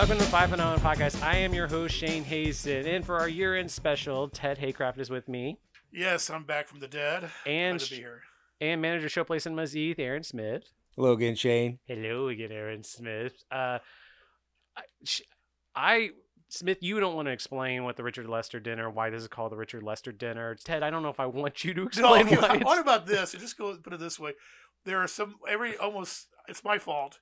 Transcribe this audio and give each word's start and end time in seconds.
Welcome 0.00 0.16
to 0.16 0.24
the 0.24 0.30
Five 0.30 0.54
and 0.54 0.62
On 0.62 0.78
Podcast. 0.80 1.22
I 1.22 1.36
am 1.36 1.52
your 1.52 1.66
host, 1.66 1.94
Shane 1.94 2.24
Hazen. 2.24 2.86
And 2.86 3.04
for 3.04 3.18
our 3.18 3.28
year 3.28 3.54
end 3.54 3.70
special, 3.70 4.30
Ted 4.30 4.58
Haycraft 4.58 4.98
is 4.98 5.10
with 5.10 5.28
me. 5.28 5.58
Yes, 5.92 6.30
I'm 6.30 6.44
back 6.44 6.68
from 6.68 6.80
the 6.80 6.88
dead. 6.88 7.28
And 7.44 7.78
Glad 7.78 7.84
to 7.86 7.90
be 7.90 7.96
here. 7.96 8.22
and 8.62 8.80
manager 8.80 9.08
Showplace 9.08 9.46
in 9.46 9.54
Mazith, 9.54 9.98
Aaron 9.98 10.22
Smith. 10.22 10.62
Hello 10.96 11.12
again, 11.12 11.34
Shane. 11.34 11.80
Hello 11.84 12.28
again, 12.28 12.50
Aaron 12.50 12.82
Smith. 12.82 13.44
Uh, 13.52 13.78
I, 14.74 14.82
sh- 15.04 15.20
I 15.76 16.10
Smith, 16.48 16.78
you 16.80 16.98
don't 16.98 17.14
want 17.14 17.28
to 17.28 17.32
explain 17.32 17.84
what 17.84 17.98
the 17.98 18.02
Richard 18.02 18.26
Lester 18.26 18.58
dinner, 18.58 18.88
why 18.88 19.10
this 19.10 19.20
is 19.20 19.28
called 19.28 19.52
the 19.52 19.56
Richard 19.58 19.82
Lester 19.82 20.12
dinner. 20.12 20.54
Ted, 20.64 20.82
I 20.82 20.88
don't 20.88 21.02
know 21.02 21.10
if 21.10 21.20
I 21.20 21.26
want 21.26 21.62
you 21.62 21.74
to 21.74 21.80
No, 21.82 21.86
explain 22.14 22.26
okay, 22.28 22.36
why. 22.36 22.48
what 22.48 22.56
it's- 22.56 22.80
about 22.80 23.06
this? 23.06 23.32
Just 23.32 23.58
go 23.58 23.76
put 23.76 23.92
it 23.92 24.00
this 24.00 24.18
way: 24.18 24.32
there 24.86 24.96
are 24.96 25.06
some 25.08 25.34
every 25.46 25.76
almost. 25.76 26.28
It's 26.48 26.64
my 26.64 26.78
fault 26.78 27.18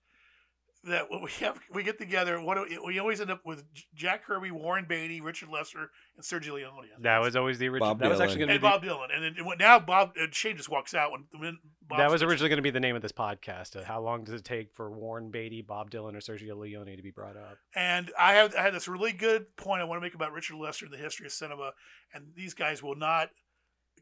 that 0.85 1.11
when 1.11 1.23
we 1.23 1.31
have 1.41 1.59
we 1.73 1.83
get 1.83 1.99
together. 1.99 2.41
What 2.41 2.55
do- 2.69 2.83
we 2.85 2.99
always 2.99 3.21
end 3.21 3.31
up 3.31 3.41
with 3.45 3.65
Jack 3.95 4.25
Kirby, 4.25 4.51
Warren 4.51 4.87
Beatty, 4.89 5.21
Richard 5.21 5.49
Lester, 5.49 5.91
and 6.17 6.25
Sergio 6.25 6.55
Leone. 6.55 6.87
That 7.01 7.19
was 7.19 7.37
always 7.37 7.59
the 7.59 7.69
original. 7.69 7.91
Bob 7.91 8.01
that 8.01 8.09
was 8.09 8.19
Dylan. 8.19 8.23
actually 8.23 8.39
going 8.39 8.49
to 8.49 8.55
and 8.55 8.63
be. 8.63 8.69
Bob 8.69 8.83
Dylan, 8.83 9.09
and 9.15 9.37
then 9.37 9.59
now 9.59 9.79
Bob 9.79 10.13
and 10.17 10.35
Shane 10.35 10.57
just 10.57 10.69
walks 10.69 10.95
out 10.95 11.11
when, 11.13 11.25
when 11.39 11.59
Bob 11.89 11.99
that 11.99 12.11
was 12.11 12.23
originally 12.23 12.49
going 12.49 12.59
to 12.59 12.63
be 12.63 12.71
the 12.71 12.81
name 12.81 12.97
of 12.97 13.03
this 13.03 13.13
podcast. 13.13 13.77
Uh, 13.77 13.85
how 13.85 14.01
long 14.01 14.25
does 14.25 14.35
it 14.35 14.45
take 14.45 14.73
for 14.73 14.91
Warren 14.91 15.31
Beatty, 15.31 15.63
Bob 15.63 15.91
Dylan, 15.91 16.15
or 16.15 16.21
Sergio 16.21 16.57
Leone 16.57 16.97
to 16.97 17.03
be 17.03 17.11
brought 17.11 17.37
up? 17.37 17.59
And 17.75 18.11
I 18.19 18.35
have 18.35 18.55
I 18.55 18.63
had 18.63 18.75
this 18.75 18.89
really 18.89 19.13
good 19.13 19.57
point 19.57 19.83
I 19.83 19.85
want 19.85 19.99
to 20.01 20.03
make 20.07 20.15
about 20.15 20.33
Richard 20.33 20.57
Lester 20.57 20.85
and 20.87 20.95
the 20.95 20.99
history 20.99 21.27
of 21.27 21.33
cinema, 21.33 21.73
and 22.15 22.27
these 22.37 22.55
guys 22.55 22.83
will 22.83 22.97
not 22.97 23.31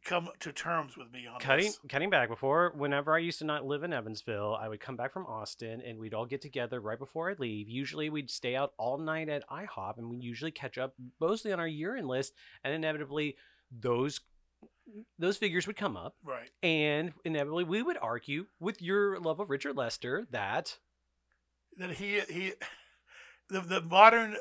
come 0.05 0.29
to 0.41 0.53
terms 0.53 0.97
with 0.97 1.11
me 1.13 1.27
on 1.27 1.39
cutting 1.41 1.67
this. 1.67 1.81
cutting 1.89 2.11
back 2.11 2.29
before 2.29 2.73
whenever 2.77 3.15
i 3.15 3.19
used 3.19 3.39
to 3.39 3.45
not 3.45 3.65
live 3.65 3.83
in 3.83 3.93
evansville 3.93 4.57
i 4.61 4.69
would 4.69 4.81
come 4.81 4.97
back 4.97 5.13
from 5.13 5.27
austin 5.27 5.81
and 5.81 5.99
we'd 5.99 6.15
all 6.15 6.27
get 6.27 6.41
together 6.41 6.81
right 6.81 6.99
before 6.99 7.31
i'd 7.31 7.39
leave 7.41 7.69
usually 7.69 8.09
we'd 8.11 8.31
stay 8.31 8.55
out 8.57 8.73
all 8.79 8.99
night 8.99 9.29
at 9.29 9.43
ihop 9.49 9.99
and 9.99 10.09
we'd 10.09 10.23
usually 10.23 10.51
catch 10.51 10.79
up 10.79 10.95
mostly 11.21 11.53
on 11.53 11.61
our 11.61 11.67
year-end 11.69 12.07
list 12.09 12.33
and 12.65 12.73
inevitably 12.75 13.37
those 13.71 14.21
those 15.19 15.37
figures 15.37 15.67
would 15.67 15.77
come 15.77 15.97
up 15.97 16.15
Right. 16.25 16.51
and 16.63 17.13
inevitably 17.25 17.65
we 17.65 17.83
would 17.83 17.99
argue 18.01 18.47
with 18.61 18.81
your 18.81 19.19
love 19.19 19.41
of 19.41 19.51
richard 19.51 19.77
lester 19.77 20.27
that 20.31 20.79
that 21.79 21.91
he 21.93 22.21
he 22.29 22.53
the 23.49 23.61
the 23.61 23.81
modern 23.83 24.37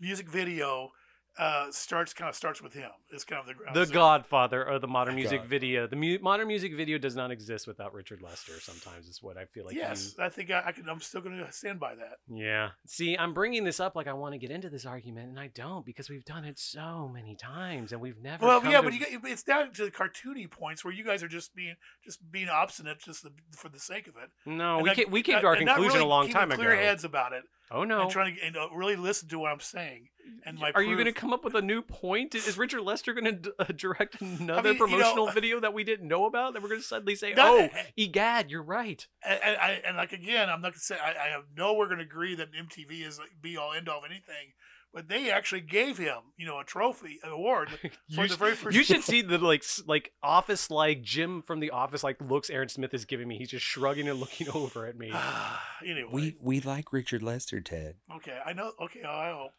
music 0.00 0.28
video 0.28 0.90
uh 1.38 1.70
starts 1.70 2.12
kind 2.14 2.28
of 2.28 2.34
starts 2.34 2.60
with 2.62 2.72
him. 2.72 2.90
It's 3.10 3.24
kind 3.24 3.40
of 3.40 3.46
the 3.46 3.54
ground 3.54 3.76
the 3.76 3.86
zero. 3.86 3.94
godfather 4.00 4.62
of 4.62 4.80
the 4.80 4.88
modern 4.88 5.14
music 5.14 5.40
God. 5.42 5.48
video 5.48 5.86
the 5.86 5.94
mu- 5.96 6.18
modern 6.20 6.48
music 6.48 6.74
video 6.74 6.98
does 6.98 7.14
not 7.14 7.30
exist 7.30 7.66
without 7.66 7.94
richard 7.94 8.20
lester 8.22 8.52
sometimes 8.60 9.06
is 9.06 9.22
what 9.22 9.36
i 9.36 9.44
feel 9.44 9.64
like 9.64 9.74
you- 9.74 9.80
yes, 9.80 10.14
I 10.18 10.28
think 10.30 10.50
I, 10.50 10.62
I 10.66 10.72
can. 10.72 10.88
I'm 10.88 11.00
still 11.00 11.20
going 11.20 11.36
to 11.38 11.52
stand 11.52 11.78
by 11.78 11.94
that. 11.94 12.16
Yeah. 12.28 12.70
See, 12.86 13.16
I'm 13.16 13.34
bringing 13.34 13.64
this 13.64 13.78
up 13.80 13.94
like 13.94 14.06
I 14.08 14.12
want 14.14 14.32
to 14.34 14.38
get 14.38 14.50
into 14.50 14.68
this 14.68 14.84
argument, 14.86 15.28
and 15.28 15.38
I 15.38 15.48
don't 15.54 15.84
because 15.86 16.08
we've 16.10 16.24
done 16.24 16.44
it 16.44 16.58
so 16.58 17.08
many 17.12 17.36
times, 17.36 17.92
and 17.92 18.00
we've 18.00 18.18
never. 18.20 18.44
Well, 18.46 18.64
yeah, 18.64 18.78
to- 18.78 18.82
but 18.82 18.94
you 18.94 19.06
it's 19.24 19.42
down 19.42 19.72
to 19.72 19.84
the 19.84 19.90
cartoony 19.90 20.50
points 20.50 20.84
where 20.84 20.92
you 20.94 21.04
guys 21.04 21.22
are 21.22 21.28
just 21.28 21.54
being 21.54 21.76
just 22.04 22.18
being 22.32 22.48
obstinate 22.48 22.98
just 23.00 23.22
the, 23.22 23.30
for 23.56 23.68
the 23.68 23.78
sake 23.78 24.08
of 24.08 24.14
it. 24.16 24.30
no, 24.46 24.76
And 24.78 24.82
we 24.84 24.94
came, 24.94 25.10
we 25.10 25.22
came 25.22 25.40
to 25.40 25.46
our 25.46 25.56
conclusion 25.56 25.86
really 25.92 26.00
a 26.00 26.06
long 26.06 26.28
time 26.30 26.50
clear 26.50 26.70
ago. 26.70 26.76
Clear 26.78 26.88
heads 26.88 27.04
about 27.04 27.32
it 27.32 27.44
Oh 27.70 27.84
no. 27.84 28.02
and 28.02 28.10
trying 28.10 28.34
to 28.36 28.42
and, 28.42 28.56
uh, 28.56 28.68
really 28.74 28.96
listen 28.96 29.28
to 29.28 29.38
what 29.38 29.52
I'm 29.52 29.60
saying. 29.60 30.08
And 30.44 30.58
my 30.58 30.72
Are 30.74 30.82
you 30.82 30.94
going 30.94 31.06
to 31.06 31.12
come 31.12 31.32
up 31.32 31.44
with 31.44 31.54
a 31.54 31.62
new 31.62 31.82
point? 31.82 32.34
Is 32.34 32.56
Richard 32.58 32.82
Lester 32.82 33.12
going 33.14 33.24
to 33.24 33.32
d- 33.32 33.50
uh, 33.58 33.64
direct 33.76 34.20
another 34.20 34.72
you 34.72 34.78
know- 34.78 34.86
promotional 34.86 35.28
uh, 35.28 35.32
video 35.32 35.60
that 35.60 35.74
we 35.74 35.84
didn't 35.84 36.08
know 36.08 36.26
about 36.26 36.54
that 36.54 36.62
we're 36.62 36.68
going 36.68 36.80
to 36.80 36.86
suddenly 36.86 37.14
say, 37.14 37.34
Not- 37.34 37.48
"Oh, 37.48 37.58
eh, 37.58 37.68
eh, 37.72 37.82
egad, 37.96 38.50
you're 38.50 38.62
right." 38.62 39.06
and, 39.26 39.40
and, 39.42 39.56
I, 39.58 39.80
and 39.86 39.96
like 39.96 40.12
again, 40.12 40.48
I'm 40.48 40.60
not 40.60 40.72
gonna 40.72 40.78
say 40.80 40.96
I, 41.02 41.26
I 41.26 41.28
have 41.30 41.42
no. 41.56 41.74
We're 41.74 41.88
gonna 41.88 42.02
agree 42.02 42.34
that 42.36 42.48
MTV 42.52 43.06
is 43.06 43.18
like 43.18 43.30
be 43.42 43.56
all 43.56 43.72
end 43.72 43.88
all 43.88 43.98
of 43.98 44.04
anything, 44.04 44.52
but 44.94 45.08
they 45.08 45.30
actually 45.30 45.60
gave 45.60 45.98
him, 45.98 46.18
you 46.36 46.46
know, 46.46 46.58
a 46.60 46.64
trophy, 46.64 47.18
an 47.22 47.30
award 47.30 47.68
for 47.80 47.90
You, 48.08 48.28
the 48.28 48.36
very 48.36 48.54
first. 48.54 48.76
you 48.76 48.82
should 48.84 49.02
see 49.10 49.22
the 49.22 49.38
like 49.38 49.64
like 49.86 50.12
office 50.22 50.70
like 50.70 51.02
Jim 51.02 51.42
from 51.42 51.60
the 51.60 51.70
office 51.70 52.02
like 52.04 52.16
looks 52.22 52.48
Aaron 52.50 52.68
Smith 52.68 52.94
is 52.94 53.04
giving 53.04 53.28
me. 53.28 53.36
He's 53.38 53.50
just 53.50 53.66
shrugging 53.66 54.08
and 54.08 54.18
looking 54.20 54.48
over 54.50 54.86
at 54.86 54.96
me. 54.96 55.12
anyway, 55.84 56.08
We 56.12 56.36
we 56.40 56.60
like 56.60 56.92
Richard 56.92 57.22
Lester, 57.22 57.60
Ted. 57.60 57.96
okay, 58.16 58.38
I 58.44 58.52
know. 58.52 58.72
Okay, 58.82 59.02
I 59.02 59.32
hope, 59.32 59.52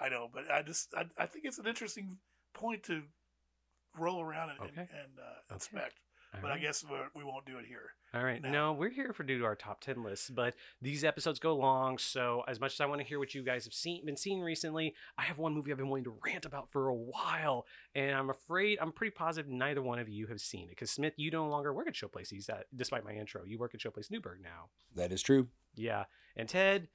I 0.00 0.08
know, 0.08 0.28
but 0.32 0.50
I 0.50 0.62
just 0.62 0.94
I, 0.96 1.04
I 1.16 1.26
think 1.26 1.44
it's 1.44 1.58
an 1.58 1.66
interesting 1.66 2.18
point 2.54 2.82
to 2.84 3.02
roll 3.98 4.20
around 4.20 4.50
and 4.50 4.60
Okay. 4.60 4.70
and, 4.80 4.88
and 4.90 5.18
uh, 5.18 5.22
Okay. 5.46 5.54
inspect. 5.54 6.00
All 6.34 6.40
But 6.42 6.48
right. 6.50 6.58
I 6.58 6.60
guess 6.60 6.84
we're, 6.88 7.08
we 7.16 7.24
won't 7.24 7.46
do 7.46 7.56
it 7.56 7.64
here. 7.64 7.90
All 8.12 8.22
right. 8.22 8.42
now. 8.42 8.50
No, 8.50 8.72
we're 8.74 8.90
here 8.90 9.14
for 9.14 9.22
do 9.22 9.46
our 9.46 9.56
top 9.56 9.80
10 9.80 10.02
lists, 10.02 10.28
but 10.28 10.54
these 10.82 11.02
episodes 11.02 11.38
go 11.38 11.56
long. 11.56 11.96
So, 11.96 12.42
as 12.46 12.60
much 12.60 12.74
as 12.74 12.80
I 12.82 12.86
want 12.86 13.00
to 13.00 13.06
hear 13.06 13.18
what 13.18 13.34
you 13.34 13.42
guys 13.42 13.64
have 13.64 13.72
seen, 13.72 14.04
been 14.04 14.16
seeing 14.16 14.42
recently, 14.42 14.94
I 15.16 15.22
have 15.22 15.38
one 15.38 15.54
movie 15.54 15.72
I've 15.72 15.78
been 15.78 15.88
wanting 15.88 16.04
to 16.04 16.18
rant 16.26 16.44
about 16.44 16.70
for 16.70 16.88
a 16.88 16.94
while. 16.94 17.64
And 17.94 18.14
I'm 18.14 18.28
afraid, 18.28 18.78
I'm 18.78 18.92
pretty 18.92 19.12
positive 19.12 19.50
neither 19.50 19.80
one 19.82 19.98
of 19.98 20.08
you 20.10 20.26
have 20.26 20.40
seen 20.40 20.64
it. 20.64 20.70
Because, 20.70 20.90
Smith, 20.90 21.14
you 21.16 21.30
no 21.30 21.48
longer 21.48 21.72
work 21.72 21.88
at 21.88 21.94
Showplace. 21.94 22.28
He's 22.28 22.50
at, 22.50 22.66
despite 22.76 23.04
my 23.06 23.12
intro, 23.12 23.44
you 23.46 23.58
work 23.58 23.74
at 23.74 23.80
Showplace 23.80 24.10
Newburgh 24.10 24.40
now. 24.42 24.68
That 24.96 25.12
is 25.12 25.22
true. 25.22 25.48
Yeah. 25.76 26.04
And, 26.36 26.46
Ted, 26.46 26.88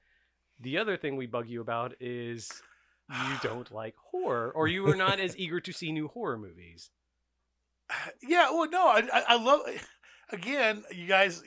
the 0.60 0.78
other 0.78 0.96
thing 0.96 1.16
we 1.16 1.26
bug 1.26 1.48
you 1.48 1.60
about 1.60 1.94
is 1.98 2.62
you 3.10 3.34
don't 3.42 3.70
like 3.72 3.94
horror, 4.10 4.50
or 4.54 4.68
you 4.68 4.86
are 4.90 4.96
not 4.96 5.20
as 5.20 5.36
eager 5.36 5.60
to 5.60 5.72
see 5.72 5.92
new 5.92 6.08
horror 6.08 6.38
movies. 6.38 6.90
Yeah, 8.22 8.50
well, 8.50 8.68
no, 8.70 8.86
I, 8.88 9.02
I, 9.12 9.24
I 9.30 9.36
love. 9.42 9.60
Again, 10.32 10.82
you 10.90 11.06
guys, 11.06 11.42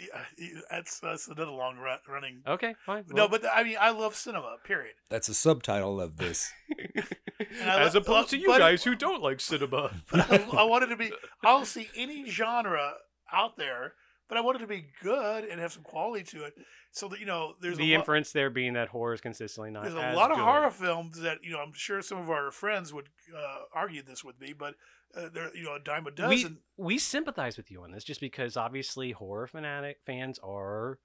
that's 0.70 1.00
that's 1.00 1.28
another 1.28 1.50
long 1.50 1.78
run, 1.78 1.98
running. 2.08 2.42
Okay, 2.48 2.76
fine. 2.86 3.06
No, 3.10 3.28
but 3.28 3.44
I 3.52 3.64
mean, 3.64 3.76
I 3.82 3.90
love 3.90 4.16
cinema. 4.16 4.58
Period. 4.64 4.94
That's 5.10 5.28
a 5.30 5.34
subtitle 5.34 6.00
of 6.00 6.18
this. 6.18 6.52
As 7.64 7.96
lo- 7.96 8.02
opposed 8.02 8.30
to 8.30 8.38
you 8.38 8.46
but- 8.48 8.60
guys 8.60 8.84
who 8.84 8.94
don't 8.96 9.22
like 9.24 9.40
cinema. 9.40 9.92
But 10.12 10.32
I, 10.32 10.60
I 10.60 10.64
wanted 10.70 10.88
to 10.88 10.96
be. 10.96 11.12
I'll 11.44 11.66
see 11.66 11.90
any 11.98 12.30
genre 12.30 12.94
out 13.34 13.58
there, 13.58 13.94
but 14.30 14.38
I 14.38 14.42
wanted 14.42 14.60
to 14.60 14.68
be 14.68 14.86
good 15.02 15.44
and 15.46 15.60
have 15.60 15.74
some 15.74 15.84
quality 15.84 16.24
to 16.38 16.44
it. 16.46 16.54
So 16.98 17.08
that 17.10 17.20
you 17.20 17.28
know, 17.28 17.54
there's 17.62 17.78
the 17.78 17.94
inference 17.94 18.32
there 18.32 18.50
being 18.50 18.74
that 18.74 18.88
horror 18.90 19.14
is 19.14 19.22
consistently 19.22 19.70
not. 19.70 19.84
there's 19.84 19.94
a 19.94 20.16
lot 20.16 20.32
of 20.32 20.38
good. 20.38 20.44
horror 20.44 20.72
films 20.72 21.20
that 21.22 21.44
you 21.44 21.52
know. 21.52 21.60
I'm 21.60 21.74
sure 21.74 22.02
some 22.02 22.18
of 22.18 22.30
our 22.32 22.50
friends 22.50 22.92
would 22.92 23.10
uh, 23.36 23.60
argue 23.72 24.02
this 24.02 24.24
with 24.24 24.40
me, 24.42 24.54
but 24.58 24.74
uh, 25.16 25.30
there, 25.32 25.56
you 25.56 25.64
know, 25.64 25.76
a 25.76 25.80
dime 25.80 26.08
a 26.08 26.12
dozen. 26.12 26.58
we 26.76 26.98
sympathize 26.98 27.56
with 27.56 27.70
you 27.70 27.84
on 27.84 27.92
this, 27.92 28.04
just 28.04 28.20
because 28.20 28.58
obviously 28.58 29.12
horror 29.12 29.46
fanatic 29.46 30.00
fans 30.08 30.40
are 30.44 30.98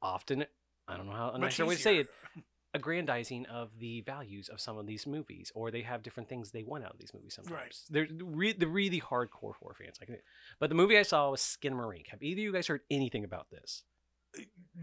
often. 0.00 0.46
I 0.88 0.96
don't 0.96 1.06
know 1.06 1.12
how 1.12 1.28
a 1.28 1.32
much 1.32 1.58
nicer 1.58 1.66
way 1.66 1.76
to 1.76 1.80
say 1.82 1.98
it. 1.98 2.08
Aggrandizing 2.74 3.46
of 3.46 3.78
the 3.78 4.00
values 4.00 4.48
of 4.48 4.60
some 4.60 4.78
of 4.78 4.86
these 4.86 5.06
movies, 5.06 5.52
or 5.54 5.70
they 5.70 5.82
have 5.82 6.02
different 6.02 6.28
things 6.28 6.50
they 6.50 6.64
want 6.64 6.82
out 6.82 6.92
of 6.92 6.98
these 6.98 7.12
movies. 7.14 7.34
Sometimes 7.34 7.54
Right. 7.54 7.74
they're 7.90 8.08
re- 8.20 8.52
the 8.52 8.66
really 8.66 9.00
hardcore 9.00 9.54
horror 9.60 9.76
fans. 9.78 10.00
But 10.58 10.70
the 10.70 10.74
movie 10.74 10.98
I 10.98 11.02
saw 11.02 11.30
was 11.30 11.40
Skinamarink. 11.40 12.08
Have 12.08 12.22
either 12.22 12.40
of 12.40 12.44
you 12.44 12.52
guys 12.52 12.66
heard 12.66 12.80
anything 12.90 13.22
about 13.22 13.50
this? 13.50 13.84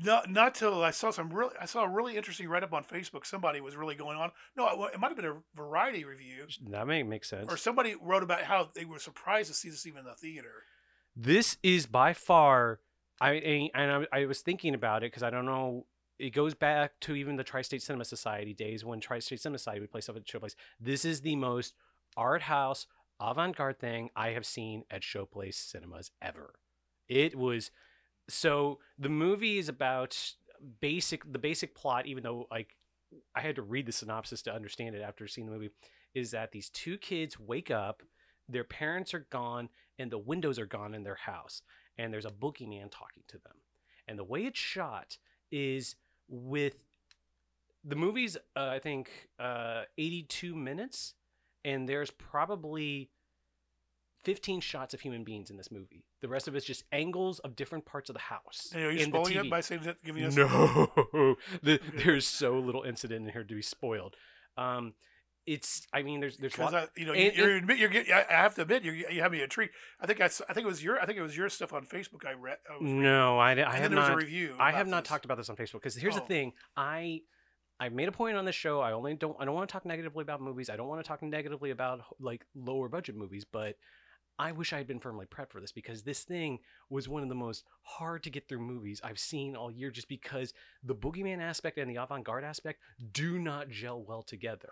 Not 0.04 0.30
not 0.30 0.56
till 0.56 0.84
I 0.84 0.92
saw 0.92 1.12
some 1.12 1.30
really. 1.34 1.54
I 1.60 1.66
saw 1.66 1.84
a 1.84 1.90
really 1.90 2.16
interesting 2.16 2.48
write 2.48 2.64
up 2.64 2.72
on 2.74 2.84
Facebook. 2.86 3.26
Somebody 3.26 3.60
was 3.60 3.76
really 3.76 3.96
going 3.96 4.18
on. 4.18 4.32
No, 4.56 4.68
it, 4.86 4.94
it 4.94 5.00
might 5.00 5.10
have 5.10 5.18
been 5.18 5.26
a 5.26 5.38
Variety 5.56 6.06
review, 6.06 6.48
That 6.70 6.88
may 6.88 7.04
make 7.04 7.26
sense. 7.26 7.52
or 7.52 7.58
somebody 7.58 7.96
wrote 8.02 8.24
about 8.24 8.44
how 8.44 8.70
they 8.74 8.86
were 8.86 9.00
surprised 9.00 9.50
to 9.50 9.54
see 9.54 9.70
this 9.70 9.86
even 9.86 10.00
in 10.00 10.06
the 10.06 10.14
theater. 10.14 10.64
this 11.16 11.58
is 11.62 11.86
by 11.88 12.14
far 12.14 12.80
i 13.20 13.34
and 13.76 14.08
i, 14.14 14.20
I 14.22 14.26
was 14.26 14.40
thinking 14.40 14.74
about 14.74 15.04
it 15.04 15.12
because 15.12 15.24
i 15.24 15.30
don't 15.30 15.46
know 15.46 15.86
it 16.18 16.30
goes 16.30 16.54
back 16.54 16.94
to 17.02 17.16
even 17.16 17.36
the 17.36 17.44
tri-state 17.44 17.82
cinema 17.82 18.06
society 18.06 18.54
days 18.54 18.86
when 18.86 19.02
tri-state 19.02 19.42
cinema 19.42 19.58
society 19.58 19.82
would 19.82 19.92
play 19.92 20.00
stuff 20.02 20.16
at 20.16 20.26
showplace 20.26 20.56
this 20.80 21.04
is 21.04 21.20
the 21.22 21.36
most 21.36 21.74
art 22.16 22.44
house 22.44 22.88
avant-garde 23.20 23.78
thing 23.78 24.10
i 24.16 24.30
have 24.30 24.46
seen 24.46 24.84
at 24.90 25.02
showplace 25.02 25.56
cinemas 25.56 26.12
ever 26.22 26.54
it 27.10 27.36
was 27.36 27.72
so 28.30 28.80
the 28.98 29.10
movie 29.10 29.58
is 29.58 29.70
about 29.70 30.18
basic 30.80 31.30
the 31.32 31.40
basic 31.40 31.76
plot 31.76 32.06
even 32.06 32.24
though 32.24 32.48
like 32.52 32.76
i 33.36 33.42
had 33.42 33.56
to 33.56 33.62
read 33.62 33.86
the 33.86 33.92
synopsis 33.92 34.42
to 34.42 34.54
understand 34.54 34.96
it 34.96 35.02
after 35.02 35.28
seeing 35.28 35.48
the 35.48 35.54
movie 35.54 35.72
is 36.14 36.32
that 36.32 36.52
these 36.52 36.70
two 36.70 36.98
kids 36.98 37.40
wake 37.40 37.72
up 37.72 38.04
their 38.48 38.64
parents 38.64 39.14
are 39.14 39.28
gone 39.30 39.70
and 39.98 40.12
the 40.12 40.18
windows 40.18 40.60
are 40.60 40.66
gone 40.66 40.94
in 40.94 41.04
their 41.04 41.16
house 41.16 41.62
and 41.98 42.14
there's 42.14 42.26
a 42.26 42.32
boogeyman 42.32 42.90
talking 42.92 43.24
to 43.28 43.38
them. 43.40 43.56
And 44.08 44.18
the 44.18 44.24
way 44.24 44.46
it's 44.46 44.60
shot 44.60 45.18
is 45.52 45.96
with 46.28 46.76
the 47.84 47.96
movie's 47.96 48.38
uh, 48.56 48.68
i 48.68 48.80
think 48.80 49.10
uh, 49.40 49.84
82 49.98 50.56
minutes 50.56 51.16
and 51.66 51.90
there's 51.90 52.12
probably 52.12 53.10
15 54.24 54.62
shots 54.62 54.94
of 54.94 55.02
human 55.02 55.24
beings 55.24 55.50
in 55.50 55.58
this 55.58 55.72
movie 55.72 56.04
the 56.22 56.28
rest 56.28 56.48
of 56.48 56.56
it's 56.56 56.66
just 56.66 56.84
angles 56.92 57.40
of 57.40 57.56
different 57.56 57.86
parts 57.86 58.10
of 58.10 58.14
the 58.14 58.20
house 58.22 58.70
And 58.74 58.84
are 58.86 58.92
you 58.92 59.00
spoiling 59.06 59.36
it 59.38 59.50
by 59.50 59.62
saying 59.62 59.82
that, 59.84 60.04
giving 60.04 60.24
us? 60.24 60.36
No, 60.36 60.92
the, 61.64 61.80
there's 62.04 62.28
so 62.28 62.60
little 62.60 62.84
incident 62.84 63.26
in 63.26 63.32
here 63.34 63.44
to 63.44 63.56
be 63.56 63.62
spoiled. 63.62 64.16
Um, 64.58 64.94
it's, 65.48 65.88
I 65.92 66.04
mean, 66.04 66.20
there's 66.20 66.38
there's 66.38 66.56
lot, 66.60 66.76
I, 66.76 66.88
you 66.96 67.06
know, 67.08 67.14
and- 67.14 67.36
you, 67.36 67.44
you're 67.44 67.56
admit 67.58 67.78
you're 67.80 67.90
getting. 67.90 68.14
I 68.14 68.26
I 68.30 68.34
have 68.34 68.54
to 68.56 68.62
admit, 68.62 68.84
you 68.84 68.92
you 68.92 69.22
have 69.22 69.32
me 69.32 69.42
a 69.42 69.48
treat. 69.48 69.72
I 70.00 70.06
think 70.06 70.22
I, 70.22 70.26
I 70.26 70.54
think 70.54 70.60
it 70.60 70.66
was 70.66 70.84
your, 70.84 71.00
I 71.02 71.06
think 71.08 71.18
it 71.18 71.24
was 71.24 71.36
your 71.36 71.50
stuff 71.50 71.74
on 71.74 71.84
Facebook. 71.88 72.28
I 72.28 72.34
read. 72.34 72.58
I 72.70 72.74
was 72.74 72.84
no, 72.92 73.40
I, 73.40 73.50
I 73.50 73.52
and 73.54 73.60
have 73.62 73.82
then 73.82 73.92
there 73.92 74.00
was 74.02 74.10
not. 74.10 74.18
review. 74.18 74.56
I 74.60 74.72
have 74.72 74.88
not 74.88 75.04
this. 75.04 75.10
talked 75.10 75.26
about 75.26 75.38
this 75.38 75.50
on 75.50 75.56
Facebook 75.56 75.74
because 75.82 75.96
here's 75.96 76.14
the 76.16 76.22
Oh. 76.22 76.26
thing. 76.26 76.54
I 76.78 77.22
I've 77.80 77.94
made 77.94 78.08
a 78.08 78.12
point 78.12 78.38
on 78.38 78.46
this 78.46 78.54
show. 78.54 78.82
I 78.82 78.92
only 78.92 79.16
don't. 79.16 79.36
I 79.40 79.46
don't 79.46 79.56
want 79.56 79.68
to 79.68 79.74
talk 79.74 79.84
negatively 79.84 80.22
about 80.22 80.42
movies. 80.42 80.70
I 80.70 80.76
don't 80.76 80.88
want 80.88 81.04
to 81.04 81.08
talk 81.08 81.24
negatively 81.24 81.72
about 81.72 82.02
like 82.20 82.46
lower 82.54 82.88
budget 82.88 83.16
movies. 83.16 83.44
But 83.52 83.78
I 84.42 84.52
wish 84.54 84.74
I 84.74 84.78
had 84.78 84.88
been 84.88 85.00
firmly 85.00 85.28
prepped 85.28 85.52
for 85.52 85.62
this 85.62 85.72
because 85.72 86.02
this 86.02 86.24
thing 86.24 86.58
was 86.90 87.08
one 87.08 87.22
of 87.22 87.30
the 87.30 87.36
most 87.36 87.64
hard 87.84 88.24
to 88.24 88.32
get 88.32 88.50
through 88.50 88.62
movies 88.62 89.00
I've 89.04 89.20
seen 89.20 89.56
all 89.56 89.70
year. 89.70 89.92
Just 89.92 90.10
because 90.10 90.52
the 90.84 90.96
boogeyman 90.96 91.40
aspect 91.40 91.78
and 91.78 91.88
the 91.88 91.98
avant-garde 91.98 92.44
aspect 92.44 92.80
do 93.12 93.38
not 93.38 93.70
gel 93.70 94.02
well 94.02 94.24
together. 94.24 94.70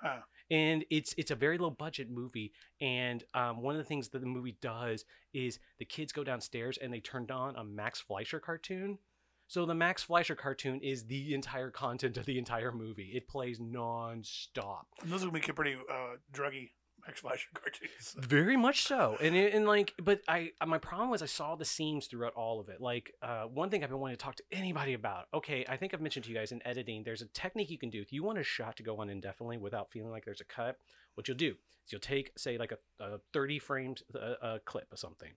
And 0.50 0.86
it's 0.90 1.14
it's 1.20 1.30
a 1.30 1.36
very 1.36 1.60
low 1.60 1.70
budget 1.70 2.10
movie 2.10 2.52
and 2.82 3.24
um, 3.36 3.62
one 3.62 3.76
of 3.76 3.78
the 3.78 3.88
things 3.88 4.10
that 4.10 4.22
the 4.22 4.28
movie 4.28 4.58
does 4.60 5.06
is 5.36 5.60
the 5.78 5.86
kids 5.86 6.12
go 6.12 6.24
downstairs 6.24 6.80
and 6.82 6.92
they 6.92 7.00
turned 7.00 7.30
on 7.30 7.56
a 7.56 7.64
max 7.64 8.02
fleischer 8.02 8.40
cartoon. 8.40 8.98
So 9.46 9.68
the 9.68 9.76
max 9.76 10.02
fleischer 10.02 10.36
cartoon 10.36 10.80
is 10.82 11.06
the 11.06 11.36
entire 11.36 11.70
content 11.70 12.18
of 12.18 12.26
the 12.26 12.40
entire 12.40 12.72
movie. 12.72 13.12
It 13.14 13.28
plays 13.28 13.60
non-stop. 13.60 14.88
And 15.04 15.12
those 15.12 15.24
would 15.24 15.34
make 15.34 15.48
it 15.48 15.56
pretty 15.56 15.76
uh, 15.76 16.18
druggy 16.34 16.70
Fleischer 17.18 17.50
cartoons. 17.54 18.16
very 18.18 18.56
much 18.58 18.84
so. 18.84 19.18
And 19.22 19.36
it, 19.36 19.54
and 19.54 19.68
like 19.68 19.94
but 20.02 20.22
i 20.28 20.52
my 20.66 20.78
problem 20.78 21.10
was 21.10 21.22
i 21.22 21.26
saw 21.26 21.56
the 21.56 21.66
seams 21.66 22.08
throughout 22.08 22.34
all 22.34 22.60
of 22.60 22.70
it. 22.70 22.82
Like 22.82 23.14
uh, 23.22 23.44
one 23.44 23.70
thing 23.70 23.84
i've 23.84 23.90
been 23.90 24.00
wanting 24.00 24.18
to 24.18 24.24
talk 24.24 24.36
to 24.36 24.44
anybody 24.52 24.94
about. 24.94 25.28
Okay 25.34 25.66
i 25.68 25.78
think 25.78 25.94
i've 25.94 26.02
mentioned 26.02 26.26
to 26.26 26.32
you 26.32 26.38
guys 26.38 26.52
in 26.52 26.66
editing 26.66 27.04
there's 27.04 27.22
a 27.22 27.28
technique 27.28 27.70
you 27.70 27.78
can 27.78 27.90
do. 27.90 28.02
If 28.02 28.14
you 28.14 28.24
want 28.24 28.38
a 28.38 28.44
shot 28.44 28.78
to 28.78 28.84
go 28.84 28.98
on 28.98 29.10
indefinitely 29.10 29.58
without 29.58 29.92
feeling 29.92 30.12
like 30.12 30.26
there's 30.26 30.42
a 30.42 30.46
cut 30.46 30.78
what 31.16 31.28
you'll 31.28 31.38
do 31.38 31.56
is 31.86 31.92
you'll 31.92 32.02
take 32.02 32.32
say 32.38 32.58
like 32.58 32.72
a, 32.72 33.04
a 33.04 33.20
30 33.34 33.60
frames 33.60 34.04
uh, 34.16 34.18
uh, 34.42 34.58
clip 34.66 34.92
of 34.92 35.00
something 35.00 35.32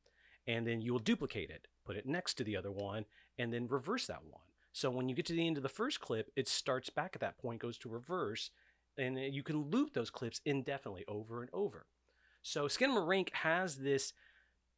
and 0.46 0.66
then 0.66 0.80
you 0.80 0.92
will 0.92 1.00
duplicate 1.00 1.50
it 1.50 1.66
put 1.84 1.96
it 1.96 2.06
next 2.06 2.34
to 2.34 2.44
the 2.44 2.56
other 2.56 2.70
one 2.70 3.04
and 3.38 3.52
then 3.52 3.66
reverse 3.66 4.06
that 4.06 4.24
one. 4.28 4.42
So 4.74 4.90
when 4.90 5.08
you 5.08 5.14
get 5.14 5.26
to 5.26 5.32
the 5.34 5.46
end 5.46 5.56
of 5.56 5.62
the 5.62 5.68
first 5.68 6.00
clip 6.00 6.30
it 6.36 6.48
starts 6.48 6.90
back 6.90 7.12
at 7.14 7.20
that 7.20 7.38
point 7.38 7.60
goes 7.60 7.78
to 7.78 7.88
reverse 7.88 8.50
and 8.98 9.18
you 9.18 9.42
can 9.42 9.70
loop 9.70 9.94
those 9.94 10.10
clips 10.10 10.40
indefinitely 10.44 11.04
over 11.08 11.40
and 11.40 11.50
over 11.52 11.86
so 12.42 12.66
Skinamarink 12.66 13.32
has 13.32 13.76
this. 13.76 14.12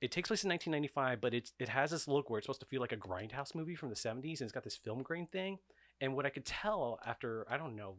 It 0.01 0.13
takes 0.13 0.29
place 0.29 0.45
in 0.45 0.51
1995, 0.51 1.21
but 1.21 1.33
it's 1.33 1.53
it 1.59 1.71
has 1.71 1.91
this 1.91 2.07
look 2.07 2.29
where 2.29 2.39
it's 2.39 2.47
supposed 2.47 2.61
to 2.61 2.67
feel 2.67 2.81
like 2.81 2.93
a 2.93 2.97
grindhouse 2.97 3.55
movie 3.55 3.75
from 3.75 3.89
the 3.89 3.95
70s, 3.95 4.41
and 4.41 4.43
it's 4.43 4.53
got 4.53 4.65
this 4.65 4.77
film 4.77 5.03
grain 5.03 5.27
thing. 5.27 5.59
And 6.01 6.15
what 6.15 6.27
I 6.27 6.31
could 6.31 6.45
tell 6.45 7.01
after 7.05 7.47
I 7.51 7.57
don't 7.57 7.75
know 7.75 7.97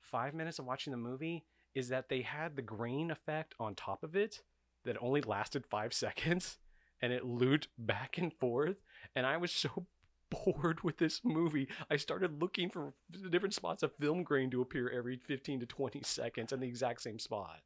five 0.00 0.34
minutes 0.34 0.58
of 0.58 0.64
watching 0.64 0.92
the 0.92 0.96
movie 0.96 1.44
is 1.74 1.88
that 1.88 2.08
they 2.08 2.22
had 2.22 2.56
the 2.56 2.62
grain 2.62 3.10
effect 3.10 3.54
on 3.60 3.74
top 3.74 4.02
of 4.02 4.16
it 4.16 4.42
that 4.84 4.96
only 5.00 5.20
lasted 5.20 5.66
five 5.66 5.92
seconds, 5.94 6.58
and 7.02 7.12
it 7.12 7.26
looped 7.26 7.68
back 7.76 8.16
and 8.16 8.32
forth. 8.32 8.76
And 9.14 9.26
I 9.26 9.36
was 9.36 9.52
so 9.52 9.86
bored 10.30 10.82
with 10.82 10.98
this 10.98 11.20
movie. 11.24 11.68
I 11.90 11.96
started 11.96 12.40
looking 12.40 12.70
for 12.70 12.92
different 13.30 13.54
spots 13.54 13.82
of 13.82 13.92
film 14.00 14.22
grain 14.22 14.50
to 14.50 14.60
appear 14.62 14.90
every 14.90 15.16
15 15.16 15.60
to 15.60 15.66
20 15.66 16.00
seconds 16.02 16.52
in 16.52 16.60
the 16.60 16.66
exact 16.68 17.02
same 17.02 17.18
spot. 17.18 17.60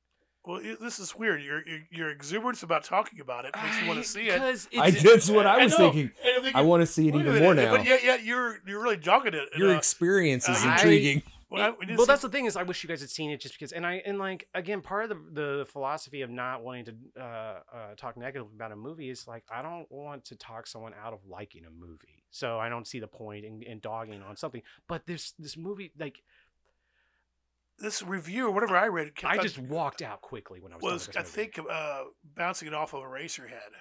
Well, 0.47 0.61
it, 0.63 0.81
this 0.81 0.99
is 0.99 1.15
weird. 1.15 1.43
Your, 1.43 1.61
your 1.69 1.79
your 1.91 2.11
exuberance 2.11 2.63
about 2.63 2.83
talking 2.83 3.21
about 3.21 3.45
it 3.45 3.55
makes 3.63 3.79
you 3.81 3.87
want 3.87 4.03
to 4.03 4.09
see 4.09 4.29
it. 4.29 4.41
I, 4.41 4.49
it's- 4.89 5.03
that's 5.03 5.29
what 5.29 5.47
I 5.47 5.63
was 5.63 5.73
know. 5.73 5.91
thinking. 5.91 6.13
I'm 6.25 6.43
thinking, 6.43 6.57
I 6.57 6.63
want 6.63 6.81
to 6.81 6.87
see 6.87 7.09
it 7.09 7.15
even 7.15 7.27
minute, 7.27 7.43
more 7.43 7.55
now. 7.55 7.77
But 7.77 7.85
yet, 7.85 8.03
yet 8.03 8.25
you're 8.25 8.59
you're 8.67 8.83
really 8.83 8.97
jogging 8.97 9.35
it. 9.35 9.51
Your 9.57 9.75
uh, 9.75 9.77
experience 9.77 10.49
is 10.49 10.65
I- 10.65 10.73
intriguing. 10.73 11.23
well, 11.51 11.63
I- 11.63 11.71
we 11.79 11.85
didn't 11.85 11.99
well, 11.99 12.07
that's 12.07 12.23
the 12.23 12.31
thing 12.31 12.47
is, 12.47 12.57
I 12.57 12.63
wish 12.63 12.83
you 12.83 12.89
guys 12.89 13.03
had 13.03 13.11
seen 13.11 13.31
it 13.31 13.39
just 13.43 13.53
because, 13.55 13.73
and 13.73 13.85
I 13.85 13.97
and 14.07 14.19
like 14.19 14.49
again, 14.55 14.81
part 14.81 15.11
of 15.11 15.11
the 15.11 15.41
the 15.59 15.67
philosophy 15.67 16.23
of 16.23 16.31
not 16.31 16.63
wanting 16.65 16.87
to 16.87 16.95
uh, 17.21 17.23
uh, 17.23 17.59
talk 17.99 18.17
negatively 18.17 18.55
about 18.57 18.73
a 18.73 18.77
movie 18.77 19.11
is 19.11 19.29
like 19.29 19.45
I 19.55 19.61
don't 19.61 19.93
want 19.93 20.25
to 20.27 20.37
talk 20.37 20.67
someone 20.67 20.95
out 21.05 21.13
of 21.13 21.19
liking 21.29 21.67
a 21.67 21.71
movie, 21.71 22.20
so 22.31 22.59
I 22.59 22.69
don't 22.69 22.87
see 22.87 23.01
the 23.01 23.07
point 23.07 23.45
in, 23.45 23.63
in 23.63 23.79
dogging 23.81 24.23
on 24.23 24.37
something. 24.37 24.63
But 24.89 25.07
this 25.07 25.33
this 25.39 25.57
movie, 25.57 25.93
like 25.99 26.23
this 27.79 28.03
review 28.03 28.47
or 28.49 28.51
whatever 28.51 28.77
I 28.77 28.89
read. 28.89 29.13
I 29.25 29.39
just 29.39 29.59
walked 29.59 30.03
out 30.03 30.21
quickly 30.21 30.61
when 30.61 30.73
I 30.73 30.77
was. 30.77 31.09
was 31.09 31.17
I 31.17 31.21
movie. 31.21 31.31
think 31.31 31.59
uh, 31.71 32.05
bouncing 32.37 32.69
it 32.69 32.75
off 32.75 32.95
of 32.95 33.03
Eraserhead. 33.03 33.73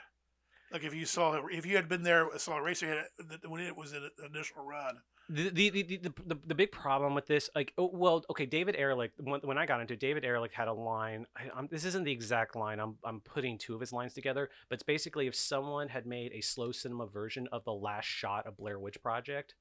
Like 0.72 0.84
if 0.84 0.94
you 0.94 1.06
saw 1.06 1.40
if 1.52 1.66
you 1.66 1.76
had 1.76 1.90
been 1.90 2.04
there 2.04 2.28
saw 2.38 2.54
Eraserhead 2.54 3.04
th- 3.30 3.42
when 3.48 3.62
it 3.62 3.76
was 3.76 3.94
in 3.94 4.04
its 4.04 4.20
initial 4.24 4.64
run. 4.64 4.98
The 5.30 5.50
the, 5.50 5.70
the, 5.70 6.12
the, 6.26 6.38
the 6.48 6.56
big 6.56 6.72
problem 6.72 7.14
with 7.14 7.28
this 7.28 7.50
like 7.56 7.74
oh, 7.78 7.90
well 7.94 8.24
okay 8.30 8.46
david 8.46 8.76
ehrlich 8.78 9.12
when, 9.20 9.40
when 9.42 9.58
i 9.58 9.66
got 9.66 9.80
into 9.80 9.94
it 9.94 10.00
david 10.00 10.26
ehrlich 10.26 10.52
had 10.52 10.68
a 10.68 10.74
line 10.74 11.26
I, 11.38 11.44
I'm, 11.56 11.68
this 11.72 11.86
isn't 11.86 12.04
the 12.04 12.12
exact 12.12 12.56
line 12.56 12.80
I'm, 12.80 12.96
I'm 13.04 13.22
putting 13.22 13.58
two 13.58 13.76
of 13.76 13.80
his 13.80 13.94
lines 13.94 14.14
together 14.14 14.50
but 14.68 14.76
it's 14.76 14.84
basically 14.84 15.28
if 15.28 15.36
someone 15.36 15.88
had 15.88 16.06
made 16.06 16.32
a 16.34 16.42
slow 16.42 16.72
cinema 16.72 17.06
version 17.06 17.48
of 17.52 17.64
the 17.64 17.74
last 17.74 18.06
shot 18.06 18.48
of 18.48 18.58
blair 18.58 18.80
witch 18.80 19.02
project. 19.02 19.54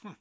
Hmm. 0.00 0.12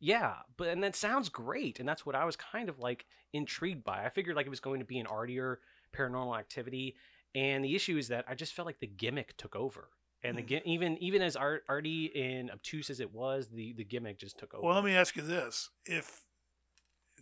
yeah 0.00 0.34
but 0.56 0.68
and 0.68 0.82
that 0.82 0.96
sounds 0.96 1.28
great 1.28 1.78
and 1.78 1.88
that's 1.88 2.04
what 2.04 2.16
i 2.16 2.24
was 2.24 2.36
kind 2.36 2.68
of 2.68 2.78
like 2.80 3.06
intrigued 3.32 3.84
by. 3.84 4.04
I 4.04 4.08
figured 4.08 4.34
like 4.34 4.46
it 4.46 4.50
was 4.50 4.60
going 4.60 4.80
to 4.80 4.86
be 4.86 4.98
an 4.98 5.06
artier 5.06 5.60
paranormal 5.96 6.38
activity 6.38 6.96
and 7.34 7.64
the 7.64 7.76
issue 7.76 7.96
is 7.96 8.08
that 8.08 8.24
i 8.28 8.34
just 8.34 8.54
felt 8.54 8.66
like 8.66 8.80
the 8.80 8.86
gimmick 8.86 9.36
took 9.36 9.54
over 9.54 9.90
and 10.22 10.36
the 10.38 10.42
Hmm. 10.42 10.68
even 10.68 10.98
even 10.98 11.22
as 11.22 11.36
art, 11.36 11.64
arty 11.68 12.10
and 12.14 12.50
obtuse 12.50 12.90
as 12.90 13.00
it 13.00 13.12
was, 13.12 13.48
the 13.48 13.72
the 13.74 13.84
gimmick 13.84 14.18
just 14.18 14.38
took 14.38 14.54
over. 14.54 14.64
Well, 14.66 14.74
let 14.74 14.84
me 14.84 14.94
ask 14.94 15.16
you 15.16 15.22
this: 15.22 15.70
If 15.84 16.22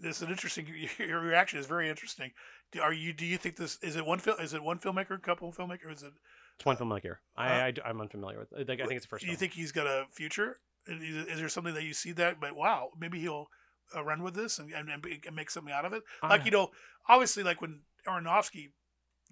this 0.01 0.17
is 0.17 0.23
an 0.23 0.31
interesting, 0.31 0.67
your 0.99 1.21
reaction 1.21 1.59
is 1.59 1.67
very 1.67 1.89
interesting. 1.89 2.33
Do, 2.73 2.81
are 2.81 2.93
you? 2.93 3.13
Do 3.13 3.25
you 3.27 3.37
think 3.37 3.57
this 3.57 3.79
is 3.83 3.97
it 3.97 4.05
one 4.07 4.19
film? 4.19 4.41
Is 4.41 4.55
it 4.55 4.63
one 4.63 4.79
filmmaker, 4.79 5.13
a 5.13 5.19
couple 5.19 5.53
filmmaker? 5.53 5.93
Is 5.93 6.03
it? 6.03 6.13
It's 6.57 6.65
one 6.65 6.77
filmmaker. 6.77 7.17
I, 7.37 7.71
Uh, 7.71 7.73
I 7.85 7.91
am 7.91 8.01
unfamiliar 8.01 8.39
with. 8.39 8.53
Like, 8.53 8.81
I 8.81 8.87
think 8.87 8.93
it's 8.97 9.05
the 9.07 9.09
first. 9.09 9.23
Do 9.23 9.27
you 9.27 9.33
film. 9.33 9.41
think 9.41 9.53
he's 9.55 9.73
got 9.73 9.87
a 9.87 10.07
future? 10.13 10.59
Is, 10.87 11.27
is 11.29 11.39
there 11.39 11.49
something 11.49 11.75
that 11.75 11.83
you 11.85 11.95
see 11.95 12.13
that? 12.13 12.41
But 12.41 12.55
wow, 12.55 12.91
maybe 12.99 13.19
he'll 13.19 13.49
uh, 13.95 14.05
run 14.05 14.23
with 14.23 14.35
this 14.35 14.59
and, 14.59 14.71
and, 14.73 14.89
and 14.89 15.35
make 15.37 15.51
something 15.51 15.73
out 15.73 15.85
of 15.85 15.93
it. 15.93 16.03
Like 16.23 16.45
you 16.45 16.51
know, 16.51 16.71
obviously, 17.09 17.43
like 17.43 17.61
when 17.61 17.81
Aronofsky 18.07 18.71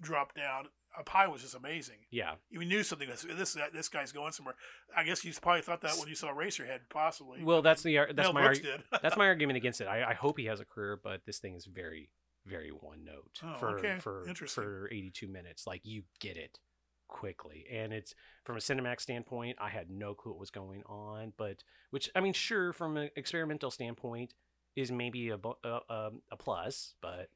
dropped 0.01 0.35
down, 0.35 0.65
a 0.99 1.03
pie 1.03 1.27
was 1.27 1.41
just 1.41 1.55
amazing. 1.55 1.97
Yeah, 2.11 2.33
You 2.49 2.63
knew 2.65 2.83
something. 2.83 3.09
This 3.09 3.25
this 3.37 3.57
this 3.73 3.89
guy's 3.89 4.11
going 4.11 4.31
somewhere. 4.31 4.55
I 4.95 5.03
guess 5.03 5.23
you 5.25 5.33
probably 5.41 5.61
thought 5.61 5.81
that 5.81 5.95
when 5.99 6.07
you 6.07 6.15
saw 6.15 6.27
Eraserhead, 6.33 6.79
possibly. 6.89 7.43
well, 7.43 7.61
that's 7.61 7.81
the 7.83 7.95
that's 7.97 8.15
Mel 8.15 8.33
my 8.33 8.41
Brooks 8.43 8.59
arg- 8.59 8.65
did. 8.65 8.83
that's 9.01 9.17
my 9.17 9.25
argument 9.27 9.57
against 9.57 9.81
it. 9.81 9.87
I, 9.87 10.11
I 10.11 10.13
hope 10.13 10.37
he 10.37 10.45
has 10.45 10.59
a 10.59 10.65
career, 10.65 10.99
but 11.03 11.21
this 11.25 11.39
thing 11.39 11.55
is 11.55 11.65
very 11.65 12.09
very 12.45 12.69
one 12.69 13.03
note 13.05 13.39
Oh, 13.43 13.55
for 13.57 13.79
okay. 13.79 13.97
for 13.99 14.25
for 14.47 14.89
82 14.91 15.27
minutes. 15.27 15.65
Like 15.65 15.81
you 15.83 16.03
get 16.19 16.37
it 16.37 16.59
quickly, 17.07 17.65
and 17.71 17.93
it's 17.93 18.15
from 18.43 18.57
a 18.57 18.59
Cinemax 18.59 19.01
standpoint. 19.01 19.57
I 19.61 19.69
had 19.69 19.89
no 19.89 20.13
clue 20.13 20.31
what 20.33 20.39
was 20.39 20.51
going 20.51 20.83
on, 20.83 21.33
but 21.37 21.63
which 21.91 22.09
I 22.15 22.19
mean, 22.21 22.33
sure, 22.33 22.73
from 22.73 22.97
an 22.97 23.09
experimental 23.15 23.71
standpoint, 23.71 24.33
is 24.75 24.91
maybe 24.91 25.29
a 25.29 25.35
a, 25.63 25.69
a, 25.89 26.09
a 26.31 26.37
plus, 26.37 26.95
but. 27.01 27.29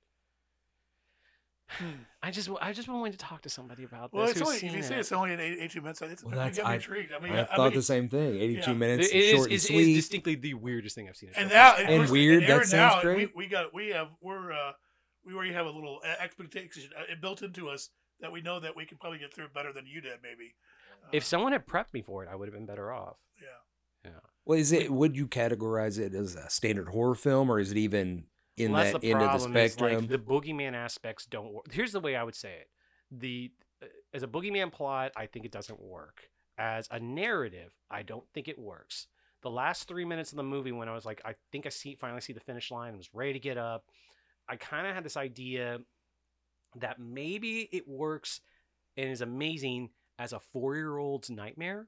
Hmm. 1.70 1.86
I 2.24 2.32
just 2.32 2.50
I 2.62 2.72
just 2.72 2.88
wanted 2.88 3.12
to 3.12 3.18
talk 3.18 3.42
to 3.42 3.50
somebody 3.50 3.84
about 3.84 4.14
Well, 4.14 4.26
this. 4.26 4.38
it's 4.38 4.42
only 4.42 4.56
if 4.56 4.62
seen 4.62 4.74
you 4.74 4.84
say 4.84 5.00
it's 5.00 5.12
only 5.12 5.34
an 5.34 5.40
eight- 5.42 5.60
18 5.60 5.84
minutes. 5.84 6.02
It's, 6.02 6.24
Well, 6.24 6.32
you 6.32 6.38
that's- 6.38 6.58
got 6.58 6.66
me 6.68 6.72
I- 6.72 6.76
intrigued. 6.76 7.12
I 7.12 7.20
mean, 7.20 7.34
I 7.34 7.42
I 7.42 7.46
thought 7.56 7.70
mean, 7.72 7.74
the 7.76 7.84
same 7.84 8.08
thing. 8.10 8.36
82 8.36 8.72
yeah. 8.72 8.78
minutes, 8.78 9.10
It 9.10 9.16
is, 9.16 9.32
short 9.32 9.44
and 9.46 9.54
is, 9.54 9.62
is 9.64 9.68
sweet. 9.68 9.94
distinctly 9.96 10.36
the 10.36 10.54
weirdest 10.54 10.96
thing 10.96 11.10
I've 11.10 11.18
seen. 11.18 11.32
and 11.36 11.50
now 11.50 11.76
And 11.76 11.90
of 11.90 11.98
course, 12.00 12.12
weird, 12.12 12.44
that 12.44 12.66
sounds 12.68 12.72
now, 12.72 13.02
great. 13.02 13.36
We, 13.36 13.46
we 13.46 13.48
got 13.50 13.74
we 13.74 13.90
have 13.90 14.08
we're 14.22 14.52
uh, 14.54 14.72
we 15.26 15.34
already 15.34 15.54
have 15.54 15.66
a 15.66 15.70
little 15.72 16.00
expectation 16.20 16.84
uh, 16.98 17.04
built 17.22 17.42
into 17.42 17.68
us 17.70 17.90
that 18.22 18.32
we 18.32 18.42
know 18.42 18.60
that 18.62 18.76
we 18.76 18.86
can 18.86 18.98
probably 18.98 19.20
get 19.20 19.34
through 19.34 19.46
it 19.46 19.54
better 19.54 19.74
than 19.74 19.86
you 19.86 20.00
did, 20.02 20.20
maybe. 20.24 20.56
Uh, 21.04 21.10
if 21.12 21.24
someone 21.26 21.52
had 21.52 21.68
prepped 21.68 21.94
me 21.94 22.02
for 22.02 22.24
it, 22.24 22.30
I 22.32 22.36
would 22.36 22.48
have 22.48 22.54
been 22.56 22.66
better 22.66 22.92
off. 22.94 23.18
Yeah. 23.42 24.12
Yeah. 24.12 24.20
Well, 24.46 24.58
is 24.58 24.72
it? 24.72 24.90
Would 24.92 25.18
you 25.18 25.28
categorize 25.28 26.00
it 26.00 26.16
as 26.16 26.36
a 26.36 26.50
standard 26.50 26.88
horror 26.90 27.14
film, 27.16 27.52
or 27.52 27.60
is 27.60 27.72
it 27.72 27.78
even 27.78 28.24
in 28.58 28.72
Well, 28.72 28.84
that 28.92 29.02
the 29.02 29.12
end 29.12 29.22
of 29.22 29.32
the 29.32 29.38
problem 29.38 29.58
is, 29.58 29.74
spectrum? 29.74 30.00
like, 30.02 30.10
the 30.10 30.18
boogeyman 30.18 30.74
aspects 30.74 31.26
don't 31.26 31.54
work. 31.54 31.72
Here's 31.72 31.92
the 31.92 32.00
way 32.00 32.16
I 32.16 32.24
would 32.24 32.36
say 32.36 32.54
it: 32.62 32.70
the 33.12 33.52
uh, 33.82 33.88
as 34.14 34.24
a 34.24 34.28
boogeyman 34.28 34.72
plot, 34.72 35.12
I 35.16 35.28
think 35.28 35.46
it 35.46 35.52
doesn't 35.52 35.80
work. 35.82 36.30
As 36.58 36.88
a 36.90 37.00
narrative, 37.00 37.72
I 37.92 38.02
don't 38.02 38.26
think 38.34 38.48
it 38.48 38.58
works. 38.58 39.08
The 39.44 39.52
last 39.52 39.88
three 39.88 40.06
minutes 40.06 40.32
of 40.32 40.38
the 40.38 40.44
movie, 40.44 40.72
when 40.72 40.90
I 40.90 40.94
was 40.94 41.06
like, 41.06 41.22
I 41.24 41.36
think 41.52 41.68
I 41.68 41.70
see 41.70 41.96
finally 41.96 42.22
see 42.22 42.34
the 42.34 42.40
finish 42.40 42.72
line, 42.72 42.94
I 42.94 42.98
was 42.98 43.14
ready 43.14 43.34
to 43.34 43.40
get 43.40 43.58
up. 43.58 43.86
I 44.50 44.56
kind 44.56 44.88
of 44.88 44.96
had 44.96 45.04
this 45.04 45.18
idea 45.18 45.80
that 46.78 47.00
maybe 47.00 47.70
it 47.72 47.88
works 47.88 48.42
and 48.96 49.10
is 49.10 49.22
amazing 49.22 49.90
as 50.18 50.34
a 50.34 50.40
four 50.40 50.76
year 50.76 50.98
old's 50.98 51.30
nightmare. 51.30 51.88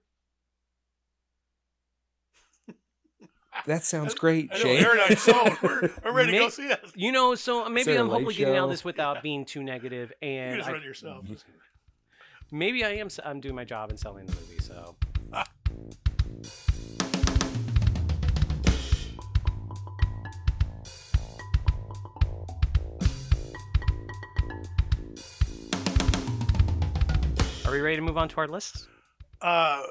That 3.66 3.84
sounds 3.84 4.14
great, 4.16 4.50
I 4.52 4.58
know, 4.58 4.64
Shane. 4.64 4.84
Aaron, 4.84 5.00
I'm 5.10 5.16
sold. 5.16 5.58
We're, 5.62 5.90
we're 6.04 6.12
ready 6.14 6.32
to 6.34 6.38
go 6.40 6.50
see 6.50 6.68
it. 6.68 6.80
You 6.96 7.12
know, 7.12 7.36
so 7.36 7.68
maybe 7.70 7.92
there 7.92 7.98
a 7.98 8.00
I'm 8.02 8.08
late 8.10 8.14
hopefully 8.16 8.36
getting 8.36 8.56
out 8.56 8.66
of 8.66 8.70
this 8.72 8.84
without 8.86 9.22
being 9.24 9.46
too 9.46 9.64
negative, 9.64 10.12
And 10.22 10.32
You 10.32 10.40
and 10.52 10.58
just 10.58 10.70
I- 10.70 10.74
read 10.74 10.84
yourself. 10.84 11.26
maybe 12.52 12.84
I 12.84 12.92
am. 12.96 13.10
I'm 13.24 13.40
doing 13.42 13.56
my 13.56 13.66
job 13.66 13.92
in 13.92 13.98
selling 13.98 14.26
the 14.26 14.34
movie. 14.34 14.60
So 14.60 14.96
Are 27.66 27.72
we 27.72 27.82
ready 27.82 27.98
to 27.98 28.02
move 28.02 28.18
on 28.18 28.30
to 28.30 28.38
our 28.38 28.48
list? 28.48 28.88
Uh, 29.42 29.84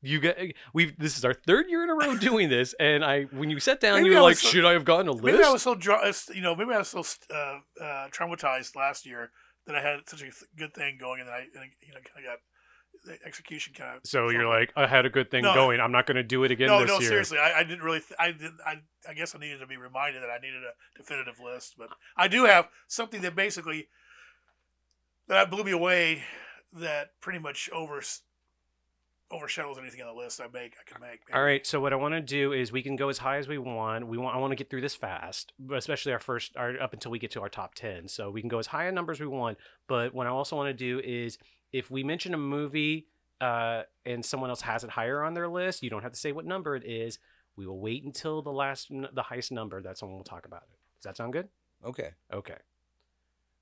You 0.00 0.20
get 0.20 0.38
we've 0.72 0.96
this 0.96 1.18
is 1.18 1.24
our 1.24 1.34
third 1.34 1.66
year 1.68 1.82
in 1.82 1.90
a 1.90 1.94
row 1.94 2.16
doing 2.16 2.48
this, 2.56 2.74
and 2.78 3.04
I 3.04 3.24
when 3.24 3.50
you 3.50 3.58
sat 3.58 3.80
down, 3.80 3.96
Maybe 3.96 4.10
you 4.10 4.14
were 4.16 4.22
like, 4.22 4.36
so- 4.36 4.48
"Should 4.48 4.64
I 4.64 4.72
have 4.72 4.84
gotten 4.84 5.08
a 5.08 5.12
list?" 5.12 5.24
Maybe 5.24 5.42
I 5.42 5.50
was 5.50 5.62
so 5.62 5.74
dra- 5.74 6.12
you 6.34 6.40
know, 6.40 6.54
maybe 6.54 6.72
I 6.72 6.78
was 6.78 6.88
so 6.88 7.00
uh, 7.34 7.58
uh, 7.82 8.08
traumatized 8.10 8.76
last 8.76 9.04
year 9.06 9.32
that 9.66 9.74
I 9.74 9.82
had 9.82 10.08
such 10.08 10.22
a 10.22 10.30
good 10.56 10.72
thing 10.72 10.98
going, 11.00 11.20
and 11.20 11.28
I, 11.28 11.38
and 11.52 11.62
I 11.64 11.70
you 11.86 11.92
know, 11.92 11.98
kind 12.14 12.24
of 12.24 12.32
got 12.32 12.38
the 13.04 13.18
execution 13.26 13.74
kind 13.74 13.96
of. 13.96 14.00
so 14.04 14.28
you're 14.30 14.48
like, 14.48 14.72
"I 14.76 14.86
had 14.86 15.04
a 15.04 15.10
good 15.10 15.30
thing 15.32 15.42
No. 15.42 15.52
going. 15.54 15.80
I'm 15.80 15.92
not 15.92 16.06
going 16.06 16.16
to 16.16 16.22
do 16.22 16.44
it 16.44 16.52
again 16.52 16.68
no, 16.68 16.84
no, 16.84 17.00
year." 17.00 17.08
seriously, 17.08 17.38
I, 17.38 17.58
I 17.60 17.62
didn't 17.64 17.82
really. 17.82 18.00
Th- 18.00 18.14
I 18.20 18.30
didn't. 18.30 18.58
I, 18.64 18.76
I 19.08 19.14
guess 19.14 19.34
I 19.34 19.38
needed 19.38 19.58
to 19.60 19.66
be 19.66 19.76
reminded 19.76 20.22
that 20.22 20.30
I 20.30 20.38
needed 20.38 20.62
a 20.62 20.98
definitive 20.98 21.40
list, 21.44 21.74
but 21.76 21.88
I 22.16 22.28
do 22.28 22.44
have 22.44 22.68
something 22.86 23.20
that 23.22 23.34
basically 23.34 23.88
that 25.26 25.50
blew 25.50 25.64
me 25.64 25.72
away. 25.72 26.22
That 26.72 27.12
pretty 27.20 27.38
much 27.38 27.70
over 27.72 28.02
overshadows 29.30 29.78
anything 29.78 30.00
on 30.00 30.14
the 30.14 30.20
list 30.20 30.40
I 30.40 30.44
make. 30.44 30.74
I 30.78 30.90
can 30.90 31.00
make. 31.00 31.20
All 31.34 31.42
right, 31.42 31.66
so 31.66 31.80
what 31.80 31.92
I 31.92 31.96
want 31.96 32.14
to 32.14 32.20
do 32.20 32.52
is 32.52 32.72
we 32.72 32.82
can 32.82 32.96
go 32.96 33.08
as 33.08 33.18
high 33.18 33.38
as 33.38 33.48
we 33.48 33.58
want. 33.58 34.06
We 34.06 34.18
want 34.18 34.34
I 34.36 34.38
want 34.38 34.52
to 34.52 34.56
get 34.56 34.70
through 34.70 34.80
this 34.80 34.94
fast, 34.94 35.52
especially 35.72 36.12
our 36.12 36.18
first 36.18 36.56
our 36.56 36.80
up 36.80 36.92
until 36.92 37.10
we 37.10 37.18
get 37.18 37.30
to 37.32 37.40
our 37.40 37.48
top 37.48 37.74
10. 37.74 38.08
So 38.08 38.30
we 38.30 38.40
can 38.40 38.48
go 38.48 38.58
as 38.58 38.66
high 38.66 38.86
a 38.86 38.92
number 38.92 39.12
as 39.12 39.20
we 39.20 39.26
want, 39.26 39.58
but 39.88 40.14
what 40.14 40.26
I 40.26 40.30
also 40.30 40.56
want 40.56 40.68
to 40.68 40.74
do 40.74 41.00
is 41.00 41.38
if 41.72 41.90
we 41.90 42.02
mention 42.02 42.34
a 42.34 42.38
movie 42.38 43.06
uh 43.40 43.82
and 44.04 44.24
someone 44.24 44.50
else 44.50 44.62
has 44.62 44.84
it 44.84 44.90
higher 44.90 45.22
on 45.22 45.34
their 45.34 45.48
list, 45.48 45.82
you 45.82 45.90
don't 45.90 46.02
have 46.02 46.12
to 46.12 46.18
say 46.18 46.32
what 46.32 46.46
number 46.46 46.74
it 46.76 46.84
is. 46.84 47.18
We 47.56 47.66
will 47.66 47.80
wait 47.80 48.04
until 48.04 48.42
the 48.42 48.52
last 48.52 48.88
the 48.90 49.22
highest 49.22 49.52
number. 49.52 49.82
That's 49.82 50.02
when 50.02 50.12
we'll 50.12 50.24
talk 50.24 50.46
about 50.46 50.62
it. 50.62 50.78
Does 50.98 51.04
that 51.04 51.16
sound 51.16 51.32
good? 51.32 51.48
Okay. 51.84 52.10
Okay. 52.32 52.56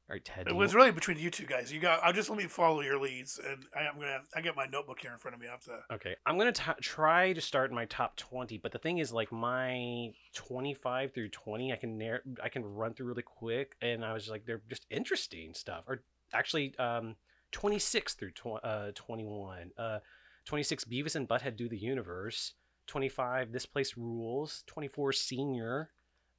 Right, 0.08 0.24
Ted. 0.24 0.46
It 0.46 0.54
was 0.54 0.72
really 0.72 0.92
between 0.92 1.18
you 1.18 1.30
two 1.30 1.46
guys. 1.46 1.72
You 1.72 1.80
got. 1.80 1.98
I'll 2.04 2.12
just 2.12 2.30
let 2.30 2.38
me 2.38 2.44
follow 2.44 2.80
your 2.80 2.96
leads, 2.96 3.40
and 3.44 3.64
I, 3.74 3.88
I'm 3.88 3.96
gonna. 3.98 4.20
I 4.36 4.40
got 4.40 4.54
my 4.54 4.66
notebook 4.66 5.00
here 5.00 5.10
in 5.12 5.18
front 5.18 5.34
of 5.34 5.40
me. 5.40 5.48
I 5.48 5.50
have 5.50 5.64
to. 5.64 5.80
Okay, 5.94 6.14
I'm 6.24 6.38
gonna 6.38 6.52
t- 6.52 6.62
try 6.80 7.32
to 7.32 7.40
start 7.40 7.72
my 7.72 7.86
top 7.86 8.14
twenty, 8.14 8.56
but 8.56 8.70
the 8.70 8.78
thing 8.78 8.98
is, 8.98 9.12
like 9.12 9.32
my 9.32 10.12
twenty-five 10.32 11.12
through 11.12 11.30
twenty, 11.30 11.72
I 11.72 11.76
can 11.76 11.98
narr- 11.98 12.22
I 12.40 12.48
can 12.48 12.64
run 12.64 12.94
through 12.94 13.06
really 13.06 13.22
quick, 13.24 13.74
and 13.82 14.04
I 14.04 14.12
was 14.12 14.28
like, 14.28 14.46
they're 14.46 14.62
just 14.70 14.86
interesting 14.90 15.54
stuff. 15.54 15.82
Or 15.88 16.04
actually, 16.32 16.76
um, 16.78 17.16
twenty-six 17.50 18.14
through 18.14 18.30
tw- 18.30 18.62
uh, 18.62 18.92
twenty-one, 18.94 19.72
uh, 19.76 19.98
twenty-six, 20.44 20.84
Beavis 20.84 21.16
and 21.16 21.28
Butthead 21.28 21.56
do 21.56 21.68
the 21.68 21.78
universe. 21.78 22.52
Twenty-five, 22.86 23.50
This 23.50 23.66
Place 23.66 23.96
Rules. 23.96 24.62
Twenty-four, 24.68 25.12
Senior. 25.12 25.90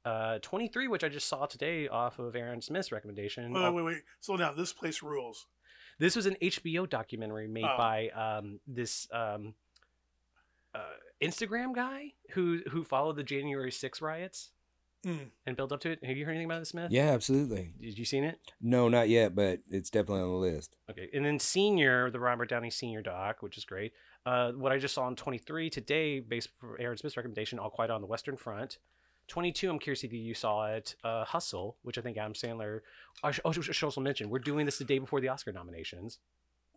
Uh, 0.08 0.38
23, 0.40 0.88
which 0.88 1.04
I 1.04 1.08
just 1.10 1.28
saw 1.28 1.44
today 1.46 1.86
off 1.88 2.18
of 2.18 2.34
Aaron 2.34 2.62
Smith's 2.62 2.90
recommendation. 2.92 3.52
Wait, 3.52 3.62
wait, 3.64 3.74
wait, 3.74 3.82
wait. 3.84 4.02
Slow 4.20 4.36
down. 4.38 4.56
This 4.56 4.72
place 4.72 5.02
rules. 5.02 5.46
This 5.98 6.16
was 6.16 6.24
an 6.26 6.36
HBO 6.40 6.88
documentary 6.88 7.46
made 7.48 7.64
Oh. 7.64 7.76
by 7.76 8.08
um, 8.10 8.60
this 8.66 9.06
um, 9.12 9.54
uh, 10.74 10.78
Instagram 11.22 11.74
guy 11.74 12.12
who 12.30 12.60
who 12.70 12.84
followed 12.84 13.16
the 13.16 13.22
January 13.22 13.70
6 13.72 14.00
riots 14.00 14.50
Mm. 15.06 15.30
and 15.46 15.56
built 15.56 15.70
up 15.70 15.80
to 15.80 15.90
it. 15.90 16.02
Have 16.04 16.16
you 16.16 16.24
heard 16.24 16.32
anything 16.32 16.46
about 16.50 16.58
this, 16.58 16.70
Smith? 16.70 16.90
Yeah, 16.90 17.10
absolutely. 17.12 17.72
Did 17.80 17.96
you 17.98 18.04
seen 18.04 18.24
it? 18.24 18.38
No, 18.60 18.88
not 18.88 19.08
yet, 19.08 19.32
but 19.34 19.60
it's 19.70 19.90
definitely 19.90 20.22
on 20.22 20.28
the 20.30 20.34
list. 20.34 20.76
Okay. 20.90 21.08
And 21.14 21.24
then 21.24 21.38
Senior, 21.38 22.10
the 22.10 22.18
Robert 22.18 22.48
Downey 22.48 22.70
Senior 22.70 23.00
doc, 23.02 23.40
which 23.40 23.56
is 23.56 23.64
great. 23.64 23.92
Uh, 24.26 24.50
what 24.52 24.72
I 24.72 24.78
just 24.78 24.94
saw 24.94 25.04
on 25.04 25.14
23 25.14 25.70
today, 25.70 26.18
based 26.18 26.48
for 26.58 26.80
Aaron 26.80 26.96
Smith's 26.98 27.16
recommendation, 27.16 27.60
All 27.60 27.70
Quiet 27.70 27.92
on 27.92 28.00
the 28.00 28.08
Western 28.08 28.36
Front. 28.36 28.78
22, 29.28 29.70
I'm 29.70 29.78
curious 29.78 30.04
if 30.04 30.12
you 30.12 30.34
saw 30.34 30.66
it. 30.66 30.96
Uh, 31.04 31.24
Hustle, 31.24 31.76
which 31.82 31.98
I 31.98 32.00
think 32.00 32.16
Adam 32.16 32.32
Sandler. 32.32 32.80
I 33.22 33.30
sh- 33.30 33.40
oh, 33.44 33.50
I 33.50 33.52
should 33.52 33.84
also 33.86 34.00
mention, 34.00 34.30
we're 34.30 34.38
doing 34.40 34.66
this 34.66 34.78
the 34.78 34.84
day 34.84 34.98
before 34.98 35.20
the 35.20 35.28
Oscar 35.28 35.52
nominations. 35.52 36.18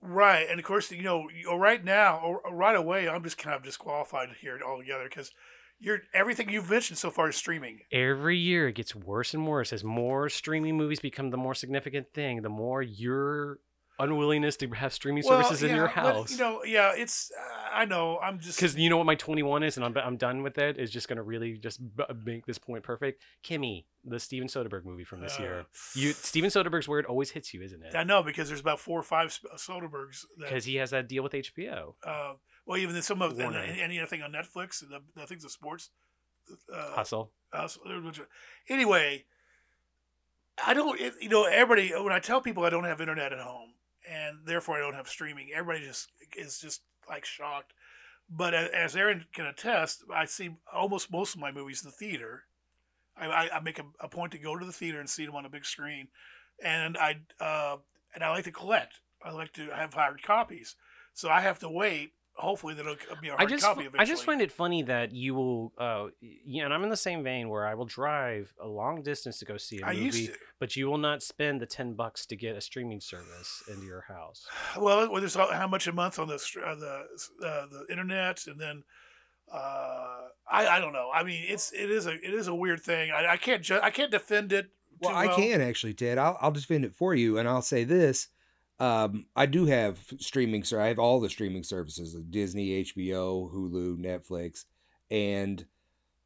Right, 0.03 0.47
and 0.49 0.59
of 0.59 0.65
course, 0.65 0.91
you 0.91 1.03
know, 1.03 1.27
right 1.55 1.83
now, 1.83 2.19
or 2.23 2.39
or 2.41 2.55
right 2.55 2.75
away, 2.75 3.07
I'm 3.07 3.23
just 3.23 3.37
kind 3.37 3.55
of 3.55 3.63
disqualified 3.63 4.29
here 4.41 4.59
altogether 4.65 5.03
because 5.03 5.31
you're 5.79 5.99
everything 6.13 6.49
you've 6.49 6.69
mentioned 6.71 6.97
so 6.97 7.11
far 7.11 7.29
is 7.29 7.35
streaming. 7.35 7.81
every 7.91 8.37
year 8.37 8.67
it 8.67 8.75
gets 8.75 8.95
worse 8.95 9.33
and 9.33 9.47
worse 9.47 9.71
as 9.73 9.83
more 9.83 10.27
streaming 10.29 10.75
movies 10.77 10.99
become 10.99 11.29
the 11.31 11.37
more 11.37 11.55
significant 11.55 12.07
thing 12.13 12.41
the 12.43 12.49
more 12.49 12.81
your 12.83 13.57
unwillingness 13.99 14.57
to 14.57 14.67
have 14.69 14.93
streaming 14.93 15.23
services 15.23 15.63
in 15.63 15.69
yeah, 15.69 15.75
your 15.75 15.85
but, 15.85 15.93
house 15.93 16.31
you 16.31 16.37
know, 16.37 16.63
yeah, 16.63 16.93
it's. 16.95 17.31
Uh, 17.31 17.75
I 17.75 17.85
know. 17.85 18.19
I'm 18.19 18.39
just 18.39 18.57
because 18.57 18.75
you 18.75 18.89
know 18.89 18.97
what 18.97 19.05
my 19.05 19.15
21 19.15 19.63
is 19.63 19.77
and 19.77 19.85
i'm, 19.85 19.95
I'm 19.97 20.17
done 20.17 20.43
with 20.43 20.57
it 20.57 20.77
is 20.77 20.91
just 20.91 21.07
going 21.07 21.17
to 21.17 21.23
really 21.23 21.57
just 21.57 21.79
b- 21.95 22.03
make 22.25 22.45
this 22.45 22.57
point 22.57 22.83
perfect 22.83 23.23
Kimi 23.43 23.85
the 24.03 24.19
steven 24.19 24.47
soderbergh 24.47 24.83
movie 24.83 25.03
from 25.03 25.21
this 25.21 25.39
uh, 25.39 25.43
year 25.43 25.65
you 25.95 26.11
steven 26.13 26.49
soderbergh's 26.49 26.87
word 26.87 27.05
always 27.05 27.31
hits 27.31 27.53
you 27.53 27.61
isn't 27.61 27.81
it 27.83 27.95
I 27.95 28.03
know 28.03 28.23
because 28.23 28.47
there's 28.49 28.59
about 28.59 28.79
four 28.79 28.99
or 28.99 29.03
five 29.03 29.31
Sp- 29.31 29.55
Soderberghs. 29.55 30.25
Because 30.37 30.65
he 30.65 30.75
has 30.75 30.89
that 30.89 31.07
deal 31.07 31.23
with 31.23 31.33
hbo 31.33 31.93
uh, 32.05 32.33
well, 32.65 32.77
even 32.77 33.01
some 33.01 33.21
of 33.21 33.39
and, 33.39 33.55
and 33.55 33.79
anything 33.81 34.21
on 34.21 34.31
Netflix, 34.31 34.79
the, 34.79 34.99
the 35.15 35.25
things 35.25 35.43
of 35.43 35.51
sports. 35.51 35.89
Uh, 36.73 36.91
hustle 36.91 37.31
Uh, 37.51 37.67
so 37.67 37.81
there 37.85 37.95
was 37.95 38.01
a 38.01 38.05
bunch 38.05 38.19
of- 38.19 38.27
anyway, 38.69 39.25
I 40.63 40.73
don't. 40.73 40.99
It, 40.99 41.13
you 41.21 41.29
know, 41.29 41.45
everybody. 41.45 41.89
When 41.89 42.13
I 42.13 42.19
tell 42.19 42.41
people 42.41 42.63
I 42.63 42.69
don't 42.69 42.83
have 42.83 43.01
internet 43.01 43.33
at 43.33 43.39
home 43.39 43.73
and 44.11 44.39
therefore 44.45 44.77
I 44.77 44.79
don't 44.79 44.95
have 44.95 45.07
streaming, 45.07 45.49
everybody 45.53 45.85
just 45.85 46.11
is 46.35 46.59
just 46.59 46.81
like 47.09 47.25
shocked. 47.25 47.73
But 48.29 48.53
as 48.53 48.95
Aaron 48.95 49.25
can 49.33 49.45
attest, 49.45 50.03
I 50.13 50.25
see 50.25 50.51
almost 50.73 51.11
most 51.11 51.35
of 51.35 51.41
my 51.41 51.51
movies 51.51 51.83
in 51.83 51.89
the 51.89 51.95
theater. 51.95 52.43
I, 53.17 53.49
I, 53.49 53.59
make 53.59 53.77
a, 53.77 53.83
a 53.99 54.07
point 54.07 54.31
to 54.31 54.37
go 54.37 54.57
to 54.57 54.65
the 54.65 54.71
theater 54.71 54.99
and 54.99 55.09
see 55.09 55.25
them 55.25 55.35
on 55.35 55.45
a 55.45 55.49
big 55.49 55.65
screen, 55.65 56.07
and 56.63 56.97
I 56.97 57.17
uh, 57.39 57.75
and 58.15 58.23
I 58.23 58.29
like 58.29 58.45
to 58.45 58.51
collect. 58.51 59.01
I 59.23 59.31
like 59.31 59.51
to 59.53 59.69
have 59.69 59.93
hard 59.93 60.23
copies, 60.23 60.75
so 61.13 61.29
I 61.29 61.41
have 61.41 61.59
to 61.59 61.69
wait. 61.69 62.13
Hopefully, 62.41 62.73
that'll 62.73 62.95
be 63.21 63.29
a 63.29 63.33
I 63.33 63.37
hard 63.37 63.49
just, 63.49 63.63
copy 63.63 63.87
I 63.97 64.03
just 64.03 64.23
find 64.25 64.41
it 64.41 64.51
funny 64.51 64.81
that 64.83 65.13
you 65.13 65.35
will, 65.35 65.73
uh, 65.77 66.07
yeah, 66.21 66.65
and 66.65 66.73
I'm 66.73 66.83
in 66.83 66.89
the 66.89 66.97
same 66.97 67.23
vein 67.23 67.49
where 67.49 67.67
I 67.67 67.75
will 67.75 67.85
drive 67.85 68.53
a 68.59 68.67
long 68.67 69.03
distance 69.03 69.37
to 69.39 69.45
go 69.45 69.57
see 69.57 69.79
a 69.81 69.85
I 69.85 69.93
movie, 69.93 70.05
used 70.05 70.33
to. 70.33 70.39
but 70.59 70.75
you 70.75 70.87
will 70.87 70.97
not 70.97 71.21
spend 71.21 71.61
the 71.61 71.65
ten 71.67 71.93
bucks 71.93 72.25
to 72.25 72.35
get 72.35 72.55
a 72.55 72.61
streaming 72.61 72.99
service 72.99 73.63
into 73.71 73.85
your 73.85 74.01
house. 74.07 74.47
Well, 74.79 75.11
well, 75.11 75.19
there's 75.21 75.35
how 75.35 75.67
much 75.67 75.87
a 75.87 75.91
month 75.93 76.17
on 76.17 76.27
the 76.27 76.39
str- 76.39 76.63
uh, 76.65 76.75
the 76.75 77.05
uh, 77.45 77.65
the 77.71 77.85
internet, 77.89 78.47
and 78.47 78.59
then 78.59 78.83
uh, 79.51 80.27
I 80.49 80.67
I 80.67 80.79
don't 80.79 80.93
know. 80.93 81.09
I 81.13 81.23
mean, 81.23 81.45
it's 81.47 81.71
it 81.73 81.91
is 81.91 82.07
a 82.07 82.13
it 82.13 82.33
is 82.33 82.47
a 82.47 82.55
weird 82.55 82.81
thing. 82.81 83.11
I, 83.11 83.33
I 83.33 83.37
can't 83.37 83.61
ju- 83.61 83.79
I 83.81 83.91
can't 83.91 84.11
defend 84.11 84.51
it. 84.53 84.69
Well, 84.99 85.11
too 85.11 85.17
I 85.17 85.35
can 85.35 85.61
actually, 85.61 85.93
Ted. 85.93 86.17
I'll, 86.17 86.37
I'll 86.41 86.51
defend 86.51 86.85
it 86.85 86.93
for 86.93 87.13
you, 87.13 87.37
and 87.37 87.47
I'll 87.47 87.61
say 87.61 87.83
this: 87.83 88.27
um, 88.81 89.25
I 89.35 89.45
do 89.45 89.65
have 89.67 89.99
streaming, 90.19 90.63
so 90.63 90.81
I 90.81 90.87
have 90.87 90.99
all 90.99 91.19
the 91.19 91.29
streaming 91.29 91.63
services: 91.63 92.15
Disney, 92.29 92.83
HBO, 92.83 93.53
Hulu, 93.53 93.97
Netflix, 93.97 94.65
and 95.09 95.65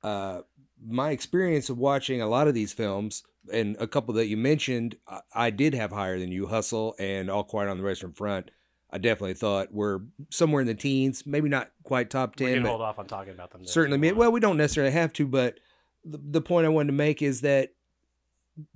uh, 0.04 0.42
my 0.86 1.12
experience 1.12 1.70
of 1.70 1.78
watching 1.78 2.22
a 2.22 2.28
lot 2.28 2.48
of 2.48 2.54
these 2.54 2.72
films, 2.74 3.24
and 3.52 3.76
a 3.80 3.88
couple 3.88 4.14
that 4.16 4.28
you 4.28 4.38
mentioned, 4.38 4.96
I, 5.08 5.20
I 5.34 5.50
did 5.50 5.74
have 5.74 5.92
higher 5.92 6.18
than 6.20 6.32
you, 6.32 6.48
Hustle 6.48 6.96
and 6.98 7.30
All 7.30 7.44
Quiet 7.44 7.70
on 7.70 7.78
the 7.78 7.84
Western 7.84 8.14
Front. 8.14 8.52
I 8.90 8.98
definitely 9.00 9.34
thought 9.34 9.74
were 9.74 10.04
somewhere 10.30 10.62
in 10.62 10.68
the 10.68 10.76
teens, 10.76 11.24
maybe 11.26 11.50
not 11.50 11.72
quite 11.84 12.10
top 12.10 12.40
We 12.40 12.46
ten, 12.46 12.54
can 12.56 12.66
hold 12.66 12.82
off 12.82 12.98
on 13.00 13.08
talking 13.08 13.34
about 13.34 13.52
them. 13.52 13.66
certainly 13.66 13.98
you 13.98 14.02
me- 14.02 14.08
want. 14.10 14.18
well 14.18 14.32
we 14.32 14.40
don't 14.40 14.56
necessarily 14.58 14.94
have 14.94 15.12
to 15.14 15.28
but 15.28 15.60
the, 16.06 16.18
the 16.24 16.40
point 16.42 16.66
i 16.66 16.70
wanted 16.70 16.88
to 16.88 16.94
make 16.94 17.22
is 17.22 17.42
that 17.42 17.72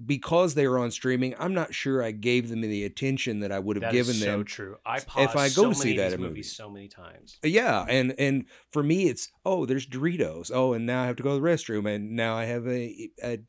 because 0.05 0.55
they 0.55 0.67
were 0.67 0.77
on 0.77 0.91
streaming 0.91 1.33
i'm 1.39 1.53
not 1.53 1.73
sure 1.73 2.03
i 2.03 2.11
gave 2.11 2.49
them 2.49 2.61
the 2.61 2.83
attention 2.83 3.39
that 3.39 3.51
i 3.51 3.59
would 3.59 3.75
have 3.77 3.81
That 3.81 3.93
given 3.93 4.13
so 4.13 4.25
them 4.25 4.39
So 4.41 4.43
true. 4.43 4.77
I 4.85 4.97
if 4.97 5.35
I 5.35 5.49
go 5.49 5.69
to 5.69 5.75
see 5.75 5.95
that 5.97 6.19
movie. 6.19 6.43
so 6.43 6.69
many 6.69 6.87
times. 6.89 7.37
yeah 7.43 7.85
and 7.87 8.13
and 8.19 8.45
for 8.71 8.83
me 8.83 9.07
it's 9.07 9.29
oh 9.45 9.65
there's 9.65 9.87
doritos 9.87 10.51
oh 10.53 10.73
and 10.73 10.85
now 10.85 11.03
i 11.03 11.05
have 11.07 11.15
to 11.15 11.23
go 11.23 11.35
to 11.37 11.41
the 11.41 11.47
restroom 11.47 11.89
and 11.93 12.11
now 12.11 12.35
i 12.35 12.43
have 12.45 12.67
a, 12.67 13.09
a 13.23 13.39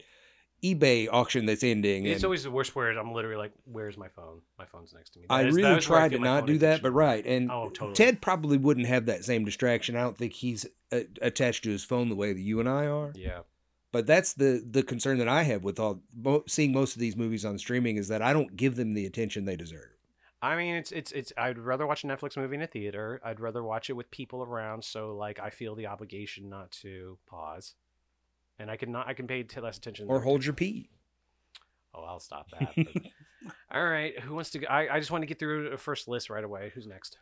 ebay 0.62 1.08
auction 1.10 1.46
that's 1.46 1.64
ending 1.64 2.04
It's 2.06 2.22
always 2.22 2.42
the 2.44 2.50
worst 2.50 2.76
where 2.76 2.90
I'm 2.90 3.12
literally 3.14 3.36
like, 3.38 3.52
"Where's 3.64 3.96
my 3.96 4.08
phone? 4.08 4.42
My 4.58 4.66
phone's 4.66 4.92
next 4.92 5.14
to 5.14 5.20
me." 5.20 5.24
I 5.30 5.44
that 5.44 5.52
really 5.54 5.70
is 5.78 5.86
I 5.86 5.88
tried 5.88 6.12
to 6.12 6.18
not 6.18 6.46
do 6.46 6.58
that, 6.58 6.82
but 6.82 6.90
right. 6.90 7.24
And 7.24 7.50
Oh, 7.50 7.70
totally. 7.70 7.94
Ted 7.94 8.20
probably 8.20 8.58
wouldn't 8.58 8.86
have 8.86 9.06
that 9.06 9.24
same 9.24 9.46
distraction. 9.46 9.96
I 9.96 10.02
don't 10.02 10.18
think 10.18 10.34
he's 10.34 10.66
uh, 10.92 11.00
attached 11.22 11.64
to 11.64 11.70
his 11.70 11.82
phone 11.82 12.10
the 12.10 12.14
way 12.14 12.34
that 12.34 12.40
you 12.40 12.60
and 12.60 12.68
I 12.68 12.86
are. 12.88 13.12
Yeah, 13.16 13.40
But 13.92 14.06
that's 14.06 14.32
the 14.34 14.64
the 14.68 14.82
concern 14.82 15.18
that 15.18 15.28
I 15.28 15.42
have 15.42 15.64
with 15.64 15.80
all 15.80 16.02
mo- 16.14 16.44
seeing 16.46 16.72
most 16.72 16.94
of 16.94 17.00
these 17.00 17.16
movies 17.16 17.44
on 17.44 17.58
streaming 17.58 17.96
is 17.96 18.08
that 18.08 18.22
I 18.22 18.32
don't 18.32 18.56
give 18.56 18.76
them 18.76 18.94
the 18.94 19.06
attention 19.06 19.44
they 19.44 19.56
deserve. 19.56 19.90
I 20.42 20.56
mean, 20.56 20.76
it's 20.76 20.92
it's 20.92 21.12
it's. 21.12 21.32
I'd 21.36 21.58
rather 21.58 21.86
watch 21.86 22.04
a 22.04 22.06
Netflix 22.06 22.36
movie 22.36 22.54
in 22.54 22.62
a 22.62 22.66
theater. 22.66 23.20
I'd 23.24 23.40
rather 23.40 23.62
watch 23.62 23.90
it 23.90 23.94
with 23.94 24.10
people 24.10 24.42
around, 24.42 24.84
so 24.84 25.14
like 25.16 25.38
I 25.38 25.50
feel 25.50 25.74
the 25.74 25.86
obligation 25.86 26.48
not 26.48 26.70
to 26.82 27.18
pause, 27.28 27.74
and 28.58 28.70
I 28.70 28.76
can 28.76 28.90
not 28.90 29.08
I 29.08 29.14
can 29.14 29.26
pay 29.26 29.42
t- 29.42 29.60
less 29.60 29.76
attention. 29.76 30.06
Or 30.08 30.20
hold 30.20 30.44
your 30.44 30.54
pee. 30.54 30.88
Oh, 31.94 32.04
I'll 32.04 32.20
stop 32.20 32.48
that. 32.52 32.72
All 33.72 33.84
right, 33.84 34.18
who 34.20 34.34
wants 34.34 34.50
to? 34.50 34.64
I 34.66 34.94
I 34.94 34.98
just 34.98 35.10
want 35.10 35.22
to 35.22 35.26
get 35.26 35.38
through 35.38 35.72
a 35.72 35.76
first 35.76 36.08
list 36.08 36.30
right 36.30 36.44
away. 36.44 36.70
Who's 36.74 36.86
next? 36.86 37.18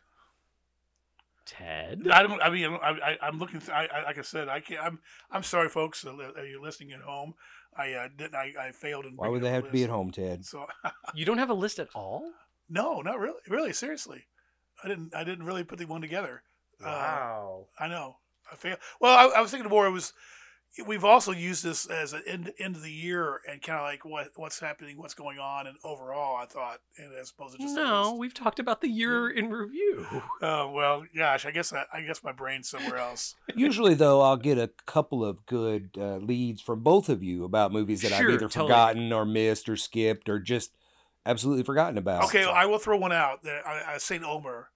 Ted. 1.49 2.07
I 2.11 2.21
don't. 2.21 2.41
I 2.41 2.49
mean, 2.51 2.77
I, 2.81 2.89
I, 2.89 3.17
I'm 3.23 3.39
looking. 3.39 3.59
Th- 3.59 3.71
I, 3.71 3.87
I, 3.91 4.03
like 4.03 4.19
I 4.19 4.21
said, 4.21 4.47
I 4.47 4.59
can't. 4.59 4.83
I'm. 4.83 4.99
I'm 5.31 5.43
sorry, 5.43 5.67
folks. 5.67 6.05
Uh, 6.05 6.15
that 6.35 6.47
you're 6.47 6.61
listening 6.61 6.91
at 6.91 7.01
home. 7.01 7.33
I 7.75 7.93
uh, 7.93 8.07
didn't. 8.15 8.35
I, 8.35 8.53
I 8.59 8.71
failed 8.71 9.05
in. 9.05 9.15
Why 9.15 9.29
would 9.29 9.41
they 9.41 9.49
have 9.51 9.65
to 9.65 9.71
be 9.71 9.83
at 9.83 9.89
home, 9.89 10.11
Ted? 10.11 10.45
So 10.45 10.67
You 11.15 11.25
don't 11.25 11.39
have 11.39 11.49
a 11.49 11.55
list 11.55 11.79
at 11.79 11.89
all. 11.95 12.31
no, 12.69 13.01
not 13.01 13.19
really. 13.19 13.39
Really, 13.47 13.73
seriously, 13.73 14.25
I 14.83 14.87
didn't. 14.87 15.15
I 15.15 15.23
didn't 15.23 15.45
really 15.45 15.63
put 15.63 15.79
the 15.79 15.85
one 15.85 16.01
together. 16.01 16.43
Wow. 16.81 17.65
I 17.79 17.87
know. 17.87 18.17
I 18.51 18.55
feel 18.55 18.77
well. 19.01 19.17
I, 19.17 19.39
I 19.39 19.41
was 19.41 19.49
thinking 19.51 19.63
the 19.63 19.73
more. 19.73 19.87
It 19.87 19.91
was. 19.91 20.13
We've 20.85 21.03
also 21.03 21.31
used 21.31 21.63
this 21.63 21.87
as 21.87 22.13
an 22.13 22.21
end, 22.25 22.53
end 22.59 22.75
of 22.75 22.83
the 22.83 22.91
year 22.91 23.41
and 23.49 23.61
kind 23.61 23.79
of 23.79 23.83
like 23.83 24.05
what 24.05 24.29
what's 24.35 24.59
happening, 24.59 24.97
what's 24.97 25.13
going 25.13 25.39
on, 25.39 25.67
and 25.67 25.75
overall. 25.83 26.37
I 26.37 26.45
thought, 26.45 26.79
and 26.97 27.13
as 27.19 27.31
opposed 27.31 27.55
to 27.55 27.61
just 27.61 27.75
no, 27.75 28.15
we've 28.15 28.33
talked 28.33 28.59
about 28.59 28.79
the 28.79 28.87
year 28.87 29.31
hmm. 29.31 29.37
in 29.37 29.51
review. 29.51 30.05
Oh 30.41 30.71
well, 30.75 31.03
gosh. 31.17 31.45
I 31.45 31.51
guess 31.51 31.73
I, 31.73 31.85
I 31.91 32.01
guess 32.01 32.23
my 32.23 32.31
brain's 32.31 32.69
somewhere 32.69 32.97
else. 32.97 33.35
Usually, 33.55 33.93
though, 33.93 34.21
I'll 34.21 34.37
get 34.37 34.57
a 34.57 34.69
couple 34.85 35.25
of 35.25 35.45
good 35.45 35.91
uh, 35.97 36.17
leads 36.17 36.61
from 36.61 36.81
both 36.81 37.09
of 37.09 37.23
you 37.23 37.43
about 37.43 37.73
movies 37.73 38.01
that 38.03 38.11
Sure, 38.11 38.29
I've 38.29 38.35
either 38.35 38.47
totally. 38.47 38.67
forgotten 38.67 39.11
or 39.11 39.25
missed 39.25 39.67
or 39.69 39.75
skipped 39.75 40.29
or 40.29 40.39
just 40.39 40.71
absolutely 41.25 41.63
forgotten 41.63 41.97
about. 41.97 42.25
Okay, 42.25 42.43
So- 42.43 42.51
I 42.51 42.67
will 42.67 42.79
throw 42.79 42.97
one 42.97 43.11
out. 43.11 43.43
That 43.43 43.65
I, 43.65 43.95
I 43.95 43.97
Saint 43.97 44.23
Omer. 44.23 44.69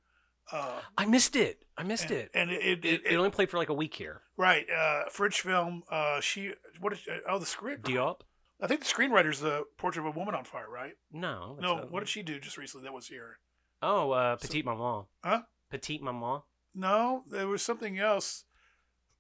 Uh, 0.52 0.80
I 0.98 1.06
missed 1.06 1.36
it. 1.36 1.64
I 1.78 1.84
missed 1.84 2.06
and, 2.12 2.20
it. 2.20 2.32
and 2.34 2.52
it, 2.52 2.62
it, 2.62 2.86
It, 2.86 2.94
it, 3.06 3.12
it 3.14 3.16
only 3.16 3.30
played 3.32 3.50
for 3.50 3.58
like 3.58 3.70
a 3.70 3.74
week 3.74 3.96
here. 3.96 4.22
right. 4.38 4.66
Uh, 4.70 5.04
French 5.10 5.42
film. 5.42 5.84
Uh, 5.90 6.20
she. 6.20 6.52
What 6.80 6.94
is? 6.94 7.00
Oh, 7.28 7.40
the 7.40 7.46
script. 7.46 7.86
Diop? 7.86 8.22
I 8.62 8.68
think 8.68 8.82
the 8.82 8.86
screenwriter's 8.86 9.40
the 9.40 9.64
Portrait 9.78 10.06
of 10.08 10.16
a 10.16 10.18
Woman 10.18 10.36
on 10.36 10.44
Fire, 10.46 10.70
right? 10.70 10.94
No. 11.12 11.58
No. 11.60 11.78
uh, 11.80 11.86
What 11.88 12.00
did 12.02 12.10
she 12.10 12.22
do 12.24 12.40
just 12.40 12.58
recently 12.58 12.86
that 12.86 12.94
was 12.94 13.08
here? 13.08 13.40
Oh, 13.82 14.12
uh, 14.12 14.38
So- 14.38 14.48
Petite 14.48 14.66
Maman. 14.66 15.06
Huh? 15.24 15.42
Petite 15.70 16.02
Maman. 16.02 16.42
No, 16.76 17.24
there 17.30 17.48
was 17.48 17.62
something 17.62 18.00
else. 18.00 18.46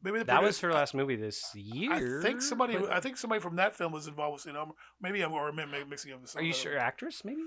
Maybe 0.01 0.19
the 0.19 0.25
That 0.25 0.43
was 0.43 0.59
her 0.61 0.71
last 0.73 0.93
movie 0.93 1.15
this 1.15 1.53
year. 1.55 2.19
I 2.19 2.23
think 2.23 2.41
somebody. 2.41 2.77
but- 2.77 2.91
I 2.91 2.99
think 2.99 3.17
somebody 3.17 3.41
from 3.41 3.55
that 3.57 3.75
film 3.75 3.91
was 3.91 4.07
involved 4.07 4.33
with 4.33 4.41
Saint 4.43 4.55
Omer. 4.55 4.73
Maybe 5.01 5.21
I'm 5.21 5.33
or 5.33 5.51
mi- 5.51 5.65
mixing 5.89 6.13
up. 6.13 6.21
with 6.21 6.29
some 6.29 6.41
Are 6.41 6.43
you 6.45 6.53
sure? 6.53 6.77
Actress, 6.77 7.23
maybe? 7.25 7.41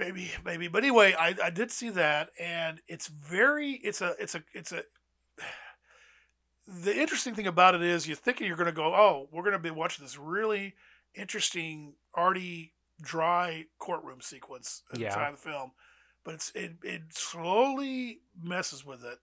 Maybe, 0.00 0.30
maybe. 0.44 0.66
But 0.68 0.82
anyway, 0.82 1.14
I, 1.18 1.34
I 1.44 1.50
did 1.50 1.70
see 1.70 1.90
that, 1.90 2.30
and 2.40 2.80
it's 2.88 3.06
very. 3.08 3.72
It's 3.72 4.00
a. 4.00 4.14
It's 4.18 4.34
a. 4.34 4.42
It's 4.54 4.72
a. 4.72 4.82
The 6.68 6.96
interesting 6.96 7.34
thing 7.34 7.48
about 7.48 7.74
it 7.74 7.82
is, 7.82 8.06
you're 8.06 8.14
thinking 8.16 8.46
you're 8.46 8.56
going 8.56 8.66
to 8.66 8.72
go, 8.72 8.94
oh, 8.94 9.28
we're 9.32 9.42
going 9.42 9.54
to 9.54 9.58
be 9.58 9.72
watching 9.72 10.04
this 10.04 10.16
really 10.16 10.74
interesting, 11.16 11.94
arty, 12.14 12.74
dry 13.00 13.64
courtroom 13.80 14.20
sequence 14.20 14.82
at 14.92 15.00
Yeah. 15.00 15.08
the 15.08 15.14
time 15.16 15.34
of 15.34 15.42
the 15.42 15.48
film, 15.50 15.72
but 16.22 16.34
it's 16.34 16.52
it 16.54 16.74
it 16.84 17.02
slowly 17.10 18.20
messes 18.40 18.84
with 18.84 19.04
it, 19.04 19.18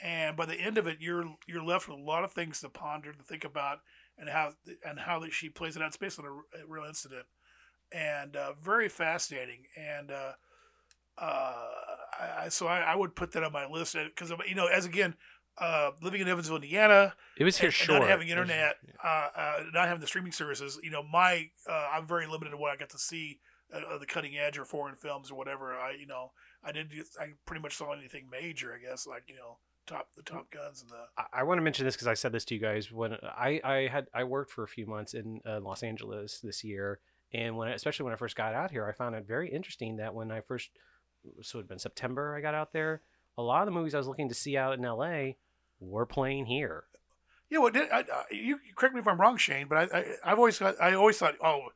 and 0.00 0.36
by 0.36 0.46
the 0.46 0.54
end 0.54 0.78
of 0.78 0.86
it, 0.86 0.98
you're 1.00 1.24
you're 1.48 1.64
left 1.64 1.88
with 1.88 1.98
a 1.98 2.02
lot 2.02 2.22
of 2.22 2.30
things 2.32 2.60
to 2.60 2.68
ponder, 2.68 3.12
to 3.12 3.22
think 3.24 3.44
about, 3.44 3.78
and 4.16 4.28
how 4.28 4.52
and 4.86 5.00
how 5.00 5.18
that 5.20 5.32
she 5.32 5.48
plays 5.48 5.74
it 5.74 5.82
out. 5.82 5.88
It's 5.88 5.96
based 5.96 6.20
on 6.20 6.26
a 6.26 6.66
real 6.68 6.84
incident, 6.84 7.26
and 7.92 8.36
uh, 8.36 8.52
very 8.62 8.88
fascinating. 8.88 9.64
And 9.76 10.10
uh, 10.10 10.32
uh, 11.18 11.52
I, 12.20 12.44
I, 12.44 12.48
so 12.48 12.66
I, 12.66 12.80
I 12.80 12.96
would 12.96 13.14
put 13.14 13.32
that 13.32 13.44
on 13.44 13.52
my 13.52 13.66
list 13.66 13.94
because 14.14 14.32
you 14.48 14.54
know, 14.54 14.66
as 14.66 14.84
again, 14.86 15.14
uh, 15.58 15.92
living 16.02 16.20
in 16.20 16.28
Evansville, 16.28 16.56
Indiana, 16.56 17.14
It 17.38 17.44
was 17.44 17.56
here 17.58 17.70
and, 17.80 17.90
and 17.90 18.00
not 18.00 18.08
having 18.08 18.28
It 18.28 18.36
was- 18.36 18.40
internet, 18.48 18.76
uh, 19.02 19.28
uh, 19.36 19.62
not 19.72 19.86
having 19.86 20.00
the 20.00 20.06
streaming 20.06 20.32
services, 20.32 20.78
you 20.82 20.90
know, 20.90 21.02
my 21.02 21.48
uh, 21.70 21.88
I'm 21.92 22.06
very 22.06 22.26
limited 22.26 22.52
in 22.52 22.58
what 22.58 22.72
I 22.72 22.76
got 22.76 22.90
to 22.90 22.98
see 22.98 23.38
uh, 23.72 23.94
of 23.94 24.00
the 24.00 24.06
cutting 24.06 24.36
edge 24.36 24.58
or 24.58 24.64
foreign 24.64 24.96
films 24.96 25.30
or 25.30 25.36
whatever. 25.36 25.74
I 25.74 25.92
you 25.92 26.06
know 26.06 26.32
I 26.64 26.72
did 26.72 26.92
I 27.20 27.28
pretty 27.46 27.62
much 27.62 27.76
saw 27.76 27.92
anything 27.92 28.28
major, 28.30 28.74
I 28.74 28.78
guess, 28.84 29.06
like 29.06 29.24
you 29.28 29.36
know 29.36 29.58
top 29.86 30.08
the 30.16 30.22
Top 30.22 30.50
Guns 30.50 30.82
and 30.82 30.90
the 30.90 31.04
I, 31.16 31.40
I 31.40 31.42
want 31.44 31.58
to 31.58 31.62
mention 31.62 31.84
this 31.86 31.94
because 31.94 32.08
I 32.08 32.14
said 32.14 32.32
this 32.32 32.44
to 32.46 32.54
you 32.54 32.60
guys 32.60 32.90
when 32.90 33.12
I, 33.22 33.60
I 33.62 33.74
had 33.86 34.06
I 34.12 34.24
worked 34.24 34.50
for 34.50 34.64
a 34.64 34.68
few 34.68 34.86
months 34.86 35.14
in 35.14 35.40
uh, 35.46 35.60
Los 35.60 35.82
Angeles 35.84 36.40
this 36.42 36.64
year, 36.64 36.98
and 37.32 37.56
when 37.56 37.68
especially 37.68 38.04
when 38.04 38.12
I 38.12 38.16
first 38.16 38.36
got 38.36 38.54
out 38.54 38.70
here, 38.70 38.86
I 38.86 38.92
found 38.92 39.14
it 39.14 39.26
very 39.26 39.50
interesting 39.50 39.96
that 39.96 40.14
when 40.14 40.30
I 40.30 40.40
first 40.40 40.70
so 41.42 41.58
it 41.58 41.62
had 41.62 41.68
been 41.68 41.78
September 41.78 42.36
I 42.36 42.40
got 42.40 42.54
out 42.54 42.72
there, 42.72 43.02
a 43.38 43.42
lot 43.42 43.62
of 43.62 43.66
the 43.66 43.72
movies 43.72 43.94
I 43.94 43.98
was 43.98 44.06
looking 44.06 44.28
to 44.28 44.34
see 44.34 44.56
out 44.56 44.78
in 44.78 44.84
L.A. 44.84 45.36
were 45.80 46.06
playing 46.06 46.46
here. 46.46 46.84
Yeah, 47.50 47.58
well, 47.58 47.70
did, 47.70 47.90
I, 47.90 48.00
I, 48.00 48.24
you 48.32 48.58
correct 48.74 48.94
me 48.94 49.00
if 49.00 49.08
I'm 49.08 49.20
wrong, 49.20 49.36
Shane, 49.36 49.66
but 49.68 49.92
I, 49.92 49.98
I 49.98 50.04
I've 50.24 50.38
always 50.38 50.60
I 50.60 50.94
always 50.94 51.18
thought, 51.18 51.36
oh, 51.42 51.68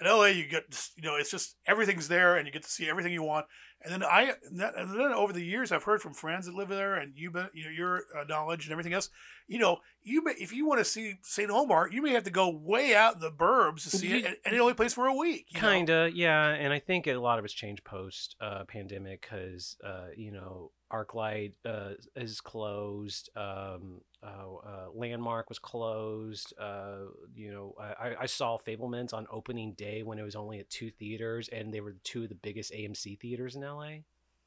in 0.00 0.06
LA 0.06 0.26
you 0.26 0.46
get 0.48 0.64
you 0.96 1.02
know 1.02 1.16
it's 1.16 1.30
just 1.30 1.56
everything's 1.66 2.08
there 2.08 2.36
and 2.36 2.46
you 2.46 2.52
get 2.52 2.62
to 2.62 2.70
see 2.70 2.88
everything 2.88 3.12
you 3.12 3.22
want. 3.22 3.46
And 3.84 3.92
then 3.92 4.04
I 4.04 4.32
and 4.48 4.60
that- 4.60 4.76
and 4.76 4.90
then 4.92 5.12
over 5.12 5.32
the 5.32 5.44
years 5.44 5.72
I've 5.72 5.82
heard 5.82 6.00
from 6.00 6.14
friends 6.14 6.46
that 6.46 6.54
live 6.54 6.68
there 6.68 6.94
and 6.94 7.12
you 7.16 7.30
been 7.32 7.48
you 7.52 7.64
know 7.64 7.70
your 7.70 8.04
uh, 8.18 8.24
knowledge 8.28 8.64
and 8.64 8.72
everything 8.72 8.92
else. 8.92 9.10
You 9.48 9.58
know, 9.58 9.78
you 10.02 10.22
may, 10.22 10.32
if 10.38 10.52
you 10.52 10.66
want 10.66 10.78
to 10.78 10.84
see 10.84 11.14
Saint 11.22 11.50
Omer, 11.50 11.90
you 11.92 12.00
may 12.00 12.10
have 12.12 12.22
to 12.24 12.30
go 12.30 12.48
way 12.48 12.94
out 12.94 13.14
in 13.14 13.20
the 13.20 13.30
burbs 13.30 13.82
to 13.82 13.90
see 13.90 14.06
it, 14.06 14.10
You- 14.20 14.26
and, 14.26 14.36
and 14.46 14.54
it 14.54 14.60
only 14.60 14.72
plays 14.74 14.94
for 14.94 15.06
a 15.06 15.14
week. 15.14 15.48
Kinda, 15.52 16.10
yeah, 16.14 16.46
and 16.50 16.72
I 16.72 16.78
think 16.78 17.06
a 17.08 17.16
lot 17.16 17.38
of 17.40 17.44
it's 17.44 17.52
changed 17.52 17.82
post 17.84 18.36
uh, 18.40 18.64
pandemic 18.68 19.20
because 19.20 19.76
uh, 19.84 20.06
you 20.16 20.30
know 20.30 20.70
ArcLight 20.92 21.52
uh, 21.64 21.90
is 22.14 22.40
closed, 22.40 23.30
um, 23.36 24.02
uh, 24.22 24.26
uh, 24.26 24.86
Landmark 24.94 25.48
was 25.48 25.58
closed. 25.58 26.52
Uh, 26.58 27.06
you 27.34 27.50
know, 27.50 27.74
I, 27.80 28.14
I- 28.20 28.26
saw 28.26 28.58
Fabelmans 28.58 29.12
on 29.14 29.26
opening 29.30 29.72
day 29.72 30.02
when 30.02 30.18
it 30.18 30.22
was 30.22 30.36
only 30.36 30.58
at 30.60 30.68
two 30.70 30.90
theaters, 30.90 31.48
and 31.48 31.72
they 31.72 31.80
were 31.80 31.94
two 32.04 32.24
of 32.24 32.28
the 32.28 32.34
biggest 32.34 32.72
AMC 32.72 33.18
theaters 33.18 33.56
in 33.56 33.62
LA. 33.62 34.00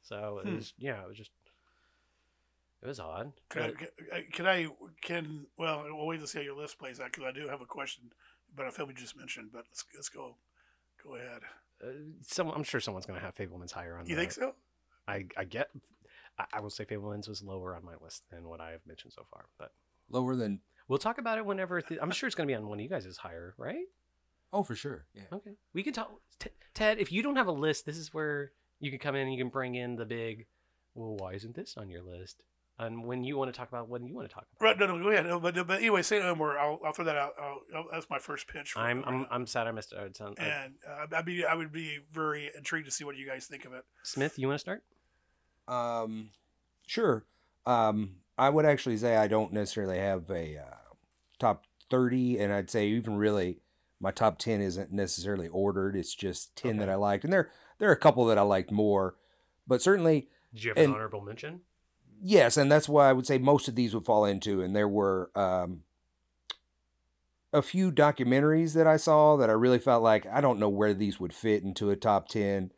So 0.04 0.40
it 0.40 0.48
Hmm. 0.48 0.56
was, 0.58 0.74
yeah, 0.78 1.02
it 1.02 1.08
was 1.08 1.18
just, 1.18 1.32
it 2.84 2.88
was 2.88 3.00
odd. 3.00 3.34
Can 3.50 3.62
I, 3.64 3.68
but- 3.72 4.32
can- 4.32 4.46
I 4.48 4.68
can 5.02 5.46
well 5.58 5.84
we'll 5.90 6.06
wait 6.06 6.20
to 6.22 6.28
see 6.28 6.38
how 6.40 6.44
your 6.44 6.56
list 6.56 6.78
plays 6.78 7.00
out 7.00 7.12
because 7.12 7.24
I 7.26 7.32
do 7.32 7.48
have 7.48 7.62
a 7.62 7.66
question 7.66 8.04
about 8.54 8.68
a 8.68 8.72
film 8.72 8.90
you 8.90 8.96
just 8.96 9.18
mentioned. 9.18 9.50
But 9.52 9.64
let's 9.72 9.84
let's 9.96 10.10
go 10.10 10.36
go 11.04 11.16
ahead. 11.16 11.42
uh, 11.84 11.88
some, 12.22 12.50
I'm 12.52 12.64
sure 12.64 12.80
someone's 12.80 13.08
gonna 13.08 13.20
have 13.20 13.36
Fabelmans 13.36 13.72
higher 13.72 13.98
on. 13.98 14.06
You 14.06 14.16
the- 14.16 14.22
think 14.22 14.32
so? 14.32 14.54
I, 15.08 15.26
I 15.38 15.44
get. 15.44 15.70
I, 16.40 16.46
I 16.54 16.60
will 16.60 16.70
say 16.70 16.86
Fabelmans 16.86 17.28
was 17.30 17.44
lower 17.44 17.76
on 17.76 17.84
my 17.86 17.94
list 18.02 18.24
than 18.32 18.48
what 18.48 18.60
I 18.62 18.72
have 18.72 18.86
mentioned 18.86 19.14
so 19.14 19.26
far, 19.32 19.46
but. 19.58 19.72
lower 20.10 20.36
than 20.36 20.62
We'll 20.88 21.00
talk 21.00 21.18
about 21.18 21.40
it 21.40 21.46
whenever. 21.48 21.82
Th- 21.82 22.00
I'm 22.02 22.12
sure 22.12 22.28
it's 22.28 22.36
going 22.36 22.48
to 22.48 22.52
be 22.52 22.56
on 22.56 22.68
one 22.68 22.78
of 22.78 22.84
you 22.84 22.90
guys' 22.90 23.18
higher, 23.18 23.54
right? 23.58 23.86
oh 24.54 24.64
for 24.64 24.76
sure 24.76 25.06
yeah 25.14 25.24
Okay. 25.34 25.52
We 25.74 25.82
can 25.84 25.92
talk. 25.94 26.12
T- 26.40 26.50
Ted, 26.74 27.00
if 27.00 27.12
you 27.12 27.22
don't 27.24 27.36
have 27.36 27.48
a 27.48 27.52
list, 27.52 27.86
this 27.86 27.98
is 27.98 28.14
where 28.14 28.52
you 28.80 28.90
can 28.92 29.00
come 29.00 29.16
in 29.16 29.24
and 29.24 29.34
you 29.34 29.40
can 29.44 29.50
bring 29.50 29.76
in 29.76 29.96
the 29.96 30.06
big. 30.06 30.46
Well, 30.94 31.18
why 31.18 31.34
isn't 31.34 31.56
this 31.56 31.76
on 31.78 31.90
your 31.90 32.04
list? 32.04 32.44
And 32.78 33.06
when 33.06 33.24
you 33.24 33.38
want 33.38 33.54
to 33.54 33.58
talk 33.58 33.70
about, 33.70 33.88
when 33.90 34.06
you 34.06 34.14
want 34.14 34.30
to 34.30 34.34
talk 34.34 34.46
about. 34.60 34.66
Right, 34.66 34.78
no, 34.80 34.86
no, 34.96 35.02
go 35.04 35.10
ahead. 35.10 35.26
No, 35.26 35.40
but, 35.40 35.56
but 35.66 35.80
anyway, 35.80 36.02
St. 36.04 36.24
Elmer, 36.24 36.58
I'll, 36.58 36.80
I'll 36.86 36.92
throw 36.94 37.06
that 37.06 37.16
out. 37.18 37.32
I'll, 37.42 37.62
I'll, 37.76 37.86
that's 37.92 38.10
my 38.10 38.20
first 38.20 38.48
pitch. 38.50 38.74
For 38.74 38.80
I'm, 38.80 39.02
I'm. 39.06 39.26
I'm 39.32 39.46
sad 39.48 39.66
I 39.68 39.72
missed 39.72 39.94
it. 39.94 39.98
It 40.00 40.16
sounds- 40.18 40.36
I- 40.40 40.44
and 40.44 40.74
uh, 40.88 41.16
I'd 41.18 41.26
be 41.26 41.44
I 41.46 41.56
would 41.56 41.72
be 41.72 42.00
very 42.12 42.52
intrigued 42.56 42.86
to 42.86 42.92
see 42.92 43.04
what 43.06 43.16
you 43.18 43.26
guys 43.26 43.48
think 43.48 43.66
of 43.66 43.74
it. 43.74 43.84
Smith, 44.04 44.38
you 44.38 44.48
want 44.48 44.56
to 44.56 44.60
start? 44.60 44.84
Um, 45.68 46.30
sure. 46.88 47.26
Um, 47.66 48.18
I 48.38 48.50
would 48.50 48.66
actually 48.66 48.98
say 48.98 49.16
I 49.16 49.28
don't 49.28 49.54
necessarily 49.54 49.98
have 49.98 50.30
a 50.30 50.58
uh, 50.58 50.76
top 51.40 51.64
30, 51.90 52.40
and 52.40 52.54
I'd 52.54 52.70
say 52.70 52.88
even 52.88 53.16
really 53.18 53.60
my 54.00 54.12
top 54.12 54.38
10 54.38 54.62
isn't 54.62 54.92
necessarily 54.92 55.48
ordered. 55.48 55.96
It's 55.96 56.14
just 56.14 56.56
10 56.58 56.78
that 56.78 56.90
I 56.90 56.96
liked, 56.96 57.24
and 57.24 57.32
there 57.34 57.50
there 57.80 57.90
are 57.90 57.94
a 57.94 57.98
couple 57.98 58.26
that 58.26 58.38
I 58.38 58.42
liked 58.42 58.72
more, 58.72 59.16
but 59.68 59.82
certainly 59.82 60.28
Did 60.54 60.64
you 60.64 60.70
have 60.72 60.78
And- 60.78 60.86
an 60.90 60.94
honorable 60.96 61.22
mention? 61.22 61.62
yes, 62.22 62.56
and 62.58 62.72
that's 62.72 62.88
why 62.90 63.10
I 63.10 63.14
would 63.14 63.26
say 63.28 63.38
most 63.38 63.68
of 63.68 63.76
these 63.76 63.94
would 63.94 64.06
fall 64.06 64.26
into. 64.26 64.62
And 64.62 64.76
there 64.76 64.88
were 64.88 65.30
um, 65.36 65.84
a 67.54 67.62
few 67.62 67.92
documentaries 67.92 68.74
that 68.74 68.88
I 68.88 68.98
saw 68.98 69.36
that 69.38 69.50
I 69.50 69.54
really 69.54 69.80
felt 69.80 70.04
like 70.04 70.26
I 70.28 70.42
don't 70.42 70.60
know 70.60 70.70
where 70.70 70.94
these 70.94 71.20
would 71.20 71.34
fit 71.34 71.64
into 71.64 71.90
a 71.90 71.96
top 71.96 72.28
10. 72.30 72.72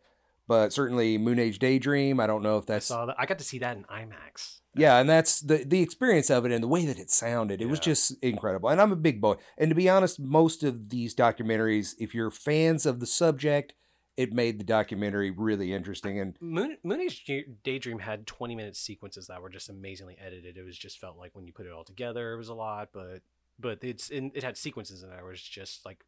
But 0.48 0.72
certainly, 0.72 1.18
Moon 1.18 1.40
Age 1.40 1.60
Daydream. 1.60 2.20
I 2.20 2.28
don't 2.28 2.44
know 2.44 2.58
if 2.58 2.66
that's. 2.66 2.90
I 2.90 2.96
saw 2.96 3.06
that. 3.08 3.16
I 3.20 3.26
got 3.26 3.38
to 3.40 3.44
see 3.44 3.60
that 3.60 3.76
in 3.78 3.84
IMAX. 3.84 4.60
Yeah, 4.76 4.98
and 4.98 5.10
that's 5.10 5.42
the 5.42 5.64
the 5.66 5.82
experience 5.82 6.30
of 6.30 6.46
it 6.46 6.52
and 6.52 6.64
the 6.64 6.68
way 6.68 6.86
that 6.86 7.00
it 7.00 7.10
sounded. 7.10 7.62
It 7.62 7.66
was 7.68 7.80
just 7.80 8.16
incredible. 8.22 8.70
And 8.70 8.80
I'm 8.80 8.92
a 8.92 8.98
big 8.98 9.20
boy. 9.20 9.36
And 9.58 9.70
to 9.70 9.76
be 9.76 9.90
honest, 9.90 10.20
most 10.20 10.64
of 10.64 10.90
these 10.90 11.16
documentaries, 11.16 11.96
if 12.00 12.14
you're 12.14 12.32
fans 12.32 12.86
of 12.86 13.00
the 13.00 13.08
subject, 13.08 13.74
it 14.16 14.34
made 14.34 14.60
the 14.60 14.64
documentary 14.64 15.32
really 15.32 15.74
interesting. 15.74 16.20
And 16.20 16.38
Moon, 16.42 16.78
Moon 16.84 17.02
Age 17.02 17.30
Daydream 17.64 18.00
had 18.00 18.28
20 18.28 18.56
minute 18.56 18.76
sequences 18.76 19.28
that 19.28 19.42
were 19.42 19.50
just 19.50 19.70
amazingly 19.70 20.18
edited. 20.24 20.58
It 20.58 20.64
was 20.64 20.78
just 20.78 21.00
felt 21.00 21.18
like 21.18 21.36
when 21.36 21.46
you 21.46 21.54
put 21.54 21.66
it 21.66 21.72
all 21.72 21.84
together, 21.84 22.34
it 22.34 22.38
was 22.38 22.50
a 22.50 22.56
lot, 22.56 22.90
but 22.94 23.22
but 23.60 23.84
it's 23.84 24.10
in, 24.10 24.32
it 24.36 24.44
had 24.44 24.58
sequences 24.58 25.02
in 25.02 25.10
there 25.10 25.24
where 25.24 25.34
it's 25.34 25.42
just 25.42 25.86
like 25.86 26.04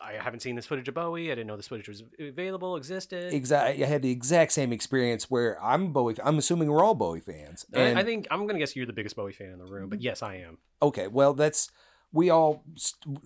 I 0.00 0.12
haven't 0.12 0.40
seen 0.40 0.54
this 0.54 0.66
footage 0.66 0.88
of 0.88 0.94
Bowie. 0.94 1.30
I 1.30 1.34
didn't 1.34 1.48
know 1.48 1.56
this 1.56 1.68
footage 1.68 1.88
was 1.88 2.02
available, 2.18 2.76
existed. 2.76 3.32
Exactly. 3.32 3.84
I 3.84 3.88
had 3.88 4.02
the 4.02 4.10
exact 4.10 4.52
same 4.52 4.72
experience 4.72 5.30
where 5.30 5.62
I'm 5.62 5.92
Bowie. 5.92 6.16
I'm 6.22 6.38
assuming 6.38 6.70
we're 6.70 6.84
all 6.84 6.94
Bowie 6.94 7.20
fans. 7.20 7.66
Uh, 7.74 7.80
and 7.80 7.98
I, 7.98 8.02
I 8.02 8.04
think 8.04 8.26
I'm 8.30 8.46
gonna 8.46 8.58
guess 8.58 8.76
you're 8.76 8.86
the 8.86 8.92
biggest 8.92 9.16
Bowie 9.16 9.32
fan 9.32 9.50
in 9.50 9.58
the 9.58 9.64
room, 9.64 9.88
but 9.88 9.98
mm-hmm. 9.98 10.04
yes, 10.04 10.22
I 10.22 10.36
am. 10.36 10.58
okay, 10.80 11.08
well, 11.08 11.34
that's 11.34 11.70
we 12.12 12.28
all 12.30 12.62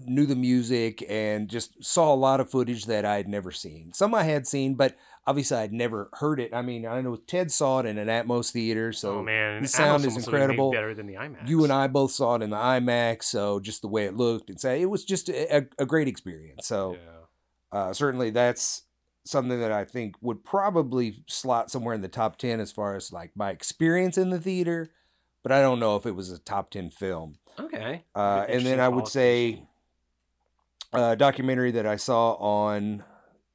knew 0.04 0.26
the 0.26 0.36
music 0.36 1.04
and 1.08 1.48
just 1.48 1.82
saw 1.84 2.12
a 2.12 2.16
lot 2.16 2.40
of 2.40 2.50
footage 2.50 2.86
that 2.86 3.04
I 3.04 3.16
had 3.16 3.28
never 3.28 3.50
seen. 3.50 3.92
Some 3.92 4.14
I 4.14 4.22
had 4.22 4.46
seen, 4.46 4.74
but 4.74 4.96
obviously 5.26 5.56
I'd 5.56 5.72
never 5.72 6.08
heard 6.14 6.38
it. 6.38 6.54
I 6.54 6.62
mean, 6.62 6.86
I 6.86 7.00
know 7.00 7.16
Ted 7.16 7.50
saw 7.50 7.80
it 7.80 7.86
in 7.86 7.98
an 7.98 8.06
Atmos 8.08 8.52
theater, 8.52 8.92
so 8.92 9.18
oh 9.18 9.22
man, 9.22 9.62
the 9.62 9.68
sound 9.68 10.04
Atmos 10.04 10.06
is 10.06 10.12
almost 10.12 10.26
would've 10.26 10.32
made 10.32 10.40
incredible. 10.44 10.72
better 10.72 10.94
than 10.94 11.06
the 11.06 11.14
IMAX. 11.14 11.48
you 11.48 11.64
and 11.64 11.72
I 11.72 11.88
both 11.88 12.12
saw 12.12 12.36
it 12.36 12.42
in 12.42 12.50
the 12.50 12.56
IMAX, 12.56 13.24
so 13.24 13.58
just 13.58 13.82
the 13.82 13.88
way 13.88 14.04
it 14.04 14.16
looked 14.16 14.50
and 14.50 14.60
say 14.60 14.80
it 14.80 14.86
was 14.86 15.04
just 15.04 15.28
a, 15.28 15.66
a 15.78 15.84
great 15.86 16.06
experience. 16.08 16.66
So 16.66 16.92
Yeah. 17.72 17.78
uh, 17.78 17.92
certainly 17.92 18.30
that's 18.30 18.82
something 19.24 19.58
that 19.58 19.72
I 19.72 19.84
think 19.84 20.14
would 20.20 20.44
probably 20.44 21.24
slot 21.26 21.72
somewhere 21.72 21.96
in 21.96 22.02
the 22.02 22.08
top 22.08 22.38
10 22.38 22.60
as 22.60 22.70
far 22.70 22.94
as 22.94 23.12
like 23.12 23.32
my 23.34 23.50
experience 23.50 24.16
in 24.16 24.30
the 24.30 24.40
theater, 24.40 24.92
but 25.42 25.50
I 25.50 25.60
don't 25.60 25.80
know 25.80 25.96
if 25.96 26.06
it 26.06 26.14
was 26.14 26.30
a 26.30 26.38
top 26.38 26.70
10 26.70 26.90
film. 26.90 27.38
Okay. 27.58 28.04
Uh, 28.14 28.44
and 28.48 28.64
then 28.64 28.80
I 28.80 28.88
would 28.88 29.08
say 29.08 29.62
a 30.92 31.16
documentary 31.16 31.70
that 31.72 31.86
I 31.86 31.96
saw 31.96 32.34
on, 32.34 33.04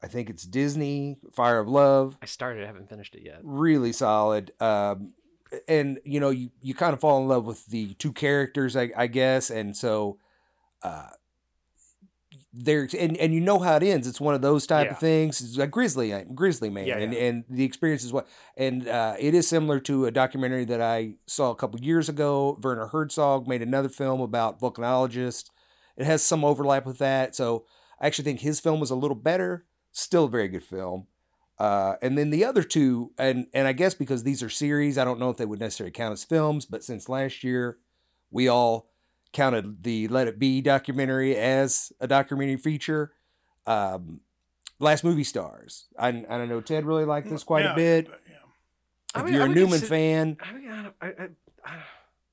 I 0.02 0.08
think 0.08 0.30
it's 0.30 0.44
Disney, 0.44 1.18
Fire 1.32 1.60
of 1.60 1.68
Love. 1.68 2.18
I 2.22 2.26
started. 2.26 2.64
I 2.64 2.68
haven't 2.68 2.90
finished 2.90 3.16
it 3.16 3.24
yet. 3.24 3.40
really 3.44 3.92
solid. 3.92 4.52
Um, 4.60 5.14
and 5.68 6.00
you 6.04 6.20
know, 6.20 6.30
you, 6.30 6.50
you 6.62 6.74
kind 6.74 6.94
of 6.94 7.00
fall 7.00 7.22
in 7.22 7.28
love 7.28 7.46
with 7.46 7.66
the 7.68 7.94
two 7.96 8.14
characters, 8.14 8.76
I, 8.76 8.92
I 8.96 9.08
guess, 9.08 9.50
and 9.50 9.76
so 9.76 10.18
uh, 10.84 11.10
there's 12.54 12.94
and, 12.94 13.16
and 13.18 13.34
you 13.34 13.40
know 13.40 13.60
how 13.60 13.78
it 13.78 13.84
ends. 13.84 14.08
It's 14.08 14.20
one 14.20 14.36
of 14.36 14.42
those 14.42 14.68
type 14.68 14.88
Yeah. 14.88 14.92
of 14.94 15.00
things. 15.00 15.40
It's 15.42 15.58
like 15.58 15.72
Grizzly 15.72 16.12
Grizzly 16.36 16.70
Man, 16.70 16.86
Yeah, 16.88 16.98
and 16.98 17.14
and 17.14 17.44
the 17.50 17.64
experience 17.64 18.04
is 18.04 18.12
what, 18.12 18.28
and 18.58 18.88
uh, 18.88 19.16
it 19.20 19.34
is 19.34 19.48
similar 19.48 19.80
to 19.82 20.06
a 20.06 20.12
documentary 20.12 20.66
that 20.66 20.82
I 20.82 21.16
saw 21.28 21.52
a 21.52 21.56
couple 21.56 21.80
years 21.80 22.10
ago. 22.10 22.60
Werner 22.62 22.88
Herzog 22.88 23.48
made 23.48 23.62
another 23.62 23.90
film 23.90 24.20
about 24.22 24.60
volcanologists. 24.60 25.50
It 25.96 26.06
has 26.06 26.24
some 26.24 26.44
overlap 26.44 26.86
with 26.86 26.98
that, 26.98 27.36
so 27.36 27.66
I 28.00 28.08
actually 28.08 28.26
think 28.26 28.42
his 28.42 28.60
film 28.60 28.80
was 28.80 28.92
a 28.92 28.96
little 28.96 29.16
better. 29.16 29.66
Still 29.94 30.26
a 30.26 30.30
very 30.30 30.48
good 30.48 30.64
film. 30.64 31.08
Uh, 31.58 31.96
and 32.02 32.18
then 32.18 32.32
the 32.32 32.44
other 32.44 32.64
two, 32.64 33.12
and 33.18 33.46
and 33.54 33.68
I 33.68 33.74
guess 33.74 33.94
because 33.94 34.24
these 34.24 34.42
are 34.44 34.50
series, 34.50 34.98
I 34.98 35.06
don't 35.06 35.20
know 35.20 35.30
if 35.30 35.38
they 35.38 35.46
would 35.46 35.60
necessarily 35.60 35.92
count 35.92 36.12
as 36.14 36.24
films. 36.24 36.66
But 36.66 36.84
since 36.84 37.08
last 37.08 37.44
year, 37.44 37.78
we 38.30 38.48
all 38.48 38.90
counted 39.34 39.84
the 39.84 40.08
Let 40.08 40.28
It 40.28 40.40
Be 40.40 40.62
documentary 40.62 41.36
as 41.36 41.92
a 42.00 42.08
documentary 42.08 42.58
feature. 42.58 43.14
Um, 43.66 44.22
Last 44.80 45.04
Movie 45.04 45.24
Stars. 45.24 45.86
I, 45.98 46.08
I 46.08 46.12
don't 46.12 46.50
know 46.50 46.60
Ted 46.62 46.86
really 46.86 47.06
liked 47.06 47.30
this 47.30 47.44
quite 47.44 47.66
Yeah, 47.66 47.74
a 47.74 47.76
bit. 47.76 48.08
but, 48.10 48.22
yeah. 48.28 48.36
I 49.22 49.26
If 49.26 49.32
you're 49.34 49.44
I 49.44 49.46
a 49.46 49.50
Newman 49.50 49.70
consider- 49.80 49.88
fan, 49.88 50.38
I 50.42 50.54
mean, 50.54 50.70
I, 50.72 50.92
I, 51.02 51.08
I, 51.08 51.28
I, 51.66 51.78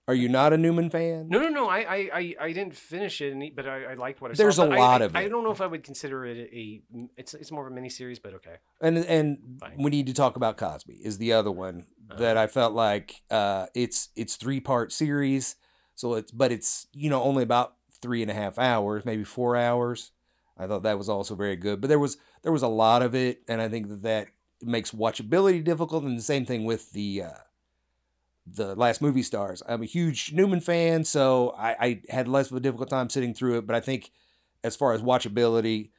are 0.07 0.15
you 0.15 0.31
not 0.31 0.55
a 0.55 0.57
Newman 0.57 0.89
fan? 0.89 1.29
no, 1.29 1.39
no, 1.41 1.51
no. 1.51 1.69
I, 1.69 1.79
I, 1.81 2.09
I, 2.15 2.35
I 2.41 2.53
didn't 2.53 2.75
finish 2.75 3.21
it, 3.21 3.55
but 3.55 3.69
I, 3.69 3.85
I 3.85 3.95
liked 3.95 4.23
what 4.23 4.31
I 4.31 4.35
There's 4.35 4.57
saw. 4.57 4.65
a 4.65 4.69
lot 4.75 5.03
I, 5.03 5.05
of 5.05 5.15
I 5.17 5.29
don't 5.29 5.45
know 5.45 5.51
if 5.51 5.61
I 5.61 5.67
would 5.67 5.85
consider 5.85 6.25
it 6.25 6.49
a. 6.51 6.81
It's 7.19 7.35
it's 7.35 7.51
more 7.53 7.67
of 7.67 7.71
a 7.73 7.75
mini 7.75 7.91
series, 7.91 8.19
but 8.19 8.33
okay. 8.35 8.55
and 8.81 8.97
and 8.97 9.59
Fine. 9.61 9.75
we 9.77 9.91
need 9.91 10.07
to 10.07 10.15
talk 10.15 10.37
about 10.37 10.57
Cosby 10.57 10.95
is 10.95 11.19
the 11.19 11.35
other 11.35 11.51
one 11.51 11.85
that 12.17 12.39
I 12.39 12.47
felt 12.47 12.73
like 12.73 13.17
uh, 13.31 13.67
it's 13.75 14.09
it's 14.17 14.37
three 14.37 14.61
part 14.61 14.93
series, 14.93 15.57
so 15.99 16.15
it's 16.15 16.31
but 16.31 16.53
it's 16.53 16.87
you 16.93 17.11
know 17.11 17.21
only 17.25 17.43
about 17.43 17.75
three 18.01 18.23
and 18.23 18.31
a 18.31 18.35
half 18.35 18.57
hours, 18.57 19.05
maybe 19.05 19.25
four 19.25 19.57
hours. 19.57 20.13
I 20.57 20.69
thought 20.69 20.85
that 20.85 20.97
was 20.97 21.09
also 21.09 21.35
very 21.35 21.57
good, 21.57 21.81
but 21.81 21.89
there 21.89 21.99
was 21.99 22.19
there 22.43 22.53
was 22.53 22.63
a 22.63 22.69
lot 22.69 23.03
of 23.03 23.17
it, 23.17 23.43
and 23.49 23.61
I 23.61 23.69
think 23.69 23.89
that 23.89 24.03
that 24.03 24.29
makes 24.63 24.93
watchability 24.93 25.63
difficult. 25.63 26.05
And 26.05 26.17
the 26.17 26.23
same 26.23 26.47
thing 26.47 26.65
with 26.65 26.93
the 26.93 27.25
uh, 27.25 27.39
the 28.47 28.77
last 28.77 29.03
movie 29.03 29.25
stars. 29.25 29.61
I'm 29.69 29.83
a 29.83 29.87
huge 29.87 30.33
Newman 30.33 30.61
fan, 30.61 31.03
so 31.03 31.53
I, 31.59 31.77
I 31.81 32.03
had 32.11 32.29
less 32.29 32.53
of 32.53 32.57
a 32.57 32.61
difficult 32.61 32.91
time 32.91 33.11
sitting 33.11 33.35
through 33.35 33.59
it. 33.59 33.67
But 33.67 33.75
I 33.75 33.81
think 33.81 34.13
as 34.63 34.77
far 34.77 34.93
as 34.93 35.03
watchability, 35.03 35.91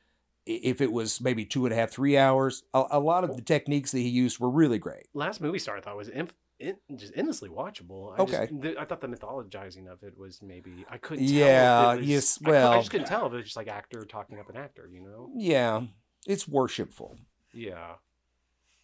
if 0.45 0.79
it 0.79 0.93
was 0.93 1.19
maybe 1.19 1.43
two 1.43 1.65
and 1.65 1.73
a 1.73 1.75
half, 1.75 1.91
three 1.91 2.17
hours, 2.17 2.63
a, 2.73 2.85
a 2.91 2.99
lot 3.01 3.25
of 3.25 3.35
the 3.35 3.41
techniques 3.41 3.91
that 3.91 3.99
he 3.99 4.07
used 4.07 4.39
were 4.39 4.49
really 4.49 4.79
great. 4.79 5.07
Last 5.13 5.41
movie 5.41 5.59
star 5.59 5.75
I 5.75 5.81
thought 5.81 5.97
was 5.97 6.07
inf- 6.07 6.38
in, 6.60 6.76
just 6.95 7.13
endlessly 7.15 7.50
watchable. 7.50 8.13
I 8.17 8.22
Okay. 8.22 8.50
Just, 8.62 8.78
I 8.78 8.86
thought 8.86 9.02
the 9.02 9.08
mythologizing 9.08 9.88
of 9.88 10.04
it 10.04 10.17
was 10.17 10.41
maybe 10.41 10.86
I 10.89 10.98
couldn't. 10.98 11.26
Tell 11.26 11.36
Yeah, 11.36 11.95
was, 11.95 12.06
yes, 12.06 12.39
I 12.45 12.50
I, 12.50 12.78
just 12.78 12.91
couldn't 12.91 13.08
tell 13.08 13.26
if 13.28 13.34
it 13.34 13.36
was 13.38 13.45
just 13.45 13.58
like 13.58 13.67
actor 13.67 14.02
talking 14.06 14.39
up 14.39 14.50
an 14.50 14.58
actor. 14.58 14.89
You 14.91 15.02
know. 15.02 15.30
Yeah, 15.36 15.84
it's 16.28 16.48
worshipful. 16.48 17.17
Yeah. 17.54 17.93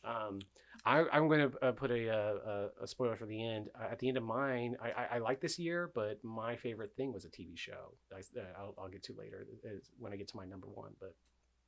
Um, 0.03 0.39
I, 0.85 1.03
I'm 1.11 1.27
going 1.27 1.49
to 1.49 1.65
uh, 1.65 1.71
put 1.71 1.89
a, 1.89 2.09
uh, 2.09 2.69
a 2.79 2.83
a 2.83 2.87
spoiler 2.87 3.15
for 3.15 3.25
the 3.25 3.43
end. 3.43 3.69
Uh, 3.79 3.87
at 3.91 3.97
the 3.97 4.07
end 4.07 4.17
of 4.17 4.23
mine, 4.23 4.75
I, 4.79 4.91
I, 4.91 5.07
I 5.15 5.17
like 5.17 5.41
this 5.41 5.57
year, 5.57 5.91
but 5.95 6.23
my 6.23 6.55
favorite 6.55 6.93
thing 6.95 7.11
was 7.11 7.25
a 7.25 7.29
TV 7.29 7.57
show. 7.57 7.95
I, 8.13 8.19
uh, 8.39 8.43
I'll, 8.57 8.75
I'll 8.77 8.89
get 8.89 9.01
to 9.03 9.15
later 9.17 9.47
when 9.97 10.13
I 10.13 10.15
get 10.15 10.27
to 10.27 10.37
my 10.37 10.45
number 10.45 10.67
one. 10.67 10.91
But 10.99 11.15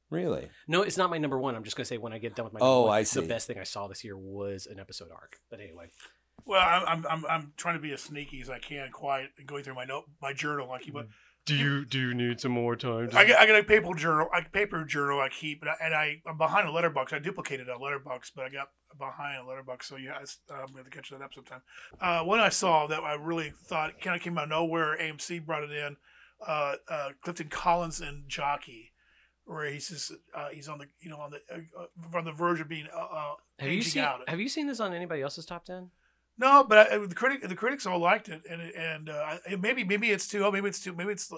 Really? 0.09 0.49
no, 0.67 0.81
it's 0.83 0.97
not 0.97 1.09
my 1.09 1.17
number 1.17 1.37
one. 1.37 1.55
I'm 1.55 1.63
just 1.63 1.75
going 1.75 1.83
to 1.83 1.87
say 1.87 1.97
when 1.97 2.13
I 2.13 2.17
get 2.17 2.35
done 2.35 2.45
with 2.45 2.53
my. 2.53 2.59
Oh, 2.61 2.65
number 2.75 2.87
one, 2.89 2.97
I 2.97 3.03
see. 3.03 3.21
The 3.21 3.27
best 3.27 3.47
thing 3.47 3.59
I 3.59 3.63
saw 3.63 3.87
this 3.87 4.03
year 4.03 4.17
was 4.17 4.65
an 4.65 4.79
episode 4.79 5.09
arc. 5.11 5.37
But 5.49 5.59
anyway, 5.59 5.87
Well, 6.45 6.61
I'm, 6.61 6.83
I'm 6.87 7.05
I'm 7.07 7.25
I'm 7.25 7.53
trying 7.57 7.75
to 7.75 7.81
be 7.81 7.91
as 7.91 8.01
sneaky 8.01 8.41
as 8.41 8.49
I 8.49 8.59
can, 8.59 8.89
quiet, 8.91 9.31
and 9.37 9.45
going 9.47 9.63
through 9.63 9.75
my 9.75 9.85
note, 9.85 10.05
my 10.21 10.33
journal. 10.33 10.71
I 10.71 10.79
keep. 10.79 10.95
a- 10.95 11.07
do 11.45 11.55
you 11.55 11.85
do 11.85 11.97
you 11.97 12.13
need 12.13 12.41
some 12.41 12.51
more 12.51 12.75
time? 12.75 13.09
I 13.13 13.23
got, 13.25 13.39
I 13.39 13.45
got 13.47 13.57
a 13.57 13.63
paper 13.63 13.93
journal, 13.95 14.27
a 14.35 14.41
paper 14.49 14.83
journal 14.83 15.21
I 15.21 15.29
keep, 15.29 15.61
and 15.61 15.69
I, 15.69 15.75
and 15.81 15.93
I 15.93 16.21
I'm 16.27 16.37
behind 16.37 16.67
a 16.67 16.71
letterbox. 16.73 17.13
I 17.13 17.19
duplicated 17.19 17.69
a 17.69 17.77
letterbox, 17.77 18.31
but 18.35 18.43
I 18.43 18.49
got 18.49 18.67
behind 18.99 19.45
a 19.45 19.47
letterbox. 19.47 19.87
So 19.87 19.95
yeah, 19.95 20.17
I'm 20.51 20.73
going 20.73 20.83
to 20.83 20.89
catch 20.89 21.09
that 21.09 21.21
up 21.21 21.33
sometime. 21.33 21.61
Uh, 22.01 22.23
one 22.23 22.41
I 22.41 22.49
saw 22.49 22.85
that 22.87 23.01
I 23.01 23.13
really 23.13 23.53
thought 23.65 24.01
kind 24.01 24.15
of 24.17 24.21
came 24.21 24.37
out 24.37 24.43
of 24.45 24.49
nowhere. 24.49 24.97
AMC 25.01 25.45
brought 25.45 25.63
it 25.63 25.71
in. 25.71 25.95
Uh, 26.45 26.75
uh, 26.89 27.09
Clifton 27.23 27.47
Collins 27.47 28.01
and 28.01 28.27
Jockey, 28.27 28.91
where 29.47 29.69
he's 29.71 29.89
just 29.89 30.11
uh, 30.35 30.49
he's 30.51 30.67
on 30.67 30.77
the 30.77 30.85
you 30.99 31.09
know 31.09 31.17
on 31.17 31.31
the 31.31 31.39
uh, 31.51 31.81
uh, 31.81 32.17
on 32.17 32.25
the 32.25 32.31
verge 32.31 32.59
of 32.59 32.67
being 32.67 32.87
uh, 32.93 32.99
uh, 32.99 33.33
have 33.59 33.69
you 33.69 33.77
aging 33.77 33.91
seen 33.91 34.03
out. 34.03 34.29
Have 34.29 34.39
you 34.39 34.49
seen 34.49 34.67
this 34.67 34.79
on 34.79 34.93
anybody 34.93 35.21
else's 35.21 35.45
top 35.45 35.65
ten? 35.65 35.89
No, 36.37 36.63
but 36.63 36.91
I, 36.91 36.97
the 36.97 37.15
critic 37.15 37.47
the 37.47 37.55
critics 37.55 37.85
all 37.85 37.99
liked 37.99 38.29
it, 38.29 38.43
and 38.49 38.61
and 38.61 39.09
uh, 39.09 39.37
maybe 39.59 39.83
maybe 39.83 40.11
it's 40.11 40.27
too. 40.27 40.45
Oh, 40.45 40.51
maybe 40.51 40.67
it's 40.67 40.79
too. 40.79 40.93
Maybe 40.93 41.11
it's 41.11 41.31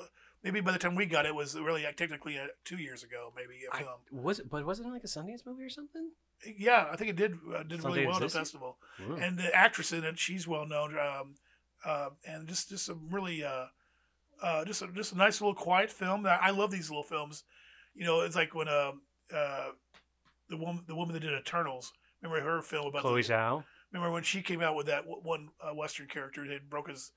maybe 0.43 0.59
by 0.59 0.71
the 0.71 0.79
time 0.79 0.95
we 0.95 1.05
got 1.05 1.25
it, 1.25 1.29
it 1.29 1.35
was 1.35 1.57
really 1.57 1.85
uh, 1.85 1.91
technically 1.95 2.37
uh, 2.37 2.47
two 2.65 2.77
years 2.77 3.03
ago. 3.03 3.31
Maybe 3.35 3.61
a 3.71 3.75
I-. 3.75 3.85
Was 4.11 4.39
it? 4.39 4.49
But 4.49 4.65
wasn't 4.65 4.89
it 4.89 4.91
like 4.91 5.03
a 5.03 5.07
Sundance 5.07 5.45
movie 5.45 5.63
or 5.63 5.69
something? 5.69 6.11
Yeah, 6.57 6.87
I 6.91 6.95
think 6.95 7.11
it 7.11 7.15
did 7.15 7.37
uh, 7.55 7.63
did 7.63 7.83
really 7.83 8.05
well 8.05 8.15
at 8.15 8.21
the 8.21 8.29
festival, 8.29 8.77
and 8.97 9.37
the 9.37 9.53
actress 9.55 9.93
in 9.93 10.03
it, 10.03 10.17
she's 10.17 10.47
well 10.47 10.65
known, 10.65 10.97
um, 10.97 11.35
uh, 11.85 12.09
and 12.25 12.47
just 12.47 12.69
just 12.69 12.85
some 12.85 13.07
really 13.09 13.43
uh, 13.43 13.65
uh, 14.41 14.65
just 14.65 14.81
a, 14.81 14.87
just 14.87 15.13
a 15.13 15.17
nice 15.17 15.39
little 15.39 15.55
quiet 15.55 15.91
film. 15.91 16.25
I 16.25 16.49
love 16.51 16.71
these 16.71 16.89
little 16.89 17.03
films. 17.03 17.43
You 17.99 18.05
know, 18.05 18.21
it's 18.21 18.35
like 18.35 18.55
when 18.55 18.69
um 18.69 19.01
uh, 19.35 19.71
the 20.49 20.55
woman 20.55 20.83
the 20.87 20.95
woman 20.95 21.13
that 21.13 21.19
did 21.19 21.33
Eternals. 21.33 21.91
Remember 22.21 22.43
her 22.43 22.61
film 22.61 22.87
about 22.87 23.01
Chloe 23.01 23.21
the, 23.21 23.33
Zhao. 23.33 23.63
Remember 23.91 24.11
when 24.13 24.23
she 24.23 24.41
came 24.41 24.61
out 24.61 24.75
with 24.75 24.87
that 24.87 25.03
w- 25.03 25.21
one 25.21 25.49
uh, 25.61 25.73
Western 25.73 26.07
character 26.07 26.47
that 26.47 26.69
broke 26.69 26.89
his, 26.89 27.11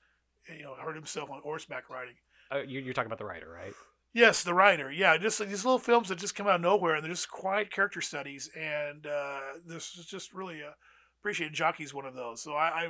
you 0.49 0.63
know, 0.63 0.75
hurt 0.75 0.95
himself 0.95 1.29
on 1.29 1.41
horseback 1.41 1.89
riding. 1.89 2.15
Uh, 2.51 2.59
you're, 2.67 2.81
you're 2.81 2.93
talking 2.93 3.07
about 3.07 3.17
the 3.17 3.25
writer, 3.25 3.49
right? 3.49 3.73
Yes, 4.13 4.43
the 4.43 4.53
writer. 4.53 4.91
Yeah, 4.91 5.17
just 5.17 5.39
like 5.39 5.49
these 5.49 5.65
little 5.65 5.79
films 5.79 6.09
that 6.09 6.19
just 6.19 6.35
come 6.35 6.47
out 6.47 6.55
of 6.55 6.61
nowhere, 6.61 6.95
and 6.95 7.03
they're 7.03 7.11
just 7.11 7.29
quiet 7.29 7.71
character 7.71 8.01
studies, 8.01 8.49
and 8.57 9.07
uh, 9.07 9.39
this 9.65 9.95
is 9.97 10.05
just 10.05 10.33
really 10.33 10.61
uh, 10.61 10.71
appreciate. 11.19 11.51
Jockey's 11.53 11.93
one 11.93 12.05
of 12.05 12.13
those. 12.13 12.41
So 12.41 12.53
I, 12.53 12.67
I, 12.67 12.89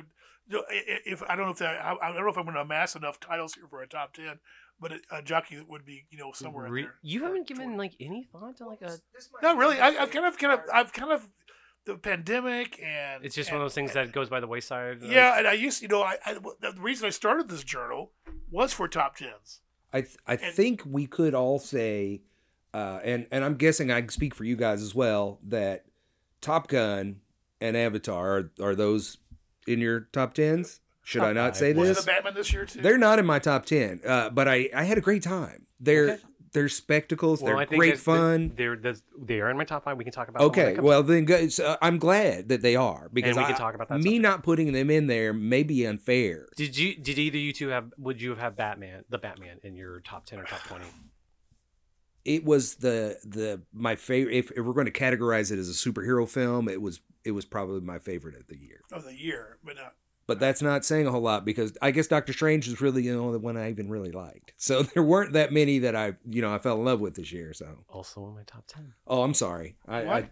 if 1.06 1.22
I 1.28 1.34
don't 1.34 1.46
know 1.46 1.52
if 1.52 1.58
that, 1.58 1.80
I, 1.80 1.96
I 2.02 2.12
don't 2.12 2.22
know 2.22 2.30
if 2.30 2.36
I'm 2.36 2.44
going 2.44 2.54
to 2.54 2.60
amass 2.60 2.94
enough 2.94 3.18
titles 3.18 3.54
here 3.54 3.66
for 3.68 3.82
a 3.82 3.88
top 3.88 4.14
ten, 4.14 4.38
but 4.80 4.92
a, 4.92 4.98
uh, 5.10 5.22
Jockey 5.22 5.60
would 5.68 5.84
be, 5.84 6.04
you 6.10 6.18
know, 6.18 6.32
somewhere 6.32 6.68
Re- 6.70 6.80
in 6.82 6.86
there. 6.86 6.94
You 7.02 7.22
haven't 7.24 7.46
given 7.46 7.76
like 7.76 7.94
any 8.00 8.28
thought 8.30 8.56
to 8.58 8.66
like 8.66 8.82
a. 8.82 8.98
Not 9.42 9.56
really. 9.56 9.78
I, 9.80 9.88
I've 9.88 10.10
kind 10.10 10.26
of, 10.26 10.36
kind 10.38 10.52
of, 10.52 10.60
I've 10.72 10.92
kind 10.92 11.12
of 11.12 11.28
the 11.86 11.96
pandemic 11.96 12.80
and 12.82 13.24
It's 13.24 13.34
just 13.34 13.50
and- 13.50 13.56
one 13.58 13.62
of 13.62 13.66
those 13.66 13.74
things 13.74 13.92
that 13.92 14.12
goes 14.12 14.28
by 14.28 14.40
the 14.40 14.46
wayside. 14.46 15.02
like- 15.02 15.10
Yeah, 15.10 15.38
and 15.38 15.46
I 15.46 15.52
used, 15.52 15.82
you 15.82 15.88
know, 15.88 16.02
I, 16.02 16.16
I 16.24 16.34
the 16.60 16.74
reason 16.80 17.06
I 17.06 17.10
started 17.10 17.48
this 17.48 17.62
journal 17.64 18.12
was 18.50 18.72
for 18.72 18.88
top 18.88 19.16
tens. 19.16 19.60
I 19.92 20.00
th- 20.00 20.16
I 20.26 20.36
think 20.36 20.82
we 20.86 21.06
could 21.06 21.34
all 21.34 21.58
say, 21.60 22.22
uh, 22.72 22.98
and 23.04 23.26
and 23.30 23.44
I'm 23.44 23.54
guessing 23.54 23.90
I 23.92 24.00
can 24.00 24.08
speak 24.10 24.34
for 24.34 24.44
you 24.44 24.56
guys 24.56 24.82
as 24.82 24.94
well 24.94 25.38
that 25.44 25.84
Top 26.40 26.66
Gun 26.68 27.20
and 27.60 27.76
Avatar 27.76 28.38
are, 28.38 28.50
are 28.60 28.74
those 28.74 29.18
in 29.68 29.78
your 29.80 30.00
top 30.12 30.34
tens. 30.34 30.80
Should 31.06 31.20
Top 31.20 31.28
I 31.28 31.32
not 31.34 31.50
five. 31.52 31.56
say 31.56 31.72
Was 31.74 31.90
it 31.90 31.94
this? 31.96 32.04
Batman 32.06 32.34
this 32.34 32.52
year 32.52 32.64
too? 32.64 32.80
They're 32.80 32.98
not 32.98 33.18
in 33.18 33.26
my 33.26 33.38
top 33.38 33.66
ten, 33.66 34.00
uh, 34.06 34.30
but 34.30 34.48
I 34.48 34.70
I 34.74 34.84
had 34.84 34.98
a 34.98 35.02
great 35.02 35.22
time. 35.22 35.66
They're 35.78 36.12
Okay. 36.12 36.22
they're 36.54 36.68
spectacles. 36.70 37.42
Well, 37.42 37.52
I 37.52 37.56
they're 37.60 37.66
think 37.66 37.78
great 37.80 37.90
that- 37.90 37.96
that 37.98 38.04
fun. 38.04 38.52
They're 38.56 38.76
that's- 38.76 39.02
they 39.20 39.40
are 39.40 39.50
in 39.50 39.56
my 39.58 39.64
top 39.64 39.84
five. 39.84 39.98
We 39.98 40.04
can 40.04 40.12
talk 40.14 40.28
about. 40.28 40.38
them 40.40 40.48
when 40.48 40.58
Okay, 40.58 40.70
they 40.70 40.76
come 40.76 40.84
well 40.86 41.02
then, 41.02 41.24
go, 41.26 41.48
so 41.48 41.76
I'm 41.82 41.98
glad 41.98 42.48
that 42.48 42.62
they 42.62 42.74
are 42.74 43.10
because 43.12 43.36
we 43.36 43.42
can 43.44 43.54
I- 43.54 43.58
talk 43.58 43.74
about 43.74 43.88
that 43.88 43.98
me 43.98 44.02
subject. 44.02 44.22
not 44.22 44.42
putting 44.44 44.72
them 44.72 44.88
in 44.90 45.06
there 45.06 45.32
may 45.34 45.62
be 45.62 45.84
unfair. 45.86 46.48
Did 46.56 46.78
you? 46.78 46.94
Did 46.96 47.18
either 47.18 47.36
you 47.38 47.52
two 47.52 47.68
have? 47.68 47.92
Would 47.98 48.22
you 48.22 48.36
have 48.36 48.56
Batman, 48.56 49.04
the 49.10 49.18
Batman, 49.18 49.58
in 49.62 49.76
your 49.76 50.00
top 50.00 50.24
ten 50.26 50.38
or 50.38 50.44
top 50.44 50.60
twenty? 50.66 50.86
it 52.24 52.44
was 52.44 52.76
the 52.76 53.18
the 53.24 53.60
my 53.74 53.94
favorite. 53.96 54.34
If, 54.34 54.50
if 54.52 54.64
we're 54.64 54.72
going 54.72 54.86
to 54.86 54.90
categorize 54.92 55.52
it 55.52 55.58
as 55.58 55.68
a 55.68 55.72
superhero 55.72 56.26
film, 56.26 56.68
it 56.70 56.80
was 56.80 57.00
it 57.24 57.32
was 57.32 57.44
probably 57.44 57.80
my 57.80 57.98
favorite 57.98 58.36
of 58.36 58.46
the 58.46 58.56
year. 58.56 58.80
of 58.92 59.04
the 59.04 59.14
year, 59.14 59.58
but 59.64 59.76
not. 59.76 59.94
But 60.26 60.40
that's 60.40 60.62
not 60.62 60.84
saying 60.84 61.06
a 61.06 61.10
whole 61.10 61.20
lot 61.20 61.44
because 61.44 61.76
I 61.82 61.90
guess 61.90 62.06
Doctor 62.06 62.32
Strange 62.32 62.66
was 62.66 62.80
really 62.80 63.02
the 63.02 63.12
only 63.14 63.38
one 63.38 63.56
I 63.56 63.70
even 63.70 63.88
really 63.90 64.10
liked. 64.12 64.52
So 64.58 64.82
there 64.82 65.02
weren't 65.02 65.34
that 65.34 65.52
many 65.52 65.80
that 65.80 65.94
I 65.94 66.14
you 66.28 66.40
know 66.42 66.54
I 66.54 66.58
fell 66.58 66.76
in 66.78 66.84
love 66.84 67.00
with 67.00 67.14
this 67.14 67.30
year. 67.32 67.52
So 67.52 67.84
Also 67.88 68.26
in 68.26 68.34
my 68.34 68.42
top 68.46 68.64
ten. 68.66 68.94
oh, 69.06 69.22
I'm 69.22 69.34
sorry. 69.34 69.76
I, 69.86 69.96
I 69.98 70.04
What? 70.04 70.28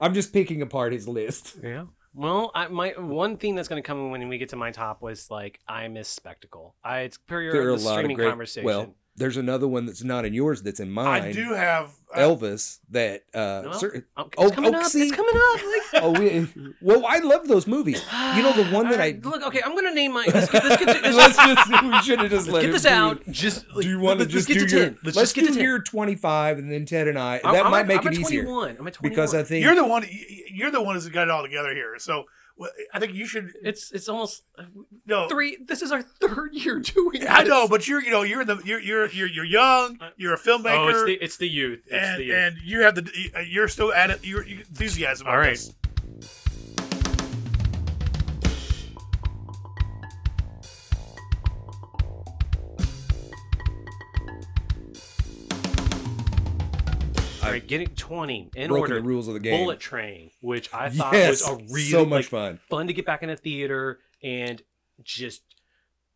I'm 0.00 0.14
just 0.14 0.32
picking 0.32 0.62
apart 0.62 0.92
his 0.92 1.06
list. 1.08 1.56
Yeah. 1.62 1.84
Well, 2.14 2.50
I, 2.54 2.66
my 2.68 2.94
one 2.96 3.36
thing 3.36 3.54
that's 3.54 3.68
going 3.68 3.80
to 3.80 3.86
come 3.86 4.10
when 4.10 4.26
we 4.28 4.38
get 4.38 4.48
to 4.48 4.56
my 4.56 4.70
top 4.72 5.02
was 5.02 5.30
like 5.30 5.60
I 5.68 5.86
miss 5.88 6.08
spectacle. 6.08 6.74
I 6.82 7.00
it's 7.00 7.18
per 7.18 7.42
There 7.52 7.60
are 7.60 7.64
your 7.64 7.74
a 7.74 7.76
the 7.76 7.82
lot 7.84 7.90
of 7.92 7.98
streaming 7.98 8.16
great. 8.16 8.28
conversation. 8.30 8.64
Well, 8.64 8.94
there's 9.18 9.36
another 9.36 9.68
one 9.68 9.86
that's 9.86 10.02
not 10.04 10.24
in 10.24 10.32
yours 10.32 10.62
that's 10.62 10.80
in 10.80 10.90
mine. 10.90 11.22
I 11.22 11.32
do 11.32 11.52
have 11.54 11.90
Elvis 12.16 12.78
that 12.90 13.24
uh 13.34 13.62
No. 13.66 13.72
cer- 13.72 14.06
Oh, 14.16 14.22
it's 14.26 14.34
Oh, 14.38 14.50
coming 14.50 14.74
oh, 14.74 14.78
up. 14.78 14.86
see? 14.86 15.02
It's 15.08 15.14
coming 15.16 15.34
up. 15.34 15.60
Like, 15.92 16.02
oh 16.02 16.10
we, 16.18 16.74
well 16.80 17.04
I 17.06 17.18
love 17.18 17.46
those 17.48 17.66
movies. 17.66 18.02
You 18.36 18.42
know 18.42 18.52
the 18.52 18.64
one 18.74 18.88
that 18.90 19.00
I 19.08 19.18
look. 19.22 19.42
Okay, 19.48 19.60
I'm 19.64 19.74
gonna 19.74 19.92
name 19.94 20.12
my. 20.14 20.24
Let's 20.32 20.50
get, 20.50 20.64
let's 20.64 20.84
get, 20.84 21.02
to, 21.04 21.10
let's 21.10 21.36
let's, 21.36 21.36
just 21.68 21.82
we 21.82 22.02
should 22.02 22.18
have 22.20 22.30
just 22.30 22.46
let's 22.46 22.48
let 22.48 22.62
get 22.62 22.72
this 22.72 22.82
do 22.82 22.88
out. 22.88 23.20
it. 23.26 23.30
Just 23.30 23.66
like, 23.74 23.82
do 23.82 23.88
you 23.90 23.98
want 23.98 24.18
to 24.20 24.24
let's 24.24 24.32
just 24.32 24.48
get 24.48 24.54
do 24.58 24.66
to 24.66 24.76
your? 24.76 24.84
10. 24.86 24.98
Let's, 25.04 25.16
Let's 25.16 25.32
just 25.32 25.34
get 25.34 25.40
do 25.42 25.46
to 25.48 25.54
10. 25.54 25.62
your 25.64 25.78
twenty-five, 25.82 26.58
and 26.58 26.70
then 26.72 26.86
Ted 26.86 27.08
and 27.08 27.18
I. 27.18 27.38
I'm- 27.38 27.54
that 27.54 27.64
I'm 27.66 27.70
might 27.70 27.80
at- 27.80 27.86
make 27.88 28.00
I'm 28.00 28.06
it 28.08 28.14
at 28.14 28.20
easier 28.20 28.44
21. 28.44 28.76
I'm 28.78 28.86
at 28.86 28.94
21. 28.94 29.10
because 29.10 29.34
I 29.34 29.42
think 29.42 29.64
You're 29.64 29.74
the 29.74 29.86
one. 29.86 30.06
You're 30.50 30.70
the 30.70 30.82
one 30.82 30.94
who's 30.94 31.08
got 31.08 31.24
it 31.24 31.30
all 31.30 31.42
together 31.42 31.72
here. 31.74 31.94
So 31.98 32.14
well, 32.16 32.24
I 32.92 32.98
think 32.98 33.14
you 33.14 33.26
should. 33.26 33.52
It's 33.62 33.92
it's 33.92 34.08
almost 34.08 34.42
No, 35.06 35.28
three. 35.28 35.58
This 35.64 35.82
is 35.82 35.92
our 35.92 36.02
third 36.02 36.54
year 36.54 36.80
doing. 36.80 37.26
I 37.28 37.44
know, 37.44 37.68
but 37.68 37.86
you're 37.86 38.02
you 38.02 38.10
know 38.10 38.22
you're 38.22 38.44
the 38.44 38.60
you're 38.64 38.80
you're 38.80 39.08
you're, 39.10 39.28
you're 39.28 39.44
young. 39.44 39.98
Uh, 40.00 40.10
you're 40.16 40.34
a 40.34 40.38
filmmaker. 40.38 40.86
oh, 40.86 40.88
it's 40.88 41.04
the 41.04 41.14
it's 41.14 41.36
the 41.36 41.48
youth. 41.48 41.80
It's 41.86 41.94
and 41.94 42.18
the 42.20 42.24
youth. 42.24 42.36
and 42.36 42.56
you 42.64 42.80
have 42.82 42.94
the 42.94 43.30
uh, 43.36 43.40
you're 43.40 43.68
still 43.68 43.92
at 43.92 44.10
it. 44.10 44.24
Your 44.24 44.42
enthusiasm. 44.42 45.26
All 45.26 45.38
right. 45.38 45.50
this. 45.50 45.72
Right, 57.52 57.66
getting 57.66 57.88
20 57.88 58.50
in 58.56 58.70
order. 58.70 58.96
the 58.96 59.02
rules 59.02 59.28
of 59.28 59.34
the 59.34 59.40
game. 59.40 59.62
Bullet 59.64 59.80
Train, 59.80 60.30
which 60.40 60.72
I 60.72 60.88
thought 60.90 61.12
yes, 61.12 61.48
was 61.48 61.60
a 61.60 61.64
really 61.72 61.82
so 61.90 62.04
much 62.04 62.24
like, 62.32 62.42
fun. 62.42 62.60
fun 62.70 62.86
to 62.86 62.92
get 62.92 63.04
back 63.06 63.22
in 63.22 63.30
a 63.30 63.36
theater 63.36 63.98
and 64.22 64.62
just 65.02 65.42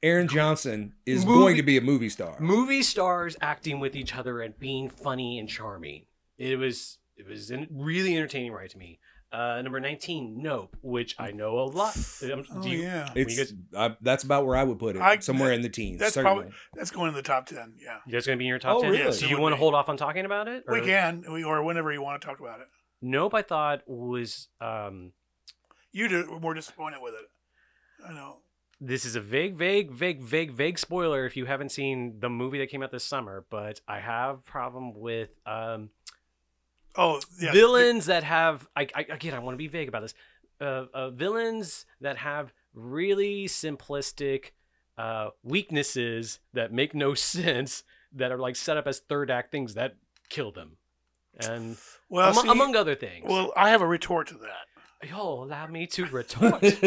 Aaron 0.03 0.27
Johnson 0.29 0.95
is 1.07 1.25
Movie- 1.25 1.39
going 1.39 1.57
to 1.57 1.63
be 1.63 1.77
a 1.77 1.81
movie 1.81 2.09
star. 2.09 2.37
movie 2.41 2.83
stars 2.83 3.37
acting 3.41 3.79
with 3.79 3.95
each 3.95 4.15
other 4.17 4.41
and 4.41 4.59
being 4.59 4.89
funny 4.89 5.39
and 5.39 5.49
charming. 5.49 6.07
It 6.39 6.57
was 6.59 6.99
it 7.17 7.27
was 7.29 7.53
really 7.71 8.17
entertaining 8.17 8.53
right 8.53 8.69
to 8.71 8.79
me. 8.79 8.99
Uh, 9.33 9.63
number 9.63 9.81
19, 9.81 10.43
Nope, 10.43 10.77
which 10.83 11.15
I 11.19 11.31
know 11.33 11.61
a 11.61 11.65
lot. 11.65 11.97
Um, 12.23 12.45
Oh 12.55 12.63
do 12.63 12.69
you, 12.69 12.83
yeah, 12.83 13.11
It's 13.15 13.37
you 13.37 13.45
guys, 13.45 13.55
I, 13.93 13.97
that's 14.03 14.25
about 14.25 14.45
where 14.45 14.57
I 14.57 14.63
would 14.65 14.79
put 14.79 14.95
it. 14.97 15.01
I- 15.01 15.19
somewhere 15.21 15.53
in 15.53 15.63
the 15.63 15.71
teens. 15.71 15.99
that's 16.01 16.13
certainly. 16.15 16.43
probably 16.43 16.55
that's 16.75 16.91
going 16.91 17.09
in 17.09 17.15
the 17.15 17.23
top 17.23 17.47
ten. 17.47 17.73
Yeah, 17.83 17.99
you 18.07 18.13
guys 18.13 18.27
gonna 18.27 18.37
be 18.37 18.45
in 18.45 18.49
your 18.51 18.59
top 18.59 18.77
Oh, 18.77 18.83
10? 18.83 18.91
really? 18.91 19.17
Do 19.19 19.27
you 19.29 19.41
want 19.41 19.55
to 19.55 19.57
hold 19.57 19.75
off 19.75 19.89
on 19.89 19.97
talking 19.97 20.27
about 20.27 20.49
it? 20.49 20.65
we 20.69 20.83
can 20.83 21.25
we, 21.33 21.45
or 21.45 21.63
whenever 21.63 21.91
you 21.93 22.03
want 22.03 22.21
to 22.21 22.27
talk 22.29 22.41
about 22.41 22.61
it. 22.61 22.67
Nope, 23.01 23.33
I 23.35 23.41
thought 23.43 23.81
was 23.87 24.49
um, 24.61 25.13
You 25.93 26.09
did, 26.09 26.29
were 26.29 26.39
more 26.39 26.53
disappointed 26.55 26.99
with 27.03 27.15
it. 27.15 27.27
I 28.07 28.13
know. 28.13 28.39
this 28.81 29.05
is 29.05 29.17
a 29.17 29.21
vague, 29.21 29.55
vague, 29.57 29.91
vague, 29.93 30.21
vague, 30.23 30.51
vague 30.53 30.79
spoiler 30.79 31.25
if 31.25 31.37
you 31.37 31.47
haven't 31.47 31.71
seen 31.71 32.19
the 32.21 32.29
movie 32.29 32.59
that 32.59 32.69
came 32.69 32.83
out 32.83 32.91
this 32.93 33.05
summer. 33.05 33.45
But 33.51 33.81
I 33.89 33.99
have 34.01 34.45
problem 34.45 34.93
with 34.95 35.31
um, 35.47 35.91
Oh 36.97 37.21
yeah, 37.41 37.53
villains 37.53 38.07
that 38.07 38.25
have. 38.25 38.69
I, 38.77 38.87
I 38.95 39.07
again, 39.11 39.35
I 39.35 39.39
want 39.39 39.55
to 39.55 39.59
be 39.59 39.69
vague 39.69 39.89
about 39.89 40.03
this. 40.03 40.15
Uh, 40.61 40.87
uh, 40.95 41.11
villains 41.11 41.87
that 42.01 42.19
have 42.19 42.53
really 42.75 43.47
simplistic 43.47 44.51
uh, 44.99 45.29
weaknesses 45.43 46.39
that 46.53 46.73
make 46.73 46.95
no 46.95 47.15
sense 47.37 47.83
that 48.15 48.31
are 48.31 48.39
like 48.39 48.57
set 48.57 48.77
up 48.77 48.87
as 48.87 49.01
third 49.01 49.31
act 49.31 49.51
things 49.51 49.75
that 49.75 49.97
kill 50.29 50.53
them, 50.53 50.77
and 51.41 51.77
Well, 52.09 52.35
see, 52.35 52.49
among 52.49 52.77
other 52.77 52.95
things. 52.95 53.25
well, 53.29 53.53
I 53.57 53.71
have 53.71 53.81
a 53.81 53.87
retort 53.87 54.29
to 54.29 54.35
that. 54.35 55.09
Yo, 55.09 55.43
allow 55.45 55.67
me 55.67 55.87
to 55.89 56.05
retort. 56.07 56.63
and 56.63 56.79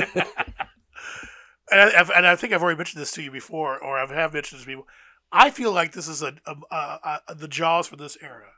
I, 1.72 2.06
and 2.16 2.28
I 2.28 2.36
think 2.36 2.54
I've 2.54 2.62
already 2.64 2.78
mentioned 2.78 3.02
this 3.02 3.12
to 3.14 3.24
you 3.24 3.32
before, 3.32 3.78
or 3.78 3.98
I 3.98 4.02
have 4.14 4.34
mentioned 4.34 4.60
this 4.60 4.66
to 4.66 4.70
people. 4.70 4.88
I 5.32 5.50
feel 5.50 5.72
like 5.74 5.92
this 5.92 6.08
is 6.08 6.22
a, 6.22 6.36
a, 6.46 6.56
a, 6.72 7.22
a 7.28 7.36
the 7.36 7.48
Jaws 7.48 7.88
for 7.88 7.96
this 7.98 8.18
era, 8.22 8.52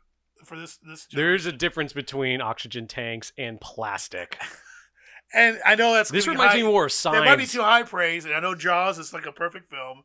for 0.44 0.58
this 0.60 0.78
this. 0.78 1.08
There's 1.12 1.46
a 1.46 1.52
difference 1.52 1.94
between 1.94 2.42
oxygen 2.42 2.88
tanks 2.88 3.32
and 3.38 3.60
plastic. 3.60 4.38
and 5.34 5.60
I 5.66 5.76
know 5.76 5.94
that's 5.94 6.10
This 6.10 6.28
reminds 6.28 6.54
high, 6.54 6.62
me 6.62 6.68
more 6.68 6.86
of 6.86 6.92
science. 6.92 7.20
That 7.20 7.26
might 7.26 7.38
be 7.38 7.46
too 7.46 7.62
high 7.62 7.84
praise, 7.84 8.26
and 8.26 8.34
I 8.34 8.40
know 8.40 8.56
Jaws 8.56 9.00
is 9.00 9.14
like 9.14 9.26
a 9.26 9.32
perfect 9.32 9.70
film. 9.70 10.04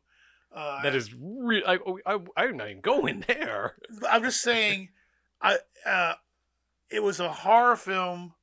Uh, 0.53 0.83
that 0.83 0.95
is 0.95 1.13
real. 1.19 1.63
I, 1.65 1.79
I, 2.05 2.19
I'm 2.37 2.57
not 2.57 2.69
even 2.69 2.81
going 2.81 3.23
there. 3.27 3.75
I'm 4.09 4.23
just 4.23 4.41
saying, 4.41 4.89
I 5.41 5.57
uh, 5.85 6.13
it 6.91 7.01
was 7.01 7.19
a 7.19 7.31
horror 7.31 7.75
film, 7.75 8.33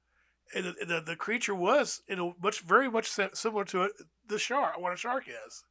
and 0.54 0.64
the, 0.64 0.86
the, 0.86 1.00
the 1.00 1.16
creature 1.16 1.54
was 1.54 2.02
you 2.08 2.16
know 2.16 2.34
much 2.42 2.60
very 2.60 2.90
much 2.90 3.10
similar 3.34 3.64
to 3.66 3.82
it, 3.84 3.92
the 4.26 4.38
shark. 4.38 4.78
What 4.78 4.92
a 4.92 4.96
shark 4.96 5.26
is. 5.28 5.64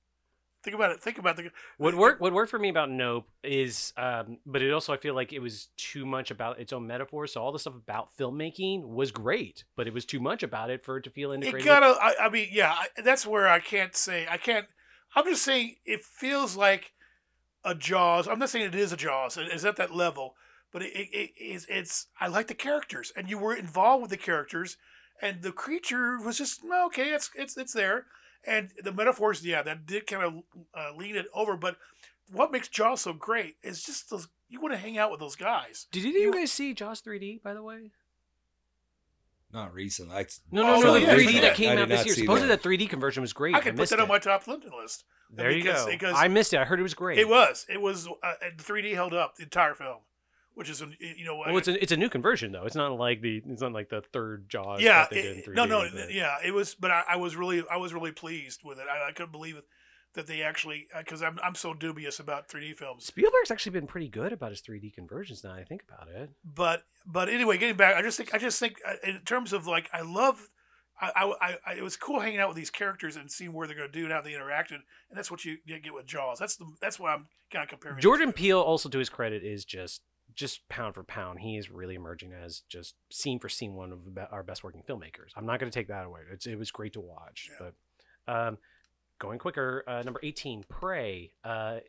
Think 0.61 0.75
about 0.75 0.91
it. 0.91 1.01
Think 1.01 1.17
about 1.17 1.37
the 1.37 1.51
What 1.77 1.95
worked 1.95 2.19
what 2.19 2.33
worked 2.33 2.51
for 2.51 2.59
me 2.59 2.67
about 2.67 2.89
Nope 2.91 3.29
is, 3.43 3.93
um, 3.95 4.39
but 4.45 4.61
it 4.61 4.73
also 4.73 4.91
I 4.91 4.97
feel 4.97 5.15
like 5.15 5.31
it 5.31 5.39
was 5.39 5.69
too 5.77 6.05
much 6.05 6.31
about 6.31 6.59
its 6.59 6.73
own 6.73 6.85
metaphor. 6.85 7.27
So 7.27 7.41
all 7.41 7.53
the 7.53 7.59
stuff 7.59 7.75
about 7.75 8.09
filmmaking 8.17 8.85
was 8.85 9.11
great, 9.11 9.63
but 9.77 9.87
it 9.87 9.93
was 9.93 10.03
too 10.03 10.19
much 10.19 10.43
about 10.43 10.69
it 10.69 10.83
for 10.83 10.97
it 10.97 11.03
to 11.03 11.09
feel 11.09 11.31
integrated. 11.31 11.61
It 11.61 11.65
gotta. 11.65 11.97
I, 12.01 12.25
I 12.25 12.29
mean, 12.29 12.49
yeah, 12.51 12.73
I, 12.73 13.01
that's 13.01 13.25
where 13.25 13.47
I 13.47 13.61
can't 13.61 13.95
say. 13.95 14.27
I 14.29 14.35
can't. 14.35 14.65
I'm 15.15 15.23
just 15.23 15.43
saying 15.43 15.75
it 15.85 16.03
feels 16.03 16.57
like 16.57 16.91
a 17.63 17.73
Jaws. 17.73 18.27
I'm 18.27 18.39
not 18.39 18.49
saying 18.49 18.65
it 18.65 18.75
is 18.75 18.91
a 18.91 18.97
Jaws. 18.97 19.37
It 19.37 19.53
is 19.53 19.63
at 19.63 19.77
that 19.77 19.95
level, 19.95 20.35
but 20.73 20.81
it, 20.81 20.91
it, 20.93 21.07
it 21.13 21.41
is. 21.41 21.67
It's. 21.69 22.07
I 22.19 22.27
like 22.27 22.47
the 22.47 22.53
characters, 22.53 23.13
and 23.15 23.29
you 23.29 23.37
were 23.37 23.55
involved 23.55 24.01
with 24.01 24.11
the 24.11 24.17
characters, 24.17 24.75
and 25.21 25.41
the 25.41 25.53
creature 25.53 26.17
was 26.19 26.37
just 26.37 26.67
well, 26.67 26.87
okay. 26.87 27.13
It's 27.13 27.31
it's 27.33 27.55
it's 27.55 27.73
there, 27.73 28.07
and 28.45 28.69
the 28.83 28.91
metaphors. 28.91 29.45
Yeah, 29.45 29.61
that 29.63 29.85
did 29.85 30.07
kind 30.07 30.23
of 30.23 30.33
uh, 30.73 30.95
lean 30.97 31.15
it 31.15 31.27
over. 31.33 31.55
But 31.57 31.77
what 32.31 32.51
makes 32.51 32.67
Jaws 32.67 33.01
so 33.01 33.13
great 33.13 33.55
is 33.63 33.83
just 33.83 34.09
those. 34.09 34.27
You 34.47 34.59
want 34.61 34.73
to 34.73 34.79
hang 34.79 34.97
out 34.97 35.11
with 35.11 35.19
those 35.19 35.35
guys. 35.35 35.87
Did 35.91 36.05
either 36.05 36.17
of 36.17 36.23
you 36.23 36.33
guys 36.33 36.51
see 36.51 36.73
Jaws 36.73 37.01
3D 37.01 37.41
by 37.43 37.53
the 37.53 37.61
way? 37.63 37.91
Not 39.51 39.73
recently. 39.73 40.15
I, 40.15 40.25
No, 40.51 40.61
Oh, 40.61 40.79
no, 40.79 40.81
no. 40.81 40.93
the 40.93 41.01
yeah, 41.01 41.15
3D 41.15 41.33
yeah. 41.33 41.41
that 41.41 41.55
came 41.55 41.77
I 41.77 41.81
out 41.81 41.89
this 41.89 42.05
year. 42.05 42.15
Supposedly 42.15 42.49
that. 42.49 42.61
that 42.61 42.69
3D 42.69 42.87
conversion 42.89 43.21
was 43.21 43.33
great. 43.33 43.55
I 43.55 43.59
could 43.61 43.73
put 43.73 43.79
missed 43.81 43.89
that 43.91 43.99
on 43.99 44.07
my 44.07 44.19
top 44.19 44.47
Linton 44.47 44.71
list. 44.79 45.05
There 45.31 45.49
you 45.51 45.63
because- 45.63 45.85
go. 45.85 45.91
because- 45.91 46.15
I 46.15 46.27
missed 46.27 46.53
it. 46.53 46.59
I 46.59 46.65
heard 46.65 46.79
it 46.79 46.83
was 46.83 46.93
great. 46.93 47.17
It 47.17 47.27
was. 47.27 47.65
It 47.69 47.81
was. 47.81 48.07
Uh, 48.07 48.33
3D 48.57 48.93
held 48.93 49.13
up 49.13 49.35
the 49.37 49.43
entire 49.43 49.73
film, 49.73 49.97
which 50.59 50.69
is, 50.69 50.81
you 50.99 51.25
know, 51.25 51.37
Well, 51.37 51.57
it's 51.57 51.67
a 51.67 51.81
it's 51.81 51.91
a 51.91 51.97
new 51.97 52.09
conversion 52.09 52.51
though. 52.51 52.65
It's 52.65 52.75
not 52.75 52.91
like 52.99 53.21
the 53.21 53.41
it's 53.47 53.61
not 53.61 53.71
like 53.71 53.89
the 53.89 54.01
third 54.13 54.47
Jaws. 54.49 54.81
yeah, 54.81 55.01
that 55.03 55.09
they 55.09 55.21
did 55.21 55.31
in 55.33 55.37
it- 55.39 55.45
3D, 55.47 55.55
no, 55.55 55.65
no, 55.65 55.87
but- 55.91 56.13
yeah, 56.13 56.35
it 56.45 56.51
was. 56.53 56.75
But 56.75 56.91
I, 56.91 57.03
I 57.11 57.15
was 57.15 57.35
really, 57.35 57.63
I 57.71 57.77
was 57.77 57.93
really 57.93 58.11
pleased 58.11 58.59
with 58.63 58.77
it. 58.77 58.85
I, 58.91 59.07
I 59.07 59.11
couldn't 59.13 59.31
believe 59.31 59.55
it 59.57 59.63
that 60.15 60.25
they 60.27 60.41
actually, 60.41 60.87
because 60.97 61.21
I'm, 61.21 61.37
I'm 61.43 61.53
so 61.55 61.73
dubious 61.73 62.19
about 62.19 62.49
3D 62.49 62.75
films. 62.75 63.05
Spielberg's 63.05 63.51
actually 63.51 63.73
been 63.73 63.85
pretty 63.87 64.09
good 64.09 64.33
about 64.33 64.49
his 64.49 64.59
3D 64.61 64.91
conversions. 64.93 65.43
Now 65.43 65.53
I 65.53 65.63
think 65.63 65.83
about 65.87 66.07
it. 66.13 66.31
But, 66.43 66.81
but 67.05 67.29
anyway, 67.29 67.59
getting 67.59 67.75
back, 67.77 67.95
I 67.95 68.01
just 68.01 68.17
think, 68.17 68.33
I 68.33 68.39
just 68.39 68.59
think, 68.59 68.77
uh, 68.87 68.95
in 69.07 69.19
terms 69.19 69.53
of 69.53 69.67
like, 69.67 69.87
I 69.93 70.01
love. 70.01 70.47
I, 71.01 71.31
I, 71.41 71.57
I, 71.65 71.73
it 71.75 71.81
was 71.81 71.95
cool 71.95 72.19
hanging 72.19 72.39
out 72.41 72.49
with 72.49 72.57
these 72.57 72.69
characters 72.69 73.15
and 73.15 73.31
seeing 73.31 73.53
where 73.53 73.65
they're 73.67 73.75
going 73.77 73.89
to 73.89 73.97
do 73.97 74.03
and 74.03 74.11
how 74.11 74.19
they 74.19 74.33
interacted, 74.33 74.79
and 75.09 75.15
that's 75.15 75.31
what 75.31 75.45
you, 75.45 75.55
you 75.63 75.79
get 75.79 75.93
with 75.93 76.05
Jaws. 76.05 76.39
That's 76.39 76.57
the 76.57 76.65
that's 76.81 76.99
why 76.99 77.13
I'm 77.13 77.27
kind 77.53 77.63
of 77.63 77.69
comparing. 77.69 78.01
Jordan. 78.01 78.33
Peele, 78.33 78.59
also 78.59 78.89
to 78.89 78.99
his 78.99 79.07
credit, 79.07 79.41
is 79.41 79.63
just 79.63 80.01
just 80.35 80.67
pound 80.69 80.95
for 80.95 81.03
pound, 81.03 81.39
he 81.39 81.57
is 81.57 81.69
really 81.69 81.95
emerging 81.95 82.33
as 82.33 82.61
just 82.69 82.95
scene 83.09 83.39
for 83.39 83.49
scene 83.49 83.73
one 83.75 83.91
of 83.91 83.99
our 84.31 84.43
best 84.43 84.63
working 84.63 84.83
filmmakers. 84.87 85.31
I'm 85.35 85.45
not 85.45 85.59
going 85.59 85.71
to 85.71 85.77
take 85.77 85.87
that 85.87 86.05
away. 86.05 86.21
It's, 86.31 86.45
it 86.45 86.57
was 86.57 86.71
great 86.71 86.93
to 86.93 87.01
watch. 87.01 87.49
Yeah. 87.51 87.69
But 88.27 88.33
um, 88.33 88.57
going 89.19 89.39
quicker, 89.39 89.83
uh, 89.87 90.01
number 90.03 90.19
18, 90.23 90.63
Prey. 90.69 91.31
Uh, 91.43 91.79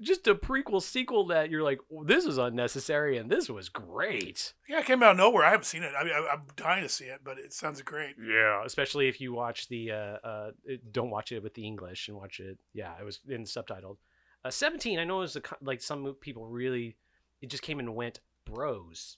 just 0.00 0.26
a 0.26 0.34
prequel 0.34 0.82
sequel 0.82 1.26
that 1.28 1.50
you're 1.50 1.62
like, 1.62 1.78
"Oh, 1.92 2.04
this 2.04 2.24
is 2.24 2.38
unnecessary 2.38 3.16
and 3.16 3.30
this 3.30 3.48
was 3.48 3.68
great. 3.68 4.52
Yeah, 4.68 4.80
it 4.80 4.86
came 4.86 5.02
out 5.02 5.12
of 5.12 5.16
nowhere. 5.16 5.44
I 5.44 5.50
haven't 5.50 5.64
seen 5.64 5.82
it. 5.82 5.92
I 5.98 6.04
mean, 6.04 6.12
I, 6.12 6.32
I'm 6.32 6.42
dying 6.56 6.82
to 6.82 6.88
see 6.88 7.06
it, 7.06 7.20
but 7.24 7.38
it 7.38 7.52
sounds 7.52 7.80
great. 7.82 8.16
Yeah, 8.22 8.62
especially 8.64 9.08
if 9.08 9.20
you 9.20 9.32
watch 9.32 9.68
the 9.68 9.92
uh, 9.92 9.94
uh, 9.94 10.50
don't 10.92 11.10
watch 11.10 11.32
it 11.32 11.42
with 11.42 11.54
the 11.54 11.66
English 11.66 12.08
and 12.08 12.16
watch 12.16 12.40
it. 12.40 12.58
Yeah, 12.72 12.92
it 13.00 13.04
was 13.04 13.20
in 13.28 13.44
subtitled. 13.44 13.96
Uh, 14.44 14.50
Seventeen. 14.50 14.98
I 14.98 15.04
know 15.04 15.18
it 15.18 15.22
was 15.22 15.36
a, 15.36 15.42
like 15.62 15.80
some 15.80 16.14
people 16.20 16.46
really. 16.46 16.96
It 17.40 17.50
just 17.50 17.62
came 17.62 17.78
and 17.78 17.94
went. 17.94 18.20
Bros. 18.44 19.16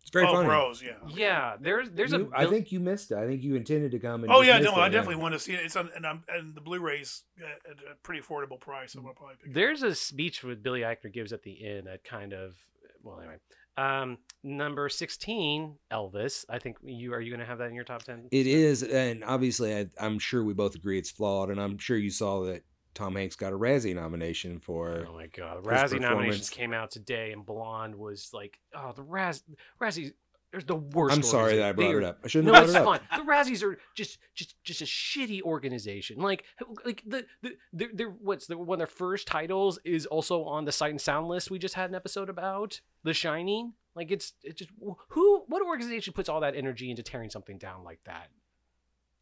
it's 0.00 0.10
very 0.10 0.26
oh, 0.26 0.32
funny. 0.32 0.48
Bros, 0.48 0.82
yeah. 0.82 0.92
Yeah, 1.08 1.56
there's 1.60 1.90
there's 1.90 2.12
You- 2.12 2.30
a. 2.34 2.38
I 2.38 2.46
think 2.46 2.72
you 2.72 2.80
missed 2.80 3.10
it. 3.10 3.18
I 3.18 3.26
think 3.26 3.42
you 3.42 3.54
intended 3.54 3.90
to 3.92 3.98
come. 3.98 4.22
And 4.24 4.32
Oh 4.32 4.42
yeah, 4.42 4.58
no, 4.58 4.72
it, 4.72 4.78
I 4.78 4.82
yeah. 4.84 4.88
definitely 4.90 5.16
want 5.16 5.34
to 5.34 5.38
see 5.38 5.52
it. 5.52 5.60
It's 5.64 5.76
on, 5.76 5.90
and 5.94 6.06
I'm 6.06 6.22
and 6.28 6.54
the 6.54 6.60
Blu-rays 6.60 7.24
at 7.38 7.72
a 7.90 7.94
pretty 8.02 8.20
affordable 8.20 8.60
price. 8.60 8.94
I'm 8.94 9.02
gonna 9.02 9.14
probably 9.14 9.36
pick 9.36 9.50
it. 9.50 9.54
there's 9.54 9.82
a 9.82 9.94
speech 9.94 10.42
with 10.42 10.62
Billy 10.62 10.80
Eichner 10.80 11.12
gives 11.12 11.32
at 11.32 11.42
the 11.42 11.66
end 11.66 11.86
that 11.86 12.04
kind 12.04 12.32
of. 12.32 12.54
Well, 13.02 13.18
anyway. 13.18 13.36
Um, 13.76 14.18
number 14.42 14.88
sixteen, 14.90 15.76
Elvis. 15.90 16.44
I 16.50 16.58
think 16.58 16.76
you 16.82 17.14
are 17.14 17.20
you 17.20 17.30
going 17.30 17.40
to 17.40 17.46
have 17.46 17.58
that 17.58 17.68
in 17.68 17.74
your 17.74 17.84
top 17.84 18.02
ten? 18.02 18.28
It 18.30 18.46
is, 18.46 18.82
and 18.82 19.24
obviously, 19.24 19.74
I, 19.74 19.86
I'm 19.98 20.18
sure 20.18 20.44
we 20.44 20.52
both 20.52 20.74
agree 20.74 20.98
it's 20.98 21.10
flawed, 21.10 21.50
and 21.50 21.58
I'm 21.58 21.78
sure 21.78 21.96
you 21.96 22.10
saw 22.10 22.44
that 22.44 22.62
Tom 22.94 23.14
Hanks 23.14 23.36
got 23.36 23.52
a 23.52 23.56
Razzie 23.56 23.94
nomination 23.94 24.58
for. 24.58 25.06
Oh 25.08 25.14
my 25.14 25.26
god, 25.28 25.58
his 25.58 25.66
Razzie 25.66 26.00
nominations 26.00 26.50
came 26.50 26.72
out 26.72 26.90
today, 26.90 27.32
and 27.32 27.44
Blonde 27.46 27.94
was 27.96 28.30
like, 28.32 28.58
oh, 28.74 28.92
the 28.94 29.02
Raz 29.02 29.42
Razzie 29.80 30.12
They're 30.52 30.60
the 30.60 30.74
worst. 30.74 31.14
I'm 31.16 31.22
sorry 31.22 31.56
that 31.56 31.68
I 31.68 31.72
brought 31.72 31.94
organization. 31.94 32.04
it 32.04 32.08
up. 32.08 32.18
I 32.24 32.28
shouldn't 32.28 32.46
No, 32.52 32.54
have 32.54 32.64
it's 32.64 32.72
brought 32.72 32.96
it 32.96 33.02
up. 33.02 33.08
fine. 33.10 33.24
The 33.24 33.30
Razzies 33.32 33.62
are 33.62 33.78
just, 33.94 34.18
just, 34.34 34.56
just 34.64 34.82
a 34.82 34.84
shitty 34.84 35.42
organization. 35.42 36.18
Like, 36.18 36.44
like 36.84 37.02
the, 37.06 37.24
the, 37.42 37.52
they're, 37.72 37.90
they're 37.94 38.08
what's 38.08 38.46
the 38.48 38.58
one 38.58 38.74
of 38.74 38.78
their 38.78 38.86
first 38.88 39.28
titles 39.28 39.78
is 39.84 40.06
also 40.06 40.42
on 40.42 40.64
the 40.64 40.72
Sight 40.72 40.90
and 40.90 41.00
Sound 41.00 41.28
list 41.28 41.52
we 41.52 41.60
just 41.60 41.74
had 41.74 41.88
an 41.90 41.94
episode 41.94 42.28
about, 42.28 42.80
The 43.04 43.14
Shining. 43.14 43.74
Like, 43.94 44.10
it's, 44.10 44.32
it 44.42 44.56
just 44.56 44.70
who, 45.10 45.44
what 45.46 45.62
organization 45.62 46.12
puts 46.14 46.28
all 46.28 46.40
that 46.40 46.56
energy 46.56 46.90
into 46.90 47.04
tearing 47.04 47.30
something 47.30 47.56
down 47.58 47.84
like 47.84 48.00
that? 48.06 48.28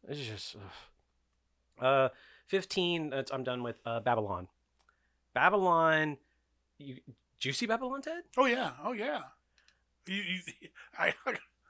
It's 0.07 0.19
just, 0.21 0.55
ugh. 1.79 1.85
uh, 1.85 2.09
fifteen. 2.49 3.09
That's, 3.09 3.31
I'm 3.31 3.43
done 3.43 3.63
with 3.63 3.79
uh, 3.85 4.01
Babylon. 4.01 4.47
Babylon. 5.33 6.17
You, 6.77 6.95
did 6.95 7.45
you 7.45 7.53
see 7.53 7.65
Babylon, 7.65 8.01
Ted? 8.01 8.23
Oh 8.37 8.45
yeah, 8.45 8.71
oh 8.83 8.91
yeah. 8.91 9.21
You, 10.07 10.15
you, 10.23 10.69
I, 10.99 11.13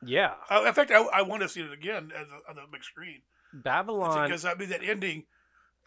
Yeah, 0.03 0.33
I, 0.49 0.67
in 0.67 0.73
fact, 0.73 0.91
I, 0.91 1.01
I 1.13 1.21
want 1.21 1.43
to 1.43 1.49
see 1.49 1.61
it 1.61 1.71
again 1.71 2.11
a, 2.15 2.49
on 2.49 2.55
the 2.55 2.61
big 2.71 2.83
screen 2.83 3.21
Babylon. 3.53 4.27
because 4.27 4.45
I 4.45 4.55
mean 4.55 4.69
that 4.69 4.83
ending. 4.83 5.25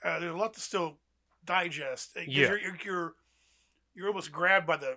Uh, 0.04 0.20
there's 0.20 0.34
a 0.34 0.36
lot 0.36 0.54
to 0.54 0.60
still 0.60 0.98
digest. 1.44 2.16
Yeah. 2.16 2.24
you're, 2.26 2.58
you're 2.58 2.78
you're 2.84 3.14
you're 3.94 4.08
almost 4.08 4.32
grabbed 4.32 4.66
by 4.66 4.76
the, 4.76 4.96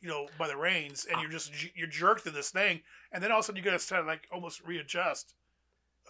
you 0.00 0.08
know, 0.08 0.28
by 0.38 0.48
the 0.48 0.56
reins, 0.56 1.06
and 1.10 1.20
you're 1.20 1.30
just 1.30 1.52
you're 1.74 1.86
jerked 1.88 2.26
in 2.26 2.34
this 2.34 2.50
thing, 2.50 2.80
and 3.12 3.22
then 3.22 3.30
all 3.30 3.38
of 3.38 3.44
a 3.44 3.46
sudden 3.46 3.56
you 3.58 3.62
got 3.62 3.72
to 3.72 3.78
start 3.78 4.06
like 4.06 4.28
almost 4.32 4.62
readjust 4.64 5.34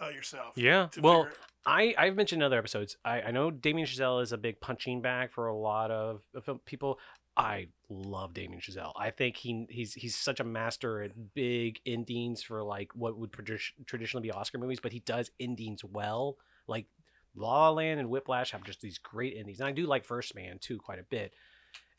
uh, 0.01 0.09
yourself. 0.09 0.53
Yeah. 0.55 0.87
Well, 1.01 1.27
I 1.65 1.95
I've 1.97 2.15
mentioned 2.15 2.41
in 2.41 2.45
other 2.45 2.57
episodes. 2.57 2.97
I 3.05 3.21
I 3.21 3.31
know 3.31 3.51
Damien 3.51 3.87
Chazelle 3.87 4.21
is 4.21 4.31
a 4.31 4.37
big 4.37 4.59
punching 4.59 5.01
bag 5.01 5.31
for 5.31 5.47
a 5.47 5.55
lot 5.55 5.91
of, 5.91 6.21
people. 6.65 6.99
I 7.35 7.67
love 7.89 8.33
Damien 8.33 8.61
Chazelle. 8.61 8.91
I 8.95 9.09
think 9.09 9.37
he 9.37 9.65
he's 9.69 9.93
he's 9.93 10.15
such 10.15 10.39
a 10.39 10.43
master 10.43 11.01
at 11.01 11.33
big 11.33 11.79
endings 11.85 12.43
for 12.43 12.63
like 12.63 12.91
what 12.95 13.17
would 13.17 13.31
tradi- 13.31 13.71
traditionally 13.85 14.27
be 14.27 14.31
Oscar 14.31 14.57
movies, 14.57 14.79
but 14.81 14.91
he 14.91 14.99
does 14.99 15.31
endings 15.39 15.83
well. 15.83 16.37
Like 16.67 16.85
La 17.35 17.69
La 17.69 17.69
Land 17.71 17.99
and 17.99 18.09
Whiplash 18.09 18.51
have 18.51 18.63
just 18.63 18.81
these 18.81 18.97
great 18.97 19.35
endings, 19.37 19.59
and 19.59 19.67
I 19.67 19.71
do 19.71 19.87
like 19.87 20.05
First 20.05 20.35
Man 20.35 20.59
too 20.59 20.77
quite 20.77 20.99
a 20.99 21.03
bit. 21.03 21.33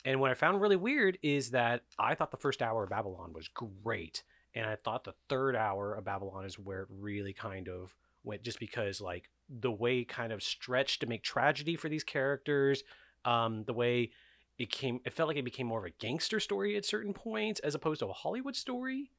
And 0.05 0.21
what 0.21 0.29
I 0.29 0.35
found 0.35 0.61
really 0.61 0.75
weird 0.75 1.17
is 1.23 1.49
that 1.51 1.81
I 1.97 2.13
thought 2.13 2.29
the 2.29 2.37
first 2.37 2.61
hour 2.61 2.83
of 2.83 2.91
Babylon 2.91 3.33
was 3.33 3.47
great, 3.47 4.23
and 4.53 4.65
I 4.65 4.75
thought 4.75 5.03
the 5.03 5.15
third 5.27 5.55
hour 5.55 5.95
of 5.95 6.05
Babylon 6.05 6.45
is 6.45 6.59
where 6.59 6.83
it 6.83 6.87
really 6.91 7.33
kind 7.33 7.67
of 7.67 7.93
went, 8.25 8.43
just 8.43 8.59
because 8.59 9.01
like 9.01 9.29
the 9.49 9.71
way 9.71 10.03
kind 10.03 10.33
of 10.33 10.43
stretched 10.43 11.01
to 11.01 11.07
make 11.07 11.23
tragedy 11.23 11.75
for 11.75 11.89
these 11.89 12.03
characters, 12.03 12.83
um, 13.23 13.63
the 13.65 13.73
way 13.73 14.11
it 14.57 14.71
came, 14.71 14.99
it 15.05 15.13
felt 15.13 15.27
like 15.27 15.37
it 15.37 15.45
became 15.45 15.67
more 15.67 15.79
of 15.79 15.85
a 15.85 15.89
gangster 15.99 16.39
story 16.39 16.77
at 16.77 16.85
certain 16.85 17.13
points 17.13 17.59
as 17.59 17.75
opposed 17.75 17.99
to 17.99 18.07
a 18.07 18.13
Hollywood 18.13 18.55
story. 18.55 19.11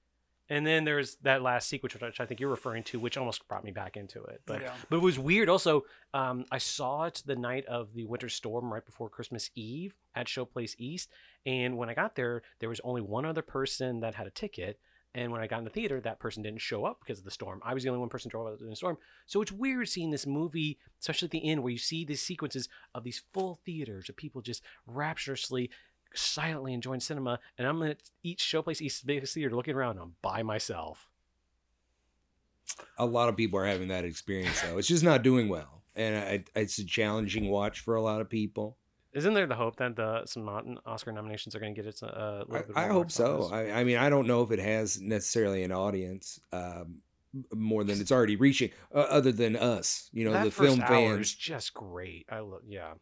And 0.49 0.65
then 0.65 0.85
there's 0.85 1.17
that 1.23 1.43
last 1.43 1.69
sequence, 1.69 1.95
which 1.95 2.21
I 2.21 2.27
think 2.27 2.39
you're 2.39 2.49
referring 2.49 2.85
to, 2.85 3.01
which 3.01 3.17
almost 3.17 3.47
brought 3.49 3.65
me 3.65 3.73
back 3.73 3.97
into 3.97 4.23
it. 4.25 4.43
But 4.47 4.63
yeah. 4.63 4.73
but 4.89 4.99
it 4.99 5.03
was 5.03 5.19
weird. 5.19 5.49
Also, 5.49 5.83
um, 6.15 6.45
I 6.53 6.59
saw 6.59 7.05
it 7.05 7.23
the 7.27 7.35
night 7.35 7.67
of 7.67 7.95
the 7.95 8.05
winter 8.05 8.29
storm, 8.29 8.73
right 8.73 8.85
before 8.85 9.09
Christmas 9.09 9.51
Eve 9.57 9.97
at 10.15 10.29
Showplace 10.29 10.77
East. 10.79 11.11
And 11.45 11.77
when 11.77 11.91
I 11.91 11.95
got 11.95 12.15
there, 12.15 12.43
there 12.61 12.69
was 12.69 12.81
only 12.85 13.01
one 13.01 13.25
other 13.25 13.43
person 13.43 14.01
that 14.01 14.15
had 14.15 14.29
a 14.29 14.31
ticket. 14.31 14.79
And 15.17 15.33
when 15.33 15.41
I 15.41 15.47
got 15.47 15.61
in 15.61 15.65
the 15.65 15.71
theater, 15.71 15.99
that 16.03 16.19
person 16.19 16.43
didn't 16.43 16.61
show 16.61 16.85
up 16.85 17.01
because 17.01 17.19
of 17.19 17.25
the 17.25 17.31
storm. 17.31 17.63
I 17.65 17.73
was 17.73 17.83
the 17.83 17.89
only 17.89 18.01
one 18.01 18.11
person 18.11 18.29
drove 18.29 18.49
out 18.49 18.61
in 18.61 18.69
the 18.69 18.77
storm. 18.77 18.99
So 19.25 19.41
it's 19.41 19.51
weird 19.51 19.89
seeing 19.89 20.11
this 20.11 20.27
movie, 20.27 20.79
especially 21.01 21.27
at 21.27 21.31
the 21.31 21.49
end, 21.49 21.63
where 21.63 21.73
you 21.73 21.79
see 21.79 22.05
these 22.05 22.21
sequences 22.21 22.69
of 22.95 23.03
these 23.03 23.23
full 23.33 23.59
theaters 23.65 24.11
of 24.11 24.17
people 24.17 24.43
just 24.43 24.63
rapturously, 24.87 25.71
silently 26.15 26.75
enjoying 26.75 27.01
cinema. 27.01 27.41
And 27.57 27.67
I'm 27.67 27.83
at 27.83 28.03
each 28.23 28.45
Showplace 28.45 28.83
East 28.83 29.07
biggest 29.07 29.33
theater 29.33 29.57
looking 29.57 29.75
around. 29.75 29.97
I'm 29.97 30.17
by 30.21 30.43
myself. 30.43 31.09
A 32.99 33.07
lot 33.07 33.31
of 33.31 33.39
people 33.39 33.59
are 33.59 33.67
having 33.67 33.89
that 33.89 34.05
experience 34.05 34.61
though. 34.61 34.77
It's 34.77 34.89
just 34.89 35.05
not 35.05 35.23
doing 35.23 35.49
well, 35.49 35.83
and 35.95 36.17
I, 36.17 36.45
it's 36.61 36.79
a 36.79 36.85
challenging 36.85 37.49
watch 37.49 37.81
for 37.81 37.95
a 37.95 38.03
lot 38.03 38.21
of 38.21 38.29
people. 38.29 38.77
Isn't 39.17 39.33
there 39.33 39.47
the 39.47 39.55
hope 39.55 39.77
that 39.77 39.97
the 39.97 40.27
some 40.27 40.47
Oscar 40.85 41.11
nominations 41.11 41.55
are 41.55 41.59
going 41.59 41.75
to 41.75 41.81
get 41.81 41.89
its 41.89 42.03
uh, 42.03 42.45
a 42.47 42.53
little 42.53 42.67
bit 42.67 42.77
I, 42.77 42.85
I 42.85 42.89
hope 42.89 43.11
so. 43.11 43.49
I, 43.51 43.81
I 43.81 43.85
mean, 43.85 43.97
I 43.97 44.11
don't 44.11 44.27
know 44.27 44.43
if 44.43 44.51
it 44.51 44.59
has 44.59 45.01
necessarily 45.01 45.63
an 45.63 45.73
audience 45.73 46.39
um, 46.53 46.99
more 47.55 47.83
than 47.83 47.99
it's 47.99 48.13
already 48.13 48.37
reaching, 48.37 48.71
uh, 48.95 48.99
other 48.99 49.33
than 49.33 49.57
us. 49.57 50.11
You 50.13 50.27
know, 50.27 50.33
that 50.33 50.45
the 50.45 50.51
film 50.51 50.81
fans. 50.81 51.33
just 51.33 51.73
great. 51.73 52.27
I 52.31 52.41
love, 52.41 52.61
yeah. 52.69 52.93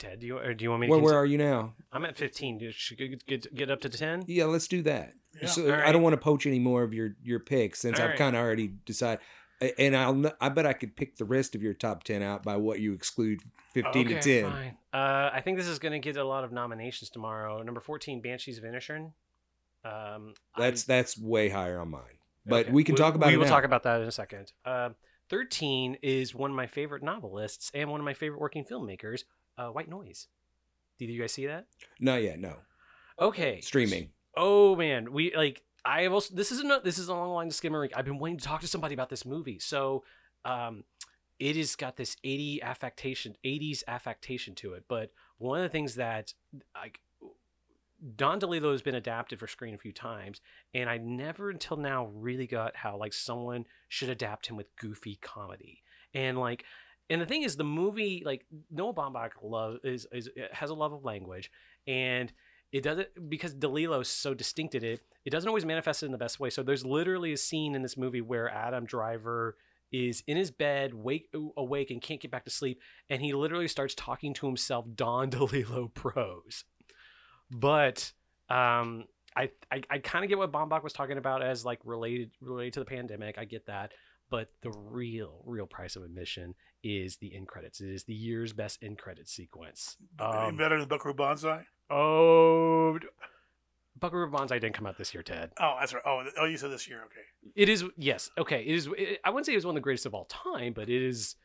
Ted, 0.00 0.18
do 0.18 0.26
you 0.26 0.38
or 0.38 0.54
do 0.54 0.64
you 0.64 0.70
want 0.70 0.80
me 0.80 0.86
to? 0.88 0.90
Where, 0.90 1.00
where 1.00 1.14
are 1.14 1.26
you 1.26 1.38
now? 1.38 1.74
I'm 1.92 2.04
at 2.04 2.16
15. 2.16 2.58
Do 2.58 2.72
Should 2.72 2.98
get, 2.98 3.26
get 3.26 3.54
get 3.54 3.70
up 3.70 3.80
to 3.82 3.88
10? 3.88 4.24
Yeah, 4.26 4.46
let's 4.46 4.66
do 4.66 4.82
that. 4.82 5.12
Yeah. 5.40 5.46
So 5.46 5.72
All 5.72 5.80
I 5.80 5.92
don't 5.92 6.02
want 6.02 6.14
to 6.14 6.20
poach 6.20 6.46
any 6.46 6.58
more 6.58 6.82
of 6.82 6.94
your 6.94 7.14
your 7.22 7.38
picks 7.38 7.80
since 7.80 7.98
All 7.98 8.04
I've 8.04 8.10
right. 8.10 8.18
kind 8.18 8.34
of 8.34 8.42
already 8.42 8.72
decided. 8.84 9.20
And 9.78 9.94
I'll 9.96 10.32
I 10.40 10.48
bet 10.48 10.64
I 10.66 10.72
could 10.72 10.96
pick 10.96 11.16
the 11.16 11.24
rest 11.24 11.54
of 11.54 11.62
your 11.62 11.74
top 11.74 12.04
ten 12.04 12.22
out 12.22 12.42
by 12.42 12.56
what 12.56 12.80
you 12.80 12.92
exclude 12.94 13.40
fifteen 13.74 14.06
okay, 14.06 14.20
to 14.20 14.20
ten. 14.42 14.50
Fine. 14.50 14.76
Uh, 14.92 15.30
I 15.32 15.40
think 15.44 15.58
this 15.58 15.66
is 15.66 15.78
going 15.78 15.92
to 15.92 15.98
get 15.98 16.16
a 16.16 16.24
lot 16.24 16.44
of 16.44 16.52
nominations 16.52 17.10
tomorrow. 17.10 17.62
Number 17.62 17.80
14, 17.80 18.20
Banshees 18.22 18.58
of 18.58 18.64
Inisherin. 18.64 19.12
Um, 19.84 20.34
That's 20.58 20.84
that's 20.84 21.16
way 21.18 21.48
higher 21.48 21.78
on 21.78 21.90
mine. 21.90 22.02
But 22.46 22.66
Okay. 22.66 22.72
we 22.72 22.84
can 22.84 22.96
talk 22.96 23.14
about 23.14 23.28
We 23.30 23.36
will 23.36 23.44
now. 23.44 23.50
talk 23.50 23.64
about 23.64 23.82
that 23.84 24.00
in 24.00 24.08
a 24.08 24.12
second. 24.12 24.52
Uh, 24.64 24.90
13 25.28 25.98
is 26.02 26.34
one 26.34 26.50
of 26.50 26.56
my 26.56 26.66
favorite 26.66 27.02
novelists 27.02 27.70
and 27.72 27.90
one 27.90 28.00
of 28.00 28.04
my 28.04 28.14
favorite 28.14 28.40
working 28.40 28.64
filmmakers, 28.64 29.24
uh, 29.56 29.68
White 29.68 29.88
Noise. 29.88 30.26
Did 30.98 31.08
you 31.10 31.20
guys 31.20 31.32
see 31.32 31.46
that? 31.46 31.66
Not 32.00 32.22
yet. 32.22 32.40
No 32.40 32.56
Okay. 33.18 33.60
streaming. 33.60 34.10
Oh 34.36 34.74
man, 34.76 35.12
we 35.12 35.34
like 35.36 35.62
I 35.84 36.02
have 36.02 36.12
also 36.12 36.34
this 36.34 36.52
is 36.52 36.62
a 36.62 36.80
this 36.84 36.98
is 36.98 37.08
along 37.08 37.28
the 37.28 37.34
line 37.34 37.46
of 37.48 37.54
Skimmer. 37.54 37.88
I've 37.94 38.04
been 38.04 38.18
waiting 38.18 38.38
to 38.38 38.44
talk 38.44 38.60
to 38.60 38.68
somebody 38.68 38.94
about 38.94 39.08
this 39.08 39.24
movie. 39.24 39.58
So, 39.58 40.04
um, 40.44 40.84
it 41.38 41.56
has 41.56 41.74
got 41.74 41.96
this 41.96 42.16
80 42.22 42.62
affectation, 42.62 43.34
80s 43.44 43.82
affectation 43.88 44.54
to 44.56 44.74
it. 44.74 44.84
But 44.88 45.10
one 45.38 45.58
of 45.58 45.62
the 45.62 45.70
things 45.70 45.94
that 45.94 46.34
like 46.74 47.00
Don 48.16 48.40
DeLillo 48.40 48.72
has 48.72 48.82
been 48.82 48.94
adapted 48.94 49.38
for 49.38 49.46
screen 49.46 49.74
a 49.74 49.78
few 49.78 49.92
times, 49.92 50.40
and 50.74 50.88
I 50.88 50.98
never 50.98 51.50
until 51.50 51.76
now 51.76 52.06
really 52.14 52.46
got 52.46 52.76
how 52.76 52.96
like 52.96 53.12
someone 53.12 53.66
should 53.88 54.10
adapt 54.10 54.46
him 54.46 54.56
with 54.56 54.74
goofy 54.76 55.18
comedy 55.20 55.82
and 56.14 56.38
like. 56.38 56.64
And 57.08 57.20
the 57.20 57.26
thing 57.26 57.42
is, 57.42 57.56
the 57.56 57.64
movie 57.64 58.22
like 58.24 58.46
Noah 58.70 58.94
Baumbach 58.94 59.30
love 59.42 59.78
is 59.82 60.06
is 60.12 60.30
has 60.52 60.70
a 60.70 60.74
love 60.74 60.92
of 60.92 61.04
language, 61.04 61.50
and 61.88 62.32
it 62.72 62.82
doesn't 62.82 63.08
because 63.28 63.54
DeLillo 63.54 64.00
is 64.00 64.08
so 64.08 64.34
distinct 64.34 64.74
at 64.74 64.84
it. 64.84 65.00
It 65.24 65.30
doesn't 65.30 65.48
always 65.48 65.64
manifest 65.64 66.02
it 66.02 66.06
in 66.06 66.12
the 66.12 66.18
best 66.18 66.38
way. 66.38 66.50
So 66.50 66.62
there's 66.62 66.84
literally 66.84 67.32
a 67.32 67.36
scene 67.36 67.74
in 67.74 67.82
this 67.82 67.96
movie 67.96 68.20
where 68.20 68.48
Adam 68.48 68.84
Driver 68.84 69.56
is 69.92 70.22
in 70.26 70.36
his 70.36 70.50
bed, 70.50 70.94
wake 70.94 71.28
awake, 71.56 71.90
and 71.90 72.00
can't 72.00 72.20
get 72.20 72.30
back 72.30 72.44
to 72.44 72.50
sleep, 72.50 72.80
and 73.08 73.20
he 73.20 73.32
literally 73.32 73.66
starts 73.66 73.94
talking 73.94 74.34
to 74.34 74.46
himself 74.46 74.86
Don 74.94 75.30
DeLillo 75.32 75.92
prose. 75.92 76.64
But 77.50 78.12
um, 78.48 79.06
I 79.36 79.50
I, 79.70 79.82
I 79.90 79.98
kind 79.98 80.24
of 80.24 80.28
get 80.28 80.38
what 80.38 80.52
Baumbach 80.52 80.84
was 80.84 80.92
talking 80.92 81.18
about 81.18 81.42
as 81.42 81.64
like 81.64 81.80
related 81.84 82.30
related 82.40 82.74
to 82.74 82.80
the 82.80 82.86
pandemic. 82.86 83.36
I 83.38 83.44
get 83.44 83.66
that. 83.66 83.92
But 84.30 84.48
the 84.62 84.70
real, 84.70 85.42
real 85.44 85.66
price 85.66 85.96
of 85.96 86.04
admission 86.04 86.54
is 86.84 87.16
the 87.16 87.34
end 87.34 87.48
credits. 87.48 87.80
It 87.80 87.88
is 87.88 88.04
the 88.04 88.14
year's 88.14 88.52
best 88.52 88.78
end 88.80 88.96
credit 88.96 89.28
sequence. 89.28 89.96
Um, 90.20 90.56
better 90.56 90.78
than 90.78 90.86
Buckaroo 90.86 91.14
Banzai. 91.14 91.64
Oh, 91.90 92.98
d- 92.98 93.06
Buckaroo 93.98 94.30
Banzai 94.30 94.58
didn't 94.58 94.74
come 94.74 94.86
out 94.86 94.96
this 94.96 95.12
year, 95.12 95.22
Ted. 95.22 95.50
Oh, 95.60 95.76
that's 95.78 95.92
right. 95.92 96.02
Oh, 96.06 96.24
oh, 96.38 96.44
you 96.46 96.56
said 96.56 96.70
this 96.70 96.88
year. 96.88 97.00
Okay. 97.06 97.52
It 97.54 97.68
is 97.68 97.84
yes, 97.96 98.30
okay. 98.38 98.62
It 98.62 98.74
is. 98.74 98.88
It, 98.96 99.20
I 99.24 99.30
wouldn't 99.30 99.46
say 99.46 99.52
it 99.52 99.56
was 99.56 99.66
one 99.66 99.72
of 99.74 99.80
the 99.82 99.84
greatest 99.84 100.06
of 100.06 100.14
all 100.14 100.24
time, 100.26 100.72
but 100.72 100.88
it 100.88 101.02
is. 101.02 101.36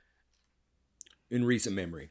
in 1.29 1.43
recent 1.45 1.75
memory. 1.75 2.09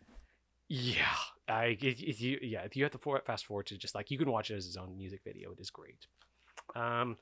Yeah, 0.69 1.05
I 1.49 1.77
if, 1.81 2.03
if 2.03 2.21
you 2.21 2.39
yeah 2.43 2.63
if 2.63 2.75
you 2.77 2.83
have 2.85 2.93
to 2.93 2.99
for, 2.99 3.21
fast 3.25 3.47
forward 3.47 3.67
to 3.67 3.79
just 3.79 3.95
like 3.95 4.11
you 4.11 4.19
can 4.19 4.31
watch 4.31 4.51
it 4.51 4.57
as 4.57 4.67
its 4.67 4.77
own 4.77 4.97
music 4.97 5.21
video. 5.25 5.53
It 5.53 5.61
is 5.61 5.71
great. 5.71 6.07
Um, 6.75 7.17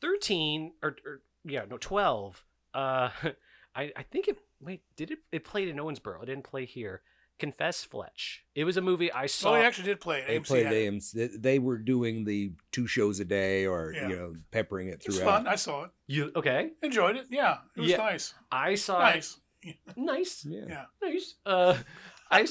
thirteen 0.00 0.72
or, 0.82 0.96
or 1.06 1.20
yeah 1.44 1.64
no 1.70 1.76
twelve. 1.78 2.44
Uh, 2.74 3.10
I 3.74 3.92
I 3.96 4.02
think 4.10 4.28
it 4.28 4.38
wait 4.60 4.82
did 4.96 5.10
it 5.12 5.18
it 5.32 5.44
played 5.44 5.68
in 5.68 5.76
Owensboro. 5.76 6.22
It 6.22 6.26
didn't 6.26 6.44
play 6.44 6.64
here. 6.64 7.02
Confess 7.38 7.84
Fletch. 7.84 8.44
It 8.54 8.64
was 8.64 8.76
a 8.76 8.80
movie 8.80 9.12
I 9.12 9.26
saw. 9.26 9.50
So 9.52 9.54
he 9.60 9.62
actually 9.62 9.84
did 9.84 10.00
play 10.00 10.20
it. 10.20 10.26
They 10.26 10.38
AMC 10.40 10.46
played. 10.46 10.66
AMC. 10.66 11.12
They, 11.12 11.26
they 11.28 11.58
were 11.58 11.78
doing 11.78 12.24
the 12.24 12.52
two 12.72 12.86
shows 12.86 13.20
a 13.20 13.24
day, 13.24 13.66
or 13.66 13.92
Yeah. 13.94 14.08
you 14.08 14.16
know, 14.16 14.34
peppering 14.50 14.88
it 14.88 15.00
It 15.02 15.06
was 15.06 15.18
throughout. 15.18 15.44
fun. 15.44 15.46
I 15.46 15.54
saw 15.56 15.84
it. 15.84 15.90
you 16.06 16.32
okay? 16.36 16.70
Enjoyed 16.82 17.16
it. 17.16 17.26
Yeah, 17.30 17.58
it 17.76 17.80
was 17.80 17.90
Yeah. 17.90 17.96
nice. 17.98 18.34
I 18.50 18.74
saw 18.74 18.98
Nice. 19.00 19.38
it. 19.62 19.76
Nice. 19.96 20.44
Yeah. 20.48 20.64
Yeah. 20.68 20.84
Nice. 21.02 21.34
Uh, 21.44 21.76
I 22.30 22.44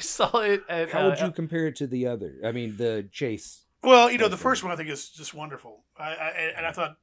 saw 0.00 0.38
it 0.38 0.62
at. 0.68 0.90
How 0.90 1.08
would 1.10 1.20
uh, 1.20 1.26
you 1.26 1.32
compare 1.32 1.66
it 1.66 1.76
to 1.76 1.86
the 1.86 2.06
other? 2.06 2.36
I 2.44 2.52
mean, 2.52 2.76
the 2.76 3.08
Chase. 3.12 3.62
Well, 3.82 4.10
you 4.10 4.16
know, 4.16 4.28
the 4.28 4.36
first 4.38 4.62
one 4.64 4.72
I 4.72 4.76
think 4.76 4.88
is 4.88 5.10
just 5.10 5.34
wonderful. 5.34 5.84
I, 5.98 6.14
I 6.14 6.28
and 6.56 6.64
I 6.66 6.72
thought 6.72 6.96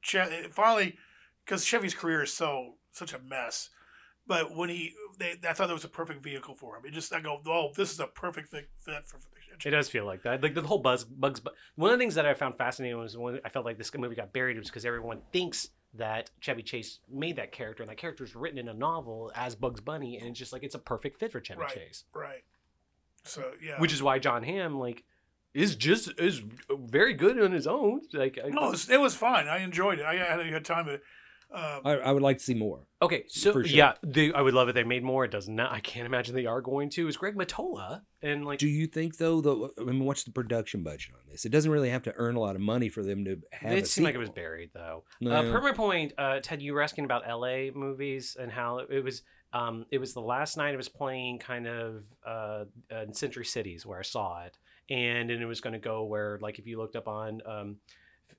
finally, 0.50 0.96
because 1.44 1.64
Chevy's 1.64 1.94
career 1.94 2.24
is 2.24 2.32
so 2.32 2.74
such 2.90 3.14
a 3.14 3.20
mess, 3.20 3.70
but 4.26 4.54
when 4.56 4.68
he, 4.68 4.94
they, 5.18 5.34
I 5.48 5.52
thought 5.52 5.66
that 5.68 5.74
was 5.74 5.84
a 5.84 5.88
perfect 5.88 6.22
vehicle 6.22 6.54
for 6.54 6.76
him. 6.76 6.84
It 6.86 6.92
just 6.92 7.12
I 7.14 7.20
go, 7.20 7.40
oh, 7.46 7.70
this 7.76 7.92
is 7.92 8.00
a 8.00 8.06
perfect 8.06 8.48
fit 8.50 8.68
for 9.06 9.18
It 9.64 9.70
does 9.70 9.88
feel 9.88 10.04
like 10.04 10.22
that. 10.22 10.42
Like 10.42 10.54
the 10.54 10.62
whole 10.62 10.78
Buzz 10.78 11.04
Bugs. 11.04 11.40
Bu- 11.40 11.50
One 11.76 11.92
of 11.92 11.98
the 11.98 12.02
things 12.02 12.14
that 12.14 12.26
I 12.26 12.34
found 12.34 12.56
fascinating 12.56 12.98
was 12.98 13.16
when 13.16 13.40
I 13.44 13.48
felt 13.48 13.64
like 13.64 13.78
this 13.78 13.92
movie 13.94 14.14
got 14.14 14.32
buried 14.32 14.58
was 14.58 14.68
because 14.68 14.84
everyone 14.84 15.20
thinks 15.32 15.68
that 15.94 16.30
Chevy 16.40 16.62
Chase 16.62 17.00
made 17.10 17.36
that 17.36 17.52
character, 17.52 17.82
and 17.82 17.90
that 17.90 17.98
character 17.98 18.24
is 18.24 18.34
written 18.34 18.58
in 18.58 18.68
a 18.68 18.74
novel 18.74 19.30
as 19.34 19.54
Bugs 19.54 19.80
Bunny, 19.80 20.16
and 20.18 20.28
it's 20.30 20.38
just 20.38 20.52
like 20.52 20.62
it's 20.62 20.74
a 20.74 20.78
perfect 20.78 21.18
fit 21.20 21.30
for 21.32 21.40
Chevy 21.40 21.60
Right. 21.60 21.74
Chase. 21.74 22.04
Right. 22.14 22.42
So 23.24 23.52
yeah. 23.62 23.78
Which 23.78 23.92
is 23.92 24.02
why 24.02 24.18
John 24.18 24.42
Hamm 24.42 24.78
like 24.78 25.04
is 25.54 25.76
just 25.76 26.18
is 26.18 26.42
very 26.70 27.12
good 27.12 27.38
on 27.40 27.52
his 27.52 27.66
own. 27.66 28.00
Like 28.14 28.38
I- 28.42 28.48
no, 28.48 28.68
it 28.68 28.70
was, 28.70 28.88
it 28.90 29.00
was 29.00 29.14
fine. 29.14 29.48
I 29.48 29.58
enjoyed 29.58 29.98
it. 29.98 30.06
I 30.06 30.14
had 30.14 30.40
a 30.40 30.48
good 30.48 30.64
time. 30.64 30.86
But, 30.86 31.02
uh, 31.52 31.80
I, 31.84 31.90
I 31.92 32.12
would 32.12 32.22
like 32.22 32.38
to 32.38 32.42
see 32.42 32.54
more. 32.54 32.86
Okay, 33.00 33.24
so 33.28 33.52
sure. 33.52 33.66
yeah, 33.66 33.94
they, 34.02 34.32
I 34.32 34.40
would 34.40 34.54
love 34.54 34.68
it. 34.68 34.74
They 34.74 34.84
made 34.84 35.02
more. 35.02 35.24
It 35.24 35.30
does 35.30 35.48
not. 35.48 35.72
I 35.72 35.80
can't 35.80 36.06
imagine 36.06 36.34
they 36.34 36.46
are 36.46 36.60
going 36.60 36.88
to. 36.90 37.08
Is 37.08 37.16
Greg 37.16 37.36
Mottola 37.36 38.02
and 38.22 38.44
like 38.44 38.58
Do 38.58 38.68
you 38.68 38.86
think 38.86 39.18
though? 39.18 39.40
Though 39.40 39.70
I 39.78 39.84
mean, 39.84 40.04
what's 40.04 40.24
the 40.24 40.30
production 40.30 40.82
budget 40.82 41.14
on 41.14 41.20
this? 41.30 41.44
It 41.44 41.50
doesn't 41.50 41.70
really 41.70 41.90
have 41.90 42.04
to 42.04 42.14
earn 42.16 42.36
a 42.36 42.40
lot 42.40 42.54
of 42.54 42.62
money 42.62 42.88
for 42.88 43.02
them 43.02 43.24
to 43.24 43.38
have. 43.52 43.72
it 43.72 43.82
a 43.82 43.86
seemed 43.86 44.06
like 44.06 44.14
it 44.14 44.18
was 44.18 44.30
buried 44.30 44.70
though. 44.72 45.04
No. 45.20 45.32
Uh, 45.32 45.42
per 45.42 45.60
my 45.60 45.72
point, 45.72 46.12
uh, 46.16 46.40
Ted, 46.40 46.62
you 46.62 46.72
were 46.72 46.82
asking 46.82 47.04
about 47.04 47.22
L.A. 47.26 47.70
movies 47.72 48.36
and 48.40 48.50
how 48.50 48.78
it, 48.78 48.88
it 48.90 49.04
was. 49.04 49.22
Um, 49.54 49.84
it 49.90 49.98
was 49.98 50.14
the 50.14 50.20
last 50.20 50.56
night 50.56 50.72
it 50.72 50.78
was 50.78 50.88
playing 50.88 51.38
kind 51.38 51.66
of 51.66 52.04
uh, 52.26 52.64
in 52.90 53.12
Century 53.12 53.44
Cities 53.44 53.84
where 53.84 53.98
I 53.98 54.02
saw 54.02 54.44
it, 54.44 54.56
and 54.88 55.28
then 55.28 55.42
it 55.42 55.44
was 55.46 55.60
going 55.60 55.74
to 55.74 55.78
go 55.78 56.04
where 56.04 56.38
like 56.40 56.58
if 56.58 56.66
you 56.66 56.78
looked 56.78 56.96
up 56.96 57.06
on 57.06 57.42
um, 57.44 57.76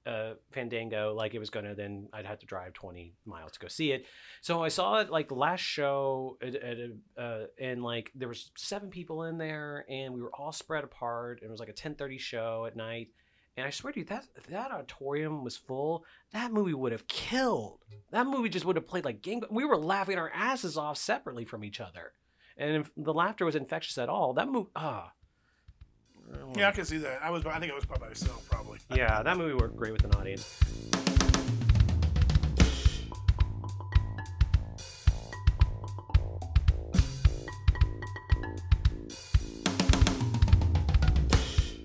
uh, 0.05 0.33
Fandango, 0.51 1.13
like 1.13 1.33
it 1.33 1.39
was 1.39 1.49
going 1.49 1.65
to 1.65 1.75
then 1.75 2.07
I'd 2.13 2.25
have 2.25 2.39
to 2.39 2.45
drive 2.45 2.73
20 2.73 3.13
miles 3.25 3.53
to 3.53 3.59
go 3.59 3.67
see 3.67 3.91
it. 3.91 4.05
So 4.41 4.63
I 4.63 4.69
saw 4.69 4.99
it 4.99 5.09
like 5.09 5.31
last 5.31 5.61
show, 5.61 6.37
at, 6.41 6.55
at 6.55 6.77
a, 6.77 7.21
uh, 7.21 7.45
and 7.59 7.83
like 7.83 8.11
there 8.15 8.27
was 8.27 8.51
seven 8.55 8.89
people 8.89 9.23
in 9.23 9.37
there, 9.37 9.85
and 9.89 10.13
we 10.13 10.21
were 10.21 10.33
all 10.33 10.51
spread 10.51 10.83
apart. 10.83 11.41
And 11.41 11.49
it 11.49 11.51
was 11.51 11.59
like 11.59 11.69
a 11.69 11.73
10:30 11.73 12.19
show 12.19 12.65
at 12.65 12.75
night. 12.75 13.09
And 13.55 13.67
I 13.67 13.69
swear 13.69 13.93
to 13.93 13.99
you, 13.99 14.05
that 14.05 14.25
that 14.49 14.71
auditorium 14.71 15.43
was 15.43 15.55
full, 15.57 16.05
that 16.31 16.51
movie 16.51 16.73
would 16.73 16.91
have 16.91 17.07
killed. 17.07 17.85
That 18.11 18.25
movie 18.25 18.49
just 18.49 18.65
would 18.65 18.75
have 18.75 18.87
played 18.87 19.05
like 19.05 19.21
gang. 19.21 19.43
We 19.51 19.65
were 19.65 19.77
laughing 19.77 20.17
our 20.17 20.31
asses 20.33 20.77
off 20.77 20.97
separately 20.97 21.45
from 21.45 21.63
each 21.63 21.79
other, 21.79 22.13
and 22.57 22.77
if 22.77 22.91
the 22.97 23.13
laughter 23.13 23.45
was 23.45 23.55
infectious 23.55 23.97
at 23.97 24.09
all, 24.09 24.33
that 24.33 24.47
movie. 24.47 24.69
Ah. 24.75 25.11
Yeah, 26.55 26.69
I 26.69 26.71
can 26.71 26.85
see 26.85 26.97
that. 26.99 27.19
I 27.21 27.29
was. 27.29 27.45
I 27.45 27.59
think 27.59 27.71
I 27.71 27.75
was 27.75 27.85
by 27.85 27.97
myself 27.97 28.47
probably. 28.49 28.79
Yeah, 28.93 29.21
that 29.23 29.37
movie 29.37 29.53
worked 29.53 29.75
great 29.75 29.93
with 29.93 30.03
an 30.03 30.13
audience. 30.13 30.59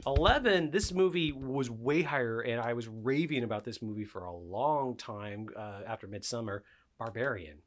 Eleven. 0.06 0.70
This 0.70 0.92
movie 0.92 1.32
was 1.32 1.70
way 1.70 2.02
higher, 2.02 2.40
and 2.40 2.60
I 2.60 2.72
was 2.72 2.88
raving 2.88 3.44
about 3.44 3.64
this 3.64 3.82
movie 3.82 4.04
for 4.04 4.24
a 4.24 4.34
long 4.34 4.96
time 4.96 5.48
uh, 5.56 5.80
after 5.86 6.06
Midsummer. 6.06 6.62
Barbarian. 6.98 7.58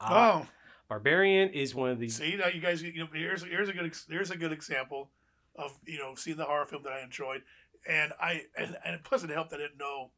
Uh, 0.00 0.40
Oh, 0.42 0.46
Barbarian 0.88 1.50
is 1.50 1.74
one 1.74 1.90
of 1.90 1.98
these. 1.98 2.16
see 2.16 2.36
now 2.36 2.48
you 2.48 2.60
guys. 2.60 2.82
You 2.82 2.92
know, 3.00 3.08
here's 3.12 3.42
here's 3.42 3.68
a 3.68 3.72
good 3.72 3.94
here's 4.08 4.30
a 4.30 4.36
good 4.36 4.52
example 4.52 5.10
of 5.58 5.76
you 5.84 5.98
know 5.98 6.14
seeing 6.14 6.36
the 6.36 6.44
horror 6.44 6.64
film 6.66 6.82
that 6.84 6.92
I 6.92 7.02
enjoyed, 7.02 7.42
and 7.86 8.12
I 8.20 8.42
and, 8.56 8.76
and 8.84 9.02
plus 9.04 9.22
it 9.24 9.30
helped 9.30 9.50
that 9.50 9.60
I 9.60 9.64
didn't 9.64 9.78
know 9.78 10.10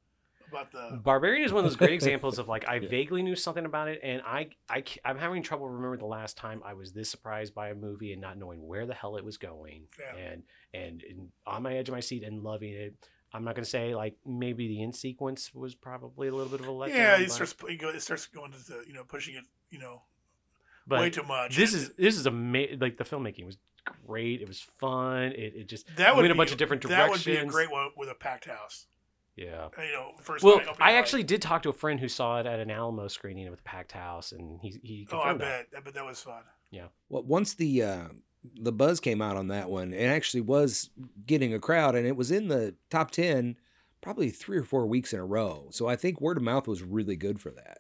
about 0.49 0.71
the. 0.73 1.01
Barbarian 1.03 1.45
is 1.45 1.53
one 1.53 1.65
of 1.65 1.71
those 1.71 1.77
great 1.77 1.93
examples 1.93 2.39
of 2.39 2.49
like 2.49 2.69
I 2.69 2.75
Yeah. 2.83 2.89
vaguely 2.89 3.23
knew 3.23 3.35
something 3.37 3.65
about 3.65 3.89
it, 3.89 4.01
and 4.03 4.23
I 4.25 4.51
I 4.69 4.85
I'm 5.05 5.19
having 5.19 5.43
trouble 5.43 5.69
remembering 5.69 6.01
the 6.01 6.07
last 6.07 6.37
time 6.37 6.63
I 6.65 6.75
was 6.75 6.93
this 6.93 7.11
surprised 7.11 7.55
by 7.55 7.71
a 7.71 7.75
movie 7.75 8.13
and 8.13 8.21
not 8.21 8.37
knowing 8.39 8.67
where 8.67 8.87
the 8.87 8.95
hell 8.95 9.17
it 9.17 9.25
was 9.25 9.39
going, 9.39 9.85
Yeah. 9.99 10.17
and, 10.33 10.43
and 10.75 11.03
and 11.09 11.29
on 11.47 11.63
my 11.63 11.75
edge 11.77 11.89
of 11.89 11.95
my 11.95 12.01
seat 12.01 12.23
and 12.23 12.43
loving 12.43 12.73
it. 12.73 12.95
I'm 13.33 13.45
not 13.45 13.55
gonna 13.55 13.65
say 13.65 13.95
like 13.95 14.17
maybe 14.27 14.67
the 14.67 14.83
end 14.83 14.97
sequence 14.97 15.55
was 15.55 15.73
probably 15.77 16.27
a 16.27 16.35
little 16.35 16.51
bit 16.51 16.59
of 16.59 16.67
a 16.67 16.73
letdown. 16.73 16.89
yeah, 16.89 17.17
it 17.17 17.29
but, 17.29 17.31
starts 17.33 17.55
it 17.69 18.03
starts 18.03 18.27
going 18.27 18.51
to 18.51 18.59
the 18.59 18.83
you 18.89 18.93
know 18.93 19.05
pushing 19.05 19.37
it 19.37 19.45
you 19.71 19.79
know 19.79 20.03
but 20.85 20.99
way 20.99 21.11
too 21.11 21.23
much. 21.23 21.55
this 21.57 21.73
And 21.73 21.83
is 21.83 21.89
this 21.97 22.17
is 22.17 22.27
ama- 22.27 22.67
like 22.81 22.97
the 22.97 23.05
filmmaking 23.05 23.47
was 23.47 23.57
great. 24.07 24.41
It 24.43 24.49
was 24.49 24.61
fun. 24.79 25.33
It, 25.33 25.55
it 25.57 25.69
just 25.69 25.87
that 25.97 26.15
would 26.15 26.23
went 26.23 26.31
a 26.33 26.35
be- 26.35 26.39
bunch 26.39 26.53
of 26.53 26.59
different 26.59 26.83
directions. 26.83 27.25
That 27.25 27.31
would 27.31 27.43
be 27.43 27.49
a 27.49 27.51
great 27.51 27.71
one 27.71 27.91
with 27.97 28.09
a 28.09 28.15
packed 28.15 28.45
house. 28.47 28.87
yeah. 29.37 29.69
You 29.79 29.93
know, 29.93 30.13
first. 30.21 30.45
Well, 30.45 30.57
night 30.59 30.69
opening 30.69 30.77
I 30.81 30.93
night. 30.93 30.99
actually 30.99 31.23
did 31.25 31.41
talk 31.43 31.63
to 31.63 31.71
a 31.71 31.73
friend 31.73 31.99
who 32.01 32.09
saw 32.09 32.41
it 32.41 32.47
at 32.47 32.61
an 32.61 32.71
Alamo 32.71 33.09
screening 33.09 33.51
with 33.51 33.61
a 33.61 33.63
packed 33.65 33.93
house, 33.93 34.33
and 34.33 34.61
he 34.61 34.79
he 34.83 35.09
Oh, 35.11 35.19
I 35.19 35.21
confirmed 35.21 35.41
that. 35.43 35.71
bet. 35.71 35.79
I 35.79 35.83
bet 35.83 35.95
that 35.95 36.05
was 36.07 36.21
fun. 36.23 36.43
Yeah. 36.71 36.87
Well, 37.09 37.23
once 37.23 37.55
the 37.55 37.83
uh, 37.83 38.05
the 38.61 38.73
buzz 38.73 39.01
came 39.01 39.21
out 39.23 39.37
on 39.37 39.49
that 39.49 39.69
one, 39.71 39.93
it 39.93 40.07
actually 40.07 40.41
was 40.43 40.91
getting 41.27 41.53
a 41.55 41.59
crowd, 41.59 41.95
and 41.95 42.07
it 42.07 42.17
was 42.17 42.31
in 42.31 42.49
the 42.49 42.75
top 42.91 43.11
ten 43.11 43.57
probably 44.01 44.31
three 44.31 44.57
or 44.57 44.65
four 44.65 44.87
weeks 44.87 45.13
in 45.13 45.21
a 45.21 45.25
row. 45.27 45.69
So 45.73 45.87
I 45.87 45.95
think 45.95 46.21
word 46.21 46.39
of 46.39 46.43
mouth 46.43 46.67
was 46.67 46.83
really 46.83 47.17
good 47.17 47.39
for 47.39 47.51
that. 47.51 47.79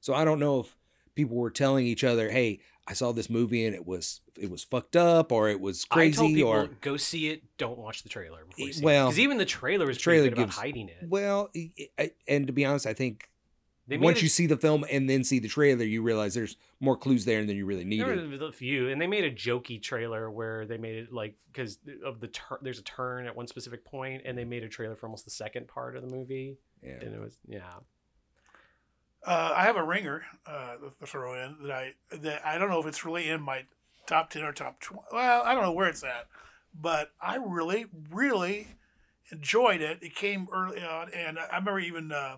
So 0.00 0.14
I 0.14 0.24
don't 0.24 0.38
know 0.40 0.60
if 0.60 0.74
people 1.14 1.36
were 1.36 1.50
telling 1.50 1.86
each 1.86 2.02
other, 2.04 2.30
"Hey, 2.30 2.60
I 2.86 2.92
saw 2.92 3.12
this 3.12 3.30
movie 3.30 3.64
and 3.64 3.74
it 3.74 3.86
was 3.86 4.20
it 4.38 4.50
was 4.50 4.62
fucked 4.62 4.94
up, 4.96 5.32
or 5.32 5.48
it 5.48 5.60
was 5.60 5.84
crazy, 5.84 6.34
people 6.34 6.50
or 6.50 6.66
go 6.82 6.96
see 6.96 7.28
it. 7.30 7.42
Don't 7.56 7.78
watch 7.78 8.02
the 8.02 8.08
trailer 8.10 8.44
before 8.44 8.66
you 8.66 8.72
see 8.74 8.84
Well, 8.84 9.06
because 9.06 9.18
even 9.18 9.38
the 9.38 9.46
trailer 9.46 9.88
is 9.88 9.96
trailer 9.98 10.28
good 10.28 10.36
gives- 10.36 10.54
about 10.56 10.62
hiding 10.66 10.88
it. 10.90 10.98
well." 11.08 11.50
And 12.28 12.46
to 12.46 12.52
be 12.52 12.64
honest, 12.64 12.86
I 12.86 12.92
think 12.92 13.30
They 13.88 13.96
once 13.96 14.22
you 14.22 14.28
see 14.28 14.46
the 14.46 14.56
film 14.58 14.84
and 14.90 15.08
then 15.08 15.24
see 15.24 15.38
the 15.38 15.48
trailer, 15.48 15.84
you 15.84 16.02
realize 16.02 16.34
there's 16.34 16.56
more 16.80 16.96
clues 16.96 17.24
there 17.24 17.42
than 17.44 17.56
you 17.56 17.64
really 17.66 17.84
there 17.84 18.14
needed. 18.14 18.40
were 18.40 18.48
a 18.48 18.52
few, 18.52 18.88
and 18.90 19.00
they 19.00 19.06
made 19.06 19.24
a 19.24 19.30
jokey 19.30 19.80
trailer 19.82 20.30
where 20.30 20.66
they 20.66 20.76
made 20.78 20.96
it 20.96 21.12
like 21.12 21.36
because 21.52 21.78
of 22.04 22.20
the 22.20 22.28
tur- 22.28 22.58
there's 22.60 22.78
a 22.78 22.82
turn 22.82 23.26
at 23.26 23.34
one 23.34 23.46
specific 23.46 23.82
point, 23.84 24.22
and 24.26 24.36
they 24.36 24.44
made 24.44 24.62
a 24.62 24.68
trailer 24.68 24.94
for 24.96 25.06
almost 25.06 25.24
the 25.24 25.30
second 25.30 25.68
part 25.68 25.96
of 25.96 26.02
the 26.02 26.08
movie, 26.14 26.58
Yeah. 26.82 26.98
and 27.00 27.14
it 27.14 27.20
was 27.20 27.38
yeah. 27.46 27.78
Uh, 29.26 29.52
I 29.56 29.64
have 29.64 29.76
a 29.76 29.82
ringer 29.82 30.22
uh, 30.46 30.76
to 31.00 31.06
throw 31.06 31.34
in 31.42 31.56
that 31.62 31.70
I 31.72 31.94
that 32.12 32.46
I 32.46 32.58
don't 32.58 32.68
know 32.68 32.80
if 32.80 32.86
it's 32.86 33.04
really 33.04 33.28
in 33.30 33.40
my 33.40 33.64
top 34.06 34.30
ten 34.30 34.42
or 34.42 34.52
top 34.52 34.80
twenty. 34.80 35.02
Well, 35.12 35.42
I 35.44 35.54
don't 35.54 35.62
know 35.62 35.72
where 35.72 35.88
it's 35.88 36.04
at, 36.04 36.26
but 36.78 37.10
I 37.20 37.36
really, 37.36 37.86
really 38.10 38.68
enjoyed 39.32 39.80
it. 39.80 39.98
It 40.02 40.14
came 40.14 40.48
early 40.52 40.82
on, 40.82 41.10
and 41.14 41.38
I 41.38 41.46
remember 41.56 41.80
even 41.80 42.12
uh, 42.12 42.36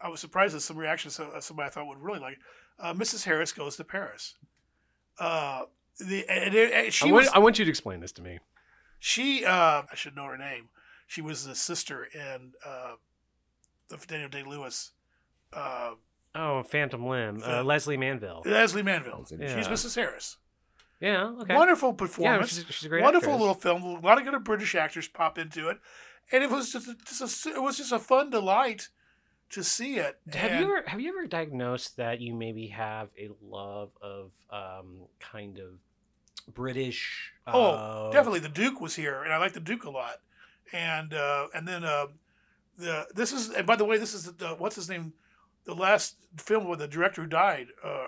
I 0.00 0.08
was 0.08 0.20
surprised 0.20 0.54
at 0.54 0.62
some 0.62 0.76
reactions. 0.76 1.18
of 1.18 1.42
somebody 1.42 1.66
I 1.66 1.70
thought 1.70 1.86
would 1.88 1.98
really 2.00 2.20
like. 2.20 2.34
it. 2.34 2.38
Uh, 2.78 2.94
Mrs. 2.94 3.24
Harris 3.24 3.52
goes 3.52 3.76
to 3.76 3.84
Paris. 3.84 4.34
Uh, 5.18 5.62
the 5.98 6.28
and 6.28 6.54
it, 6.54 6.72
and 6.72 6.92
she 6.92 7.08
I 7.08 7.12
was 7.12 7.26
want, 7.26 7.36
I 7.36 7.38
want 7.40 7.58
you 7.58 7.64
to 7.64 7.70
explain 7.70 8.00
this 8.00 8.12
to 8.12 8.22
me. 8.22 8.38
she. 9.00 9.44
Uh, 9.44 9.82
I 9.90 9.94
should 9.94 10.14
know 10.16 10.26
her 10.26 10.38
name. 10.38 10.68
She 11.06 11.22
was 11.22 11.44
the 11.44 11.54
sister 11.54 12.08
in 12.12 12.52
uh, 12.64 12.94
the 13.88 13.96
Daniel 14.06 14.28
Day 14.28 14.42
Lewis. 14.42 14.92
Uh, 15.54 15.90
Oh, 16.36 16.64
Phantom 16.64 17.06
Limb, 17.06 17.42
uh, 17.46 17.62
Lesley 17.62 17.96
Manville. 17.96 18.42
Lesley 18.44 18.82
Manville. 18.82 19.24
Yeah. 19.38 19.54
She's 19.54 19.68
Mrs. 19.68 19.94
Harris. 19.94 20.38
Yeah, 21.00 21.26
okay. 21.42 21.54
Wonderful 21.54 21.90
yeah, 21.90 21.94
performance. 21.94 22.54
she's, 22.54 22.64
she's 22.74 22.84
a 22.86 22.88
great 22.88 23.04
wonderful 23.04 23.34
actress. 23.34 23.40
little 23.40 23.54
film. 23.54 23.82
A 23.82 24.00
lot 24.00 24.18
of 24.18 24.24
good 24.24 24.42
British 24.42 24.74
actors 24.74 25.06
pop 25.06 25.38
into 25.38 25.68
it, 25.68 25.78
and 26.32 26.42
it 26.42 26.50
was 26.50 26.72
just, 26.72 26.88
a, 26.88 26.96
just 27.06 27.46
a, 27.46 27.50
it 27.54 27.62
was 27.62 27.76
just 27.76 27.92
a 27.92 28.00
fun 28.00 28.30
delight 28.30 28.88
to 29.50 29.62
see 29.62 29.94
it. 29.98 30.18
Have 30.32 30.50
And- 30.50 30.60
you 30.60 30.66
ever 30.76 30.88
have 30.88 31.00
you 31.00 31.08
ever 31.10 31.26
diagnosed 31.28 31.98
that 31.98 32.20
you 32.20 32.34
maybe 32.34 32.66
have 32.68 33.10
a 33.16 33.28
love 33.40 33.90
of 34.02 34.32
um, 34.50 35.02
kind 35.20 35.60
of 35.60 35.78
British? 36.52 37.32
Oh, 37.46 37.70
uh, 37.70 38.10
definitely 38.10 38.40
the 38.40 38.48
Duke 38.48 38.80
was 38.80 38.96
here, 38.96 39.22
and 39.22 39.32
I 39.32 39.36
like 39.38 39.52
the 39.52 39.60
Duke 39.60 39.84
a 39.84 39.90
lot. 39.90 40.16
And 40.72 41.14
uh, 41.14 41.46
and 41.54 41.68
then 41.68 41.84
uh, 41.84 42.06
the 42.76 43.06
this 43.14 43.32
is 43.32 43.50
and 43.50 43.66
by 43.66 43.76
the 43.76 43.84
way, 43.84 43.98
this 43.98 44.14
is 44.14 44.24
the 44.32 44.48
what's 44.58 44.74
his 44.76 44.88
name, 44.88 45.12
the 45.64 45.74
last 45.74 46.16
film 46.38 46.68
with 46.68 46.78
the 46.80 46.88
director 46.88 47.22
who 47.22 47.28
died 47.28 47.68
uh, 47.84 48.06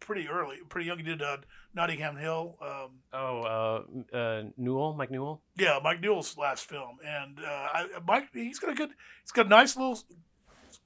pretty 0.00 0.28
early, 0.28 0.56
pretty 0.68 0.86
young. 0.86 0.98
He 0.98 1.04
did 1.04 1.22
uh, 1.22 1.38
Nottingham 1.74 2.16
Hill. 2.16 2.56
Um, 2.62 2.90
Oh, 3.12 3.84
uh, 4.12 4.16
uh, 4.16 4.42
Newell, 4.56 4.94
Mike 4.94 5.10
Newell. 5.10 5.42
Yeah, 5.56 5.78
Mike 5.82 6.00
Newell's 6.00 6.36
last 6.36 6.66
film, 6.68 6.98
and 7.04 7.38
uh, 7.40 7.68
I, 7.72 7.86
Mike 8.06 8.28
he's 8.32 8.58
got 8.58 8.70
a 8.70 8.74
good, 8.74 8.90
he's 9.22 9.32
got 9.32 9.46
a 9.46 9.48
nice 9.48 9.76
little, 9.76 9.98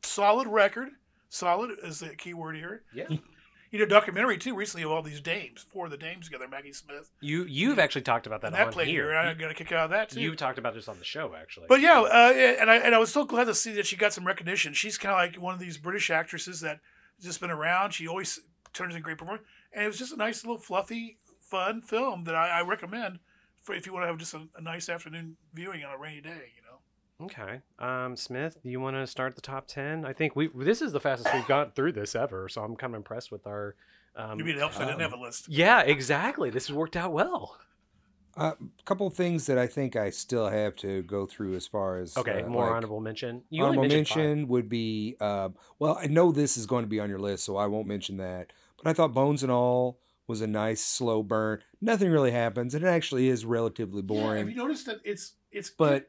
solid 0.02 0.48
record. 0.48 0.88
Solid 1.28 1.70
is 1.82 2.00
the 2.00 2.10
key 2.16 2.34
word 2.34 2.56
here. 2.56 2.82
Yeah. 2.94 3.06
You 3.72 3.78
did 3.78 3.88
a 3.88 3.90
documentary 3.90 4.36
too 4.36 4.54
recently 4.54 4.84
of 4.84 4.90
all 4.90 5.00
these 5.02 5.20
dames, 5.22 5.62
four 5.62 5.86
of 5.86 5.90
the 5.90 5.96
dames 5.96 6.26
together, 6.26 6.46
Maggie 6.46 6.74
Smith, 6.74 7.10
You 7.20 7.44
you've 7.44 7.78
actually 7.78 8.02
talked 8.02 8.26
about 8.26 8.42
that 8.42 8.48
and 8.48 8.56
that 8.56 8.66
on 8.66 8.72
played 8.72 8.88
here. 8.88 9.04
here, 9.06 9.12
and 9.14 9.28
I 9.30 9.32
got 9.32 9.50
a 9.50 9.54
kick 9.54 9.72
out 9.72 9.84
of 9.84 9.90
that 9.90 10.10
too. 10.10 10.20
You 10.20 10.36
talked 10.36 10.58
about 10.58 10.74
this 10.74 10.88
on 10.88 10.98
the 10.98 11.04
show 11.06 11.34
actually. 11.34 11.66
but 11.68 11.80
yeah, 11.80 12.00
uh, 12.02 12.32
and 12.60 12.70
I 12.70 12.76
and 12.76 12.94
I 12.94 12.98
was 12.98 13.10
so 13.10 13.24
glad 13.24 13.44
to 13.44 13.54
see 13.54 13.72
that 13.72 13.86
she 13.86 13.96
got 13.96 14.12
some 14.12 14.26
recognition. 14.26 14.74
She's 14.74 14.98
kind 14.98 15.12
of 15.12 15.18
like 15.18 15.42
one 15.42 15.54
of 15.54 15.58
these 15.60 15.78
British 15.78 16.10
actresses 16.10 16.60
that 16.60 16.80
just 17.20 17.40
been 17.40 17.50
around. 17.50 17.92
She 17.92 18.06
always 18.06 18.40
turns 18.74 18.94
in 18.94 19.00
great 19.00 19.16
performance, 19.16 19.46
and 19.72 19.84
it 19.84 19.86
was 19.86 19.98
just 19.98 20.12
a 20.12 20.16
nice 20.16 20.44
little 20.44 20.58
fluffy, 20.58 21.16
fun 21.40 21.80
film 21.80 22.24
that 22.24 22.34
I, 22.34 22.60
I 22.60 22.62
recommend 22.62 23.20
for 23.62 23.74
if 23.74 23.86
you 23.86 23.94
want 23.94 24.02
to 24.02 24.08
have 24.08 24.18
just 24.18 24.34
a, 24.34 24.42
a 24.56 24.60
nice 24.60 24.90
afternoon 24.90 25.36
viewing 25.54 25.82
on 25.82 25.94
a 25.94 25.98
rainy 25.98 26.20
day. 26.20 26.52
You 26.56 26.61
know. 26.61 26.61
Okay, 27.24 27.60
um, 27.78 28.16
Smith, 28.16 28.58
do 28.62 28.68
you 28.70 28.80
want 28.80 28.96
to 28.96 29.06
start 29.06 29.34
the 29.34 29.40
top 29.42 29.66
ten? 29.66 30.04
I 30.04 30.12
think 30.12 30.34
we 30.36 30.48
this 30.54 30.82
is 30.82 30.92
the 30.92 31.00
fastest 31.00 31.32
we've 31.34 31.46
gotten 31.46 31.72
through 31.72 31.92
this 31.92 32.14
ever, 32.14 32.48
so 32.48 32.62
I'm 32.62 32.76
kind 32.76 32.94
of 32.94 32.98
impressed 32.98 33.30
with 33.32 33.46
our. 33.46 33.74
Um, 34.14 34.38
Maybe 34.38 34.50
it 34.50 34.58
helps 34.58 34.76
I 34.76 34.80
didn't 34.84 34.96
um, 34.96 35.00
have 35.00 35.12
a 35.14 35.22
list. 35.22 35.48
yeah, 35.48 35.80
exactly. 35.80 36.50
This 36.50 36.66
has 36.66 36.74
worked 36.76 36.96
out 36.96 37.12
well. 37.12 37.56
A 38.36 38.54
couple 38.86 39.06
of 39.06 39.12
things 39.14 39.46
that 39.46 39.58
I 39.58 39.66
think 39.66 39.94
I 39.94 40.08
still 40.08 40.48
have 40.48 40.74
to 40.76 41.02
go 41.02 41.26
through 41.26 41.54
as 41.54 41.66
far 41.66 41.98
as 41.98 42.16
Okay, 42.16 42.42
uh, 42.42 42.48
more 42.48 42.64
like- 42.66 42.76
honorable 42.76 43.00
mention. 43.00 43.42
You 43.50 43.62
honorable 43.64 43.82
mentioned 43.82 44.08
five. 44.08 44.16
mention 44.16 44.48
would 44.48 44.68
be 44.70 45.16
uh, 45.20 45.50
well, 45.78 45.98
I 46.00 46.06
know 46.06 46.32
this 46.32 46.56
is 46.56 46.64
going 46.66 46.84
to 46.84 46.88
be 46.88 46.98
on 47.00 47.08
your 47.10 47.18
list, 47.18 47.44
so 47.44 47.56
I 47.56 47.66
won't 47.66 47.86
mention 47.86 48.16
that. 48.18 48.52
But 48.82 48.90
I 48.90 48.92
thought 48.94 49.12
Bones 49.12 49.42
and 49.42 49.52
All 49.52 49.98
was 50.26 50.40
a 50.40 50.46
nice 50.46 50.82
slow 50.82 51.22
burn. 51.22 51.60
Nothing 51.80 52.10
really 52.10 52.30
happens, 52.30 52.74
and 52.74 52.82
it 52.84 52.88
actually 52.88 53.28
is 53.28 53.44
relatively 53.44 54.02
Yeah, 54.08 54.34
have 54.36 54.48
you 54.48 54.56
noticed 54.56 54.86
that 54.86 55.00
it's 55.04 55.34
it's 55.50 55.68
But- 55.70 56.08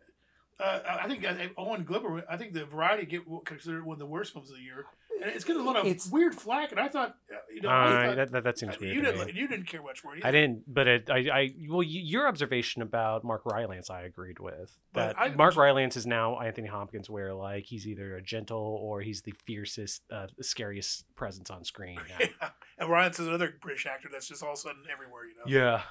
uh, 0.59 0.79
I 1.03 1.07
think 1.07 1.25
uh, 1.27 1.33
Owen 1.57 1.85
Gleiberman. 1.85 2.23
I 2.29 2.37
think 2.37 2.53
the 2.53 2.65
Variety 2.65 3.05
get 3.05 3.21
considered 3.45 3.85
one 3.85 3.95
of 3.95 3.99
the 3.99 4.05
worst 4.05 4.33
films 4.33 4.49
of 4.49 4.57
the 4.57 4.61
year, 4.63 4.85
and 5.21 5.31
it's 5.31 5.43
getting 5.43 5.61
a 5.61 5.65
lot 5.65 5.75
of 5.77 5.85
It's- 5.85 6.09
weird 6.09 6.35
flack. 6.35 6.71
And 6.71 6.79
I 6.79 6.87
thought, 6.89 7.15
uh, 7.31 7.37
you 7.53 7.61
know, 7.61 7.69
Uh, 7.69 7.73
I 7.73 8.05
thought, 8.07 8.15
that, 8.15 8.31
that, 8.31 8.43
that 8.43 8.57
seems 8.59 8.75
uh, 8.75 8.77
weird. 8.81 8.95
you 8.95 9.01
to 9.01 9.11
didn't 9.11 9.27
me. 9.27 9.33
you 9.41 9.47
didn't 9.47 9.65
care 9.67 9.81
much 9.81 9.99
for 10.01 10.15
it. 10.15 10.23
I 10.25 10.31
didn't, 10.31 10.63
but 10.71 10.87
it, 10.87 11.09
I, 11.09 11.17
I, 11.33 11.49
well, 11.69 11.83
your 11.83 12.27
observation 12.27 12.81
about 12.81 13.23
Mark 13.23 13.45
Rylance, 13.45 13.89
I 13.89 14.01
agreed 14.03 14.39
with. 14.39 14.77
But 14.93 15.15
That 15.15 15.19
I- 15.19 15.35
Mark 15.35 15.55
Rylance 15.55 15.97
is 15.97 16.05
now 16.05 16.39
Anthony 16.39 16.67
Hopkins, 16.67 17.09
where 17.09 17.33
like 17.33 17.65
he's 17.65 17.87
either 17.87 18.15
a 18.15 18.21
gentle 18.21 18.77
or 18.81 19.01
he's 19.01 19.21
the 19.23 19.33
fiercest, 19.45 20.03
uh, 20.11 20.27
scariest 20.41 21.05
presence 21.15 21.49
on 21.49 21.63
screen. 21.63 21.95
now. 22.09 22.27
Yeah. 22.41 22.49
And 22.77 22.89
Rylance 22.89 23.19
is 23.19 23.27
another 23.27 23.53
British 23.61 23.85
actor 23.85 24.09
that's 24.11 24.27
just 24.27 24.43
all 24.43 24.49
of 24.53 24.57
a 24.57 24.61
sudden 24.61 24.83
everywhere. 24.91 25.25
You 25.25 25.35
know. 25.35 25.43
Yeah, 25.63 25.81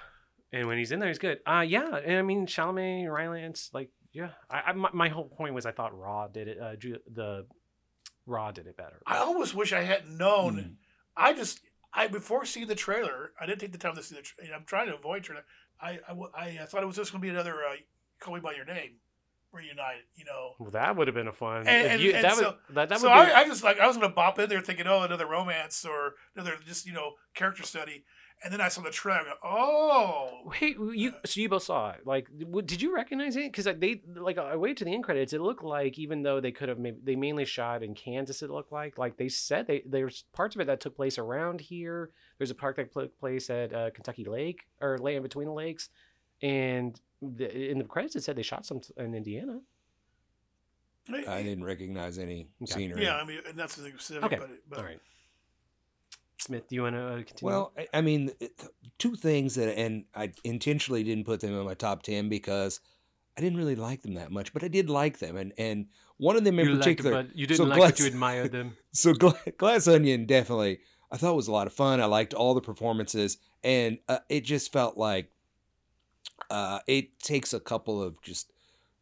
and 0.53 0.67
when 0.69 0.79
he's 0.79 0.93
in 0.93 0.99
there, 0.99 1.09
he's 1.09 1.19
good. 1.19 1.39
Uh, 1.47 1.65
yeah, 1.67 1.97
and 1.97 2.19
I 2.19 2.23
mean 2.23 2.47
Chalamet, 2.47 3.09
Rylance, 3.11 3.71
like, 3.73 3.91
yeah. 4.13 4.31
I, 4.51 4.61
I 4.67 4.73
my, 4.73 4.91
my 4.93 5.09
whole 5.09 5.29
point 5.29 5.55
was 5.55 5.67
I 5.67 5.73
thought 5.73 5.99
Raw 5.99 6.29
did 6.29 6.49
it. 6.49 6.59
Uh, 6.61 6.77
Ju- 6.77 6.99
the 7.13 7.47
Raw 8.27 8.51
did 8.53 8.67
it 8.67 8.77
better. 8.77 9.01
I 9.07 9.19
almost 9.19 9.55
wish 9.55 9.73
I 9.73 9.83
hadn't 9.83 10.17
known. 10.17 10.57
Mm. 10.57 10.75
I 11.17 11.33
just 11.33 11.61
I 11.93 12.07
before 12.09 12.45
seeing 12.45 12.67
the 12.67 12.75
trailer, 12.75 13.33
I 13.41 13.47
didn't 13.47 13.61
take 13.61 13.73
the 13.73 13.79
time 13.79 13.95
to 13.97 14.03
see 14.03 14.15
the. 14.17 14.23
Tra- 14.23 14.45
I'm 14.55 14.65
trying 14.65 14.89
to 14.89 14.95
avoid 14.95 15.23
trailer. 15.25 15.45
I 15.81 15.99
I, 16.07 16.09
w- 16.11 16.31
I, 16.37 16.59
uh, 16.63 16.67
thought 16.67 16.83
it 16.83 16.87
was 16.87 16.97
just 16.97 17.13
going 17.13 17.21
to 17.21 17.27
be 17.27 17.31
another 17.31 17.55
uh, 17.65 17.75
"Call 18.21 18.35
Me 18.35 18.41
by 18.41 18.55
Your 18.55 18.65
Name" 18.65 18.93
reunited. 19.53 20.05
You 20.15 20.25
know. 20.25 20.53
Well, 20.59 20.71
that 20.71 20.97
would 20.97 21.09
have 21.09 21.15
been 21.15 21.29
a 21.29 21.33
fun. 21.33 21.67
And- 21.67 21.89
and- 21.89 22.01
you, 22.01 22.13
and 22.13 22.25
that 22.25 22.37
so- 22.37 22.57
would 22.69 22.77
that, 22.77 22.89
that 22.89 23.01
so 23.01 23.09
would 23.09 23.27
be, 23.27 23.33
I, 23.33 23.41
I 23.41 23.45
just 23.47 23.65
like 23.65 23.79
I 23.81 23.87
was 23.87 23.97
gonna 23.97 24.09
bop 24.09 24.39
in 24.39 24.49
there 24.49 24.61
thinking, 24.61 24.87
oh, 24.87 25.03
another 25.03 25.27
romance 25.27 25.85
or 25.85 26.15
another 26.37 26.57
just 26.65 26.87
you 26.87 26.93
know 26.93 27.13
character 27.35 27.63
study, 27.65 28.05
and 28.45 28.53
then 28.53 28.61
I 28.61 28.68
saw 28.68 28.82
the 28.82 28.90
trailer. 28.90 29.20
I 29.20 29.24
go, 29.24 29.32
oh, 29.45 30.53
Wait, 30.61 30.76
you 30.76 31.12
so 31.24 31.40
you 31.40 31.49
both 31.49 31.62
saw 31.62 31.90
it? 31.90 32.07
Like, 32.07 32.28
did 32.64 32.82
you 32.82 32.95
recognize 32.95 33.36
it? 33.36 33.53
Because 33.53 33.64
they 33.78 34.03
like 34.14 34.38
I 34.38 34.57
waited 34.57 34.78
to 34.78 34.84
the 34.84 34.95
end 34.95 35.05
credits. 35.05 35.32
It 35.32 35.40
looked 35.40 35.62
like 35.62 35.99
even 35.99 36.22
though 36.22 36.40
they 36.40 36.53
could 36.53 36.68
have 36.68 36.78
maybe 36.78 36.99
they 37.03 37.16
mainly 37.16 37.45
shot 37.45 37.82
in 37.82 37.95
Kansas. 37.95 38.43
It 38.43 38.51
looked 38.51 38.72
like 38.72 38.99
like 38.99 39.16
they 39.16 39.28
said 39.28 39.66
they 39.66 39.82
there's 39.86 40.24
parts 40.32 40.55
of 40.55 40.61
it 40.61 40.66
that 40.66 40.80
took 40.80 40.97
place 40.97 41.18
around 41.18 41.61
here. 41.61 42.11
There's 42.38 42.51
a 42.51 42.55
part 42.55 42.76
that 42.76 42.93
took 42.93 43.18
place 43.20 43.49
at 43.51 43.72
uh, 43.72 43.90
Kentucky 43.90 44.24
Lake 44.24 44.62
or 44.80 44.99
land 44.99 45.22
between 45.22 45.47
the 45.47 45.55
lakes, 45.55 45.88
and 46.43 47.01
the, 47.20 47.70
in 47.70 47.78
the 47.78 47.84
credits 47.84 48.16
it 48.16 48.24
said 48.24 48.36
they 48.36 48.43
shot 48.43 48.66
some 48.66 48.80
in 48.97 49.14
Indiana. 49.14 49.61
I 51.12 51.43
didn't 51.43 51.64
recognize 51.64 52.18
any 52.18 52.49
Okay. 52.62 52.74
scenery. 52.74 53.05
yeah, 53.05 53.16
I 53.16 53.24
mean, 53.24 53.40
and 53.49 53.59
that's 53.59 53.74
the 53.74 53.82
thing 53.82 53.93
specific, 53.95 54.24
Okay, 54.24 54.36
but, 54.38 54.51
but 54.68 54.78
All 54.78 54.84
right, 54.84 55.01
Smith, 56.43 56.68
do 56.68 56.74
you 56.74 56.82
want 56.82 56.97
to 56.97 57.07
uh, 57.07 57.16
continue? 57.16 57.36
Well, 57.53 57.72
I- 57.78 57.88
I 57.95 58.01
mean, 58.01 58.32
two 58.99 59.14
things 59.16 59.55
that, 59.55 59.78
and 59.78 60.05
I 60.14 60.32
intentionally 60.45 61.05
didn't 61.05 61.24
put 61.24 61.40
them 61.40 61.55
in 61.59 61.64
my 61.64 61.74
top 61.74 62.03
ten 62.03 62.28
because 62.28 62.80
I 63.36 63.40
didn't 63.40 63.59
really 63.59 63.76
like 63.76 64.03
them 64.03 64.14
that 64.14 64.30
much, 64.32 64.53
but 64.53 64.62
I 64.64 64.68
did 64.68 64.90
like 64.90 65.18
them, 65.18 65.36
and 65.36 65.53
and 65.57 65.86
one 66.18 66.36
of 66.36 66.45
them 66.45 66.59
in 66.59 66.66
you 66.66 66.72
liked 66.74 66.84
particular. 66.84 67.22
but 67.22 67.36
you 67.36 67.47
didn't 67.47 67.59
so 67.59 67.64
like 67.64 67.78
Glass- 67.78 67.93
it. 67.93 68.01
You 68.01 68.07
admired 68.09 68.53
them. 68.53 68.76
so 68.93 69.14
Glass 69.14 69.86
Onion 69.88 70.26
definitely, 70.26 70.80
I 71.11 71.16
thought 71.16 71.36
was 71.36 71.49
a 71.49 71.53
lot 71.53 71.66
of 71.66 71.72
fun. 71.72 72.01
I 72.01 72.07
liked 72.07 72.34
all 72.34 72.55
the 72.55 72.61
performances, 72.61 73.38
and 73.62 73.99
uh, 74.09 74.18
it 74.28 74.40
just 74.45 74.72
felt 74.72 74.97
like 74.97 75.30
uh, 76.51 76.80
it 76.86 77.18
takes 77.20 77.53
a 77.53 77.61
couple 77.61 78.03
of 78.03 78.20
just 78.22 78.53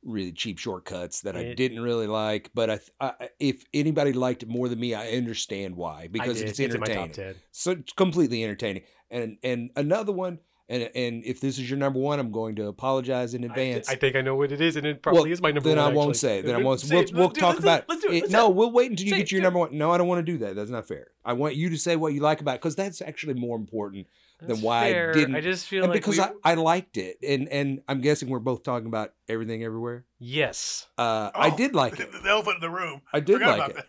really 0.03 0.33
cheap 0.33 0.59
shortcuts 0.59 1.21
that 1.23 1.37
I 1.37 1.55
didn't 1.55 1.81
really 1.81 2.07
like. 2.07 2.51
But 2.55 2.71
I, 2.71 2.81
I, 3.01 3.29
if 3.39 3.65
anybody 3.75 4.13
liked 4.13 4.43
it 4.43 4.49
more 4.49 4.69
than 4.69 4.81
me, 4.81 4.95
I 4.95 5.11
understand 5.11 5.77
why 5.77 6.03
I 6.03 6.07
because 6.09 6.41
it's 6.41 6.61
entertaining 6.61 7.13
ten. 7.13 7.35
so 7.51 7.73
it's 7.73 7.93
completely 7.93 8.43
entertaining. 8.43 8.83
And 9.11 9.39
and 9.43 9.71
another 9.77 10.13
one, 10.13 10.39
and 10.69 10.89
and 10.95 11.25
if 11.25 11.41
this 11.41 11.59
is 11.59 11.69
your 11.69 11.79
number 11.79 11.99
one, 11.99 12.19
I'm 12.21 12.31
going 12.31 12.57
to 12.57 12.69
apologize 12.69 13.35
in 13.35 13.45
advance. 13.45 13.89
I 13.89 13.97
think 13.97 14.17
I 14.17 14.21
know 14.21 14.37
what 14.37 14.53
it 14.53 14.61
is, 14.61 14.77
and 14.77 14.87
it 14.87 15.03
probably 15.03 15.23
Well, 15.23 15.33
is 15.33 15.43
my 15.43 15.51
number 15.51 15.69
then 15.69 15.79
one. 15.79 15.93
I 15.93 15.95
won't 15.95 16.11
actually. 16.11 16.29
say. 16.29 16.43
Then 16.43 16.55
I 16.55 16.63
won't. 16.63 16.81
Say 16.81 16.95
We'll, 16.95 17.05
it. 17.05 17.15
we'll 17.15 17.31
talk 17.31 17.59
about 17.59 17.81
it. 17.81 17.85
Let's 17.89 18.03
do 18.03 18.09
it. 18.13 18.25
it. 18.25 18.31
No, 18.31 18.49
we'll 18.49 18.73
wait 18.73 18.91
until 18.91 19.07
you 19.07 19.13
get 19.13 19.21
it, 19.23 19.33
your 19.33 19.41
it. 19.41 19.45
number 19.45 19.59
one. 19.59 19.77
No, 19.77 19.91
I 19.91 19.99
don't 19.99 20.09
want 20.09 20.25
to 20.25 20.33
do 20.33 20.39
that. 20.39 20.55
That's 20.57 20.71
not 20.71 20.87
fair. 20.87 21.09
I 21.25 21.33
want 21.33 21.57
you 21.57 21.71
to 21.71 21.77
say 21.79 21.97
what 21.97 22.15
you 22.15 22.21
like 22.21 22.41
about 22.41 22.55
it 22.55 22.61
because 22.61 22.77
that's 22.77 23.03
actually 23.03 23.35
more 23.35 23.57
important 23.57 24.07
than 24.41 24.49
That's 24.49 24.61
why 24.63 24.87
I 24.89 25.13
didn't- 25.13 25.35
I 25.37 25.41
just 25.41 25.67
feel 25.67 25.85
and 25.85 25.91
like 25.93 26.01
because 26.01 26.17
we, 26.19 26.23
I, 26.25 26.33
I 26.45 26.55
liked 26.55 26.97
it. 26.97 27.19
And 27.27 27.49
and 27.49 27.83
I'm 27.89 28.01
guessing 28.01 28.29
we're 28.29 28.39
both 28.39 28.63
talking 28.63 28.87
about 28.89 29.13
everything 29.29 29.63
everywhere. 29.65 30.05
yes, 30.19 30.87
Uh, 30.99 31.31
I 31.35 31.51
Oh, 31.51 31.57
did 31.57 31.75
like 31.75 31.97
the, 31.97 32.05
it. 32.05 32.23
the 32.23 32.29
elephant 32.31 32.57
in 32.57 32.61
the 32.61 32.71
room. 32.71 33.03
I 33.13 33.21
did 33.21 33.35
Forgot 33.35 33.59
like 33.59 33.71
it. 33.79 33.85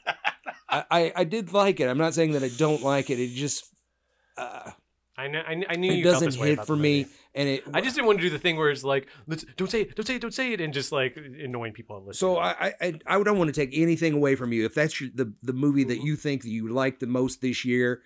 I, 0.70 0.84
I 0.92 1.14
I 1.18 1.24
did 1.24 1.54
like 1.54 1.80
it. 1.80 1.88
I'm 1.88 1.98
not 1.98 2.14
saying 2.14 2.32
that 2.34 2.44
I 2.44 2.50
don't 2.58 2.82
like 2.84 3.10
it. 3.10 3.20
It 3.20 3.34
just 3.34 3.66
uh, 4.38 4.72
I 5.18 5.28
know. 5.28 5.40
I, 5.46 5.64
I 5.70 5.76
knew 5.76 5.92
it 5.92 5.98
you 5.98 6.04
doesn't 6.04 6.32
this 6.32 6.36
hit 6.36 6.66
for 6.66 6.76
me. 6.76 7.06
And 7.36 7.48
it 7.48 7.64
I 7.74 7.82
just 7.82 7.96
didn't 7.96 8.08
want 8.08 8.20
to 8.20 8.24
do 8.24 8.30
the 8.30 8.40
thing 8.40 8.58
where 8.58 8.70
it's 8.72 8.84
like, 8.84 9.08
let's 9.28 9.46
don't 9.56 9.70
say 9.70 9.82
it, 9.82 9.96
don't 9.96 10.06
say 10.06 10.16
it, 10.16 10.22
don't 10.22 10.34
say 10.34 10.54
it, 10.54 10.60
and 10.62 10.74
just 10.74 10.92
like 10.92 11.16
annoying 11.18 11.74
people. 11.74 11.98
Listening. 11.98 12.14
So 12.14 12.38
I, 12.38 12.50
I 12.60 12.74
I 12.82 13.00
I 13.08 13.24
don't 13.24 13.38
want 13.38 13.54
to 13.54 13.54
take 13.54 13.78
anything 13.78 14.14
away 14.14 14.36
from 14.36 14.52
you. 14.54 14.66
If 14.66 14.74
that's 14.74 15.00
your, 15.00 15.10
the 15.14 15.34
the 15.44 15.54
movie 15.54 15.82
Mm-hmm. 15.82 15.90
that 15.90 16.02
you 16.04 16.16
think 16.16 16.42
that 16.44 16.50
you 16.50 16.70
like 16.74 17.00
the 17.00 17.08
most 17.08 17.42
this 17.42 17.64
year, 17.66 18.02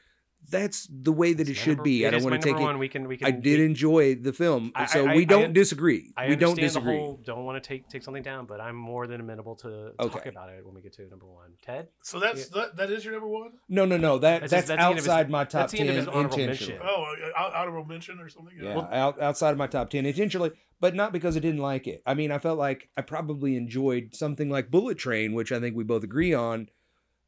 that's 0.50 0.88
the 0.92 1.12
way 1.12 1.34
that 1.34 1.48
it 1.48 1.52
It's 1.52 1.60
my 1.60 1.64
should 1.64 1.70
number- 1.78 1.84
be. 1.84 2.06
I 2.08 2.10
don't 2.12 2.24
want 2.24 2.42
to 2.42 2.46
take 2.48 2.56
number 2.56 2.72
it. 2.72 2.78
We 2.78 2.88
can. 2.90 3.08
We 3.08 3.18
can. 3.18 3.28
I 3.28 3.32
did 3.32 3.60
we- 3.60 3.66
enjoy 3.66 4.16
the 4.16 4.34
film, 4.34 4.72
I- 4.76 4.86
so 4.86 5.08
I- 5.08 5.16
we 5.16 5.26
don't 5.26 5.46
un- 5.46 5.54
disagree. 5.54 6.14
I 6.18 6.30
we 6.30 6.36
don't 6.36 6.56
disagree. 6.60 6.94
The 6.98 7.00
whole, 7.00 7.22
don't 7.26 7.46
want 7.46 7.62
to 7.64 7.68
take 7.68 7.88
take 7.90 8.04
something 8.04 8.24
down, 8.24 8.46
but 8.46 8.60
I'm 8.62 8.76
more 8.76 9.08
than 9.08 9.22
amenable 9.22 9.56
to 9.58 9.92
talk 10.00 10.26
about 10.26 10.50
it 10.50 10.66
when 10.66 10.76
we 10.76 10.82
get 10.82 10.94
to 10.94 11.08
number 11.10 11.26
one. 11.26 11.52
Ted, 11.64 11.88
So 12.04 12.20
that's 12.20 12.50
that, 12.50 12.76
that 12.78 12.92
is 12.92 13.04
your 13.04 13.14
number 13.14 13.28
one. 13.28 13.52
No, 13.70 13.86
no, 13.86 13.98
no. 13.98 14.18
That 14.18 14.42
That's 14.42 14.52
that's, 14.52 14.68
that's 14.68 14.68
the 14.68 14.74
end 14.74 14.82
of 14.92 14.96
his- 14.98 15.08
outside 15.08 15.30
my 15.30 15.44
top 15.46 15.52
that's 15.62 15.72
the 15.74 15.78
ten 15.80 15.90
of 15.90 15.96
his 15.96 16.06
intentionally. 16.08 16.46
mention. 16.48 16.80
Oh, 16.84 17.06
uh, 17.38 17.52
honorable 17.56 17.86
mention 17.86 18.20
or 18.20 18.30
something. 18.30 18.54
Yeah, 18.62 18.76
Well- 18.76 18.90
out, 18.92 19.22
outside 19.22 19.52
of 19.52 19.58
my 19.58 19.68
top 19.68 19.90
ten 19.90 20.06
intentionally, 20.06 20.52
but 20.80 20.94
not 20.96 21.12
because 21.14 21.36
I 21.38 21.40
didn't 21.40 21.62
like 21.62 21.88
it. 21.88 22.02
I 22.06 22.14
mean, 22.14 22.32
I 22.32 22.38
felt 22.40 22.58
like 22.60 22.90
I 22.98 23.02
probably 23.02 23.56
enjoyed 23.56 24.14
something 24.14 24.50
like 24.50 24.70
Bullet 24.72 24.98
Train, 24.98 25.34
which 25.34 25.52
I 25.52 25.60
think 25.60 25.76
we 25.76 25.84
both 25.84 26.04
agree 26.04 26.34
on. 26.34 26.70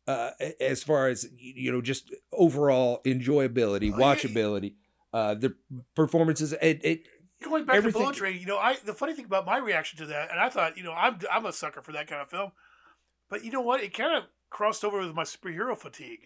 Uh, 0.07 0.31
as 0.61 0.83
far 0.83 1.09
as 1.09 1.27
you 1.37 1.69
know, 1.71 1.81
just 1.81 2.13
overall 2.31 3.01
enjoyability, 3.05 3.91
Oh, 3.93 3.97
yeah. 3.99 4.15
watchability, 4.15 4.75
uh, 5.13 5.33
the 5.33 5.53
performances. 5.95 6.53
It, 6.53 6.79
it 6.85 7.07
Going 7.43 7.65
back 7.65 7.75
Everything- 7.75 7.99
to 7.99 8.05
Bullet 8.05 8.15
Train, 8.15 8.39
you 8.39 8.45
know, 8.47 8.57
I 8.57 8.77
the 8.85 8.93
funny 8.93 9.13
thing 9.13 9.25
about 9.25 9.45
my 9.45 9.57
reaction 9.57 9.99
to 9.99 10.05
that, 10.07 10.31
and 10.31 10.39
I 10.39 10.49
thought, 10.49 10.77
you 10.77 10.83
know, 10.83 10.93
I'm 10.93 11.19
I'm 11.31 11.45
a 11.45 11.51
sucker 11.53 11.81
for 11.81 11.91
that 11.91 12.07
kind 12.07 12.21
of 12.21 12.29
film, 12.29 12.51
but 13.29 13.43
you 13.43 13.51
know 13.51 13.61
what? 13.61 13.83
It 13.83 13.93
kind 13.93 14.15
of 14.17 14.23
crossed 14.49 14.83
over 14.85 14.99
with 14.99 15.13
my 15.13 15.23
superhero 15.23 15.77
fatigue, 15.77 16.21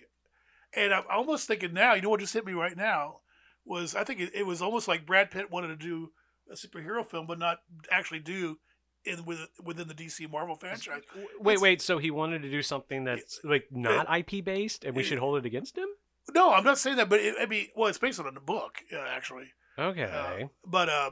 and 0.74 0.94
I'm 0.94 1.04
almost 1.12 1.48
thinking 1.48 1.74
now, 1.74 1.96
you 1.96 2.02
know 2.02 2.10
what 2.10 2.20
just 2.22 2.34
hit 2.34 2.46
me 2.46 2.54
right 2.54 2.78
now 2.78 3.22
was 3.66 3.94
I 3.96 4.04
think 4.04 4.20
it, 4.22 4.32
it 4.36 4.46
was 4.46 4.62
almost 4.62 4.88
like 4.88 5.06
Brad 5.06 5.32
Pitt 5.32 5.52
wanted 5.52 5.68
to 5.68 5.76
do 5.76 6.12
a 6.50 6.54
superhero 6.56 7.06
film, 7.06 7.26
but 7.28 7.40
not 7.40 7.58
actually 7.92 8.20
do 8.20 8.58
in 9.06 9.26
with, 9.26 9.40
within 9.64 9.88
the 9.88 9.94
DC 9.94 10.30
Marvel 10.30 10.56
franchise. 10.56 11.02
wait, 11.40 11.54
It's- 11.54 11.62
wait. 11.62 11.82
So 11.82 11.98
he 11.98 12.12
wanted 12.12 12.42
to 12.44 12.50
do 12.52 12.62
something 12.62 13.04
that's 13.04 13.40
like 13.44 13.68
not 13.72 14.08
IP 14.16 14.44
based, 14.44 14.84
and 14.84 14.96
we 14.96 15.04
should 15.04 15.20
hold 15.20 15.38
it 15.38 15.46
against 15.46 15.78
him. 15.78 15.88
No, 16.34 16.54
I'm 16.54 16.64
not 16.64 16.78
saying 16.78 16.98
that, 16.98 17.10
but 17.10 17.20
it, 17.20 17.36
I 17.40 17.46
mean, 17.48 17.68
well, 17.76 17.90
it's 17.90 17.98
based 17.98 18.20
on 18.20 18.28
a 18.28 18.40
book, 18.40 18.82
uh, 18.94 18.98
actually. 19.00 19.48
Okay. 19.78 20.04
Uh, 20.04 20.48
but 20.66 20.88
uh, 20.90 21.12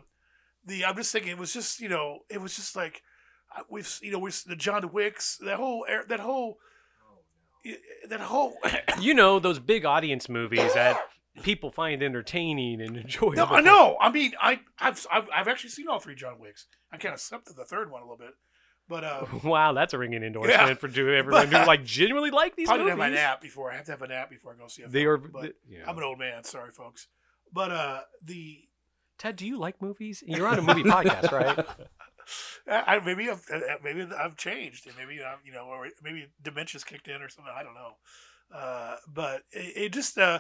the 0.66 0.86
I'm 0.86 0.96
just 0.96 1.12
thinking 1.12 1.32
it 1.32 1.38
was 1.38 1.52
just 1.54 1.80
you 1.80 1.90
know 1.90 2.20
it 2.30 2.40
was 2.40 2.56
just 2.56 2.76
like 2.76 3.02
uh, 3.58 3.64
we've 3.70 4.00
you 4.04 4.12
know 4.12 4.20
we've 4.20 4.40
the 4.46 4.56
John 4.56 4.92
Wicks 4.94 5.38
that 5.38 5.58
whole 5.58 5.86
air- 5.90 6.06
that 6.10 6.20
whole 6.20 6.58
that 8.10 8.20
whole 8.22 8.58
you 9.02 9.14
know 9.14 9.40
those 9.40 9.60
big 9.60 9.86
audience 9.86 10.30
movies 10.30 10.74
that 10.74 10.98
people 11.44 11.72
find 11.72 12.02
entertaining 12.04 12.82
and 12.82 12.98
enjoyable. 12.98 13.36
no 13.36 13.46
I 13.46 13.62
know 13.62 13.98
I 14.00 14.12
mean 14.12 14.34
I 14.42 14.60
I've, 14.80 15.06
I've 15.12 15.28
I've 15.34 15.48
actually 15.48 15.70
seen 15.72 15.88
all 15.88 16.00
three 16.00 16.16
John 16.16 16.40
Wicks 16.40 16.68
I 16.92 16.98
kind 16.98 17.14
of 17.14 17.20
slept 17.22 17.50
at 17.50 17.56
the 17.56 17.66
third 17.66 17.92
one 17.92 18.02
a 18.02 18.06
little 18.06 18.18
bit 18.18 18.34
but 18.88 19.04
uh 19.04 19.26
Wow, 19.44 19.74
that's 19.74 19.94
a 19.94 19.98
ringing 19.98 20.24
endorsement 20.24 20.60
Yeah. 20.68 20.74
for 20.76 20.88
do 20.88 21.14
everyone 21.14 21.48
who 21.48 21.58
like 21.66 21.84
genuinely 21.84 22.32
like 22.32 22.56
these 22.56 22.70
I 22.70 22.74
didn't 22.74 22.88
movies. 22.88 23.04
have 23.04 23.12
my 23.12 23.16
nap 23.16 23.42
before 23.42 23.72
I 23.72 23.76
have 23.76 23.86
to 23.86 23.92
have 23.92 24.02
a 24.02 24.08
nap 24.08 24.30
before 24.30 24.54
I 24.54 24.58
go 24.58 24.68
see 24.68 24.84
a 24.84 24.88
They 24.88 25.04
film, 25.04 25.14
are. 25.14 25.18
but 25.18 25.42
th- 25.42 25.56
yeah. 25.70 25.80
I'm 25.88 25.98
an 25.98 26.04
old 26.04 26.20
man 26.20 26.44
sorry 26.44 26.72
folks 26.72 27.08
but 27.54 27.72
uh 27.72 28.02
the 28.24 28.60
Ted, 29.18 29.36
do 29.36 29.46
you 29.46 29.58
like 29.58 29.82
movies? 29.82 30.24
You're 30.26 30.48
on 30.48 30.60
a 30.60 30.62
movie 30.62 30.84
podcast, 30.84 31.30
right? 31.34 31.66
I, 32.70 33.00
maybe 33.04 33.30
I've 33.30 33.44
uh, 33.54 33.60
maybe 33.84 34.08
I've 34.18 34.38
changed, 34.38 34.88
and 34.88 34.96
maybe 34.96 35.22
I'm, 35.22 35.40
you 35.44 35.52
know, 35.52 35.66
or 35.66 35.88
maybe 36.02 36.28
dementia's 36.42 36.86
kicked 36.86 37.10
in 37.10 37.22
or 37.22 37.28
something. 37.28 37.52
I 37.54 37.62
don't 37.64 37.74
know. 37.74 37.98
Uh, 38.56 38.96
but 39.14 39.42
it, 39.52 39.74
it 39.76 39.94
just 39.94 40.18
uh, 40.18 40.40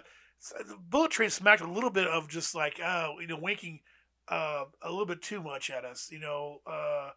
The 0.57 0.77
bullet 0.77 1.11
Train 1.11 1.29
smacked 1.29 1.61
a 1.61 1.69
little 1.69 1.89
bit 1.89 2.07
of 2.07 2.29
just 2.29 2.55
like 2.55 2.79
uh, 2.83 3.09
you 3.19 3.27
know, 3.27 3.37
winking 3.37 3.81
uh, 4.27 4.65
a 4.81 4.89
little 4.89 5.05
bit 5.05 5.21
too 5.21 5.41
much 5.41 5.69
at 5.69 5.85
us. 5.85 6.09
You 6.11 6.19
know, 6.19 6.61
uh, 6.65 7.09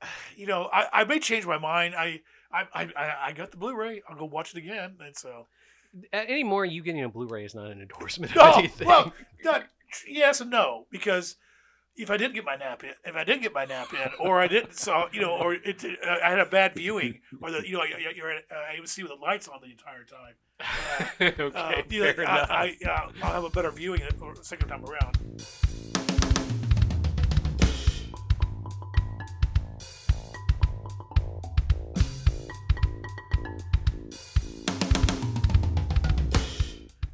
you 0.36 0.46
know, 0.46 0.68
I, 0.72 0.86
I 0.92 1.04
may 1.04 1.18
change 1.18 1.46
my 1.46 1.58
mind. 1.58 1.94
I 1.94 2.20
I, 2.52 2.66
I 2.72 3.14
I 3.26 3.32
got 3.32 3.50
the 3.50 3.56
Blu-ray. 3.56 4.02
I'll 4.08 4.16
go 4.16 4.26
watch 4.26 4.54
it 4.54 4.58
again, 4.58 4.96
and 5.00 5.16
so 5.16 5.46
Anymore, 6.12 6.64
you 6.64 6.82
getting 6.82 7.04
a 7.04 7.08
Blu-ray 7.08 7.44
is 7.44 7.54
not 7.54 7.70
an 7.70 7.80
endorsement 7.80 8.32
of 8.36 8.42
no, 8.42 8.52
anything. 8.58 8.86
well, 8.86 9.12
not, 9.44 9.64
yes 10.08 10.40
and 10.40 10.50
no 10.50 10.86
because 10.90 11.36
if 11.96 12.10
I 12.10 12.16
didn't 12.16 12.34
get 12.34 12.44
my 12.44 12.56
nap 12.56 12.82
in, 12.82 12.90
if 13.04 13.14
I 13.14 13.22
didn't 13.24 13.42
get 13.42 13.52
my 13.54 13.64
nap 13.64 13.92
in, 13.92 14.10
or 14.18 14.40
I 14.40 14.48
didn't 14.48 14.74
saw, 14.74 15.06
you 15.12 15.20
know, 15.20 15.36
or 15.36 15.54
it, 15.54 15.84
uh, 15.84 16.16
I 16.24 16.30
had 16.30 16.40
a 16.40 16.46
bad 16.46 16.74
viewing, 16.74 17.20
or 17.40 17.50
the, 17.52 17.66
you 17.66 17.74
know, 17.74 17.82
I- 17.82 18.12
you're 18.16 18.30
at, 18.30 18.44
uh, 18.50 18.54
I 18.76 18.80
was 18.80 18.90
see 18.90 19.02
with 19.02 19.12
the 19.12 19.16
lights 19.24 19.48
on 19.48 19.60
the 19.62 19.70
entire 19.70 20.04
time. 20.04 20.34
okay, 21.20 21.58
Uh, 21.58 21.82
you 21.88 22.00
know, 22.04 22.12
fair 22.12 22.22
enough. 22.24 22.50
I, 22.50 22.76
I, 22.84 22.88
uh, 22.90 23.10
I'll 23.22 23.32
have 23.32 23.44
a 23.44 23.50
better 23.50 23.70
viewing 23.70 24.00
it 24.00 24.14
or 24.20 24.34
the 24.34 24.44
second 24.44 24.68
time 24.68 24.84
around. 24.84 25.16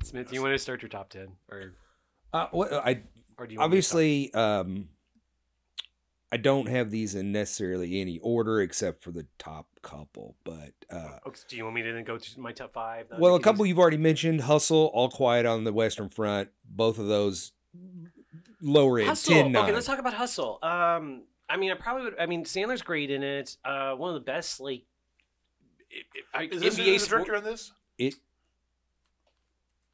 Smith, 0.03 0.28
do 0.28 0.35
you 0.35 0.43
want 0.43 0.55
to 0.55 0.59
start 0.59 0.83
your 0.83 0.89
top 0.89 1.11
ten, 1.11 1.28
or 1.51 1.74
Uh, 2.33 2.47
what 2.53 2.72
I 2.72 3.03
or 3.41 3.47
do 3.47 3.55
you 3.55 3.59
want 3.61 3.72
me 3.72 3.78
to 3.78 3.82
start? 3.82 3.99
obviously 3.99 4.34
um 4.34 4.88
I 6.32 6.36
don't 6.36 6.68
have 6.68 6.93
these 6.93 7.16
in 7.16 7.32
necessarily 7.32 8.01
any 8.01 8.20
order 8.20 8.61
except 8.61 9.03
for 9.03 9.11
the 9.11 9.26
top 9.38 9.66
couple, 9.82 10.36
but 10.45 10.72
uh 10.88 11.18
Okay, 11.26 11.41
do 11.49 11.57
you 11.57 11.64
want 11.64 11.74
me 11.74 11.82
to 11.82 11.93
then 11.93 12.05
go 12.05 12.18
to 12.18 12.41
my 12.41 12.53
top 12.53 12.72
five? 12.72 13.09
That'll 13.09 13.20
well, 13.22 13.34
a 13.34 13.41
couple 13.41 13.66
you've 13.66 13.80
already 13.80 13.97
mentioned, 13.97 14.43
Hustle, 14.43 14.93
All 14.95 15.09
Quiet 15.11 15.45
on 15.45 15.64
the 15.64 15.72
Western 15.72 16.09
Front, 16.09 16.51
both 16.64 17.01
of 17.01 17.07
those 17.09 17.51
lower 18.62 19.01
end, 19.01 19.09
Hustle. 19.09 19.34
10 19.34 19.51
9. 19.53 19.62
Okay, 19.64 19.72
let's 19.72 19.86
talk 19.86 19.99
about 19.99 20.14
Hustle. 20.14 20.61
Um, 20.62 21.24
I 21.49 21.57
mean, 21.57 21.72
I 21.72 21.74
probably 21.74 22.05
would. 22.05 22.14
I 22.20 22.26
mean, 22.26 22.45
Sandler's 22.45 22.82
great 22.82 23.11
in 23.11 23.24
it. 23.24 23.57
Uh, 23.64 23.95
one 23.95 24.11
of 24.11 24.14
the 24.14 24.20
best 24.24 24.61
like. 24.61 24.82
it- 25.91 26.07
it- 26.14 26.24
I, 26.32 26.43
Is 26.45 26.61
this 26.61 26.78
NBA 26.78 26.84
the 26.84 26.99
sport- 26.99 27.26
director 27.26 27.36
on 27.36 27.43
this? 27.45 27.72
It 27.99 28.14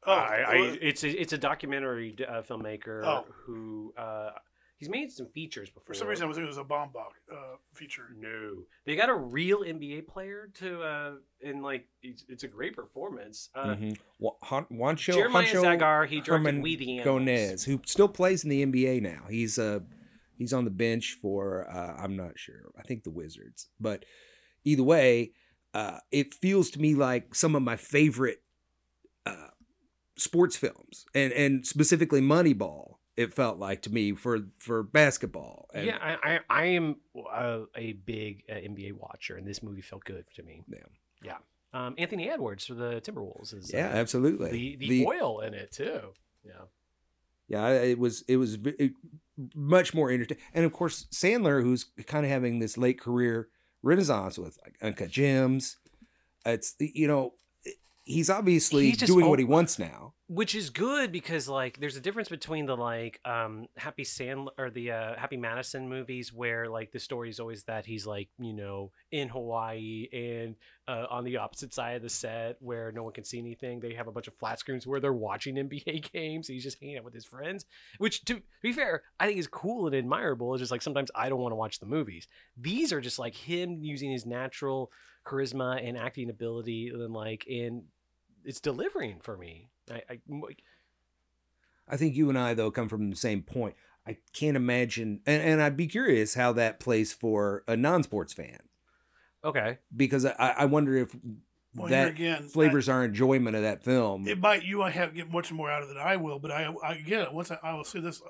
Oh, 0.07 0.11
I, 0.13 0.35
I, 0.47 0.77
it's 0.81 1.03
a, 1.03 1.09
it's 1.21 1.33
a 1.33 1.37
documentary 1.37 2.15
uh, 2.27 2.41
filmmaker 2.41 3.03
Oh. 3.05 3.25
who 3.45 3.93
uh, 3.97 4.29
he's 4.77 4.89
made 4.89 5.11
some 5.11 5.27
features 5.27 5.69
before. 5.69 5.87
for 5.87 5.93
some 5.93 6.07
reason 6.07 6.23
I 6.23 6.27
was 6.27 6.37
thinking 6.37 6.47
it 6.47 6.57
was 6.57 6.57
a 6.57 6.63
Baumbach 6.63 7.13
uh, 7.31 7.57
feature. 7.73 8.07
no, 8.17 8.63
they 8.85 8.95
got 8.95 9.09
a 9.09 9.13
real 9.15 9.59
NBA 9.59 10.07
player 10.07 10.49
to 10.55 10.81
uh, 10.81 11.11
and 11.43 11.61
like 11.61 11.85
it's, 12.01 12.23
it's 12.29 12.43
a 12.43 12.47
great 12.47 12.75
performance. 12.75 13.49
Uh, 13.53 13.65
mhm. 13.75 13.97
Wa- 14.19 14.31
Han- 14.43 14.65
Juancho, 14.71 15.13
Jeremiah 15.13 15.45
Juancho 15.45 15.63
Zagar, 15.79 16.07
he 16.07 16.21
directed 16.21 16.31
Herman 16.31 16.61
We 16.61 16.75
the 16.77 16.99
Animals. 16.99 17.21
Gonez, 17.21 17.63
who 17.65 17.81
still 17.85 18.07
plays 18.07 18.43
in 18.43 18.49
the 18.49 18.65
NBA 18.65 19.01
now. 19.01 19.23
He's 19.29 19.59
uh 19.59 19.79
he's 20.37 20.53
on 20.53 20.63
the 20.63 20.71
bench 20.71 21.17
for 21.21 21.69
uh, 21.69 22.01
I'm 22.01 22.15
not 22.15 22.37
sure. 22.39 22.71
I 22.79 22.83
think 22.83 23.03
the 23.03 23.11
Wizards. 23.11 23.67
But 23.79 24.05
either 24.63 24.83
way, 24.83 25.31
uh, 25.73 25.97
it 26.11 26.33
feels 26.33 26.69
to 26.71 26.79
me 26.79 26.95
like 26.95 27.35
some 27.35 27.55
of 27.55 27.61
my 27.61 27.75
favorite 27.75 28.37
sports 30.17 30.55
films, 30.57 31.05
and 31.13 31.31
and 31.33 31.65
specifically 31.65 32.21
Moneyball. 32.21 32.95
It 33.15 33.33
felt 33.33 33.57
like 33.57 33.81
to 33.83 33.91
me 33.91 34.11
for 34.13 34.41
for 34.59 34.83
basketball. 34.83 35.69
And, 35.73 35.87
yeah, 35.87 35.97
I, 35.99 36.35
I, 36.35 36.39
I 36.49 36.65
am 36.65 36.97
uh, 37.15 37.61
a 37.75 37.93
big 37.93 38.43
uh, 38.47 38.53
NBA 38.53 38.93
watcher, 38.93 39.37
and 39.37 39.47
this 39.47 39.63
movie 39.63 39.81
felt 39.81 40.03
good 40.03 40.25
to 40.35 40.43
me. 40.43 40.63
Yeah. 41.23 41.37
Um, 41.73 41.95
Anthony 41.97 42.29
Edwards 42.29 42.65
for 42.65 42.75
the 42.75 43.01
Timberwolves 43.01 43.55
is 43.55 43.71
yeah, 43.73 43.87
uh, 43.87 43.93
absolutely. 43.95 44.75
the, 44.77 44.87
the 44.87 45.05
oil 45.05 45.39
in 45.41 45.53
it 45.53 45.71
too. 45.71 46.13
Yeah, 46.45 46.53
Yeah, 47.47 47.69
it 47.69 47.99
was 47.99 48.23
it 48.27 48.37
was 48.37 48.57
it- 48.63 48.93
much 49.55 49.93
more 49.93 50.09
interesting, 50.11 50.37
and 50.53 50.65
of 50.65 50.73
course 50.73 51.05
Sandler, 51.11 51.61
who's 51.61 51.85
kind 52.05 52.25
of 52.25 52.31
having 52.31 52.59
this 52.59 52.77
late 52.77 52.99
career 52.99 53.49
renaissance 53.83 54.37
with 54.37 54.57
like 54.63 54.75
Uncut 54.81 55.09
Gems. 55.09 55.77
It's 56.45 56.75
you 56.79 57.07
know 57.07 57.33
he's 58.07 58.29
obviously 58.29 58.89
He's 58.89 58.97
doing 58.97 59.27
what 59.29 59.39
he 59.39 59.45
wants 59.45 59.77
now. 59.77 60.13
which 60.27 60.55
is 60.55 60.69
good 60.69 61.11
because 61.11 61.47
like 61.47 61.79
there's 61.79 61.95
a 61.97 62.01
difference 62.01 62.29
between 62.29 62.65
the 62.65 62.75
like 62.75 63.19
um 63.25 63.67
Happy 63.75 64.03
sand 64.03 64.49
or 64.57 64.69
the 64.69 64.91
uh, 64.91 65.15
Happy 65.17 65.37
Madison 65.37 65.87
movies 65.89 66.33
where 66.33 66.69
like 66.69 66.91
the 66.91 66.99
story 66.99 67.29
is 67.29 67.39
always 67.39 67.63
that 67.63 67.85
he's 67.85 68.05
like 68.07 68.29
you 68.39 68.53
know 68.53 68.91
in 69.11 69.27
Hawaii 69.29 70.07
and 70.13 70.55
uh, 70.87 71.05
on 71.09 71.25
the 71.25 71.35
opposite 71.37 71.73
side 71.73 71.97
of 71.97 72.01
the 72.01 72.09
set 72.09 72.55
where 72.61 72.93
no 72.93 73.03
one 73.03 73.11
can 73.11 73.25
see 73.25 73.39
anything. 73.39 73.79
They 73.81 73.93
have 73.93 74.07
a 74.07 74.11
bunch 74.11 74.27
of 74.29 74.35
flat 74.35 74.57
screens 74.59 74.87
where 74.87 75.01
they're 75.01 75.11
watching 75.13 75.55
NBA 75.67 76.11
games. 76.13 76.47
He's 76.47 76.63
just 76.63 76.79
hanging 76.79 76.97
out 76.97 77.03
with 77.03 77.13
his 77.13 77.25
friends, 77.25 77.65
which 77.97 78.23
to 78.25 78.41
be 78.61 78.71
fair, 78.71 79.03
I 79.19 79.27
think 79.27 79.37
is 79.37 79.47
cool 79.47 79.87
and 79.87 79.95
admirable. 79.95 80.53
It's 80.53 80.61
just 80.61 80.71
like 80.71 80.81
sometimes 80.81 81.11
I 81.13 81.27
don't 81.29 81.41
want 81.41 81.51
to 81.51 81.57
watch 81.57 81.79
the 81.79 81.85
movies. 81.85 82.27
These 82.55 82.93
are 82.93 83.01
just 83.01 83.19
like 83.19 83.35
him 83.35 83.83
using 83.83 84.11
his 84.11 84.25
natural 84.25 84.91
charisma 85.25 85.85
and 85.85 85.97
acting 85.97 86.29
ability 86.29 86.89
and 86.93 87.11
like 87.13 87.45
and 87.49 87.83
it's 88.43 88.59
delivering 88.59 89.19
for 89.19 89.37
me. 89.37 89.69
I, 89.91 90.01
I 90.09 90.19
I 91.87 91.97
think 91.97 92.15
you 92.15 92.29
and 92.29 92.37
I 92.37 92.53
though 92.53 92.71
come 92.71 92.89
from 92.89 93.09
the 93.09 93.15
same 93.15 93.41
point. 93.41 93.75
I 94.05 94.17
can't 94.33 94.55
imagine, 94.55 95.21
and, 95.25 95.41
and 95.41 95.61
I'd 95.61 95.75
be 95.75 95.87
curious 95.87 96.33
how 96.33 96.53
that 96.53 96.79
plays 96.79 97.11
for 97.11 97.63
a 97.67 97.75
non-sports 97.75 98.31
fan 98.31 98.59
okay. 99.43 99.79
because 99.95 100.25
I, 100.25 100.55
I 100.59 100.65
wonder 100.65 100.95
if 100.95 101.15
Well, 101.75 101.89
that 101.89 102.09
again, 102.09 102.47
flavors 102.47 102.87
our 102.89 103.03
enjoyment 103.03 103.55
of 103.55 103.63
that 103.63 103.83
film. 103.83 104.27
It 104.27 104.39
might 104.39 104.63
you 104.63 104.79
might 104.79 104.93
have 104.93 105.13
get 105.13 105.29
much 105.29 105.51
more 105.51 105.69
out 105.69 105.83
of 105.83 105.89
it 105.89 105.93
than 105.93 105.97
I 106.03 106.17
will, 106.17 106.39
but 106.39 106.51
I, 106.51 106.73
I 106.83 106.95
again 106.95 107.27
once 107.33 107.51
I, 107.51 107.59
I 107.61 107.73
will 107.73 107.83
say 107.83 107.99
this: 107.99 108.21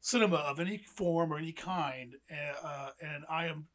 cinema 0.00 0.36
of 0.36 0.60
any 0.60 0.78
form 0.78 1.32
or 1.32 1.38
any 1.38 1.52
kind, 1.52 2.14
uh, 2.62 2.90
and 3.02 3.24
I 3.28 3.46
am 3.46 3.66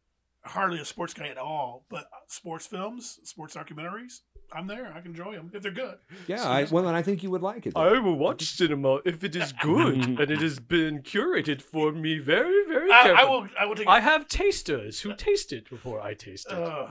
hardly 0.43 0.80
a 0.80 0.86
sports 0.86 1.14
guy 1.14 1.28
at 1.28 1.38
all. 1.38 1.86
But 1.89 2.05
sports 2.28 2.66
films, 2.66 3.20
sports 3.24 3.55
documentaries, 3.55 4.22
I'm 4.52 4.68
there. 4.68 4.91
I 4.95 5.02
can 5.02 5.12
enjoy 5.12 5.36
them 5.36 5.52
if 5.54 5.62
they're 5.62 5.72
good. 5.72 5.97
yeah, 6.28 6.43
I, 6.43 6.64
well, 6.66 6.88
and 6.88 6.95
I 6.95 7.02
think 7.02 7.24
you 7.24 7.30
would 7.32 7.41
like 7.41 7.66
it. 7.66 7.74
though. 7.74 7.82
I 7.82 8.00
will 8.00 8.16
watch 8.16 8.43
cinema 8.43 9.00
if 9.06 9.24
it 9.24 9.36
is 9.36 9.54
good 9.54 9.95
and 10.20 10.32
it 10.32 10.41
has 10.41 10.60
been 10.60 11.02
curated 11.02 11.62
for 11.62 11.91
me 11.91 12.18
very, 12.20 12.66
very 12.68 12.91
I, 12.91 13.04
carefully. 13.04 13.28
I 13.28 13.30
will. 13.30 13.47
I 13.60 13.66
will 13.66 13.76
take. 13.76 13.88
I 13.88 14.00
have 14.00 14.28
tasters 14.28 15.02
who 15.02 15.16
taste 15.16 15.54
it 15.54 15.70
before 15.70 16.02
I 16.02 16.14
taste 16.14 16.47
it. 16.50 16.58
uh, 16.58 16.88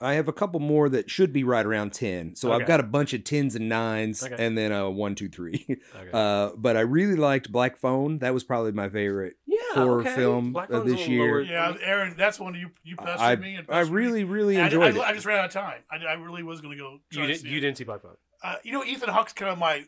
I 0.00 0.14
have 0.14 0.28
a 0.28 0.32
couple 0.32 0.60
more 0.60 0.88
that 0.90 1.10
should 1.10 1.32
be 1.32 1.42
right 1.42 1.66
around 1.66 1.92
10. 1.92 2.36
So 2.36 2.52
Okay. 2.52 2.62
I've 2.62 2.68
got 2.68 2.78
a 2.78 2.84
bunch 2.84 3.12
of 3.14 3.22
10s 3.24 3.56
and 3.56 3.68
9s 3.70 4.24
Okay. 4.24 4.36
and 4.38 4.56
then 4.56 4.70
a 4.70 4.88
one, 4.88 5.14
two, 5.16 5.28
three. 5.28 5.66
okay. 5.68 6.10
Uh, 6.12 6.50
but 6.56 6.76
I 6.76 6.80
really 6.80 7.16
liked 7.16 7.50
Black 7.50 7.76
Phone. 7.76 8.18
That 8.20 8.32
was 8.32 8.44
probably 8.44 8.70
my 8.72 8.88
favorite. 8.88 9.34
yeah, 9.46 9.58
horror 9.74 10.00
okay. 10.02 10.14
film 10.14 10.52
Black 10.52 10.70
of 10.70 10.86
this 10.86 11.08
year. 11.08 11.26
lower- 11.26 11.40
yeah, 11.40 11.74
Aaron, 11.82 12.14
that's 12.16 12.38
one 12.38 12.54
you 12.54 12.70
you 12.84 12.96
pestered 12.96 13.20
I, 13.20 13.36
me. 13.36 13.56
And 13.56 13.66
I 13.68 13.72
pestered 13.80 13.92
me. 13.94 14.00
really, 14.00 14.24
really 14.24 14.54
And 14.54 14.62
I- 14.62 14.66
enjoyed 14.66 14.96
I, 14.96 14.98
it. 15.00 15.10
I 15.10 15.12
just 15.14 15.26
ran 15.26 15.38
out 15.40 15.46
of 15.46 15.50
time. 15.52 15.80
I, 15.90 15.96
I 15.96 16.12
really 16.14 16.42
was 16.44 16.60
going 16.60 16.76
to 16.76 16.82
go. 16.82 16.98
You 17.10 17.26
didn't. 17.26 17.40
see 17.42 17.48
You 17.48 17.60
didn't 17.60 17.76
see 17.78 17.84
Black 17.84 18.02
Phone. 18.02 18.16
Uh, 18.42 18.56
you 18.62 18.72
know, 18.72 18.84
Ethan 18.84 19.08
Hawke's 19.08 19.32
kind 19.32 19.50
of 19.50 19.58
my. 19.58 19.84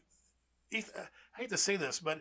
Ethan, 0.72 0.92
I 1.36 1.40
hate 1.40 1.50
to 1.50 1.56
say 1.56 1.76
this, 1.76 2.00
but 2.00 2.20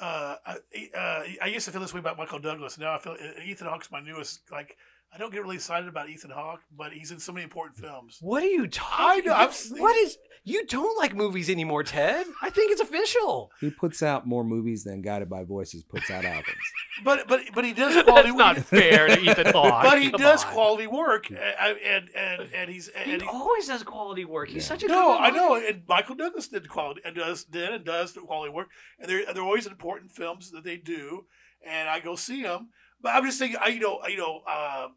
uh, 0.00 0.36
I, 0.44 0.56
uh, 0.96 1.24
I 1.42 1.46
used 1.46 1.66
to 1.66 1.72
feel 1.72 1.80
this 1.80 1.94
way 1.94 2.00
about 2.00 2.18
Michael 2.18 2.38
Douglas. 2.40 2.78
Now 2.78 2.94
I 2.94 2.98
feel 2.98 3.12
uh, 3.12 3.42
Ethan 3.44 3.68
Hawke's 3.68 3.90
my 3.92 4.00
newest. 4.00 4.40
Like 4.50 4.76
I 5.14 5.18
don't 5.18 5.30
get 5.32 5.42
really 5.42 5.56
excited 5.56 5.88
about 5.88 6.08
Ethan 6.08 6.30
Hawke, 6.30 6.60
but 6.74 6.92
he's 6.92 7.10
in 7.10 7.18
so 7.20 7.32
many 7.32 7.44
important 7.44 7.76
films. 7.76 8.16
What 8.22 8.42
are 8.42 8.46
you 8.46 8.66
talking? 8.66 9.26
know, 9.26 9.32
I'm 9.34 9.48
about? 9.50 9.56
What 9.78 9.96
is? 9.96 10.16
You 10.44 10.66
don't 10.66 10.96
like 10.98 11.14
movies 11.14 11.48
anymore, 11.50 11.84
Ted? 11.84 12.26
I 12.40 12.50
think 12.50 12.72
it's 12.72 12.80
official. 12.80 13.52
He 13.60 13.70
puts 13.70 14.02
out 14.02 14.26
more 14.26 14.42
movies 14.42 14.82
than 14.84 15.00
Guided 15.02 15.28
by 15.30 15.44
Voices 15.44 15.84
puts 15.84 16.10
out 16.10 16.24
albums. 16.24 16.46
But 17.04 17.26
but 17.26 17.40
but 17.54 17.64
he 17.64 17.72
does 17.72 18.00
quality. 18.04 18.30
Work. 18.30 18.38
That's 18.38 18.58
not 18.58 18.66
fair 18.66 19.06
to 19.08 19.18
Ethan 19.18 19.46
Hawke. 19.54 19.82
But 19.82 20.00
he 20.02 20.10
Come 20.10 20.20
does 20.20 20.44
on. 20.44 20.52
quality 20.52 20.86
work, 20.86 21.26
uh, 21.32 21.34
and 21.36 22.08
and 22.14 22.48
and 22.54 22.70
he's 22.70 22.90
He 22.94 23.12
and 23.14 23.22
he, 23.22 23.28
always 23.28 23.66
does 23.66 23.82
quality 23.82 24.24
work. 24.26 24.50
He's 24.50 24.62
Yeah. 24.64 24.68
such 24.68 24.82
a 24.84 24.88
no, 24.88 25.08
good 25.14 25.20
I 25.22 25.30
know. 25.30 25.54
And 25.56 25.82
Michael 25.88 26.14
Douglas 26.16 26.48
did 26.48 26.68
quality 26.68 27.00
and 27.04 27.16
does 27.16 27.44
did 27.44 27.70
and 27.70 27.84
does 27.84 28.12
the 28.12 28.20
quality 28.20 28.52
work, 28.52 28.68
and 29.00 29.08
they're 29.10 29.24
they're 29.32 29.42
always 29.42 29.66
important 29.66 30.12
films 30.12 30.50
that 30.52 30.64
they 30.64 30.76
do, 30.76 31.24
and 31.66 31.88
I 31.88 31.98
go 31.98 32.14
see 32.14 32.42
them. 32.42 32.68
But 33.00 33.14
I'm 33.16 33.24
just 33.24 33.38
thinking, 33.38 33.58
I 33.60 33.68
you 33.68 33.80
know 33.80 34.00
you 34.06 34.18
know. 34.18 34.42
Uh, 34.46 34.88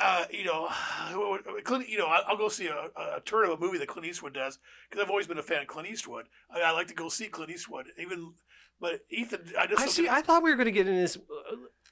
uh, 0.00 0.24
you 0.30 0.44
know, 0.44 0.68
Clint, 1.64 1.88
you 1.88 1.98
know, 1.98 2.06
I'll 2.06 2.36
go 2.36 2.48
see 2.48 2.66
a, 2.66 2.88
a 3.16 3.20
turn 3.24 3.44
of 3.44 3.50
a 3.50 3.56
movie 3.58 3.78
that 3.78 3.88
Clint 3.88 4.06
Eastwood 4.08 4.34
does 4.34 4.58
because 4.88 5.02
I've 5.02 5.10
always 5.10 5.26
been 5.26 5.38
a 5.38 5.42
fan 5.42 5.62
of 5.62 5.68
Clint 5.68 5.88
Eastwood. 5.88 6.26
I, 6.50 6.62
I 6.62 6.70
like 6.72 6.88
to 6.88 6.94
go 6.94 7.08
see 7.08 7.26
Clint 7.28 7.50
Eastwood, 7.50 7.86
even. 7.98 8.32
But 8.80 9.00
Ethan, 9.10 9.52
I 9.58 9.66
just 9.66 9.82
I 9.82 9.86
see. 9.86 10.08
I 10.08 10.22
thought 10.22 10.42
we 10.42 10.48
were 10.48 10.56
going 10.56 10.64
to 10.64 10.72
get 10.72 10.88
in 10.88 10.96
this. 10.96 11.18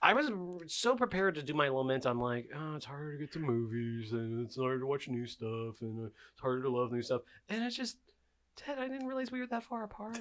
I 0.00 0.14
was 0.14 0.30
so 0.68 0.96
prepared 0.96 1.34
to 1.34 1.42
do 1.42 1.52
my 1.52 1.68
lament. 1.68 2.06
I'm 2.06 2.18
like, 2.18 2.48
oh, 2.56 2.76
it's 2.76 2.86
harder 2.86 3.12
to 3.12 3.18
get 3.18 3.32
to 3.34 3.40
movies, 3.40 4.12
and 4.12 4.46
it's 4.46 4.56
harder 4.56 4.80
to 4.80 4.86
watch 4.86 5.06
new 5.06 5.26
stuff, 5.26 5.82
and 5.82 6.06
uh, 6.06 6.06
it's 6.06 6.40
harder 6.40 6.62
to 6.62 6.70
love 6.70 6.90
new 6.90 7.02
stuff. 7.02 7.22
And 7.50 7.62
it's 7.62 7.76
just, 7.76 7.98
Ted, 8.56 8.78
I 8.78 8.88
didn't 8.88 9.06
realize 9.06 9.30
we 9.30 9.40
were 9.40 9.46
that 9.48 9.64
far 9.64 9.84
apart. 9.84 10.18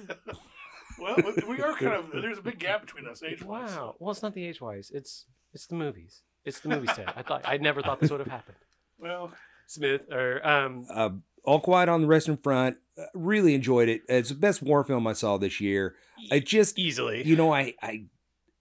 well, 1.00 1.16
we 1.48 1.62
are 1.62 1.72
kind 1.74 1.94
of. 1.94 2.10
There's 2.12 2.38
a 2.38 2.42
big 2.42 2.58
gap 2.58 2.82
between 2.82 3.06
us 3.06 3.22
age 3.22 3.42
wise. 3.44 3.70
wow. 3.70 3.96
Well, 3.98 4.10
it's 4.10 4.22
not 4.22 4.34
the 4.34 4.44
age 4.44 4.60
wise. 4.60 4.90
It's 4.92 5.24
it's 5.54 5.66
the 5.66 5.76
movies. 5.76 6.22
It's 6.44 6.60
the 6.60 6.68
movie 6.70 6.86
set. 6.88 7.12
I 7.16 7.22
thought 7.22 7.42
I 7.44 7.56
never 7.58 7.82
thought 7.82 8.00
this 8.00 8.10
would 8.10 8.20
have 8.20 8.28
happened. 8.30 8.56
Well, 9.00 9.30
Smith 9.68 10.10
or 10.10 10.44
um. 10.44 10.84
Uh, 10.92 11.10
All 11.44 11.60
Quiet 11.60 11.88
on 11.88 12.00
the 12.02 12.08
Western 12.08 12.36
Front. 12.36 12.78
uh, 13.00 13.04
Really 13.14 13.54
enjoyed 13.54 13.88
it. 13.88 14.02
It's 14.08 14.30
the 14.30 14.34
best 14.34 14.60
war 14.60 14.82
film 14.82 15.06
I 15.06 15.12
saw 15.12 15.36
this 15.38 15.60
year. 15.60 15.94
I 16.32 16.40
just 16.40 16.76
easily. 16.80 17.22
you 17.24 17.36
know, 17.36 17.54
I 17.54 17.74
I 17.80 18.06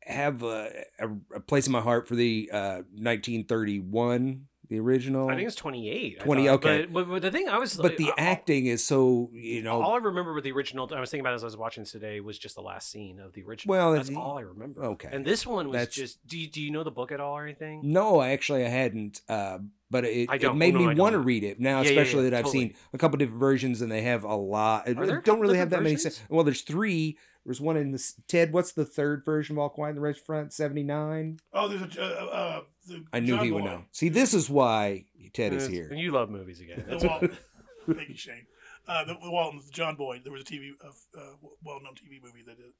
have 0.04 0.44
a, 0.44 0.84
a, 1.00 1.08
a 1.38 1.40
place 1.40 1.66
in 1.66 1.72
my 1.74 1.82
heart 1.82 2.08
for 2.08 2.14
the 2.16 2.52
uh, 2.54 2.82
1931 2.94 4.46
The 4.70 4.80
original. 4.80 5.30
I 5.30 5.36
think 5.36 5.48
it's 5.48 5.56
28. 5.56 6.20
20, 6.20 6.46
thought. 6.46 6.54
okay. 6.56 6.82
But, 6.86 6.94
but, 6.94 7.10
but 7.10 7.22
the 7.22 7.32
thing 7.32 7.48
I 7.48 7.58
was, 7.58 7.76
but 7.76 7.96
the 7.96 8.12
I- 8.18 8.22
acting 8.22 8.66
is 8.66 8.86
so 8.86 9.30
you 9.32 9.62
know. 9.64 9.82
all 9.82 9.94
I 9.94 9.98
remember 9.98 10.34
with 10.34 10.44
the 10.44 10.52
original, 10.52 10.90
I 10.94 11.00
was 11.00 11.10
thinking 11.10 11.22
about 11.26 11.36
as 11.36 11.44
I 11.44 11.48
was 11.48 11.56
watching 11.56 11.86
today, 11.86 12.20
was 12.20 12.38
just 12.38 12.56
the 12.56 12.62
last 12.62 12.92
scene 12.92 13.20
of 13.20 13.32
the 13.34 13.44
original. 13.44 13.72
Well, 13.76 13.94
that's 13.94 14.10
it's- 14.10 14.22
all 14.22 14.38
I 14.38 14.42
remember. 14.42 14.84
okay. 14.84 15.10
And 15.12 15.24
this 15.26 15.48
one 15.48 15.70
was 15.70 15.74
That's- 15.74 15.96
just. 15.96 16.28
Do 16.28 16.38
you, 16.38 16.48
do 16.50 16.62
you 16.62 16.72
know 16.72 16.84
the 16.84 16.92
book 16.92 17.12
at 17.14 17.20
all 17.22 17.38
or 17.38 17.44
anything? 17.46 17.82
No, 17.84 18.22
actually, 18.22 18.66
I 18.66 18.70
hadn't. 18.70 19.22
Uh, 19.30 19.60
but 19.90 20.04
it, 20.04 20.28
it 20.30 20.56
made 20.56 20.74
no, 20.74 20.86
me 20.86 20.96
want 20.96 21.14
to 21.14 21.20
read 21.20 21.46
it 21.46 21.62
now, 21.62 21.78
Yeah, 21.82 21.84
yeah, 21.84 21.84
yeah, 21.96 22.02
especially 22.02 22.30
that 22.30 22.34
I've 22.38 22.50
seen 22.50 22.74
a 22.94 22.98
couple 22.98 23.18
different 23.20 23.40
versions, 23.40 23.82
and 23.82 23.90
they 23.90 24.02
have 24.02 24.26
a 24.26 24.36
lot. 24.36 24.90
Are 24.90 25.06
there 25.06 25.22
don't 25.22 25.40
really 25.40 25.58
have 25.60 25.70
that 25.70 25.82
many. 25.82 25.96
versions? 25.96 26.18
se- 26.18 26.24
Well, 26.30 26.44
there's 26.44 26.62
three. 26.64 27.18
There's 27.48 27.62
one 27.62 27.78
in 27.78 27.94
the 27.94 28.14
Ted, 28.28 28.52
what's 28.52 28.74
the 28.74 28.84
third 28.84 29.24
version 29.24 29.56
of 29.56 29.60
All 29.60 29.70
Quiet 29.70 29.92
in 29.92 29.96
the 29.96 30.02
Red 30.02 30.18
Front? 30.18 30.52
Seventy 30.52 30.84
nine. 30.84 31.40
Oh, 31.54 31.70
there's 31.70 31.96
a 31.96 32.04
uh, 32.04 32.26
uh, 32.26 32.62
the 32.86 33.06
I 33.14 33.22
knew 33.22 33.38
John 33.38 33.46
he 33.46 33.52
would 33.54 33.64
Boy. 33.64 33.70
know. 33.70 33.84
See, 33.94 34.10
this 34.10 34.34
is 34.34 34.50
why 34.50 35.06
Ted 35.34 35.54
is 35.54 35.66
here. 35.66 35.88
And 35.90 35.98
you 35.98 36.12
love 36.12 36.30
movies 36.30 36.60
again. 36.60 36.84
The 36.86 36.92
That's 36.98 37.04
Wal- 37.06 37.22
Thank 37.96 38.10
you, 38.10 38.18
Shane. 38.18 38.48
Uh, 38.86 39.06
the, 39.06 39.14
the 39.14 39.32
Walton, 39.32 39.62
John-Boy. 39.72 40.20
There 40.26 40.34
was 40.34 40.42
a 40.42 40.46
TV, 40.46 40.72
uh, 40.84 40.88
uh, 41.18 41.22
well-known 41.64 41.94
TV 41.94 42.22
movie 42.22 42.44
that 42.46 42.58
did. 42.58 42.74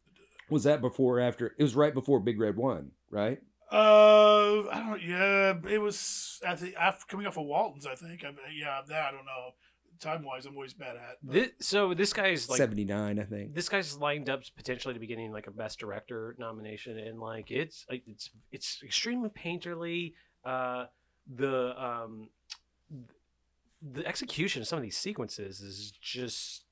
Was 0.50 0.66
that 0.66 0.82
before 0.82 1.20
or 1.20 1.22
after? 1.22 1.56
It 1.58 1.64
was 1.64 1.74
right 1.74 1.94
before 1.94 2.20
Big 2.20 2.38
Red 2.38 2.58
One, 2.58 2.92
right? 3.10 3.40
Uh, 3.72 4.64
I 4.70 4.84
don't. 4.86 5.02
Yeah, 5.02 5.54
it 5.70 5.80
was. 5.82 6.42
I 6.46 6.56
think 6.56 6.76
after 6.78 7.06
coming 7.08 7.26
off 7.26 7.38
of 7.38 7.46
Walton's. 7.46 7.86
I 7.86 7.96
think. 7.96 8.26
I, 8.26 8.32
yeah, 8.54 8.82
that 8.88 9.06
I 9.06 9.12
don't 9.12 9.26
know. 9.26 9.52
Time 10.00 10.24
wise, 10.24 10.46
I'm 10.46 10.54
always 10.56 10.74
bad 10.74 10.96
at. 10.96 11.18
but- 11.24 11.34
This, 11.34 11.50
so 11.60 11.94
this 11.94 12.14
guy's 12.14 12.50
like 12.50 12.58
Seventy 12.58 12.86
nine, 12.86 13.20
I 13.20 13.24
think. 13.24 13.56
this 13.56 13.68
guy's 13.70 13.98
lined 13.98 14.30
up 14.30 14.44
potentially 14.56 14.94
to 14.94 15.00
be 15.00 15.08
getting 15.08 15.32
like 15.32 15.48
a 15.48 15.52
best 15.52 15.80
director 15.80 16.36
nomination 16.38 16.98
and 17.00 17.20
like 17.20 17.50
it's 17.52 17.86
it's 17.90 18.30
it's 18.52 18.82
extremely 18.84 19.30
painterly 19.30 20.14
uh 20.46 20.86
the 21.36 21.74
um 21.84 22.30
the 23.82 24.06
execution 24.06 24.62
of 24.62 24.68
some 24.68 24.78
of 24.78 24.84
these 24.84 24.98
sequences 24.98 25.62
is 25.62 25.92
just 26.02 26.66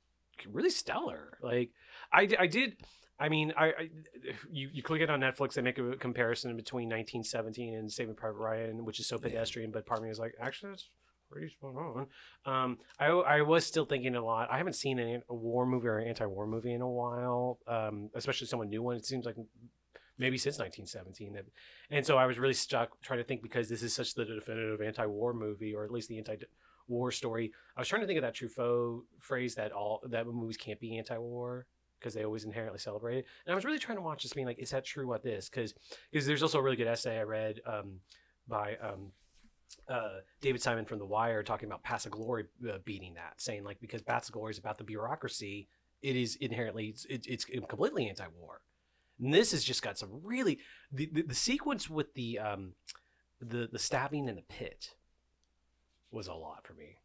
really 0.52 0.70
stellar 0.70 1.38
like 1.42 1.70
i, 2.12 2.28
I 2.40 2.48
did 2.48 2.78
i 3.20 3.30
mean 3.30 3.54
I, 3.58 3.66
I 3.68 3.90
you, 4.52 4.70
you 4.74 4.84
click 4.84 5.02
it 5.02 5.10
on 5.10 5.20
netflix 5.22 5.54
they 5.54 5.62
make 5.62 5.78
a 5.78 5.96
comparison 5.98 6.56
between 6.56 6.88
1917 6.90 7.76
and 7.76 7.92
saving 7.92 8.16
private 8.16 8.38
ryan 8.38 8.86
which 8.86 9.00
is 9.00 9.08
so 9.08 9.16
Yeah. 9.18 9.22
pedestrian 9.30 9.72
but 9.72 9.86
part 9.86 10.00
of 10.00 10.04
me 10.06 10.10
is 10.10 10.20
like 10.20 10.36
actually 10.42 10.74
it's 10.74 10.90
pretty 10.90 10.90
spot 10.90 10.94
on 10.96 11.05
um, 12.46 12.78
I, 13.00 13.08
I 13.08 13.42
was 13.42 13.66
still 13.66 13.86
thinking 13.86 14.16
a 14.16 14.24
lot. 14.24 14.50
I 14.52 14.58
haven't 14.58 14.74
seen 14.74 15.00
a 15.00 15.34
war 15.34 15.66
movie 15.66 15.88
or 15.88 15.98
an 16.00 16.08
anti-war 16.08 16.48
movie 16.48 16.74
in 16.74 16.82
a 16.82 16.90
while, 16.90 17.60
um, 17.68 18.10
especially 18.14 18.48
someone 18.48 18.70
new 18.70 18.82
one. 18.84 18.96
It 18.96 19.06
seems 19.06 19.26
like 19.26 19.36
maybe 20.18 20.38
since 20.38 20.58
1917. 20.60 21.34
That- 21.34 21.46
And 21.90 22.06
so 22.06 22.18
I 22.18 22.26
was 22.26 22.40
really 22.40 22.54
stuck 22.54 23.02
trying 23.02 23.20
to 23.20 23.26
think 23.26 23.42
because 23.42 23.68
this 23.70 23.84
is 23.84 23.94
such 23.94 24.14
the 24.14 24.26
definitive 24.26 24.82
anti-war 24.82 25.34
movie, 25.34 25.74
or 25.76 25.84
at 25.84 25.92
least 25.92 26.10
the 26.10 26.18
anti-war 26.18 27.12
story. 27.12 27.52
I 27.76 27.82
was 27.82 27.88
trying 27.88 28.02
to 28.02 28.08
think 28.08 28.18
of 28.18 28.24
that 28.24 28.36
Truffaut 28.36 29.02
phrase 29.20 29.56
that 29.56 29.72
all 29.72 30.02
that 30.10 30.26
movies 30.28 30.58
can't 30.58 30.80
be 30.80 30.98
anti-war 30.98 31.66
because 32.00 32.14
they 32.14 32.24
always 32.24 32.44
inherently 32.46 32.80
celebrate 32.80 33.18
it. 33.20 33.26
And 33.46 33.52
I 33.52 33.56
was 33.56 33.66
really 33.66 33.80
trying 33.80 33.98
to 33.98 34.02
watch 34.04 34.24
this, 34.24 34.34
being 34.34 34.46
like, 34.48 34.60
is 34.60 34.70
that 34.70 34.86
true? 34.86 35.08
What 35.08 35.24
this? 35.24 35.50
Because 35.50 35.74
because 36.12 36.26
there's 36.26 36.44
also 36.44 36.60
a 36.60 36.62
really 36.62 36.76
good 36.76 36.88
essay 36.88 37.18
I 37.20 37.24
read 37.24 37.62
um, 37.66 38.00
by. 38.48 38.78
Uh, 39.88 40.20
David 40.42 40.62
Simon 40.62 40.86
from 40.86 41.00
The 41.00 41.06
Wire 41.06 41.44
talking 41.44 41.68
about 41.68 41.84
Pass 41.84 42.06
Glory 42.08 42.46
uh, 42.70 42.78
beating 42.86 43.14
that, 43.16 43.34
saying 43.38 43.64
like 43.64 43.80
because 43.80 44.02
Pass 44.02 44.30
Glory 44.30 44.52
is 44.52 44.58
about 44.58 44.78
the 44.78 44.84
bureaucracy, 44.84 45.68
it 46.02 46.16
is 46.16 46.36
inherently 46.38 46.88
it's, 46.88 47.06
it, 47.06 47.26
it's 47.28 47.46
completely 47.46 48.10
anti-war. 48.10 48.62
And 49.20 49.34
this 49.34 49.52
has 49.52 49.64
just 49.64 49.82
got 49.82 49.98
some 49.98 50.10
really 50.24 50.60
the, 50.92 51.10
the, 51.14 51.22
the 51.22 51.36
sequence 51.36 51.90
with 51.90 52.14
the 52.16 52.40
um 52.40 52.74
the 53.40 53.70
the 53.72 53.80
stabbing 53.80 54.28
in 54.28 54.36
the 54.36 54.42
pit 54.42 54.96
was 56.12 56.28
a 56.28 56.34
lot 56.34 56.66
for 56.66 56.74
me. 56.74 56.98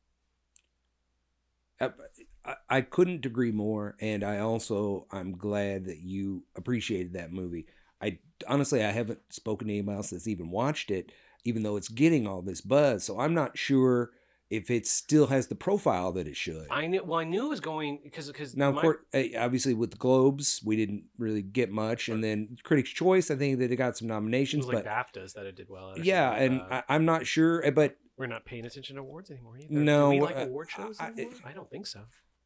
I- 2.44 2.56
I 2.68 2.80
couldn't 2.82 3.24
agree 3.26 3.52
more, 3.52 3.96
and 4.00 4.22
I 4.24 4.38
also 4.38 5.06
I'm 5.10 5.36
glad 5.36 5.84
that 5.86 5.98
you 5.98 6.44
appreciated 6.56 7.12
that 7.14 7.32
movie. 7.32 7.66
I 8.02 8.18
honestly 8.48 8.82
I 8.84 8.90
haven't 8.90 9.20
spoken 9.30 9.68
to 9.68 9.74
anyone 9.74 9.96
else 9.96 10.10
that's 10.10 10.28
even 10.28 10.50
watched 10.50 10.90
it, 10.90 11.12
even 11.45 11.62
though 11.62 11.76
it's 11.76 11.88
getting 11.88 12.26
all 12.26 12.43
this 12.43 12.61
buzz. 12.61 13.05
So 13.05 13.18
I'm 13.18 13.34
not 13.34 13.57
sure 13.57 14.11
if 14.51 14.68
it 14.68 14.84
still 14.86 15.28
has 15.28 15.47
the 15.47 15.55
profile 15.55 16.11
that 16.12 16.26
it 16.26 16.36
should. 16.36 16.66
I 16.70 16.86
knew 16.88 17.05
well 17.05 17.20
I 17.20 17.24
knew 17.24 17.47
it 17.47 17.51
was 17.51 17.61
going 17.61 18.01
because 18.03 18.26
because 18.26 18.57
now, 18.57 18.70
of 18.70 18.76
course, 18.76 18.99
eh, 19.12 19.30
obviously 19.38 19.74
with 19.74 19.93
the 19.93 19.97
Globes, 19.97 20.61
we 20.64 20.76
didn't 20.76 21.05
really 21.18 21.43
get 21.43 21.70
much, 21.70 22.09
and 22.09 22.22
then 22.22 22.57
Critics' 22.64 22.91
Choice, 22.91 23.30
I 23.30 23.36
think 23.36 23.61
that 23.61 23.70
it 23.70 23.76
got 23.76 23.97
some 23.97 24.07
it 24.11 24.14
nominations, 24.14 24.66
was 24.66 24.74
like 24.74 24.84
but 24.84 24.91
BAFTAs 24.91 25.34
that 25.34 25.47
it 25.47 25.57
did 25.57 25.68
well. 25.70 25.93
at 25.93 26.05
yeah, 26.05 26.32
and 26.32 26.59
like. 26.59 26.72
I, 26.72 26.82
I'm 26.88 27.05
not 27.05 27.26
sure, 27.26 27.64
eh, 27.64 27.70
but 27.70 27.97
we're 28.16 28.26
not 28.26 28.45
paying 28.45 28.66
attention 28.66 28.97
to 28.97 29.03
awards 29.03 29.30
anymore 29.30 29.57
either. 29.57 29.72
No, 29.72 30.11
Do 30.11 30.16
we 30.18 30.20
like 30.22 30.36
uh, 30.36 30.41
award 30.41 30.68
shows 30.70 30.99
I- 31.01 31.09
anymore? 31.11 31.32
I, 31.45 31.53
don't 31.53 31.70
think 31.70 31.86
so. 31.86 32.01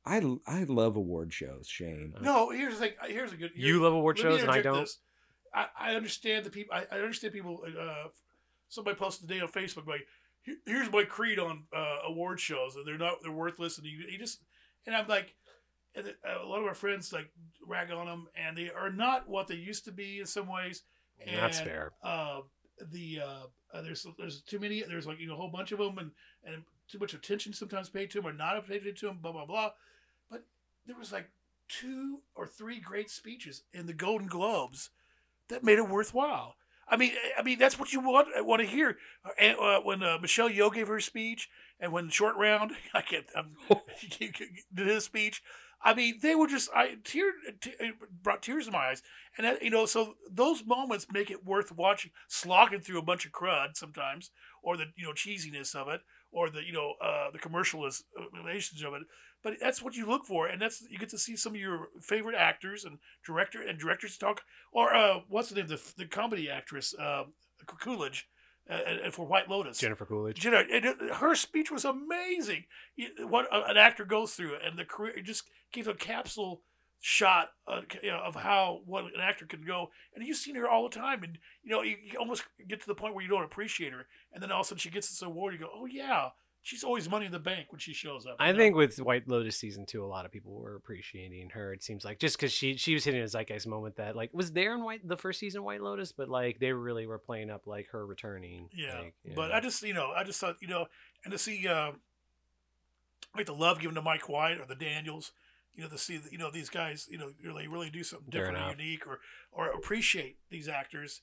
I 0.07 0.19
I 0.47 0.65
love 0.65 0.97
award 0.97 1.33
shows, 1.33 1.67
Shane. 1.67 2.15
No, 2.21 2.51
here's 2.51 2.75
the 2.75 2.81
thing. 2.81 2.93
Here's 3.09 3.33
a 3.33 3.37
good. 3.37 3.53
You 3.57 3.83
love 3.83 3.95
award 3.95 4.19
shows 4.19 4.43
and 4.43 4.51
I 4.51 4.61
don't. 4.61 4.81
this. 4.81 4.99
I, 5.55 5.67
I 5.79 5.95
understand 5.95 6.45
the 6.45 6.51
people. 6.51 6.77
I, 6.77 6.87
I 6.93 7.01
understand 7.01 7.33
people. 7.33 7.63
Uh, 7.67 8.09
somebody 8.69 8.97
posted 8.97 9.29
today 9.29 9.41
on 9.41 9.49
Facebook 9.49 9.87
like, 9.87 10.07
"Here's 10.67 10.91
my 10.91 11.05
creed 11.05 11.39
on 11.39 11.65
uh, 11.75 11.99
award 12.07 12.41
shows, 12.41 12.77
and 12.77 12.87
they're 12.87 12.99
not 12.99 13.23
they're 13.23 13.33
worthless." 13.33 13.79
And 13.79 13.87
you, 13.87 14.05
you 14.11 14.19
just 14.19 14.41
and 14.87 14.95
I'm 14.95 15.09
like, 15.09 15.35
and 15.95 16.13
a 16.25 16.47
lot 16.47 16.61
of 16.61 16.67
our 16.67 16.75
friends 16.75 17.13
like 17.13 17.31
rag 17.67 17.91
on 17.91 18.07
them, 18.07 18.27
and 18.37 18.57
they 18.57 18.71
are 18.71 18.91
not 18.91 19.29
what 19.29 19.47
they 19.47 19.55
used 19.55 19.85
to 19.85 19.93
be 19.93 20.21
in 20.21 20.27
some 20.27 20.49
ways. 20.49 20.83
And, 21.25 21.37
That's 21.37 21.61
fair. 21.61 21.93
Uh, 22.03 22.41
the 22.91 23.21
uh, 23.21 23.47
uh, 23.73 23.83
there's 23.83 24.07
there's 24.19 24.43
too 24.43 24.59
many. 24.59 24.83
There's 24.83 25.07
like 25.07 25.21
you 25.21 25.27
know 25.27 25.35
a 25.35 25.37
whole 25.37 25.51
bunch 25.51 25.73
of 25.73 25.79
them, 25.79 25.99
and 25.99 26.11
and 26.45 26.63
too 26.91 26.99
much 26.99 27.15
attention 27.15 27.53
sometimes 27.53 27.89
paid 27.89 28.11
to 28.11 28.19
them, 28.19 28.27
or 28.27 28.33
not 28.33 28.67
paid 28.67 28.83
to 28.97 29.07
them. 29.07 29.19
Blah 29.23 29.33
blah 29.33 29.47
blah. 29.47 29.71
But 30.31 30.45
there 30.87 30.97
was 30.99 31.13
like 31.13 31.31
two 31.69 32.21
or 32.35 32.47
three 32.47 32.81
great 32.81 33.11
speeches 33.11 33.63
in 33.73 33.87
the 33.87 33.95
Golden 33.95 34.27
Globes 34.27 34.91
that 35.49 35.65
made 35.65 35.79
it 35.79 35.89
worthwhile. 35.89 36.57
I 36.89 36.97
mean, 36.97 37.13
I 37.39 37.43
mean 37.43 37.59
that's 37.59 37.79
what 37.79 37.93
you 37.93 38.01
want 38.01 38.29
want 38.45 38.61
to 38.61 38.67
hear. 38.69 38.97
And, 39.39 39.59
uh, 39.59 39.81
when 39.81 40.03
uh, 40.03 40.19
Michelle 40.21 40.51
Yeoh 40.51 40.73
gave 40.73 40.89
her 40.89 41.01
speech, 41.01 41.49
and 41.81 41.93
when 41.93 42.09
Short 42.11 42.37
Round, 42.37 42.73
I 42.95 43.03
can't, 43.03 43.27
um, 43.35 43.53
did 44.19 44.87
his 44.87 45.05
speech. 45.05 45.43
I 45.87 45.93
mean, 45.93 46.19
they 46.23 46.35
were 46.35 46.47
just 46.47 46.71
I 46.75 46.97
tear 47.05 47.33
t- 47.61 47.75
brought 48.23 48.43
tears 48.43 48.67
to 48.67 48.73
my 48.73 48.89
eyes, 48.89 49.03
and 49.37 49.47
that, 49.47 49.63
you 49.63 49.69
know, 49.71 49.85
so 49.85 50.15
those 50.31 50.65
moments 50.65 51.07
make 51.13 51.31
it 51.31 51.45
worth 51.45 51.73
watching, 51.73 52.11
slogging 52.27 52.81
through 52.81 52.99
a 52.99 53.03
bunch 53.03 53.27
of 53.27 53.33
crud 53.33 53.77
sometimes, 53.77 54.31
or 54.63 54.79
the 54.79 54.87
you 54.97 55.05
know 55.05 55.13
cheesiness 55.13 55.75
of 55.75 55.89
it, 55.89 56.01
or 56.33 56.49
the 56.49 56.65
you 56.65 56.73
know 56.73 56.95
uh, 57.03 57.31
the 57.33 57.39
commercializations 57.39 58.83
of 58.85 58.95
it. 58.95 59.03
But 59.45 59.61
that's 59.61 59.83
what 59.83 59.95
you 59.95 60.07
look 60.07 60.25
for, 60.25 60.47
and 60.49 60.61
that's 60.61 60.83
you 60.91 60.99
get 60.99 61.11
to 61.11 61.19
see 61.19 61.37
some 61.37 61.53
of 61.55 61.61
your 61.61 61.89
favorite 62.01 62.35
actors 62.35 62.85
and 62.85 62.99
director 63.25 63.61
and 63.63 63.79
directors 63.79 64.17
talk. 64.17 64.41
Or 64.73 64.95
uh, 64.95 65.21
what's 65.29 65.51
the 65.51 65.57
name? 65.57 65.67
The 65.69 65.81
the 65.99 66.07
comedy 66.07 66.51
actress 66.51 66.95
uh, 66.99 67.25
Coolidge, 67.67 68.27
uh, 68.69 68.75
uh, 69.07 69.11
for 69.11 69.27
White 69.27 69.49
Lotus. 69.51 69.79
Jennifer 69.79 70.07
Coolidge. 70.07 70.45
And 70.47 70.55
it- 70.71 71.15
her 71.17 71.35
speech 71.35 71.71
was 71.71 71.85
amazing. 71.85 72.65
What 73.21 73.47
an 73.53 73.77
actor 73.77 74.05
goes 74.07 74.33
through, 74.33 74.57
and 74.65 74.79
the 74.79 74.85
career 74.87 75.13
it 75.19 75.25
just 75.25 75.45
gives 75.73 75.89
a 75.89 75.95
capsule 75.95 76.63
shot 77.07 77.51
uh, 77.69 77.83
you 78.03 78.11
know, 78.11 78.21
of 78.25 78.35
how 78.35 78.81
what 78.87 79.05
an 79.05 79.21
actor 79.21 79.45
can 79.45 79.63
go. 79.63 79.91
And 80.15 80.27
you've 80.27 80.39
seen 80.39 80.55
her 80.55 80.67
all 80.67 80.89
the 80.89 80.95
time, 80.97 81.23
and 81.23 81.39
you 81.63 81.71
know 81.71 81.83
you, 81.83 81.97
you 82.03 82.19
almost 82.19 82.45
get 82.67 82.81
to 82.81 82.87
the 82.87 82.95
point 82.95 83.15
where 83.15 83.23
you 83.23 83.29
don't 83.31 83.45
appreciate 83.45 83.93
her, 83.93 84.07
and 84.33 84.43
then 84.43 84.51
all 84.51 84.61
of 84.61 84.67
a 84.67 84.69
sudden 84.69 84.79
she 84.79 84.89
gets 84.89 85.11
this 85.11 85.21
award. 85.21 85.53
You 85.53 85.61
go, 85.61 85.71
oh 85.75 85.85
yeah, 85.85 86.31
she's 86.65 86.83
always 86.83 87.09
money 87.09 87.27
in 87.27 87.33
the 87.33 87.39
bank 87.39 87.71
when 87.71 87.79
she 87.79 87.93
shows 87.93 88.27
up. 88.27 88.37
I 88.41 88.51
know? 88.51 88.59
think 88.59 88.75
with 88.75 88.97
White 88.97 89.29
Lotus 89.29 89.57
season 89.57 89.85
two, 89.87 90.03
a 90.03 90.07
lot 90.07 90.25
of 90.25 90.33
people 90.33 90.53
were 90.53 90.75
appreciating 90.75 91.51
her. 91.51 91.73
It 91.73 91.85
seems 91.85 92.05
like 92.05 92.19
just 92.19 92.37
because 92.37 92.53
she 92.53 92.77
she 92.77 92.95
was 92.95 93.05
hitting 93.05 93.21
a 93.21 93.29
zeitgeist 93.29 93.67
moment 93.67 93.97
that 93.97 94.17
like 94.17 94.31
was 94.33 94.51
there 94.51 94.75
in 94.75 94.83
White 94.83 95.07
the 95.07 95.17
first 95.17 95.39
season 95.39 95.61
of 95.61 95.65
White 95.65 95.83
Lotus, 95.83 96.11
but 96.11 96.29
like 96.29 96.59
they 96.59 96.73
really 96.73 97.07
were 97.07 97.19
playing 97.19 97.51
up 97.51 97.67
like 97.67 97.89
her 97.91 98.05
returning. 98.05 98.69
Yeah, 98.75 98.99
like, 98.99 99.15
but 99.37 99.49
know. 99.49 99.55
I 99.55 99.61
just 99.61 99.83
you 99.83 99.95
know 99.95 100.13
I 100.17 100.25
just 100.25 100.41
thought 100.41 100.57
you 100.61 100.69
know 100.69 100.87
and 101.25 101.33
to 101.33 101.39
see 101.39 101.69
uh, 101.69 101.93
like 103.37 103.47
the 103.47 103.55
love 103.55 103.79
given 103.79 103.95
to 103.95 104.03
Mike 104.03 104.29
White 104.29 104.59
or 104.59 104.67
the 104.67 104.75
Daniels, 104.75 105.33
you 105.75 105.85
know 105.85 105.91
to 105.91 105.99
see 105.99 106.19
you 106.33 106.39
know 106.39 106.51
these 106.51 106.71
guys 106.71 107.07
you 107.11 107.19
know 107.19 107.31
really 107.45 107.69
really 107.69 107.91
do 107.91 108.03
something 108.03 108.31
different 108.31 108.59
or 108.59 108.71
unique 108.71 109.07
or 109.07 109.21
or 109.53 109.69
appreciate 109.69 110.39
these 110.51 110.67
actors 110.67 111.21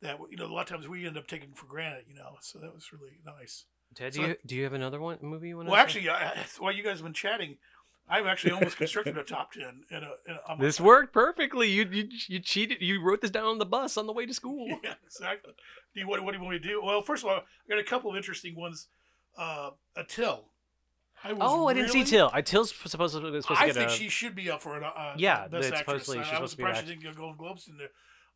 that 0.00 0.18
you 0.30 0.38
know 0.38 0.46
a 0.46 0.52
lot 0.52 0.62
of 0.62 0.68
times 0.68 0.88
we 0.88 1.06
end 1.06 1.18
up 1.18 1.26
taking 1.26 1.52
for 1.52 1.66
granted. 1.66 2.04
You 2.08 2.14
know, 2.14 2.36
so 2.40 2.58
that 2.58 2.74
was 2.74 2.90
really 2.90 3.20
nice. 3.22 3.66
Ted, 3.98 4.14
so- 4.14 4.22
do 4.22 4.28
you 4.28 4.36
do 4.46 4.54
you 4.56 4.64
have 4.64 4.72
another 4.72 5.00
one 5.00 5.18
movie 5.20 5.48
you 5.48 5.56
want? 5.56 5.68
Well, 5.68 5.76
actually, 5.80 6.08
while 6.58 6.72
you 6.72 6.82
guys 6.84 6.98
have 6.98 7.04
been 7.04 7.12
chatting, 7.12 7.56
I've 8.08 8.26
actually 8.26 8.52
almost 8.52 8.76
constructed 8.76 9.18
a 9.18 9.24
top 9.24 9.52
ten. 9.52 9.82
In 9.90 9.96
a, 10.04 10.12
in 10.26 10.38
a, 10.48 10.56
this 10.58 10.80
worked 10.80 11.12
perfectly. 11.12 11.68
You 11.70 11.86
you 11.90 12.08
you 12.28 12.38
cheated. 12.40 12.80
You 12.80 13.02
wrote 13.02 13.20
this 13.20 13.30
down 13.30 13.46
on 13.46 13.58
the 13.58 13.66
bus 13.66 13.96
on 13.96 14.06
the 14.06 14.12
way 14.12 14.24
to 14.26 14.32
school. 14.34 14.68
Yeah, 14.84 14.94
exactly. 15.04 15.52
Do 15.94 16.00
you, 16.00 16.08
what, 16.08 16.22
what 16.22 16.32
do 16.32 16.38
you 16.38 16.44
want 16.44 16.54
me 16.54 16.60
to 16.60 16.68
do? 16.68 16.82
Well, 16.84 17.02
first 17.02 17.24
of 17.24 17.30
all, 17.30 17.36
I 17.38 17.42
got 17.68 17.78
a 17.78 17.84
couple 17.84 18.10
of 18.10 18.16
interesting 18.16 18.54
ones. 18.54 18.86
Uh, 19.36 19.70
Till. 20.06 20.44
I 21.24 21.32
was 21.32 21.42
Oh, 21.42 21.66
I 21.66 21.74
didn't 21.74 21.90
see 21.90 21.98
really- 21.98 22.10
Till. 22.10 22.30
I 22.32 22.42
Till's 22.42 22.70
supposed 22.70 23.14
to 23.14 23.42
supposed 23.42 23.46
to 23.48 23.52
I 23.58 23.72
think 23.72 23.90
a. 23.90 23.92
she 23.92 24.08
should 24.08 24.34
be 24.36 24.50
up 24.50 24.62
for 24.62 24.76
an 24.76 24.84
uh, 24.84 25.14
Yeah, 25.16 25.48
best 25.48 25.70
that's 25.70 25.80
actress. 25.80 26.04
supposedly 26.04 26.20
I, 26.20 26.22
she's 26.24 26.32
I 26.38 26.40
was 26.40 26.50
supposed 26.52 26.52
to 26.52 26.56
be 26.56 26.62
an 26.62 26.68
surprised 26.74 26.86
she 26.86 26.92
didn't 26.94 27.02
get 27.04 27.16
Golden 27.16 27.36
Globes 27.36 27.68
in 27.68 27.76
there. 27.78 27.88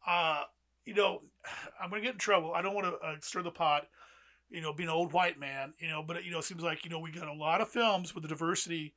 Uh, 0.06 0.42
you 0.84 0.94
know, 0.94 1.22
I'm 1.82 1.90
gonna 1.90 2.02
get 2.02 2.12
in 2.14 2.18
trouble. 2.18 2.52
I 2.54 2.62
don't 2.62 2.74
want 2.74 2.86
to 2.88 3.06
uh, 3.06 3.14
stir 3.20 3.42
the 3.42 3.50
pot. 3.52 3.86
You 4.52 4.60
know, 4.60 4.72
being 4.72 4.88
an 4.88 4.94
old 4.94 5.12
white 5.12 5.38
man, 5.38 5.74
you 5.78 5.88
know, 5.88 6.02
but 6.02 6.24
you 6.24 6.30
know, 6.30 6.38
it 6.38 6.44
seems 6.44 6.62
like 6.62 6.84
you 6.84 6.90
know 6.90 6.98
we 6.98 7.10
got 7.10 7.28
a 7.28 7.32
lot 7.32 7.60
of 7.60 7.68
films 7.68 8.14
with 8.14 8.22
the 8.22 8.28
diversity, 8.28 8.94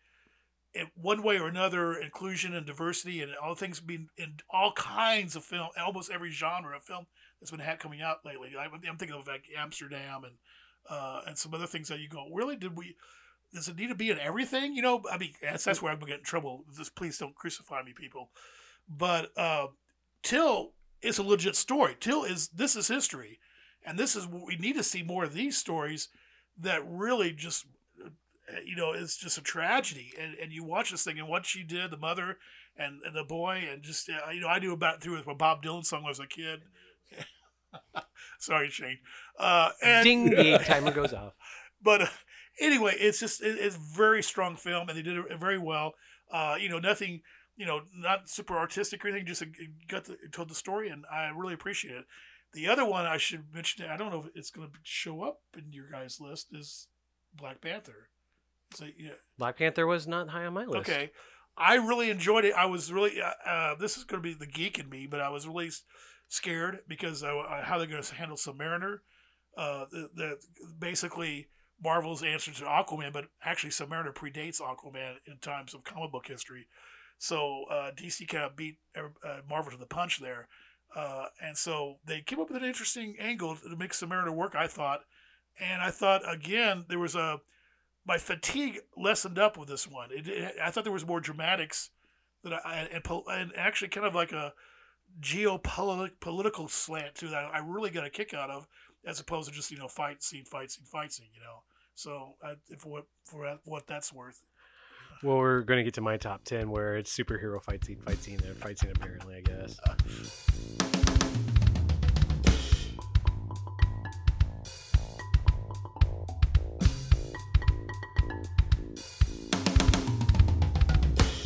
in 0.74 0.88
one 1.02 1.24
way 1.24 1.40
or 1.40 1.48
another, 1.48 1.94
inclusion 1.94 2.54
and 2.54 2.66
diversity, 2.66 3.22
and 3.22 3.32
all 3.42 3.56
things 3.56 3.80
being 3.80 4.10
in 4.18 4.36
all 4.50 4.74
kinds 4.74 5.36
of 5.36 5.46
film, 5.46 5.70
almost 5.82 6.12
every 6.12 6.32
genre 6.32 6.76
of 6.76 6.84
film 6.84 7.06
that's 7.40 7.52
been 7.52 7.60
had 7.60 7.80
coming 7.80 8.02
out 8.02 8.26
lately. 8.26 8.52
I, 8.60 8.66
I'm 8.66 8.98
thinking 8.98 9.18
of 9.18 9.28
like 9.28 9.46
Amsterdam 9.58 10.26
and 10.26 10.34
uh, 10.90 11.22
and 11.26 11.38
some 11.38 11.54
other 11.54 11.68
things 11.68 11.88
that 11.88 12.00
you 12.00 12.10
go, 12.10 12.28
really? 12.34 12.56
Did 12.56 12.78
we? 12.78 12.96
Does 13.54 13.70
it 13.70 13.78
need 13.78 13.88
to 13.88 13.96
be 13.96 14.12
in 14.12 14.20
everything? 14.20 14.76
You 14.76 14.82
know, 14.82 15.02
I 15.10 15.18
mean, 15.18 15.32
that's, 15.42 15.64
that's 15.64 15.82
where 15.82 15.92
I'm 15.92 16.00
gonna 16.00 16.12
get 16.12 16.20
in 16.20 16.26
trouble. 16.26 16.66
Just 16.76 16.96
please 16.96 17.18
don't 17.18 17.36
crucify 17.36 17.82
me, 17.84 17.94
people. 17.94 18.30
But 18.90 19.32
uh, 19.38 19.68
Till 20.26 20.74
is 21.04 21.20
a 21.20 21.24
legit 21.24 21.56
story. 21.56 21.96
Till 22.00 22.24
is 22.24 22.50
this 22.50 22.76
is 22.76 22.88
history, 22.88 23.40
and 23.86 23.98
this 23.98 24.16
is 24.16 24.28
what 24.28 24.46
we 24.46 24.56
need 24.58 24.76
to 24.76 24.84
see 24.84 25.04
more 25.04 25.24
of 25.24 25.34
these 25.34 25.58
stories 25.58 26.10
that 26.60 26.82
really 26.88 27.32
just 27.32 27.66
uh, 28.04 28.60
you 28.66 28.76
know 28.76 28.92
it's 28.92 29.18
just 29.18 29.38
a 29.38 29.42
tragedy. 29.42 30.14
And 30.20 30.36
and 30.36 30.52
you 30.52 30.64
watch 30.64 30.92
this 30.92 31.04
thing 31.04 31.20
and 31.20 31.28
what 31.28 31.46
she 31.46 31.64
did, 31.64 31.92
the 31.92 31.98
mother 31.98 32.38
and, 32.78 33.02
and 33.06 33.16
the 33.16 33.24
boy, 33.24 33.64
and 33.72 33.84
just 33.84 34.10
uh, 34.10 34.32
you 34.32 34.42
know 34.42 34.48
I 34.48 34.60
knew 34.60 34.74
about 34.74 35.02
through 35.02 35.18
with 35.18 35.28
a 35.28 35.36
Bob 35.36 35.64
Dylan 35.64 35.86
song 35.86 36.02
when 36.02 36.08
I 36.08 36.10
was 36.10 36.20
a 36.20 36.28
kid. 36.28 36.62
Sorry, 38.40 38.70
Shane. 38.70 39.00
Uh, 39.40 39.70
and, 39.82 40.04
Ding, 40.04 40.30
the 40.30 40.62
timer 40.66 40.92
goes 40.92 41.14
off. 41.14 41.34
but 41.82 42.02
uh, 42.04 42.08
anyway, 42.60 42.96
it's 42.98 43.20
just 43.20 43.42
it, 43.42 43.58
it's 43.60 43.76
very 43.76 44.24
strong 44.24 44.56
film, 44.56 44.90
and 44.90 44.98
they 44.98 45.02
did 45.02 45.18
it 45.18 45.40
very 45.40 45.58
well. 45.58 45.94
Uh, 46.32 46.58
you 46.60 46.70
know, 46.70 46.80
nothing, 46.80 47.22
you 47.56 47.66
know, 47.66 47.82
not 47.96 48.30
super 48.30 48.58
artistic 48.58 49.04
or 49.04 49.10
anything. 49.10 49.28
Just 49.28 49.44
uh, 49.44 49.46
got 49.88 50.06
the, 50.06 50.18
told 50.32 50.50
the 50.50 50.56
story, 50.56 50.90
and 50.90 51.06
I 51.12 51.30
really 51.36 51.54
appreciate 51.54 51.96
it. 51.96 52.06
The 52.56 52.68
other 52.68 52.86
one 52.86 53.06
I 53.06 53.18
should 53.18 53.54
mention, 53.54 53.86
I 53.86 53.98
don't 53.98 54.12
know 54.12 54.22
if 54.26 54.32
it's 54.36 54.50
going 54.50 54.70
to 54.70 54.78
show 54.82 55.22
up 55.24 55.42
in 55.58 55.72
your 55.72 55.90
guys' 55.92 56.20
list, 56.20 56.48
is 56.54 56.88
Black 57.36 57.62
Panther. 57.62 58.10
So 58.74 58.86
yeah, 58.98 59.12
Black 59.38 59.58
Panther 59.58 59.86
was 59.86 60.08
not 60.08 60.30
high 60.30 60.46
on 60.46 60.54
my 60.54 60.66
list. 60.66 60.90
okay. 60.90 61.12
I 61.58 61.76
really 61.76 62.10
enjoyed 62.10 62.44
it. 62.46 62.54
I 62.58 62.66
was 62.66 62.92
really 62.92 63.22
uh, 63.22 63.50
uh, 63.50 63.76
this 63.76 63.98
is 63.98 64.04
going 64.04 64.22
to 64.22 64.28
be 64.28 64.34
the 64.34 64.48
geek 64.48 64.80
in 64.80 64.90
me, 64.90 65.06
but 65.06 65.22
I 65.22 65.30
was 65.30 65.48
really 65.48 65.70
scared 66.28 66.80
because 66.88 67.24
I, 67.24 67.32
I- 67.32 67.62
how 67.62 67.78
they're 67.78 67.88
going 67.88 68.02
to 68.02 68.16
handle 68.16 68.38
Submariner. 68.38 69.00
Uh, 69.58 69.86
the, 69.92 70.10
the 70.16 70.38
basically 70.80 71.48
Marvel's 71.82 72.24
answer 72.24 72.52
to 72.52 72.64
Aquaman, 72.64 73.14
but 73.14 73.26
actually 73.44 73.70
Submariner 73.70 74.14
predates 74.14 74.60
Aquaman 74.62 75.16
in 75.28 75.38
times 75.40 75.74
of 75.74 75.84
comic 75.84 76.12
book 76.12 76.28
history. 76.28 76.68
So 77.18 77.64
uh, 77.72 77.92
DC 77.96 78.28
kind 78.28 78.44
of 78.46 78.56
beat 78.58 78.78
uh, 78.98 79.38
Marvel 79.50 79.72
to 79.72 79.78
the 79.78 79.86
punch 79.86 80.20
there, 80.20 80.48
uh, 80.96 81.26
and 81.42 81.58
so 81.58 81.98
they 82.06 82.22
came 82.22 82.40
up 82.40 82.50
with 82.50 82.62
an 82.62 82.68
interesting 82.68 83.16
angle 83.20 83.56
to 83.56 83.76
make 83.76 83.92
Submariner 83.92 84.34
work. 84.34 84.56
I 84.56 84.68
thought, 84.68 85.02
and 85.60 85.82
I 85.82 85.92
thought 85.92 86.22
again 86.32 86.86
there 86.88 87.00
was 87.00 87.16
a 87.16 87.42
my 88.06 88.18
fatigue 88.18 88.80
lessened 88.96 89.40
up 89.40 89.58
with 89.58 89.68
this 89.68 89.88
one. 89.88 90.10
It, 90.12 90.28
it, 90.28 90.56
I 90.64 90.72
thought 90.72 90.84
there 90.84 90.94
was 90.94 91.06
more 91.06 91.20
dramatics 91.20 91.90
that 92.44 92.54
I 92.66 92.88
and, 92.92 93.04
and 93.30 93.52
actually 93.58 93.90
kind 93.90 94.06
of 94.06 94.16
like 94.16 94.32
a 94.32 94.54
geopolitical 95.20 96.12
political 96.20 96.68
slant 96.68 97.16
to 97.16 97.28
that 97.30 97.50
I 97.54 97.60
really 97.60 97.90
got 97.90 98.06
a 98.06 98.10
kick 98.10 98.34
out 98.34 98.50
of, 98.50 98.68
as 99.06 99.20
opposed 99.20 99.50
to 99.50 99.56
just 99.56 99.72
you 99.72 99.78
know 99.78 99.88
fight 99.88 100.24
scene, 100.24 100.46
fight 100.46 100.72
scene, 100.72 100.86
fight 100.86 101.12
scene. 101.12 101.30
You 101.34 101.42
know, 101.42 101.64
so 101.94 102.36
I, 102.44 102.54
what 102.84 103.06
for 103.26 103.60
what 103.66 103.88
that's 103.88 104.14
worth. 104.14 104.42
Well, 105.24 105.38
we're 105.38 105.62
going 105.62 105.78
to 105.78 105.84
get 105.84 105.96
to 105.96 106.02
my 106.02 106.18
top 106.18 106.44
10 106.44 106.70
where 106.70 106.98
it's 106.98 107.16
superhero 107.16 107.62
fight 107.62 107.84
scene, 107.84 107.98
fight 108.06 108.22
scene, 108.22 108.40
and 108.46 108.56
fight 108.58 108.78
scene, 108.78 108.92
apparently, 108.96 109.36
I 109.38 109.42
guess. 109.42 109.80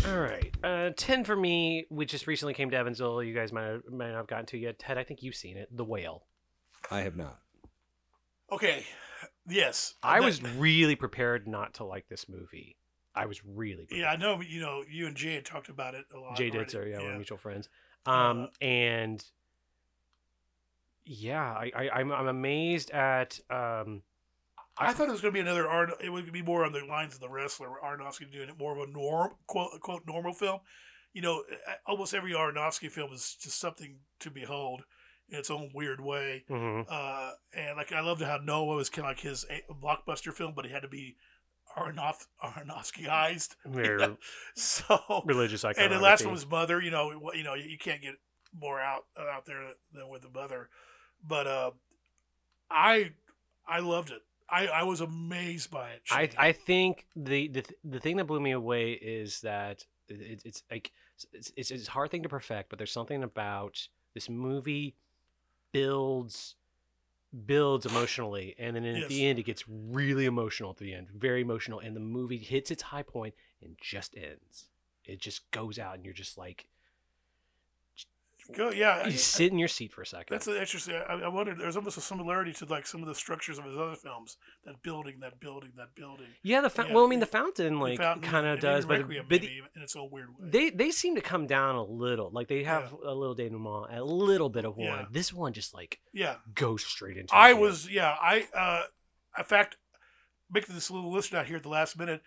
All 0.05 0.17
right. 0.19 0.51
Uh, 0.63 0.89
10 0.95 1.23
for 1.23 1.35
me. 1.35 1.85
We 1.89 2.05
just 2.05 2.25
recently 2.25 2.53
came 2.53 2.71
to 2.71 2.77
Evansville. 2.77 3.21
You 3.21 3.33
guys 3.33 3.51
might, 3.51 3.65
have, 3.65 3.81
might 3.91 4.07
not 4.09 4.17
have 4.17 4.27
gotten 4.27 4.45
to 4.47 4.57
yet. 4.57 4.79
Ted, 4.79 4.97
I 4.97 5.03
think 5.03 5.21
you've 5.21 5.35
seen 5.35 5.55
it. 5.57 5.69
The 5.75 5.83
Whale. 5.85 6.23
I 6.89 7.01
have 7.01 7.15
not. 7.15 7.39
Okay, 8.51 8.83
yes, 9.47 9.93
I 10.01 10.19
That- 10.19 10.25
was 10.25 10.41
really 10.41 10.95
prepared 10.95 11.47
not 11.47 11.75
to 11.75 11.83
like 11.83 12.07
this 12.09 12.27
movie. 12.27 12.77
I 13.21 13.25
was 13.25 13.41
really 13.45 13.85
prepared. 13.85 14.01
Yeah, 14.01 14.11
I 14.11 14.15
know. 14.15 14.41
You 14.41 14.61
know, 14.61 14.83
you 14.89 15.07
and 15.07 15.15
Jay 15.15 15.35
had 15.35 15.45
talked 15.45 15.69
about 15.69 15.93
it 15.95 16.05
a 16.15 16.17
lot. 16.19 16.35
Jay 16.37 16.49
already. 16.49 16.71
Ditzer, 16.71 16.89
yeah, 16.89 16.99
we're 16.99 17.15
mutual 17.15 17.37
friends. 17.37 17.69
Uh, 18.05 18.11
Um, 18.11 18.49
and 18.61 19.23
yeah, 21.05 21.41
I, 21.43 21.71
I 21.75 21.89
I'm 21.99 22.11
I'm 22.11 22.27
amazed 22.27 22.91
at 22.91 23.39
um. 23.49 24.03
I 24.81 24.93
thought 24.93 25.09
it 25.09 25.11
was 25.11 25.19
going 25.19 25.33
to 25.33 25.37
be 25.37 25.41
another 25.41 25.67
Arn. 25.67 25.91
It 26.01 26.09
would 26.09 26.31
be 26.31 26.41
more 26.41 26.63
on 26.63 26.71
the 26.71 26.85
lines 26.85 27.13
of 27.13 27.19
the 27.19 27.27
wrestler. 27.27 27.67
Aronofsky 27.83 28.31
doing 28.31 28.47
it 28.47 28.57
more 28.57 28.71
of 28.81 28.87
a 28.87 28.91
norm 28.91 29.31
quote 29.47 29.77
quote 29.81 30.03
normal 30.07 30.33
film. 30.33 30.59
You 31.11 31.21
know, 31.21 31.43
almost 31.85 32.13
every 32.13 32.31
Aronofsky 32.31 32.89
film 32.89 33.11
is 33.11 33.35
just 33.41 33.59
something 33.59 33.97
to 34.19 34.29
behold 34.31 34.83
in 35.27 35.37
its 35.37 35.49
own 35.51 35.71
weird 35.73 35.99
way. 35.99 36.45
mhm. 36.49 36.85
Uh, 36.89 37.31
and 37.53 37.75
like 37.77 37.91
I 37.91 37.99
loved 37.99 38.21
how 38.21 38.37
Noah 38.37 38.75
was 38.75 38.89
kind 38.89 39.05
of 39.05 39.09
like 39.11 39.19
his 39.19 39.45
a- 39.49 39.73
blockbuster 39.73 40.31
film, 40.33 40.53
but 40.55 40.65
he 40.65 40.71
had 40.71 40.83
to 40.83 40.87
be 40.87 41.17
Aronof- 41.77 42.27
Aronofskyized. 42.43 43.55
Very 43.65 44.17
So 44.55 44.99
religious 45.25 45.63
iconography. 45.63 45.85
and 45.85 45.93
the 45.93 46.03
last 46.03 46.23
one 46.23 46.33
was 46.33 46.47
Mother. 46.47 46.81
You 46.81 46.91
know, 46.91 47.31
you 47.33 47.43
know, 47.43 47.53
you 47.53 47.77
can't 47.77 48.01
get 48.01 48.15
more 48.59 48.79
out 48.79 49.05
out 49.19 49.45
there 49.45 49.61
than 49.93 50.09
with 50.09 50.21
the 50.23 50.29
Mother. 50.29 50.69
But 51.27 51.47
uh, 51.47 51.71
I 52.69 53.11
I 53.67 53.79
loved 53.79 54.11
it. 54.11 54.21
I, 54.49 54.65
I 54.67 54.83
was 54.83 54.99
amazed 55.01 55.69
by 55.69 55.91
it. 55.91 56.01
I. 56.09 56.29
I 56.37 56.51
think 56.53 57.05
the 57.15 57.47
the 57.49 57.63
the 57.83 57.99
thing 57.99 58.17
that 58.17 58.25
blew 58.25 58.39
me 58.39 58.51
away 58.51 58.93
is 58.93 59.41
that 59.41 59.85
it, 60.07 60.41
it's 60.43 60.63
like 60.71 60.91
it's, 61.33 61.51
it's 61.55 61.71
it's 61.71 61.87
a 61.87 61.91
hard 61.91 62.09
thing 62.11 62.23
to 62.23 62.29
perfect, 62.29 62.69
but 62.69 62.79
there's 62.79 62.91
something 62.91 63.21
about 63.23 63.87
this 64.15 64.27
movie 64.27 64.95
builds 65.71 66.55
builds 67.45 67.85
emotionally 67.85 68.55
and 68.57 68.75
then 68.75 68.85
at 68.85 68.95
Yes. 69.01 69.09
the 69.09 69.25
end 69.25 69.37
it 69.39 69.43
gets 69.43 69.63
really 69.67 70.25
emotional 70.25 70.71
at 70.71 70.77
the 70.77 70.93
end 70.93 71.09
very 71.11 71.41
emotional 71.41 71.79
and 71.79 71.95
the 71.95 71.99
movie 71.99 72.37
hits 72.37 72.71
its 72.71 72.81
high 72.81 73.03
point 73.03 73.35
and 73.61 73.77
just 73.79 74.15
ends 74.17 74.65
it 75.05 75.19
just 75.19 75.49
goes 75.51 75.77
out 75.77 75.95
and 75.95 76.03
you're 76.05 76.13
just 76.13 76.37
like 76.39 76.67
Go, 78.55 78.71
yeah. 78.71 79.05
you 79.05 79.13
I- 79.13 79.15
sit 79.15 79.51
in 79.51 79.59
your 79.59 79.67
seat 79.67 79.91
for 79.93 80.01
a 80.01 80.05
second 80.05 80.27
That's 80.33 80.47
interesting. 80.47 80.95
I, 80.95 81.13
I 81.13 81.27
wondered. 81.27 81.59
There's 81.59 81.75
almost 81.77 81.97
a 81.97 82.01
similarity 82.01 82.51
to 82.53 82.65
like 82.65 82.87
some 82.87 83.01
of 83.01 83.07
the 83.07 83.13
structures 83.13 83.59
of 83.59 83.65
his 83.65 83.77
other 83.77 83.95
films. 83.95 84.37
That 84.65 84.81
building, 84.81 85.19
that 85.21 85.39
building, 85.39 85.71
that 85.77 85.93
building. 85.95 86.27
yeah 86.43 86.61
the 86.61 86.69
fa- 86.69 86.85
yeah, 86.87 86.93
well 86.95 87.05
i 87.05 87.07
mean 87.07 87.19
the 87.19 87.25
fountain 87.25 87.79
like 87.79 87.99
kind 87.99 88.45
of 88.47 88.59
does 88.59 88.85
but, 88.85 88.99
Requiem, 88.99 89.25
but 89.29 89.41
maybe, 89.41 89.61
in 89.75 89.81
its 89.81 89.95
own 89.95 90.09
weird 90.11 90.29
way. 90.29 90.49
they 90.49 90.69
they 90.71 90.91
seem 90.91 91.15
to 91.15 91.21
come 91.21 91.45
down 91.47 91.75
a 91.75 91.83
little 91.83 92.29
like 92.31 92.47
they 92.47 92.63
have 92.63 92.91
a 92.93 93.13
little 93.13 93.35
denouement 93.35 93.87
a 93.95 94.03
little 94.03 94.49
bit 94.49 94.65
of 94.65 94.75
one 94.77 94.85
Yeah. 94.87 95.05
this 95.11 95.31
one 95.33 95.53
just 95.53 95.73
like 95.73 95.99
yeah, 96.13 96.35
goes 96.55 96.83
straight 96.83 97.17
into 97.17 97.33
I 97.35 97.53
was. 97.53 97.89
Yeah, 97.89 98.15
I. 98.21 98.47
uh 98.55 98.83
In 99.37 99.43
fact, 99.45 99.77
making 100.51 100.73
this 100.75 100.89
little 100.89 101.11
list 101.11 101.33
out 101.33 101.45
here 101.45 101.57
at 101.57 101.63
the 101.63 101.69
last 101.69 101.97
minute, 101.97 102.21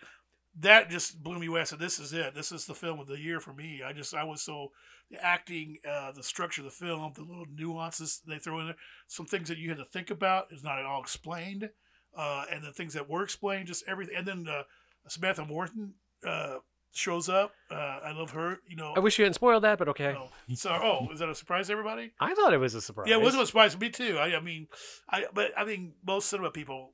that 0.59 0.89
just 0.89 1.23
blew 1.23 1.39
me 1.39 1.47
away. 1.47 1.61
I 1.61 1.63
said, 1.63 1.79
"This 1.79 1.99
is 1.99 2.13
it. 2.13 2.35
This 2.35 2.51
is 2.51 2.65
the 2.65 2.75
film 2.75 2.99
of 2.99 3.07
the 3.07 3.19
year 3.19 3.39
for 3.39 3.53
me." 3.53 3.81
I 3.85 3.93
just, 3.93 4.13
I 4.13 4.23
was 4.23 4.41
so 4.41 4.71
the 5.09 5.23
acting, 5.23 5.77
uh, 5.89 6.11
the 6.11 6.23
structure 6.23 6.61
of 6.61 6.65
the 6.65 6.71
film, 6.71 7.11
the 7.15 7.23
little 7.23 7.45
nuances 7.53 8.21
they 8.27 8.37
throw 8.39 8.59
in 8.59 8.67
there, 8.67 8.75
some 9.07 9.25
things 9.25 9.47
that 9.49 9.57
you 9.57 9.69
had 9.69 9.77
to 9.77 9.85
think 9.85 10.09
about 10.11 10.47
is 10.51 10.63
not 10.63 10.79
at 10.79 10.85
all 10.85 11.01
explained, 11.01 11.69
uh, 12.17 12.45
and 12.51 12.63
the 12.63 12.71
things 12.71 12.93
that 12.93 13.09
were 13.09 13.23
explained, 13.23 13.67
just 13.67 13.83
everything. 13.87 14.15
And 14.15 14.27
then 14.27 14.45
uh, 14.47 14.63
Samantha 15.07 15.45
Morton 15.45 15.95
uh, 16.25 16.57
shows 16.93 17.29
up. 17.29 17.53
Uh, 17.71 17.75
I 17.75 18.11
love 18.11 18.31
her. 18.31 18.59
You 18.67 18.75
know. 18.75 18.93
I 18.95 18.99
wish 18.99 19.17
you 19.17 19.23
hadn't 19.25 19.33
spoiled 19.35 19.63
that, 19.63 19.77
but 19.79 19.89
okay. 19.89 20.15
So, 20.55 20.69
oh, 20.69 21.09
is 21.11 21.19
that 21.19 21.29
a 21.29 21.35
surprise, 21.35 21.67
to 21.67 21.73
everybody? 21.73 22.11
I 22.19 22.33
thought 22.35 22.53
it 22.53 22.59
was 22.59 22.75
a 22.75 22.81
surprise. 22.81 23.07
Yeah, 23.09 23.15
it 23.15 23.21
wasn't 23.21 23.43
a 23.43 23.47
surprise 23.47 23.73
to 23.73 23.79
me 23.79 23.89
too. 23.89 24.17
I, 24.19 24.35
I 24.35 24.39
mean, 24.39 24.67
I 25.09 25.25
but 25.33 25.51
I 25.57 25.65
think 25.65 25.93
most 26.05 26.29
cinema 26.29 26.51
people. 26.51 26.93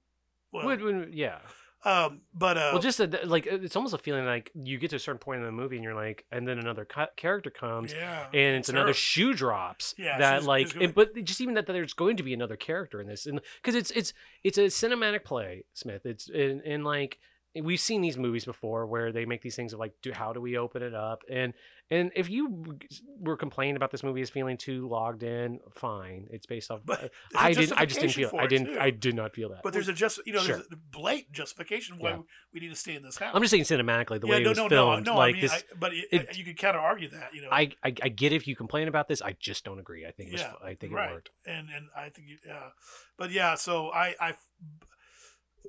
Well, 0.52 0.66
Would- 0.66 0.82
would- 0.82 1.14
yeah. 1.14 1.40
Um, 1.86 2.22
but 2.34 2.58
uh, 2.58 2.70
Well, 2.74 2.82
just 2.82 3.00
a, 3.00 3.08
like 3.26 3.46
it's 3.46 3.76
almost 3.76 3.94
a 3.94 3.98
feeling 3.98 4.26
like 4.26 4.52
you 4.54 4.78
get 4.78 4.90
to 4.90 4.98
a 4.98 5.00
certain 5.00 5.20
point 5.20 5.40
in 5.40 5.46
the 5.46 5.52
movie 5.52 5.76
and 5.76 5.84
you're 5.84 5.96
like, 5.96 6.26
and 6.32 6.48
then 6.48 6.60
another 6.60 6.86
character 7.16 7.50
comes 7.50 7.94
yeah, 7.94 8.26
and 8.34 8.58
it's 8.58 8.70
another 8.70 8.94
shoe 8.94 9.34
drops. 9.34 9.96
Yeah, 9.98 10.18
that 10.18 10.36
she's- 10.40 10.46
like, 10.48 10.68
she's 10.68 10.82
and- 10.82 10.94
but 10.96 11.16
just 11.24 11.40
even 11.42 11.54
that, 11.56 11.68
that 11.68 11.74
there's 11.74 11.94
going 11.94 12.18
to 12.18 12.24
be 12.24 12.34
another 12.34 12.58
character 12.58 13.00
in 13.00 13.08
this, 13.08 13.26
and 13.26 13.40
because 13.62 13.76
it's 13.76 13.92
it's 13.92 14.14
it's 14.44 14.58
a 14.58 14.64
cinematic 14.66 15.24
play, 15.24 15.64
Smith. 15.74 16.06
It's 16.06 16.30
in, 16.30 16.62
in 16.62 16.84
like. 16.84 17.18
We've 17.62 17.80
seen 17.80 18.02
these 18.02 18.18
movies 18.18 18.46
before 18.46 18.86
where 18.86 19.12
they 19.12 19.26
make 19.26 19.42
these 19.42 19.56
things 19.56 19.74
of 19.74 19.80
like, 19.80 19.94
do 20.02 20.12
how 20.12 20.34
do 20.34 20.42
we 20.42 20.58
open 20.58 20.82
it 20.84 20.94
up? 20.94 21.24
And 21.30 21.54
and 21.92 22.12
if 22.16 22.30
you 22.30 22.78
were 23.20 23.36
complaining 23.36 23.76
about 23.76 23.90
this 23.90 24.04
movie 24.04 24.22
as 24.22 24.30
feeling 24.30 24.58
too 24.58 24.88
logged 24.88 25.24
in, 25.24 25.60
fine. 25.74 26.28
It's 26.30 26.46
based 26.46 26.70
off. 26.70 26.82
But 26.86 27.06
uh, 27.06 27.08
a 27.36 27.40
I 27.42 27.54
did. 27.54 27.74
I 27.74 27.86
just 27.86 28.00
didn't 28.00 28.14
feel. 28.14 28.32
I 28.38 28.46
didn't. 28.46 28.68
too. 28.68 28.78
I 28.80 28.92
did 28.92 29.16
not 29.16 29.34
feel 29.34 29.50
that. 29.50 29.62
But 29.64 29.74
there's 29.74 29.88
a 29.88 29.94
just 29.94 30.20
you 30.26 30.34
know 30.34 30.40
Sure. 30.42 30.58
there's 30.58 30.68
a 30.72 30.76
blatant 30.92 31.32
justification 31.34 31.98
why 31.98 32.12
Yeah. 32.12 32.18
we 32.54 32.60
need 32.60 32.70
to 32.70 32.76
stay 32.76 32.96
in 32.96 33.02
this 33.04 33.18
house. 33.18 33.32
I'm 33.34 33.42
just 33.42 33.52
saying 33.52 33.64
cinematically 33.64 34.22
the 34.22 34.28
yeah, 34.28 34.34
way 34.34 34.40
no, 34.44 34.46
it 34.46 34.50
was 34.50 34.58
no, 34.60 34.70
filmed. 34.70 35.06
no, 35.08 35.14
no. 35.14 35.18
like 35.18 35.30
I 35.30 35.32
mean, 35.34 35.42
this. 35.42 35.52
I, 35.54 35.62
but 35.80 35.94
it, 35.94 36.06
it- 36.12 36.38
you 36.38 36.44
could 36.46 36.58
kind 36.58 36.78
of 36.78 36.84
argue 36.84 37.10
that 37.10 37.34
you 37.34 37.42
know. 37.42 37.50
I, 37.52 37.72
I 37.84 37.94
I 38.04 38.10
get 38.10 38.34
if 38.34 38.48
you 38.48 38.56
complain 38.56 38.88
about 38.88 39.08
this. 39.08 39.22
I 39.24 39.36
just 39.40 39.66
don't 39.66 39.80
agree. 39.80 40.06
I 40.06 40.12
think 40.12 40.30
it 40.30 40.34
was, 40.34 40.42
Yeah, 40.42 40.54
I 40.64 40.76
think 40.76 40.94
right. 40.94 41.10
it 41.10 41.14
worked. 41.14 41.30
and 41.48 41.68
and 41.76 41.88
I 41.98 42.10
think 42.10 42.28
you, 42.28 42.38
yeah, 42.46 42.70
but 43.18 43.32
yeah. 43.32 43.56
So 43.56 43.90
I 43.92 44.14
I, 44.20 44.34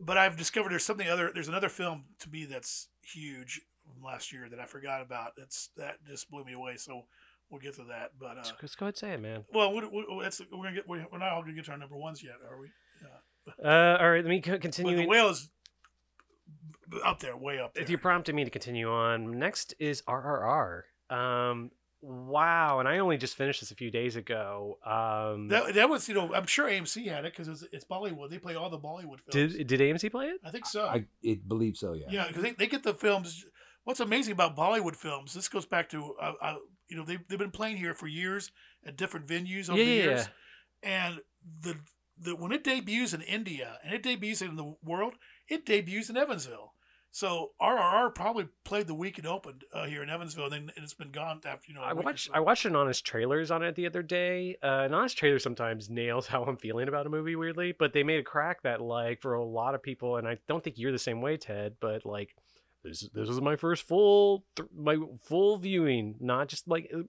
but 0.01 0.18
I've 0.18 0.36
discovered 0.36 0.70
there's 0.70 0.84
something 0.84 1.09
other. 1.09 1.30
There's 1.32 1.49
another 1.49 1.68
film 1.68 2.05
to 2.20 2.30
me 2.30 2.45
that's 2.45 2.88
huge 3.03 3.61
from 3.84 4.03
last 4.03 4.32
year 4.32 4.49
that 4.49 4.61
I 4.61 4.66
forgot 4.66 5.01
about. 5.03 5.32
That's 5.36 5.70
that 5.76 5.97
just 6.07 6.30
blew 6.30 6.45
me 6.45 6.53
away. 6.53 6.76
So 6.76 7.07
we'll 7.51 7.61
get 7.61 7.74
to 7.76 7.84
that. 7.84 8.12
But 8.18 8.38
uh, 8.38 8.43
Just 8.61 8.78
go 8.78 8.86
ahead 8.86 8.95
and 8.95 8.97
say 8.97 9.12
it, 9.12 9.20
man. 9.20 9.45
well, 9.53 9.72
we, 9.72 9.80
we, 9.86 10.22
that's 10.22 10.41
we're 10.53 10.64
gonna 10.64 10.74
get. 10.74 10.88
We're 10.88 11.07
not 11.12 11.32
all 11.32 11.43
gonna 11.43 11.55
get 11.55 11.64
to 11.66 11.72
our 11.72 11.78
number 11.78 11.97
ones 11.97 12.22
yet, 12.22 12.34
are 12.49 12.61
we? 12.61 12.68
Uh, 13.64 13.97
all 13.99 14.11
right, 14.11 14.24
let 14.24 14.30
me 14.30 14.41
continue. 14.41 14.97
the 14.97 15.07
whale 15.07 15.30
is 15.30 15.49
up 17.05 17.20
there, 17.20 17.36
way 17.36 17.59
up 17.59 17.74
there. 17.74 17.82
if 17.82 17.88
you're 17.88 17.99
prompting 17.99 18.36
me 18.36 18.45
to 18.45 18.51
continue 18.51 18.91
on, 18.91 19.38
next 19.38 19.74
is 19.78 20.03
RRR. 20.03 20.82
Um, 21.09 21.70
wow, 22.03 22.80
and 22.80 22.88
I 22.88 22.98
only 22.98 23.16
just 23.16 23.36
finished 23.36 23.61
this 23.61 23.70
a 23.70 23.74
few 23.74 23.90
days 23.90 24.16
ago. 24.16 24.78
Um, 24.84 25.48
that, 25.48 25.74
that 25.74 25.88
was, 25.88 26.09
you 26.09 26.14
know, 26.14 26.34
I'm 26.34 26.46
sure 26.46 26.68
AMC 26.68 27.07
had 27.07 27.24
it 27.24 27.32
because 27.32 27.48
it's, 27.48 27.64
it's 27.72 27.84
Bollywood. 27.84 28.30
They 28.30 28.38
play 28.38 28.55
all 28.55 28.70
the 28.70 28.78
Bollywood 28.78 29.20
films. 29.20 29.55
did 29.55 29.66
did 29.66 29.80
AMC 29.80 30.11
play 30.11 30.26
it? 30.26 30.40
I 30.44 30.51
think 30.51 30.66
so. 30.66 30.86
I 30.86 31.07
it 31.22 31.48
believe 31.48 31.76
so. 31.76 31.92
Yeah. 31.92 32.07
Yeah, 32.11 32.26
because 32.28 32.42
they, 32.42 32.53
they 32.53 32.66
get 32.66 32.82
the 32.82 32.94
films. 32.94 33.44
What's 33.84 34.01
amazing 34.01 34.32
about 34.32 34.57
Bollywood 34.57 34.96
films, 34.96 35.32
this 35.32 35.48
goes 35.48 35.64
back 35.66 35.88
to, 35.90 36.14
uh, 36.20 36.32
uh, 36.42 36.57
you 36.88 36.96
know, 36.96 37.05
they've, 37.05 37.20
they've 37.28 37.38
been 37.38 37.51
playing 37.51 37.78
here 37.78 37.94
for 37.94 38.07
years 38.07 38.53
at 38.84 38.96
different 38.96 39.26
venues 39.26 39.70
over 39.70 39.78
Yeah, 39.78 39.84
the 39.84 39.90
yeah, 39.90 40.05
years. 40.05 40.28
And 40.82 41.20
the, 41.62 41.76
the 42.18 42.36
when 42.36 42.53
it 42.53 42.62
debuts 42.62 43.14
in 43.14 43.22
India 43.22 43.78
and 43.82 43.94
it 43.94 44.03
debuts 44.03 44.42
in 44.42 44.57
the 44.57 44.74
world, 44.84 45.14
it 45.48 45.64
debuts 45.64 46.11
in 46.11 46.16
Evansville. 46.16 46.74
So 47.12 47.50
RRR 47.61 48.14
probably 48.14 48.48
played 48.64 48.86
the 48.86 48.94
week 48.94 49.18
it 49.18 49.26
opened 49.26 49.64
uh, 49.74 49.86
here 49.86 50.02
in 50.02 50.08
Evansville, 50.08 50.44
and 50.44 50.52
then 50.52 50.70
it's 50.76 50.94
been 50.94 51.11
gone 51.11 51.40
after 51.44 51.66
you 51.72 51.74
know. 51.74 51.82
I 51.82 51.92
watched 51.92 52.26
so. 52.26 52.32
I 52.34 52.40
watched 52.40 52.64
an 52.66 52.76
honest 52.76 53.04
trailers 53.04 53.50
on 53.50 53.64
it 53.64 53.74
the 53.74 53.86
other 53.86 54.02
day. 54.02 54.56
Uh, 54.62 54.82
an 54.84 54.94
honest 54.94 55.18
trailer 55.18 55.40
sometimes 55.40 55.90
nails 55.90 56.26
how 56.28 56.44
I'm 56.44 56.56
feeling 56.56 56.86
about 56.88 57.06
a 57.06 57.11
movie 57.11 57.34
weirdly, 57.34 57.72
but 57.76 57.92
they 57.92 58.04
made 58.04 58.20
a 58.20 58.24
crack 58.24 58.62
that 58.62 58.80
like 58.80 59.20
for 59.20 59.34
a 59.34 59.44
lot 59.44 59.74
of 59.74 59.82
people, 59.82 60.16
and 60.16 60.28
I 60.28 60.38
don't 60.46 60.62
think 60.62 60.78
you're 60.78 60.92
the 60.92 60.98
same 60.98 61.20
way, 61.20 61.36
Ted, 61.36 61.74
but 61.80 62.06
like 62.06 62.36
this 62.84 63.08
this 63.12 63.28
was 63.28 63.40
my 63.40 63.56
first 63.56 63.82
full 63.82 64.44
th- 64.54 64.68
my 64.76 64.96
full 65.22 65.56
viewing, 65.58 66.14
not 66.20 66.46
just 66.48 66.68
like 66.68 66.92
uh, 66.96 67.02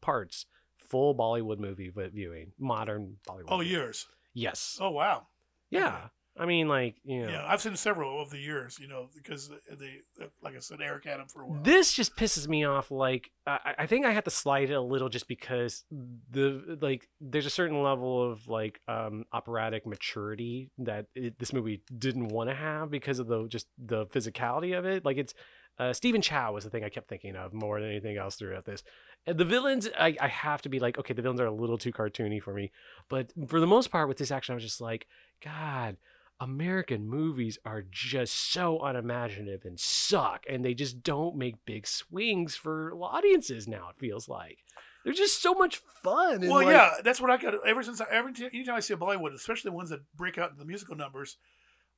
parts, 0.00 0.46
full 0.78 1.14
Bollywood 1.14 1.58
movie 1.60 1.90
but 1.94 2.12
viewing, 2.12 2.52
modern 2.58 3.18
Bollywood. 3.28 3.44
Oh, 3.48 3.58
movie. 3.58 3.70
years. 3.70 4.06
yes, 4.32 4.78
Oh, 4.80 4.90
wow. 4.90 5.28
yeah. 5.70 6.08
I 6.36 6.46
mean, 6.46 6.66
like 6.68 6.96
you 7.04 7.22
know, 7.22 7.28
Yeah, 7.30 7.46
I've 7.46 7.60
seen 7.60 7.76
several 7.76 8.20
of 8.20 8.30
the 8.30 8.38
years, 8.38 8.78
you 8.80 8.88
know, 8.88 9.08
because 9.14 9.50
they, 9.70 10.00
like 10.42 10.56
I 10.56 10.58
said, 10.58 10.80
Eric 10.80 11.04
had 11.04 11.20
them 11.20 11.28
for 11.28 11.42
a 11.42 11.46
while. 11.46 11.62
This 11.62 11.92
just 11.92 12.16
pisses 12.16 12.48
me 12.48 12.64
off. 12.64 12.90
Like, 12.90 13.30
I, 13.46 13.74
I 13.78 13.86
think 13.86 14.04
I 14.04 14.12
had 14.12 14.24
to 14.24 14.30
slide 14.30 14.70
it 14.70 14.74
a 14.74 14.80
little 14.80 15.08
just 15.08 15.28
because 15.28 15.84
the 16.30 16.78
like, 16.80 17.08
there's 17.20 17.46
a 17.46 17.50
certain 17.50 17.82
level 17.82 18.32
of 18.32 18.48
like 18.48 18.80
um 18.88 19.24
operatic 19.32 19.86
maturity 19.86 20.70
that 20.78 21.06
it, 21.14 21.38
this 21.38 21.52
movie 21.52 21.82
didn't 21.96 22.28
want 22.28 22.50
to 22.50 22.56
have 22.56 22.90
because 22.90 23.20
of 23.20 23.28
the 23.28 23.46
just 23.46 23.68
the 23.78 24.06
physicality 24.06 24.76
of 24.76 24.84
it. 24.84 25.04
Like, 25.04 25.18
it's 25.18 25.34
uh, 25.78 25.92
Stephen 25.92 26.22
Chow 26.22 26.52
was 26.52 26.64
the 26.64 26.70
thing 26.70 26.84
I 26.84 26.88
kept 26.88 27.08
thinking 27.08 27.36
of 27.36 27.52
more 27.52 27.80
than 27.80 27.90
anything 27.90 28.16
else 28.16 28.36
throughout 28.36 28.64
this. 28.64 28.82
And 29.26 29.38
the 29.38 29.44
villains, 29.44 29.88
I, 29.98 30.16
I 30.20 30.28
have 30.28 30.62
to 30.62 30.68
be 30.68 30.78
like, 30.78 30.98
okay, 30.98 31.14
the 31.14 31.22
villains 31.22 31.40
are 31.40 31.46
a 31.46 31.54
little 31.54 31.78
too 31.78 31.92
cartoony 31.92 32.40
for 32.40 32.54
me. 32.54 32.70
But 33.08 33.32
for 33.48 33.58
the 33.58 33.66
most 33.66 33.90
part, 33.90 34.08
with 34.08 34.18
this 34.18 34.30
action, 34.30 34.52
I 34.52 34.56
was 34.56 34.62
just 34.64 34.80
like, 34.80 35.08
God, 35.42 35.96
American 36.40 37.06
movies 37.08 37.58
are 37.64 37.82
just 37.88 38.52
so 38.52 38.80
unimaginative 38.80 39.64
and 39.64 39.78
suck, 39.78 40.44
and 40.48 40.64
they 40.64 40.74
just 40.74 41.02
don't 41.02 41.36
make 41.36 41.64
big 41.64 41.86
swings 41.86 42.56
for 42.56 42.92
audiences 43.02 43.68
now. 43.68 43.88
It 43.90 43.96
feels 43.98 44.28
like 44.28 44.58
they're 45.04 45.12
just 45.12 45.40
so 45.40 45.54
much 45.54 45.76
fun. 46.02 46.40
Well, 46.40 46.64
like- 46.64 46.68
yeah, 46.68 46.94
that's 47.04 47.20
what 47.20 47.30
I 47.30 47.36
got. 47.36 47.54
Ever 47.66 47.82
since 47.82 48.00
I, 48.00 48.06
every 48.10 48.32
t- 48.32 48.46
anytime 48.52 48.74
I 48.76 48.80
see 48.80 48.94
a 48.94 48.96
Bollywood, 48.96 49.32
especially 49.34 49.70
the 49.70 49.76
ones 49.76 49.90
that 49.90 50.00
break 50.16 50.36
out 50.38 50.50
in 50.50 50.58
the 50.58 50.64
musical 50.64 50.96
numbers, 50.96 51.36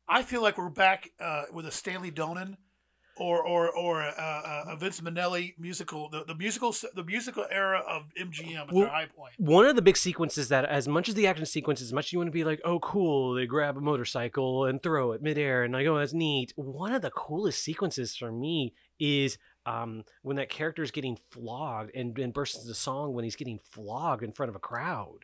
I 0.08 0.22
feel 0.22 0.42
like 0.42 0.58
we're 0.58 0.68
back 0.68 1.10
uh, 1.18 1.44
with 1.52 1.66
a 1.66 1.72
Stanley 1.72 2.10
Donen 2.12 2.56
or 3.18 3.42
or 3.42 3.70
or 3.70 4.00
a, 4.02 4.12
a, 4.68 4.72
a 4.72 4.76
Vince 4.76 5.00
Minnelli 5.00 5.54
musical, 5.58 6.08
the, 6.08 6.24
the 6.24 6.34
musical 6.34 6.74
the 6.94 7.04
musical 7.04 7.46
era 7.50 7.82
of 7.88 8.04
MGM 8.20 8.56
at 8.56 8.72
Well, 8.72 8.84
their 8.84 8.88
high 8.88 9.06
point. 9.06 9.34
one 9.38 9.66
of 9.66 9.76
the 9.76 9.82
big 9.82 9.96
sequences 9.96 10.48
that 10.48 10.64
as 10.64 10.86
much 10.86 11.08
as 11.08 11.14
the 11.14 11.26
action 11.26 11.46
sequence 11.46 11.80
as 11.80 11.92
much 11.92 12.06
as 12.06 12.12
you 12.12 12.18
want 12.18 12.28
to 12.28 12.32
be 12.32 12.44
like 12.44 12.60
oh 12.64 12.78
cool 12.80 13.34
they 13.34 13.46
grab 13.46 13.76
a 13.76 13.80
motorcycle 13.80 14.64
and 14.66 14.82
throw 14.82 15.12
it 15.12 15.22
midair 15.22 15.64
and 15.64 15.72
like 15.74 15.86
oh 15.86 15.98
that's 15.98 16.12
neat 16.12 16.52
one 16.56 16.92
of 16.92 17.02
the 17.02 17.10
coolest 17.10 17.62
sequences 17.62 18.14
for 18.16 18.30
me 18.30 18.74
is 18.98 19.38
um, 19.66 20.04
when 20.22 20.36
that 20.36 20.48
character 20.48 20.82
is 20.82 20.90
getting 20.90 21.18
flogged 21.30 21.90
and, 21.94 22.16
and 22.18 22.32
bursts 22.32 22.60
into 22.62 22.74
song 22.74 23.14
when 23.14 23.24
he's 23.24 23.36
getting 23.36 23.58
flogged 23.58 24.22
in 24.22 24.32
front 24.32 24.48
of 24.50 24.56
a 24.56 24.60
crowd 24.60 25.20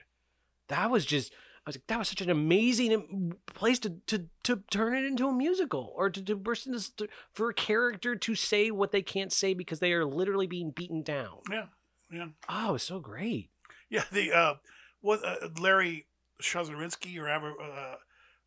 that 0.68 0.90
was 0.90 1.04
just 1.04 1.32
I 1.64 1.68
was 1.68 1.76
like, 1.76 1.86
that 1.86 1.98
was 1.98 2.08
such 2.08 2.20
an 2.20 2.30
amazing 2.30 2.92
um, 2.92 3.36
place 3.46 3.78
to, 3.80 3.90
to, 4.08 4.26
to 4.42 4.62
turn 4.70 4.96
it 4.96 5.04
into 5.04 5.28
a 5.28 5.32
musical 5.32 5.92
or 5.96 6.10
to, 6.10 6.20
to 6.22 6.34
burst 6.34 6.66
into 6.66 7.08
for 7.32 7.50
a 7.50 7.54
character 7.54 8.16
to 8.16 8.34
say 8.34 8.70
what 8.72 8.90
they 8.90 9.02
can't 9.02 9.32
say 9.32 9.54
because 9.54 9.78
they 9.78 9.92
are 9.92 10.04
literally 10.04 10.48
being 10.48 10.70
beaten 10.70 11.02
down. 11.02 11.38
Yeah, 11.50 11.66
yeah, 12.12 12.26
Oh, 12.48 12.70
it 12.70 12.72
was 12.72 12.82
so 12.82 12.98
great. 12.98 13.50
yeah. 13.88 14.02
The 14.10 14.32
uh, 14.32 14.54
what 15.02 15.24
uh, 15.24 15.48
Larry 15.60 16.06
Shazarinsky 16.40 17.16
or 17.20 17.28
ever. 17.28 17.52
Uh, 17.60 17.94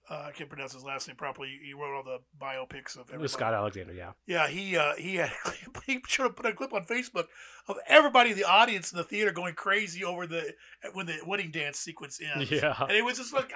uh, 0.09 0.25
I 0.27 0.31
can't 0.31 0.49
pronounce 0.49 0.73
his 0.73 0.83
last 0.83 1.07
name 1.07 1.17
properly. 1.17 1.59
He 1.63 1.73
wrote 1.73 1.95
all 1.95 2.03
the 2.03 2.19
biopics 2.39 2.97
of 2.97 3.09
It 3.13 3.19
was 3.19 3.31
Scott 3.33 3.53
Alexander, 3.53 3.93
yeah. 3.93 4.11
Yeah, 4.27 4.47
he 4.47 4.77
uh, 4.77 4.95
he 4.95 5.15
had 5.15 5.31
he 5.85 6.01
should 6.07 6.23
have 6.23 6.35
put 6.35 6.45
a 6.45 6.53
clip 6.53 6.73
on 6.73 6.85
Facebook 6.85 7.25
of 7.67 7.77
everybody 7.87 8.31
in 8.31 8.37
the 8.37 8.43
audience 8.43 8.91
in 8.91 8.97
the 8.97 9.03
theater 9.03 9.31
going 9.31 9.55
crazy 9.55 10.03
over 10.03 10.27
the 10.27 10.53
when 10.93 11.05
the 11.07 11.17
wedding 11.25 11.51
dance 11.51 11.79
sequence 11.79 12.19
ends. 12.21 12.51
Yeah. 12.51 12.75
and 12.81 12.91
it 12.91 13.03
was 13.03 13.17
just 13.17 13.33
like 13.33 13.51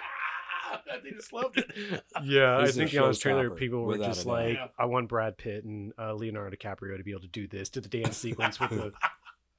ah, 0.71 0.81
they 1.03 1.11
just 1.11 1.31
loved 1.33 1.57
it. 1.57 1.71
Yeah, 2.23 2.57
I 2.57 2.61
This 2.61 2.71
is 2.71 2.75
think 2.77 3.01
on 3.01 3.07
his 3.09 3.19
trailer, 3.19 3.49
people 3.51 3.83
were 3.85 3.97
just 3.97 4.25
like, 4.25 4.55
Yeah. 4.55 4.67
"I 4.77 4.85
want 4.85 5.07
Brad 5.09 5.37
Pitt 5.37 5.63
and 5.63 5.93
uh, 5.97 6.13
Leonardo 6.13 6.55
DiCaprio 6.55 6.97
to 6.97 7.03
be 7.03 7.11
able 7.11 7.21
to 7.21 7.27
do 7.27 7.47
this 7.47 7.69
to 7.69 7.81
the 7.81 7.89
dance 7.89 8.17
sequence 8.17 8.59
with 8.59 8.69
the." 8.71 8.91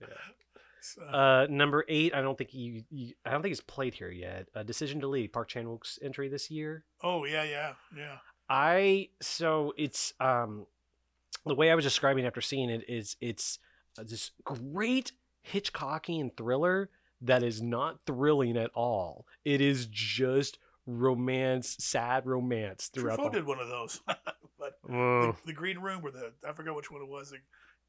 So, 0.00 0.06
Uh, 1.10 1.46
number 1.50 1.84
eight, 1.88 2.14
I 2.14 2.22
don't 2.22 2.36
think 2.36 2.54
you, 2.54 2.84
you 2.90 3.14
I 3.24 3.30
don't 3.30 3.42
think 3.42 3.50
he's 3.50 3.60
played 3.60 3.94
here 3.94 4.10
yet. 4.10 4.48
A 4.54 4.64
decision 4.64 5.00
to 5.00 5.06
leave, 5.08 5.32
Park 5.32 5.48
Chan 5.48 5.68
Wook's 5.68 5.98
entry 6.02 6.28
this 6.28 6.50
year. 6.50 6.84
oh 7.02 7.24
yeah, 7.24 7.44
yeah, 7.44 7.72
yeah. 7.96 8.16
I 8.48 9.08
so 9.20 9.72
it's 9.76 10.12
um 10.20 10.66
the 11.46 11.54
way 11.54 11.70
I 11.70 11.74
was 11.74 11.84
describing 11.84 12.26
after 12.26 12.40
seeing 12.40 12.70
it 12.70 12.84
is 12.88 13.16
it's 13.20 13.58
this 13.96 14.32
great 14.44 15.12
Hitchcockian 15.48 16.36
thriller 16.36 16.90
that 17.22 17.42
is 17.42 17.60
not 17.62 18.00
thrilling 18.06 18.56
at 18.56 18.70
all. 18.74 19.26
It 19.44 19.60
is 19.60 19.86
just 19.86 20.58
romance, 20.86 21.76
sad 21.78 22.26
romance 22.26 22.88
throughout 22.88 23.18
Truffaut 23.18 23.32
the. 23.32 23.38
did 23.38 23.46
one 23.46 23.58
of 23.58 23.68
those, 23.68 24.00
but 24.58 24.78
the, 24.86 25.34
the 25.46 25.52
Green 25.52 25.78
Room 25.78 26.00
or 26.04 26.10
the 26.10 26.32
I 26.46 26.52
forgot 26.52 26.76
which 26.76 26.90
one 26.90 27.02
it 27.02 27.08
was. 27.08 27.30
The 27.30 27.38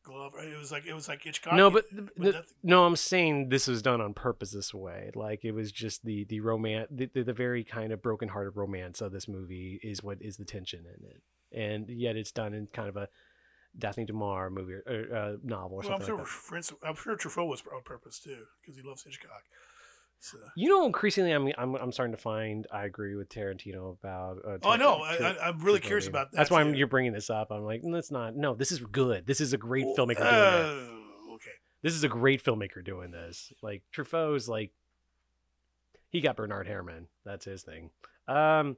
glove. 0.03 0.33
It 0.37 0.57
was 0.57 0.71
like 0.71 0.85
it 0.85 0.93
was 0.93 1.07
like 1.07 1.21
Hitchcock. 1.23 1.53
no, 1.53 1.69
but, 1.69 1.85
the- 1.91 2.43
no, 2.63 2.85
I'm 2.85 2.95
saying 2.95 3.49
this 3.49 3.67
was 3.67 3.81
done 3.81 4.01
on 4.01 4.13
purpose 4.13 4.51
this 4.51 4.73
way. 4.73 5.11
Like 5.15 5.43
it 5.43 5.51
was 5.51 5.71
just 5.71 6.03
the 6.05 6.25
the 6.25 6.39
romance, 6.39 6.87
the, 6.91 7.09
the, 7.13 7.23
the 7.23 7.33
very 7.33 7.63
kind 7.63 7.91
of 7.91 8.01
broken-hearted 8.01 8.55
romance 8.55 9.01
of 9.01 9.11
this 9.11 9.27
movie 9.27 9.79
is 9.83 10.03
what 10.03 10.21
is 10.21 10.37
the 10.37 10.45
tension 10.45 10.81
in 10.85 11.05
it, 11.07 11.21
and 11.51 11.89
yet 11.89 12.15
it's 12.15 12.31
done 12.31 12.53
in 12.53 12.67
kind 12.67 12.89
of 12.89 12.97
a 12.97 13.07
Daphne 13.77 14.05
du 14.05 14.13
Maurier 14.13 14.49
movie 14.49 14.73
or, 14.73 14.83
or 14.87 15.15
uh, 15.15 15.35
novel 15.43 15.77
or 15.77 15.81
well, 15.81 15.93
I'm 15.93 15.99
something 15.99 16.07
sure, 16.07 16.17
like 16.17 16.27
for 16.27 16.57
instance, 16.57 16.79
I'm 16.83 16.95
sure 16.95 17.15
Truffaut 17.15 17.47
was 17.47 17.63
on 17.73 17.81
purpose 17.83 18.19
too 18.19 18.43
because 18.61 18.75
he 18.81 18.87
loves 18.87 19.03
Hitchcock. 19.03 19.43
So. 20.23 20.37
You 20.55 20.69
know, 20.69 20.85
increasingly, 20.85 21.31
I'm, 21.31 21.51
I'm 21.57 21.73
I'm 21.75 21.91
starting 21.91 22.15
to 22.15 22.21
find 22.21 22.67
I 22.71 22.85
agree 22.85 23.15
with 23.15 23.27
Tarantino 23.29 23.97
about. 23.99 24.37
Uh, 24.45 24.57
Oh, 24.63 24.69
I 24.69 24.77
Tar- 24.77 24.77
know. 24.77 24.93
I, 24.97 25.15
I, 25.17 25.47
I'm 25.47 25.59
really 25.59 25.79
Truffaut 25.79 25.83
curious 25.83 26.05
being- 26.05 26.11
about 26.15 26.31
that. 26.31 26.37
That's 26.37 26.51
why 26.51 26.61
I'm, 26.61 26.75
you're 26.75 26.85
bringing 26.87 27.11
this 27.11 27.29
up. 27.31 27.51
I'm 27.51 27.63
like, 27.63 27.81
"Mm, 27.81 27.91
that's 27.93 28.11
not. 28.11 28.35
No, 28.35 28.53
this 28.53 28.71
is 28.71 28.79
good. 28.79 29.25
This 29.25 29.41
is 29.41 29.53
a 29.53 29.57
great 29.57 29.85
filmmaker 29.97 30.17
doing 30.17 30.27
Uh, 30.27 30.75
it. 31.29 31.33
okay. 31.33 31.51
This 31.81 31.93
is 31.95 32.03
a 32.03 32.07
great 32.07 32.43
filmmaker 32.43 32.83
doing 32.85 33.09
this. 33.09 33.51
Like 33.63 33.81
Truffaut's 33.95 34.47
like, 34.47 34.71
he 36.09 36.21
got 36.21 36.35
Bernard 36.35 36.67
Herrmann. 36.67 37.07
That's 37.25 37.45
his 37.45 37.63
thing. 37.63 37.89
Um. 38.27 38.77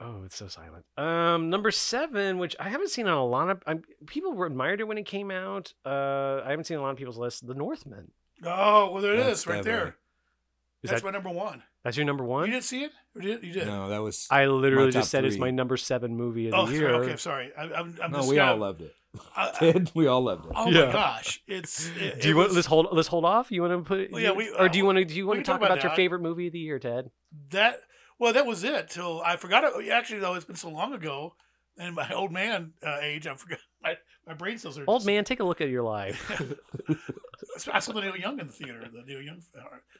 Oh, 0.00 0.22
it's 0.24 0.36
so 0.36 0.48
silent. 0.48 0.84
Um, 0.96 1.48
number 1.50 1.70
seven, 1.70 2.38
which 2.38 2.56
I 2.60 2.68
haven't 2.68 2.90
seen 2.90 3.06
on 3.06 3.18
a 3.18 3.24
lot 3.26 3.50
of 3.50 3.62
I'm, 3.66 3.82
people 4.06 4.32
were 4.34 4.46
admired 4.46 4.80
it 4.80 4.88
when 4.88 4.98
it 4.98 5.06
came 5.06 5.30
out. 5.30 5.72
Uh, 5.86 6.42
I 6.44 6.50
haven't 6.50 6.64
seen 6.66 6.78
a 6.78 6.82
lot 6.82 6.90
of 6.90 6.96
people's 6.96 7.18
list. 7.18 7.46
The 7.46 7.54
Northman. 7.54 8.10
Oh, 8.44 8.90
well, 8.92 9.02
there 9.02 9.14
it 9.14 9.18
That's 9.18 9.40
is, 9.40 9.46
right 9.46 9.56
definitely- 9.64 9.72
there. 9.90 9.96
Is 10.82 10.90
That's 10.90 11.02
that 11.02 11.06
my 11.06 11.12
number 11.12 11.30
one. 11.30 11.62
that's 11.84 11.96
your 11.96 12.04
number 12.06 12.24
one. 12.24 12.46
You 12.46 12.52
didn't 12.52 12.64
see 12.64 12.82
it? 12.84 12.90
Or 13.14 13.20
did 13.22 13.44
you 13.44 13.52
did? 13.52 13.66
No, 13.66 13.88
that 13.88 14.02
was. 14.02 14.26
I 14.30 14.46
literally 14.46 14.90
top 14.90 15.00
just 15.02 15.10
said 15.12 15.24
it's 15.24 15.36
three. 15.36 15.40
my 15.42 15.50
number 15.52 15.76
seven 15.76 16.16
movie 16.16 16.46
of 16.48 16.52
the 16.52 16.56
Oh, 16.56 16.68
year. 16.68 16.80
sorry. 16.90 16.94
Okay, 17.02 17.10
I'm 17.12 17.18
sorry. 17.18 17.50
I, 17.56 17.62
I'm, 17.62 17.98
I'm 18.02 18.10
no, 18.10 18.18
just 18.18 18.28
we 18.30 18.34
kinda- 18.36 18.50
all 18.52 18.56
loved 18.58 18.80
it. 18.82 18.94
I- 19.36 19.48
I- 19.48 19.52
Ted, 19.72 19.90
we 19.94 20.06
all 20.08 20.22
loved 20.22 20.46
it. 20.46 20.52
oh 20.56 20.70
Yeah. 20.70 20.86
my 20.86 20.92
gosh, 20.92 21.40
it's. 21.46 21.88
It, 22.00 22.20
Do 22.20 22.28
you 22.28 22.34
it 22.34 22.36
want 22.38 22.48
was- 22.48 22.56
let's 22.56 22.66
hold 22.66 22.88
let's 22.92 23.08
hold 23.08 23.24
off? 23.24 23.52
You 23.52 23.62
want 23.62 23.72
to 23.74 23.82
put 23.86 24.10
Well, 24.10 24.20
yeah, 24.20 24.32
we- 24.32 24.50
or 24.50 24.68
do 24.68 24.78
you 24.78 24.84
uh, 24.84 24.86
want 24.86 24.98
to 24.98 25.04
do 25.04 25.14
you 25.14 25.26
want 25.26 25.38
to 25.38 25.44
talk 25.44 25.60
talk 25.60 25.66
about 25.68 25.78
about 25.78 25.84
your 25.84 25.94
favorite 25.94 26.20
movie 26.22 26.48
of 26.48 26.52
the 26.52 26.58
year, 26.58 26.78
Ted? 26.80 27.10
that? 27.50 27.76
Well, 28.18 28.32
that 28.32 28.46
was 28.46 28.64
it. 28.64 28.90
Till 28.90 29.20
I 29.24 29.36
forgot 29.36 29.62
it. 29.64 29.88
Actually, 29.90 30.20
though, 30.20 30.34
it's 30.34 30.44
been 30.44 30.56
so 30.56 30.68
long 30.70 30.94
ago, 30.94 31.34
and 31.78 31.94
my 31.94 32.10
old 32.12 32.30
man 32.32 32.72
uh, 32.84 32.98
age, 33.00 33.26
I 33.28 33.34
forgot. 33.34 33.58
My, 33.84 33.96
my 34.28 34.34
brain 34.34 34.58
cells 34.58 34.78
are 34.78 34.84
Old 34.86 35.00
just- 35.00 35.06
man, 35.08 35.24
take 35.24 35.40
a 35.40 35.44
look 35.44 35.60
at 35.60 35.68
your 35.68 35.82
life. 35.82 36.30
I 37.72 37.80
saw 37.80 37.92
the 37.92 38.00
Neil 38.00 38.16
Young 38.16 38.38
in 38.38 38.46
the 38.46 38.52
theater. 38.52 38.84
The 38.92 39.02
Neil 39.04 39.20
Young. 39.20 39.40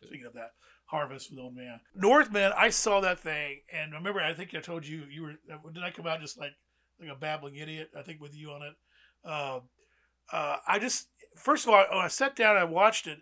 Speaking 0.05 0.27
of 0.27 0.35
that, 0.35 0.53
Harvest 0.93 1.31
with 1.31 1.41
Old 1.41 1.57
Man. 1.57 1.81
Northman. 1.95 2.53
I 2.57 2.69
saw 2.71 3.01
that 3.01 3.19
thing, 3.19 3.63
and 3.73 3.93
remember, 3.93 4.21
I 4.21 4.35
think 4.35 4.55
I 4.55 4.61
told 4.61 4.87
you 4.87 5.05
you 5.11 5.23
were. 5.23 5.35
uh, 5.53 5.71
Did 5.73 5.83
I 5.83 5.91
come 5.91 6.07
out 6.07 6.21
just 6.21 6.39
like 6.39 6.53
like 7.01 7.11
a 7.11 7.17
babbling 7.19 7.57
idiot? 7.57 7.91
I 7.99 8.03
think 8.03 8.21
with 8.21 8.37
you 8.37 8.51
on 8.51 8.63
it. 8.63 8.75
Uh, 9.25 9.61
uh, 10.33 10.57
I 10.69 10.79
just 10.79 11.09
first 11.37 11.67
of 11.67 11.73
all, 11.73 11.85
when 11.91 12.05
I 12.05 12.09
sat 12.09 12.37
down, 12.37 12.57
and 12.57 12.61
I 12.61 12.65
watched 12.65 13.07
it. 13.07 13.19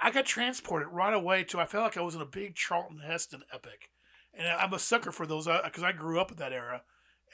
I 0.00 0.10
got 0.10 0.24
transported 0.26 0.88
right 0.88 1.14
away 1.14 1.44
to. 1.44 1.60
I 1.60 1.66
felt 1.66 1.84
like 1.84 1.96
I 1.96 2.00
was 2.02 2.14
in 2.14 2.20
a 2.20 2.26
big 2.26 2.54
Charlton 2.56 3.00
Heston 3.06 3.42
epic, 3.52 3.90
and 4.32 4.46
I'm 4.48 4.72
a 4.72 4.78
sucker 4.78 5.12
for 5.12 5.26
those 5.26 5.46
because 5.46 5.82
I 5.84 5.92
grew 5.92 6.20
up 6.20 6.30
in 6.32 6.38
that 6.38 6.52
era, 6.52 6.82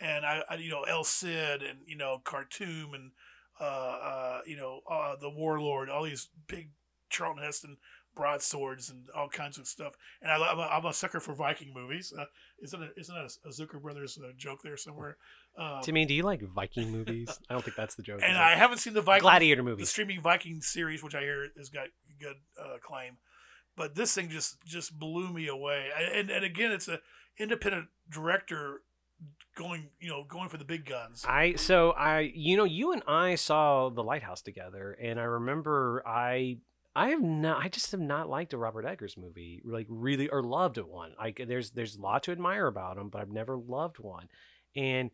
and 0.00 0.26
I, 0.26 0.42
I 0.48 0.54
you 0.56 0.70
know 0.70 0.82
El 0.82 1.04
Cid 1.04 1.62
and 1.62 1.78
you 1.86 1.96
know 1.96 2.20
Khartoum 2.24 2.92
and 2.94 3.12
uh, 3.60 3.64
uh, 3.64 4.40
you 4.46 4.56
know, 4.56 4.80
uh, 4.90 5.16
the 5.20 5.28
Warlord, 5.30 5.90
all 5.90 6.04
these 6.04 6.28
big 6.46 6.70
Charlton 7.10 7.44
Heston 7.44 7.76
broadswords 8.20 8.90
and 8.90 9.08
all 9.16 9.30
kinds 9.30 9.56
of 9.56 9.66
stuff. 9.66 9.94
And 10.20 10.30
I, 10.30 10.36
I'm, 10.36 10.58
a, 10.58 10.62
I'm 10.62 10.84
a 10.84 10.92
sucker 10.92 11.20
for 11.20 11.34
Viking 11.34 11.72
movies. 11.72 12.12
Uh, 12.16 12.26
isn't 12.62 12.82
it? 12.82 12.90
Isn't 12.98 13.14
that 13.14 13.32
a, 13.44 13.48
a 13.48 13.50
Zucker 13.50 13.80
Brothers 13.80 14.18
uh, 14.22 14.32
joke 14.36 14.58
there 14.62 14.76
somewhere? 14.76 15.16
Um, 15.56 15.80
Timmy, 15.82 16.04
do 16.04 16.12
you 16.12 16.22
like 16.22 16.42
Viking 16.42 16.92
movies? 16.92 17.30
I 17.48 17.54
don't 17.54 17.64
think 17.64 17.78
that's 17.78 17.94
the 17.94 18.02
joke. 18.02 18.20
and 18.22 18.36
I 18.36 18.56
haven't 18.56 18.76
seen 18.76 18.92
the 18.92 19.00
Viking, 19.00 19.22
Gladiator 19.22 19.62
the 19.62 19.70
movies. 19.70 19.88
streaming 19.88 20.20
Viking 20.20 20.60
series, 20.60 21.02
which 21.02 21.14
I 21.14 21.20
hear 21.20 21.46
has 21.56 21.70
got 21.70 21.86
good 22.20 22.36
uh, 22.62 22.76
claim. 22.82 23.16
But 23.74 23.94
this 23.94 24.14
thing 24.14 24.28
just 24.28 24.62
just 24.66 24.98
blew 24.98 25.32
me 25.32 25.48
away. 25.48 25.88
And 26.14 26.28
and 26.28 26.44
again, 26.44 26.72
it's 26.72 26.88
a 26.88 27.00
independent 27.38 27.86
director 28.10 28.82
going 29.56 29.88
you 29.98 30.10
know 30.10 30.24
going 30.28 30.50
for 30.50 30.58
the 30.58 30.64
big 30.66 30.84
guns. 30.84 31.24
I 31.26 31.54
so 31.54 31.92
I 31.92 32.30
you 32.34 32.58
know 32.58 32.64
you 32.64 32.92
and 32.92 33.02
I 33.08 33.36
saw 33.36 33.88
the 33.88 34.02
Lighthouse 34.02 34.42
together, 34.42 34.92
and 35.00 35.18
I 35.18 35.24
remember 35.24 36.02
I 36.06 36.58
I 36.94 37.10
have 37.10 37.22
not 37.22 37.62
I 37.62 37.68
just 37.68 37.92
have 37.92 38.00
not 38.00 38.28
liked 38.28 38.52
a 38.52 38.58
Robert 38.58 38.84
Eggers 38.84 39.16
movie 39.16 39.62
like 39.64 39.86
really 39.88 40.28
or 40.28 40.42
loved 40.42 40.78
one. 40.78 41.12
Like 41.18 41.40
there's 41.46 41.70
there's 41.70 41.96
a 41.96 42.00
lot 42.00 42.24
to 42.24 42.32
admire 42.32 42.66
about 42.66 42.98
him, 42.98 43.08
but 43.08 43.20
I've 43.20 43.30
never 43.30 43.56
loved 43.56 43.98
one. 43.98 44.28
And 44.74 45.10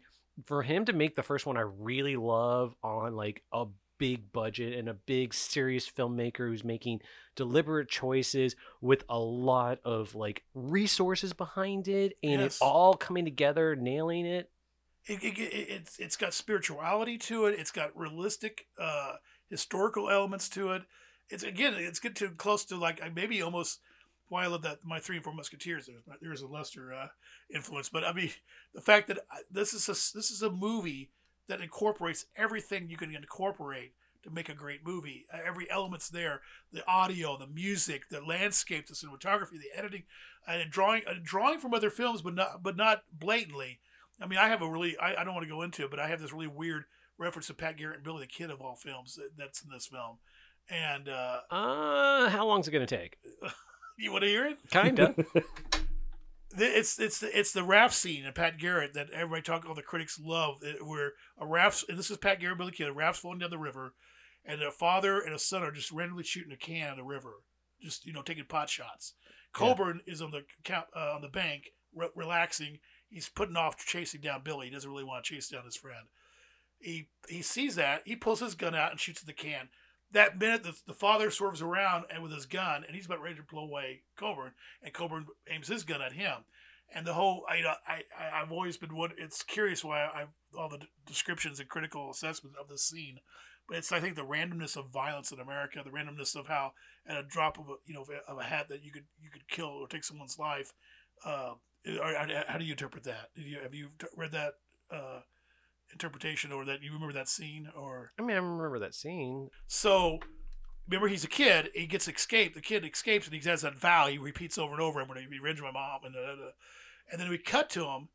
for 0.46 0.62
him 0.62 0.84
to 0.86 0.92
make 0.92 1.16
the 1.16 1.22
first 1.22 1.46
one 1.46 1.56
I 1.56 1.62
really 1.62 2.16
love 2.16 2.74
on 2.82 3.14
like 3.14 3.42
a 3.52 3.66
big 3.98 4.30
budget 4.32 4.78
and 4.78 4.88
a 4.88 4.94
big 4.94 5.32
serious 5.32 5.90
filmmaker 5.90 6.48
who's 6.48 6.64
making 6.64 7.00
deliberate 7.34 7.88
choices 7.88 8.54
with 8.82 9.04
a 9.08 9.18
lot 9.18 9.78
of 9.84 10.14
like 10.14 10.42
resources 10.54 11.32
behind 11.32 11.88
it 11.88 12.12
and 12.22 12.42
Yes. 12.42 12.56
it 12.56 12.64
all 12.64 12.94
coming 12.94 13.24
together 13.24 13.74
nailing 13.74 14.26
it 14.26 14.50
it, 15.06 15.22
it, 15.22 15.38
it, 15.38 15.68
it's 15.70 15.98
it's 15.98 16.16
got 16.16 16.34
spirituality 16.34 17.16
to 17.18 17.46
it. 17.46 17.58
It's 17.58 17.70
got 17.70 17.96
realistic 17.96 18.66
uh, 18.80 19.12
historical 19.48 20.10
elements 20.10 20.48
to 20.50 20.72
it. 20.72 20.82
It's 21.30 21.42
again, 21.42 21.74
it's 21.76 22.00
get 22.00 22.14
too 22.14 22.30
close 22.30 22.64
to 22.66 22.76
like 22.76 23.00
maybe 23.14 23.42
almost 23.42 23.80
why 24.28 24.44
I 24.44 24.46
love 24.48 24.62
that 24.62 24.84
my 24.84 24.98
three 24.98 25.16
and 25.16 25.24
four 25.24 25.34
Musketeers. 25.34 25.86
There's, 25.86 26.18
there's 26.20 26.42
a 26.42 26.46
Lester 26.46 26.92
uh, 26.92 27.08
influence, 27.52 27.88
but 27.88 28.04
I 28.04 28.12
mean 28.12 28.30
the 28.74 28.80
fact 28.80 29.08
that 29.08 29.18
this 29.50 29.72
is 29.74 29.88
a 29.88 29.92
this 30.16 30.30
is 30.30 30.42
a 30.42 30.50
movie 30.50 31.10
that 31.48 31.60
incorporates 31.60 32.26
everything 32.36 32.88
you 32.88 32.96
can 32.96 33.14
incorporate 33.14 33.92
to 34.24 34.30
make 34.30 34.48
a 34.48 34.54
great 34.54 34.84
movie. 34.84 35.24
Every 35.32 35.70
element's 35.70 36.08
there: 36.08 36.42
the 36.72 36.86
audio, 36.86 37.36
the 37.36 37.46
music, 37.46 38.08
the 38.08 38.20
landscape, 38.20 38.86
the 38.86 38.94
cinematography, 38.94 39.60
the 39.60 39.76
editing, 39.76 40.04
and 40.46 40.70
drawing, 40.70 41.02
uh, 41.06 41.14
drawing 41.22 41.58
from 41.58 41.74
other 41.74 41.90
films, 41.90 42.22
but 42.22 42.34
not 42.34 42.62
but 42.62 42.76
not 42.76 43.04
blatantly. 43.12 43.80
I 44.20 44.26
mean, 44.26 44.38
I 44.38 44.48
have 44.48 44.62
a 44.62 44.68
really, 44.68 44.96
I, 44.98 45.20
I 45.20 45.24
don't 45.24 45.34
want 45.34 45.44
to 45.44 45.52
go 45.52 45.62
into 45.62 45.84
it, 45.84 45.90
but 45.90 46.00
I 46.00 46.08
have 46.08 46.20
this 46.20 46.32
really 46.32 46.46
weird 46.46 46.84
reference 47.18 47.48
to 47.48 47.54
Pat 47.54 47.76
Garrett 47.76 47.96
and 47.96 48.04
Billy 48.04 48.22
the 48.22 48.26
Kid 48.26 48.50
of 48.50 48.60
all 48.60 48.74
films 48.74 49.14
that, 49.16 49.36
that's 49.36 49.62
in 49.62 49.70
this 49.70 49.86
film. 49.86 50.18
And 50.68 51.08
uh, 51.08 51.40
Uh, 51.50 52.28
how 52.28 52.46
long's 52.46 52.66
it 52.68 52.72
gonna 52.72 52.86
take? 52.86 53.18
you 53.98 54.10
want 54.12 54.22
to 54.24 54.28
hear 54.28 54.46
it? 54.46 54.58
Kinda. 54.70 55.14
The- 56.56 56.78
It's 56.78 56.98
it's 56.98 57.22
it's 57.22 57.52
the 57.52 57.62
raft 57.64 57.94
scene 57.94 58.24
in 58.24 58.32
Pat 58.32 58.56
Garrett 58.58 58.94
that 58.94 59.10
everybody 59.10 59.42
talk, 59.42 59.66
all 59.68 59.74
the 59.74 59.82
critics 59.82 60.18
love, 60.18 60.56
uh, 60.66 60.82
where 60.84 61.12
a 61.38 61.46
raft, 61.46 61.84
and 61.88 61.98
this 61.98 62.10
is 62.10 62.16
Pat 62.16 62.40
Garrett, 62.40 62.56
Billy 62.58 62.72
Kid, 62.72 62.88
a 62.88 62.92
raft's 62.92 63.20
flowing 63.20 63.38
down 63.40 63.50
the 63.50 63.58
river, 63.58 63.94
and 64.44 64.62
a 64.62 64.70
father 64.70 65.20
and 65.20 65.34
a 65.34 65.38
son 65.38 65.62
are 65.62 65.70
just 65.72 65.92
randomly 65.92 66.22
shooting 66.24 66.52
a 66.52 66.56
can 66.56 66.92
in 66.92 66.96
the 66.96 67.04
river, 67.04 67.34
just 67.82 68.06
you 68.06 68.12
know 68.12 68.22
taking 68.22 68.44
pot 68.46 68.70
shots. 68.70 69.14
Coburn 69.52 70.00
is 70.06 70.22
on 70.22 70.30
the 70.30 70.44
count, 70.64 70.86
uh, 70.96 71.12
on 71.14 71.20
the 71.20 71.28
bank, 71.28 71.72
re- 71.94 72.08
relaxing. 72.14 72.78
He's 73.10 73.28
putting 73.28 73.56
off 73.56 73.76
chasing 73.76 74.20
down 74.22 74.40
Billy. 74.42 74.66
He 74.68 74.72
doesn't 74.72 74.90
really 74.90 75.04
want 75.04 75.24
to 75.24 75.34
chase 75.34 75.48
down 75.48 75.64
his 75.64 75.76
friend. 75.76 76.06
He 76.78 77.08
he 77.28 77.42
sees 77.42 77.74
that. 77.74 78.02
He 78.06 78.16
pulls 78.16 78.40
his 78.40 78.54
gun 78.54 78.74
out 78.74 78.92
and 78.92 79.00
shoots 79.00 79.20
at 79.20 79.26
the 79.26 79.32
can. 79.34 79.68
That 80.12 80.38
minute, 80.38 80.62
the, 80.62 80.74
the 80.86 80.94
father 80.94 81.30
swerves 81.30 81.60
around 81.60 82.04
and 82.12 82.22
with 82.22 82.32
his 82.32 82.46
gun, 82.46 82.84
and 82.86 82.94
he's 82.94 83.06
about 83.06 83.20
ready 83.20 83.36
to 83.36 83.42
blow 83.42 83.64
away 83.64 84.02
Coburn, 84.16 84.52
and 84.82 84.94
Coburn 84.94 85.26
aims 85.50 85.68
his 85.68 85.84
gun 85.84 86.00
at 86.00 86.12
him. 86.12 86.44
And 86.94 87.04
the 87.06 87.14
whole, 87.14 87.44
I, 87.48 87.56
I, 87.86 88.02
I 88.16 88.42
I've 88.42 88.52
always 88.52 88.76
been 88.76 88.94
what 88.94 89.12
it's 89.18 89.42
curious 89.42 89.84
why 89.84 90.04
I 90.04 90.26
all 90.56 90.68
the 90.68 90.86
descriptions 91.04 91.58
and 91.58 91.68
critical 91.68 92.10
assessment 92.10 92.54
of 92.60 92.68
the 92.68 92.78
scene, 92.78 93.18
but 93.68 93.78
it's 93.78 93.90
I 93.90 93.98
think 94.00 94.14
the 94.14 94.24
randomness 94.24 94.76
of 94.76 94.90
violence 94.90 95.32
in 95.32 95.40
America, 95.40 95.82
the 95.84 95.90
randomness 95.90 96.36
of 96.36 96.46
how 96.46 96.72
at 97.06 97.16
a 97.16 97.24
drop 97.24 97.58
of 97.58 97.68
a 97.68 97.74
you 97.86 97.94
know 97.94 98.06
of 98.28 98.38
a 98.38 98.44
hat 98.44 98.68
that 98.68 98.84
you 98.84 98.92
could 98.92 99.06
you 99.20 99.30
could 99.30 99.48
kill 99.48 99.66
or 99.66 99.88
take 99.88 100.04
someone's 100.04 100.38
life. 100.38 100.72
Uh, 101.24 101.54
how 102.46 102.58
do 102.58 102.64
you 102.64 102.72
interpret 102.72 103.04
that? 103.04 103.30
Did 103.34 103.46
you 103.46 103.58
have 103.60 103.74
you 103.74 103.88
read 104.16 104.32
that 104.32 104.54
uh, 104.90 105.20
interpretation 105.92 106.52
or 106.52 106.64
that 106.64 106.82
you 106.82 106.92
remember 106.92 107.12
that 107.14 107.28
scene 107.28 107.70
or? 107.76 108.12
I 108.18 108.22
mean, 108.22 108.36
I 108.36 108.40
remember 108.40 108.78
that 108.80 108.94
scene. 108.94 109.50
So, 109.66 110.18
remember, 110.88 111.08
he's 111.08 111.24
a 111.24 111.28
kid. 111.28 111.70
He 111.74 111.86
gets 111.86 112.08
escaped. 112.08 112.54
The 112.54 112.60
kid 112.60 112.84
escapes, 112.84 113.26
and 113.26 113.34
he 113.34 113.48
has 113.48 113.62
that 113.62 113.76
vow. 113.78 114.06
He 114.06 114.18
repeats 114.18 114.58
over 114.58 114.72
and 114.72 114.82
over. 114.82 115.00
I'm 115.00 115.08
to 115.08 115.14
revenge 115.30 115.60
my 115.60 115.70
mom, 115.70 116.00
and 116.04 116.14
da, 116.14 116.20
da, 116.20 116.34
da. 116.34 116.50
and 117.10 117.20
then 117.20 117.28
we 117.30 117.38
cut 117.38 117.70
to 117.70 117.84
him. 117.86 118.08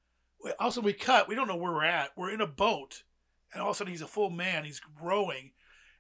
We- 0.43 0.53
Also, 0.59 0.81
we 0.81 0.93
cut. 0.93 1.27
We 1.27 1.35
don't 1.35 1.47
know 1.47 1.55
where 1.55 1.71
we're 1.71 1.83
at. 1.85 2.17
We're 2.17 2.31
in 2.31 2.41
a 2.41 2.47
boat, 2.47 3.03
and 3.53 3.61
all 3.61 3.69
of 3.69 3.75
a 3.75 3.77
sudden, 3.77 3.91
he's 3.93 4.01
a 4.01 4.07
full 4.07 4.29
man. 4.29 4.63
He's 4.65 4.81
rowing, 5.01 5.51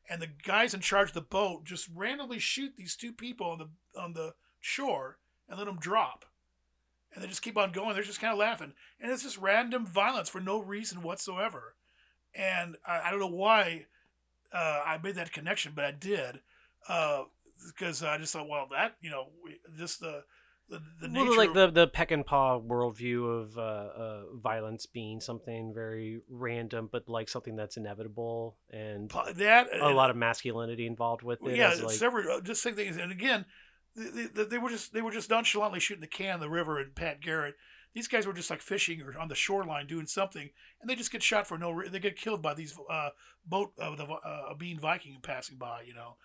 and 0.09 0.21
the 0.21 0.27
guys 0.27 0.73
in 0.73 0.81
charge 0.81 1.09
of 1.09 1.13
the 1.13 1.21
boat 1.21 1.63
just 1.65 1.87
randomly 1.93 2.39
shoot 2.39 2.73
these 2.75 2.95
two 2.95 3.13
people 3.13 3.47
on 3.47 3.57
the 3.59 3.99
on 3.99 4.13
the 4.13 4.33
shore 4.59 5.17
and 5.47 5.57
let 5.57 5.65
them 5.65 5.77
drop. 5.79 6.25
And 7.13 7.23
they 7.23 7.27
just 7.27 7.41
keep 7.41 7.57
on 7.57 7.71
going. 7.71 7.93
They're 7.93 8.03
just 8.03 8.21
kind 8.21 8.31
of 8.31 8.39
laughing, 8.39 8.73
and 8.99 9.11
it's 9.11 9.23
just 9.23 9.37
random 9.37 9.85
violence 9.85 10.29
for 10.29 10.39
no 10.39 10.61
reason 10.61 11.01
whatsoever. 11.01 11.75
And 12.33 12.77
I, 12.87 13.01
I 13.05 13.11
don't 13.11 13.19
know 13.19 13.27
why 13.27 13.87
uh, 14.53 14.81
I 14.85 14.97
made 15.03 15.15
that 15.15 15.33
connection, 15.33 15.73
but 15.75 15.85
I 15.85 15.91
did 15.91 16.39
uh, 16.87 17.23
because 17.67 18.03
I 18.03 18.17
just 18.17 18.33
thought, 18.33 18.47
well, 18.47 18.67
that 18.71 18.95
you 19.01 19.09
know, 19.09 19.27
just 19.77 19.99
the 19.99 20.23
the, 20.69 20.81
the 21.01 21.07
nature. 21.07 21.29
Well, 21.29 21.37
like 21.37 21.53
the 21.53 21.69
the 21.69 21.87
Peckinpah 21.87 22.65
worldview 22.65 23.41
of 23.41 23.57
uh, 23.57 23.61
uh, 23.61 24.21
violence 24.35 24.85
being 24.85 25.19
something 25.19 25.73
very 25.73 26.21
random, 26.29 26.89
but 26.91 27.07
like 27.07 27.29
something 27.29 27.55
that's 27.55 27.77
inevitable 27.77 28.57
and 28.71 29.11
that 29.35 29.67
a 29.79 29.89
lot 29.89 30.09
of 30.09 30.15
masculinity 30.15 30.87
involved 30.87 31.23
with 31.23 31.45
it. 31.45 31.55
yeah, 31.55 31.75
like, 31.83 31.91
several 31.91 32.37
uh, 32.37 32.41
just 32.41 32.63
same 32.63 32.75
things. 32.75 32.97
And 32.97 33.11
again, 33.11 33.45
they, 33.95 34.27
they, 34.33 34.43
they 34.43 34.57
were 34.57 34.69
just 34.69 34.93
they 34.93 35.01
were 35.01 35.11
just 35.11 35.29
nonchalantly 35.29 35.79
shooting 35.79 36.01
the 36.01 36.07
can 36.07 36.35
in 36.35 36.39
the 36.39 36.49
river 36.49 36.79
and 36.79 36.95
Pat 36.95 37.21
Garrett. 37.21 37.55
These 37.93 38.07
guys 38.07 38.25
were 38.25 38.33
just 38.33 38.49
like 38.49 38.61
fishing 38.61 39.01
or 39.01 39.19
on 39.19 39.27
the 39.27 39.35
shoreline 39.35 39.87
doing 39.87 40.07
something, 40.07 40.49
and 40.79 40.89
they 40.89 40.95
just 40.95 41.11
get 41.11 41.21
shot 41.21 41.45
for 41.45 41.57
no. 41.57 41.71
Re- 41.71 41.89
they 41.89 41.99
get 41.99 42.15
killed 42.15 42.41
by 42.41 42.53
these 42.53 42.77
uh, 42.89 43.09
boat 43.45 43.73
uh, 43.79 43.95
the 43.95 44.05
uh, 44.05 44.45
a 44.51 44.55
being 44.55 44.79
Viking 44.79 45.17
passing 45.21 45.57
by. 45.57 45.83
You 45.85 45.95
know, 45.95 46.15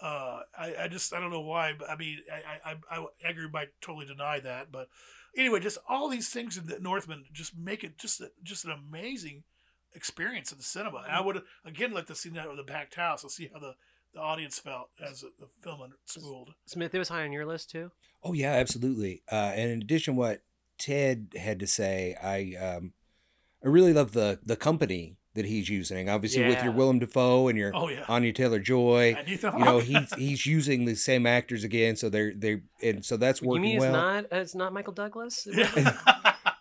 uh, 0.00 0.40
I, 0.56 0.74
I 0.82 0.88
just 0.88 1.12
I 1.12 1.20
don't 1.20 1.32
know 1.32 1.40
why. 1.40 1.72
But 1.76 1.90
I 1.90 1.96
mean, 1.96 2.20
I 2.32 2.70
I, 2.70 2.98
I, 2.98 3.06
Edgar 3.24 3.48
might 3.52 3.70
totally 3.80 4.06
deny 4.06 4.38
that, 4.40 4.70
but 4.70 4.88
anyway, 5.36 5.58
just 5.58 5.78
all 5.88 6.08
these 6.08 6.28
things 6.28 6.56
in 6.56 6.66
the 6.66 6.78
Northman 6.78 7.24
just 7.32 7.56
make 7.56 7.82
it 7.82 7.98
just 7.98 8.20
a, 8.20 8.30
just 8.44 8.64
an 8.64 8.70
amazing 8.70 9.42
experience 9.94 10.52
in 10.52 10.58
the 10.58 10.64
cinema. 10.64 10.98
And 10.98 11.12
I 11.12 11.20
would 11.20 11.42
again 11.64 11.92
like 11.92 12.06
to 12.06 12.14
see 12.14 12.28
that 12.30 12.48
with 12.48 12.60
a 12.60 12.64
packed 12.64 12.94
house. 12.94 13.24
I'll 13.24 13.30
see 13.30 13.50
how 13.52 13.58
the 13.58 13.74
the 14.16 14.22
audience 14.22 14.58
felt 14.58 14.88
as 15.06 15.20
the 15.20 15.46
film 15.62 15.92
spooled. 16.06 16.54
Smith, 16.66 16.94
it 16.94 16.98
was 16.98 17.10
high 17.10 17.22
on 17.24 17.32
your 17.32 17.46
list 17.46 17.70
too. 17.70 17.90
Oh 18.24 18.32
yeah, 18.32 18.52
absolutely. 18.52 19.22
Uh, 19.30 19.52
and 19.54 19.70
in 19.70 19.82
addition, 19.82 20.16
what 20.16 20.42
Ted 20.78 21.28
had 21.38 21.60
to 21.60 21.66
say, 21.66 22.16
I 22.22 22.56
um, 22.60 22.92
I 23.64 23.68
really 23.68 23.92
love 23.92 24.12
the 24.12 24.40
the 24.44 24.56
company 24.56 25.16
that 25.34 25.44
he's 25.44 25.68
using. 25.68 26.08
Obviously, 26.08 26.44
with 26.46 26.62
your 26.64 26.72
Willem 26.72 26.98
Dafoe 26.98 27.48
and 27.48 27.58
your 27.58 27.70
Oh 27.74 27.88
yeah. 27.88 28.04
Anya 28.08 28.32
Taylor 28.32 28.58
Joy, 28.58 29.16
you 29.26 29.38
know 29.42 29.50
Hawke. 29.50 29.82
he's 29.90 30.14
he's 30.14 30.46
using 30.46 30.86
the 30.86 30.94
same 30.96 31.26
actors 31.26 31.62
again, 31.62 31.94
so 31.96 32.08
they're 32.08 32.32
they 32.34 32.62
and 32.82 33.04
so 33.04 33.18
that's 33.18 33.42
You 33.42 33.48
working 33.48 33.62
mean 33.62 33.78
well. 33.80 33.88
it's 34.18 34.30
not 34.30 34.38
it's 34.40 34.54
not 34.54 34.72
Michael 34.72 34.94
Douglas? 34.94 35.46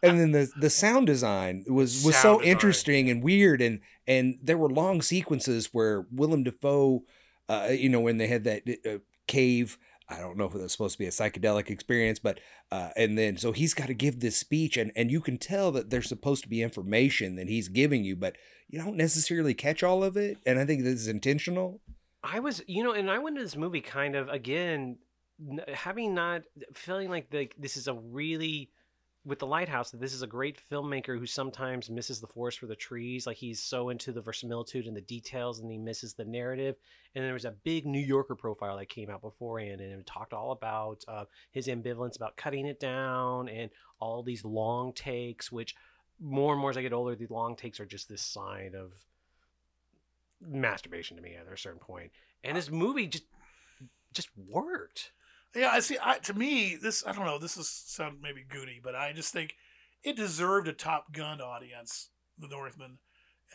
And 0.03 0.19
then 0.19 0.31
the 0.33 0.51
the 0.59 0.69
sound 0.69 1.07
design 1.07 1.65
was 1.67 2.03
was 2.05 2.15
Sound 2.15 2.21
so 2.21 2.37
design. 2.37 2.51
interesting 2.51 3.09
and 3.09 3.23
weird 3.23 3.59
and 3.59 3.79
and 4.05 4.37
there 4.39 4.57
were 4.57 4.69
long 4.69 5.01
sequences 5.01 5.69
where 5.71 6.05
Willem 6.11 6.43
Dafoe 6.43 7.01
uh 7.49 7.67
you 7.69 7.89
know 7.89 7.99
when 7.99 8.17
they 8.17 8.27
had 8.27 8.43
that 8.43 8.63
uh, 8.85 8.99
cave 9.27 9.77
I 10.07 10.19
don't 10.19 10.37
know 10.37 10.45
if 10.45 10.53
it 10.53 10.61
was 10.61 10.71
supposed 10.71 10.93
to 10.93 10.99
be 10.99 11.07
a 11.07 11.11
psychedelic 11.11 11.69
experience 11.69 12.19
but 12.19 12.39
uh 12.71 12.89
and 12.95 13.17
then 13.17 13.37
so 13.37 13.51
he's 13.51 13.73
got 13.73 13.87
to 13.87 13.93
give 13.93 14.19
this 14.19 14.37
speech 14.37 14.77
and 14.77 14.91
and 14.95 15.11
you 15.11 15.21
can 15.21 15.37
tell 15.37 15.71
that 15.73 15.89
there's 15.89 16.09
supposed 16.09 16.43
to 16.43 16.49
be 16.49 16.61
information 16.61 17.35
that 17.35 17.49
he's 17.49 17.67
giving 17.69 18.03
you 18.03 18.15
but 18.15 18.37
you 18.67 18.79
don't 18.79 18.97
necessarily 18.97 19.53
catch 19.53 19.83
all 19.83 20.03
of 20.03 20.17
it 20.17 20.37
and 20.45 20.59
I 20.59 20.65
think 20.65 20.83
this 20.83 20.99
is 20.99 21.07
intentional. 21.07 21.81
I 22.25 22.39
was, 22.39 22.63
you 22.65 22.83
know, 22.83 22.93
and 22.93 23.09
I 23.11 23.19
went 23.19 23.35
to 23.35 23.43
this 23.43 23.55
movie 23.55 23.81
kind 23.81 24.15
of 24.15 24.29
again, 24.29 24.97
having 25.71 26.15
not 26.15 26.41
feeling 26.73 27.09
like 27.09 27.29
the, 27.29 27.49
this 27.57 27.77
is 27.77 27.87
a 27.87 27.93
really 27.93 28.71
with 29.25 29.39
the 29.39 29.47
lighthouse 29.47 29.89
that 29.89 29.99
this 29.99 30.13
is 30.13 30.21
a 30.21 30.27
great 30.27 30.61
filmmaker 30.71 31.17
who 31.17 31.25
sometimes 31.25 31.89
misses 31.89 32.21
the 32.21 32.27
forest 32.27 32.59
for 32.59 32.67
the 32.67 32.75
trees. 32.75 33.25
Like 33.25 33.37
he's 33.37 33.61
so 33.61 33.89
into 33.89 34.11
the 34.11 34.21
verisimilitude 34.21 34.85
and 34.85 34.95
the 34.95 35.01
details, 35.01 35.59
and 35.59 35.71
he 35.71 35.79
misses 35.79 36.13
the 36.13 36.25
narrative. 36.25 36.75
And 37.15 37.25
there 37.25 37.33
was 37.33 37.45
a 37.45 37.51
big 37.51 37.87
New 37.87 37.99
Yorker 37.99 38.35
profile 38.35 38.77
that 38.77 38.87
came 38.87 39.09
out 39.09 39.21
beforehand, 39.21 39.81
and 39.81 39.91
it 39.91 40.05
talked 40.05 40.33
all 40.33 40.51
about 40.51 41.03
uh, 41.07 41.25
his 41.51 41.67
ambivalence 41.67 42.15
about 42.15 42.37
cutting 42.37 42.67
it 42.67 42.79
down 42.79 43.49
and 43.49 43.71
all 43.99 44.21
these 44.21 44.45
long 44.45 44.93
takes, 44.93 45.51
which 45.51 45.75
more 46.19 46.53
and 46.53 46.61
more 46.61 46.69
as 46.69 46.77
I 46.77 46.81
get 46.83 46.93
older, 46.93 47.15
the 47.15 47.27
long 47.29 47.55
takes 47.55 47.79
are 47.79 47.85
just 47.85 48.07
this 48.07 48.21
sign 48.21 48.73
of 48.75 48.93
masturbation 50.39 51.17
to 51.17 51.23
me 51.23 51.35
at 51.35 51.51
a 51.51 51.57
certain 51.57 51.79
point. 51.79 52.11
And 52.43 52.55
this 52.55 52.69
movie 52.69 53.07
just 53.07 53.25
just 54.13 54.29
worked. 54.37 55.11
Yeah, 55.55 55.69
I 55.71 55.79
see. 55.79 55.97
I, 56.03 56.17
to 56.19 56.33
me, 56.33 56.77
this 56.81 57.05
I 57.05 57.13
don't 57.13 57.25
know. 57.25 57.39
This 57.39 57.57
is 57.57 57.69
sound 57.69 58.17
maybe 58.21 58.45
goody, 58.47 58.79
but 58.83 58.95
I 58.95 59.13
just 59.13 59.31
think 59.33 59.55
it 60.03 60.15
deserved 60.15 60.67
a 60.67 60.73
Top 60.73 61.13
Gun 61.13 61.41
audience. 61.41 62.09
The 62.37 62.47
Northman. 62.49 62.97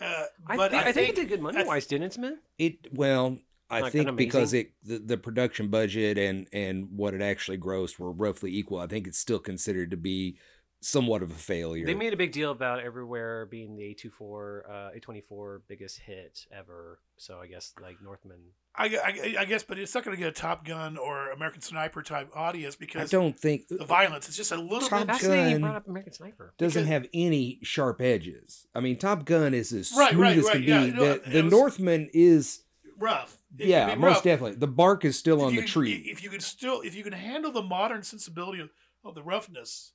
Uh, 0.01 0.25
I, 0.47 0.57
but 0.57 0.71
thi- 0.71 0.79
I, 0.79 0.81
I, 0.81 0.85
think, 0.85 0.95
think, 0.95 1.09
it 1.11 1.17
did 1.17 1.29
good 1.29 1.43
money 1.43 1.63
wise, 1.65 1.87
didn't 1.87 2.05
it, 2.05 2.13
Smith? 2.15 2.39
It 2.59 2.89
well, 2.95 3.39
I 3.69 3.81
Like, 3.81 3.93
think 3.93 4.17
because 4.17 4.55
it 4.55 4.73
the, 4.83 4.99
the 4.99 5.17
production 5.17 5.69
budget 5.69 6.17
and 6.19 6.49
and 6.53 6.89
what 6.97 7.15
it 7.15 7.23
actually 7.23 7.59
grossed 7.59 7.99
were 7.99 8.11
roughly 8.11 8.55
equal. 8.57 8.79
I 8.79 8.87
think 8.87 9.07
it's 9.07 9.19
still 9.19 9.39
considered 9.39 9.91
to 9.91 9.97
be 9.97 10.39
somewhat 10.81 11.23
of 11.23 11.31
a 11.31 11.35
failure. 11.35 11.87
They 11.87 11.95
made 11.95 12.13
a 12.13 12.17
big 12.17 12.33
deal 12.33 12.51
about 12.51 12.81
everywhere 12.81 13.47
being 13.47 13.77
the 13.77 13.95
A24, 13.95 14.63
uh, 14.69 14.91
A24 14.99 15.61
biggest 15.69 16.01
hit 16.01 16.47
ever. 16.51 17.01
So 17.17 17.39
I 17.39 17.47
guess 17.47 17.75
like 17.81 17.97
Northman. 18.03 18.41
I, 18.77 18.85
I, 18.87 19.35
I 19.41 19.45
guess, 19.47 19.65
but 19.65 19.79
it's 19.79 19.93
not 19.95 20.05
going 20.05 20.17
to 20.17 20.19
get 20.23 20.29
a 20.29 20.33
Top 20.33 20.65
Gun 20.65 20.97
or 20.97 21.31
American 21.33 21.61
Sniper 21.61 22.03
type 22.03 22.31
audience 22.37 22.77
because 22.77 23.13
I 23.13 23.17
don't 23.17 23.39
think 23.39 23.67
the 23.69 23.85
violence. 23.85 24.29
It's 24.29 24.37
just 24.37 24.53
a 24.53 24.57
little 24.57 24.89
Top 24.89 25.01
bit. 25.01 25.09
Fascinating 25.17 25.45
you 25.47 25.51
Gun 25.55 25.61
brought 25.63 25.77
up 25.77 25.89
American 25.89 26.13
Sniper. 26.13 26.55
doesn't 26.57 26.83
because- 26.85 26.89
have 26.93 27.07
any 27.13 27.59
sharp 27.63 28.01
edges. 28.01 28.67
I 28.75 28.81
mean, 28.81 28.97
Top 28.97 29.25
Gun 29.25 29.55
is 29.55 29.73
as 29.73 29.93
Right, 29.97 30.11
smooth 30.13 30.23
right, 30.23 30.39
as 30.39 30.45
right, 30.45 30.53
can 30.55 30.63
yeah, 30.63 30.85
be. 30.85 30.91
no, 30.93 31.01
the 31.05 31.13
it 31.15 31.31
the 31.33 31.43
Northman 31.43 32.11
is 32.15 32.61
rough. 32.97 33.39
It 33.59 33.67
yeah, 33.67 33.93
be 33.95 34.01
most 34.01 34.15
rough. 34.17 34.23
definitely. 34.23 34.57
The 34.59 34.69
bark 34.69 35.05
is 35.05 35.19
still 35.19 35.41
If 35.41 35.47
on 35.47 35.55
you 35.55 35.61
the 35.63 35.67
tree. 35.67 35.93
If 36.07 36.23
you 36.23 36.31
can 36.31 36.41
still, 36.41 36.81
if 36.83 36.95
you 36.95 37.03
can 37.03 37.13
handle 37.13 37.51
the 37.51 37.63
modern 37.63 38.05
sensibility 38.05 38.61
of, 38.61 38.71
of 39.05 39.17
the 39.17 39.23
roughness 39.25 39.93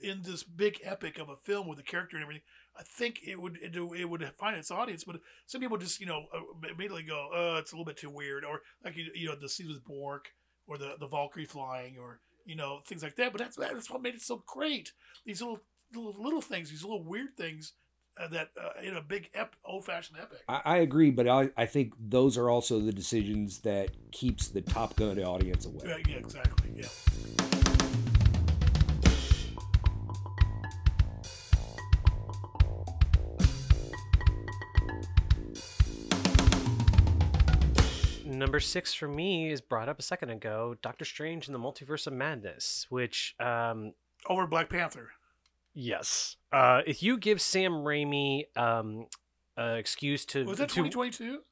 in 0.00 0.20
this 0.22 0.42
big 0.42 0.80
epic 0.84 1.18
of 1.18 1.28
a 1.30 1.36
film 1.36 1.66
with 1.66 1.78
the 1.78 1.84
character 1.84 2.16
and 2.16 2.22
everything, 2.24 2.42
I 2.76 2.82
think 2.82 3.20
it 3.26 3.40
would 3.40 3.58
it, 3.60 3.74
it 3.74 4.08
would 4.08 4.24
find 4.38 4.56
its 4.56 4.70
audience. 4.70 5.04
But 5.04 5.20
some 5.46 5.60
people 5.60 5.78
just 5.78 6.00
you 6.00 6.06
know 6.06 6.26
uh, 6.34 6.68
immediately 6.70 7.02
go, 7.02 7.28
"Oh, 7.32 7.56
it's 7.58 7.72
a 7.72 7.74
little 7.74 7.84
bit 7.84 7.96
too 7.96 8.10
weird," 8.10 8.44
or 8.44 8.62
like 8.84 8.96
you, 8.96 9.06
you 9.14 9.28
know 9.28 9.36
the 9.36 9.48
scenes 9.48 9.70
with 9.70 9.84
Björk 9.84 10.26
or 10.66 10.78
the 10.78 10.94
the 10.98 11.06
Valkyrie 11.06 11.44
flying 11.44 11.98
or 11.98 12.20
you 12.44 12.56
know 12.56 12.80
things 12.86 13.02
like 13.02 13.16
that. 13.16 13.32
But 13.32 13.40
that's 13.40 13.56
that's 13.56 13.90
what 13.90 14.02
made 14.02 14.14
it 14.14 14.22
so 14.22 14.42
great. 14.46 14.92
These 15.26 15.42
little 15.42 15.60
little, 15.94 16.14
little 16.22 16.40
things, 16.40 16.70
these 16.70 16.82
little 16.82 17.04
weird 17.04 17.36
things 17.36 17.74
uh, 18.20 18.28
that 18.28 18.50
uh, 18.60 18.80
in 18.82 18.96
a 18.96 19.02
big 19.02 19.30
ep- 19.34 19.56
old 19.64 19.84
fashioned 19.84 20.18
epic. 20.20 20.40
I, 20.48 20.60
I 20.64 20.76
agree, 20.78 21.10
but 21.10 21.28
I, 21.28 21.50
I 21.56 21.66
think 21.66 21.94
those 21.98 22.36
are 22.38 22.50
also 22.50 22.80
the 22.80 22.92
decisions 22.92 23.60
that 23.60 23.90
keeps 24.12 24.48
the 24.48 24.60
Top 24.60 24.96
Gun 24.96 25.18
audience 25.22 25.66
away. 25.66 25.84
Yeah, 25.86 25.96
yeah, 26.08 26.16
exactly. 26.16 26.72
Yeah. 26.76 27.51
Number 38.42 38.58
six 38.58 38.92
for 38.92 39.06
me 39.06 39.52
is 39.52 39.60
brought 39.60 39.88
up 39.88 40.00
a 40.00 40.02
second 40.02 40.30
ago 40.30 40.74
Doctor 40.82 41.04
Strange 41.04 41.46
and 41.46 41.54
the 41.54 41.60
Multiverse 41.60 42.08
of 42.08 42.12
Madness, 42.12 42.86
which 42.88 43.36
um, 43.38 43.92
Over 44.28 44.48
Black 44.48 44.68
Panther. 44.68 45.10
Yes. 45.74 46.38
Uh, 46.52 46.80
if 46.84 47.04
you 47.04 47.18
give 47.18 47.40
Sam 47.40 47.70
Raimi 47.70 48.46
um, 48.56 49.06
an 49.56 49.76
excuse 49.76 50.24
to, 50.26 50.42
Was 50.42 50.58
that 50.58 50.70
to 50.70 50.74
2022? 50.74 51.42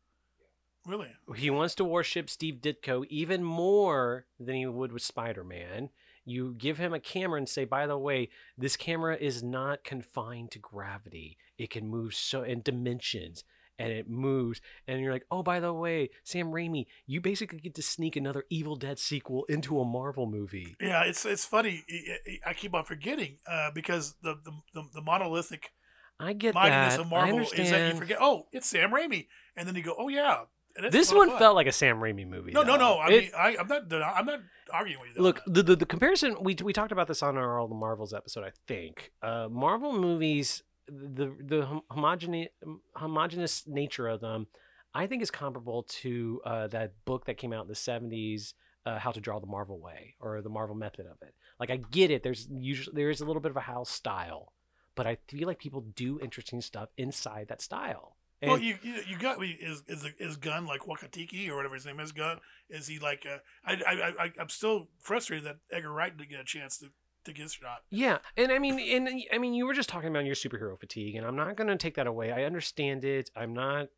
Really? 0.84 1.06
he 1.36 1.48
wants 1.48 1.76
to 1.76 1.84
worship 1.84 2.28
Steve 2.28 2.56
Ditko 2.56 3.06
even 3.08 3.44
more 3.44 4.26
than 4.40 4.56
he 4.56 4.66
would 4.66 4.90
with 4.90 5.02
Spider 5.02 5.44
Man. 5.44 5.90
You 6.24 6.56
give 6.58 6.78
him 6.78 6.92
a 6.92 6.98
camera 6.98 7.38
and 7.38 7.48
say, 7.48 7.64
by 7.64 7.86
the 7.86 7.98
way, 7.98 8.30
this 8.58 8.76
camera 8.76 9.16
is 9.16 9.44
not 9.44 9.84
confined 9.84 10.50
to 10.50 10.58
gravity. 10.58 11.36
It 11.56 11.70
can 11.70 11.86
move 11.86 12.16
so 12.16 12.42
in 12.42 12.62
dimensions 12.62 13.44
and 13.80 13.92
it 13.92 14.08
moves. 14.08 14.60
And 14.86 15.00
you're 15.00 15.12
like, 15.12 15.24
oh, 15.30 15.42
by 15.42 15.58
the 15.60 15.72
way, 15.72 16.10
Sam 16.24 16.52
Raimi, 16.52 16.86
you 17.06 17.20
basically 17.20 17.58
get 17.60 17.74
to 17.76 17.82
sneak 17.82 18.14
another 18.16 18.44
Evil 18.50 18.76
Dead 18.76 18.98
sequel 18.98 19.44
into 19.48 19.80
a 19.80 19.84
Marvel 19.84 20.26
movie. 20.26 20.76
Yeah, 20.80 21.04
it's 21.04 21.24
it's 21.24 21.44
funny. 21.44 21.84
I- 21.90 22.40
I 22.46 22.50
I 22.50 22.54
keep 22.54 22.74
on 22.74 22.84
forgetting 22.84 23.38
uh, 23.46 23.70
because 23.74 24.14
the, 24.22 24.34
the 24.44 24.52
the 24.74 24.82
the 24.94 25.02
monolithic 25.02 25.72
I 26.18 26.34
get 26.34 26.54
mightiness 26.54 26.94
that. 26.96 27.00
of 27.00 27.06
I 27.06 27.10
Marvel 27.10 27.36
understand. 27.36 27.62
is 27.66 27.70
that 27.70 27.92
you 27.94 27.98
forget. 27.98 28.18
Oh, 28.20 28.46
it's 28.52 28.68
Sam 28.68 28.90
Raimi, 28.90 29.26
and 29.56 29.66
then 29.66 29.74
you 29.74 29.82
go, 29.82 29.94
oh 29.98 30.08
yeah. 30.08 30.42
This 30.90 31.12
one 31.12 31.36
felt 31.36 31.56
like 31.56 31.66
a 31.66 31.72
Sam 31.72 31.98
Raimi 31.98 32.26
movie. 32.26 32.52
No, 32.52 32.62
no, 32.62 32.74
though. 32.74 32.78
no. 32.78 32.94
I 32.98 33.08
It- 33.08 33.22
mean, 33.22 33.30
I, 33.36 33.56
I'm 33.58 33.66
not. 33.66 33.92
I'm 33.92 34.24
not 34.26 34.40
arguing 34.72 35.00
with 35.00 35.16
you. 35.16 35.22
Look, 35.22 35.42
the, 35.46 35.62
the 35.64 35.76
the 35.76 35.84
comparison 35.86 36.36
we 36.40 36.54
we 36.62 36.72
talked 36.72 36.92
about 36.92 37.08
this 37.08 37.22
on 37.24 37.36
our 37.36 37.58
all 37.58 37.66
the 37.66 37.74
Marvels 37.74 38.14
episode. 38.14 38.44
I 38.44 38.52
think 38.68 39.10
uh, 39.20 39.48
Marvel 39.50 39.92
movies, 39.98 40.62
the 40.90 41.34
the 41.40 41.66
hom- 41.66 41.82
homogeneous 41.90 42.50
homogeneous 42.94 43.64
nature 43.66 44.08
of 44.08 44.20
them, 44.20 44.46
I 44.94 45.06
think 45.06 45.22
is 45.22 45.30
comparable 45.30 45.84
to 45.84 46.40
uh, 46.44 46.66
that 46.68 46.92
book 47.04 47.26
that 47.26 47.38
came 47.38 47.52
out 47.52 47.62
in 47.62 47.68
the 47.68 47.74
seventies, 47.74 48.54
uh, 48.86 48.98
How 48.98 49.12
to 49.12 49.20
Draw 49.20 49.40
the 49.40 49.46
Marvel 49.46 49.78
Way 49.78 50.14
or 50.20 50.42
the 50.42 50.48
Marvel 50.48 50.76
Method 50.76 51.06
of 51.06 51.16
it. 51.22 51.34
Like 51.58 51.70
I 51.70 51.76
get 51.76 52.10
it. 52.10 52.22
There's 52.22 52.48
usually 52.50 52.94
there 52.96 53.10
is 53.10 53.20
a 53.20 53.24
little 53.24 53.42
bit 53.42 53.50
of 53.50 53.56
a 53.56 53.60
house 53.60 53.90
style, 53.90 54.52
but 54.94 55.06
I 55.06 55.18
feel 55.28 55.46
like 55.46 55.58
people 55.58 55.84
do 55.94 56.18
interesting 56.20 56.60
stuff 56.60 56.88
inside 56.96 57.46
that 57.48 57.62
style. 57.62 58.16
that. 58.40 58.48
well, 58.48 58.58
you 58.58 58.78
you, 58.82 58.94
you 59.08 59.18
got 59.18 59.38
me. 59.38 59.56
Is 59.60 59.82
is 59.86 60.04
is 60.18 60.36
Gunn 60.36 60.66
like 60.66 60.82
Wakatiki 60.82 61.48
or 61.48 61.56
whatever 61.56 61.74
his 61.74 61.86
name 61.86 62.00
is? 62.00 62.12
Gunn 62.12 62.40
is 62.68 62.86
he 62.86 62.98
like? 62.98 63.26
Uh, 63.30 63.38
I 63.64 63.74
I 63.74 64.24
I 64.24 64.32
I'm 64.40 64.48
still 64.48 64.88
frustrated 64.98 65.46
that 65.46 65.56
Edgar 65.70 65.92
Wright 65.92 66.16
didn't 66.16 66.30
get 66.30 66.40
a 66.40 66.44
chance 66.44 66.78
to 66.78 66.86
to 67.34 67.40
get 67.40 67.50
shot. 67.50 67.82
Yeah, 67.90 68.18
and 68.36 68.50
I 68.52 68.58
mean, 68.58 68.78
and 68.78 69.22
I 69.32 69.38
mean, 69.38 69.54
you 69.54 69.66
were 69.66 69.74
just 69.74 69.88
talking 69.88 70.08
about 70.10 70.24
your 70.24 70.34
superhero 70.34 70.78
fatigue, 70.78 71.14
and 71.16 71.26
I'm 71.26 71.36
not 71.36 71.56
going 71.56 71.68
to 71.68 71.76
take 71.76 71.94
that 71.96 72.06
away. 72.06 72.32
I 72.32 72.44
understand 72.44 73.04
it. 73.04 73.30
I'm 73.36 73.52
not. 73.52 73.88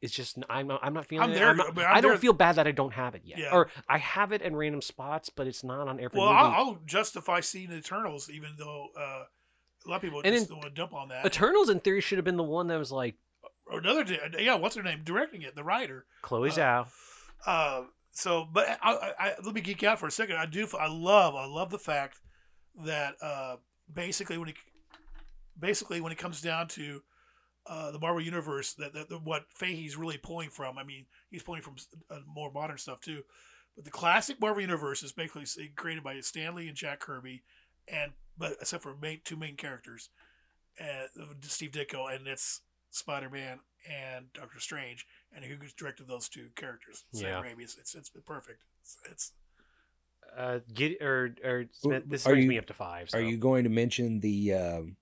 It's 0.00 0.12
just 0.12 0.36
I'm 0.50 0.66
not. 0.66 0.80
I'm 0.82 0.94
not 0.94 1.06
feeling. 1.06 1.24
I'm 1.24 1.30
it. 1.30 1.34
there, 1.34 1.48
I'm 1.50 1.56
not- 1.56 1.74
but 1.74 1.84
I'm 1.86 1.96
I 1.96 2.00
don't 2.00 2.12
there- 2.12 2.18
feel 2.18 2.32
bad 2.32 2.56
that 2.56 2.66
I 2.66 2.72
don't 2.72 2.92
have 2.94 3.14
it 3.14 3.22
yet, 3.24 3.38
Yeah. 3.38 3.52
or 3.52 3.68
I 3.88 3.98
have 3.98 4.32
it 4.32 4.42
in 4.42 4.56
random 4.56 4.82
spots, 4.82 5.30
but 5.30 5.46
it's 5.46 5.62
not 5.62 5.86
on 5.86 6.00
every 6.00 6.18
Well, 6.18 6.28
movie. 6.32 6.38
I'll, 6.40 6.50
I'll 6.52 6.78
justify 6.86 7.38
seeing 7.40 7.70
Eternals, 7.72 8.28
even 8.28 8.54
though 8.58 8.88
uh, 8.98 9.00
a 9.00 9.88
lot 9.88 9.96
of 9.96 10.02
people 10.02 10.20
And 10.24 10.34
just 10.34 10.46
in- 10.46 10.54
don't 10.56 10.58
want 10.64 10.74
to 10.74 10.80
dump 10.80 10.92
on 10.92 11.08
that. 11.10 11.24
Eternals, 11.24 11.68
in 11.68 11.78
theory, 11.78 12.00
should 12.00 12.18
have 12.18 12.24
been 12.24 12.36
the 12.36 12.42
one 12.42 12.66
that 12.66 12.78
was 12.78 12.90
like 12.90 13.14
another, 13.70 14.04
yeah, 14.40 14.56
what's 14.56 14.74
her 14.74 14.82
name 14.82 15.02
directing 15.04 15.42
it? 15.42 15.54
The 15.54 15.62
writer. 15.62 16.04
Chloe 16.22 16.50
Uh, 16.50 16.52
Zhao. 16.52 16.86
Uh, 17.46 17.82
so, 18.10 18.44
but 18.52 18.66
I, 18.82 18.92
I, 18.92 19.12
I, 19.18 19.34
let 19.44 19.54
me 19.54 19.60
geek 19.60 19.84
out 19.84 20.00
for 20.00 20.06
a 20.08 20.10
second. 20.10 20.34
I 20.36 20.46
do. 20.46 20.66
I 20.78 20.88
love. 20.88 21.34
I 21.36 21.46
love 21.46 21.70
the 21.70 21.78
fact 21.78 22.20
that 22.84 23.14
uh, 23.22 23.56
basically 23.92 24.38
when 24.38 24.48
it 24.48 24.56
basically 25.58 26.00
when 26.00 26.12
it 26.12 26.18
comes 26.18 26.40
down 26.40 26.68
to 26.68 27.02
uh, 27.66 27.90
the 27.90 27.98
Marvel 27.98 28.20
universe, 28.20 28.74
that, 28.74 28.92
that, 28.92 29.08
that 29.08 29.22
what 29.22 29.44
Feige's 29.58 29.96
really 29.96 30.18
pulling 30.18 30.50
from. 30.50 30.78
I 30.78 30.84
mean, 30.84 31.06
he's 31.30 31.42
pulling 31.42 31.62
from 31.62 31.76
uh, 32.10 32.18
more 32.26 32.50
modern 32.50 32.78
stuff 32.78 33.00
too. 33.00 33.22
But 33.76 33.84
the 33.84 33.90
classic 33.90 34.40
Marvel 34.40 34.60
universe 34.60 35.02
is 35.02 35.12
basically 35.12 35.46
created 35.76 36.04
by 36.04 36.18
Stan 36.20 36.54
Lee 36.54 36.68
and 36.68 36.76
Jack 36.76 37.00
Kirby, 37.00 37.42
and 37.88 38.12
but 38.36 38.56
except 38.60 38.82
for 38.82 38.94
main, 39.00 39.20
two 39.24 39.36
main 39.36 39.56
characters, 39.56 40.10
uh, 40.80 41.06
Steve 41.42 41.70
Ditko, 41.70 42.14
and 42.14 42.26
it's 42.26 42.60
Spider 42.90 43.30
Man 43.30 43.60
and 43.90 44.26
Doctor 44.34 44.60
Strange, 44.60 45.06
and 45.34 45.44
who 45.44 45.56
directed 45.76 46.06
those 46.06 46.28
two 46.28 46.48
characters? 46.54 47.04
Sam 47.12 47.28
Yeah. 47.28 47.42
Raimi. 47.42 47.62
It's, 47.62 47.78
it's 47.78 47.94
it's 47.94 48.10
perfect. 48.26 48.62
It's, 48.82 48.96
it's 49.10 49.32
Uh, 50.36 50.58
get 50.72 51.00
or 51.02 51.34
or 51.44 51.64
Smith, 51.72 52.04
this 52.06 52.24
brings 52.24 52.44
you- 52.44 52.48
me 52.48 52.58
up 52.58 52.66
to 52.66 52.74
five. 52.74 53.10
So. 53.10 53.18
Are 53.18 53.22
you 53.22 53.36
going 53.36 53.64
to 53.64 53.70
mention 53.70 54.20
the 54.20 54.54
um, 54.54 54.96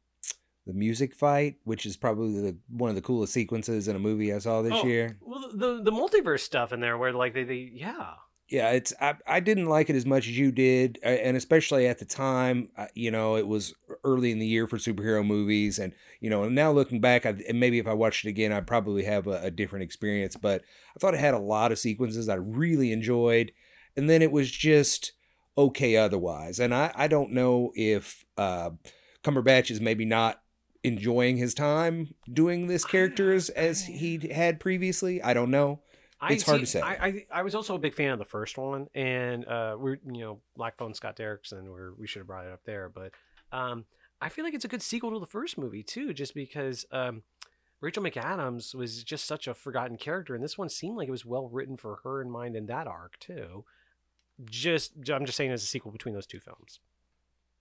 the 0.66 0.72
music 0.72 1.14
fight, 1.14 1.56
which 1.64 1.86
is 1.86 1.96
probably 1.96 2.40
the, 2.40 2.56
one 2.68 2.90
of 2.90 2.96
the 2.96 3.02
coolest 3.02 3.32
sequences 3.32 3.88
in 3.88 3.96
a 3.96 3.98
movie 3.98 4.32
I 4.32 4.38
saw 4.38 4.62
this 4.62 4.72
Oh, 4.74 4.86
year. 4.86 5.18
Well, 5.20 5.50
the 5.54 5.82
the 5.82 5.90
multiverse 5.92 6.40
stuff 6.40 6.72
in 6.72 6.80
there, 6.80 6.98
where 6.98 7.12
like 7.12 7.34
they, 7.34 7.44
they 7.44 7.70
yeah, 7.72 8.14
Yeah, 8.48 8.70
it's 8.70 8.92
I, 9.00 9.14
I 9.26 9.40
didn't 9.40 9.66
like 9.66 9.88
it 9.88 9.96
as 9.96 10.04
much 10.04 10.26
as 10.28 10.36
you 10.38 10.52
did, 10.52 10.98
and 11.02 11.36
especially 11.36 11.86
at 11.86 11.98
the 11.98 12.04
time, 12.04 12.68
uh, 12.76 12.86
you 12.94 13.10
know, 13.10 13.36
it 13.36 13.46
was 13.46 13.74
early 14.04 14.30
in 14.32 14.38
the 14.38 14.46
year 14.46 14.66
for 14.66 14.76
superhero 14.76 15.24
movies, 15.26 15.78
and 15.78 15.92
you 16.20 16.28
know, 16.28 16.48
now 16.48 16.70
looking 16.72 17.00
back, 17.00 17.24
I, 17.24 17.36
and 17.48 17.58
maybe 17.58 17.78
if 17.78 17.86
I 17.86 17.94
watched 17.94 18.24
it 18.24 18.28
again, 18.28 18.52
I'd 18.52 18.66
probably 18.66 19.04
have 19.04 19.26
a, 19.26 19.40
a 19.44 19.50
different 19.50 19.84
experience. 19.84 20.36
But 20.36 20.62
I 20.94 20.98
thought 20.98 21.14
it 21.14 21.20
had 21.20 21.34
a 21.34 21.38
lot 21.38 21.72
of 21.72 21.78
sequences 21.78 22.28
I 22.28 22.34
really 22.34 22.92
enjoyed, 22.92 23.52
and 23.96 24.10
then 24.10 24.20
it 24.22 24.32
was 24.32 24.50
just 24.50 25.12
okay 25.56 25.96
otherwise. 25.96 26.58
And 26.58 26.74
I 26.74 26.92
I 26.94 27.08
don't 27.08 27.32
know 27.32 27.72
if 27.74 28.24
uh, 28.36 28.70
Cumberbatch 29.22 29.70
is 29.70 29.80
maybe 29.80 30.04
not 30.04 30.42
enjoying 30.82 31.36
his 31.36 31.52
time 31.54 32.14
doing 32.32 32.66
this 32.66 32.84
character 32.84 33.32
as, 33.32 33.50
as 33.50 33.84
he 33.84 34.18
had 34.32 34.58
previously. 34.60 35.22
I 35.22 35.34
don't 35.34 35.50
know. 35.50 35.80
I 36.20 36.34
It's 36.34 36.42
hard 36.42 36.58
see- 36.58 36.64
to 36.64 36.66
say. 36.66 36.80
I, 36.80 36.94
I 37.06 37.26
I 37.32 37.42
was 37.42 37.54
also 37.54 37.74
a 37.74 37.78
big 37.78 37.94
fan 37.94 38.10
of 38.10 38.18
the 38.18 38.24
first 38.24 38.58
one, 38.58 38.88
and 38.94 39.46
uh, 39.46 39.76
we're 39.78 39.98
you 40.06 40.20
know 40.20 40.40
Black 40.56 40.76
Phone 40.76 40.94
Scott 40.94 41.16
Derrickson, 41.16 41.70
where 41.70 41.92
we 41.98 42.06
should 42.06 42.20
have 42.20 42.26
brought 42.26 42.46
it 42.46 42.52
up 42.52 42.64
there, 42.64 42.88
but 42.88 43.12
um, 43.52 43.84
I 44.20 44.28
feel 44.28 44.44
like 44.44 44.54
it's 44.54 44.64
a 44.64 44.68
good 44.68 44.82
sequel 44.82 45.12
to 45.12 45.18
the 45.18 45.26
first 45.26 45.56
movie 45.58 45.82
too, 45.82 46.12
just 46.12 46.34
because 46.34 46.84
um, 46.92 47.22
Rachel 47.80 48.02
McAdams 48.02 48.74
was 48.74 49.02
just 49.02 49.24
such 49.26 49.48
a 49.48 49.54
forgotten 49.54 49.96
character, 49.96 50.34
and 50.34 50.44
this 50.44 50.58
one 50.58 50.68
seemed 50.68 50.96
like 50.96 51.08
it 51.08 51.12
was 51.12 51.24
well 51.24 51.48
written 51.48 51.76
for 51.78 52.00
her 52.04 52.20
in 52.20 52.30
mind 52.30 52.54
in 52.54 52.66
that 52.66 52.86
arc 52.86 53.18
too. 53.18 53.64
Just 54.44 54.92
I'm 55.10 55.26
just 55.26 55.36
saying 55.36 55.50
as 55.50 55.62
a 55.62 55.66
sequel 55.66 55.90
between 55.92 56.14
those 56.14 56.26
two 56.26 56.40
films, 56.40 56.80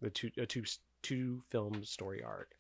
the 0.02 0.10
two 0.10 0.32
a 0.38 0.46
two 0.46 0.64
two 1.02 1.44
film 1.50 1.84
story 1.84 2.24
arc. 2.24 2.52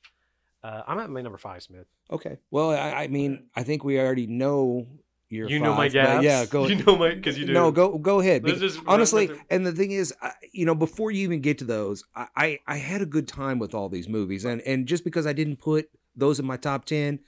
Uh, 0.63 0.81
I'm 0.87 0.99
at 0.99 1.09
my 1.09 1.21
number 1.21 1.37
five, 1.37 1.63
Smith. 1.63 1.85
Okay. 2.11 2.37
Well, 2.51 2.71
I, 2.71 3.03
I 3.03 3.07
mean, 3.07 3.45
I 3.55 3.63
think 3.63 3.83
we 3.85 3.97
already 3.99 4.27
know 4.27 4.87
your. 5.29 5.47
you 5.49 5.59
know 5.59 5.73
my 5.73 5.85
five, 5.85 5.93
gaps. 5.93 6.23
Yeah, 6.25 6.45
go. 6.45 6.67
You 6.67 6.83
know 6.83 6.97
my 6.97 7.13
because 7.13 7.37
you 7.37 7.45
do. 7.45 7.53
No, 7.53 7.71
go 7.71 7.97
go 7.97 8.19
ahead. 8.19 8.43
Let's 8.43 8.59
just 8.59 8.79
honestly, 8.87 9.29
and 9.49 9.65
the 9.65 9.71
thing 9.71 9.91
is, 9.91 10.13
I, 10.21 10.31
you 10.51 10.65
know, 10.65 10.75
before 10.75 11.11
you 11.11 11.23
even 11.23 11.39
get 11.39 11.57
to 11.59 11.65
those, 11.65 12.03
I, 12.15 12.27
I 12.35 12.59
I 12.67 12.75
had 12.77 13.01
a 13.01 13.05
good 13.05 13.27
time 13.27 13.57
with 13.59 13.73
all 13.73 13.87
these 13.87 14.09
movies, 14.09 14.43
and 14.43 14.59
and 14.61 14.85
just 14.87 15.03
because 15.05 15.25
I 15.25 15.33
didn't 15.33 15.57
put 15.57 15.89
those 16.15 16.39
in 16.39 16.45
my 16.45 16.57
top 16.57 16.83
ten, 16.83 17.19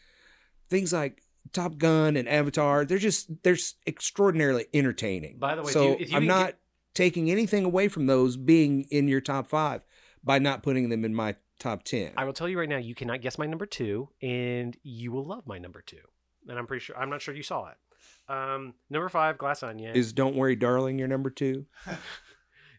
things 0.70 0.92
like 0.92 1.22
Top 1.54 1.78
Gun 1.78 2.18
and 2.18 2.28
Avatar, 2.28 2.84
they're 2.84 2.98
just 2.98 3.30
they're 3.44 3.58
extraordinarily 3.88 4.66
entertaining. 4.74 5.38
By 5.38 5.56
the 5.56 5.62
way, 5.62 5.68
if 5.68 5.74
so 5.74 5.84
you- 5.92 5.98
if 6.02 6.12
you 6.12 6.18
I'm 6.18 6.26
not 6.26 6.48
get- 6.48 6.58
taking 6.94 7.30
anything 7.32 7.66
away 7.66 7.88
from 7.88 8.08
those 8.08 8.38
being 8.38 8.84
in 8.92 9.08
your 9.08 9.22
top 9.22 9.48
five 9.48 9.82
by 10.24 10.40
not 10.40 10.64
putting 10.64 10.90
them 10.90 11.04
in 11.06 11.14
my 11.14 11.36
top 11.60 11.84
ten. 11.84 12.12
I 12.18 12.26
will 12.26 12.34
tell 12.34 12.50
you 12.50 12.60
right 12.60 12.70
now, 12.70 12.78
you 12.78 12.96
cannot 12.96 13.22
guess 13.22 13.38
my 13.38 13.46
number 13.46 13.66
two, 13.66 14.10
and 14.22 14.76
you 14.84 15.12
will 15.12 15.26
love 15.26 15.46
my 15.48 15.58
number 15.58 15.82
two. 15.82 15.98
And 16.48 16.58
I'm 16.58 16.68
pretty 16.68 16.84
sure 16.84 16.98
I'm 16.98 17.10
not 17.10 17.22
sure 17.22 17.34
you 17.36 17.44
saw 17.44 17.68
it. 17.70 17.76
Um, 18.28 18.74
number 18.90 19.10
five, 19.10 19.38
Glass 19.38 19.62
Onion. 19.64 19.96
Is 19.96 20.14
Don't 20.14 20.36
Worry, 20.36 20.56
Darling 20.56 20.98
your 20.98 21.08
number 21.08 21.30
two? 21.30 21.66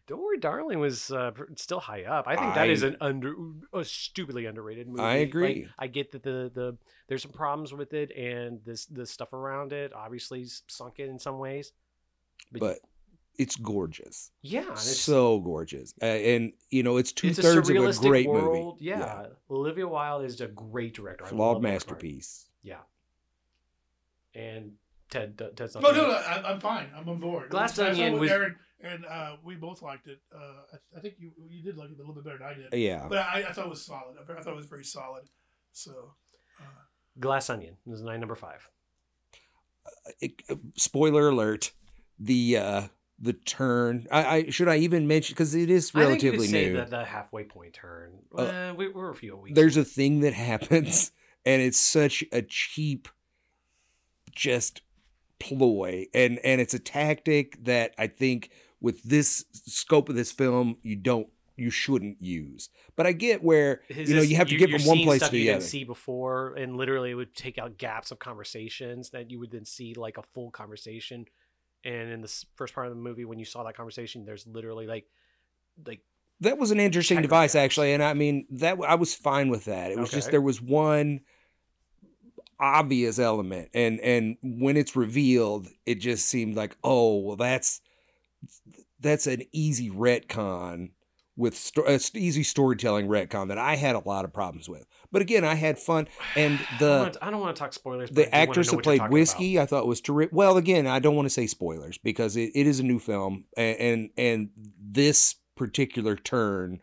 Don't 0.05 0.21
worry, 0.21 0.37
Darling 0.37 0.79
was 0.79 1.11
uh, 1.11 1.31
still 1.55 1.79
high 1.79 2.03
up. 2.03 2.27
I 2.27 2.35
think 2.35 2.55
that 2.55 2.69
is 2.69 2.83
I- 2.83 2.87
an 2.87 2.97
under, 2.99 3.33
a 3.71 3.85
stupidly 3.85 4.45
underrated 4.45 4.87
movie. 4.89 5.01
I 5.01 5.19
Like, 5.19 5.27
agree. 5.29 5.67
I 5.79 5.87
get 5.87 6.11
that 6.11 6.23
the 6.23 6.51
the 6.53 6.77
there's 7.07 7.21
some 7.21 7.31
problems 7.31 7.73
with 7.73 7.93
it, 7.93 8.11
and 8.11 8.59
this 8.65 8.85
the 8.85 9.05
stuff 9.05 9.31
around 9.31 9.71
it 9.71 9.93
obviously 9.93 10.45
sunk 10.67 10.99
in 10.99 11.09
in 11.09 11.19
some 11.19 11.39
ways. 11.39 11.71
But 12.51 12.79
it's 13.37 13.55
gorgeous. 13.55 14.31
yeah, 14.41 14.71
it's, 14.71 14.99
so 14.99 15.39
gorgeous, 15.39 15.93
uh, 16.01 16.05
and 16.05 16.53
you 16.69 16.83
know 16.83 16.97
it's 16.97 17.11
two 17.11 17.27
it's 17.27 17.39
a 17.39 17.41
thirds 17.41 17.69
of 17.69 17.75
a 17.75 17.93
great 17.99 18.27
world. 18.27 18.75
movie. 18.75 18.85
Yeah. 18.85 19.27
Olivia 19.49 19.87
Wilde 19.87 20.25
is 20.25 20.39
a 20.41 20.47
great 20.47 20.93
director. 20.93 21.25
I 21.25 21.29
flawed 21.29 21.55
love 21.55 21.63
masterpiece. 21.63 22.49
Yeah, 22.61 22.77
and 24.35 24.73
Ted 25.09 25.37
Ted's 25.55 25.75
not. 25.75 25.83
No, 25.83 25.91
no, 25.91 26.07
no. 26.07 26.13
I, 26.13 26.51
I'm 26.53 26.59
fine. 26.59 26.87
I'm 26.95 27.07
on 27.09 27.19
board. 27.19 27.49
Glass 27.49 27.77
I 27.79 27.85
saw 27.85 27.89
Onion 27.91 28.13
with 28.13 28.21
was- 28.21 28.31
Aaron, 28.31 28.55
and 28.81 29.05
uh, 29.05 29.35
we 29.43 29.55
both 29.55 29.81
liked 29.81 30.07
it. 30.07 30.19
Uh, 30.33 30.39
I, 30.73 30.97
I 30.97 31.01
think 31.01 31.15
you 31.19 31.31
you 31.49 31.63
did 31.63 31.77
like 31.77 31.89
it 31.89 31.95
a 31.95 31.99
little 31.99 32.13
bit 32.15 32.23
better 32.25 32.37
than 32.37 32.47
I 32.47 32.53
did. 32.53 32.73
Yeah, 32.79 33.05
But 33.09 33.19
I, 33.19 33.45
I 33.49 33.51
thought 33.53 33.65
it 33.65 33.69
was 33.69 33.85
solid. 33.85 34.15
I 34.21 34.41
thought 34.41 34.53
it 34.53 34.55
was 34.55 34.65
very 34.65 34.85
solid. 34.85 35.23
So 35.71 35.91
uh, 36.61 36.65
Glass 37.19 37.49
Onion 37.49 37.77
is 37.87 38.01
my 38.03 38.17
number 38.17 38.35
five. 38.35 38.69
It- 40.21 40.41
uh, 40.49 40.55
spoiler 40.75 41.29
alert: 41.29 41.71
the 42.19 42.57
uh 42.57 42.81
the 43.23 43.33
turn. 43.33 44.05
I, 44.11 44.25
I 44.35 44.49
should 44.49 44.67
I 44.67 44.75
even 44.77 45.07
mention 45.07 45.33
because 45.33 45.55
it 45.55 45.69
is 45.69 45.91
I 45.95 46.05
think 46.05 46.21
you 46.23 46.29
relatively 46.31 46.47
say 46.47 46.67
new. 46.69 46.75
that 46.75 46.89
the 46.89 47.05
halfway 47.05 47.43
point 47.45 47.73
turn. 47.73 48.11
Uh, 48.37 48.41
Uh, 48.41 48.73
we, 48.77 48.89
we're 48.89 49.09
a 49.09 49.15
few 49.15 49.35
weeks. 49.37 49.55
There's 49.55 49.77
a 49.77 49.85
thing 49.85 50.19
that 50.21 50.33
happens, 50.33 51.11
and 51.45 51.61
it's 51.61 51.79
such 51.79 52.23
a 52.31 52.41
cheap, 52.41 53.07
just 54.31 54.81
ploy, 55.39 56.05
and 56.13 56.39
and 56.39 56.61
it's 56.61 56.73
a 56.73 56.79
tactic 56.79 57.63
that 57.63 57.93
I 57.97 58.07
think 58.07 58.49
with 58.81 59.03
this 59.03 59.45
scope 59.53 60.09
of 60.09 60.15
this 60.15 60.31
film 60.31 60.77
you 60.83 60.95
don't 60.95 61.27
you 61.55 61.69
shouldn't 61.69 62.21
use. 62.21 62.69
But 62.95 63.05
I 63.05 63.11
get 63.11 63.43
where 63.43 63.81
Is 63.89 64.09
you 64.09 64.15
know 64.15 64.21
this- 64.21 64.31
you 64.31 64.37
have 64.37 64.49
to 64.49 64.57
get 64.57 64.69
from 64.71 64.85
one 64.85 65.03
place 65.03 65.21
to 65.21 65.25
you 65.27 65.31
the 65.31 65.45
didn't 65.45 65.55
other. 65.57 65.65
see 65.65 65.83
before, 65.83 66.55
and 66.55 66.75
literally 66.77 67.11
it 67.11 67.15
would 67.15 67.35
take 67.35 67.57
out 67.57 67.77
gaps 67.77 68.11
of 68.11 68.19
conversations 68.19 69.11
that 69.11 69.29
you 69.31 69.39
would 69.39 69.51
then 69.51 69.65
see 69.65 69.93
like 69.93 70.17
a 70.17 70.23
full 70.33 70.51
conversation. 70.51 71.25
And 71.83 72.11
in 72.11 72.21
the 72.21 72.45
first 72.55 72.73
part 72.73 72.87
of 72.87 72.93
the 72.93 72.99
movie, 72.99 73.25
when 73.25 73.39
you 73.39 73.45
saw 73.45 73.63
that 73.63 73.75
conversation, 73.75 74.25
there's 74.25 74.47
literally 74.47 74.87
like, 74.87 75.05
like 75.85 76.01
That 76.39 76.57
was 76.57 76.71
an 76.71 76.79
interesting 76.79 77.21
device, 77.21 77.55
actually, 77.55 77.93
and 77.93 78.01
I 78.01 78.13
mean 78.13 78.45
that 78.51 78.77
I 78.87 78.95
was 78.95 79.13
fine 79.13 79.49
with 79.49 79.65
that. 79.65 79.91
It 79.91 79.99
was 79.99 80.11
just 80.11 80.31
there 80.31 80.41
was 80.41 80.61
one 80.61 81.21
obvious 82.59 83.19
element, 83.19 83.69
and 83.73 83.99
and 83.99 84.37
when 84.41 84.77
it's 84.77 84.95
revealed, 84.95 85.67
it 85.85 85.95
just 85.95 86.27
seemed 86.27 86.55
like, 86.55 86.77
oh, 86.83 87.17
well, 87.19 87.35
that's 87.35 87.81
that's 88.99 89.27
an 89.27 89.43
easy 89.51 89.89
retcon 89.89 90.91
with 91.35 91.57
sto- 91.57 91.97
easy 92.13 92.43
storytelling 92.43 93.07
retcon 93.07 93.47
that 93.49 93.57
I 93.57 93.75
had 93.75 93.95
a 93.95 94.07
lot 94.07 94.23
of 94.23 94.31
problems 94.33 94.69
with. 94.69 94.85
But 95.13 95.21
again, 95.21 95.45
I 95.45 95.53
had 95.53 95.77
fun, 95.79 96.09
and 96.35 96.59
the 96.79 97.15
I 97.21 97.31
don't 97.31 97.39
want 97.39 97.55
to 97.55 97.59
talk 97.59 97.71
spoilers. 97.71 98.09
but 98.09 98.15
the 98.15 98.35
actress 98.35 98.71
that 98.71 98.83
played 98.83 99.09
whiskey 99.09 99.59
i 99.59 99.65
thought 99.65 99.87
was 99.87 100.01
terrific 100.01 100.33
well 100.33 100.57
again 100.57 100.87
i 100.87 100.99
don't 100.99 101.15
want 101.15 101.27
to 101.27 101.29
say 101.29 101.47
spoilers 101.47 101.97
because 101.97 102.35
it, 102.35 102.51
it 102.55 102.67
is 102.67 102.79
a 102.79 102.83
new 102.83 102.99
film 102.99 103.45
and, 103.55 103.77
and 103.77 104.09
and 104.17 104.49
this 104.81 105.35
particular 105.55 106.15
turn 106.15 106.81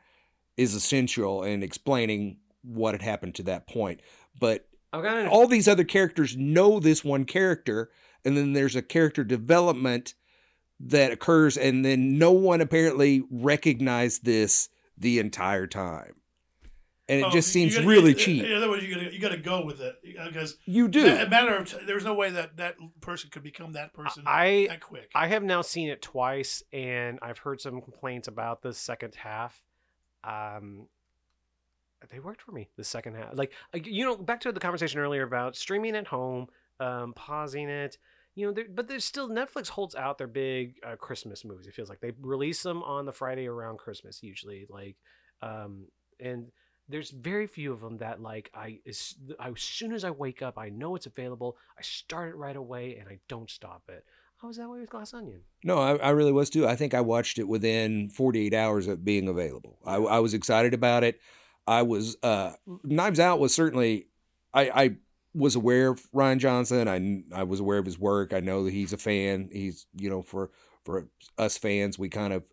is 0.57 0.75
essential 0.75 1.43
in 1.43 1.63
explaining 1.63 2.39
what 2.63 2.95
had 2.95 3.03
happened 3.03 3.35
to 3.35 3.43
that 3.43 3.67
point 3.67 4.01
but. 4.39 4.67
Gonna 4.93 5.29
all 5.31 5.47
these 5.47 5.69
other 5.69 5.85
characters 5.85 6.37
know 6.37 6.81
this 6.81 7.05
one 7.05 7.25
character 7.25 7.91
and 8.25 8.37
then 8.37 8.55
there's 8.55 8.75
a 8.75 8.83
character 8.83 9.23
development 9.23 10.15
that 10.81 11.13
occurs 11.13 11.57
and 11.57 11.85
then 11.85 12.19
no 12.19 12.33
one 12.33 12.61
apparently 12.61 13.23
recognized 13.31 14.25
this 14.25 14.69
the 14.99 15.21
entire 15.21 15.69
time 15.69 16.15
and 17.11 17.21
it 17.21 17.27
oh, 17.27 17.31
just 17.31 17.53
seems 17.53 17.75
gotta- 17.75 17.87
really 17.87 18.13
in- 18.13 18.17
cheap 18.19 18.45
In 18.45 18.55
other 18.55 18.69
words, 18.69 18.85
you 18.85 18.95
got 18.95 19.01
to 19.01 19.13
you 19.13 19.21
got 19.21 19.29
to 19.31 19.37
go 19.37 19.65
with 19.65 19.81
it 19.81 19.97
because 20.03 20.57
you 20.65 20.89
do 20.89 21.07
a 21.07 21.29
matter 21.29 21.57
of 21.57 21.71
t- 21.71 21.79
there's 21.87 22.05
no 22.05 22.15
way 22.15 22.31
that 22.31 22.57
that 22.57 22.77
person 23.01 23.31
could 23.31 23.43
become 23.43 23.73
that 23.73 23.93
person 23.93 24.23
I 24.27 24.67
that 24.69 24.81
quick. 24.81 25.11
I 25.15 25.27
have 25.27 25.43
now 25.43 25.63
seen 25.63 25.89
it 25.89 26.01
twice, 26.03 26.63
and 26.73 27.19
I've 27.23 27.39
heard 27.39 27.61
some 27.61 27.81
complaints 27.81 28.29
about 28.29 28.63
the 28.63 28.73
second 28.73 29.15
half. 29.15 29.63
Um, 30.25 30.87
they 32.11 32.19
worked 32.19 32.43
for 32.43 32.53
me. 32.53 32.69
The 32.77 32.85
second 32.85 33.15
half, 33.17 33.37
like 33.37 33.53
like, 33.75 33.87
you 33.87 34.05
know, 34.05 34.17
back 34.17 34.41
to 34.41 34.53
the 34.53 34.61
conversation 34.61 35.01
earlier 35.01 35.23
about 35.23 35.57
streaming 35.57 35.95
at 35.97 36.07
home, 36.07 36.47
um, 36.79 37.13
pausing 37.15 37.69
it. 37.69 37.99
You 38.37 38.47
know, 38.47 38.53
there, 38.53 38.65
but 38.73 38.89
there's 38.89 39.05
still 39.05 39.29
Netflix 39.29 39.69
holds 39.69 39.95
out 39.95 40.17
their 40.17 40.27
big 40.29 40.77
uh, 40.87 40.97
Christmas 40.97 41.45
movies. 41.45 41.67
It 41.67 41.75
feels 41.75 41.89
like 41.89 42.01
they 42.01 42.13
release 42.23 42.63
them 42.63 42.83
on 42.85 43.05
the 43.05 43.13
Friday 43.13 43.47
around 43.47 43.79
Christmas 43.79 44.23
usually. 44.23 44.67
Like, 44.71 44.97
um, 45.43 45.87
and 46.21 46.51
there's 46.91 47.11
very 47.11 47.47
few 47.47 47.73
of 47.73 47.81
them 47.81 47.99
that 47.99 48.21
like 48.21 48.51
I 48.55 48.81
as, 48.87 49.15
I- 49.39 49.51
as 49.51 49.61
soon 49.61 49.93
as 49.93 50.05
I 50.05 50.11
wake 50.11 50.43
up, 50.43 50.59
I 50.59 50.69
know 50.69 50.95
it's 50.97 51.07
available. 51.07 51.57
I 51.79 51.83
start 51.83 52.31
it 52.31 52.37
right 52.37 52.57
away, 52.57 52.97
and 52.99 53.09
I 53.09 53.19
don't 53.29 53.51
stop 53.51 53.83
it. 53.89 54.05
I 54.43 54.47
was 54.47 54.57
that 54.57 54.71
way 54.71 54.81
with 54.81 54.89
Glass 54.91 55.13
Onion. 55.13 55.43
No, 55.65 55.79
I, 55.79 55.97
I 55.97 56.11
really 56.11 56.33
was 56.33 56.49
too. 56.49 56.67
I 56.67 56.75
think 56.75 56.95
I 56.95 57.03
watched 57.03 57.39
it 57.39 57.47
within 57.47 58.09
48 58.09 58.55
hours 58.55 58.87
of 58.87 59.05
being 59.05 59.29
available. 59.29 59.77
I, 59.85 59.97
I 59.97 60.19
was 60.21 60.33
excited 60.33 60.73
about 60.73 61.05
it. 61.05 61.21
I 61.67 61.83
was 61.83 62.17
uh, 62.23 62.53
Knives 62.83 63.21
Out 63.21 63.39
was 63.39 63.55
certainly 63.55 64.07
I, 64.55 64.71
I 64.71 64.97
was 65.35 65.55
aware 65.57 65.89
of 65.91 66.11
Rian 66.13 66.39
Johnson. 66.39 66.89
I 66.89 67.39
I 67.39 67.43
was 67.45 67.61
aware 67.61 67.79
of 67.79 67.85
his 67.85 67.99
work. 67.99 68.33
I 68.33 68.41
know 68.41 68.65
that 68.65 68.73
he's 68.73 68.93
a 68.95 68.99
fan. 68.99 69.51
He's 69.53 69.87
you 69.95 70.09
know 70.09 70.23
for 70.23 70.51
for 70.85 71.07
us 71.37 71.59
fans, 71.59 71.99
we 71.99 72.09
kind 72.09 72.33
of 72.33 72.51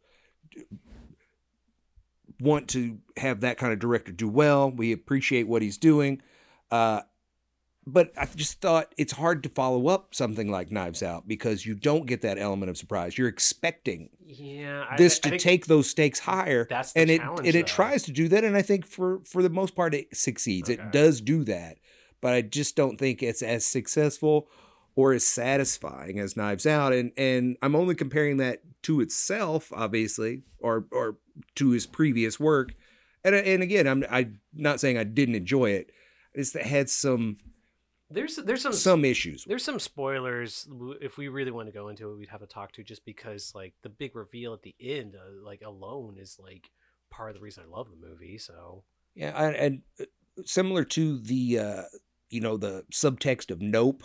want 2.40 2.68
to 2.70 3.00
have 3.18 3.42
that 3.42 3.58
kind 3.58 3.74
of 3.74 3.80
director 3.80 4.12
do 4.12 4.28
well. 4.30 4.70
We 4.70 4.92
appreciate 4.92 5.48
what 5.48 5.62
he's 5.62 5.78
doing. 5.78 6.22
Uh, 6.72 7.02
but 7.90 8.12
I 8.18 8.26
just 8.26 8.60
thought 8.60 8.94
it's 8.98 9.14
hard 9.14 9.44
to 9.44 9.50
follow 9.50 9.88
up 9.88 10.14
something 10.14 10.52
like 10.52 10.72
Knives 10.72 11.02
Out 11.02 11.26
because 11.26 11.66
you 11.66 11.74
don't 11.74 12.06
get 12.06 12.22
that 12.22 12.38
element 12.38 12.70
of 12.70 12.78
surprise. 12.78 13.18
You're 13.18 13.30
expecting 13.30 14.10
Yeah, 14.26 14.86
I- 14.90 14.98
this 14.98 15.18
I 15.20 15.22
to 15.22 15.30
think 15.30 15.42
take 15.42 15.66
those 15.68 15.90
stakes 15.90 16.20
higher, 16.20 16.68
That's 16.70 16.92
and 16.94 17.10
it 17.10 17.22
and 17.22 17.46
it 17.48 17.66
tries 17.66 18.04
to 18.04 18.12
do 18.12 18.28
that, 18.28 18.44
and 18.44 18.58
I 18.58 18.62
think 18.62 18.86
for 18.86 19.22
for 19.24 19.42
the 19.42 19.50
most 19.50 19.74
part 19.74 19.94
it 19.96 20.14
succeeds. 20.16 20.70
Okay. 20.70 20.82
It 20.82 20.92
does 20.92 21.22
do 21.22 21.46
that, 21.46 21.78
but 22.20 22.34
I 22.34 22.42
just 22.42 22.76
don't 22.76 22.98
think 22.98 23.24
it's 23.24 23.42
as 23.42 23.66
successful 23.66 24.50
or 24.98 25.14
as 25.14 25.26
satisfying 25.26 26.20
as 26.20 26.36
Knives 26.36 26.66
Out, 26.66 26.92
and 26.92 27.12
and 27.16 27.56
I'm 27.62 27.76
only 27.76 27.94
comparing 27.94 28.38
that 28.38 28.62
to 28.82 29.00
itself, 29.00 29.72
obviously, 29.72 30.42
or 30.60 30.88
or 30.92 31.18
to 31.56 31.70
his 31.70 31.86
previous 31.86 32.40
work, 32.40 32.74
and 33.24 33.36
and 33.36 33.62
again, 33.62 33.88
I'm 33.88 34.04
I'm 34.10 34.42
not 34.54 34.80
saying 34.80 34.98
I 34.98 35.04
didn't 35.06 35.36
enjoy 35.36 35.70
it. 35.70 35.92
It's 36.34 36.52
that 36.52 36.62
it 36.62 36.66
had 36.66 36.90
some 36.90 37.38
There's 38.10 38.38
there's 38.38 38.64
some 38.64 38.74
some 38.74 39.06
issues. 39.06 39.46
there's 39.46 39.64
some 39.64 39.80
spoilers. 39.80 40.68
If 41.00 41.18
we 41.18 41.28
really 41.28 41.52
want 41.52 41.68
to 41.68 41.74
go 41.74 41.90
into 41.90 42.12
it, 42.12 42.18
we'd 42.18 42.30
have 42.30 42.42
to 42.42 42.48
talk 42.48 42.72
to 42.74 42.84
just 42.84 43.06
because 43.06 43.54
like 43.54 43.76
the 43.84 43.90
big 43.90 44.16
reveal 44.16 44.54
at 44.54 44.64
the 44.64 44.76
end, 44.82 45.16
uh, 45.16 45.46
like 45.46 45.62
alone, 45.62 46.18
is 46.20 46.40
like 46.42 46.72
part 47.12 47.30
of 47.30 47.36
the 47.36 47.42
reason 47.42 47.64
I 47.68 47.76
love 47.78 47.88
the 47.92 48.08
movie. 48.08 48.40
So 48.40 48.84
Yeah, 49.14 49.40
and, 49.40 49.56
and 49.56 49.82
uh, 50.02 50.06
similar 50.44 50.84
to 50.86 51.20
the 51.20 51.60
uh, 51.60 51.84
you 52.32 52.42
know 52.42 52.58
the 52.58 52.84
subtext 52.92 53.52
of 53.52 53.62
Nope. 53.62 54.04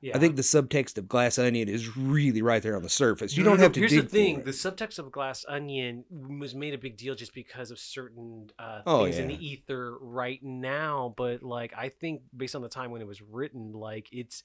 Yeah, 0.00 0.16
I 0.16 0.20
think 0.20 0.36
the 0.36 0.42
subtext 0.42 0.96
of 0.98 1.08
Glass 1.08 1.38
Onion 1.38 1.68
is 1.68 1.96
really 1.96 2.40
right 2.42 2.62
there 2.62 2.76
on 2.76 2.82
the 2.82 2.88
surface. 2.88 3.36
You 3.36 3.42
No, 3.42 3.50
don't 3.50 3.58
no, 3.58 3.62
have 3.64 3.72
to 3.72 3.80
Here's 3.80 3.90
dig 3.92 4.02
the 4.04 4.08
thing: 4.08 4.34
for 4.36 4.40
it. 4.42 4.44
the 4.46 4.50
subtext 4.52 4.98
of 4.98 5.10
Glass 5.10 5.44
Onion 5.48 6.04
was 6.38 6.54
made 6.54 6.74
a 6.74 6.78
big 6.78 6.96
deal 6.96 7.14
just 7.14 7.34
because 7.34 7.70
of 7.70 7.78
certain 7.78 8.50
uh, 8.58 8.82
Oh, 8.86 9.04
things 9.04 9.18
in 9.18 9.28
the 9.28 9.46
ether 9.46 9.96
right 10.00 10.42
now. 10.42 11.14
But 11.16 11.42
like, 11.42 11.72
I 11.76 11.88
think 11.88 12.22
based 12.36 12.54
on 12.54 12.62
the 12.62 12.68
time 12.68 12.90
when 12.90 13.00
it 13.00 13.06
was 13.06 13.20
written, 13.20 13.72
like 13.72 14.08
it's 14.12 14.44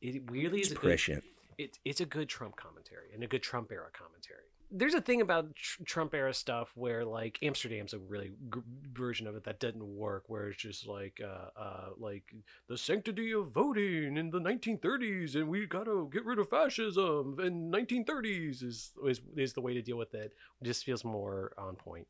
it 0.00 0.22
really 0.30 0.58
It's 0.60 0.68
is. 0.68 0.72
It, 0.72 0.78
prescient. 0.80 1.24
it, 1.58 1.78
it's 1.84 2.00
a 2.00 2.06
good 2.06 2.28
Trump 2.28 2.56
commentary 2.56 3.08
and 3.14 3.22
a 3.22 3.26
good 3.26 3.42
Trump 3.42 3.70
era 3.72 3.88
commentary. 3.92 4.40
There's 4.76 4.94
a 4.94 5.00
thing 5.00 5.20
about 5.20 5.54
tr- 5.54 5.82
Trump 5.84 6.14
era 6.14 6.34
stuff 6.34 6.72
where 6.74 7.04
like 7.04 7.38
Amsterdam's 7.42 7.92
a 7.94 7.98
really 7.98 8.32
g- 8.52 8.60
version 8.92 9.26
of 9.28 9.36
it 9.36 9.44
that 9.44 9.60
doesn't 9.60 9.84
work, 9.84 10.24
where 10.26 10.48
it's 10.48 10.60
just 10.60 10.86
like 10.86 11.20
uh, 11.24 11.58
uh, 11.58 11.88
like 11.96 12.24
the 12.68 12.76
sanctity 12.76 13.32
of 13.32 13.52
voting 13.52 14.16
in 14.16 14.30
the 14.30 14.40
1930s, 14.40 15.36
and 15.36 15.48
we 15.48 15.66
gotta 15.66 16.08
get 16.12 16.24
rid 16.24 16.38
of 16.40 16.48
fascism 16.50 17.36
in 17.40 17.70
1930s 17.70 18.62
is 18.64 18.92
is, 19.06 19.20
is 19.36 19.52
the 19.52 19.60
way 19.60 19.74
to 19.74 19.82
deal 19.82 19.96
with 19.96 20.12
it. 20.14 20.32
It 20.60 20.64
just 20.64 20.84
feels 20.84 21.04
more 21.04 21.52
on 21.56 21.76
point. 21.76 22.08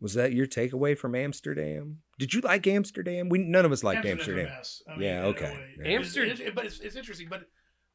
Was 0.00 0.14
that 0.14 0.32
your 0.32 0.46
takeaway 0.46 0.96
from 0.96 1.14
Amsterdam? 1.14 1.98
Did 2.18 2.32
you 2.34 2.40
like 2.40 2.66
Amsterdam? 2.66 3.28
We 3.28 3.38
none 3.38 3.64
of 3.64 3.72
us 3.72 3.84
liked 3.84 4.04
Amsterdam's 4.06 4.50
Amsterdam. 4.50 4.94
I 4.96 4.98
mean, 4.98 5.08
Yeah, 5.08 5.24
okay. 5.26 5.50
way. 5.52 5.74
Yeah. 5.78 5.84
It's- 5.84 6.16
Amsterdam- 6.16 6.52
but 6.54 6.64
it's, 6.66 6.80
it's 6.80 6.96
interesting. 6.96 7.28
But 7.28 7.42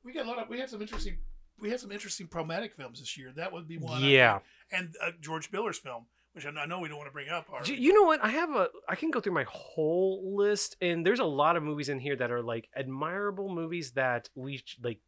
we 0.03 0.13
got 0.13 0.25
a 0.25 0.29
lot 0.29 0.37
of 0.39 0.47
we 0.47 0.59
had 0.59 0.69
some 0.69 0.81
interesting 0.81 1.17
we 1.59 1.69
had 1.69 1.79
some 1.79 1.91
interesting 1.91 2.27
problematic 2.27 2.75
films 2.75 2.99
this 2.99 3.17
year. 3.17 3.31
That 3.35 3.51
would 3.53 3.67
be 3.67 3.77
one. 3.77 4.03
Yeah. 4.03 4.39
and 4.71 4.95
uh, 5.01 5.11
George 5.21 5.51
Miller's 5.51 5.77
film, 5.77 6.05
which 6.33 6.45
I 6.45 6.51
know- 6.65 6.79
we 6.79 6.89
don't 6.89 6.97
want 6.97 7.07
to 7.07 7.13
bring 7.13 7.29
up. 7.29 7.47
You 7.65 7.93
know 7.93 8.03
what? 8.03 8.23
I 8.23 8.29
have 8.29 8.49
a. 8.51 8.69
I 8.89 8.95
can 8.95 9.09
go 9.11 9.19
through 9.21 9.33
my 9.33 9.45
whole 9.47 10.35
list, 10.35 10.75
and 10.81 11.05
there's 11.05 11.19
a 11.19 11.23
lot 11.25 11.55
of 11.55 11.63
movies 11.63 11.89
in 11.89 11.99
here 11.99 12.15
that 12.17 12.31
are 12.31 12.41
like 12.41 12.69
admirable 12.75 13.47
movies 13.53 13.91
that 13.91 14.29
we 14.35 14.63
like. 14.83 14.99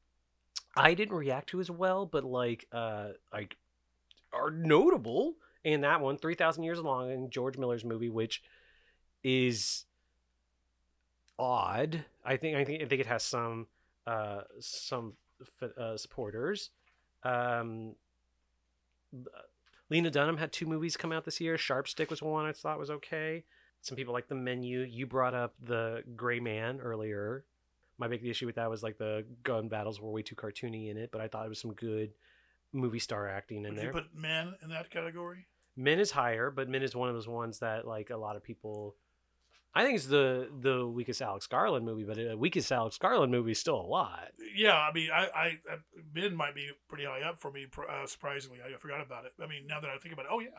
I 0.76 0.94
didn't 0.94 1.16
react 1.16 1.50
to 1.50 1.60
as 1.60 1.72
well, 1.72 2.06
but 2.06 2.24
like, 2.24 2.68
uh, 2.72 3.10
like, 3.34 3.58
are 4.32 4.52
notable. 4.52 5.36
And 5.66 5.84
that 5.84 6.02
one, 6.02 6.18
Three 6.18 6.36
Thousand 6.36 6.64
Years 6.64 6.80
Long, 6.80 7.12
and 7.12 7.32
George 7.32 7.58
Miller's 7.58 7.84
movie, 7.84 8.10
which 8.10 8.42
is 9.24 9.86
odd. 11.40 12.06
I 12.24 12.38
think. 12.38 12.56
I 12.58 12.64
think. 12.64 12.84
I 12.84 12.86
think 12.86 13.02
it 13.02 13.08
has 13.08 13.24
some, 13.24 13.68
uh, 14.06 14.42
some 14.60 15.14
uh, 15.78 15.98
supporters. 15.98 16.72
Um, 17.24 17.96
Lena 19.90 20.12
Dunham 20.12 20.38
had 20.38 20.52
two 20.52 20.66
movies 20.66 20.98
come 20.98 21.12
out 21.12 21.26
this 21.26 21.40
year. 21.40 21.58
Sharp 21.58 21.88
Stick 21.88 22.10
was 22.10 22.22
one 22.22 22.46
I 22.46 22.52
thought 22.52 22.80
was 22.80 22.90
okay. 22.90 23.44
Some 23.82 23.96
people 23.96 24.14
like 24.14 24.28
the 24.28 24.36
menu. 24.36 24.82
You 24.82 25.08
brought 25.08 25.34
up 25.34 25.54
the 25.62 26.04
Gray 26.16 26.40
Man 26.40 26.80
earlier. 26.82 27.46
My 27.98 28.08
big 28.08 28.26
issue 28.26 28.46
with 28.46 28.56
that 28.56 28.70
was 28.70 28.84
like 28.84 28.98
the 28.98 29.26
gun 29.44 29.70
battles 29.70 30.00
were 30.00 30.12
way 30.12 30.22
too 30.22 30.36
cartoony 30.36 30.90
in 30.92 30.98
it, 30.98 31.10
but 31.12 31.22
I 31.22 31.28
thought 31.28 31.46
it 31.46 31.50
was 31.50 31.62
some 31.62 31.74
good 31.74 32.12
movie 32.74 33.00
star 33.00 33.28
acting 33.28 33.66
in 33.66 33.72
Would 33.72 33.78
there. 33.78 33.86
you 33.86 33.92
put 33.92 34.14
men 34.14 34.54
in 34.62 34.70
that 34.70 34.90
category? 34.90 35.48
Men 35.76 36.00
is 36.00 36.12
higher, 36.12 36.52
but 36.52 36.70
men 36.70 36.84
is 36.84 36.96
one 36.96 37.10
of 37.10 37.16
those 37.16 37.28
ones 37.28 37.60
that 37.60 37.88
like 37.88 38.10
a 38.10 38.18
lot 38.18 38.36
of 38.36 38.44
people. 38.44 38.96
I 39.78 39.84
think 39.84 39.96
it's 39.98 40.08
the 40.08 40.50
the 40.60 40.88
weakest 40.88 41.22
Alex 41.22 41.46
Garland 41.46 41.86
movie, 41.86 42.04
but 42.04 42.16
the 42.16 42.36
weakest 42.36 42.72
Alex 42.72 42.98
Garland 42.98 43.32
movie 43.32 43.52
is 43.52 43.60
still 43.60 43.80
a 43.80 43.86
lot. 43.86 44.30
Yeah, 44.56 44.74
I 44.74 44.92
mean, 44.92 45.10
I, 45.14 45.28
I, 45.36 45.46
I 45.72 45.78
men 46.16 46.36
might 46.36 46.56
be 46.56 46.70
pretty 46.90 47.06
high 47.06 47.22
up 47.22 47.38
for 47.38 47.52
me. 47.52 47.68
Uh, 47.78 48.08
surprisingly, 48.08 48.58
I 48.66 48.76
forgot 48.78 49.02
about 49.02 49.26
it. 49.26 49.34
I 49.42 49.46
mean, 49.48 49.68
now 49.68 49.80
that 49.80 49.90
I 49.90 49.98
think 50.00 50.14
about 50.14 50.26
it, 50.26 50.32
oh 50.32 50.40
yeah, 50.40 50.50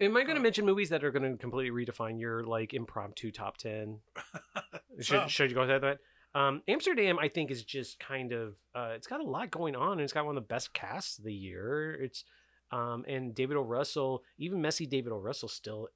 Am 0.00 0.16
I 0.16 0.24
going 0.24 0.34
to 0.34 0.40
Uh, 0.40 0.42
mention 0.42 0.66
movies 0.66 0.88
that 0.88 1.04
are 1.04 1.12
going 1.12 1.30
to 1.30 1.38
completely 1.38 1.70
redefine 1.84 2.18
your 2.20 2.44
like 2.44 2.74
impromptu 2.74 3.30
top 3.30 3.56
ten? 3.56 4.00
should 5.00 5.04
Some. 5.06 5.28
should 5.28 5.50
you 5.50 5.54
go 5.54 5.66
with 5.66 5.80
that? 5.80 5.98
Um, 6.34 6.62
Amsterdam, 6.68 7.18
I 7.18 7.28
think, 7.28 7.50
is 7.50 7.62
just 7.64 7.98
kind 8.00 8.32
of 8.32 8.56
uh, 8.74 8.92
it's 8.96 9.06
got 9.06 9.20
a 9.20 9.24
lot 9.24 9.50
going 9.50 9.76
on, 9.76 9.92
and 9.92 10.00
it's 10.00 10.12
got 10.12 10.26
one 10.26 10.36
of 10.36 10.42
the 10.42 10.46
best 10.48 10.74
casts 10.74 11.18
of 11.18 11.24
the 11.24 11.32
year. 11.32 11.94
It's 11.94 12.24
um, 12.72 13.04
and 13.06 13.32
David 13.34 13.56
O. 13.56 13.62
Russell, 13.62 14.22
even 14.38 14.60
messy 14.60 14.86
David 14.86 15.12
O. 15.12 15.18
Russell, 15.18 15.48
still 15.48 15.88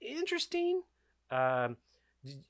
interesting. 0.00 0.82
Um, 1.32 1.76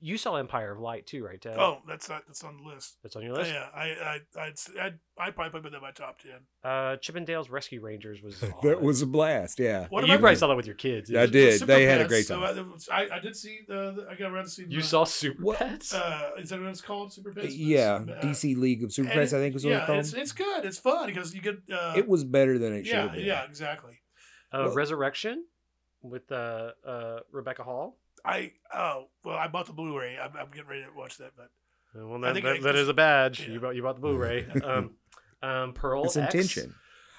you 0.00 0.18
saw 0.18 0.36
Empire 0.36 0.72
of 0.72 0.80
Light 0.80 1.06
too, 1.06 1.24
right? 1.24 1.40
Ted? 1.40 1.56
oh, 1.58 1.78
that's 1.88 2.06
not, 2.06 2.24
that's 2.26 2.44
on 2.44 2.58
the 2.58 2.62
list. 2.74 2.98
that's 3.02 3.16
on 3.16 3.22
your 3.22 3.32
list. 3.34 3.50
Yeah, 3.50 3.68
I, 3.74 3.84
I, 3.84 4.18
I'd, 4.38 4.52
I'd, 4.78 4.98
I'd 5.16 5.34
probably 5.34 5.50
put 5.50 5.62
that 5.70 5.74
in 5.74 5.80
my 5.82 5.92
top 5.92 6.18
ten. 6.18 6.40
Uh, 6.62 6.96
Chippendales 6.98 7.50
Rescue 7.50 7.80
Rangers 7.80 8.20
was 8.22 8.38
That 8.62 8.82
was 8.82 9.00
a 9.00 9.06
blast. 9.06 9.58
Yeah. 9.58 9.86
What 9.88 10.06
you 10.06 10.18
probably 10.18 10.36
saw 10.36 10.48
that 10.48 10.56
with 10.56 10.66
your 10.66 10.74
kids. 10.74 11.08
I 11.10 11.24
didn't 11.24 11.32
the. 11.32 11.52
Super 11.52 11.66
They 11.72 11.84
had 11.86 12.00
a 12.02 12.04
Pets, 12.04 12.08
great 12.10 12.26
so 12.26 12.40
time. 12.40 12.74
I, 12.90 12.94
I, 12.94 13.16
I 13.16 13.18
did 13.20 13.34
see 13.34 13.60
the, 13.66 13.92
the- 13.96 14.06
I 14.10 14.14
got 14.14 14.30
around 14.30 14.44
to 14.44 14.50
see. 14.50 14.62
you? 14.64 14.68
You 14.72 14.80
the- 14.82 14.86
saw 14.86 15.04
Super 15.04 15.42
What- 15.42 15.56
Pets? 15.56 15.94
Uh, 15.94 16.32
is 16.38 16.50
that 16.50 16.60
what 16.60 16.68
it's 16.68 16.82
called? 16.82 17.10
Super 17.14 17.32
Pets. 17.32 17.54
Yeah, 17.56 17.94
Uh, 17.94 18.20
DC 18.20 18.54
League 18.58 18.84
of 18.84 18.92
Super 18.92 19.08
Pets, 19.08 19.32
I 19.32 19.38
think 19.38 19.54
was 19.54 19.64
what 19.64 19.70
yeah, 19.70 19.84
it 19.84 19.86
called. 19.86 20.00
it's 20.00 20.12
it's 20.12 20.32
good. 20.32 20.66
It's 20.66 20.78
fun 20.78 21.06
because 21.06 21.34
you 21.34 21.40
get. 21.40 21.56
Uh, 21.72 21.94
it 21.96 22.06
was 22.06 22.24
better 22.24 22.58
than 22.58 22.74
it 22.74 22.84
should 22.84 22.92
yeah, 22.94 23.02
have 23.04 23.12
been. 23.12 23.24
yeah, 23.24 23.44
exactly. 23.44 24.02
uh, 24.52 24.64
well- 24.66 24.74
Resurrection 24.74 25.46
with 26.02 26.30
uh, 26.30 26.72
uh, 26.86 27.20
Rebecca 27.30 27.62
Hall. 27.62 27.96
I 28.24 28.52
oh 28.74 29.06
well, 29.24 29.36
I 29.36 29.48
bought 29.48 29.66
the 29.66 29.72
Blu-ray. 29.72 30.18
I'm, 30.18 30.36
I'm 30.36 30.50
getting 30.50 30.68
ready 30.68 30.82
to 30.82 30.90
watch 30.96 31.18
that, 31.18 31.32
but 31.36 31.50
Uh, 32.00 32.06
Well, 32.06 32.24
I 32.24 32.28
that, 32.28 32.34
think 32.34 32.44
that, 32.44 32.56
I 32.56 32.58
that 32.60 32.72
just- 32.72 32.76
is 32.82 32.88
a 32.88 32.94
badge. 32.94 33.40
yeah. 33.40 33.52
You 33.54 33.60
bought 33.60 33.74
you 33.76 33.82
bought 33.82 33.96
the 33.96 34.00
Blu-ray. 34.00 34.46
um, 34.64 34.90
um, 35.42 35.72
Pearl 35.74 36.04
It's 36.04 36.16
X. 36.16 36.34
intention. 36.34 36.74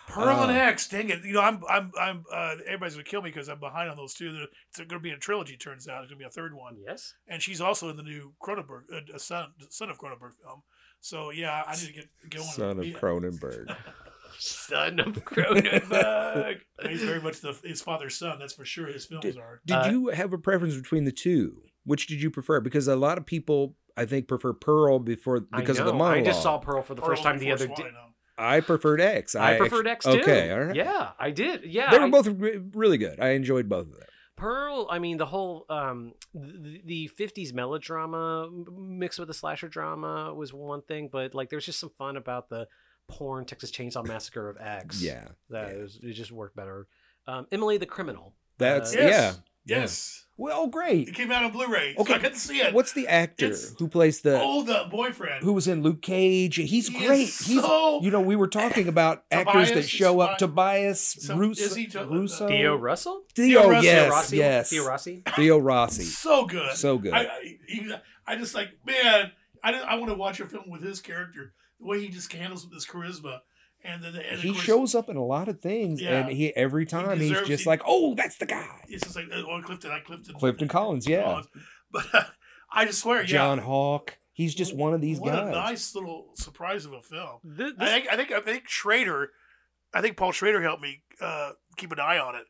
Pearl 0.08 0.42
and 0.44 0.52
Uh, 0.52 0.56
X, 0.56 0.90
dang 0.90 1.10
it! 1.10 1.24
You 1.24 1.32
know, 1.34 1.40
I'm, 1.42 1.62
I'm, 1.70 1.92
I'm. 2.00 2.24
Uh, 2.32 2.56
everybody's 2.66 2.94
gonna 2.96 3.06
kill 3.06 3.22
me 3.22 3.30
because 3.30 3.48
I'm 3.48 3.60
behind 3.62 3.90
on 3.90 3.96
those 3.96 4.14
two. 4.14 4.48
It's 4.70 4.78
going 4.78 4.90
to 4.90 5.00
be 5.00 5.12
a 5.12 5.18
trilogy. 5.18 5.56
Turns 5.56 5.88
out 5.88 6.04
it's 6.04 6.10
going 6.12 6.20
to 6.20 6.24
be 6.24 6.28
a 6.28 6.30
third 6.30 6.54
one, 6.54 6.76
Yes. 6.86 7.14
and 7.26 7.42
she's 7.42 7.62
also 7.62 7.88
in 7.90 7.96
the 7.96 8.04
new 8.04 8.34
Cronenberg, 8.44 8.82
uh, 8.94 9.00
a 9.16 9.20
son, 9.20 9.54
son 9.70 9.90
of 9.90 9.98
Cronenberg 9.98 10.34
film. 10.44 10.64
So 11.00 11.30
yeah, 11.32 11.64
I 11.66 11.74
need 11.76 11.88
to 11.88 11.94
get 11.94 12.10
going. 12.30 12.46
Son 12.50 12.80
of 12.80 12.86
Yeah. 12.86 12.98
Cronenberg. 13.00 13.74
Son 14.40 15.00
of 15.00 15.24
Cronenberg. 15.26 16.58
He's 16.88 17.04
very 17.04 17.22
much 17.22 17.42
the, 17.42 17.54
his 17.64 17.82
father's 17.82 18.18
son. 18.18 18.40
That's 18.40 18.54
for 18.54 18.66
sure. 18.66 18.88
His 18.88 19.06
films 19.06 19.38
are. 19.38 19.62
Did 19.66 19.74
Uh, 19.76 19.88
you 19.90 20.08
have 20.10 20.34
a 20.34 20.38
preference 20.38 20.76
between 20.76 21.04
the 21.06 21.12
two? 21.12 21.62
Which 21.86 22.08
did 22.08 22.22
you 22.22 22.32
prefer? 22.32 22.60
Because 22.62 22.88
a 22.88 22.96
lot 22.96 23.18
of 23.18 23.26
people, 23.26 23.76
I 23.98 24.06
think, 24.06 24.28
prefer 24.28 24.54
Pearl 24.54 25.00
before 25.00 25.42
because 25.42 25.80
of 25.80 25.86
the 25.86 25.92
know. 25.92 25.98
monologue. 25.98 26.24
I 26.24 26.26
just 26.32 26.42
saw 26.42 26.58
Pearl 26.58 26.82
for 26.82 26.96
the 26.96 27.02
first 27.02 27.24
time 27.24 27.38
the 27.40 27.48
Force 27.50 27.62
other 27.62 27.74
day. 27.76 27.90
I 28.38 28.62
preferred 28.62 29.00
X. 29.02 29.36
I, 29.36 29.56
I 29.56 29.58
preferred 29.58 29.88
X 29.88 30.06
too. 30.06 30.12
Okay, 30.22 30.52
all 30.52 30.62
right. 30.62 30.76
Yeah, 30.76 31.12
I 31.20 31.30
did. 31.32 31.66
Yeah, 31.66 31.92
they 31.92 32.00
were 32.00 32.06
I- 32.06 32.10
both 32.10 32.28
really 32.74 32.98
good. 32.98 33.20
I 33.20 33.30
enjoyed 33.32 33.68
both 33.70 33.88
of 33.88 33.92
them. 33.94 34.08
Pearl. 34.36 34.88
I 34.90 34.98
mean, 34.98 35.18
the 35.18 35.28
whole 35.28 35.66
um, 35.70 36.14
the, 36.34 36.82
the 36.84 37.10
'50s 37.20 37.54
melodrama 37.54 38.50
mixed 38.76 39.20
with 39.20 39.28
the 39.28 39.34
slasher 39.34 39.68
drama 39.68 40.34
was 40.34 40.52
one 40.52 40.82
thing, 40.82 41.10
but 41.12 41.36
like 41.36 41.50
there 41.50 41.58
was 41.58 41.66
just 41.66 41.80
some 41.80 41.92
fun 41.98 42.18
about 42.18 42.50
the 42.50 42.68
porn 43.08 43.46
Texas 43.46 43.72
Chainsaw 43.72 44.06
Massacre 44.06 44.50
of 44.50 44.58
X. 44.60 45.02
Yeah, 45.02 45.28
that 45.50 45.70
yeah. 45.70 45.74
it, 45.76 45.82
was, 45.82 46.00
it 46.02 46.14
just 46.14 46.32
worked 46.32 46.56
better. 46.56 46.88
Um, 47.28 47.48
Emily 47.52 47.78
the 47.78 47.86
Criminal. 47.86 48.34
that's 48.58 48.96
Uh, 48.96 49.00
yeah. 49.00 49.06
Yes. 49.08 49.12
yeah. 49.12 49.34
Yes. 49.66 50.20
Well, 50.36 50.68
great. 50.68 51.08
It 51.08 51.16
came 51.16 51.32
out 51.32 51.46
on 51.46 51.52
Blu-ray. 51.52 51.96
Okay. 51.98 52.12
So 52.12 52.16
I 52.16 52.20
couldn't 52.20 52.38
see 52.38 52.60
it. 52.60 52.74
What's 52.74 52.92
the 52.92 53.08
actor 53.08 53.46
It's- 53.46 53.74
who 53.80 53.88
plays 53.88 54.20
the 54.22 54.38
oh, 54.42 54.64
the 54.64 54.88
boyfriend. 54.92 55.42
who 55.44 55.54
was 55.54 55.68
in 55.70 55.84
Luke 55.84 56.02
Cage? 56.02 56.56
He's 56.58 56.70
He 56.70 56.78
is 56.80 56.90
great. 56.90 57.20
He's 57.28 57.62
so- 57.62 58.02
you 58.02 58.12
know 58.12 58.20
we 58.20 58.36
were 58.36 58.48
talking 58.50 58.90
about 58.90 59.24
actors 59.32 59.72
that 59.72 59.84
show 59.88 60.20
up. 60.20 60.38
Tobias 60.38 61.00
So, 61.20 61.38
Russo. 61.38 61.64
is 61.64 61.76
he 61.76 61.86
to- 61.88 62.04
Russo? 62.06 62.48
Theo 62.50 62.76
Russell. 62.76 63.24
Theo, 63.36 63.62
Theo 63.62 63.70
Russo. 63.70 63.82
yes, 63.84 64.12
Rossi? 64.12 64.38
yes. 64.38 64.70
Theo 64.72 64.86
Rossi. 64.86 65.24
Theo 65.36 65.58
Rossi. 65.60 66.04
so 66.04 66.46
good. 66.46 66.76
So 66.76 66.98
good. 66.98 67.14
I, 67.14 67.22
I, 67.24 68.02
I 68.28 68.36
just 68.36 68.54
like 68.56 68.70
man. 68.86 69.32
I 69.64 69.72
didn't- 69.72 69.88
I 69.88 69.96
want 69.96 70.10
to 70.12 70.16
watch 70.18 70.42
a 70.42 70.46
film 70.48 70.70
with 70.70 70.82
his 70.82 71.00
character. 71.00 71.54
The 71.84 71.90
way 71.90 72.00
he 72.02 72.10
just 72.10 72.32
handles 72.32 72.64
with 72.66 72.74
his 72.74 72.86
charisma, 72.86 73.40
and 73.84 74.04
then 74.04 74.16
and 74.16 74.40
he 74.40 74.52
course, 74.54 74.64
shows 74.64 74.96
up 74.96 75.10
in 75.10 75.18
a 75.18 75.24
lot 75.26 75.48
of 75.50 75.60
things, 75.60 76.02
Yeah. 76.02 76.22
and 76.28 76.32
he 76.32 76.56
every 76.56 76.86
time 76.86 77.20
he's 77.20 77.30
deserves- 77.30 77.48
just 77.50 77.64
he- 77.64 77.70
like, 77.70 77.82
"Oh, 77.86 78.16
that's 78.16 78.38
the 78.38 78.46
guy." 78.46 78.82
It's 78.88 79.04
just 79.04 79.16
like 79.16 79.26
oh 79.34 79.62
Clifton, 79.64 79.92
I 79.92 80.00
Clifton, 80.00 80.36
Clifton 80.36 80.68
Collins, 80.70 81.08
yeah. 81.08 81.42
But 81.92 82.06
uh, 82.14 82.24
I 82.72 82.86
just 82.86 83.02
swear, 83.02 83.22
yeah, 83.22 83.28
John 83.28 83.60
Hawk. 83.60 84.18
He's 84.32 84.56
just 84.56 84.76
one 84.76 84.94
of 84.96 85.02
these 85.02 85.20
what 85.20 85.34
guys. 85.34 85.48
a 85.50 85.52
nice 85.52 85.94
little 85.94 86.32
surprise 86.36 86.86
of 86.86 86.94
a 86.94 87.02
film. 87.04 87.40
Th- 87.58 87.74
I 87.78 87.86
think 87.86 88.08
I 88.12 88.16
think 88.16 88.32
I 88.32 88.40
think 88.40 88.68
Schrader, 88.68 89.30
I 89.94 90.02
think 90.02 90.18
Paul 90.18 90.32
Schrader 90.32 90.62
helped 90.64 90.82
me 90.82 91.04
uh, 91.22 91.52
keep 91.78 91.92
an 91.92 92.00
eye 92.00 92.18
on 92.18 92.36
it 92.36 92.46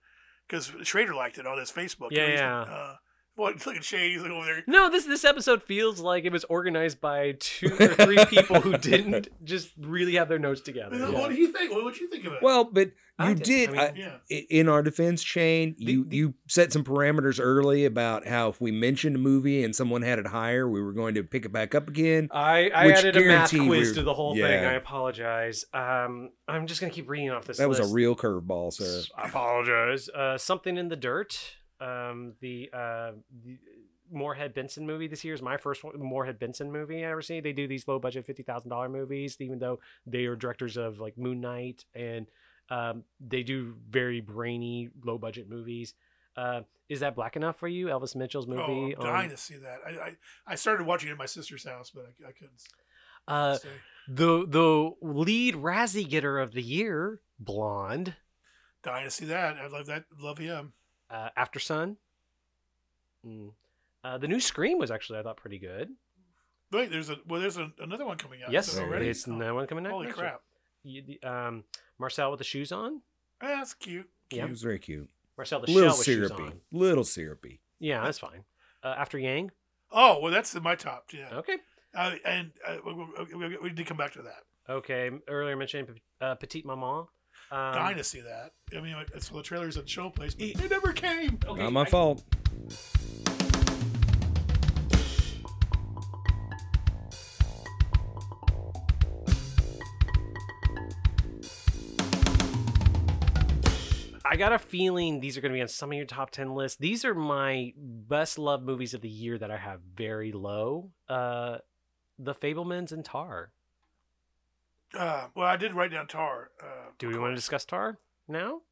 because 0.47 0.71
Schrader 0.83 1.13
liked 1.13 1.39
it 1.39 1.45
on 1.47 1.57
his 1.57 1.71
Facebook. 1.71 2.09
Yeah, 2.11 2.27
yeah. 2.27 2.61
Uh, 2.61 2.95
well, 3.35 3.51
look 3.65 3.75
at 3.75 3.83
Shane. 3.83 4.11
He's 4.11 4.21
like 4.21 4.31
over 4.31 4.45
there. 4.45 4.63
no, 4.67 4.89
this 4.89 5.05
this 5.05 5.23
episode 5.25 5.63
feels 5.63 5.99
like 5.99 6.25
it 6.25 6.31
was 6.31 6.43
organized 6.45 7.01
by 7.01 7.35
two 7.39 7.67
or 7.79 7.87
three 7.87 8.23
people 8.29 8.61
who 8.61 8.77
didn't 8.77 9.27
just 9.43 9.71
really 9.79 10.15
have 10.15 10.29
their 10.29 10.39
notes 10.39 10.61
together. 10.61 10.97
What 11.11 11.29
do 11.29 11.35
you 11.35 11.51
think? 11.51 11.71
What 11.71 11.83
would 11.83 11.99
you 11.99 12.09
think 12.09 12.25
of 12.25 12.33
it? 12.33 12.41
Well, 12.41 12.65
but 12.65 12.91
I 13.19 13.29
you 13.29 13.35
did. 13.35 13.43
did. 13.45 13.69
I 13.69 13.71
mean, 13.71 13.79
I- 13.79 13.93
yeah. 14.29 14.39
in 14.49 14.69
our 14.69 14.81
defense 14.83 15.21
Shane, 15.21 15.75
The- 15.77 15.83
you 15.85 16.03
the- 16.05 16.15
you 16.15 16.33
set 16.47 16.71
some 16.73 16.83
parameters 16.83 17.39
early 17.41 17.85
about 17.85 18.27
how 18.27 18.49
if 18.49 18.59
we 18.61 18.71
mentioned 18.71 19.15
a 19.15 19.19
movie 19.19 19.63
and 19.63 19.75
someone 19.75 20.01
had 20.01 20.19
it 20.19 20.27
higher, 20.27 20.67
we 20.67 20.81
were 20.81 20.93
going 20.93 21.15
to 21.15 21.23
pick 21.23 21.45
it 21.45 21.51
back 21.51 21.73
up 21.75 21.87
again. 21.87 22.27
I, 22.31 22.69
I 22.73 22.91
added 22.91 23.15
a 23.15 23.21
math 23.21 23.49
quiz 23.51 23.67
we're- 23.67 23.93
to 23.95 24.03
the 24.03 24.13
whole 24.13 24.35
thing. 24.35 24.43
I 24.65 24.73
apologize. 24.73 25.65
Um, 25.73 26.29
I'm 26.47 26.67
just 26.67 26.81
gonna 26.81 26.93
keep 26.93 27.09
reading 27.09 27.31
off 27.31 27.45
this. 27.45 27.57
That 27.57 27.69
was 27.69 27.79
a 27.79 27.85
real 27.87 28.15
curveball, 28.15 28.73
sir. 28.73 29.01
I 29.17 29.27
apologize. 29.27 30.09
Uh, 30.09 30.37
something 30.37 30.77
in 30.77 30.89
the 30.89 30.95
dirt. 30.95 31.55
Um, 31.83 32.33
the, 32.39 32.69
uh, 32.73 33.11
the 33.43 33.57
Moorhead 34.11 34.53
Benson 34.53 34.85
movie 34.85 35.07
this 35.07 35.23
year 35.23 35.33
is 35.33 35.41
my 35.41 35.57
first 35.57 35.83
one, 35.83 35.97
Moorhead 35.99 36.39
Benson 36.39 36.71
movie 36.71 37.03
I 37.03 37.09
ever 37.11 37.21
seen. 37.21 37.43
They 37.43 37.53
do 37.53 37.67
these 37.67 37.87
low 37.87 37.99
budget 37.99 38.25
fifty 38.25 38.43
thousand 38.43 38.69
dollar 38.69 38.89
movies, 38.89 39.37
even 39.39 39.59
though 39.59 39.79
they 40.05 40.25
are 40.25 40.35
directors 40.35 40.77
of 40.77 40.99
like 40.99 41.17
Moon 41.17 41.41
Knight 41.41 41.85
and 41.95 42.27
um, 42.69 43.03
they 43.19 43.43
do 43.43 43.75
very 43.89 44.21
brainy 44.21 44.89
low 45.03 45.17
budget 45.17 45.49
movies. 45.49 45.93
Uh, 46.37 46.61
is 46.89 46.99
that 47.01 47.15
black 47.15 47.35
enough 47.35 47.57
for 47.57 47.67
you, 47.67 47.87
Elvis 47.87 48.15
Mitchell's 48.15 48.47
Oh, 48.47 48.53
movie? 48.55 48.95
I'm 48.95 49.01
on- 49.01 49.07
dying 49.07 49.29
to 49.31 49.37
see 49.37 49.55
that. 49.57 49.79
I, 49.85 49.89
I 49.91 50.11
I 50.47 50.55
started 50.55 50.85
watching 50.85 51.09
it 51.09 51.13
at 51.13 51.17
my 51.17 51.25
sister's 51.25 51.65
house, 51.67 51.91
but 51.93 52.05
I, 52.05 52.29
I 52.29 52.31
couldn't 52.33 52.61
uh, 53.27 53.55
stay. 53.55 53.69
the 54.07 54.45
the 54.47 54.91
lead 55.01 55.55
Razzie 55.55 56.07
getter 56.07 56.39
of 56.39 56.53
the 56.53 56.61
year, 56.63 57.19
Blonde, 57.39 58.15
Dying 58.83 59.05
to 59.05 59.11
see 59.11 59.25
that. 59.25 59.55
I 59.57 59.67
love 59.67 59.85
that. 59.87 60.03
Love 60.19 60.37
him. 60.37 60.73
Uh, 61.13 61.29
Aftersun. 61.37 61.95
Mm. 63.25 63.51
Uh, 64.03 64.17
the 64.17 64.27
new 64.27 64.39
Scream 64.39 64.79
was 64.79 64.91
actually 64.91 65.19
I 65.19 65.23
thought 65.23 65.37
pretty 65.37 65.59
good. 65.59 65.89
Wait, 66.71 66.89
there's 66.91 67.09
a 67.09 67.17
well, 67.27 67.39
there's 67.39 67.57
a, 67.57 67.71
another 67.79 68.05
one 68.05 68.17
coming 68.17 68.41
out. 68.43 68.51
yes, 68.51 68.67
Is 68.69 68.77
it 68.79 68.83
already. 68.83 69.07
it's 69.09 69.27
Oh, 69.27 69.53
one 69.53 69.67
coming 69.67 69.85
out. 69.85 69.91
Holy 69.91 70.07
next 70.07 70.17
crap! 70.17 70.41
You, 70.83 71.03
um, 71.23 71.63
Marcel 71.99 72.31
with 72.31 72.39
the 72.39 72.43
shoes 72.43 72.71
on. 72.71 73.01
Eh, 73.41 73.47
That's 73.47 73.73
cute. 73.75 74.09
Yeah. 74.31 74.45
It 74.45 74.49
was 74.49 74.61
very 74.63 74.79
cute. 74.79 75.07
Marcel 75.37 75.59
the 75.61 75.71
little 75.71 75.89
shell 75.91 75.97
with 75.99 76.05
shoes 76.05 76.27
syrupy. 76.29 76.43
on. 76.43 76.61
Little 76.71 77.03
syrupy. 77.03 77.59
Yeah, 77.79 78.03
that's 78.03 78.17
fine. 78.19 78.43
Uh, 78.83 78.95
After 78.97 79.17
Yang. 79.19 79.51
Oh 79.91 80.19
well, 80.19 80.31
that's 80.31 80.55
in 80.55 80.63
my 80.63 80.75
top. 80.75 81.05
Yeah, 81.13 81.29
Okay. 81.33 81.57
uh, 81.95 82.15
and 82.25 82.51
uh, 82.67 82.77
we, 82.85 82.93
we, 82.93 83.47
we, 83.49 83.57
we 83.57 83.69
did 83.69 83.85
come 83.85 83.97
back 83.97 84.13
to 84.13 84.23
that. 84.23 84.43
Okay. 84.67 85.11
Earlier 85.27 85.55
mentioned 85.55 85.99
uh, 86.19 86.35
Petite 86.35 86.65
Maman. 86.65 87.05
Um, 87.53 87.75
Dying 87.75 87.97
to 87.97 88.03
see 88.03 88.21
that. 88.21 88.53
I 88.75 88.81
mean, 88.81 88.95
it's 89.13 89.31
well, 89.31 89.43
the 89.43 89.47
trailers 89.47 89.77
at 89.77 89.87
show 89.87 90.09
place, 90.09 90.33
but 90.33 90.47
it 90.47 90.71
never 90.71 90.91
came. 90.91 91.37
okay, 91.47 91.61
Not 91.61 91.71
my 91.71 91.81
I- 91.81 91.85
fault. 91.85 92.23
I 104.25 104.35
got 104.35 104.53
a 104.53 104.57
feeling 104.57 105.19
these 105.19 105.37
are 105.37 105.41
going 105.41 105.51
to 105.51 105.57
be 105.57 105.61
on 105.61 105.67
some 105.67 105.91
of 105.91 105.97
your 105.97 106.05
top 106.07 106.31
10 106.31 106.55
lists. 106.55 106.77
These 106.79 107.05
are 107.05 107.13
my 107.13 107.73
best 107.77 108.39
loved 108.39 108.63
movies 108.65 108.93
of 108.93 109.01
the 109.01 109.09
year 109.09 109.37
that 109.37 109.51
I 109.51 109.57
have 109.57 109.81
very 109.95 110.31
low. 110.31 110.91
Uh, 111.07 111.57
the 112.17 112.33
Fabelmans 112.33 112.91
and 112.91 113.05
Tar. 113.05 113.51
Uh, 114.93 115.27
well, 115.35 115.47
I 115.47 115.55
did 115.57 115.73
write 115.73 115.91
down 115.91 116.07
Tar. 116.07 116.51
Uh, 116.61 116.65
Do 116.99 117.07
we 117.07 117.17
want 117.17 117.31
to 117.31 117.35
discuss 117.35 117.65
Tar 117.65 117.99
now? 118.27 118.61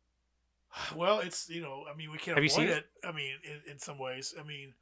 Well, 0.95 1.19
it's 1.19 1.49
you 1.49 1.61
know, 1.61 1.83
I 1.91 1.95
mean, 1.97 2.11
we 2.11 2.17
can't 2.17 2.37
Have 2.37 2.43
you 2.45 2.49
avoid 2.49 2.67
seen 2.69 2.69
it. 2.69 2.77
it? 3.03 3.05
I 3.07 3.11
mean, 3.11 3.33
in, 3.43 3.71
in 3.73 3.79
some 3.79 3.97
ways, 3.99 4.33
I 4.39 4.43
mean, 4.43 4.73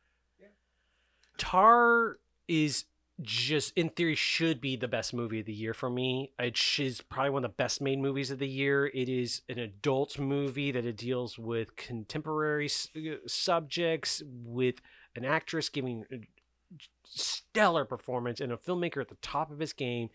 Tar 1.38 2.18
is 2.48 2.86
just, 3.22 3.74
in 3.76 3.90
theory, 3.90 4.16
should 4.16 4.62
be 4.62 4.76
the 4.76 4.88
best 4.88 5.14
movie 5.14 5.40
of 5.40 5.46
the 5.46 5.54
year 5.54 5.74
for 5.74 5.90
me. 5.90 6.32
It 6.38 6.60
is 6.80 7.02
probably 7.02 7.32
one 7.32 7.44
of 7.44 7.52
the 7.52 7.56
best 7.56 7.82
made 7.82 8.00
movies 8.00 8.30
of 8.32 8.40
the 8.40 8.48
year. 8.48 8.88
It 8.88 9.10
is 9.10 9.42
an 9.50 9.58
adult 9.60 10.20
movie 10.20 10.72
that 10.72 10.86
it 10.86 10.96
deals 10.98 11.38
with 11.40 11.76
contemporary 11.76 12.66
s- 12.66 12.90
uh, 12.96 13.16
subjects, 13.26 14.22
with 14.28 14.76
an 15.16 15.26
actress 15.26 15.70
giving 15.70 16.06
a 16.12 16.20
stellar 17.06 17.84
performance 17.86 18.40
and 18.40 18.52
a 18.52 18.58
filmmaker 18.58 19.02
at 19.02 19.10
the 19.10 19.16
top 19.22 19.52
of 19.52 19.60
his 19.60 19.74
game. 19.74 20.10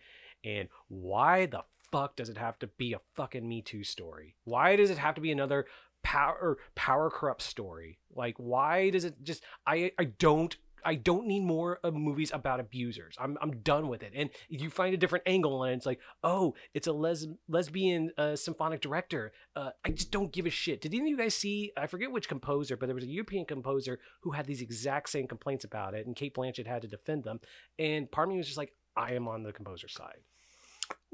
And 0.45 0.69
why 0.87 1.47
the 1.47 1.63
fuck 1.91 2.15
does 2.15 2.29
it 2.29 2.37
have 2.37 2.59
to 2.59 2.67
be 2.67 2.93
a 2.93 3.01
fucking 3.15 3.47
Me 3.47 3.61
Too 3.61 3.83
story? 3.83 4.35
Why 4.43 4.75
does 4.75 4.91
it 4.91 4.99
have 4.99 5.15
to 5.15 5.21
be 5.21 5.31
another 5.31 5.65
power 6.03 6.57
power 6.75 7.09
corrupt 7.09 7.41
story? 7.41 7.99
Like, 8.13 8.35
why 8.37 8.91
does 8.91 9.03
it 9.03 9.23
just? 9.23 9.43
I 9.65 9.91
I 9.99 10.05
don't. 10.05 10.55
I 10.87 10.93
don't 10.93 11.25
need 11.25 11.39
more 11.39 11.79
of 11.83 11.95
movies 11.95 12.29
about 12.31 12.59
abusers. 12.59 13.15
I'm 13.19 13.39
I'm 13.41 13.57
done 13.61 13.87
with 13.87 14.03
it. 14.03 14.13
And 14.15 14.29
you 14.49 14.69
find 14.69 14.93
a 14.93 14.97
different 14.97 15.23
angle, 15.25 15.63
and 15.63 15.75
it's 15.75 15.87
like, 15.87 15.99
oh, 16.23 16.53
it's 16.75 16.85
a 16.85 16.93
les- 16.93 17.25
lesbian 17.47 18.11
uh, 18.19 18.35
symphonic 18.35 18.81
director. 18.81 19.31
Uh, 19.55 19.71
I 19.83 19.89
just 19.89 20.11
don't 20.11 20.31
give 20.31 20.45
a 20.45 20.51
shit. 20.51 20.81
Did 20.81 20.93
any 20.93 21.01
of 21.01 21.07
you 21.07 21.17
guys 21.17 21.33
see? 21.33 21.71
I 21.75 21.87
forget 21.87 22.11
which 22.11 22.29
composer, 22.29 22.77
but 22.77 22.85
there 22.85 22.93
was 22.93 23.03
a 23.03 23.07
European 23.07 23.45
composer 23.45 23.99
who 24.21 24.31
had 24.31 24.45
these 24.45 24.61
exact 24.61 25.09
same 25.09 25.27
complaints 25.27 25.65
about 25.65 25.95
it, 25.95 26.05
and 26.05 26.15
Cate 26.15 26.35
Blanchett 26.35 26.67
had 26.67 26.83
to 26.83 26.87
defend 26.87 27.23
them. 27.23 27.39
And 27.79 28.11
part 28.11 28.27
of 28.27 28.33
me 28.33 28.37
was 28.37 28.45
just 28.45 28.59
like, 28.59 28.73
I 28.95 29.13
am 29.13 29.27
on 29.27 29.41
the 29.41 29.53
composer's 29.53 29.93
side. 29.93 30.19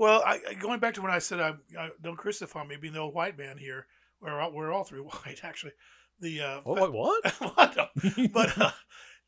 Well, 0.02 0.24
I, 0.26 0.56
going 0.60 0.80
back 0.80 0.96
to 0.96 1.02
when 1.04 1.12
I 1.12 1.20
said 1.20 1.40
I, 1.40 1.54
I 1.78 1.92
don't 2.02 2.18
crucify 2.18 2.66
me 2.66 2.76
being 2.76 2.94
the 2.94 3.00
old 3.00 3.14
white 3.14 3.38
man 3.38 3.60
here. 3.60 3.86
We're 4.20 4.42
all, 4.42 4.52
we're 4.52 4.74
all 4.74 4.84
three 4.84 5.00
white 5.26 5.42
actually. 5.44 5.74
The 6.20 6.42
uh, 6.42 6.62
Oh, 6.66 6.90
what? 6.90 7.32
what? 7.40 7.78
What? 7.78 7.92
But 8.34 8.58
uh, 8.58 8.72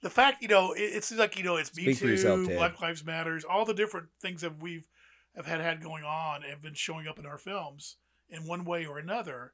the 0.02 0.10
fact 0.10 0.42
you 0.42 0.48
know 0.48 0.74
it, 0.74 0.82
it's 0.82 1.12
like 1.12 1.38
you 1.38 1.44
know 1.44 1.58
it's 1.58 1.76
me 1.76 1.84
Speak 1.84 1.98
for 1.98 2.06
too 2.06 2.10
yourself, 2.10 2.48
black 2.48 2.82
lives 2.82 3.06
matters 3.06 3.46
all 3.48 3.66
the 3.66 3.76
different 3.76 4.08
things 4.20 4.42
that 4.42 4.64
we've 4.64 4.88
have 5.36 5.46
had 5.46 5.62
had 5.62 5.84
going 5.84 6.04
on 6.04 6.42
have 6.42 6.64
been 6.64 6.74
showing 6.74 7.08
up 7.08 7.20
in 7.20 7.28
our 7.28 7.38
films 7.38 7.98
in 8.28 8.48
one 8.48 8.66
way 8.66 8.84
or 8.84 8.98
another 8.98 9.54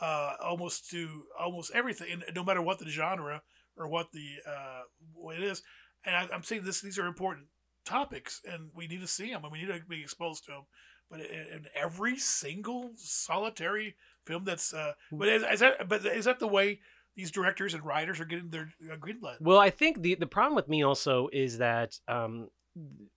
uh 0.00 0.32
almost 0.42 0.90
to 0.90 1.22
almost 1.38 1.70
everything 1.74 2.08
and 2.10 2.24
no 2.34 2.42
matter 2.42 2.60
what 2.60 2.80
the 2.80 2.88
genre 2.88 3.40
or 3.76 3.86
what 3.86 4.10
the 4.12 4.34
uh 4.48 4.82
what 5.14 5.36
it 5.36 5.42
is 5.42 5.62
and 6.04 6.14
I, 6.14 6.28
i'm 6.34 6.42
saying 6.42 6.64
this 6.64 6.80
these 6.80 6.98
are 6.98 7.06
important 7.06 7.46
topics 7.86 8.42
and 8.50 8.70
we 8.74 8.86
need 8.86 9.00
to 9.00 9.06
see 9.06 9.30
them 9.30 9.44
and 9.44 9.52
we 9.52 9.60
need 9.60 9.68
to 9.68 9.80
be 9.88 10.02
exposed 10.02 10.44
to 10.44 10.50
them 10.50 10.62
but 11.10 11.20
in, 11.20 11.46
in 11.52 11.66
every 11.74 12.16
single 12.16 12.90
solitary 12.96 13.96
film 14.24 14.44
that's 14.44 14.74
uh 14.74 14.92
but 15.12 15.28
is, 15.28 15.42
is 15.50 15.60
that 15.60 15.88
but 15.88 16.04
is 16.04 16.24
that 16.24 16.38
the 16.38 16.48
way 16.48 16.80
these 17.16 17.30
directors 17.30 17.74
and 17.74 17.84
writers 17.84 18.20
are 18.20 18.26
getting 18.26 18.50
their 18.50 18.68
uh, 18.92 18.96
greenlit. 18.96 19.40
Well, 19.40 19.58
I 19.58 19.70
think 19.70 20.02
the 20.02 20.14
the 20.14 20.26
problem 20.26 20.54
with 20.54 20.68
me 20.68 20.84
also 20.84 21.28
is 21.32 21.58
that 21.58 21.98
um, 22.06 22.48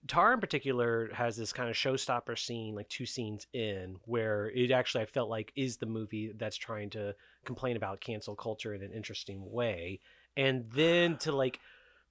Tar 0.08 0.34
in 0.34 0.40
particular 0.40 1.10
has 1.14 1.36
this 1.36 1.52
kind 1.52 1.70
of 1.70 1.76
showstopper 1.76 2.40
scene, 2.40 2.76
like 2.76 2.88
two 2.88 3.06
scenes 3.06 3.46
in, 3.54 3.98
where 4.06 4.50
it 4.50 4.72
actually 4.72 5.04
I 5.04 5.06
felt 5.06 5.30
like 5.30 5.52
is 5.56 5.78
the 5.78 5.86
movie 5.86 6.32
that's 6.36 6.56
trying 6.56 6.90
to 6.91 7.14
complain 7.44 7.76
about 7.76 8.00
cancel 8.00 8.36
culture 8.36 8.74
in 8.74 8.82
an 8.82 8.94
interesting 8.94 9.52
way, 9.52 10.00
and 10.38 10.66
then 10.72 11.18
to 11.20 11.34
like 11.34 11.60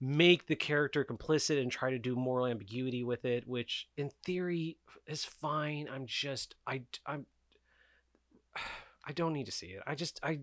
make 0.00 0.46
the 0.46 0.56
character 0.56 1.04
complicit 1.04 1.60
and 1.60 1.70
try 1.70 1.90
to 1.90 1.98
do 1.98 2.14
moral 2.14 2.46
ambiguity 2.46 3.02
with 3.02 3.24
it, 3.24 3.46
which 3.46 3.88
in 3.96 4.10
theory 4.24 4.78
is 5.06 5.24
fine. 5.24 5.88
I'm 5.92 6.06
just 6.06 6.54
I 6.66 6.82
I'm 7.06 7.26
I 9.06 9.12
don't 9.12 9.32
need 9.32 9.46
to 9.46 9.52
see 9.52 9.68
it. 9.68 9.82
I 9.86 9.94
just 9.94 10.20
I. 10.22 10.40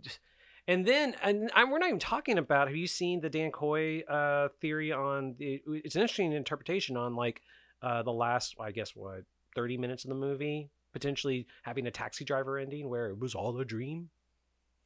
And 0.67 0.83
then, 0.83 1.15
and 1.21 1.51
I, 1.53 1.63
we're 1.63 1.77
not 1.77 1.89
even 1.89 1.99
talking 1.99 2.39
about. 2.39 2.67
Have 2.67 2.75
you 2.75 2.87
seen 2.87 3.21
the 3.21 3.29
Dan 3.29 3.51
Coy 3.51 3.99
uh, 4.01 4.47
theory 4.61 4.91
on? 4.91 5.35
The, 5.37 5.61
it's 5.67 5.95
an 5.95 6.01
interesting 6.01 6.31
interpretation 6.31 6.97
on 6.97 7.15
like 7.15 7.43
uh, 7.83 8.01
the 8.01 8.11
last, 8.11 8.55
I 8.59 8.71
guess, 8.71 8.95
what 8.95 9.25
thirty 9.55 9.77
minutes 9.77 10.05
of 10.05 10.09
the 10.09 10.15
movie, 10.15 10.71
potentially 10.91 11.45
having 11.61 11.85
a 11.85 11.91
taxi 11.91 12.25
driver 12.25 12.57
ending 12.57 12.89
where 12.89 13.09
it 13.09 13.19
was 13.19 13.35
all 13.35 13.59
a 13.59 13.65
dream. 13.65 14.09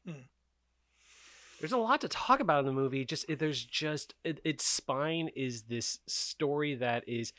Hmm. 0.05 0.23
There's 1.59 1.71
a 1.71 1.77
lot 1.77 2.01
to 2.01 2.07
talk 2.07 2.39
about 2.39 2.61
in 2.61 2.65
the 2.65 2.71
movie. 2.71 3.05
Just 3.05 3.25
there's 3.27 3.63
just 3.63 4.13
it, 4.23 4.39
its 4.43 4.63
spine 4.65 5.29
is 5.35 5.63
this 5.63 5.99
story 6.07 6.75
that 6.75 7.07
is. 7.07 7.33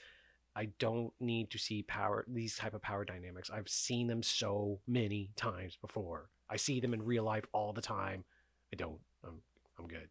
I 0.56 0.70
don't 0.80 1.12
need 1.20 1.50
to 1.50 1.58
see 1.58 1.82
power 1.84 2.24
these 2.26 2.56
type 2.56 2.74
of 2.74 2.82
power 2.82 3.04
dynamics. 3.04 3.50
I've 3.50 3.68
seen 3.68 4.08
them 4.08 4.22
so 4.22 4.80
many 4.86 5.30
times 5.36 5.78
before. 5.80 6.28
I 6.50 6.56
see 6.56 6.80
them 6.80 6.92
in 6.92 7.04
real 7.04 7.22
life 7.22 7.44
all 7.52 7.72
the 7.72 7.80
time. 7.80 8.24
I 8.72 8.76
don't. 8.76 8.98
I'm 9.24 9.40
I'm 9.78 9.86
good. 9.86 10.08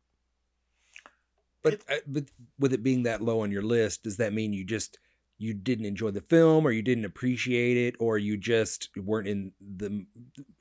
But 1.62 1.82
uh, 1.90 1.98
but 2.08 2.26
with 2.58 2.74
it 2.74 2.84
being 2.84 3.04
that 3.04 3.22
low 3.22 3.42
on 3.42 3.52
your 3.52 3.62
list, 3.62 4.04
does 4.04 4.18
that 4.18 4.34
mean 4.34 4.54
you 4.54 4.64
just 4.64 4.98
you 5.38 5.54
didn't 5.54 5.86
enjoy 5.86 6.12
the 6.12 6.22
film, 6.22 6.66
or 6.66 6.72
you 6.72 6.82
didn't 6.82 7.06
appreciate 7.06 7.78
it, 7.78 7.96
or 8.00 8.18
you 8.18 8.38
just 8.38 8.90
weren't 8.96 9.28
in 9.28 9.52
the 9.60 10.06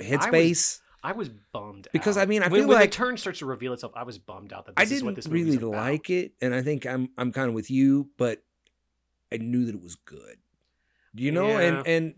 headspace? 0.00 0.80
I 1.02 1.12
was 1.12 1.28
bummed 1.28 1.88
Because, 1.92 2.16
out. 2.16 2.22
I 2.22 2.26
mean, 2.26 2.42
I 2.42 2.48
when, 2.48 2.60
feel 2.62 2.68
when 2.68 2.78
like- 2.78 2.90
the 2.90 2.96
turn 2.96 3.16
starts 3.16 3.38
to 3.40 3.46
reveal 3.46 3.72
itself, 3.72 3.92
I 3.94 4.02
was 4.04 4.18
bummed 4.18 4.52
out 4.52 4.66
that 4.66 4.74
I 4.76 4.84
this 4.84 4.92
is 4.94 5.02
what 5.04 5.10
didn't 5.14 5.24
this 5.24 5.32
really 5.32 5.56
like 5.58 6.10
it, 6.10 6.32
and 6.40 6.54
I 6.54 6.62
think 6.62 6.86
I'm 6.86 7.10
I'm 7.16 7.32
kind 7.32 7.48
of 7.48 7.54
with 7.54 7.70
you, 7.70 8.10
but 8.16 8.42
I 9.32 9.36
knew 9.36 9.64
that 9.66 9.74
it 9.74 9.82
was 9.82 9.94
good. 9.94 10.38
You 11.14 11.32
know? 11.32 11.48
Yeah. 11.48 11.60
And 11.60 11.86
and 11.86 12.14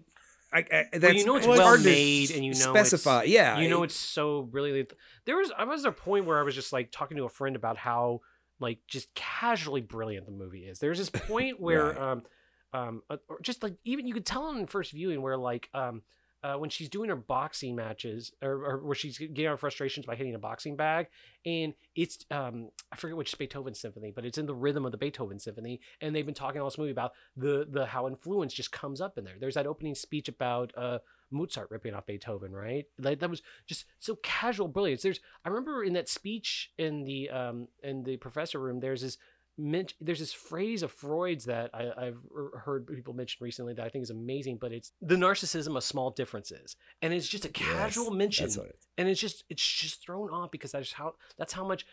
I, 0.53 0.65
I 0.93 0.99
that's 0.99 1.15
you 1.15 1.25
know 1.27 1.37
it's 1.37 1.47
well 1.47 1.79
made 1.79 2.31
and 2.33 2.45
you 2.45 2.53
know 2.53 2.59
specify. 2.59 3.23
yeah, 3.25 3.59
you 3.61 3.69
know 3.69 3.83
it's 3.85 3.95
so 3.95 4.49
really 4.51 4.87
there 5.25 5.37
was 5.37 5.53
i 5.57 5.63
was 5.65 5.85
at 5.85 5.91
a 5.91 5.93
point 5.93 6.25
where 6.27 6.41
i 6.41 6.43
was 6.43 6.57
just 6.57 6.73
like 6.73 6.91
talking 6.91 7.17
to 7.19 7.23
a 7.25 7.29
friend 7.29 7.55
about 7.55 7.77
how 7.77 8.21
like 8.59 8.79
just 8.89 9.15
casually 9.15 9.81
brilliant 9.81 10.27
the 10.27 10.33
movie 10.33 10.65
is 10.67 10.81
there's 10.81 10.99
this 10.99 11.09
point 11.29 11.61
where 11.61 11.87
Right. 11.93 11.99
um 11.99 12.23
um 12.73 13.03
uh, 13.09 13.19
or 13.29 13.41
just 13.43 13.63
like 13.63 13.75
even 13.85 14.09
you 14.09 14.13
could 14.13 14.27
tell 14.27 14.43
on 14.47 14.67
first 14.67 14.91
viewing 14.91 15.23
where 15.23 15.37
like 15.37 15.69
um 15.73 16.03
uh, 16.43 16.55
when 16.55 16.71
she's 16.71 16.89
doing 16.89 17.11
her 17.11 17.17
boxing 17.17 17.75
matches 17.75 18.33
or, 18.43 18.65
or 18.65 18.79
where 18.85 18.95
she's 18.95 19.19
getting 19.19 19.47
out 19.47 19.61
frustrations 19.61 20.07
by 20.07 20.15
hitting 20.15 20.35
a 20.35 20.39
boxing 20.39 20.77
bag 20.77 21.07
and 21.45 21.75
it's 21.95 22.25
um 22.31 22.71
i 22.93 22.97
forget 22.97 23.17
which 23.17 23.37
beethoven 23.39 23.75
symphony 23.75 24.13
but 24.15 24.25
it's 24.25 24.39
in 24.39 24.47
the 24.47 24.55
rhythm 24.55 24.85
of 24.85 24.93
the 24.93 24.99
beethoven 24.99 25.39
symphony 25.39 25.81
and 26.01 26.15
they've 26.15 26.27
been 26.27 26.35
talking 26.35 26.61
all 26.61 26.69
this 26.69 26.79
movie 26.79 26.91
about 26.91 27.13
the 27.37 27.67
the 27.71 27.87
how 27.87 28.07
influence 28.07 28.53
just 28.53 28.73
comes 28.73 29.01
up 29.01 29.19
in 29.19 29.25
there 29.25 29.37
there's 29.39 29.55
that 29.55 29.67
opening 29.67 29.95
speech 29.95 30.29
about 30.29 30.73
uh 30.77 30.99
Mozart 31.31 31.71
ripping 31.71 31.95
off 31.95 32.07
Beethoven, 32.07 32.53
right? 32.53 32.87
Like 32.99 33.21
that 33.21 33.31
was 33.31 33.43
just 33.67 33.85
so 33.99 34.17
casual 34.17 34.69
brilliance. 34.69 35.03
There's 35.03 35.21
I 35.45 35.49
remember 35.49 35.85
in 35.85 35.93
that 35.95 36.09
speech 36.09 36.73
in 36.77 37.05
the 37.05 37.31
um 37.31 37.69
in 37.83 38.03
the 38.03 38.17
professor 38.17 38.59
room, 38.59 38.81
there's 38.81 39.03
this 39.03 39.19
men- 39.61 39.87
there's 40.01 40.19
this 40.19 40.33
phrase 40.33 40.83
of 40.83 40.91
Freud's 40.91 41.45
that 41.45 41.71
I, 41.75 41.91
I've 41.97 42.19
er- 42.35 42.59
heard 42.65 42.87
people 42.87 43.15
mention 43.15 43.45
recently 43.45 43.75
that 43.75 43.85
I 43.85 43.89
think 43.89 44.03
is 44.03 44.11
amazing, 44.11 44.57
but 44.57 44.73
it's 44.73 44.93
the 45.03 45.17
narcissism 45.17 45.77
of 45.77 45.85
small 45.85 46.11
differences, 46.11 46.77
and 47.03 47.13
it's 47.13 47.29
just 47.29 47.45
a 47.45 47.49
casual 47.49 48.07
Yes, 48.07 48.15
mention, 48.15 48.47
it, 48.65 48.79
and 48.99 49.09
it's 49.09 49.21
just 49.21 49.45
it's 49.49 49.63
just 49.63 50.03
thrown 50.03 50.31
off 50.31 50.51
because 50.51 50.73
that's 50.73 50.93
how 50.93 51.15
that's 51.39 51.53
how 51.53 51.65
much 51.65 51.87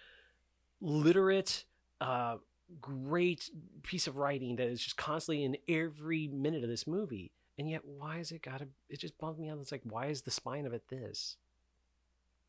literate 0.81 1.65
uh 2.01 2.37
great 2.81 3.49
piece 3.83 4.07
of 4.07 4.17
writing 4.17 4.57
that 4.57 4.67
is 4.67 4.81
just 4.81 4.97
constantly 4.97 5.43
in 5.43 5.57
every 5.67 6.27
minute 6.27 6.63
of 6.63 6.69
this 6.69 6.85
movie. 6.85 7.31
And 7.57 7.69
yet 7.69 7.81
why 7.85 8.17
is 8.19 8.31
it 8.31 8.41
gotta 8.41 8.67
it 8.89 8.99
just 8.99 9.17
bummed 9.17 9.39
me 9.39 9.49
out. 9.49 9.57
It's 9.59 9.71
like 9.71 9.81
why 9.83 10.07
is 10.07 10.21
the 10.21 10.31
spine 10.31 10.65
of 10.65 10.73
it 10.73 10.83
this? 10.89 11.37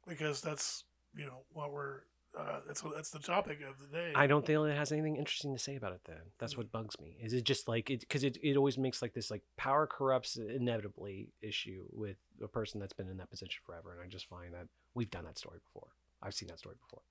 Because 0.06 0.40
that's 0.40 0.84
you 1.16 1.24
know 1.24 1.42
what 1.52 1.72
we're 1.72 2.00
uh, 2.38 2.60
that's 2.66 2.84
what 2.84 2.94
that's 2.94 3.10
the 3.10 3.18
topic 3.18 3.58
of 3.68 3.74
the 3.80 3.86
day. 3.96 4.12
i 4.14 4.26
don't 4.26 4.46
think 4.46 4.58
it 4.58 4.76
has 4.76 4.92
anything 4.92 5.16
interesting 5.16 5.52
to 5.52 5.58
say 5.58 5.74
about 5.76 5.92
it 5.92 6.00
then. 6.06 6.20
That's 6.38 6.56
what 6.56 6.70
bugs 6.70 6.98
me. 7.00 7.16
Is 7.20 7.32
it 7.32 7.42
just 7.42 7.66
like 7.66 7.90
it 7.90 8.00
because 8.00 8.22
it, 8.22 8.38
it 8.42 8.56
always 8.56 8.78
makes 8.78 9.02
like 9.02 9.12
this 9.12 9.30
like 9.30 9.42
power 9.56 9.86
corrupts 9.86 10.36
inevitably 10.36 11.30
issue 11.42 11.84
with 11.90 12.16
a 12.42 12.46
person 12.48 12.80
that's 12.80 12.92
been 12.92 13.08
in 13.08 13.16
that 13.16 13.30
position 13.30 13.60
forever 13.66 13.92
and 13.92 14.00
i 14.00 14.06
just 14.06 14.28
find 14.28 14.54
that 14.54 14.68
we've 14.94 15.10
done 15.10 15.24
that 15.24 15.38
story 15.38 15.58
before. 15.64 15.88
I've 16.22 16.34
seen 16.34 16.48
that 16.48 16.58
story 16.58 16.76
before. 16.80 17.02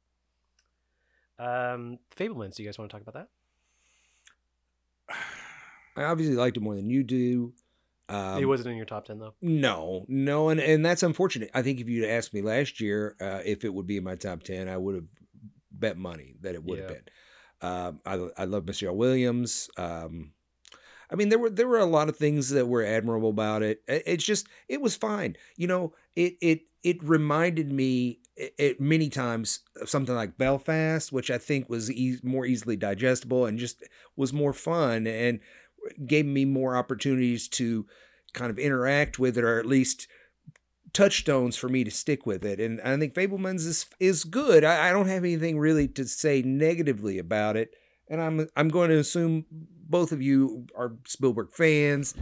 Um 1.73 1.99
fabelmans 2.15 2.55
do 2.55 2.63
you 2.63 2.69
guys 2.69 2.77
want 2.77 2.89
to 2.89 2.97
talk 2.97 3.05
about 3.05 3.27
that? 5.09 5.15
I 5.97 6.03
obviously 6.03 6.35
liked 6.35 6.57
it 6.57 6.61
more 6.61 6.75
than 6.75 6.89
you 6.89 7.03
do. 7.03 7.53
Um, 8.09 8.41
it 8.41 8.45
wasn't 8.45 8.69
in 8.69 8.77
your 8.77 8.85
top 8.85 9.05
10 9.05 9.19
though 9.19 9.33
No, 9.41 10.05
no, 10.07 10.49
and 10.49 10.59
and 10.61 10.85
that's 10.85 11.03
unfortunate. 11.03 11.49
I 11.53 11.61
think 11.61 11.79
if 11.81 11.89
you'd 11.89 12.05
asked 12.07 12.33
me 12.33 12.41
last 12.41 12.79
year 12.79 13.15
uh, 13.19 13.41
if 13.45 13.65
it 13.65 13.73
would 13.73 13.85
be 13.87 13.97
in 13.97 14.03
my 14.03 14.15
top 14.15 14.43
ten, 14.43 14.69
I 14.69 14.77
would 14.77 14.95
have 14.95 15.09
bet 15.71 15.97
money 15.97 16.35
that 16.41 16.55
it 16.55 16.63
would 16.63 16.79
have 16.79 16.87
been. 16.89 17.03
Um, 17.69 18.01
I 18.05 18.41
I 18.41 18.45
love 18.45 18.65
Michelle 18.65 18.95
Williams. 18.95 19.69
Um, 19.77 20.31
I 21.11 21.15
mean, 21.15 21.29
there 21.29 21.39
were 21.39 21.49
there 21.49 21.67
were 21.67 21.79
a 21.79 21.85
lot 21.85 22.09
of 22.09 22.17
things 22.17 22.49
that 22.51 22.67
were 22.67 22.83
admirable 22.83 23.29
about 23.29 23.61
it. 23.63 23.81
It- 23.87 24.03
It's 24.05 24.23
just 24.25 24.47
it 24.69 24.81
was 24.81 24.95
fine. 24.95 25.35
You 25.57 25.67
know, 25.67 25.93
it 26.15 26.35
it 26.41 26.61
it 26.83 27.03
reminded 27.03 27.71
me 27.71 28.19
it, 28.35 28.53
it 28.57 28.81
many 28.81 29.09
times 29.09 29.61
of 29.81 29.89
something 29.89 30.15
like 30.15 30.37
Belfast, 30.37 31.11
which 31.11 31.29
I 31.31 31.37
think 31.37 31.69
was 31.69 31.91
e- 31.91 32.19
more 32.23 32.45
easily 32.45 32.75
digestible 32.77 33.45
and 33.45 33.57
just 33.59 33.83
was 34.15 34.31
more 34.31 34.53
fun 34.53 35.07
and 35.07 35.39
gave 36.05 36.25
me 36.25 36.45
more 36.45 36.75
opportunities 36.75 37.47
to 37.49 37.85
kind 38.33 38.49
of 38.49 38.59
interact 38.59 39.19
with 39.19 39.37
it 39.37 39.43
or 39.43 39.59
at 39.59 39.65
least 39.65 40.07
touchstones 40.93 41.55
for 41.55 41.69
me 41.69 41.83
to 41.83 41.91
stick 41.91 42.25
with 42.25 42.45
it. 42.45 42.59
And 42.59 42.81
i 42.81 42.97
think 42.97 43.13
fabelmans 43.13 43.65
is 43.67 43.85
is 43.99 44.23
good. 44.23 44.63
I, 44.63 44.89
I 44.89 44.91
don't 44.91 45.07
have 45.07 45.23
anything 45.23 45.59
really 45.59 45.87
to 45.89 46.05
say 46.05 46.41
negatively 46.41 47.17
about 47.17 47.55
it. 47.55 47.71
And 48.09 48.21
i'm 48.21 48.47
i'm 48.55 48.69
going 48.69 48.89
to 48.89 48.97
assume 48.97 49.45
both 49.51 50.11
of 50.11 50.21
you 50.21 50.67
are 50.75 50.93
spielberg 51.05 51.51
fans. 51.51 52.13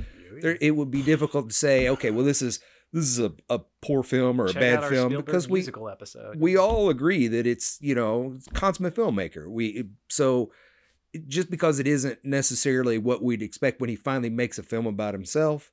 There, 0.41 0.57
it 0.59 0.71
would 0.71 0.91
be 0.91 1.01
difficult 1.01 1.49
to 1.49 1.55
say 1.55 1.87
okay 1.87 2.11
well 2.11 2.25
this 2.25 2.41
is 2.41 2.59
this 2.95 3.05
is 3.05 3.19
a, 3.19 3.33
a 3.49 3.59
poor 3.81 4.03
film 4.03 4.39
or 4.39 4.47
Check 4.47 4.55
a 4.55 4.59
bad 4.59 4.79
film 4.89 5.09
Spielberg 5.09 5.25
because 5.25 5.49
we 5.49 5.59
musical 5.59 5.89
episode. 5.89 6.39
we 6.39 6.57
all 6.57 6.89
agree 6.89 7.27
that 7.27 7.45
it's 7.45 7.77
you 7.81 7.93
know 7.93 8.37
consummate 8.53 8.95
filmmaker. 8.95 9.49
We 9.49 9.89
so 10.09 10.51
just 11.27 11.49
because 11.49 11.79
it 11.79 11.87
isn't 11.87 12.19
necessarily 12.23 12.97
what 12.97 13.23
we'd 13.23 13.41
expect 13.41 13.79
when 13.81 13.89
he 13.89 13.95
finally 13.95 14.29
makes 14.29 14.57
a 14.59 14.63
film 14.63 14.85
about 14.87 15.13
himself 15.13 15.71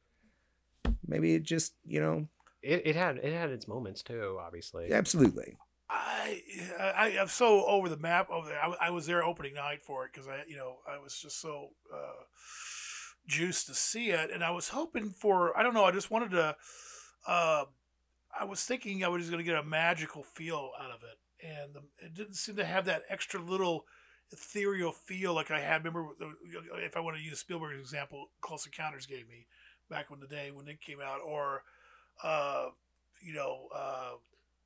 maybe 1.07 1.35
it 1.35 1.43
just 1.43 1.75
you 1.85 2.01
know 2.01 2.27
It, 2.63 2.83
it 2.87 2.97
had 2.97 3.19
it 3.19 3.33
had 3.33 3.51
its 3.51 3.67
moments 3.69 4.03
too, 4.03 4.39
obviously. 4.41 4.93
absolutely 4.93 5.57
I, 5.95 6.43
I 6.79 7.19
I'm 7.21 7.29
so 7.29 7.67
over 7.67 7.89
the 7.91 7.99
map 7.99 8.31
over 8.31 8.49
there. 8.49 8.59
I, 8.63 8.87
I 8.87 8.91
was 8.91 9.05
there 9.07 9.23
opening 9.23 9.55
night 9.55 9.83
for 9.83 10.07
it 10.07 10.13
because 10.13 10.27
I 10.27 10.43
you 10.49 10.57
know 10.57 10.77
I 10.91 10.99
was 10.99 11.15
just 11.19 11.39
so 11.41 11.69
uh, 11.93 12.23
juiced 13.27 13.67
to 13.67 13.75
see 13.75 14.11
it, 14.11 14.31
and 14.33 14.43
I 14.43 14.51
was 14.53 14.69
hoping 14.71 15.11
for 15.11 15.57
I 15.57 15.63
don't 15.63 15.75
know 15.75 15.85
I 15.85 15.93
just 15.93 16.11
wanted 16.11 16.31
to. 16.31 16.57
Uh, 17.27 17.65
I 18.39 18.45
was 18.45 18.65
thinking 18.65 19.05
I 19.05 19.09
was 19.09 19.29
going 19.29 19.45
to 19.45 19.45
get 19.45 19.59
a 19.59 19.63
magical 19.63 20.23
feel 20.23 20.71
out 20.81 20.91
of 20.91 21.03
it, 21.03 21.47
and 21.47 21.75
the, 21.75 21.83
it 22.07 22.15
didn't 22.15 22.37
seem 22.37 22.57
to 22.57 22.65
have 22.65 22.87
that 22.87 23.03
extra 23.11 23.41
little 23.43 23.85
ethereal 24.33 24.93
feel 24.93 25.35
like 25.35 25.51
I 25.51 25.61
had. 25.61 25.85
Remember, 25.85 26.11
if 26.85 26.97
I 26.97 27.01
want 27.01 27.17
to 27.17 27.23
use 27.23 27.39
Spielberg's 27.39 27.81
example, 27.81 28.31
Close 28.41 28.67
Encounters 28.67 29.07
gave 29.07 29.29
me 29.29 29.47
back 29.91 30.07
in 30.13 30.21
the 30.21 30.27
day 30.27 30.51
when 30.53 30.69
it 30.69 30.81
came 30.81 30.99
out, 31.01 31.21
or 31.25 31.63
uh, 32.23 32.69
you 33.21 33.35
know. 33.35 33.69
Uh, 33.75 34.13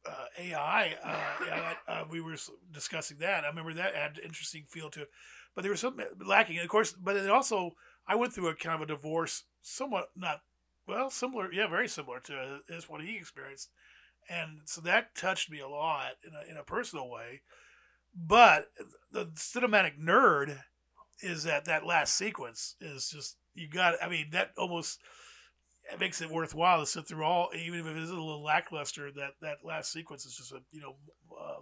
uh, 0.09 0.27
AI, 0.39 0.95
uh, 1.03 1.75
uh, 1.89 2.05
we 2.09 2.21
were 2.21 2.37
discussing 2.73 3.19
that. 3.19 3.45
I 3.45 3.49
remember 3.49 3.75
that 3.75 3.95
had 3.95 4.19
an 4.19 4.25
interesting 4.25 4.65
feel 4.69 4.91
to 4.91 5.03
it, 5.03 5.11
but 5.55 5.63
there 5.63 5.71
was 5.71 5.81
something 5.81 6.07
lacking. 6.25 6.57
And 6.57 6.65
of 6.65 6.71
course, 6.71 6.93
but 6.93 7.17
it 7.17 7.29
also, 7.29 7.73
I 8.07 8.15
went 8.15 8.33
through 8.33 8.49
a 8.49 8.55
kind 8.55 8.77
of 8.77 8.83
a 8.83 8.93
divorce, 8.93 9.45
somewhat 9.63 10.11
not, 10.17 10.43
well, 10.87 11.11
similar, 11.11 11.53
yeah, 11.53 11.67
very 11.67 11.89
similar 11.89 12.21
to 12.21 12.61
is 12.69 12.89
what 12.89 13.03
he 13.03 13.17
experienced, 13.17 13.71
and 14.29 14.61
so 14.65 14.81
that 14.83 15.15
touched 15.15 15.51
me 15.51 15.61
a 15.61 15.69
lot 15.69 16.13
in 16.25 16.33
a, 16.35 16.51
in 16.51 16.57
a 16.57 16.63
personal 16.63 17.11
way. 17.11 17.43
But 18.17 18.67
the 19.13 19.27
cinematic 19.35 19.99
nerd 20.01 20.59
is 21.21 21.45
that 21.45 21.67
that 21.67 21.87
last 21.87 22.17
sequence 22.17 22.77
is 22.81 23.11
just 23.11 23.37
you 23.55 23.69
got. 23.69 23.95
I 24.03 24.09
mean, 24.09 24.29
that 24.33 24.53
almost 24.57 25.01
it 25.93 26.01
makes 26.01 26.21
it 26.21 26.31
worthwhile 26.31 26.81
to 26.81 26.87
sit 26.87 27.07
through 27.07 27.25
all, 27.25 27.51
even 27.55 27.81
if 27.81 27.87
it 27.87 27.97
is 27.97 28.11
a 28.11 28.15
little 28.15 28.43
lackluster. 28.43 29.11
That 29.13 29.33
that 29.43 29.59
last 29.65 29.93
sequence 29.93 30.25
is 30.25 30.37
just 30.37 30.53
a 30.53 30.61
you 30.73 30.81
know, 30.81 30.97
uh, 31.31 31.61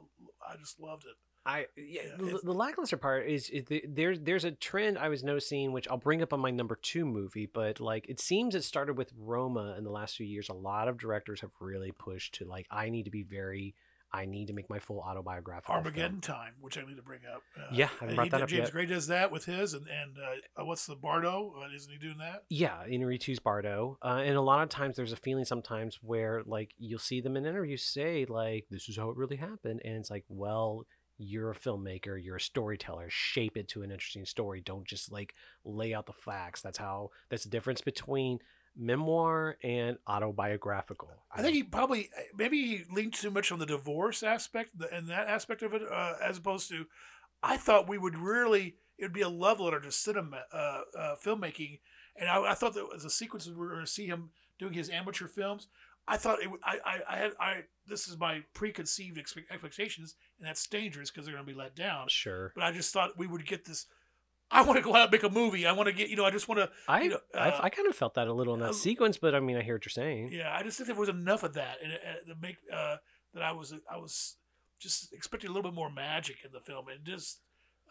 I 0.48 0.56
just 0.56 0.80
loved 0.80 1.04
it. 1.04 1.16
I 1.46 1.66
yeah, 1.76 2.02
Yeah, 2.02 2.16
the, 2.16 2.40
the 2.42 2.54
lackluster 2.54 2.96
part 2.96 3.28
is, 3.28 3.50
is 3.50 3.64
the, 3.66 3.84
there's 3.86 4.20
there's 4.20 4.44
a 4.44 4.52
trend 4.52 4.96
I 4.98 5.08
was 5.08 5.22
noticing, 5.22 5.72
which 5.72 5.86
I'll 5.88 5.98
bring 5.98 6.22
up 6.22 6.32
on 6.32 6.40
my 6.40 6.50
number 6.50 6.78
two 6.80 7.04
movie, 7.04 7.48
but 7.52 7.80
like 7.80 8.08
it 8.08 8.20
seems 8.20 8.54
it 8.54 8.64
started 8.64 8.96
with 8.96 9.12
Roma 9.18 9.74
in 9.76 9.84
the 9.84 9.90
last 9.90 10.16
few 10.16 10.26
years. 10.26 10.48
A 10.48 10.54
lot 10.54 10.88
of 10.88 10.98
directors 10.98 11.42
have 11.42 11.50
really 11.60 11.92
pushed 11.92 12.36
to 12.36 12.46
like 12.46 12.66
I 12.70 12.88
need 12.88 13.04
to 13.04 13.10
be 13.10 13.24
very, 13.24 13.74
I 14.14 14.26
need 14.26 14.46
to 14.46 14.52
make 14.52 14.70
my 14.70 14.78
full 14.78 15.00
autobiographical. 15.00 15.74
film. 15.74 15.84
Armageddon 15.84 16.20
time, 16.20 16.52
which 16.60 16.78
I 16.78 16.82
need 16.82 16.96
to 16.96 17.02
bring 17.02 17.20
up. 17.32 17.42
Uh, 17.58 17.66
Yeah, 17.72 17.88
I 18.00 18.14
brought 18.14 18.24
he 18.24 18.30
that 18.30 18.42
up 18.42 18.48
James 18.48 18.66
yet. 18.66 18.72
Gray 18.72 18.86
does 18.86 19.08
that 19.08 19.32
with 19.32 19.44
his, 19.44 19.74
and 19.74 19.86
and 19.88 20.16
uh, 20.18 20.62
uh, 20.62 20.64
what's 20.64 20.86
the 20.86 20.94
Bardo? 20.94 21.54
Uh, 21.60 21.74
isn't 21.74 21.90
he 21.90 21.98
doing 21.98 22.18
that? 22.18 22.44
Yeah, 22.48 22.84
Inarritu's 22.88 23.40
Bardo, 23.40 23.98
uh, 24.02 24.22
and 24.24 24.36
a 24.36 24.40
lot 24.40 24.62
of 24.62 24.68
times 24.68 24.96
there's 24.96 25.12
a 25.12 25.16
feeling 25.16 25.44
sometimes 25.44 25.98
where 26.00 26.42
like 26.46 26.72
you'll 26.78 26.98
see 26.98 27.20
them 27.20 27.36
in 27.36 27.44
interviews 27.44 27.82
say 27.82 28.24
like 28.28 28.66
this 28.70 28.88
is 28.88 28.96
how 28.96 29.10
it 29.10 29.16
really 29.16 29.36
happened, 29.36 29.80
and 29.84 29.96
it's 29.96 30.10
like 30.10 30.24
well 30.28 30.86
you're 31.16 31.52
a 31.52 31.56
filmmaker, 31.56 32.22
you're 32.22 32.36
a 32.36 32.40
storyteller, 32.40 33.06
shape 33.08 33.56
it 33.56 33.68
to 33.68 33.82
an 33.82 33.90
interesting 33.92 34.24
story. 34.24 34.60
Don't 34.60 34.86
just 34.86 35.12
like 35.12 35.34
lay 35.64 35.94
out 35.94 36.06
the 36.06 36.12
facts. 36.12 36.60
That's 36.60 36.78
how 36.78 37.10
that's 37.30 37.44
the 37.44 37.50
difference 37.50 37.80
between 37.80 38.38
memoir 38.76 39.56
and 39.62 39.98
autobiographical. 40.06 41.10
I 41.34 41.42
think 41.42 41.54
he 41.54 41.62
probably 41.62 42.10
maybe 42.36 42.66
he 42.66 42.84
leaned 42.92 43.14
too 43.14 43.30
much 43.30 43.50
on 43.52 43.58
the 43.58 43.66
divorce 43.66 44.22
aspect 44.22 44.70
and 44.92 45.08
that 45.08 45.28
aspect 45.28 45.62
of 45.62 45.74
it, 45.74 45.82
uh, 45.90 46.14
as 46.22 46.38
opposed 46.38 46.68
to. 46.70 46.86
I 47.42 47.56
thought 47.56 47.88
we 47.88 47.98
would 47.98 48.16
really 48.16 48.76
it 48.98 49.04
would 49.04 49.12
be 49.12 49.20
a 49.22 49.28
love 49.28 49.60
letter 49.60 49.80
to 49.80 49.92
cinema 49.92 50.42
uh, 50.52 50.80
uh, 50.98 51.14
filmmaking, 51.24 51.80
and 52.16 52.28
I, 52.28 52.52
I 52.52 52.54
thought 52.54 52.74
that 52.74 52.86
as 52.94 53.04
a 53.04 53.10
sequence 53.10 53.46
we 53.46 53.54
were 53.54 53.68
going 53.70 53.84
to 53.84 53.90
see 53.90 54.06
him 54.06 54.30
doing 54.58 54.72
his 54.72 54.88
amateur 54.90 55.26
films. 55.28 55.68
I 56.06 56.16
thought 56.16 56.42
it. 56.42 56.50
would- 56.50 56.60
I 56.64 56.78
I, 56.84 57.00
I 57.08 57.16
had 57.16 57.30
I. 57.40 57.60
This 57.86 58.08
is 58.08 58.18
my 58.18 58.42
preconceived 58.54 59.18
expectations, 59.18 60.14
and 60.38 60.46
that's 60.48 60.66
dangerous 60.66 61.10
because 61.10 61.26
they're 61.26 61.34
going 61.34 61.46
to 61.46 61.52
be 61.52 61.58
let 61.58 61.74
down. 61.74 62.06
sure. 62.08 62.52
But 62.54 62.64
I 62.64 62.72
just 62.72 62.92
thought 62.92 63.18
we 63.18 63.26
would 63.26 63.46
get 63.46 63.64
this. 63.64 63.86
I 64.50 64.62
want 64.62 64.76
to 64.76 64.82
go 64.82 64.94
out 64.94 65.04
and 65.04 65.12
make 65.12 65.22
a 65.22 65.28
movie. 65.28 65.66
I 65.66 65.72
want 65.72 65.88
to 65.88 65.92
get 65.92 66.08
you 66.08 66.16
know. 66.16 66.24
I 66.24 66.30
just 66.30 66.48
want 66.48 66.60
to. 66.60 66.70
I 66.86 67.02
you 67.02 67.10
know, 67.10 67.18
I, 67.34 67.50
uh, 67.50 67.60
I 67.64 67.70
kind 67.70 67.88
of 67.88 67.96
felt 67.96 68.14
that 68.14 68.28
a 68.28 68.32
little 68.32 68.54
in 68.54 68.60
that 68.60 68.70
uh, 68.70 68.72
sequence, 68.72 69.16
but 69.16 69.34
I 69.34 69.40
mean 69.40 69.56
I 69.56 69.62
hear 69.62 69.74
what 69.74 69.84
you're 69.84 69.90
saying. 69.90 70.30
Yeah, 70.32 70.54
I 70.54 70.62
just 70.62 70.76
think 70.76 70.86
there 70.86 70.96
was 70.96 71.08
enough 71.08 71.42
of 71.42 71.54
that, 71.54 71.78
and 71.82 71.92
uh, 71.92 72.34
to 72.34 72.40
make 72.40 72.56
uh, 72.72 72.96
that 73.32 73.42
I 73.42 73.52
was 73.52 73.74
I 73.90 73.96
was 73.96 74.36
just 74.78 75.12
expecting 75.12 75.50
a 75.50 75.52
little 75.52 75.70
bit 75.70 75.74
more 75.74 75.90
magic 75.90 76.36
in 76.44 76.52
the 76.52 76.60
film, 76.60 76.88
and 76.88 77.04
just 77.04 77.40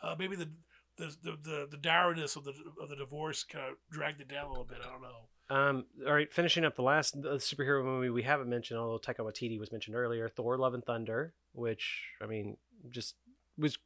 uh, 0.02 0.16
maybe 0.18 0.36
the 0.36 0.50
the 0.98 1.16
the 1.24 1.38
the, 1.42 1.68
the 1.72 1.78
dourness 1.78 2.36
of 2.36 2.44
the 2.44 2.54
of 2.82 2.90
the 2.90 2.96
divorce 2.96 3.44
kind 3.44 3.66
of 3.66 3.76
dragged 3.92 4.22
it 4.22 4.28
down 4.28 4.46
a 4.46 4.50
little 4.50 4.66
bit. 4.66 4.78
I 4.84 4.92
don't 4.92 5.02
know. 5.02 5.28
Um, 5.50 5.86
all 6.08 6.14
right, 6.14 6.32
finishing 6.32 6.64
up 6.64 6.76
the 6.76 6.84
last 6.84 7.22
superhero 7.22 7.84
movie 7.84 8.10
we 8.10 8.24
haven't 8.24 8.50
mentioned, 8.50 8.80
although 8.80 9.00
Taika 9.00 9.20
Waititi 9.20 9.60
was 9.60 9.72
mentioned 9.72 9.96
earlier, 9.96 10.30
Thor: 10.30 10.58
Love 10.58 10.74
and 10.74 10.86
Thunder, 10.86 11.34
which 11.52 12.04
I 12.22 12.28
mean, 12.28 12.58
just 12.90 13.16
was 13.58 13.78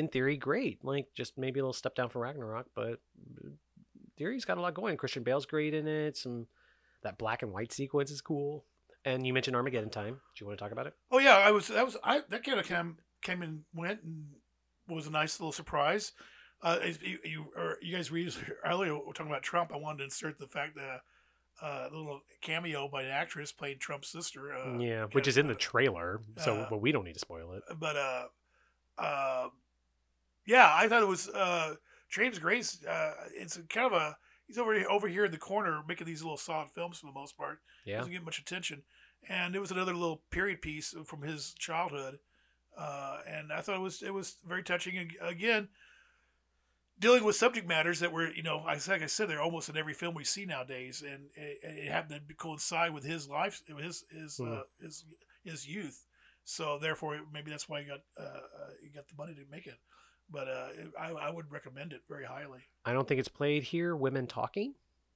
in 0.00 0.08
theory 0.08 0.36
great. 0.36 0.84
Like 0.84 1.08
just 1.14 1.38
maybe 1.38 1.60
a 1.60 1.62
little 1.62 1.72
step 1.72 1.94
down 1.94 2.08
from 2.08 2.22
Ragnarok, 2.22 2.66
but 2.74 3.00
theory's 4.16 4.44
got 4.44 4.58
a 4.58 4.60
lot 4.60 4.74
going. 4.74 4.96
Christian 4.96 5.22
Bale's 5.22 5.46
great 5.46 5.74
in 5.74 5.86
it. 5.86 6.16
Some 6.16 6.46
that 7.02 7.18
black 7.18 7.42
and 7.42 7.52
white 7.52 7.72
sequence 7.72 8.10
is 8.10 8.20
cool. 8.20 8.64
And 9.04 9.26
you 9.26 9.32
mentioned 9.32 9.56
Armageddon 9.56 9.90
Time. 9.90 10.14
Do 10.14 10.42
you 10.42 10.46
want 10.46 10.58
to 10.58 10.64
talk 10.64 10.72
about 10.72 10.86
it? 10.86 10.94
Oh 11.10 11.18
yeah, 11.18 11.36
I 11.36 11.50
was 11.52 11.68
that 11.68 11.84
was 11.84 11.96
I 12.02 12.22
that 12.30 12.42
kind 12.44 12.58
of 12.58 12.66
came 12.66 12.96
came 13.22 13.42
and 13.42 13.62
went 13.74 14.02
and 14.02 14.26
was 14.88 15.06
a 15.06 15.10
nice 15.10 15.38
little 15.38 15.52
surprise. 15.52 16.12
Uh, 16.62 16.78
you 17.02 17.18
you, 17.24 17.46
or 17.56 17.76
you 17.80 17.94
guys 17.94 18.10
read 18.10 18.34
earlier 18.64 18.94
we 18.94 19.06
were 19.06 19.12
talking 19.12 19.30
about 19.30 19.42
Trump. 19.42 19.70
I 19.72 19.76
wanted 19.76 19.98
to 19.98 20.04
insert 20.04 20.38
the 20.38 20.46
fact 20.46 20.76
that 20.76 21.00
uh, 21.62 21.88
a 21.90 21.94
little 21.94 22.20
cameo 22.40 22.88
by 22.88 23.02
an 23.02 23.10
actress 23.10 23.52
playing 23.52 23.78
Trump's 23.78 24.08
sister. 24.08 24.54
Uh, 24.54 24.78
yeah, 24.78 25.06
which 25.12 25.28
is 25.28 25.36
in 25.36 25.46
the 25.46 25.54
trailer, 25.54 26.20
so 26.36 26.56
uh, 26.56 26.66
but 26.70 26.80
we 26.80 26.92
don't 26.92 27.04
need 27.04 27.14
to 27.14 27.20
spoil 27.20 27.52
it. 27.52 27.62
But 27.78 27.96
uh, 27.96 28.24
uh, 29.00 29.48
yeah, 30.46 30.70
I 30.74 30.88
thought 30.88 31.02
it 31.02 31.08
was 31.08 31.28
uh, 31.28 31.74
James 32.10 32.38
Gray's. 32.38 32.84
Uh, 32.84 33.14
it's 33.34 33.56
kind 33.68 33.86
of 33.86 33.92
a 33.92 34.16
he's 34.46 34.58
over 34.58 34.74
here, 34.74 34.86
over 34.88 35.08
here 35.08 35.24
in 35.24 35.30
the 35.32 35.38
corner 35.38 35.82
making 35.86 36.06
these 36.06 36.22
little 36.22 36.36
solid 36.36 36.70
films 36.70 36.98
for 36.98 37.06
the 37.06 37.12
most 37.12 37.36
part. 37.36 37.60
Yeah, 37.84 37.98
doesn't 37.98 38.12
get 38.12 38.24
much 38.24 38.38
attention, 38.38 38.82
and 39.28 39.54
it 39.54 39.60
was 39.60 39.70
another 39.70 39.94
little 39.94 40.22
period 40.30 40.62
piece 40.62 40.94
from 41.04 41.22
his 41.22 41.54
childhood. 41.58 42.18
Uh, 42.78 43.18
and 43.28 43.52
I 43.52 43.60
thought 43.60 43.76
it 43.76 43.80
was 43.80 44.02
it 44.02 44.14
was 44.14 44.36
very 44.46 44.62
touching. 44.62 44.96
Ag- 44.98 45.16
Again, 45.20 45.68
dealing 46.98 47.24
with 47.24 47.36
subject 47.36 47.66
matters 47.66 48.00
that 48.00 48.12
were 48.12 48.30
you 48.32 48.42
know 48.42 48.58
I 48.66 48.74
like 48.74 49.02
I 49.02 49.06
said 49.06 49.28
they're 49.28 49.42
almost 49.42 49.68
in 49.68 49.76
every 49.76 49.94
film 49.94 50.14
we 50.14 50.24
see 50.24 50.44
nowadays, 50.46 51.02
and 51.02 51.30
it, 51.34 51.58
it 51.62 51.90
happened 51.90 52.22
to 52.28 52.34
coincide 52.34 52.92
with 52.94 53.04
his 53.04 53.28
life, 53.28 53.62
his 53.66 54.04
his 54.10 54.36
Hmm. 54.38 54.52
uh, 54.52 54.60
his 54.80 55.04
his 55.44 55.66
youth. 55.66 56.06
So 56.44 56.78
therefore, 56.78 57.20
maybe 57.32 57.50
that's 57.50 57.68
why 57.68 57.82
he 57.82 57.86
got 57.88 58.00
uh, 58.18 58.22
uh, 58.22 58.70
he 58.82 58.88
got 58.88 59.06
the 59.08 59.14
money 59.16 59.34
to 59.34 59.44
make 59.50 59.66
it. 59.66 59.78
But 60.32 60.48
uh, 60.48 60.68
I, 60.98 61.10
I 61.10 61.30
would 61.30 61.50
recommend 61.50 61.92
it 61.92 62.02
very 62.08 62.24
highly. 62.24 62.60
I 62.84 62.92
don't 62.92 63.06
think 63.08 63.18
it's 63.18 63.28
played 63.28 63.64
here. 63.64 63.96
Women 63.96 64.26
talking 64.26 64.74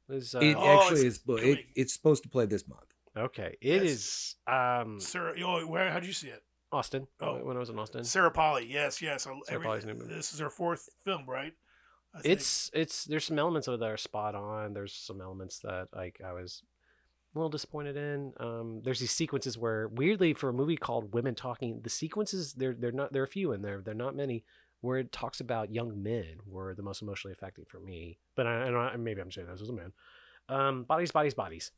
is 0.09 0.35
uh, 0.35 0.41
It 0.41 0.57
Oh, 0.57 0.81
actually 0.81 1.07
it's 1.07 1.19
is. 1.19 1.23
It, 1.45 1.59
it's 1.77 1.95
supposed 1.95 2.23
to 2.25 2.29
play 2.29 2.47
this 2.47 2.67
month. 2.67 2.87
okay. 3.17 3.57
It 3.61 3.83
Yes. 3.83 3.91
is 3.93 4.37
um 4.47 4.99
Sarah, 5.01 5.39
you 5.39 5.47
where 5.69 5.91
how'd 5.91 6.05
you 6.05 6.13
see 6.13 6.29
it? 6.29 6.43
Austin. 6.73 7.07
Oh. 7.21 7.37
when 7.45 7.57
I 7.57 7.61
was 7.61 7.71
in 7.71 7.79
Austin. 7.79 8.03
Sarah 8.03 8.33
Polley, 8.33 8.67
yes, 8.69 9.01
yes. 9.01 9.27
I- 9.29 9.39
Sarah 9.47 9.63
Polley's 9.63 9.87
new 9.87 9.95
movie. 9.95 10.13
this 10.15 10.33
is 10.33 10.41
her 10.41 10.51
fourth 10.51 10.89
film, 11.05 11.25
right? 11.29 11.53
It's 12.25 12.71
it's 12.73 13.05
there's 13.05 13.25
some 13.25 13.39
elements 13.39 13.67
of 13.69 13.75
it 13.75 13.81
that 13.81 13.91
are 13.91 13.97
spot 13.97 14.35
on. 14.35 14.73
There's 14.73 14.95
some 14.95 15.21
elements 15.21 15.59
that 15.61 15.89
like 15.95 16.21
I 16.25 16.33
was 16.33 16.63
a 17.35 17.39
little 17.39 17.51
disappointed 17.51 17.97
in. 17.97 18.33
Um, 18.39 18.83
there's 18.85 19.01
these 19.01 19.11
sequences 19.11 19.59
where 19.59 19.89
weirdly 19.89 20.33
for 20.35 20.49
a 20.49 20.53
movie 20.53 20.77
called 20.77 21.13
Women 21.13 21.35
Talking, 21.35 21.81
the 21.83 21.91
sequences 21.91 22.53
they're 22.55 22.75
they're 22.75 22.93
not 22.93 23.13
there 23.13 23.23
are 23.23 23.25
a 23.25 23.29
few 23.29 23.51
in 23.53 23.63
there. 23.63 23.81
They're 23.85 23.95
not 23.95 24.15
many 24.15 24.45
where 24.85 24.99
it 24.99 25.11
talks 25.13 25.41
about 25.41 25.73
young 25.73 26.03
men 26.03 26.37
were 26.47 26.75
the 26.75 26.83
most 26.83 27.03
emotionally 27.03 27.33
affecting 27.33 27.65
for 27.65 27.81
me. 27.81 28.19
But 28.37 28.47
I, 28.47 28.69
I 28.69 28.97
maybe 28.97 29.21
I'm 29.21 29.31
saying 29.31 29.49
this 29.49 29.63
as 29.63 29.69
a 29.69 29.73
man. 29.73 29.93
Um, 30.49 30.85
bodies, 30.85 31.11
bodies, 31.11 31.35
bodies. 31.35 31.73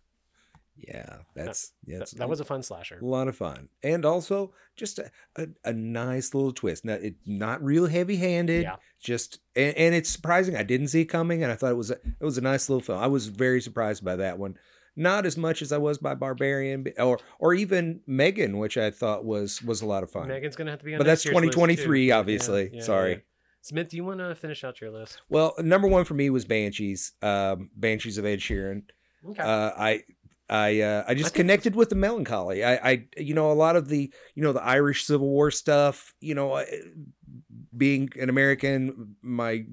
Yeah, 0.76 1.18
that's 1.34 1.72
yeah, 1.86 2.00
That, 2.00 2.10
that 2.10 2.28
was 2.28 2.40
a 2.40 2.44
fun 2.44 2.62
slasher. 2.62 2.98
a 3.00 3.04
lot 3.04 3.28
of 3.28 3.36
fun, 3.36 3.70
and 3.82 4.04
also 4.04 4.52
just 4.76 4.98
a, 4.98 5.10
a, 5.36 5.46
a 5.64 5.72
nice 5.72 6.34
little 6.34 6.52
twist. 6.52 6.84
Now, 6.84 6.94
it 6.94 7.14
not 7.24 7.64
real 7.64 7.86
heavy 7.86 8.16
handed. 8.16 8.64
Yeah. 8.64 8.76
Just 9.00 9.40
and, 9.54 9.74
and 9.76 9.94
it's 9.94 10.10
surprising. 10.10 10.54
I 10.54 10.64
didn't 10.64 10.88
see 10.88 11.00
it 11.02 11.06
coming, 11.06 11.42
and 11.42 11.50
I 11.50 11.54
thought 11.54 11.70
it 11.70 11.76
was 11.76 11.90
a, 11.90 11.94
it 11.94 12.24
was 12.24 12.36
a 12.36 12.42
nice 12.42 12.68
little 12.68 12.82
film. 12.82 12.98
I 12.98 13.06
was 13.06 13.28
very 13.28 13.62
surprised 13.62 14.04
by 14.04 14.16
that 14.16 14.38
one. 14.38 14.58
Not 14.98 15.27
as 15.27 15.36
much 15.36 15.60
as 15.60 15.73
I 15.73 15.78
was 15.78 15.98
by 15.98 16.14
Barbarian, 16.14 16.86
or 16.98 17.18
or 17.39 17.52
even 17.55 18.01
Megan, 18.06 18.56
which 18.59 18.78
I 18.78 18.90
thought 18.90 19.24
was 19.24 19.62
was 19.62 19.82
a 19.82 19.86
lot 19.86 20.02
of 20.02 20.10
fun. 20.10 20.28
Megan's 20.28 20.56
gonna 20.56 20.70
have 20.70 20.81
to 20.81 20.85
be 20.86 20.94
on. 20.94 20.98
But 20.98 21.05
that's 21.06 21.24
year's 21.24 21.35
list, 21.35 21.44
too. 21.48 21.51
2023, 21.60 22.10
obviously. 22.12 22.70
yeah, 22.73 22.82
Sorry. 22.82 23.10
yeah. 23.12 23.18
Smith, 23.60 23.89
do 23.89 23.97
you 23.97 24.05
want 24.05 24.20
to 24.20 24.35
finish 24.36 24.62
out 24.64 24.81
your 24.81 24.90
list? 24.93 25.20
Well, 25.28 25.55
number 25.59 25.89
one 25.89 26.05
for 26.05 26.14
me 26.14 26.31
was 26.31 26.44
Banshees. 26.44 27.12
Um, 27.20 27.68
Banshees 27.77 28.16
of 28.16 28.24
Inisherin. 28.24 28.85
Okay. 29.28 29.43
Uh, 29.43 29.70
I 29.77 30.02
I 30.48 30.81
uh, 30.81 31.05
I 31.09 31.14
just 31.14 31.35
think- 31.35 31.43
connected 31.43 31.74
with 31.74 31.90
the 31.90 31.97
melancholy. 31.97 32.64
I, 32.64 32.74
I 32.77 33.05
you 33.18 33.35
know 33.35 33.51
a 33.51 33.55
lot 33.55 33.74
of 33.77 33.89
the 33.89 34.10
you 34.35 34.43
know 34.43 34.52
the 34.52 34.62
Irish 34.62 35.05
Civil 35.05 35.28
War 35.28 35.51
stuff. 35.51 36.14
You 36.20 36.35
know, 36.36 36.55
I- 36.55 36.66
being 37.77 38.09
an 38.20 38.31
American, 38.31 39.16
my 39.20 39.66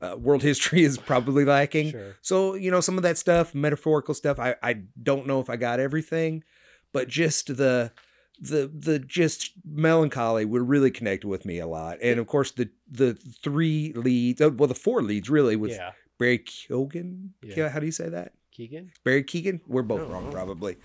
uh, 0.00 0.16
world 0.18 0.42
history 0.50 0.82
is 0.82 0.98
probably 0.98 1.44
lacking. 1.44 1.90
sure. 1.92 2.16
So 2.22 2.54
you 2.54 2.70
know 2.70 2.80
some 2.80 2.96
of 2.96 3.02
that 3.02 3.18
stuff, 3.18 3.54
metaphorical 3.54 4.14
stuff. 4.14 4.38
I 4.38 4.56
I 4.62 4.82
don't 5.02 5.26
know 5.26 5.40
if 5.40 5.50
I 5.50 5.56
got 5.56 5.80
everything, 5.80 6.44
but 6.92 7.08
just 7.08 7.56
the 7.56 7.92
the 8.38 8.70
the 8.72 8.98
just 8.98 9.52
melancholy 9.64 10.44
would 10.44 10.68
really 10.68 10.90
connect 10.90 11.24
with 11.24 11.46
me 11.46 11.58
a 11.58 11.66
lot. 11.66 11.98
And 12.02 12.20
of 12.20 12.26
course 12.26 12.50
the 12.52 12.68
the 12.90 13.14
three 13.14 13.92
leads, 13.94 14.40
uh, 14.40 14.50
well 14.50 14.68
the 14.68 14.74
four 14.74 15.02
leads 15.02 15.30
really 15.30 15.56
with 15.56 15.72
yeah. 15.72 15.92
Barry 16.18 16.38
Keoghan. 16.40 17.30
Yeah. 17.42 17.68
How 17.68 17.80
do 17.80 17.86
you 17.86 17.92
say 17.92 18.08
that? 18.08 18.32
Keegan. 18.52 18.90
Barry 19.04 19.22
Keegan. 19.22 19.60
We're 19.66 19.82
both 19.82 20.00
Oh, 20.00 20.06
wrong, 20.06 20.28
oh. 20.28 20.32
probably. 20.32 20.76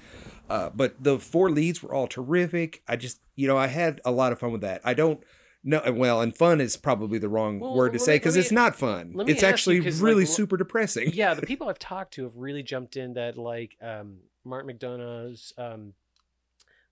Uh, 0.49 0.69
but 0.75 1.01
the 1.01 1.19
four 1.19 1.49
leads 1.49 1.81
were 1.81 1.93
all 1.93 2.05
terrific. 2.07 2.83
I 2.85 2.97
just, 2.97 3.21
you 3.38 3.47
know, 3.47 3.57
I 3.57 3.67
had 3.67 4.01
a 4.03 4.11
lot 4.11 4.33
of 4.33 4.39
fun 4.39 4.51
with 4.51 4.59
that. 4.61 4.81
I 4.83 4.93
don't 4.93 5.23
know. 5.63 5.81
Well, 5.91 6.21
and 6.21 6.35
fun 6.35 6.61
is 6.61 6.77
probably 6.77 7.19
the 7.19 7.29
wrong 7.29 7.59
Well, 7.59 7.75
word 7.75 7.93
to 7.93 7.99
say 7.99 8.15
because 8.15 8.35
it's 8.35 8.51
not 8.51 8.75
fun. 8.75 9.13
It's 9.27 9.43
actually 9.43 9.77
you, 9.77 9.91
really 10.03 10.25
like, 10.25 10.33
super 10.33 10.57
depressing. 10.57 11.11
yeah, 11.13 11.33
the 11.33 11.45
people 11.45 11.69
I've 11.69 11.79
talked 11.79 12.13
to 12.15 12.23
have 12.23 12.35
really 12.35 12.63
jumped 12.63 12.97
in 12.97 13.13
that 13.13 13.38
like 13.38 13.77
um, 13.81 14.17
Martin 14.43 14.75
McDonagh's 14.75 15.53
um, 15.57 15.93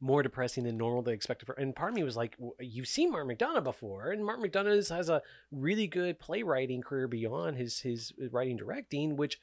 more 0.01 0.23
depressing 0.23 0.63
than 0.63 0.77
normal 0.77 1.01
they 1.01 1.13
expected 1.13 1.45
for. 1.45 1.53
And 1.53 1.75
part 1.75 1.89
of 1.91 1.95
me 1.95 2.03
was 2.03 2.15
like, 2.15 2.37
you've 2.59 2.87
seen 2.87 3.11
Martin 3.11 3.35
McDonagh 3.35 3.63
before, 3.63 4.11
and 4.11 4.25
Martin 4.25 4.45
McDonagh 4.45 4.89
has 4.95 5.09
a 5.09 5.21
really 5.51 5.87
good 5.87 6.19
playwriting 6.19 6.81
career 6.81 7.07
beyond 7.07 7.57
his 7.57 7.79
his 7.81 8.13
writing 8.31 8.57
directing, 8.57 9.15
which. 9.15 9.39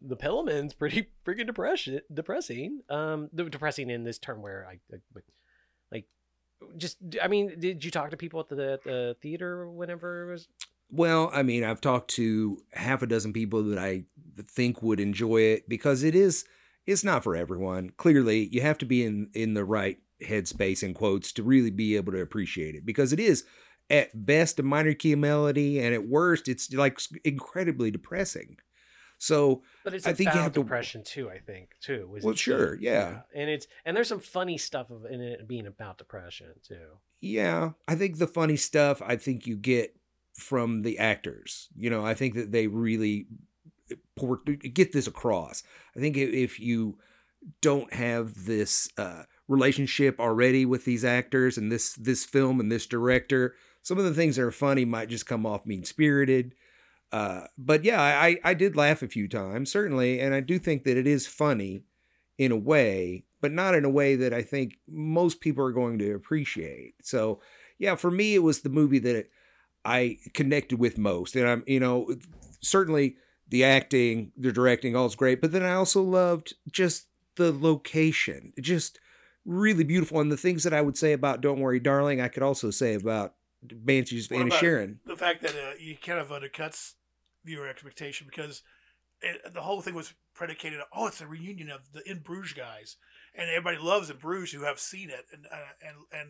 The 0.00 0.16
Pillowman's 0.16 0.74
pretty 0.74 1.08
freaking 1.26 1.46
depression 1.48 2.02
depressing. 2.14 2.82
Um, 2.88 3.30
the 3.32 3.50
depressing 3.50 3.90
in 3.90 4.04
this 4.04 4.16
term 4.16 4.42
where 4.42 4.64
I, 4.64 4.78
I 4.94 4.98
just 6.76 6.98
I 7.22 7.28
mean, 7.28 7.58
did 7.58 7.84
you 7.84 7.90
talk 7.90 8.10
to 8.10 8.16
people 8.16 8.40
at 8.40 8.48
the, 8.48 8.80
the 8.84 9.16
theater 9.20 9.68
whenever 9.68 10.28
it 10.28 10.32
was? 10.32 10.48
Well, 10.90 11.30
I 11.34 11.42
mean, 11.42 11.64
I've 11.64 11.80
talked 11.80 12.10
to 12.12 12.58
half 12.72 13.02
a 13.02 13.06
dozen 13.06 13.32
people 13.32 13.62
that 13.64 13.78
I 13.78 14.04
think 14.46 14.82
would 14.82 15.00
enjoy 15.00 15.42
it 15.42 15.68
because 15.68 16.02
it 16.02 16.14
is 16.14 16.44
it's 16.86 17.04
not 17.04 17.22
for 17.22 17.36
everyone. 17.36 17.90
Clearly, 17.96 18.48
you 18.50 18.62
have 18.62 18.78
to 18.78 18.86
be 18.86 19.04
in 19.04 19.30
in 19.34 19.54
the 19.54 19.64
right 19.64 19.98
headspace 20.22 20.82
in 20.82 20.94
quotes 20.94 21.32
to 21.32 21.42
really 21.42 21.70
be 21.70 21.96
able 21.96 22.12
to 22.12 22.20
appreciate 22.20 22.74
it 22.74 22.84
because 22.84 23.12
it 23.12 23.20
is 23.20 23.44
at 23.90 24.26
best 24.26 24.58
a 24.58 24.62
minor 24.62 24.92
key 24.92 25.14
melody 25.14 25.78
and 25.78 25.94
at 25.94 26.08
worst 26.08 26.48
it's 26.48 26.72
like 26.72 26.98
incredibly 27.24 27.90
depressing. 27.90 28.56
So, 29.18 29.62
But 29.84 29.94
it's 29.94 30.06
I 30.06 30.12
think 30.12 30.28
you 30.28 30.32
about 30.32 30.42
have 30.44 30.52
to- 30.52 30.62
depression 30.62 31.02
too. 31.04 31.28
I 31.28 31.38
think 31.38 31.70
too. 31.80 32.12
isn't 32.16 32.24
Well, 32.26 32.32
it? 32.34 32.38
sure, 32.38 32.76
yeah. 32.80 33.22
and 33.34 33.50
it's 33.50 33.66
and 33.84 33.96
there's 33.96 34.08
some 34.08 34.20
funny 34.20 34.56
stuff 34.58 34.90
of 34.90 35.04
in 35.06 35.20
it 35.20 35.46
being 35.48 35.66
about 35.66 35.98
depression 35.98 36.48
too. 36.62 36.98
Yeah, 37.20 37.72
I 37.88 37.96
think 37.96 38.18
the 38.18 38.28
funny 38.28 38.56
stuff 38.56 39.02
I 39.04 39.16
think 39.16 39.46
you 39.46 39.56
get 39.56 39.96
from 40.34 40.82
the 40.82 40.98
actors. 40.98 41.68
You 41.76 41.90
know, 41.90 42.04
I 42.06 42.14
think 42.14 42.34
that 42.36 42.52
they 42.52 42.68
really 42.68 43.26
port, 44.16 44.44
get 44.72 44.92
this 44.92 45.06
across. 45.08 45.62
I 45.96 46.00
think 46.00 46.16
if 46.16 46.60
you 46.60 46.98
don't 47.60 47.92
have 47.92 48.44
this 48.46 48.88
uh, 48.98 49.24
relationship 49.48 50.20
already 50.20 50.64
with 50.64 50.84
these 50.84 51.04
actors 51.04 51.58
and 51.58 51.72
this 51.72 51.94
this 51.94 52.24
film 52.24 52.60
and 52.60 52.70
this 52.70 52.86
director, 52.86 53.56
some 53.82 53.98
of 53.98 54.04
the 54.04 54.14
things 54.14 54.36
that 54.36 54.42
are 54.42 54.52
funny 54.52 54.84
might 54.84 55.08
just 55.08 55.26
come 55.26 55.44
off 55.44 55.66
mean 55.66 55.84
spirited. 55.84 56.54
Uh, 57.10 57.42
but 57.56 57.84
yeah, 57.84 58.00
I 58.00 58.38
I 58.44 58.54
did 58.54 58.76
laugh 58.76 59.02
a 59.02 59.08
few 59.08 59.28
times 59.28 59.72
certainly, 59.72 60.20
and 60.20 60.34
I 60.34 60.40
do 60.40 60.58
think 60.58 60.84
that 60.84 60.96
it 60.96 61.06
is 61.06 61.26
funny 61.26 61.84
in 62.38 62.52
a 62.52 62.56
way, 62.56 63.24
but 63.40 63.52
not 63.52 63.74
in 63.74 63.84
a 63.84 63.90
way 63.90 64.14
that 64.14 64.32
I 64.32 64.42
think 64.42 64.78
most 64.88 65.40
people 65.40 65.64
are 65.64 65.72
going 65.72 65.98
to 65.98 66.14
appreciate. 66.14 66.94
So, 67.02 67.40
yeah, 67.78 67.96
for 67.96 68.10
me, 68.10 68.34
it 68.34 68.42
was 68.42 68.60
the 68.60 68.68
movie 68.68 69.00
that 69.00 69.28
I 69.84 70.18
connected 70.34 70.78
with 70.78 70.98
most. 70.98 71.34
And 71.34 71.48
I'm, 71.48 71.64
you 71.66 71.80
know, 71.80 72.14
certainly 72.62 73.16
the 73.48 73.64
acting, 73.64 74.32
the 74.36 74.52
directing, 74.52 74.94
all's 74.94 75.16
great, 75.16 75.40
but 75.40 75.52
then 75.52 75.64
I 75.64 75.74
also 75.74 76.02
loved 76.02 76.54
just 76.70 77.06
the 77.36 77.52
location, 77.52 78.52
just 78.60 78.98
really 79.44 79.84
beautiful. 79.84 80.20
And 80.20 80.30
the 80.30 80.36
things 80.36 80.62
that 80.64 80.74
I 80.74 80.82
would 80.82 80.96
say 80.96 81.12
about 81.12 81.40
Don't 81.40 81.60
Worry, 81.60 81.80
Darling, 81.80 82.20
I 82.20 82.28
could 82.28 82.42
also 82.42 82.70
say 82.70 82.94
about 82.94 83.34
Banshees 83.62 84.30
of 84.30 84.36
Inisherin. 84.36 84.98
the 85.06 85.16
fact 85.16 85.42
that 85.42 85.54
uh, 85.54 85.72
you 85.80 85.96
kind 85.96 86.20
of 86.20 86.28
undercuts 86.28 86.94
viewer 87.48 87.66
expectation 87.68 88.26
because 88.30 88.62
it, 89.22 89.52
the 89.54 89.62
whole 89.62 89.80
thing 89.80 89.94
was 89.94 90.12
predicated 90.34 90.78
on 90.80 90.86
oh 90.94 91.06
it's 91.08 91.20
a 91.20 91.26
reunion 91.26 91.70
of 91.70 91.80
the 91.92 92.08
In 92.08 92.18
Bruges 92.20 92.52
guys 92.52 92.96
and 93.34 93.48
everybody 93.50 93.78
loves 93.78 94.10
In 94.10 94.16
Bruges 94.18 94.52
who 94.52 94.62
have 94.64 94.78
seen 94.78 95.10
it 95.10 95.24
and 95.32 95.46
uh, 95.50 95.72
and 95.86 95.96
and 96.12 96.28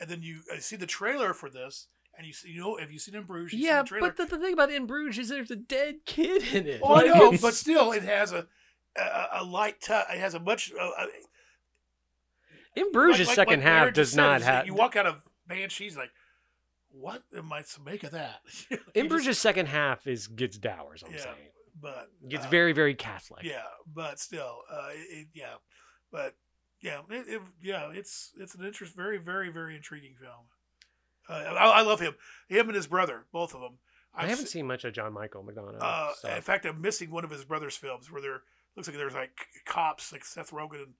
and 0.00 0.08
then 0.10 0.22
you 0.22 0.40
uh, 0.54 0.60
see 0.60 0.76
the 0.76 0.86
trailer 0.86 1.32
for 1.34 1.50
this 1.50 1.88
and 2.16 2.26
you 2.26 2.32
see, 2.32 2.50
you 2.50 2.60
know, 2.60 2.76
have 2.76 2.90
you 2.90 2.98
seen 2.98 3.14
In 3.14 3.24
Bruges? 3.24 3.58
Yeah, 3.58 3.82
the 3.82 3.88
trailer. 3.88 4.08
but 4.08 4.16
the, 4.16 4.36
the 4.36 4.42
thing 4.42 4.52
about 4.52 4.70
In 4.72 4.86
Bruges 4.86 5.18
is 5.18 5.28
there's 5.30 5.50
a 5.50 5.56
dead 5.56 5.96
kid 6.04 6.42
in 6.54 6.66
it. 6.66 6.80
Oh, 6.82 6.94
I 6.94 7.02
Like, 7.02 7.06
know, 7.14 7.30
but 7.40 7.54
still, 7.54 7.92
it 7.92 8.02
has 8.04 8.32
a 8.32 8.46
a, 8.96 9.26
a 9.40 9.44
light 9.44 9.80
touch. 9.80 10.06
It 10.12 10.18
has 10.18 10.34
a 10.34 10.40
much. 10.40 10.72
Uh, 10.78 10.90
uh, 10.98 11.06
In 12.76 12.92
Bruges' 12.92 13.20
like- 13.20 13.28
like- 13.28 13.34
second 13.36 13.62
half 13.62 13.92
does 13.92 14.10
said, 14.12 14.16
not 14.16 14.42
have. 14.42 14.66
You 14.66 14.74
walk 14.74 14.96
out 14.96 15.06
of 15.06 15.16
Banshees 15.46 15.96
like, 15.96 16.10
what 16.98 17.22
am 17.36 17.52
I 17.52 17.62
to 17.62 17.82
make 17.82 18.02
of 18.04 18.12
that? 18.12 18.40
In 18.94 19.08
just- 19.08 19.40
second 19.40 19.66
half 19.66 20.06
is 20.06 20.26
gets 20.26 20.58
dour. 20.58 20.94
Is 20.94 21.02
what 21.02 21.12
I'm 21.12 21.18
saying. 21.18 21.34
but 21.80 22.08
Gets 22.28 22.46
uh, 22.46 22.48
very 22.50 22.72
very 22.72 22.94
Catholic. 22.94 23.44
yeah, 23.44 23.62
but 23.94 24.18
still, 24.18 24.60
uh, 24.72 24.88
it, 24.92 25.18
it- 25.20 25.28
yeah, 25.34 25.54
but 26.10 26.34
yeah, 26.80 27.00
it, 27.10 27.24
it, 27.28 27.42
yeah, 27.62 27.90
it's 27.92 28.32
it's 28.38 28.54
an 28.54 28.64
interest, 28.64 28.94
very, 28.94 29.18
very, 29.18 29.50
very 29.50 29.76
intriguing 29.76 30.14
film. 30.20 30.46
Uh, 31.28 31.32
I, 31.54 31.80
I 31.80 31.82
love 31.82 32.00
him, 32.00 32.14
him 32.48 32.68
and 32.68 32.76
his 32.76 32.86
brother, 32.86 33.24
both 33.32 33.54
of 33.54 33.60
them. 33.60 33.74
I 34.14 34.22
I've 34.22 34.30
haven't 34.30 34.46
se- 34.46 34.52
seen 34.52 34.66
much 34.66 34.84
of 34.84 34.94
John 34.94 35.12
Michael 35.12 35.44
McDonagh. 35.44 35.76
Uh, 35.80 36.12
in 36.36 36.40
fact, 36.42 36.64
I'm 36.64 36.80
missing 36.80 37.10
one 37.10 37.24
of 37.24 37.30
his 37.30 37.44
brother's 37.44 37.76
films 37.76 38.10
where 38.10 38.22
there 38.22 38.42
looks 38.76 38.88
like 38.88 38.96
there's 38.96 39.14
like 39.14 39.38
cops, 39.66 40.12
like 40.12 40.24
Seth 40.24 40.50
Rogen 40.52 40.82
and 40.84 40.94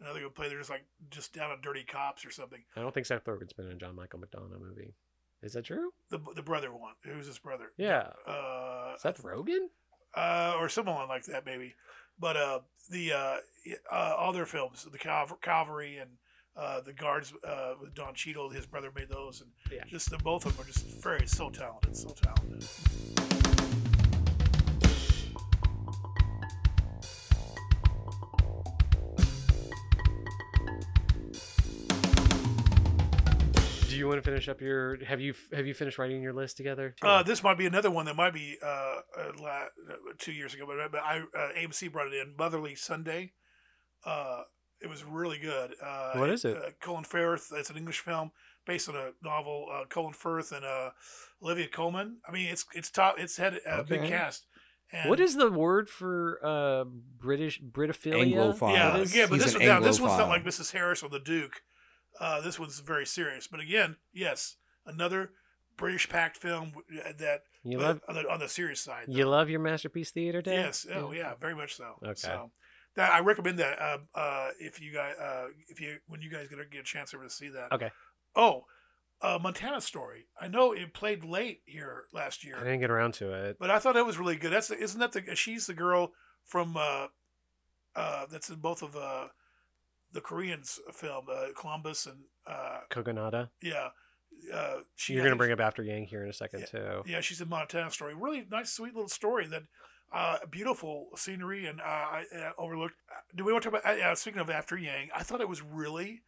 another 0.00 0.20
good 0.20 0.34
play. 0.34 0.48
They're 0.48 0.58
just 0.58 0.68
like 0.70 0.84
just 1.10 1.32
down 1.32 1.50
on 1.50 1.60
dirty 1.62 1.84
cops 1.84 2.24
or 2.26 2.30
something. 2.30 2.62
I 2.76 2.80
don't 2.82 2.92
think 2.92 3.06
Seth 3.06 3.24
Rogen's 3.24 3.52
been 3.54 3.66
in 3.66 3.72
a 3.72 3.76
John 3.76 3.96
Michael 3.96 4.18
McDonagh 4.20 4.60
movie. 4.60 4.92
Is 5.42 5.54
that 5.54 5.64
true? 5.64 5.90
The 6.10 6.18
the 6.36 6.42
brother 6.42 6.72
one, 6.72 6.94
who's 7.04 7.26
his 7.26 7.38
brother? 7.38 7.72
Yeah. 7.76 8.08
Uh, 8.26 8.96
Seth 8.98 9.22
Rogen? 9.22 9.68
uh, 10.14 10.54
or 10.58 10.68
someone 10.68 11.08
like 11.08 11.24
that 11.26 11.46
maybe. 11.46 11.74
But 12.18 12.36
uh, 12.36 12.60
the 12.90 13.12
uh, 13.12 13.36
uh, 13.90 14.14
all 14.18 14.32
their 14.32 14.44
films, 14.46 14.86
the 14.90 14.98
Calv- 14.98 15.40
Calvary 15.40 15.96
and 15.98 16.10
uh, 16.56 16.80
the 16.82 16.92
Guards 16.92 17.32
uh, 17.46 17.74
with 17.80 17.94
Don 17.94 18.14
Cheadle, 18.14 18.50
his 18.50 18.66
brother 18.66 18.90
made 18.94 19.08
those, 19.08 19.40
and 19.40 19.50
Yeah. 19.72 19.84
just 19.88 20.10
the 20.10 20.18
both 20.18 20.44
of 20.44 20.56
them 20.56 20.64
are 20.64 20.68
just 20.68 20.84
very 21.02 21.26
so 21.26 21.48
talented, 21.48 21.96
so 21.96 22.08
talented. 22.22 22.68
You 34.00 34.08
want 34.08 34.16
to 34.16 34.22
finish 34.22 34.48
up 34.48 34.62
your? 34.62 34.96
Have 35.04 35.20
you 35.20 35.34
have 35.52 35.66
you 35.66 35.74
finished 35.74 35.98
writing 35.98 36.22
your 36.22 36.32
list 36.32 36.56
together? 36.56 36.94
Uh, 37.02 37.22
this 37.22 37.42
might 37.42 37.58
be 37.58 37.66
another 37.66 37.90
one 37.90 38.06
that 38.06 38.16
might 38.16 38.32
be 38.32 38.56
uh, 38.64 38.66
uh, 38.66 39.44
uh, 39.46 39.64
two 40.16 40.32
years 40.32 40.54
ago, 40.54 40.64
but, 40.66 40.90
but 40.90 41.02
I 41.02 41.18
uh, 41.18 41.48
AMC 41.58 41.92
brought 41.92 42.06
it 42.06 42.14
in. 42.14 42.34
Mothering 42.38 42.76
Sunday. 42.76 43.32
Uh, 44.02 44.44
it 44.80 44.88
was 44.88 45.04
really 45.04 45.38
good. 45.38 45.74
Uh, 45.84 46.14
What 46.14 46.30
is 46.30 46.46
it? 46.46 46.56
Uh, 46.56 46.70
Colin 46.80 47.04
Firth. 47.04 47.52
It's 47.54 47.68
an 47.68 47.76
English 47.76 48.00
film 48.00 48.30
based 48.66 48.88
on 48.88 48.96
a 48.96 49.10
novel. 49.22 49.66
Uh, 49.70 49.84
Colin 49.90 50.14
Firth 50.14 50.52
and 50.52 50.64
uh, 50.64 50.90
Olivia 51.42 51.68
Colman. 51.68 52.20
I 52.26 52.32
mean, 52.32 52.48
it's 52.48 52.64
it's 52.74 52.90
top. 52.90 53.16
It's 53.18 53.36
had 53.36 53.60
a 53.66 53.84
big 53.84 54.08
cast. 54.08 54.46
And 54.92 55.10
what 55.10 55.20
is 55.20 55.36
the 55.36 55.50
word 55.50 55.90
for 55.90 56.40
uh 56.42 56.84
British 57.18 57.60
Britophilia? 57.60 58.32
Anglophile. 58.32 58.72
Yeah, 58.72 58.92
What 58.92 59.00
is- 59.00 59.12
again, 59.12 59.28
but 59.28 59.34
He's 59.34 59.44
this, 59.44 59.54
an 59.56 59.60
one, 59.60 59.68
now, 59.68 59.80
this 59.80 60.00
one's 60.00 60.16
not 60.18 60.28
like 60.30 60.42
Mrs. 60.42 60.72
Harris 60.72 61.02
or 61.02 61.10
the 61.10 61.20
Duke. 61.20 61.60
Uh, 62.18 62.40
this 62.40 62.58
one's 62.58 62.80
very 62.80 63.06
serious. 63.06 63.46
But 63.46 63.60
again, 63.60 63.96
yes, 64.12 64.56
another 64.86 65.32
British 65.76 66.08
packed 66.08 66.36
film 66.36 66.72
that 67.18 67.42
You 67.62 67.78
but 67.78 67.84
love 67.84 68.00
on 68.08 68.14
the 68.14 68.30
on 68.30 68.40
the 68.40 68.48
serious 68.48 68.80
side. 68.80 69.04
you 69.08 69.24
love 69.26 69.48
your 69.48 69.60
masterpiece 69.60 70.10
theater, 70.10 70.42
Dad? 70.42 70.54
Yes. 70.54 70.86
Oh, 70.94 71.12
yeah. 71.12 71.34
Very 71.40 71.54
much 71.54 71.76
so. 71.76 71.96
Okay. 72.02 72.14
So 72.16 72.50
that 72.96 73.12
I 73.12 73.20
recommend 73.20 73.58
that 73.60 73.80
uh, 73.80 73.98
uh, 74.14 74.48
if 74.58 74.80
you 74.80 74.92
guys 74.92 75.14
uh, 75.16 75.46
if 75.68 75.80
you 75.80 75.98
when 76.08 76.20
you 76.20 76.30
guys 76.30 76.48
get 76.48 76.58
a, 76.58 76.64
get 76.64 76.80
a 76.80 76.84
chance 76.84 77.14
ever 77.14 77.24
to 77.24 77.30
see 77.30 77.48
that. 77.50 77.72
Okay. 77.72 77.90
Oh, 78.36 78.64
uh, 79.22 79.38
Montana 79.40 79.80
Story. 79.80 80.26
I 80.40 80.48
know 80.48 80.72
it 80.72 80.92
played 80.92 81.24
late 81.24 81.60
here 81.66 82.04
last 82.12 82.44
year, 82.44 82.56
I 82.56 82.64
didn't 82.64 82.80
get 82.80 82.90
around 82.90 83.14
to 83.14 83.32
it. 83.32 83.56
but 83.58 83.70
I 83.70 83.78
thought 83.78 83.96
it 83.96 84.04
was 84.06 84.18
really 84.18 84.36
good. 84.36 84.52
That's 84.52 84.70
isn't 84.70 85.00
that 85.00 85.12
the 85.12 85.34
she's 85.36 85.66
the 85.66 85.74
girl 85.74 86.12
from 86.44 86.76
uh, 86.76 87.06
uh, 87.94 88.26
that's 88.30 88.50
in 88.50 88.56
both 88.56 88.82
of 88.82 88.96
uh, 88.96 89.28
the 90.12 90.20
Koreans 90.20 90.78
film 90.92 91.26
uh, 91.32 91.46
Columbus 91.56 92.06
and 92.06 92.18
uh, 92.46 92.80
Kogonada. 92.90 93.48
yeah. 93.62 93.88
Uh, 94.54 94.78
she 94.96 95.12
You're 95.12 95.22
I 95.22 95.26
gonna 95.26 95.36
bring 95.36 95.52
up 95.52 95.60
after 95.60 95.82
Yang 95.82 96.06
here 96.06 96.24
in 96.24 96.30
a 96.30 96.32
second 96.32 96.66
too. 96.70 97.02
yeah, 97.06 97.20
she's 97.20 97.42
in 97.42 97.48
Montana 97.50 97.90
Story. 97.90 98.14
Really 98.14 98.46
nice, 98.50 98.72
sweet 98.72 98.94
little 98.94 99.08
story 99.08 99.46
that 99.48 99.64
uh, 100.12 100.38
beautiful 100.50 101.08
scenery 101.14 101.66
and 101.66 101.78
uh, 101.80 101.84
I 101.84 102.24
uh, 102.34 102.50
overlooked. 102.56 102.94
Do 103.36 103.44
we 103.44 103.52
want 103.52 103.64
to 103.64 103.70
talk 103.70 103.80
about? 103.84 104.00
Uh, 104.00 104.14
speaking 104.14 104.40
of 104.40 104.48
After 104.48 104.78
Yang, 104.78 105.10
I 105.14 105.22
thought 105.22 105.42
it 105.42 105.48
was 105.48 105.60
really 105.62 106.22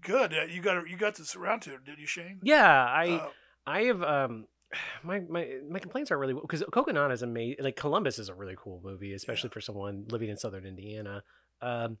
good. 0.00 0.32
Uh, 0.32 0.44
you 0.44 0.62
got 0.62 0.88
you 0.88 0.96
got 0.96 1.14
this 1.16 1.36
around 1.36 1.60
to 1.62 1.74
it, 1.74 1.84
did 1.84 1.98
you, 1.98 2.06
Shane? 2.06 2.40
Yeah, 2.42 2.66
I 2.86 3.08
Uh, 3.10 3.28
I 3.66 3.82
have 3.84 4.02
um 4.02 4.46
my 5.02 5.20
my 5.20 5.58
my 5.68 5.78
complaints 5.78 6.10
aren't 6.10 6.20
really 6.20 6.34
because 6.34 6.62
Kogonada 6.62 7.12
is 7.12 7.22
amazing. 7.22 7.62
Like 7.62 7.76
Columbus 7.76 8.18
is 8.18 8.28
a 8.28 8.34
really 8.34 8.56
cool 8.56 8.80
movie, 8.82 9.12
especially 9.12 9.50
for 9.50 9.60
someone 9.60 10.06
living 10.10 10.30
in 10.30 10.36
southern 10.36 10.64
Indiana. 10.66 11.22
Um, 11.60 11.98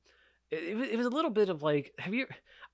it, 0.52 0.92
it 0.92 0.96
was- 0.96 1.06
a 1.06 1.10
little 1.10 1.30
bit 1.30 1.48
of 1.48 1.62
like, 1.62 1.92
have 1.98 2.14
you? 2.14 2.26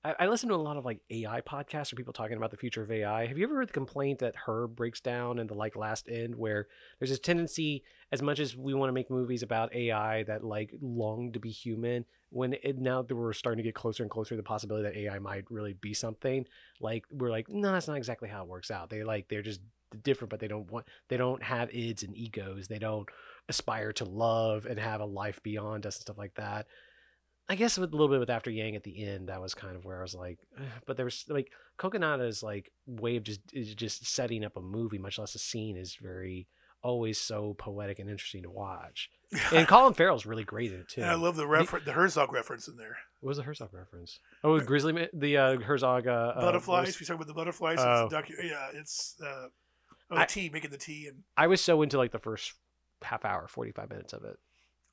I, 0.03 0.15
I 0.21 0.27
listen 0.27 0.49
to 0.49 0.55
a 0.55 0.57
lot 0.57 0.77
of 0.77 0.85
like 0.85 1.01
AI 1.09 1.41
podcasts 1.41 1.91
or 1.91 1.95
people 1.95 2.13
talking 2.13 2.37
about 2.37 2.51
the 2.51 2.57
future 2.57 2.81
of 2.81 2.91
AI. 2.91 3.25
Have 3.25 3.37
you 3.37 3.43
ever 3.45 3.55
heard 3.55 3.69
the 3.69 3.73
complaint 3.73 4.19
that 4.19 4.35
Herb 4.35 4.75
breaks 4.75 5.01
down 5.01 5.39
in 5.39 5.47
the 5.47 5.55
like 5.55 5.75
last 5.75 6.07
end 6.09 6.35
where 6.35 6.67
there's 6.99 7.09
this 7.09 7.19
tendency, 7.19 7.83
as 8.11 8.21
much 8.21 8.39
as 8.39 8.55
we 8.55 8.73
want 8.73 8.89
to 8.89 8.93
make 8.93 9.09
movies 9.09 9.43
about 9.43 9.73
AI 9.75 10.23
that 10.23 10.43
like 10.43 10.73
long 10.81 11.31
to 11.33 11.39
be 11.39 11.49
human, 11.49 12.05
when 12.29 12.53
it 12.63 12.77
now 12.77 13.01
that 13.01 13.15
we're 13.15 13.33
starting 13.33 13.57
to 13.57 13.67
get 13.67 13.75
closer 13.75 14.03
and 14.03 14.11
closer 14.11 14.29
to 14.31 14.35
the 14.37 14.43
possibility 14.43 14.83
that 14.83 14.97
AI 14.97 15.19
might 15.19 15.49
really 15.49 15.73
be 15.73 15.93
something, 15.93 16.45
like 16.79 17.05
we're 17.11 17.31
like, 17.31 17.49
no, 17.49 17.71
that's 17.71 17.87
not 17.87 17.97
exactly 17.97 18.29
how 18.29 18.43
it 18.43 18.49
works 18.49 18.71
out. 18.71 18.89
They 18.89 19.03
like 19.03 19.27
they're 19.29 19.41
just 19.41 19.61
different, 20.03 20.29
but 20.29 20.39
they 20.39 20.47
don't 20.47 20.69
want 20.71 20.85
they 21.09 21.17
don't 21.17 21.43
have 21.43 21.69
ids 21.73 22.03
and 22.03 22.15
egos. 22.15 22.67
They 22.67 22.79
don't 22.79 23.09
aspire 23.47 23.91
to 23.93 24.05
love 24.05 24.65
and 24.65 24.79
have 24.79 25.01
a 25.01 25.05
life 25.05 25.41
beyond 25.43 25.85
us 25.85 25.95
and 25.97 26.01
stuff 26.01 26.17
like 26.17 26.35
that. 26.35 26.67
I 27.49 27.55
guess 27.55 27.77
with 27.77 27.89
a 27.91 27.95
little 27.95 28.07
bit 28.09 28.19
with 28.19 28.29
After 28.29 28.51
Yang 28.51 28.75
at 28.75 28.83
the 28.83 29.03
end, 29.03 29.29
that 29.29 29.41
was 29.41 29.55
kind 29.55 29.75
of 29.75 29.83
where 29.83 29.97
I 29.99 30.03
was 30.03 30.13
like, 30.13 30.37
"Ugh," 30.57 30.63
but 30.85 30.95
there 30.97 31.05
was 31.05 31.25
like 31.27 31.51
Kogonada's 31.79 32.43
like 32.43 32.71
way 32.85 33.15
of 33.15 33.23
just 33.23 33.41
is 33.53 33.73
just 33.73 34.05
setting 34.05 34.43
up 34.45 34.55
a 34.55 34.61
movie, 34.61 34.99
much 34.99 35.17
less 35.17 35.33
a 35.35 35.39
scene, 35.39 35.75
is 35.75 35.95
very 35.95 36.47
always 36.81 37.19
so 37.19 37.55
poetic 37.57 37.99
and 37.99 38.09
interesting 38.09 38.43
to 38.43 38.49
watch. 38.49 39.09
And 39.51 39.67
Colin 39.67 39.93
Farrell's 39.95 40.25
really 40.25 40.43
great 40.45 40.71
in 40.71 40.79
it 40.81 40.89
too. 40.89 41.01
and 41.01 41.09
I 41.09 41.15
love 41.15 41.35
the 41.35 41.47
refer- 41.47 41.79
the 41.81 41.91
Herzog 41.91 42.31
reference 42.31 42.67
in 42.67 42.77
there. 42.77 42.95
what 43.19 43.29
was 43.29 43.37
the 43.37 43.43
Herzog 43.43 43.73
reference? 43.73 44.19
Oh, 44.43 44.59
Grizzly, 44.59 44.93
Ma- 44.93 45.05
the 45.11 45.37
uh, 45.37 45.59
Herzog 45.59 46.07
uh, 46.07 46.11
uh, 46.35 46.41
Butterflies. 46.41 46.85
voice. 46.89 46.99
we 46.99 47.05
talk 47.07 47.15
about 47.15 47.27
the 47.27 47.33
butterflies. 47.33 47.79
Oh. 47.81 48.05
It's 48.05 48.13
a 48.13 48.17
docu- 48.17 48.43
yeah, 48.49 48.67
it's 48.75 49.15
uh, 49.21 49.47
oh, 50.11 50.15
the 50.15 50.21
I- 50.21 50.25
tea, 50.25 50.49
making 50.53 50.71
the 50.71 50.77
tea, 50.77 51.07
and 51.07 51.23
I 51.35 51.47
was 51.47 51.59
so 51.61 51.81
into 51.81 51.97
like 51.97 52.11
the 52.11 52.19
first 52.19 52.53
half 53.01 53.25
hour, 53.25 53.47
forty 53.47 53.71
five 53.71 53.89
minutes 53.89 54.13
of 54.13 54.23
it. 54.23 54.37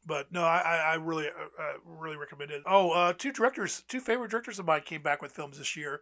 But 0.06 0.30
no, 0.32 0.42
I, 0.42 0.58
I 0.58 0.76
I 0.76 0.94
really, 0.94 1.26
uh, 1.26 1.30
uh, 1.30 1.72
really 1.84 2.16
recommend 2.16 2.50
it. 2.52 2.62
Oh, 2.66 2.90
uh, 2.90 3.12
two 3.12 3.32
directors, 3.32 3.82
two 3.88 4.00
favorite 4.00 4.30
directors 4.30 4.58
of 4.58 4.66
mine 4.66 4.82
came 4.84 5.02
back 5.02 5.20
with 5.20 5.32
films 5.32 5.58
this 5.58 5.76
year. 5.76 6.00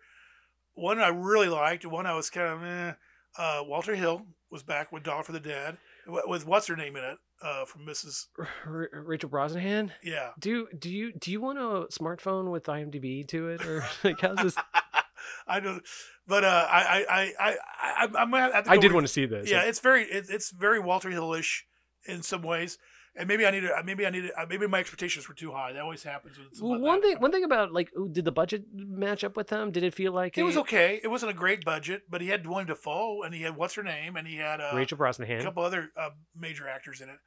One 0.75 0.99
I 1.01 1.09
really 1.09 1.49
liked, 1.49 1.87
one 1.87 2.07
I 2.07 2.15
was 2.15 2.31
kind 2.31 2.49
of, 2.49 2.63
eh. 2.65 2.93
Uh, 3.37 3.63
Walter 3.67 3.95
Hill 3.97 4.23
was 4.51 4.63
back 4.63 4.93
with 4.93 5.03
Dawn 5.03 5.25
for 5.25 5.33
the 5.33 5.41
Dead, 5.41 5.77
with, 6.07 6.47
what's 6.47 6.69
her 6.69 6.77
name 6.77 6.95
in 6.97 7.03
it, 7.05 7.19
uh, 7.43 7.65
from 7.65 7.85
Mrs. 7.85 8.27
R- 8.65 8.89
Rachel 8.93 9.29
Brosnahan. 9.29 9.91
Yeah. 10.05 10.31
Do 10.39 10.69
do 10.79 10.89
you 10.91 11.13
do 11.19 11.33
you 11.33 11.41
want 11.41 11.59
a 11.59 11.87
smartphone 11.93 12.53
with 12.53 12.65
IMDb 12.65 13.27
to 13.29 13.49
it 13.49 13.65
or 13.67 13.85
like 14.05 14.21
how's 14.21 14.37
this? 14.39 14.57
I 15.49 15.59
don't, 15.61 15.83
but 16.27 16.45
uh, 16.45 16.67
I, 16.71 16.81
I, 16.83 17.05
I, 17.09 17.33
I, 17.41 17.57
I, 17.83 18.05
I'm 18.23 18.31
gonna 18.31 18.53
have 18.53 18.65
to 18.65 18.71
I 18.71 18.75
did 18.77 18.85
with- 18.85 18.93
want 18.95 19.07
to 19.07 19.13
see 19.13 19.27
this. 19.27 19.51
Yeah, 19.51 19.63
it's 19.63 19.81
very, 19.81 20.05
it, 20.05 20.27
it's 20.29 20.51
very 20.51 20.79
Walter 20.79 21.11
Hill-ish 21.11 21.67
in 22.07 22.23
some 22.23 22.43
ways, 22.43 22.79
and 23.17 23.29
maybe 23.29 23.47
I 23.47 23.51
need 23.51 23.61
to, 23.61 23.83
maybe 23.85 24.07
I 24.07 24.11
need 24.11 24.23
to, 24.23 24.47
maybe 24.49 24.67
my 24.67 24.81
expectations 24.81 25.29
were 25.29 25.35
too 25.35 25.53
high. 25.53 25.73
That 25.73 25.83
always 25.83 26.03
happens 26.03 26.37
Well, 26.61 26.81
one 26.81 27.01
that. 27.01 27.07
thing 27.07 27.21
one 27.21 27.31
thing 27.33 27.45
about 27.45 27.73
like 27.73 27.91
did 28.13 28.25
the 28.25 28.33
budget 28.33 28.65
match 28.73 29.25
up 29.25 29.37
with 29.37 29.49
them? 29.49 29.71
Did 29.71 29.83
it 29.83 29.95
feel 29.95 30.13
like 30.13 30.37
It 30.37 30.43
was 30.43 30.57
okay. 30.57 31.01
It 31.03 31.09
wasn't 31.09 31.31
a 31.31 31.35
great 31.35 31.65
budget, 31.65 32.03
but 32.11 32.21
he 32.21 32.29
had 32.29 32.47
William 32.47 32.67
Dafoe 32.67 33.23
and 33.23 33.35
he 33.35 33.43
had 33.43 33.57
what's 33.57 33.75
her 33.75 33.83
name 33.83 34.17
and 34.17 34.27
he 34.27 34.37
had 34.37 34.61
uh, 34.61 34.73
Rachel 34.75 34.99
a 35.01 35.43
couple 35.43 35.63
other 35.63 35.91
uh, 35.97 36.11
major 36.37 36.69
actors 36.69 37.01
in 37.01 37.09
it. 37.09 37.19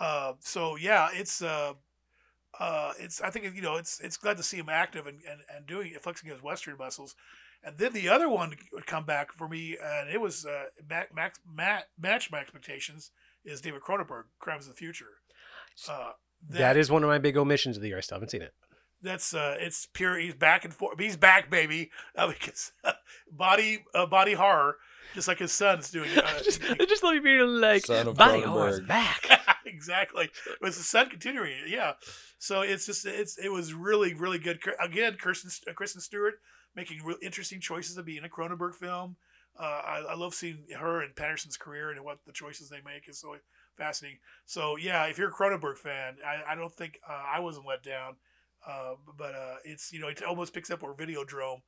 Uh, 0.00 0.32
so 0.40 0.76
yeah, 0.76 1.08
it's 1.12 1.40
uh, 1.42 1.74
uh, 2.58 2.92
it's 2.98 3.20
I 3.20 3.30
think 3.30 3.54
you 3.54 3.62
know 3.62 3.76
it's 3.76 4.00
it's 4.00 4.16
glad 4.16 4.36
to 4.38 4.42
see 4.42 4.56
him 4.58 4.68
active 4.68 5.06
and, 5.06 5.20
and, 5.28 5.40
and 5.54 5.66
doing 5.66 5.94
flexing 6.00 6.30
his 6.30 6.42
western 6.42 6.76
muscles. 6.76 7.14
And 7.64 7.76
then 7.76 7.92
the 7.92 8.08
other 8.08 8.28
one 8.28 8.54
would 8.72 8.86
come 8.86 9.04
back 9.04 9.32
for 9.32 9.48
me, 9.48 9.76
and 9.82 10.08
it 10.08 10.20
was 10.20 10.46
uh, 10.46 10.66
max, 10.88 11.40
max, 11.44 11.88
match 11.98 12.30
my 12.30 12.38
expectations. 12.38 13.10
Is 13.44 13.60
David 13.60 13.80
Cronenberg, 13.82 14.24
Crimes 14.38 14.66
of 14.66 14.74
the 14.74 14.76
Future? 14.76 15.18
Uh, 15.88 16.12
that 16.50 16.76
is 16.76 16.90
one 16.90 17.02
of 17.02 17.08
my 17.08 17.18
big 17.18 17.36
omissions 17.36 17.76
of 17.76 17.82
the 17.82 17.88
year. 17.88 17.98
I 17.98 18.00
still 18.00 18.16
haven't 18.16 18.30
seen 18.30 18.42
it. 18.42 18.52
that's 19.02 19.34
uh, 19.34 19.56
it's 19.58 19.86
pure. 19.92 20.18
He's 20.18 20.34
back 20.34 20.64
and 20.64 20.72
forth. 20.72 20.98
He's 20.98 21.16
back, 21.16 21.50
baby. 21.50 21.90
Uh, 22.16 22.28
because 22.28 22.72
body 23.30 23.84
uh, 23.94 24.06
body 24.06 24.32
horror, 24.32 24.76
just 25.14 25.28
like 25.28 25.38
his 25.38 25.52
son's 25.52 25.90
doing. 25.90 26.10
Uh, 26.16 26.38
just, 26.42 26.60
I 26.64 26.84
just 26.84 27.02
love 27.02 27.14
you 27.14 27.22
being 27.22 27.40
like 27.60 27.86
body 27.86 28.04
Cronenberg. 28.12 28.44
horror's 28.44 28.80
back. 28.80 29.24
exactly. 29.66 30.28
With 30.60 30.76
the 30.76 30.82
son 30.82 31.10
continuing 31.10 31.52
it, 31.52 31.68
yeah. 31.68 31.92
So 32.38 32.62
it's 32.62 32.86
just 32.86 33.06
it's 33.06 33.38
it 33.38 33.52
was 33.52 33.72
really 33.72 34.14
really 34.14 34.38
good. 34.38 34.58
Again, 34.80 35.16
Kirsten 35.20 35.50
uh, 35.68 35.74
Kristen 35.74 36.00
Stewart 36.00 36.34
making 36.74 37.04
real 37.04 37.18
interesting 37.22 37.60
choices 37.60 37.96
of 37.96 38.04
being 38.04 38.24
a 38.24 38.28
Cronenberg 38.28 38.74
film. 38.74 39.16
Uh, 39.58 39.82
I, 39.84 40.02
I 40.10 40.14
love 40.14 40.34
seeing 40.34 40.64
her 40.78 41.02
and 41.02 41.14
Pattinson's 41.16 41.56
career 41.56 41.90
and 41.90 42.04
what 42.04 42.18
the 42.26 42.32
choices 42.32 42.68
they 42.68 42.80
make 42.84 43.08
is 43.08 43.20
so 43.20 43.34
fascinating. 43.78 44.18
So 44.44 44.76
yeah, 44.76 45.06
if 45.06 45.16
you're 45.16 45.30
a 45.30 45.32
Cronenberg 45.32 45.78
fan, 45.78 46.16
I, 46.26 46.52
I 46.52 46.54
don't 46.54 46.74
think 46.74 46.98
uh, 47.08 47.22
I 47.36 47.40
wasn't 47.40 47.66
let 47.66 47.82
down. 47.82 48.16
Uh, 48.68 48.94
but 49.16 49.34
uh, 49.34 49.54
it's 49.64 49.92
you 49.92 50.00
know 50.00 50.08
it 50.08 50.22
almost 50.22 50.52
picks 50.52 50.70
up 50.70 50.82
where 50.82 50.92
Videodrome 50.92 51.62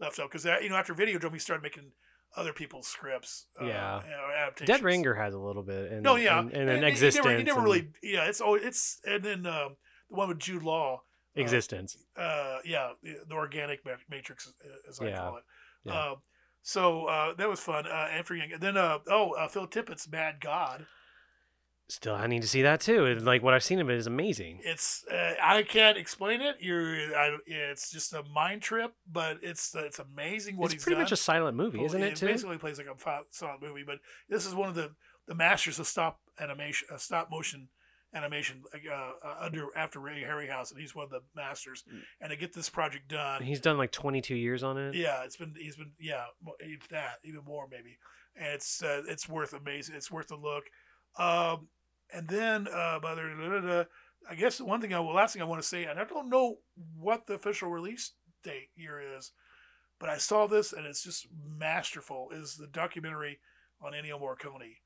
left 0.00 0.18
off 0.20 0.30
because 0.30 0.44
you 0.62 0.68
know 0.70 0.76
after 0.76 0.94
Videodrome 0.94 1.32
he 1.32 1.38
started 1.40 1.62
making 1.62 1.90
other 2.36 2.52
people's 2.52 2.86
scripts. 2.86 3.46
Uh, 3.60 3.66
Yeah. 3.66 4.02
you 4.04 4.10
know, 4.10 4.28
adaptations. 4.42 4.76
Dead 4.78 4.84
Ringer 4.84 5.14
has 5.14 5.34
a 5.34 5.38
little 5.38 5.62
bit. 5.62 5.90
And, 5.90 6.02
No, 6.02 6.16
yeah, 6.16 6.38
and, 6.40 6.52
and 6.52 6.70
an 6.70 6.82
he 6.84 6.90
eXistenZ. 6.92 7.14
never, 7.16 7.36
he 7.36 7.42
never 7.44 7.58
and 7.60 7.64
really. 7.66 7.88
Yeah, 8.02 8.24
it's 8.26 8.40
oh, 8.40 8.54
it's 8.54 9.00
and 9.06 9.22
then 9.22 9.46
um, 9.46 9.76
the 10.08 10.16
one 10.16 10.28
with 10.28 10.38
Jude 10.38 10.62
Law. 10.62 11.02
uh, 11.36 11.40
eXistenZ. 11.40 11.96
uh, 12.16 12.58
yeah, 12.64 12.90
the, 13.02 13.16
the 13.28 13.34
organic 13.34 13.80
matrix, 14.08 14.52
as 14.88 15.00
I 15.00 15.08
Yeah. 15.08 15.18
call 15.18 15.36
it. 15.38 15.44
Yeah. 15.84 16.10
Um, 16.10 16.16
so 16.62 17.06
uh, 17.06 17.34
that 17.34 17.48
was 17.48 17.60
fun. 17.60 17.86
Uh, 17.86 18.08
and 18.10 18.28
and 18.52 18.60
then 18.60 18.76
uh, 18.76 18.98
oh, 19.08 19.32
uh, 19.32 19.48
Phil 19.48 19.66
Tippett's 19.66 20.08
Mad 20.08 20.36
God. 20.40 20.86
Still, 21.88 22.14
I 22.16 22.26
need 22.26 22.42
to 22.42 22.48
see 22.48 22.62
that 22.62 22.80
too. 22.80 23.04
And 23.06 23.24
like 23.24 23.44
what 23.44 23.54
I've 23.54 23.62
seen 23.62 23.78
of 23.80 23.88
it 23.88 23.96
is 23.96 24.08
amazing. 24.08 24.58
It's 24.64 25.04
uh, 25.08 25.34
I 25.40 25.62
can't 25.62 25.96
explain 25.96 26.40
it. 26.40 26.56
You're 26.60 27.16
I, 27.16 27.36
it's 27.46 27.92
just 27.92 28.12
a 28.12 28.24
mind 28.24 28.62
trip, 28.62 28.92
but 29.10 29.38
it's 29.40 29.72
it's 29.74 30.00
amazing 30.00 30.56
what 30.56 30.66
it's 30.66 30.74
he's 30.74 30.82
pretty 30.82 30.96
done. 30.96 31.02
much 31.04 31.12
a 31.12 31.16
silent 31.16 31.56
movie, 31.56 31.84
isn't 31.84 32.00
yeah, 32.00 32.06
it? 32.08 32.16
Too. 32.16 32.26
basically 32.26 32.58
plays 32.58 32.78
like 32.78 32.88
a 32.88 33.22
silent 33.30 33.62
movie, 33.62 33.84
but 33.86 33.98
this 34.28 34.46
is 34.46 34.54
one 34.54 34.68
of 34.68 34.74
the 34.74 34.90
the 35.28 35.34
masters 35.36 35.78
of 35.78 35.86
stop 35.86 36.18
animation, 36.40 36.88
uh, 36.92 36.96
stop 36.96 37.30
motion 37.30 37.68
animation 38.14 38.62
uh, 38.74 38.94
uh, 39.24 39.36
under 39.40 39.66
after 39.76 40.00
Ray 40.00 40.24
Harryhausen. 40.26 40.78
He's 40.78 40.94
one 40.94 41.04
of 41.04 41.10
the 41.10 41.20
masters, 41.36 41.84
Mm. 41.88 42.00
and 42.20 42.30
to 42.30 42.36
get 42.36 42.52
this 42.52 42.68
project 42.68 43.08
done, 43.08 43.42
He's 43.44 43.60
done 43.60 43.78
like 43.78 43.92
22 43.92 44.34
years 44.34 44.64
on 44.64 44.76
it. 44.76 44.96
yeah, 44.96 45.22
it's 45.22 45.36
been 45.36 45.54
he's 45.56 45.76
been 45.76 45.92
yeah 46.00 46.24
that 46.90 47.18
even 47.24 47.44
more 47.44 47.68
maybe, 47.70 47.96
and 48.34 48.54
it's 48.54 48.82
uh, 48.82 49.02
it's 49.06 49.28
worth 49.28 49.52
amazing. 49.52 49.94
It's 49.94 50.10
worth 50.10 50.32
a 50.32 50.36
look. 50.36 50.64
Um, 51.18 51.68
and 52.12 52.28
then 52.28 52.68
uh, 52.68 52.98
I 54.28 54.34
guess 54.34 54.58
the 54.58 54.64
one 54.64 54.80
thing 54.80 54.94
I 54.94 55.00
well, 55.00 55.14
last 55.14 55.32
thing 55.32 55.42
I 55.42 55.46
want 55.46 55.62
to 55.62 55.68
say, 55.68 55.84
and 55.84 55.98
I 55.98 56.04
don't 56.04 56.28
know 56.28 56.58
what 56.96 57.26
the 57.26 57.34
official 57.34 57.68
release 57.68 58.12
date 58.42 58.70
year 58.76 59.16
is, 59.16 59.32
but 59.98 60.08
I 60.08 60.18
saw 60.18 60.46
this 60.46 60.72
and 60.72 60.86
it's 60.86 61.02
just 61.02 61.26
masterful. 61.58 62.28
Is 62.32 62.56
the 62.56 62.66
documentary 62.66 63.38
on 63.82 63.92
Ennio 63.92 64.20
Morricone 64.20 64.76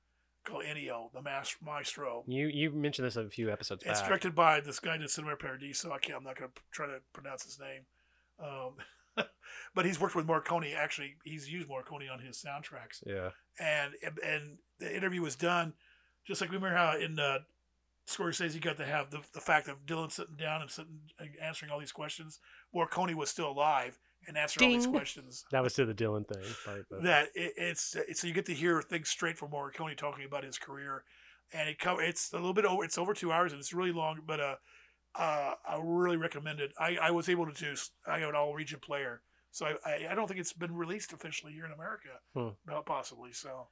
called 0.45 0.65
Ennio, 0.65 1.13
the 1.13 1.23
mas- 1.23 1.57
maestro. 1.65 2.25
You 2.27 2.49
you 2.49 2.71
mentioned 2.71 3.07
this 3.07 3.17
a 3.17 3.29
few 3.29 3.51
episodes 3.51 3.83
It's 3.87 4.01
back. 4.01 4.09
directed 4.09 4.35
by 4.35 4.61
this 4.61 4.79
guy 4.79 4.97
in 4.97 5.07
Cinema 5.09 5.37
Paradiso. 5.37 5.93
I 5.93 5.99
can't. 5.99 6.19
I'm 6.19 6.25
not 6.25 6.39
going 6.39 6.51
to 6.51 6.61
try 6.73 6.87
to 6.87 6.99
pronounce 7.13 7.45
his 7.45 7.59
name. 7.59 7.83
Um, 8.43 9.27
but 9.75 9.85
he's 9.85 10.01
worked 10.01 10.15
with 10.15 10.27
Morricone. 10.27 10.75
Actually, 10.75 11.17
he's 11.25 11.49
used 11.51 11.69
Morricone 11.69 12.11
on 12.13 12.21
his 12.21 12.43
soundtracks. 12.45 13.03
Yeah. 13.07 13.31
And 13.59 13.95
and 14.25 14.59
the 14.79 14.95
interview 14.95 15.23
was 15.23 15.37
done 15.37 15.75
just 16.31 16.41
like 16.41 16.51
we 16.51 16.57
remember 16.59 16.77
how 16.77 16.97
in 16.97 17.19
uh, 17.19 17.39
Scorsese 18.09 18.55
you 18.55 18.61
got 18.61 18.77
to 18.77 18.87
have 18.87 19.11
the, 19.11 19.19
the 19.35 19.41
fact 19.41 19.67
of 19.67 19.85
Dylan 19.85 20.13
sitting 20.13 20.37
down 20.37 20.63
and 20.63 20.71
sitting 20.71 21.01
and 21.19 21.31
answering 21.43 21.73
all 21.73 21.81
these 21.81 21.91
questions. 21.91 22.39
Morricone 22.73 23.13
was 23.17 23.31
still 23.31 23.51
alive 23.51 23.99
and 24.29 24.37
answering 24.39 24.71
all 24.71 24.77
these 24.77 24.87
questions. 24.87 25.45
That 25.51 25.65
was 25.65 25.75
to 25.75 25.85
the 25.87 25.93
Dylan 25.93 26.29
thing. 26.29 26.45
Part, 26.65 26.87
but- 26.89 27.03
That 27.03 27.29
it, 27.35 27.55
it's, 27.57 27.97
it's 27.97 28.21
so 28.21 28.29
you 28.29 28.33
get 28.33 28.47
to 28.47 28.55
hear 28.55 28.81
things 28.81 29.09
straight 29.09 29.37
from 29.37 29.51
Morricone 29.51 29.97
talking 29.97 30.25
about 30.25 30.45
his 30.45 30.57
career, 30.57 31.03
and 31.53 31.69
it 31.69 31.81
cover 31.81 32.01
it's 32.01 32.33
a 32.33 32.37
little 32.37 32.55
bit 32.55 32.65
over 32.65 32.85
it's 32.85 32.97
over 32.97 33.13
two 33.13 33.33
hours 33.33 33.51
and 33.53 33.59
it's 33.61 33.73
really 33.75 33.93
long, 33.93 34.21
but 34.25 34.39
uh, 34.39 34.55
uh 35.17 35.55
I 35.69 35.81
really 35.83 36.17
recommend 36.17 36.61
it. 36.61 36.71
I, 36.79 36.97
I 37.03 37.11
was 37.11 37.29
able 37.29 37.51
to 37.51 37.53
do 37.53 37.75
I 38.07 38.21
got 38.21 38.29
an 38.29 38.37
all 38.37 38.55
region 38.55 38.79
player, 38.79 39.23
so 39.51 39.67
I, 39.67 39.75
I 39.85 40.07
I 40.13 40.15
don't 40.15 40.29
think 40.29 40.39
it's 40.39 40.53
been 40.53 40.77
released 40.77 41.13
officially 41.13 41.53
here 41.53 41.67
in 41.67 41.73
America, 41.73 42.11
Hmm. 42.35 42.51
not 42.71 42.87
possibly. 42.87 43.33
So 43.33 43.67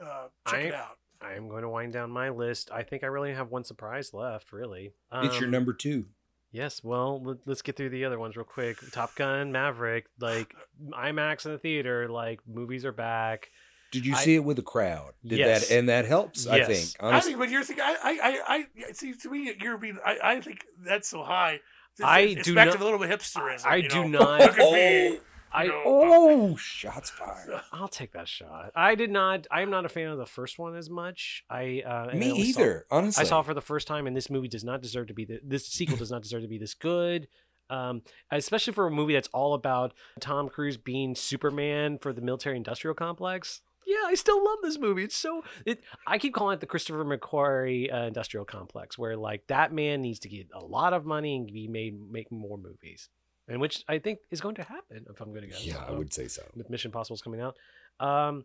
uh, 0.00 0.28
check 0.48 0.66
it 0.66 0.74
out. 0.74 0.98
I 1.20 1.34
am 1.34 1.48
going 1.48 1.62
to 1.62 1.68
wind 1.68 1.92
down 1.92 2.10
my 2.10 2.28
list. 2.30 2.70
I 2.72 2.82
think 2.82 3.02
I 3.02 3.06
really 3.06 3.32
have 3.34 3.50
one 3.50 3.64
surprise 3.64 4.12
left. 4.12 4.52
Really. 4.52 4.92
it's 5.12 5.36
your 5.36 5.46
Um, 5.46 5.50
number 5.52 5.72
two. 5.72 6.06
Yes. 6.52 6.84
Well, 6.84 7.20
let, 7.22 7.38
let's 7.46 7.62
get 7.62 7.76
through 7.76 7.88
the 7.90 8.04
other 8.04 8.18
ones 8.18 8.36
real 8.36 8.44
quick. 8.44 8.78
Top 8.92 9.14
Gun, 9.16 9.50
Maverick, 9.50 10.06
like 10.20 10.54
IMAX 10.90 11.46
in 11.46 11.52
the 11.52 11.58
theater. 11.58 12.08
Like 12.08 12.40
movies 12.46 12.84
are 12.84 12.92
back. 12.92 13.50
Did 13.90 14.04
you 14.06 14.14
I- 14.14 14.18
see 14.18 14.34
it 14.36 14.44
with 14.44 14.58
a 14.58 14.62
crowd? 14.62 15.12
Did 15.26 15.38
Yes. 15.38 15.68
that 15.68 15.78
and 15.78 15.88
that 15.88 16.04
helps? 16.04 16.46
I 16.46 16.58
Yes. 16.58 16.66
think. 16.94 17.02
I 17.12 17.20
think, 17.20 17.38
but 17.38 17.48
you're 17.48 17.62
thinking, 17.64 17.84
I, 17.84 17.96
I, 18.02 18.54
I, 18.56 18.64
I 18.88 18.92
see 18.92 19.14
to 19.14 19.30
me, 19.30 19.52
you're 19.60 19.78
being, 19.78 19.98
I, 20.04 20.18
I 20.22 20.40
think 20.40 20.64
that's 20.84 21.08
so 21.08 21.22
high. 21.22 21.60
It's, 21.92 22.00
I 22.02 22.20
it's 22.20 22.42
do 22.44 22.54
back 22.56 22.66
not- 22.68 22.76
to 22.78 22.82
a 22.82 22.84
little 22.84 22.98
bit 22.98 23.10
hipsterism. 23.10 23.66
I 23.66 23.76
you 23.76 23.88
do 23.88 24.08
know? 24.08 24.18
not- 24.18 24.40
Look 24.56 24.58
at 24.58 24.72
me. 24.72 25.18
I 25.54 25.66
know, 25.66 25.82
oh, 25.86 26.56
shots 26.56 27.10
fired. 27.10 27.60
I'll 27.72 27.88
take 27.88 28.12
that 28.12 28.28
shot. 28.28 28.72
I 28.74 28.94
did 28.94 29.10
not. 29.10 29.46
I 29.50 29.62
am 29.62 29.70
not 29.70 29.84
a 29.84 29.88
fan 29.88 30.08
of 30.08 30.18
the 30.18 30.26
first 30.26 30.58
one 30.58 30.76
as 30.76 30.90
much. 30.90 31.44
I 31.48 31.82
uh, 31.86 32.08
and 32.10 32.10
I 32.10 32.14
Me 32.14 32.30
saw- 32.52 32.60
either. 32.60 32.86
honestly, 32.90 33.22
I 33.22 33.24
saw 33.24 33.40
it 33.40 33.46
for 33.46 33.54
the 33.54 33.60
first 33.60 33.86
time, 33.86 34.06
and 34.06 34.16
this 34.16 34.28
movie 34.30 34.48
does 34.48 34.64
not 34.64 34.82
deserve 34.82 35.06
to 35.08 35.14
be 35.14 35.24
the, 35.24 35.40
this 35.44 35.66
sequel 35.66 35.96
does 35.96 36.10
not 36.10 36.22
deserve 36.22 36.42
to 36.42 36.48
be 36.48 36.58
this 36.58 36.74
good. 36.74 37.28
Um, 37.70 38.02
especially 38.30 38.74
for 38.74 38.86
a 38.86 38.90
movie 38.90 39.14
that's 39.14 39.30
all 39.32 39.54
about 39.54 39.94
Tom 40.20 40.50
Cruise 40.50 40.76
being 40.76 41.14
Superman 41.14 41.96
for 41.98 42.12
the 42.12 42.20
military-industrial 42.20 42.94
complex. 42.94 43.62
Yeah, 43.86 44.02
I 44.06 44.14
still 44.14 44.42
love 44.44 44.58
this 44.62 44.78
movie. 44.78 45.04
It's 45.04 45.16
so 45.16 45.44
it. 45.64 45.82
I 46.06 46.18
keep 46.18 46.34
calling 46.34 46.54
it 46.54 46.60
the 46.60 46.66
Christopher 46.66 47.04
McQuarrie 47.04 47.92
uh, 47.92 48.06
industrial 48.06 48.44
complex, 48.44 48.98
where 48.98 49.16
like 49.16 49.46
that 49.48 49.72
man 49.72 50.02
needs 50.02 50.18
to 50.20 50.28
get 50.28 50.48
a 50.54 50.64
lot 50.64 50.92
of 50.92 51.04
money 51.06 51.36
and 51.36 51.46
be 51.46 51.68
made 51.68 51.98
make 52.10 52.30
more 52.32 52.58
movies, 52.58 53.08
and 53.48 53.60
which 53.60 53.84
I 53.88 53.98
think 53.98 54.20
is 54.30 54.40
going 54.40 54.54
to 54.56 54.62
happen 54.62 55.06
if 55.10 55.20
I'm 55.20 55.30
going 55.30 55.42
to 55.42 55.48
guess. 55.48 55.64
Yeah, 55.66 55.78
I 55.84 55.88
Um, 55.88 55.98
would 55.98 56.12
say 56.12 56.28
so. 56.28 56.42
with 56.56 56.70
Mission 56.70 56.88
Impossible's 56.90 57.22
coming 57.22 57.40
out. 57.40 57.56
Um, 58.00 58.44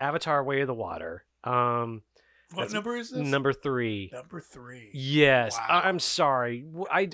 Avatar: 0.00 0.42
Way 0.44 0.60
of 0.62 0.66
the 0.66 0.74
Water. 0.74 1.24
Um, 1.44 2.02
What 2.54 2.72
number 2.72 2.96
is 2.96 3.10
this? 3.10 3.20
number 3.26 3.52
three. 3.52 4.10
Number 4.12 4.40
three. 4.40 4.90
Yes, 4.92 5.56
Wow. 5.56 5.66
I, 5.68 5.88
I'm 5.88 5.98
sorry. 5.98 6.64
I. 6.90 7.08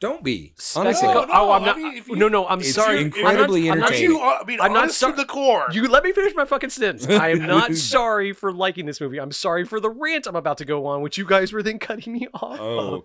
Don't 0.00 0.22
be 0.24 0.54
honestly. 0.76 1.08
No, 1.08 1.24
no, 1.24 1.28
oh, 1.32 1.52
I'm 1.52 1.62
I 1.62 1.66
not. 1.66 1.76
mean, 1.78 2.02
you- 2.06 2.16
no, 2.16 2.28
no, 2.28 2.46
I'm 2.46 2.58
It's 2.58 2.74
sorry. 2.74 3.00
incredibly 3.00 3.70
I'm 3.70 3.78
not, 3.78 3.90
I'm 3.92 3.92
not- 3.92 3.92
entertaining. 3.92 4.20
I 4.20 4.44
mean, 4.44 4.60
I'm 4.60 4.72
not 4.74 4.82
honest 4.82 4.98
so- 4.98 5.10
to 5.12 5.16
the 5.16 5.24
core. 5.24 5.68
You 5.72 5.88
let 5.88 6.02
me 6.04 6.12
finish 6.12 6.34
my 6.34 6.44
fucking 6.44 6.70
sentence. 6.70 7.06
I 7.08 7.30
am 7.30 7.46
not 7.46 7.74
sorry 7.76 8.32
for 8.34 8.52
liking 8.52 8.84
this 8.84 9.00
movie. 9.00 9.18
I'm 9.18 9.32
sorry 9.32 9.64
for 9.64 9.80
the 9.80 9.88
rant 9.88 10.26
I'm 10.26 10.36
about 10.36 10.58
to 10.58 10.64
go 10.66 10.84
on, 10.86 11.00
which 11.00 11.16
you 11.16 11.24
guys 11.24 11.52
were 11.54 11.62
then 11.62 11.78
cutting 11.78 12.12
me 12.12 12.26
off. 12.34 12.58
Oh, 12.60 12.94
of. 12.96 13.02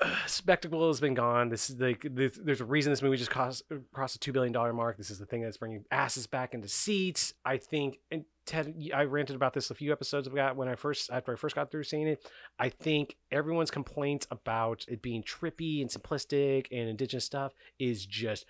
spectacle 0.26 0.86
has 0.88 1.00
been 1.00 1.14
gone. 1.14 1.48
This 1.48 1.70
is 1.70 1.80
like 1.80 2.06
this, 2.10 2.38
there's 2.42 2.60
a 2.60 2.64
reason 2.64 2.92
this 2.92 3.02
movie 3.02 3.16
just 3.16 3.30
cost 3.30 3.62
crossed 3.92 4.14
the 4.14 4.18
two 4.18 4.32
billion 4.32 4.52
dollar 4.52 4.72
mark. 4.72 4.96
This 4.96 5.10
is 5.10 5.18
the 5.18 5.26
thing 5.26 5.42
that's 5.42 5.56
bringing 5.56 5.84
asses 5.90 6.26
back 6.26 6.54
into 6.54 6.68
seats. 6.68 7.34
I 7.44 7.58
think, 7.58 7.98
and 8.10 8.24
Ted, 8.46 8.74
I 8.94 9.02
ranted 9.04 9.36
about 9.36 9.54
this 9.54 9.70
a 9.70 9.74
few 9.74 9.92
episodes 9.92 10.26
ago 10.26 10.52
when 10.54 10.68
I 10.68 10.74
first 10.74 11.10
after 11.10 11.32
I 11.32 11.36
first 11.36 11.54
got 11.54 11.70
through 11.70 11.84
seeing 11.84 12.06
it. 12.06 12.26
I 12.58 12.68
think 12.68 13.16
everyone's 13.30 13.70
complaints 13.70 14.26
about 14.30 14.84
it 14.88 15.02
being 15.02 15.22
trippy 15.22 15.80
and 15.80 15.90
simplistic 15.90 16.66
and 16.70 16.88
indigenous 16.88 17.24
stuff 17.24 17.54
is 17.78 18.06
just 18.06 18.46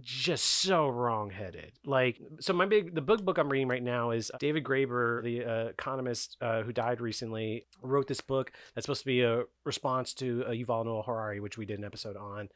just 0.00 0.44
so 0.44 0.88
wrong-headed. 0.88 1.72
Like, 1.84 2.20
so 2.40 2.52
my 2.52 2.66
big 2.66 2.94
the 2.94 3.00
book 3.00 3.24
book 3.24 3.38
I'm 3.38 3.48
reading 3.48 3.68
right 3.68 3.82
now 3.82 4.10
is 4.10 4.30
David 4.40 4.64
Graeber, 4.64 5.22
the 5.22 5.44
uh, 5.44 5.64
economist 5.68 6.36
uh, 6.40 6.62
who 6.62 6.72
died 6.72 7.00
recently, 7.00 7.66
wrote 7.82 8.08
this 8.08 8.20
book 8.20 8.50
that's 8.74 8.86
supposed 8.86 9.02
to 9.02 9.06
be 9.06 9.22
a 9.22 9.44
response 9.64 10.12
to 10.14 10.44
uh, 10.46 10.50
Yuval 10.50 10.84
Noah 10.84 11.02
Harari, 11.02 11.40
which 11.40 11.56
we 11.56 11.66
did 11.66 11.78
an 11.78 11.84
episode 11.84 12.16
on, 12.16 12.48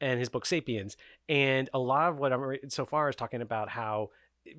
and 0.00 0.18
his 0.18 0.28
book 0.28 0.46
Sapiens. 0.46 0.96
And 1.28 1.68
a 1.74 1.78
lot 1.78 2.10
of 2.10 2.18
what 2.18 2.32
I'm 2.32 2.56
so 2.68 2.84
far 2.84 3.08
is 3.08 3.16
talking 3.16 3.42
about 3.42 3.68
how 3.68 4.10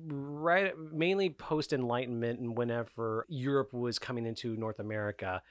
right 0.06 0.74
mainly 0.92 1.30
post 1.30 1.72
enlightenment 1.72 2.40
and 2.40 2.56
whenever 2.56 3.24
Europe 3.28 3.72
was 3.72 3.98
coming 3.98 4.26
into 4.26 4.54
North 4.56 4.80
America 4.80 5.42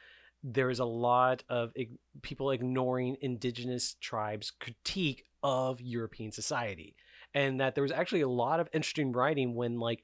there 0.44 0.70
is 0.70 0.80
a 0.80 0.86
lot 0.86 1.44
of 1.50 1.72
ig- 1.76 1.98
people 2.22 2.52
ignoring 2.52 3.18
indigenous 3.22 3.96
tribes 4.00 4.52
critique 4.52 5.26
of 5.44 5.82
European 5.82 6.32
society 6.32 6.96
and 7.34 7.60
that 7.60 7.76
there 7.76 7.82
was 7.82 7.92
actually 7.92 8.22
a 8.22 8.30
lot 8.30 8.60
of 8.60 8.70
interesting 8.74 9.12
writing 9.12 9.56
when 9.56 9.80
like 9.80 10.04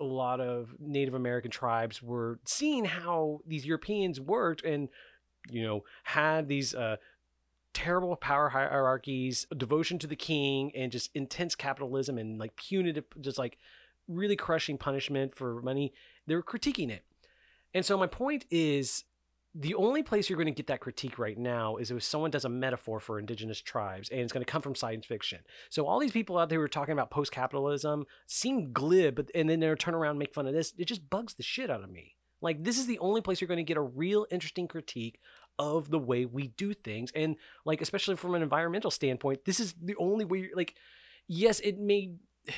a 0.00 0.04
lot 0.04 0.40
of 0.40 0.74
Native 0.78 1.14
American 1.14 1.50
tribes 1.50 2.02
were 2.02 2.38
seeing 2.44 2.84
how 2.84 3.40
these 3.46 3.66
Europeans 3.66 4.20
worked 4.20 4.64
and 4.64 4.88
you 5.50 5.62
know 5.62 5.84
had 6.04 6.48
these 6.48 6.74
uh 6.74 6.96
terrible 7.78 8.16
power 8.16 8.48
hierarchies, 8.48 9.46
devotion 9.56 10.00
to 10.00 10.08
the 10.08 10.16
king, 10.16 10.72
and 10.74 10.90
just 10.90 11.10
intense 11.14 11.54
capitalism 11.54 12.18
and 12.18 12.36
like 12.36 12.56
punitive, 12.56 13.04
just 13.20 13.38
like 13.38 13.56
really 14.08 14.34
crushing 14.34 14.76
punishment 14.76 15.34
for 15.36 15.62
money. 15.62 15.92
They 16.26 16.34
were 16.34 16.42
critiquing 16.42 16.90
it. 16.90 17.04
And 17.72 17.84
so 17.84 17.96
my 17.96 18.08
point 18.08 18.46
is 18.50 19.04
the 19.58 19.74
only 19.74 20.02
place 20.02 20.28
you're 20.28 20.36
going 20.36 20.46
to 20.46 20.52
get 20.52 20.68
that 20.68 20.80
critique 20.80 21.18
right 21.18 21.36
now 21.36 21.76
is 21.76 21.90
if 21.90 22.02
someone 22.02 22.30
does 22.30 22.44
a 22.44 22.48
metaphor 22.48 23.00
for 23.00 23.18
indigenous 23.18 23.60
tribes 23.60 24.08
and 24.08 24.20
it's 24.20 24.32
going 24.32 24.44
to 24.44 24.50
come 24.50 24.62
from 24.62 24.74
science 24.74 25.06
fiction. 25.06 25.40
So 25.68 25.86
all 25.86 25.98
these 25.98 26.12
people 26.12 26.38
out 26.38 26.48
there 26.48 26.58
who 26.58 26.64
are 26.64 26.68
talking 26.68 26.92
about 26.92 27.10
post-capitalism 27.10 28.04
seem 28.26 28.72
glib, 28.72 29.16
but 29.16 29.30
and 29.34 29.50
then 29.50 29.60
they're 29.60 29.76
turn 29.76 29.94
around 29.94 30.10
and 30.10 30.18
make 30.20 30.34
fun 30.34 30.46
of 30.46 30.54
this. 30.54 30.72
It 30.78 30.86
just 30.86 31.10
bugs 31.10 31.34
the 31.34 31.42
shit 31.42 31.70
out 31.70 31.82
of 31.82 31.90
me. 31.90 32.14
Like 32.40 32.62
this 32.62 32.78
is 32.78 32.86
the 32.86 33.00
only 33.00 33.20
place 33.20 33.40
you're 33.40 33.48
going 33.48 33.58
to 33.58 33.64
get 33.64 33.76
a 33.76 33.82
real 33.82 34.26
interesting 34.30 34.68
critique 34.68 35.18
of 35.58 35.90
the 35.90 35.98
way 35.98 36.24
we 36.24 36.48
do 36.48 36.72
things 36.72 37.10
and 37.16 37.34
like 37.64 37.82
especially 37.82 38.14
from 38.14 38.36
an 38.36 38.42
environmental 38.42 38.92
standpoint 38.92 39.44
this 39.44 39.58
is 39.58 39.74
the 39.82 39.96
only 39.96 40.24
way 40.24 40.38
you're 40.38 40.54
like 40.54 40.76
yes, 41.28 41.60
it 41.60 41.78
may 41.78 42.10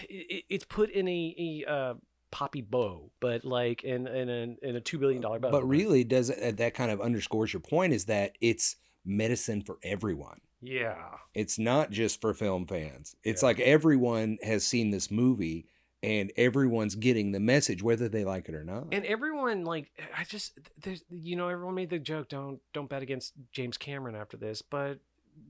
it, 0.09 0.45
it's 0.49 0.65
put 0.65 0.91
in 0.91 1.07
a, 1.09 1.65
a 1.67 1.71
uh, 1.71 1.95
poppy 2.31 2.61
bow, 2.63 3.11
but 3.21 3.45
like 3.45 3.83
in 3.85 4.07
in 4.07 4.29
a, 4.29 4.69
in 4.69 4.77
a 4.77 4.81
two 4.81 4.99
billion 4.99 5.21
dollar 5.23 5.39
bow. 5.39 5.51
But 5.51 5.65
really, 5.69 6.05
does 6.05 6.31
it, 6.31 6.43
uh, 6.43 6.51
that 6.57 6.75
kind 6.75 6.91
of 6.91 7.01
underscores 7.01 7.53
your 7.53 7.61
point? 7.61 7.93
Is 7.93 8.05
that 8.07 8.37
it's 8.41 8.77
medicine 9.05 9.63
for 9.63 9.79
everyone. 9.83 10.41
yeah, 10.61 10.97
It's 11.35 11.59
not 11.59 11.91
just 11.91 12.21
for 12.21 12.35
film 12.35 12.67
fans. 12.67 13.17
It's 13.25 13.43
Yeah. 13.43 13.47
like 13.47 13.61
everyone 13.61 14.37
has 14.43 14.67
seen 14.67 14.91
this 14.91 15.11
movie 15.11 15.67
and 16.03 16.31
everyone's 16.37 16.95
getting 16.95 17.33
the 17.33 17.41
message 17.41 17.83
whether 17.83 18.09
they 18.09 18.25
like 18.25 18.49
it 18.49 18.55
or 18.55 18.65
not. 18.65 18.87
and 18.93 19.05
everyone 19.07 19.65
like 19.65 19.91
I 20.17 20.25
just 20.25 20.59
there's 20.83 21.03
you 21.11 21.37
know 21.37 21.49
everyone 21.49 21.75
made 21.75 21.91
the 21.91 21.99
joke 21.99 22.29
don't 22.29 22.61
don't 22.75 22.89
bet 22.91 23.03
against 23.03 23.33
James 23.53 23.77
Cameron 23.79 24.15
after 24.17 24.37
this, 24.37 24.61
but 24.63 24.99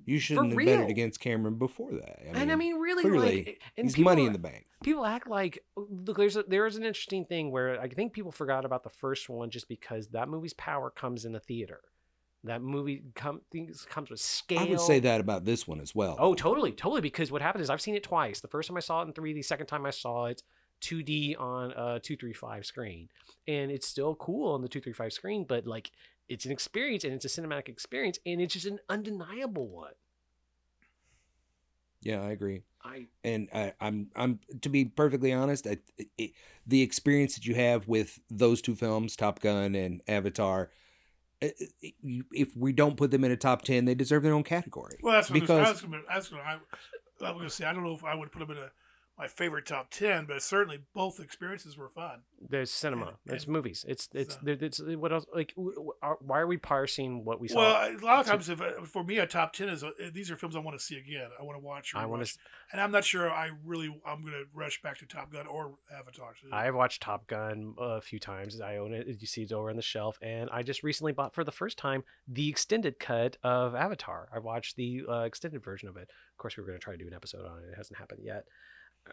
you 0.07 0.19
shouldn't 0.19 0.49
have 0.49 0.57
bet 0.57 0.67
real. 0.67 0.81
it 0.83 0.91
against 0.91 1.21
Cameron 1.21 1.57
before 1.57 1.93
that. 1.93 2.21
I 2.35 2.41
and 2.41 2.51
I 2.51 2.57
mean 2.57 2.77
really 2.77 3.03
clearly, 3.03 3.37
like 3.45 3.63
and 3.77 3.87
he's 3.87 3.95
people 3.95 4.11
money 4.11 4.27
in 4.27 4.33
the 4.33 4.39
bank. 4.39 4.67
people 4.83 5.05
act 5.05 5.29
like 5.29 5.59
oh, 5.77 5.87
look 5.89 6.17
there's 6.17 6.37
a, 6.37 6.43
there 6.43 6.67
is 6.67 6.77
an 6.77 6.85
interesting 6.85 7.25
thing 7.25 7.51
where 7.51 7.81
i 7.81 7.89
think 7.89 8.13
people 8.13 8.33
forgot 8.33 8.65
about 8.65 8.83
the 8.83 8.91
first 8.91 9.29
one 9.29 9.51
just 9.51 9.69
because 9.69 10.09
that 10.09 10.29
movie's 10.29 10.55
power 10.55 10.91
comes 10.91 11.25
in 11.25 11.33
the 11.33 11.41
theater 11.41 11.81
that 12.45 12.63
movie 12.63 13.03
come, 13.15 13.43
things 13.53 13.87
comes 13.89 14.09
with 14.09 14.19
scale 14.19 14.61
I 14.61 14.65
would 14.65 14.81
say 14.81 14.99
that 15.01 15.21
about 15.21 15.45
this 15.45 15.69
one 15.69 15.81
as 15.81 15.95
well. 15.95 16.17
oh 16.19 16.35
totally 16.35 16.73
totally 16.73 17.03
because 17.03 17.31
what 17.31 17.43
happened 17.43 17.63
is 17.63 17.71
i've 17.71 17.81
seen 17.83 17.95
it 17.95 18.03
twice 18.03 18.41
the 18.41 18.49
first 18.49 18.69
time 18.69 18.77
i 18.77 18.81
saw 18.81 19.03
it 19.03 19.07
in 19.07 19.13
3d 19.13 19.35
the 19.35 19.43
second 19.43 19.67
time 19.67 19.85
i 19.87 19.91
saw 19.91 20.27
it 20.27 20.43
2d 20.81 21.39
on 21.39 21.73
a 21.73 22.01
235 22.01 22.65
screen 22.65 23.09
and 23.47 23.71
it's 23.71 23.87
still 23.87 24.15
cool 24.15 24.55
on 24.55 24.63
the 24.63 24.69
235 24.69 25.13
screen 25.13 25.45
but 25.45 25.67
like 25.67 25.91
it's 26.31 26.47
an 26.47 26.53
experience 26.53 27.05
and 27.05 27.13
it's 27.13 27.25
a 27.27 27.29
cinematic 27.29 27.69
experience 27.69 28.19
and 28.25 28.41
it's 28.41 28.55
just 28.55 28.65
an 28.67 28.79
undeniable 28.89 29.69
one 29.69 29.93
Yeah, 32.03 32.23
I 32.23 32.31
agree. 32.31 32.63
i 32.83 33.07
and 33.25 33.49
I, 33.53 33.75
I'm 33.81 34.11
I'm 34.17 34.41
to 34.63 34.69
be 34.71 34.87
perfectly 34.87 35.33
honest, 35.35 35.67
I, 35.67 35.79
it, 36.17 36.33
the 36.67 36.81
experience 36.83 37.35
that 37.35 37.45
you 37.45 37.55
have 37.57 37.87
with 37.89 38.21
those 38.31 38.63
two 38.63 38.75
films, 38.75 39.17
Top 39.17 39.41
Gun 39.41 39.75
and 39.75 40.01
Avatar, 40.09 40.71
it- 41.43 41.57
it- 41.83 41.95
you- 42.01 42.25
if 42.33 42.57
we 42.57 42.73
don't 42.73 42.97
put 42.97 43.11
them 43.11 43.25
in 43.25 43.31
a 43.33 43.37
top 43.37 43.63
ten, 43.63 43.85
they 43.85 43.95
deserve 43.95 44.23
their 44.23 44.33
own 44.33 44.45
category. 44.45 44.99
Well, 45.03 45.15
that's 45.15 45.31
what 45.31 45.41
because 45.41 45.67
I 45.67 45.71
was 45.73 45.81
going 45.83 45.93
to. 46.03 46.11
I 46.11 46.17
was 46.17 46.29
going 46.29 46.43
to. 46.43 46.49
I 46.49 47.31
was 47.33 47.39
going 47.39 47.49
to 47.49 47.51
say 47.51 47.65
I 47.67 47.73
don't 47.75 47.85
know 47.85 47.93
if 47.95 48.03
I 48.05 48.15
would 48.15 48.33
put 48.33 48.39
them 48.39 48.51
in 48.57 48.63
a 48.63 48.71
my 49.21 49.29
favorite 49.29 49.67
top 49.67 49.91
ten, 49.91 50.25
but 50.25 50.43
certainly 50.43 50.79
both 50.95 51.21
experiences 51.21 51.77
were 51.77 51.91
fun. 51.91 52.23
There's 52.41 52.71
cinema. 52.71 53.19
And- 53.27 53.35
It's 53.35 53.45
and- 53.45 53.53
movies. 53.53 53.85
It's 53.87 54.09
it's 54.15 54.35
So- 54.37 54.41
it's 54.47 54.81
what 54.81 55.13
else? 55.13 55.27
Like, 55.35 55.55
w- 55.57 55.75
w- 55.75 55.93
are- 56.01 56.17
why 56.21 56.41
are 56.41 56.47
we 56.47 56.57
parsing 56.57 57.25
what 57.27 57.39
we 57.39 57.49
saw? 57.49 57.59
Well, 57.59 57.97
a 57.97 58.05
lot 58.05 58.21
of 58.21 58.27
times, 58.27 58.49
if, 58.49 58.61
uh, 58.63 58.83
for 58.85 59.05
me, 59.05 59.19
a 59.19 59.27
top 59.27 59.53
ten 59.53 59.69
is 59.69 59.85
uh 59.85 59.91
these 60.13 60.31
are 60.31 60.37
films 60.37 60.57
I 60.57 60.61
want 60.61 60.79
to 60.79 60.83
see 60.85 60.97
again. 60.97 61.29
I 61.39 61.43
want 61.43 61.57
to 61.61 61.65
watch. 61.65 61.93
I 61.95 62.07
want 62.07 62.25
to. 62.25 62.39
and 62.73 62.81
I'm 62.81 62.91
not 62.91 63.05
sure 63.05 63.31
I 63.31 63.51
really 63.65 63.89
I'm 64.07 64.23
going 64.23 64.33
to 64.33 64.47
rush 64.55 64.81
back 64.81 64.97
to 64.99 65.07
Top 65.07 65.31
Gun 65.31 65.47
or 65.47 65.75
Avatar. 65.95 66.33
I've 66.51 66.75
watched 66.75 67.03
Top 67.03 67.27
Gun 67.27 67.75
a 67.79 68.01
few 68.01 68.19
times. 68.19 68.59
I 68.61 68.79
own 68.79 68.95
it. 68.95 69.07
You 69.21 69.27
see 69.27 69.43
it 69.43 69.53
over 69.53 69.69
on 69.69 69.77
the 69.77 69.83
shelf, 69.83 70.19
and 70.23 70.49
I 70.51 70.63
just 70.63 70.83
recently 70.83 71.13
bought 71.13 71.35
for 71.35 71.45
the 71.45 71.53
first 71.53 71.77
time 71.77 72.05
the 72.27 72.49
extended 72.49 72.99
cut 72.99 73.37
of 73.43 73.75
Avatar. 73.75 74.29
I 74.33 74.39
watched 74.39 74.77
the 74.77 75.03
uh, 75.07 75.21
extended 75.25 75.63
version 75.63 75.89
of 75.91 75.97
it. 75.99 76.09
Of 76.33 76.39
course, 76.39 76.57
we 76.57 76.63
were 76.63 76.67
going 76.69 76.79
to 76.79 76.83
try 76.85 76.95
to 76.95 76.99
do 76.99 77.07
an 77.07 77.13
episode 77.15 77.45
on 77.45 77.59
it. 77.59 77.69
It 77.73 77.77
hasn't 77.77 77.99
happened 77.99 78.21
yet. 78.25 78.45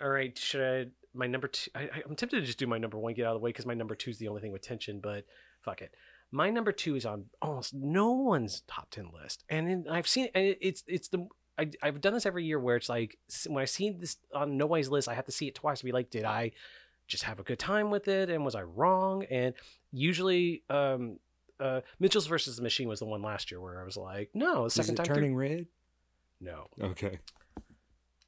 All 0.01 0.09
right, 0.09 0.37
should 0.37 0.61
I? 0.61 0.91
My 1.13 1.27
number 1.27 1.47
two. 1.47 1.71
I, 1.73 1.89
I'm 2.07 2.15
tempted 2.15 2.39
to 2.39 2.45
just 2.45 2.59
do 2.59 2.67
my 2.67 2.77
number 2.77 2.97
one, 2.97 3.13
get 3.13 3.25
out 3.25 3.35
of 3.35 3.41
the 3.41 3.43
way, 3.43 3.49
because 3.49 3.65
my 3.65 3.73
number 3.73 3.95
two 3.95 4.11
is 4.11 4.17
the 4.19 4.27
only 4.27 4.41
thing 4.41 4.51
with 4.51 4.61
tension. 4.61 4.99
But 4.99 5.25
fuck 5.61 5.81
it. 5.81 5.93
My 6.31 6.49
number 6.49 6.71
two 6.71 6.95
is 6.95 7.05
on 7.05 7.25
almost 7.41 7.73
no 7.73 8.11
one's 8.11 8.61
top 8.67 8.89
ten 8.91 9.09
list, 9.13 9.43
and 9.49 9.69
in, 9.69 9.87
I've 9.89 10.07
seen 10.07 10.27
and 10.35 10.55
it's 10.61 10.83
it's 10.87 11.07
the 11.07 11.27
I, 11.57 11.71
I've 11.81 12.01
done 12.01 12.13
this 12.13 12.25
every 12.25 12.43
year 12.45 12.59
where 12.59 12.75
it's 12.75 12.89
like 12.89 13.17
when 13.47 13.61
I 13.61 13.65
see 13.65 13.89
this 13.89 14.17
on 14.35 14.57
nobody's 14.57 14.89
list, 14.89 15.07
I 15.07 15.13
have 15.15 15.25
to 15.25 15.31
see 15.31 15.47
it 15.47 15.55
twice 15.55 15.79
to 15.79 15.85
be 15.85 15.91
like, 15.91 16.09
did 16.11 16.25
I 16.25 16.51
just 17.07 17.23
have 17.23 17.39
a 17.39 17.43
good 17.43 17.57
time 17.59 17.89
with 17.89 18.07
it, 18.09 18.29
and 18.29 18.43
was 18.45 18.53
I 18.55 18.61
wrong? 18.63 19.23
And 19.31 19.55
usually, 19.93 20.63
um, 20.69 21.17
uh, 21.59 21.79
Mitchell's 21.99 22.27
versus 22.27 22.57
the 22.57 22.61
Machine 22.61 22.89
was 22.89 22.99
the 22.99 23.05
one 23.05 23.21
last 23.21 23.49
year 23.49 23.61
where 23.61 23.81
I 23.81 23.85
was 23.85 23.95
like, 23.97 24.29
no, 24.33 24.65
the 24.65 24.69
second 24.69 24.95
time 24.97 25.05
through- 25.05 25.15
turning 25.15 25.35
red? 25.35 25.65
no, 26.41 26.67
Okay. 26.79 27.17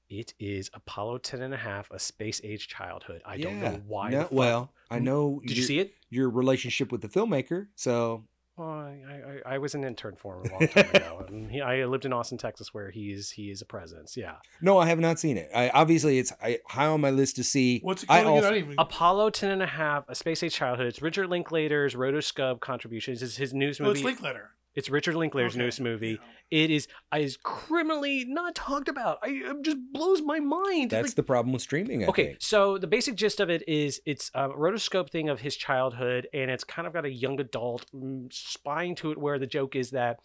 It 0.10 0.34
is 0.40 0.70
Apollo 0.74 1.20
10 1.20 1.42
and 1.42 1.54
a 1.54 1.58
half, 1.58 1.90
a 1.92 2.00
space 2.00 2.42
age 2.44 2.68
childhood. 2.68 3.22
I 3.26 3.38
don't 3.38 3.60
Yeah. 3.60 3.72
know 3.72 3.82
why. 3.88 4.10
No, 4.10 4.18
the 4.18 4.24
fuck- 4.24 4.32
well, 4.32 4.74
I 4.90 5.00
mm, 5.00 5.04
know 5.04 5.42
did 5.46 5.58
you 5.58 5.64
see 5.64 5.80
it? 5.80 5.94
your 6.10 6.30
relationship 6.30 6.92
with 6.92 7.02
the 7.02 7.08
filmmaker, 7.10 7.68
so 7.76 8.26
Well, 8.58 8.68
I, 8.68 9.42
I, 9.48 9.54
I 9.54 9.58
was 9.60 9.74
an 9.76 9.84
intern 9.86 10.16
for 10.18 10.38
him 10.42 10.48
a 10.48 10.52
long 10.52 10.68
time 10.68 10.90
ago, 10.94 11.24
and 11.30 11.50
he, 11.50 11.62
I 11.62 11.86
lived 11.86 12.04
in 12.06 12.12
Austin, 12.12 12.38
Texas, 12.38 12.74
where 12.74 12.90
he 12.92 13.12
is 13.14 13.30
he 13.32 13.52
is 13.52 13.62
a 13.62 13.66
presence. 13.66 14.18
Yeah, 14.18 14.36
no, 14.62 14.78
I 14.80 14.88
have 14.88 15.00
not 15.00 15.18
seen 15.20 15.38
it. 15.38 15.50
I 15.56 15.70
obviously 15.70 16.18
it's 16.20 16.34
I, 16.44 16.60
high 16.68 16.88
on 16.88 17.00
my 17.00 17.10
list 17.12 17.36
to 17.38 17.44
see. 17.44 17.80
What's 17.82 18.04
it 18.04 18.10
I 18.12 18.24
called 18.24 18.40
again? 18.40 18.44
I 18.44 18.48
also- 18.48 18.50
don't 18.50 18.58
even. 18.66 18.76
Apollo 18.80 19.30
10 19.30 19.52
and 19.52 19.64
a 19.64 19.68
half, 19.68 20.04
a 20.10 20.16
space 20.16 20.44
age 20.44 20.54
childhood. 20.56 20.88
It's 20.88 21.02
Richard 21.02 21.30
Linklater's 21.30 21.96
Rotoscope 21.96 22.60
contributions. 22.60 23.22
Oh, 23.22 23.26
it's 23.26 23.38
his 23.38 23.54
newest 23.54 23.80
oh, 23.80 23.86
movie. 23.86 24.00
it's 24.00 24.06
Linklater. 24.06 24.50
It's 24.76 24.90
Richard 24.90 25.16
Linklater's 25.16 25.54
Okay. 25.54 25.60
newest 25.64 25.82
movie. 25.82 26.20
Yeah. 26.52 26.64
It 26.64 26.70
is 26.72 26.88
is 27.16 27.38
criminally 27.42 28.24
not 28.26 28.56
talked 28.56 28.88
about. 28.88 29.18
I 29.24 29.30
it 29.30 29.62
just 29.64 29.78
blows 29.92 30.22
my 30.22 30.40
mind. 30.40 30.92
That's 30.92 31.10
Like, 31.10 31.16
the 31.16 31.24
problem 31.24 31.54
with 31.54 31.62
streaming. 31.62 32.04
I 32.04 32.08
okay, 32.08 32.26
think. 32.28 32.38
so 32.42 32.78
the 32.78 32.88
basic 32.88 33.16
gist 33.16 33.40
of 33.40 33.50
it 33.50 33.68
is 33.68 34.02
it's 34.06 34.30
a 34.34 34.50
rotoscope 34.50 35.10
thing 35.10 35.28
of 35.28 35.42
his 35.42 35.56
childhood, 35.56 36.28
and 36.34 36.50
it's 36.52 36.64
kind 36.64 36.88
of 36.88 36.94
got 36.94 37.06
a 37.06 37.12
young 37.12 37.40
adult 37.40 37.86
mm, 37.94 38.32
spine 38.32 38.96
to 38.96 39.12
it, 39.12 39.18
where 39.18 39.40
the 39.40 39.48
joke 39.48 39.76
is 39.76 39.92
that. 39.92 40.20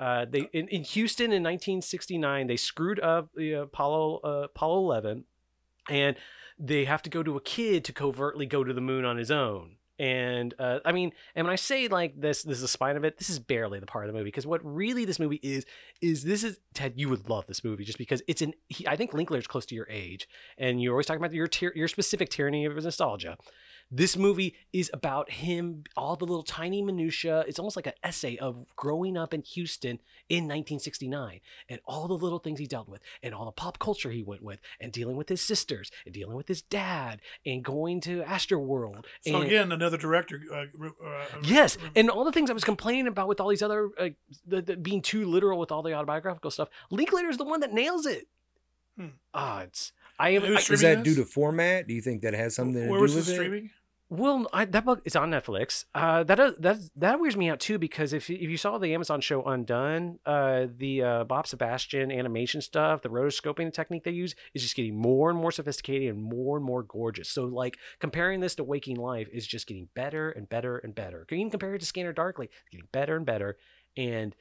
Uh, 0.00 0.24
they 0.30 0.48
in, 0.52 0.68
in 0.68 0.84
Houston 0.84 1.32
in 1.32 1.42
1969 1.42 2.46
they 2.46 2.56
screwed 2.56 3.00
up 3.00 3.30
the 3.34 3.52
Apollo 3.54 4.20
uh, 4.22 4.28
Apollo 4.44 4.78
11, 4.84 5.24
and 5.90 6.14
they 6.56 6.84
have 6.84 7.02
to 7.02 7.10
go 7.10 7.24
to 7.24 7.36
a 7.36 7.40
kid 7.40 7.84
to 7.84 7.92
covertly 7.92 8.46
go 8.46 8.62
to 8.62 8.72
the 8.72 8.80
moon 8.80 9.04
on 9.04 9.16
his 9.16 9.30
own. 9.32 9.77
And 9.98 10.54
uh, 10.58 10.78
I 10.84 10.92
mean, 10.92 11.12
and 11.34 11.46
when 11.46 11.52
I 11.52 11.56
say 11.56 11.88
like 11.88 12.20
this, 12.20 12.42
this 12.44 12.56
is 12.56 12.62
the 12.62 12.68
spine 12.68 12.96
of 12.96 13.04
it. 13.04 13.18
This 13.18 13.28
is 13.30 13.38
barely 13.38 13.80
the 13.80 13.86
part 13.86 14.04
of 14.04 14.12
the 14.12 14.18
movie 14.18 14.28
because 14.28 14.46
what 14.46 14.60
really 14.64 15.04
this 15.04 15.18
movie 15.18 15.40
is 15.42 15.66
is 16.00 16.22
this 16.22 16.44
is 16.44 16.58
Ted. 16.72 16.94
You 16.96 17.08
would 17.08 17.28
love 17.28 17.46
this 17.46 17.64
movie 17.64 17.84
just 17.84 17.98
because 17.98 18.22
it's 18.28 18.40
an. 18.40 18.54
He, 18.68 18.86
I 18.86 18.94
think 18.94 19.12
Linklater's 19.12 19.48
close 19.48 19.66
to 19.66 19.74
your 19.74 19.88
age, 19.90 20.28
and 20.56 20.80
you're 20.80 20.92
always 20.92 21.06
talking 21.06 21.22
about 21.22 21.34
your 21.34 21.48
your 21.74 21.88
specific 21.88 22.28
tyranny 22.28 22.64
of 22.64 22.76
nostalgia. 22.76 23.36
This 23.90 24.18
movie 24.18 24.54
is 24.70 24.90
about 24.92 25.30
him, 25.30 25.84
all 25.96 26.14
the 26.14 26.26
little 26.26 26.42
tiny 26.42 26.82
minutia. 26.82 27.44
It's 27.48 27.58
almost 27.58 27.74
like 27.74 27.86
an 27.86 27.94
essay 28.02 28.36
of 28.36 28.66
growing 28.76 29.16
up 29.16 29.32
in 29.32 29.42
Houston 29.42 29.98
in 30.28 30.44
1969 30.44 31.40
and 31.70 31.80
all 31.86 32.06
the 32.06 32.14
little 32.14 32.38
things 32.38 32.58
he 32.58 32.66
dealt 32.66 32.88
with 32.88 33.00
and 33.22 33.32
all 33.34 33.46
the 33.46 33.52
pop 33.52 33.78
culture 33.78 34.10
he 34.10 34.22
went 34.22 34.42
with 34.42 34.60
and 34.78 34.92
dealing 34.92 35.16
with 35.16 35.30
his 35.30 35.40
sisters 35.40 35.90
and 36.04 36.12
dealing 36.12 36.36
with 36.36 36.48
his 36.48 36.60
dad 36.60 37.22
and 37.46 37.64
going 37.64 38.02
to 38.02 38.20
Astroworld. 38.22 39.06
So 39.22 39.36
and, 39.36 39.44
again, 39.44 39.72
another 39.72 39.96
director. 39.96 40.40
Uh, 40.52 40.64
uh, 41.04 41.24
Yes, 41.42 41.76
uh, 41.78 41.88
and 41.96 42.10
all 42.10 42.24
the 42.24 42.32
things 42.32 42.50
I 42.50 42.52
was 42.52 42.64
complaining 42.64 43.06
about 43.06 43.26
with 43.26 43.40
all 43.40 43.48
these 43.48 43.62
other 43.62 43.88
uh, 43.98 44.10
the, 44.46 44.60
the, 44.60 44.76
being 44.76 45.00
too 45.00 45.24
literal 45.24 45.58
with 45.58 45.72
all 45.72 45.82
the 45.82 45.94
autobiographical 45.94 46.50
stuff. 46.50 46.68
Linklater 46.90 47.30
is 47.30 47.38
the 47.38 47.44
one 47.44 47.60
that 47.60 47.72
nails 47.72 48.04
it. 48.04 48.28
Hmm. 48.98 49.06
Ah, 49.32 49.60
it's 49.60 49.92
I 50.18 50.30
am. 50.30 50.42
I, 50.42 50.58
Is 50.58 50.80
that 50.80 51.04
this? 51.04 51.14
due 51.14 51.22
to 51.22 51.28
format? 51.28 51.86
Do 51.86 51.94
you 51.94 52.02
think 52.02 52.22
that 52.22 52.34
has 52.34 52.54
something 52.54 52.82
to 52.82 52.88
Where 52.88 52.98
do 52.98 53.02
was 53.02 53.14
with 53.14 53.26
this 53.26 53.34
it? 53.34 53.36
streaming? 53.36 53.70
Well, 54.10 54.46
I, 54.54 54.64
that 54.64 54.84
book 54.86 55.02
is 55.04 55.14
on 55.16 55.30
Netflix. 55.30 55.84
Uh, 55.94 56.22
that 56.24 56.40
uh, 56.40 56.52
that 56.60 56.78
that 56.96 57.20
weirds 57.20 57.36
me 57.36 57.50
out 57.50 57.60
too 57.60 57.78
because 57.78 58.12
if 58.14 58.30
you- 58.30 58.36
if 58.40 58.48
you 58.48 58.56
saw 58.56 58.78
the 58.78 58.94
Amazon 58.94 59.20
show 59.20 59.42
Undone, 59.44 60.18
uh, 60.24 60.66
the 60.74 61.02
uh, 61.02 61.24
Bob 61.24 61.46
Sebastian 61.46 62.10
animation 62.10 62.60
stuff, 62.62 63.02
the 63.02 63.10
rotoscoping 63.10 63.72
technique 63.72 64.04
they 64.04 64.10
use 64.10 64.34
is 64.54 64.62
just 64.62 64.76
getting 64.76 64.96
more 64.96 65.28
and 65.28 65.38
more 65.38 65.52
sophisticated 65.52 66.08
and 66.14 66.22
more 66.22 66.56
and 66.56 66.64
more 66.64 66.82
gorgeous. 66.82 67.28
So 67.28 67.44
like 67.44 67.76
comparing 67.98 68.40
this 68.40 68.54
to 68.54 68.64
Waking 68.64 68.96
Life 68.96 69.28
is 69.32 69.46
just 69.46 69.66
getting 69.66 69.88
better 69.94 70.30
and 70.30 70.48
better 70.48 70.78
and 70.78 70.94
better. 70.94 71.26
You 71.30 71.38
can 71.38 71.50
compare 71.50 71.74
it 71.74 71.80
to 71.80 71.86
Scanner 71.86 72.14
Darkly, 72.14 72.48
getting 72.70 72.88
better 72.92 73.14
and 73.16 73.26
better. 73.26 73.58
And 73.96 74.34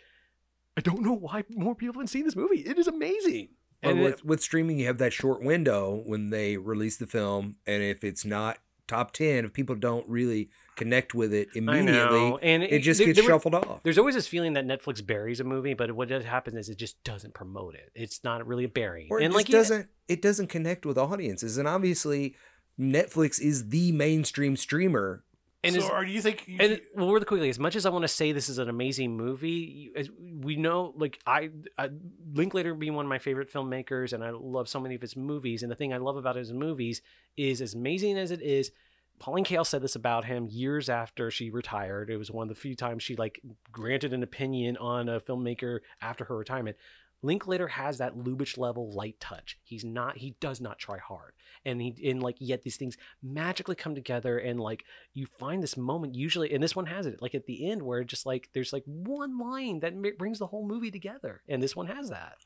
I 0.78 0.82
don't 0.82 1.02
know 1.02 1.14
why 1.14 1.44
more 1.50 1.76
people 1.76 1.94
haven't 1.96 2.08
seen 2.08 2.24
this 2.24 2.36
movie. 2.36 2.60
It 2.62 2.78
is 2.80 2.88
amazing. 2.88 3.50
And 3.84 4.02
with, 4.02 4.14
it- 4.20 4.26
with 4.26 4.42
streaming, 4.42 4.80
you 4.80 4.88
have 4.88 4.98
that 5.00 5.12
short 5.14 5.42
window 5.44 6.02
when 6.06 6.30
they 6.30 6.56
release 6.58 6.98
the 6.98 7.06
film, 7.08 7.58
and 7.68 7.84
if 7.84 8.04
it's 8.04 8.24
not 8.26 8.58
top 8.88 9.12
ten, 9.12 9.46
if 9.46 9.54
people 9.54 9.76
don't 9.76 10.08
really 10.08 10.50
connect 10.76 11.14
with 11.16 11.34
it 11.34 11.50
immediately, 11.56 12.36
and 12.42 12.64
it 12.64 12.80
just 12.80 12.98
there- 13.00 13.08
gets 13.08 13.18
there 13.18 13.26
were- 13.26 13.32
shuffled 13.36 13.56
off. 13.56 13.84
There's 13.84 13.98
always 13.98 14.16
this 14.16 14.28
feeling 14.28 14.54
that 14.54 14.66
Netflix 14.66 15.06
buries 15.06 15.40
a 15.40 15.44
movie, 15.44 15.74
but 15.74 15.92
what 15.92 16.08
does 16.08 16.24
happen 16.26 16.58
is 16.58 16.70
it 16.70 16.78
just 16.78 17.04
doesn't 17.04 17.34
promote 17.34 17.76
it. 17.76 17.92
It's 17.96 18.24
not 18.24 18.46
really 18.48 18.64
a 18.66 18.70
burying. 18.70 19.08
Or 19.12 19.20
it 19.20 19.26
and 19.26 19.34
just 19.34 19.46
like 19.46 19.50
yeah, 19.50 19.58
doesn't 19.60 19.88
it 20.08 20.22
doesn't 20.22 20.48
connect 20.48 20.86
with 20.86 20.98
audiences, 20.98 21.58
and 21.58 21.68
obviously, 21.68 22.36
Netflix 22.80 23.42
is 23.42 23.70
the 23.70 23.92
mainstream 23.92 24.56
streamer. 24.56 25.24
And 25.68 25.76
so, 25.76 25.88
as- 25.88 25.90
or 25.90 26.06
do 26.06 26.12
you 26.12 26.22
think? 26.22 26.48
You, 26.48 26.58
And 26.60 26.82
well, 26.96 27.12
really 27.12 27.26
quickly, 27.26 27.50
as 27.50 27.60
much 27.60 27.76
as 27.76 27.86
I 27.86 27.90
want 27.90 28.04
to 28.04 28.08
say 28.08 28.32
this 28.32 28.50
is 28.50 28.58
an 28.58 28.70
amazing 28.70 29.16
movie, 29.16 29.50
you- 29.50 29.92
as 29.96 30.10
we 30.20 30.56
know, 30.56 30.94
like 30.96 31.20
I, 31.26 31.50
I, 31.78 31.90
Linklater 32.34 32.74
being 32.74 32.94
one 32.94 33.06
of 33.06 33.10
my 33.10 33.20
favorite 33.20 33.52
filmmakers, 33.52 34.14
and 34.14 34.24
I 34.24 34.32
love 34.32 34.68
so 34.70 34.80
many 34.80 34.96
of 34.96 35.02
his 35.02 35.16
movies. 35.16 35.64
And 35.64 35.72
the 35.72 35.76
thing 35.76 35.94
I 35.94 35.98
love 35.98 36.18
about 36.18 36.36
his 36.36 36.52
movies 36.54 37.02
is, 37.36 37.62
as 37.62 37.74
amazing 37.74 38.18
as 38.18 38.32
it 38.32 38.42
is, 38.42 38.72
Pauline 39.20 39.46
Kael 39.46 39.66
said 39.66 39.82
this 39.82 39.96
about 39.96 40.26
him 40.26 40.48
years 40.48 40.90
after 40.90 41.32
she 41.32 41.50
retired. 41.50 42.10
It 42.12 42.18
was 42.18 42.30
one 42.30 42.50
of 42.50 42.56
the 42.56 42.62
few 42.62 42.76
times 42.76 43.02
she 43.02 43.16
like 43.16 43.42
granted 43.72 44.14
an 44.14 44.22
opinion 44.22 44.78
on 44.78 45.10
a 45.10 45.20
filmmaker 45.20 45.80
after 46.02 46.24
her 46.26 46.38
retirement. 46.38 46.78
Linklater 47.22 47.68
has 47.68 47.98
that 47.98 48.18
Lubitsch 48.18 48.58
level 48.58 48.92
light 48.92 49.20
touch. 49.20 49.58
He's 49.64 49.84
not 49.84 50.18
he 50.18 50.36
does 50.40 50.62
not 50.62 50.80
try 50.80 50.98
hard. 50.98 51.34
And 51.66 51.82
he 51.82 51.96
and 52.10 52.22
like 52.22 52.38
yet 52.40 52.62
these 52.62 52.78
things 52.78 52.98
magically 53.22 53.76
come 53.76 53.96
together 53.96 54.38
and 54.38 54.60
like 54.60 54.84
you 55.14 55.26
find 55.26 55.62
this 55.62 55.78
moment 55.78 56.16
usually 56.16 56.54
and 56.54 56.64
this 56.64 56.76
one 56.76 56.86
has 56.86 57.06
it 57.06 57.22
like 57.22 57.36
at 57.36 57.46
the 57.46 57.70
end 57.70 57.82
where 57.82 58.04
just 58.04 58.26
like 58.26 58.50
there's 58.54 58.74
like 58.74 58.84
one 58.86 59.38
line 59.38 59.80
that 59.80 60.18
brings 60.18 60.40
the 60.40 60.48
whole 60.48 60.66
movie 60.66 60.92
together 60.92 61.42
and 61.48 61.62
this 61.62 61.76
one 61.76 61.88
has 61.88 62.10
that. 62.10 62.38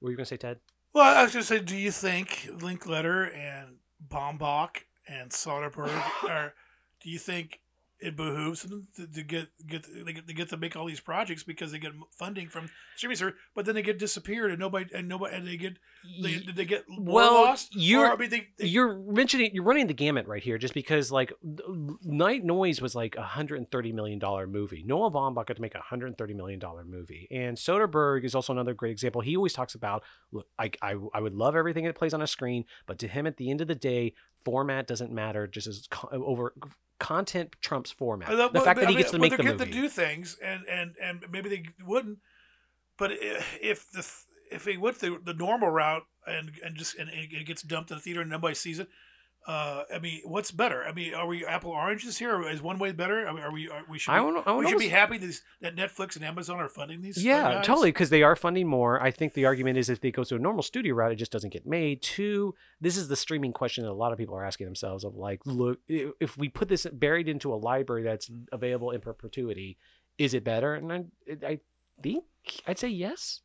What 0.00 0.06
were 0.06 0.10
you 0.10 0.16
going 0.16 0.24
to 0.24 0.28
say 0.28 0.36
Ted? 0.36 0.58
Well, 0.92 1.16
I 1.16 1.22
was 1.22 1.32
going 1.32 1.42
to 1.42 1.46
say, 1.46 1.60
do 1.60 1.76
you 1.76 1.92
think 1.92 2.50
Linklater 2.60 3.24
and 3.24 3.76
Baumbach 4.08 4.78
and 5.06 5.30
Soderbergh 5.30 6.02
are? 6.28 6.54
Do 7.00 7.10
you 7.10 7.18
think 7.18 7.60
it 8.00 8.16
behooves 8.16 8.62
them 8.62 8.86
to, 8.96 9.06
to 9.06 9.22
get 9.22 9.48
get 9.66 9.86
they 10.04 10.12
get, 10.12 10.26
they 10.26 10.32
get 10.32 10.48
to 10.50 10.56
make 10.56 10.76
all 10.76 10.86
these 10.86 11.00
projects 11.00 11.42
because 11.42 11.72
they 11.72 11.78
get 11.78 11.92
funding 12.18 12.48
from 12.48 12.68
streaming 12.96 13.16
service, 13.16 13.34
but 13.54 13.64
then 13.64 13.74
they 13.74 13.82
get 13.82 13.98
disappeared 13.98 14.50
and 14.50 14.58
nobody 14.58 14.86
and 14.94 15.08
nobody 15.08 15.34
and 15.36 15.46
they 15.46 15.56
get 15.56 15.78
they, 16.22 16.38
they 16.54 16.64
get 16.64 16.84
Well, 16.88 17.44
lost? 17.44 17.74
you're- 17.76 18.08
I 18.08 18.16
mean, 18.16 18.30
they, 18.30 18.48
they, 18.58 18.66
you're 18.66 18.98
mentioning 18.98 19.50
you're 19.52 19.64
running 19.64 19.86
the 19.86 19.94
gamut 19.94 20.26
right 20.26 20.42
here 20.42 20.56
just 20.58 20.72
because 20.74 21.12
like 21.12 21.32
night 22.02 22.44
noise 22.44 22.80
was 22.80 22.94
like 22.94 23.16
a 23.16 23.20
130 23.20 23.92
million 23.92 24.18
dollar 24.18 24.46
movie. 24.46 24.82
Noah 24.86 25.10
baumbach 25.10 25.46
got 25.46 25.56
to 25.56 25.62
make 25.62 25.74
a 25.74 25.78
130 25.78 26.34
million 26.34 26.58
dollar 26.58 26.84
movie. 26.84 27.28
And 27.30 27.56
soderbergh 27.56 28.24
is 28.24 28.34
also 28.34 28.52
another 28.52 28.74
great 28.74 28.92
example. 28.92 29.20
He 29.20 29.36
always 29.36 29.52
talks 29.52 29.74
about 29.74 30.02
look 30.32 30.46
I, 30.58 30.70
I 30.82 30.96
i 31.14 31.20
would 31.20 31.34
love 31.34 31.54
everything 31.56 31.84
that 31.84 31.94
plays 31.96 32.14
on 32.14 32.22
a 32.22 32.26
screen 32.26 32.64
but 32.86 32.98
to 33.00 33.08
him 33.08 33.26
at 33.26 33.36
the 33.36 33.50
end 33.50 33.60
of 33.60 33.68
the 33.68 33.74
day 33.74 34.14
format 34.44 34.86
doesn't 34.86 35.12
matter 35.12 35.46
just 35.46 35.66
as 35.66 35.86
over 36.12 36.54
content 37.00 37.56
trumps 37.60 37.90
format 37.90 38.28
uh, 38.28 38.32
I 38.32 38.34
love- 38.36 38.52
the 38.52 38.60
fact 38.60 38.78
that 38.78 38.86
I 38.86 38.90
he 38.90 38.94
mean, 38.94 39.02
gets 39.02 39.10
to 39.10 39.18
but 39.18 39.22
make 39.22 39.36
the 39.36 39.42
movie 39.42 39.64
to 39.64 39.70
do 39.70 39.88
things, 39.88 40.38
and 40.44 40.62
and 40.68 40.94
and 41.02 41.24
maybe 41.30 41.48
they 41.48 41.64
wouldn't. 41.84 42.18
But 42.96 43.12
if 43.60 43.90
the 43.90 44.06
if 44.52 44.64
he 44.66 44.76
went 44.76 44.98
the 45.00 45.18
the 45.24 45.34
normal 45.34 45.70
route 45.70 46.04
and 46.26 46.52
and 46.64 46.76
just 46.76 46.96
and 46.96 47.10
it 47.12 47.46
gets 47.46 47.62
dumped 47.62 47.90
in 47.90 47.96
the 47.96 48.02
theater 48.02 48.20
and 48.20 48.30
nobody 48.30 48.54
sees 48.54 48.78
it, 48.78 48.88
uh, 49.46 49.84
I 49.92 49.98
mean, 49.98 50.20
what's 50.24 50.50
better? 50.50 50.84
I 50.84 50.92
mean, 50.92 51.14
are 51.14 51.26
we 51.26 51.46
apple 51.46 51.70
oranges 51.70 52.18
here? 52.18 52.46
Is 52.48 52.60
one 52.60 52.78
way 52.78 52.92
better? 52.92 53.26
I 53.26 53.32
mean, 53.32 53.42
are 53.42 53.50
we? 53.50 53.68
Are, 53.70 53.82
we 53.88 53.98
should. 53.98 54.12
i 54.12 54.18
Be, 54.18 54.24
don't 54.24 54.46
I 54.46 54.52
we 54.54 54.62
don't 54.64 54.72
should 54.72 54.78
be 54.78 54.88
happy 54.88 55.16
that, 55.16 55.26
these, 55.26 55.42
that 55.62 55.76
Netflix 55.76 56.16
and 56.16 56.24
Amazon 56.24 56.60
are 56.60 56.68
funding 56.68 57.00
these. 57.00 57.16
uh, 57.16 57.22
Yeah, 57.22 57.54
guys. 57.54 57.66
totally, 57.66 57.90
because 57.90 58.10
they 58.10 58.22
are 58.22 58.36
funding 58.36 58.68
more. 58.68 59.02
I 59.02 59.10
think 59.10 59.32
the 59.32 59.46
argument 59.46 59.78
is 59.78 59.88
if 59.88 60.00
they 60.00 60.10
go 60.10 60.24
to 60.24 60.36
a 60.36 60.38
normal 60.38 60.62
studio 60.62 60.94
route, 60.94 61.12
it 61.12 61.16
just 61.16 61.32
doesn't 61.32 61.52
get 61.52 61.66
made. 61.66 62.02
Two, 62.02 62.54
this 62.80 62.96
is 62.96 63.08
the 63.08 63.16
streaming 63.16 63.52
question 63.52 63.84
that 63.84 63.90
a 63.90 63.92
lot 63.92 64.12
of 64.12 64.18
people 64.18 64.34
are 64.36 64.44
asking 64.44 64.66
themselves 64.66 65.04
of 65.04 65.16
like, 65.16 65.40
look, 65.46 65.78
if 65.88 66.36
we 66.36 66.48
put 66.50 66.68
this 66.68 66.86
buried 66.92 67.28
into 67.28 67.52
a 67.52 67.56
library 67.56 68.02
that's 68.02 68.30
available 68.52 68.90
in 68.90 69.00
perpetuity, 69.00 69.78
is 70.18 70.34
it 70.34 70.44
better? 70.44 70.74
And 70.74 70.92
I, 70.92 71.04
I 71.46 71.60
think 72.02 72.24
I'd 72.66 72.78
say 72.78 72.88
yes. 72.88 73.40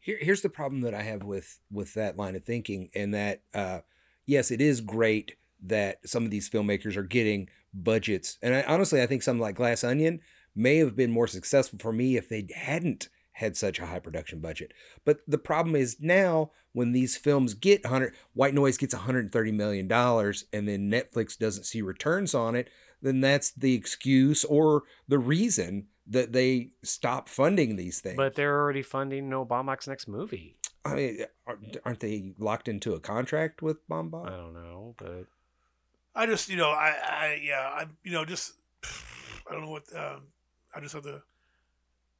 Here, 0.00 0.18
here's 0.20 0.42
the 0.42 0.50
problem 0.50 0.82
that 0.82 0.92
I 0.92 1.02
have 1.02 1.22
with 1.22 1.60
with 1.70 1.94
that 1.94 2.16
line 2.18 2.34
of 2.34 2.44
thinking, 2.44 2.90
and 2.94 3.14
that 3.14 3.42
uh, 3.54 3.80
yes, 4.26 4.50
it 4.50 4.60
is 4.60 4.80
great 4.80 5.36
that 5.62 5.98
some 6.08 6.24
of 6.24 6.30
these 6.30 6.48
filmmakers 6.48 6.96
are 6.96 7.02
getting 7.02 7.48
budgets, 7.72 8.38
and 8.42 8.54
I, 8.54 8.62
honestly, 8.62 9.02
I 9.02 9.06
think 9.06 9.22
something 9.22 9.42
like 9.42 9.56
Glass 9.56 9.82
Onion 9.84 10.20
may 10.54 10.78
have 10.78 10.94
been 10.94 11.10
more 11.10 11.26
successful 11.26 11.78
for 11.80 11.92
me 11.92 12.16
if 12.16 12.28
they 12.28 12.46
hadn't 12.54 13.08
had 13.32 13.56
such 13.56 13.80
a 13.80 13.86
high 13.86 13.98
production 13.98 14.40
budget. 14.40 14.72
But 15.04 15.18
the 15.26 15.38
problem 15.38 15.74
is 15.74 15.96
now 16.00 16.52
when 16.72 16.92
these 16.92 17.16
films 17.16 17.54
get 17.54 17.82
100, 17.82 18.14
White 18.32 18.54
Noise 18.54 18.76
gets 18.76 18.94
130 18.94 19.52
million 19.52 19.88
dollars, 19.88 20.44
and 20.52 20.68
then 20.68 20.90
Netflix 20.90 21.36
doesn't 21.36 21.64
see 21.64 21.82
returns 21.82 22.34
on 22.34 22.54
it, 22.54 22.68
then 23.02 23.20
that's 23.20 23.50
the 23.50 23.74
excuse 23.74 24.44
or 24.44 24.84
the 25.08 25.18
reason 25.18 25.86
that 26.06 26.32
they 26.32 26.70
stop 26.82 27.28
funding 27.28 27.76
these 27.76 28.00
things. 28.00 28.16
But 28.16 28.34
they're 28.34 28.60
already 28.60 28.82
funding 28.82 29.30
Baumbach's 29.30 29.88
next 29.88 30.06
movie. 30.06 30.56
I 30.84 30.94
mean, 30.94 31.18
aren't 31.46 31.76
aren't 31.84 32.00
they 32.00 32.34
locked 32.38 32.68
into 32.68 32.94
a 32.94 33.00
contract 33.00 33.62
with 33.62 33.86
Baumbach? 33.88 34.26
I 34.26 34.36
don't 34.36 34.54
know, 34.54 34.94
but 34.98 35.26
I 36.14 36.26
just, 36.26 36.48
you 36.48 36.56
know, 36.56 36.70
I, 36.70 36.94
I, 37.02 37.40
yeah, 37.42 37.60
I, 37.60 37.86
you 38.04 38.12
know, 38.12 38.24
just, 38.24 38.52
I 39.48 39.52
don't 39.52 39.62
know 39.62 39.70
what, 39.70 39.84
um, 39.96 40.22
I 40.74 40.80
just 40.80 40.94
have 40.94 41.02
to 41.04 41.22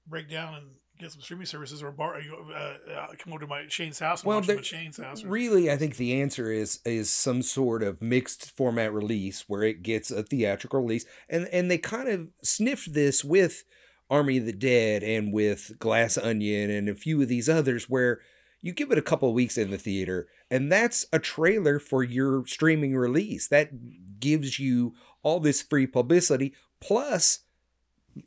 break 0.06 0.28
down 0.28 0.54
and 0.54 0.66
get 0.98 1.12
some 1.12 1.20
streaming 1.20 1.46
services 1.46 1.82
or 1.82 1.90
bar, 1.92 2.20
you 2.20 2.30
know, 2.30 2.52
uh, 2.52 2.90
uh, 2.92 3.06
come 3.18 3.32
over 3.32 3.40
to 3.40 3.46
my 3.46 3.64
Shane's 3.68 3.98
house 3.98 4.22
and 4.22 4.28
Well, 4.28 4.38
watch 4.38 4.46
there- 4.46 4.58
at 4.58 4.66
Shane's 4.66 4.96
house. 4.96 5.22
or- 5.24 5.28
Really, 5.28 5.70
I 5.70 5.76
think 5.76 5.96
the 5.96 6.20
answer 6.20 6.50
is 6.50 6.80
is 6.84 7.10
some 7.10 7.42
sort 7.42 7.82
of 7.82 8.00
mixed 8.02 8.50
format 8.56 8.92
release 8.92 9.44
where 9.48 9.62
it 9.62 9.82
gets 9.82 10.10
a 10.10 10.22
theatrical 10.22 10.80
release, 10.80 11.04
and 11.28 11.46
and 11.48 11.70
they 11.70 11.78
kind 11.78 12.08
of 12.08 12.28
sniffed 12.42 12.94
this 12.94 13.22
with 13.24 13.64
Army 14.10 14.38
of 14.38 14.46
the 14.46 14.52
Dead 14.52 15.02
and 15.02 15.32
with 15.32 15.78
Glass 15.78 16.16
Onion 16.18 16.70
and 16.70 16.88
a 16.88 16.94
few 16.94 17.20
of 17.22 17.28
these 17.28 17.48
others 17.48 17.88
where 17.88 18.20
you 18.64 18.72
give 18.72 18.90
it 18.90 18.96
a 18.96 19.02
couple 19.02 19.28
of 19.28 19.34
weeks 19.34 19.58
in 19.58 19.70
the 19.70 19.76
theater, 19.76 20.26
and 20.50 20.72
that's 20.72 21.04
a 21.12 21.18
trailer 21.18 21.78
for 21.78 22.02
your 22.02 22.46
streaming 22.46 22.96
release. 22.96 23.46
That 23.46 24.20
gives 24.20 24.58
you 24.58 24.94
all 25.22 25.38
this 25.38 25.60
free 25.60 25.86
publicity 25.86 26.54
plus 26.80 27.40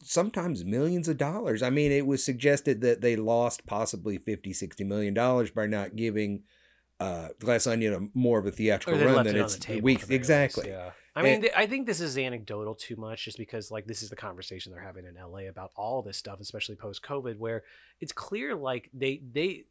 sometimes 0.03 0.63
millions 0.63 1.07
of 1.07 1.17
dollars. 1.17 1.63
I 1.63 1.71
mean, 1.71 1.91
it 1.91 2.05
was 2.05 2.23
suggested 2.23 2.81
that 2.81 3.01
they 3.01 3.15
lost 3.15 3.65
possibly 3.65 4.19
50, 4.19 4.53
60 4.53 4.83
million 4.83 5.15
dollars 5.15 5.49
by 5.49 5.65
not 5.65 5.95
giving 5.95 6.43
uh, 6.99 7.29
Glass 7.39 7.65
Onion 7.65 7.93
a 7.95 8.17
more 8.17 8.37
of 8.37 8.45
a 8.45 8.51
theatrical 8.51 9.03
run 9.03 9.25
than 9.25 9.35
it 9.35 9.39
it's 9.39 9.55
the 9.55 9.81
week. 9.81 9.97
at 9.97 10.01
the 10.01 10.07
very 10.07 10.17
Exactly. 10.17 10.69
Yeah. 10.69 10.91
I 11.15 11.23
mean, 11.23 11.41
th- 11.41 11.53
I 11.57 11.65
think 11.65 11.87
this 11.87 11.99
is 11.99 12.15
anecdotal 12.15 12.75
too 12.75 12.95
much, 12.95 13.25
just 13.25 13.39
because 13.39 13.71
like 13.71 13.87
this 13.87 14.03
is 14.03 14.11
the 14.11 14.15
conversation 14.15 14.71
they're 14.71 14.83
having 14.83 15.05
in 15.05 15.15
LA 15.15 15.49
about 15.49 15.71
all 15.75 16.03
this 16.03 16.15
stuff, 16.15 16.39
especially 16.39 16.75
post 16.75 17.01
COVID, 17.01 17.39
where 17.39 17.63
it's 17.99 18.11
clear 18.11 18.53
like 18.53 18.91
they 18.93 19.23
they 19.33 19.65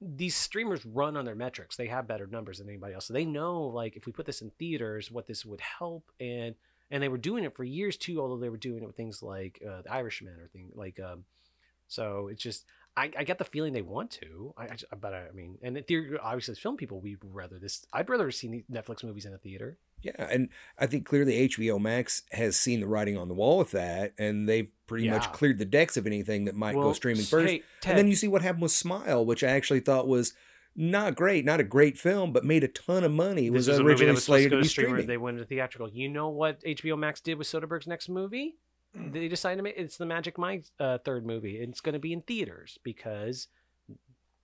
these 0.00 0.34
streamers 0.34 0.84
run 0.86 1.16
on 1.16 1.24
their 1.24 1.34
metrics. 1.34 1.76
They 1.76 1.86
have 1.86 2.06
better 2.06 2.26
numbers 2.26 2.58
than 2.58 2.68
anybody 2.68 2.94
else, 2.94 3.06
so 3.06 3.12
they 3.12 3.24
know 3.24 3.62
like 3.62 3.96
if 3.96 4.06
we 4.06 4.12
put 4.12 4.26
this 4.26 4.42
in 4.42 4.50
theaters, 4.58 5.10
what 5.10 5.26
this 5.26 5.44
would 5.44 5.60
help, 5.60 6.10
and 6.20 6.54
and 6.90 7.02
they 7.02 7.08
were 7.08 7.18
doing 7.18 7.44
it 7.44 7.54
for 7.54 7.64
years 7.64 7.96
too. 7.96 8.20
Although 8.20 8.38
they 8.38 8.48
were 8.48 8.56
doing 8.56 8.82
it 8.82 8.86
with 8.86 8.96
things 8.96 9.22
like 9.22 9.62
uh, 9.68 9.82
the 9.82 9.92
Irishman 9.92 10.40
or 10.40 10.48
thing 10.48 10.70
like 10.74 10.98
um, 11.00 11.24
so 11.88 12.28
it's 12.28 12.42
just. 12.42 12.64
I, 12.96 13.08
I 13.16 13.22
get 13.22 13.38
the 13.38 13.44
feeling 13.44 13.72
they 13.72 13.82
want 13.82 14.10
to, 14.20 14.52
I, 14.58 14.64
I 14.64 14.96
but 15.00 15.14
I, 15.14 15.28
I 15.28 15.30
mean, 15.30 15.58
and 15.62 15.76
in 15.76 15.84
theory, 15.84 16.18
obviously, 16.20 16.52
as 16.52 16.58
film 16.58 16.76
people, 16.76 17.00
we'd 17.00 17.18
rather 17.22 17.56
this. 17.56 17.86
I'd 17.92 18.10
rather 18.10 18.28
see 18.32 18.64
Netflix 18.70 19.04
movies 19.04 19.24
in 19.24 19.32
a 19.32 19.38
theater. 19.38 19.78
Yeah, 20.02 20.12
and 20.18 20.48
I 20.78 20.86
think 20.86 21.04
clearly 21.06 21.48
HBO 21.48 21.80
Max 21.80 22.22
has 22.32 22.56
seen 22.56 22.80
the 22.80 22.86
writing 22.86 23.18
on 23.18 23.28
the 23.28 23.34
wall 23.34 23.58
with 23.58 23.70
that, 23.72 24.14
and 24.18 24.48
they've 24.48 24.68
pretty 24.86 25.10
much 25.10 25.30
cleared 25.32 25.58
the 25.58 25.64
decks 25.64 25.96
of 25.96 26.06
anything 26.06 26.46
that 26.46 26.54
might 26.54 26.74
go 26.74 26.92
streaming 26.92 27.24
first. 27.24 27.48
Hey, 27.48 27.62
and 27.84 27.98
then 27.98 28.08
you 28.08 28.16
see 28.16 28.28
what 28.28 28.42
happened 28.42 28.62
with 28.62 28.72
Smile, 28.72 29.24
which 29.24 29.44
I 29.44 29.48
actually 29.48 29.80
thought 29.80 30.08
was 30.08 30.32
not 30.76 31.14
great, 31.14 31.44
not 31.44 31.60
a 31.60 31.64
great 31.64 31.98
film, 31.98 32.32
but 32.32 32.44
made 32.44 32.64
a 32.64 32.68
ton 32.68 33.04
of 33.04 33.12
money. 33.12 33.46
It 33.46 33.52
was 33.52 33.68
a 33.68 33.72
movie 33.72 33.82
that 33.82 33.88
originally 33.90 34.12
was 34.12 34.24
slated 34.24 34.50
to 34.50 34.56
to 34.56 34.62
be 34.62 34.68
streamer. 34.68 34.88
streaming. 34.88 35.06
They 35.06 35.16
went 35.16 35.38
to 35.38 35.44
theatrical. 35.44 35.90
You 35.90 36.08
know 36.08 36.28
what 36.28 36.62
HBO 36.64 36.98
Max 36.98 37.20
did 37.20 37.38
with 37.38 37.46
Soderbergh's 37.46 37.86
next 37.86 38.08
movie? 38.08 38.56
Mm. 38.96 39.12
They 39.12 39.28
decided 39.28 39.56
to 39.56 39.62
make 39.62 39.74
it's 39.76 39.96
the 39.96 40.06
Magic 40.06 40.38
Mike 40.38 40.64
uh, 40.78 40.98
third 40.98 41.26
movie. 41.26 41.56
It's 41.56 41.80
going 41.80 41.92
to 41.92 41.98
be 41.98 42.12
in 42.12 42.22
theaters 42.22 42.78
because, 42.82 43.48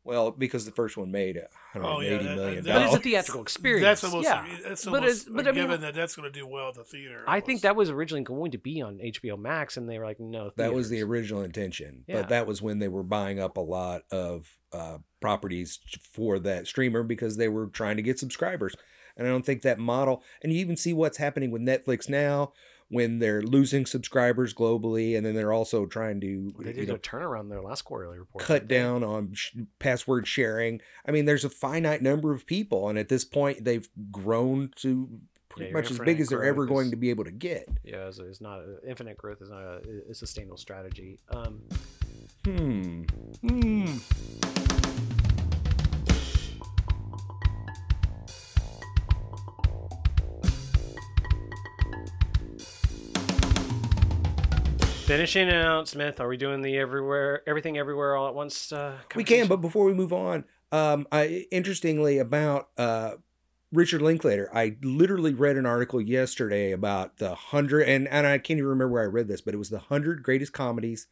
Well, 0.06 0.30
because 0.30 0.64
the 0.64 0.70
first 0.70 0.96
one 0.96 1.10
made 1.10 1.36
a 1.36 1.48
hundred 1.72 1.86
Oh, 1.88 1.98
and 1.98 2.06
yeah, 2.06 2.14
eighty 2.14 2.24
that- 2.24 2.36
million 2.36 2.64
that- 2.64 2.72
but 2.74 2.82
it's 2.86 2.94
a 2.94 2.98
theatrical 3.00 3.42
experience. 3.42 3.82
That's 3.82 4.04
almost, 4.04 4.24
yeah. 4.28 4.46
that's 4.62 4.84
But 4.84 4.94
almost 4.94 5.22
it's- 5.26 5.34
but 5.36 5.48
I 5.48 5.50
mean- 5.50 5.62
given 5.62 5.80
that 5.80 5.94
that's 5.94 6.14
going 6.14 6.32
to 6.32 6.38
do 6.38 6.46
well 6.46 6.68
at 6.68 6.74
the 6.76 6.84
theater. 6.84 7.24
I 7.26 7.40
think 7.40 7.62
that 7.62 7.74
was 7.74 7.90
originally 7.90 8.22
going 8.22 8.52
to 8.52 8.58
be 8.58 8.80
on 8.82 8.98
HBO 9.00 9.36
Max, 9.36 9.76
and 9.76 9.88
they 9.88 9.98
were 9.98 10.04
like, 10.04 10.20
no. 10.20 10.52
That 10.56 10.72
was 10.72 10.88
the 10.90 11.02
original 11.02 11.42
intention, 11.42 12.04
Yeah. 12.06 12.20
but 12.22 12.28
that 12.28 12.46
was 12.46 12.62
when 12.62 12.78
they 12.78 12.88
were 12.88 13.02
buying 13.02 13.40
up 13.40 13.56
a 13.56 13.60
lot 13.60 14.02
of 14.12 14.56
uh, 14.72 14.98
properties 15.20 15.78
for 16.12 16.38
that 16.38 16.66
streamer 16.66 17.02
because 17.02 17.36
they 17.36 17.48
were 17.48 17.66
trying 17.66 17.96
to 17.96 18.02
get 18.02 18.18
subscribers. 18.18 18.76
And 19.16 19.26
I 19.26 19.30
don't 19.30 19.44
think 19.46 19.62
that 19.62 19.78
model. 19.78 20.22
And 20.42 20.52
you 20.52 20.60
even 20.60 20.76
see 20.76 20.92
what's 20.92 21.16
happening 21.16 21.50
with 21.50 21.62
Netflix 21.62 22.08
now 22.08 22.52
when 22.88 23.18
they're 23.18 23.42
losing 23.42 23.84
subscribers 23.86 24.54
globally, 24.54 25.16
and 25.16 25.26
then 25.26 25.34
they're 25.34 25.52
also 25.52 25.86
trying 25.86 26.20
to 26.20 26.52
They 26.58 26.68
you 26.70 26.74
did 26.74 26.88
know, 26.88 26.94
a 26.94 26.98
turnaround 26.98 27.48
their 27.50 27.60
last 27.62 27.82
quarterly 27.82 28.18
report. 28.18 28.44
cut 28.44 28.68
down 28.68 29.02
on 29.02 29.32
sh- 29.34 29.56
password 29.78 30.26
sharing. 30.28 30.80
I 31.06 31.10
mean, 31.10 31.24
there's 31.24 31.44
a 31.44 31.50
finite 31.50 32.02
number 32.02 32.32
of 32.32 32.46
people, 32.46 32.88
and 32.88 32.98
at 32.98 33.08
this 33.08 33.24
point, 33.24 33.64
they've 33.64 33.88
grown 34.12 34.70
to 34.76 35.08
pretty 35.48 35.70
your 35.70 35.80
much 35.80 35.90
as 35.90 35.98
big 35.98 36.20
as 36.20 36.28
they're 36.28 36.44
ever 36.44 36.66
growth 36.66 36.68
going 36.68 36.90
to 36.92 36.96
be 36.96 37.10
able 37.10 37.24
to 37.24 37.30
get. 37.32 37.66
Yeah, 37.82 38.06
it's, 38.08 38.18
it's 38.18 38.40
not 38.40 38.60
a, 38.60 38.78
infinite 38.88 39.16
growth 39.16 39.42
is 39.42 39.50
not 39.50 39.62
a, 39.62 39.80
a 40.10 40.14
sustainable 40.14 40.56
strategy. 40.58 41.18
Um, 41.30 41.62
Hmm. 42.44 43.96
Finishing 55.06 55.48
out, 55.50 55.88
Smith. 55.88 56.20
Are 56.20 56.28
we 56.28 56.36
doing 56.36 56.62
the 56.62 56.76
everywhere, 56.76 57.42
everything, 57.48 57.78
everywhere, 57.78 58.16
all 58.16 58.28
at 58.28 58.34
once? 58.34 58.72
Uh, 58.72 58.98
We 59.14 59.24
can, 59.24 59.46
but 59.46 59.58
before 59.58 59.84
we 59.84 59.94
move 59.94 60.12
on, 60.12 60.44
um, 60.72 61.06
I 61.12 61.46
interestingly 61.50 62.18
about 62.18 62.68
uh, 62.76 63.12
Richard 63.72 64.02
Linklater, 64.02 64.50
I 64.54 64.76
literally 64.82 65.34
read 65.34 65.56
an 65.56 65.66
article 65.66 66.00
yesterday 66.00 66.72
about 66.72 67.18
the 67.18 67.34
hundred, 67.34 67.88
and 67.88 68.08
and 68.08 68.26
I 68.26 68.38
can't 68.38 68.58
even 68.58 68.68
remember 68.68 68.92
where 68.94 69.02
I 69.02 69.06
read 69.06 69.28
this, 69.28 69.40
but 69.40 69.54
it 69.54 69.58
was 69.58 69.70
the 69.70 69.78
hundred 69.78 70.22
greatest 70.22 70.52
comedies 70.52 71.06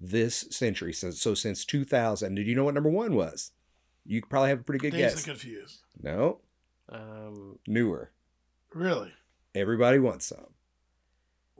this 0.00 0.46
century. 0.50 0.92
So, 0.92 1.10
so 1.10 1.34
since 1.34 1.64
2000, 1.64 2.34
did 2.34 2.46
you 2.46 2.54
know 2.54 2.64
what 2.64 2.74
number 2.74 2.88
one 2.90 3.14
was? 3.14 3.52
You 4.06 4.22
probably 4.22 4.48
have 4.48 4.60
a 4.60 4.62
pretty 4.64 4.78
good 4.78 4.92
Dazed 4.96 5.16
guess. 5.16 5.24
confused. 5.24 5.80
No, 6.02 6.40
Um, 6.88 7.58
newer. 7.66 8.10
Really? 8.74 9.12
Everybody 9.54 9.98
wants 9.98 10.26
some. 10.26 10.46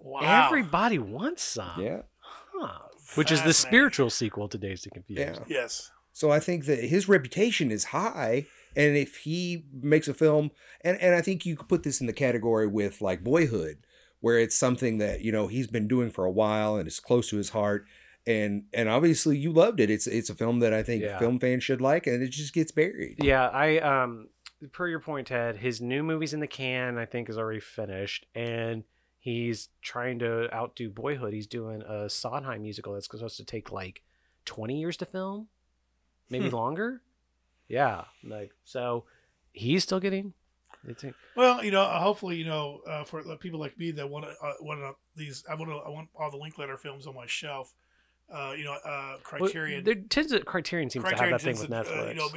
Wow. 0.00 0.46
Everybody 0.46 0.98
wants 0.98 1.42
some. 1.42 1.80
Yeah. 1.80 2.02
Huh. 2.20 2.78
Which 3.16 3.30
is 3.30 3.42
the 3.42 3.52
spiritual 3.52 4.10
sequel 4.10 4.48
to 4.48 4.58
Dazed 4.58 4.86
and 4.86 4.92
Confused. 4.94 5.20
Yeah. 5.46 5.62
Yes. 5.62 5.90
So 6.12 6.30
I 6.30 6.40
think 6.40 6.66
that 6.66 6.84
his 6.84 7.08
reputation 7.08 7.70
is 7.70 7.84
high, 7.84 8.46
and 8.76 8.96
if 8.96 9.18
he 9.18 9.64
makes 9.72 10.08
a 10.08 10.14
film, 10.14 10.50
and 10.82 11.00
and 11.00 11.14
I 11.14 11.22
think 11.22 11.46
you 11.46 11.56
could 11.56 11.68
put 11.68 11.82
this 11.82 12.00
in 12.00 12.06
the 12.06 12.12
category 12.12 12.66
with 12.66 13.00
like 13.00 13.22
Boyhood, 13.24 13.78
where 14.20 14.38
it's 14.38 14.56
something 14.56 14.98
that 14.98 15.22
you 15.22 15.32
know 15.32 15.46
he's 15.46 15.66
been 15.68 15.88
doing 15.88 16.10
for 16.10 16.24
a 16.24 16.30
while 16.30 16.76
and 16.76 16.86
it's 16.86 17.00
close 17.00 17.28
to 17.30 17.36
his 17.36 17.50
heart, 17.50 17.86
and 18.26 18.64
and 18.72 18.88
obviously 18.88 19.38
you 19.38 19.52
loved 19.52 19.80
it. 19.80 19.90
It's 19.90 20.06
it's 20.06 20.30
a 20.30 20.34
film 20.34 20.58
that 20.60 20.72
I 20.74 20.82
think 20.82 21.02
Yeah. 21.02 21.18
film 21.18 21.38
fans 21.38 21.64
should 21.64 21.80
like, 21.80 22.06
and 22.06 22.22
it 22.22 22.28
just 22.28 22.52
gets 22.52 22.72
buried. 22.72 23.16
Yeah, 23.22 23.48
I 23.48 23.78
um 23.78 24.28
per 24.72 24.88
your 24.88 25.00
point, 25.00 25.28
Ted, 25.28 25.56
his 25.56 25.80
new 25.80 26.02
movie's 26.02 26.34
in 26.34 26.40
the 26.40 26.46
can, 26.46 26.98
I 26.98 27.06
think, 27.06 27.28
is 27.30 27.38
already 27.38 27.60
finished, 27.60 28.26
and 28.34 28.84
he's 29.20 29.68
trying 29.82 30.18
to 30.18 30.52
outdo 30.52 30.90
Boyhood. 30.90 31.32
He's 31.32 31.46
doing 31.46 31.82
a 31.82 32.10
Sondheim 32.10 32.62
musical 32.62 32.94
that's 32.94 33.06
supposed 33.06 33.36
to 33.36 33.44
take 33.44 33.70
like 33.70 34.02
twenty 34.44 34.80
years 34.80 34.96
to 34.96 35.06
film, 35.06 35.46
maybe 36.28 36.48
Hmm. 36.48 36.56
longer. 36.56 37.02
Yeah, 37.68 38.06
like 38.24 38.50
so, 38.64 39.04
he's 39.52 39.84
still 39.84 40.00
getting. 40.00 40.34
Well, 41.36 41.62
you 41.62 41.70
know, 41.70 41.82
uh, 41.82 42.00
hopefully, 42.00 42.36
you 42.36 42.46
know, 42.46 42.80
uh, 42.88 43.04
for 43.04 43.22
people 43.36 43.60
like 43.60 43.78
me 43.78 43.90
that 43.92 44.08
want 44.08 44.24
to, 44.24 44.30
uh, 44.42 44.54
want 44.60 44.80
to, 44.80 44.92
these, 45.14 45.44
I 45.48 45.54
want 45.54 45.70
to, 45.70 45.76
I 45.76 45.90
want 45.90 46.08
all 46.14 46.30
the 46.30 46.38
Linklater 46.38 46.78
films 46.78 47.06
on 47.06 47.14
my 47.14 47.26
shelf. 47.26 47.74
Uh, 48.32 48.54
you 48.56 48.64
know, 48.64 48.72
uh, 48.84 49.16
Criterion. 49.22 49.84
There 49.84 49.94
tends 49.96 50.32
to 50.32 50.40
Criterion 50.40 50.88
seems 50.88 51.04
to 51.04 51.10
have 51.16 51.30
that 51.30 51.42
thing 51.42 51.58
with 51.58 51.68
Netflix. 51.68 52.06
Uh, 52.06 52.08
you 52.08 52.14
know, 52.14 52.28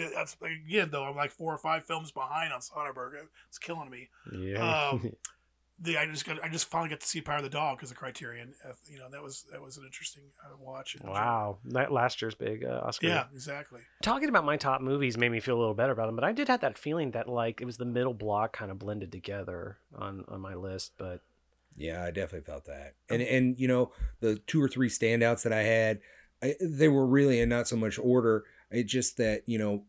again 0.68 0.90
though. 0.92 1.04
I'm 1.04 1.16
like 1.16 1.32
four 1.32 1.54
or 1.54 1.58
five 1.58 1.86
films 1.86 2.12
behind 2.12 2.52
on 2.52 2.60
Soderbergh. 2.62 3.14
It's 3.48 3.60
killing 3.60 3.90
me. 3.90 4.10
yeah. 4.34 4.90
um, 4.90 5.12
The 5.80 5.98
I 5.98 6.06
just 6.06 6.26
got 6.26 6.42
I 6.44 6.50
just 6.50 6.66
finally 6.66 6.90
got 6.90 7.02
to 7.02 7.08
see 7.08 7.20
Power 7.20 7.38
of 7.38 7.44
the 7.44 7.50
Dog 7.50 7.78
because 7.78 7.92
of 7.92 7.98
Criterion. 7.98 8.54
Uh, 8.64 8.74
you 8.86 9.00
know, 9.00 9.10
that 9.10 9.24
was 9.24 9.46
that 9.52 9.62
was 9.62 9.78
an 9.78 9.84
interesting 9.86 10.24
uh, 10.46 10.56
watch. 10.60 10.96
wow, 11.04 11.58
that 11.66 11.92
last 11.92 12.22
year's 12.22 12.36
big 12.36 12.64
uh, 12.64 12.82
Oscar. 12.84 13.08
Yeah, 13.08 13.26
exactly. 13.34 13.82
talking 14.02 14.30
about 14.30 14.46
my 14.46 14.56
top 14.56 14.82
movies 14.82 15.18
made 15.18 15.32
me 15.32 15.40
feel 15.40 15.58
a 15.58 15.60
little 15.60 15.74
better 15.74 15.92
about 15.92 16.06
them, 16.06 16.16
but 16.16 16.24
I 16.24 16.32
did 16.32 16.48
have 16.48 16.62
that 16.62 16.78
feeling 16.78 17.12
that 17.12 17.28
like 17.28 17.60
it 17.60 17.66
was 17.66 17.78
the 17.78 17.86
middle 17.86 18.14
block 18.14 18.54
kind 18.54 18.72
of 18.72 18.80
blended 18.80 19.12
together 19.12 19.78
on 19.98 20.24
on 20.28 20.40
my 20.42 20.54
list. 20.54 20.94
But 20.98 21.22
Yeah, 21.76 22.04
I 22.04 22.12
definitely 22.12 22.46
felt 22.46 22.66
that. 22.66 22.94
And 23.10 23.22
and 23.22 23.60
you 23.60 23.68
know, 23.68 23.92
the 24.20 24.38
two 24.46 24.62
or 24.62 24.68
three 24.68 24.90
standouts 24.90 25.42
that 25.44 25.54
I 25.54 25.64
had, 25.64 26.00
I, 26.42 26.56
they 26.62 26.88
were 26.88 27.06
really 27.06 27.40
in 27.40 27.50
not 27.50 27.68
so 27.68 27.76
much 27.76 27.98
order. 27.98 28.44
It's 28.70 28.92
just 28.92 29.18
that, 29.18 29.42
you 29.48 29.58
know, 29.58 29.84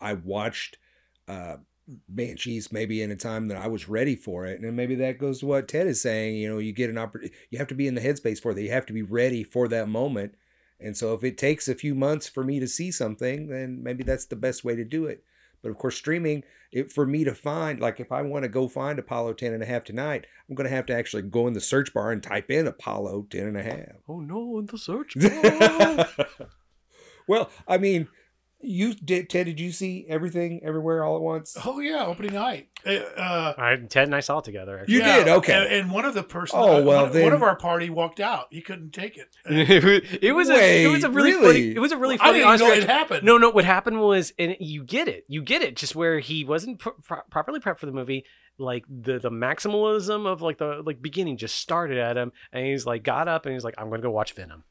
I 0.00 0.14
watched 0.14 0.78
uh 1.28 1.56
Banshees 2.08 2.70
maybe 2.70 3.02
in 3.02 3.10
a 3.10 3.16
time 3.16 3.48
that 3.48 3.56
I 3.56 3.66
was 3.66 3.88
ready 3.88 4.14
for 4.14 4.46
it. 4.46 4.60
And 4.60 4.76
maybe 4.76 4.94
that 4.96 5.18
goes 5.18 5.40
to 5.40 5.46
what 5.46 5.68
Ted 5.68 5.86
is 5.86 6.00
saying, 6.00 6.36
you 6.36 6.48
know, 6.48 6.58
you 6.58 6.72
get 6.72 6.90
an 6.90 6.98
opportunity 6.98 7.34
you 7.50 7.58
have 7.58 7.68
to 7.68 7.74
be 7.74 7.86
in 7.86 7.94
the 7.94 8.00
headspace 8.00 8.40
for 8.40 8.52
that. 8.52 8.62
You 8.62 8.70
have 8.70 8.86
to 8.86 8.92
be 8.92 9.02
ready 9.02 9.42
for 9.42 9.68
that 9.68 9.88
moment. 9.88 10.34
And 10.80 10.96
so 10.96 11.14
if 11.14 11.24
it 11.24 11.38
takes 11.38 11.66
a 11.66 11.74
few 11.74 11.94
months 11.94 12.28
for 12.28 12.44
me 12.44 12.60
to 12.60 12.68
see 12.68 12.90
something, 12.90 13.48
then 13.48 13.82
maybe 13.82 14.04
that's 14.04 14.26
the 14.26 14.36
best 14.36 14.64
way 14.64 14.76
to 14.76 14.84
do 14.84 15.06
it. 15.06 15.24
But 15.62 15.70
of 15.70 15.78
course, 15.78 15.96
streaming, 15.96 16.44
it, 16.70 16.92
for 16.92 17.06
me 17.06 17.24
to 17.24 17.34
find, 17.34 17.80
like 17.80 17.98
if 17.98 18.12
I 18.12 18.22
want 18.22 18.44
to 18.44 18.48
go 18.48 18.68
find 18.68 18.98
Apollo 18.98 19.34
10 19.34 19.54
and 19.54 19.62
a 19.62 19.66
half 19.66 19.84
tonight, 19.84 20.26
I'm 20.48 20.54
going 20.54 20.68
to 20.68 20.74
have 20.74 20.86
to 20.86 20.94
actually 20.94 21.22
go 21.22 21.46
in 21.46 21.54
the 21.54 21.60
search 21.60 21.92
bar 21.92 22.12
and 22.12 22.22
type 22.22 22.50
in 22.50 22.66
Apollo 22.66 23.26
10 23.30 23.46
and 23.46 23.56
a 23.56 23.62
half. 23.62 23.96
oh 24.08 24.20
no, 24.20 24.58
in 24.58 24.66
the 24.66 24.78
search. 24.78 25.16
bar. 25.18 26.26
well, 27.26 27.50
I 27.66 27.78
mean, 27.78 28.08
you 28.60 28.94
did, 28.94 29.30
Ted, 29.30 29.46
did 29.46 29.60
you 29.60 29.70
see 29.70 30.04
everything 30.08 30.60
everywhere 30.64 31.04
all 31.04 31.16
at 31.16 31.22
once? 31.22 31.56
Oh 31.64 31.78
yeah, 31.80 32.04
opening 32.06 32.34
night. 32.34 32.68
Uh, 32.86 33.54
I, 33.56 33.76
Ted 33.88 34.04
and 34.08 34.14
I 34.14 34.20
saw 34.20 34.38
it 34.38 34.44
together. 34.44 34.78
Actually. 34.78 34.94
You 34.94 35.02
did? 35.02 35.28
Okay. 35.28 35.52
And, 35.52 35.72
and 35.72 35.90
one 35.92 36.04
of 36.04 36.14
the 36.14 36.22
person, 36.22 36.58
Oh, 36.60 36.78
uh, 36.78 36.82
well, 36.82 37.02
one, 37.04 37.12
then- 37.12 37.24
one 37.24 37.32
of 37.32 37.42
our 37.42 37.56
party 37.56 37.90
walked 37.90 38.20
out. 38.20 38.46
He 38.50 38.60
couldn't 38.60 38.92
take 38.92 39.16
it. 39.16 39.28
it 40.22 40.32
was 40.34 40.50
a 40.50 40.84
it 40.84 40.88
was 40.88 41.04
a 41.04 41.10
really, 41.10 41.32
really? 41.32 41.46
funny 41.46 41.70
it 41.76 41.80
was 41.80 41.92
a 41.92 41.96
really 41.96 42.16
I 42.16 42.18
funny 42.18 42.38
didn't 42.40 42.58
know 42.60 42.72
it 42.72 42.84
happened. 42.84 43.24
No, 43.24 43.38
no. 43.38 43.50
What 43.50 43.64
happened 43.64 44.00
was, 44.00 44.32
and 44.38 44.56
you 44.60 44.84
get 44.84 45.08
it, 45.08 45.24
you 45.28 45.42
get 45.42 45.62
it, 45.62 45.76
just 45.76 45.94
where 45.94 46.18
he 46.18 46.44
wasn't 46.44 46.78
pro- 46.78 46.94
pro- 47.04 47.22
properly 47.30 47.60
prepped 47.60 47.78
for 47.78 47.86
the 47.86 47.92
movie. 47.92 48.24
Like 48.60 48.84
the 48.88 49.20
the 49.20 49.30
maximalism 49.30 50.26
of 50.26 50.42
like 50.42 50.58
the 50.58 50.82
like 50.84 51.00
beginning 51.00 51.36
just 51.36 51.56
started 51.58 51.96
at 51.98 52.16
him, 52.16 52.32
and 52.52 52.66
he's 52.66 52.86
like 52.86 53.04
got 53.04 53.28
up 53.28 53.46
and 53.46 53.52
he's 53.52 53.62
like, 53.62 53.74
I'm 53.78 53.88
gonna 53.88 54.02
go 54.02 54.10
watch 54.10 54.32
Venom. 54.32 54.64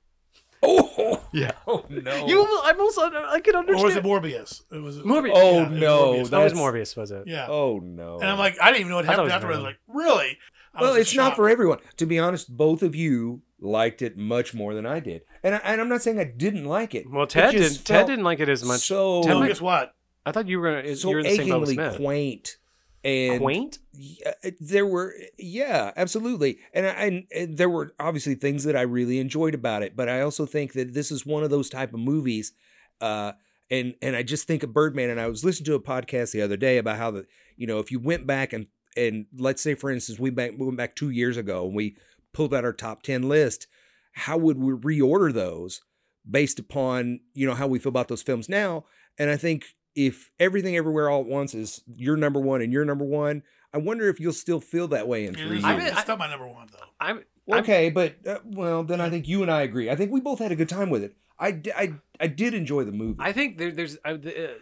Oh, 0.63 1.23
Yeah. 1.31 1.51
oh 1.67 1.85
no. 1.89 2.25
You, 2.25 2.47
I'm 2.63 2.79
also 2.79 3.01
I 3.01 3.39
can 3.39 3.55
understand. 3.55 3.55
or 3.55 3.59
understand. 3.59 3.83
was 3.83 3.95
it 3.95 4.03
Morbius? 4.03 4.61
It 4.71 4.81
was 4.81 4.97
Morbius. 4.99 5.31
Oh, 5.33 5.59
yeah, 5.61 5.67
no, 5.69 6.13
Morbius. 6.13 6.29
that 6.29 6.43
was 6.43 6.53
Morbius, 6.53 6.97
was 6.97 7.11
it? 7.11 7.27
Yeah. 7.27 7.47
oh 7.49 7.79
no. 7.79 8.15
And 8.19 8.29
I'm 8.29 8.37
like, 8.37 8.57
I 8.61 8.67
didn't 8.67 8.81
even 8.81 8.89
know 8.89 8.95
what 8.97 9.05
I 9.05 9.15
thought 9.15 9.29
happened 9.29 9.49
was 9.49 9.57
afterwards. 9.57 9.63
Like, 9.63 9.79
really? 9.87 10.37
I 10.73 10.81
well, 10.81 10.93
was 10.93 11.01
it's 11.01 11.15
not 11.15 11.35
for 11.35 11.49
everyone. 11.49 11.79
To 11.97 12.05
be 12.05 12.19
honest, 12.19 12.55
both 12.55 12.83
of 12.83 12.95
you 12.95 13.41
liked 13.59 14.01
it 14.01 14.17
much 14.17 14.53
more 14.53 14.73
than 14.73 14.85
I 14.85 14.99
did, 14.99 15.23
and, 15.43 15.55
I, 15.55 15.57
and 15.59 15.81
I'm 15.81 15.89
not 15.89 16.03
saying 16.03 16.19
I 16.19 16.23
didn't 16.23 16.65
like 16.65 16.93
it. 16.93 17.09
Well, 17.09 17.25
Ted 17.25 17.51
just 17.51 17.85
didn't. 17.85 17.85
Ted 17.85 18.07
didn't 18.07 18.25
like 18.25 18.39
it 18.39 18.49
as 18.49 18.63
much. 18.63 18.81
So, 18.81 19.23
Ted 19.23 19.35
Well, 19.35 19.47
guess 19.47 19.61
what? 19.61 19.95
I 20.25 20.31
thought 20.31 20.47
you 20.47 20.59
were 20.59 20.81
gonna. 20.81 20.95
so 20.95 21.09
you 21.09 21.15
were 21.15 21.19
in 21.21 21.25
the 21.27 21.35
same 21.35 21.49
boat 21.49 21.61
with 21.61 21.69
achingly 21.69 21.89
Smith. 21.89 21.95
quaint 21.97 22.57
and 23.03 23.41
Quaint. 23.41 23.79
Yeah, 23.93 24.33
there 24.59 24.85
were 24.85 25.13
yeah 25.37 25.91
absolutely 25.95 26.59
and, 26.73 26.85
I, 26.85 26.89
and 26.89 27.23
and 27.33 27.57
there 27.57 27.69
were 27.69 27.93
obviously 27.99 28.35
things 28.35 28.63
that 28.63 28.75
i 28.75 28.81
really 28.81 29.19
enjoyed 29.19 29.53
about 29.53 29.83
it 29.83 29.95
but 29.95 30.09
i 30.09 30.21
also 30.21 30.45
think 30.45 30.73
that 30.73 30.93
this 30.93 31.11
is 31.11 31.25
one 31.25 31.43
of 31.43 31.49
those 31.49 31.69
type 31.69 31.93
of 31.93 31.99
movies 31.99 32.53
uh 33.01 33.33
and 33.69 33.95
and 34.01 34.15
i 34.15 34.23
just 34.23 34.47
think 34.47 34.63
of 34.63 34.73
birdman 34.73 35.09
and 35.09 35.19
i 35.19 35.27
was 35.27 35.43
listening 35.43 35.65
to 35.65 35.75
a 35.75 35.79
podcast 35.79 36.31
the 36.31 36.41
other 36.41 36.57
day 36.57 36.77
about 36.77 36.97
how 36.97 37.11
the 37.11 37.25
you 37.55 37.67
know 37.67 37.79
if 37.79 37.91
you 37.91 37.99
went 37.99 38.25
back 38.25 38.51
and 38.53 38.67
and 38.95 39.27
let's 39.37 39.61
say 39.61 39.75
for 39.75 39.91
instance 39.91 40.19
we 40.19 40.29
back, 40.29 40.51
we 40.57 40.65
went 40.65 40.77
back 40.77 40.95
two 40.95 41.11
years 41.11 41.37
ago 41.37 41.65
and 41.65 41.75
we 41.75 41.95
pulled 42.33 42.53
out 42.53 42.65
our 42.65 42.73
top 42.73 43.03
10 43.03 43.23
list 43.23 43.67
how 44.13 44.37
would 44.37 44.57
we 44.57 44.99
reorder 44.99 45.31
those 45.31 45.81
based 46.29 46.59
upon 46.59 47.19
you 47.33 47.45
know 47.45 47.55
how 47.55 47.67
we 47.67 47.79
feel 47.79 47.89
about 47.89 48.07
those 48.07 48.23
films 48.23 48.49
now 48.49 48.85
and 49.17 49.29
i 49.29 49.37
think 49.37 49.75
if 49.97 50.31
everything 50.39 50.77
everywhere 50.77 51.09
all 51.09 51.21
at 51.21 51.27
once 51.27 51.53
is 51.53 51.81
your 51.95 52.15
number 52.15 52.39
one 52.39 52.61
and 52.61 52.71
your 52.71 52.85
number 52.85 53.03
one 53.03 53.43
I 53.73 53.79
wonder 53.79 54.07
if 54.07 54.19
you'll 54.21 54.31
still 54.31 54.61
feel 54.61 54.87
that 54.89 55.09
way 55.09 55.25
in 55.25 55.35
It 55.35 55.39
three 55.45 55.57
is- 55.57 55.63
I 55.65 55.73
years. 55.73 55.83
mean, 55.83 55.97
it's 55.97 56.07
not 56.07 56.17
my 56.17 56.29
number 56.29 56.47
one 56.47 56.67
though. 56.71 56.87
I'm. 57.01 57.17
Well, 57.45 57.57
I'm- 57.57 57.63
okay, 57.63 57.89
but 57.89 58.15
uh, 58.25 58.39
well, 58.45 58.83
then 58.83 59.01
I 59.01 59.09
think 59.09 59.27
you 59.27 59.41
and 59.41 59.51
I 59.51 59.63
agree. 59.63 59.89
I 59.89 59.95
think 59.97 60.11
we 60.11 60.21
both 60.21 60.39
had 60.39 60.51
a 60.53 60.55
good 60.55 60.69
time 60.69 60.89
with 60.89 61.03
it. 61.03 61.15
I, 61.39 61.61
I, 61.75 61.93
I 62.19 62.27
did 62.27 62.53
enjoy 62.55 62.85
the 62.85 62.91
movie. 62.93 63.17
I 63.19 63.31
think 63.33 63.57
there, 63.59 63.71
there's 63.71 63.97
uh, 64.05 64.13
the, 64.17 64.55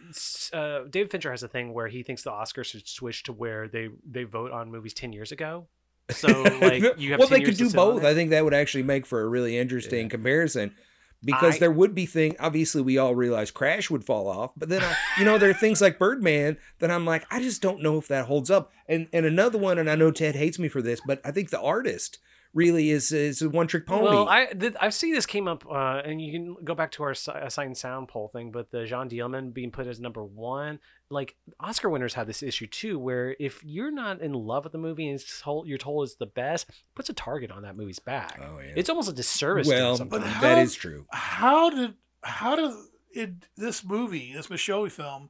uh, 0.54 0.58
uh, 0.58 0.84
David 0.90 1.12
Fincher 1.12 1.32
has 1.32 1.42
a 1.44 1.48
thing 1.48 1.72
where 1.74 1.88
he 1.88 2.04
thinks 2.04 2.24
the 2.24 2.32
Oscars 2.32 2.66
should 2.66 2.88
switch 2.88 3.24
to 3.24 3.32
where 3.32 3.68
they 3.68 3.90
they 4.10 4.24
vote 4.24 4.52
on 4.52 4.72
movies 4.72 4.94
ten 4.94 5.14
years 5.14 5.32
ago. 5.32 5.68
So 6.10 6.28
like 6.62 6.82
you 6.98 7.12
have 7.12 7.20
well, 7.20 7.28
10 7.28 7.40
they 7.40 7.46
years 7.46 7.58
could 7.58 7.68
do 7.70 7.74
both. 7.74 8.04
I 8.04 8.14
think 8.16 8.32
that 8.32 8.44
would 8.44 8.54
actually 8.56 8.84
make 8.84 9.06
for 9.06 9.22
a 9.22 9.28
really 9.28 9.58
interesting 9.58 10.04
Yeah. 10.06 10.10
comparison. 10.10 10.76
Because 11.24 11.56
I- 11.56 11.60
there 11.60 11.72
would 11.72 11.96
be 11.96 12.06
thing 12.06 12.36
obviously 12.40 12.82
we 12.82 12.98
all 12.98 13.16
realize 13.16 13.50
Crash 13.52 13.90
would 13.90 14.04
fall 14.04 14.28
off, 14.28 14.52
but 14.56 14.70
then 14.70 14.84
I, 14.84 14.96
you 15.18 15.26
know 15.26 15.38
there 15.38 15.50
are 15.50 15.54
things 15.56 15.82
like 15.82 15.98
Birdman 16.00 16.58
that 16.80 16.92
I'm 16.92 17.06
like 17.06 17.26
I 17.32 17.42
just 17.42 17.62
don't 17.62 17.82
know 17.82 17.98
if 17.98 18.08
that 18.10 18.26
holds 18.26 18.52
up. 18.52 18.72
And 18.88 19.08
and 19.12 19.26
another 19.26 19.58
one, 19.58 19.78
and 19.78 19.90
I 19.90 19.96
know 19.96 20.12
Ted 20.12 20.36
hates 20.36 20.60
me 20.60 20.68
for 20.68 20.82
this, 20.82 21.02
but 21.08 21.20
I 21.26 21.32
think 21.32 21.50
the 21.50 21.62
artist 21.62 22.20
really 22.56 22.90
is 22.90 23.12
is 23.12 23.44
a 23.44 23.50
one 23.50 23.68
trick 23.68 23.86
pony. 23.86 24.06
Well, 24.06 24.28
I 24.28 24.46
th- 24.48 24.74
I 24.82 24.90
see 24.90 25.12
this 25.12 25.28
came 25.28 25.48
up, 25.48 25.64
uh, 25.70 26.02
and 26.04 26.20
you 26.20 26.32
can 26.32 26.56
go 26.64 26.74
back 26.74 26.92
to 26.94 27.04
our 27.04 27.14
si- 27.14 27.32
uh, 27.32 27.50
sound 27.50 28.08
poll 28.08 28.30
thing. 28.30 28.50
But 28.52 28.72
the 28.72 28.86
Jeanne 28.86 29.10
Dielman 29.10 29.54
being 29.54 29.70
put 29.70 29.86
as 29.86 30.00
number 30.00 30.24
one, 30.24 30.80
like 31.10 31.36
Oscar 31.60 31.90
winners 31.90 32.16
have 32.16 32.26
this 32.26 32.42
issue 32.42 32.66
too, 32.66 32.98
where 32.98 33.36
if 33.40 33.64
you're 33.64 33.92
not 33.92 34.22
in 34.22 34.34
love 34.34 34.64
with 34.64 34.72
the 34.72 34.80
movie 34.80 35.08
and 35.08 35.20
it's 35.20 35.42
told, 35.42 35.68
you're 35.68 35.78
told 35.78 36.06
it's 36.08 36.16
the 36.16 36.26
best, 36.26 36.68
puts 36.96 37.10
a 37.10 37.14
target 37.14 37.52
on 37.52 37.62
that 37.64 37.76
movie's 37.78 38.00
back. 38.00 38.40
oh 38.42 38.60
yeah. 38.60 38.74
It's 38.76 38.90
almost 38.90 39.10
a 39.10 39.14
disservice. 39.14 39.68
to 39.68 39.74
it 39.74 39.78
well, 39.78 39.98
sometimes. 39.98 40.24
But 40.24 40.42
that 40.42 40.56
how- 40.56 40.62
is 40.64 40.74
true. 40.74 41.06
How 41.12 41.70
did 41.70 41.94
how 42.24 42.56
did 42.56 42.72
it, 43.12 43.34
this 43.56 43.84
movie, 43.84 44.34
this 44.34 44.48
Mishowi 44.48 44.92
film, 44.92 45.30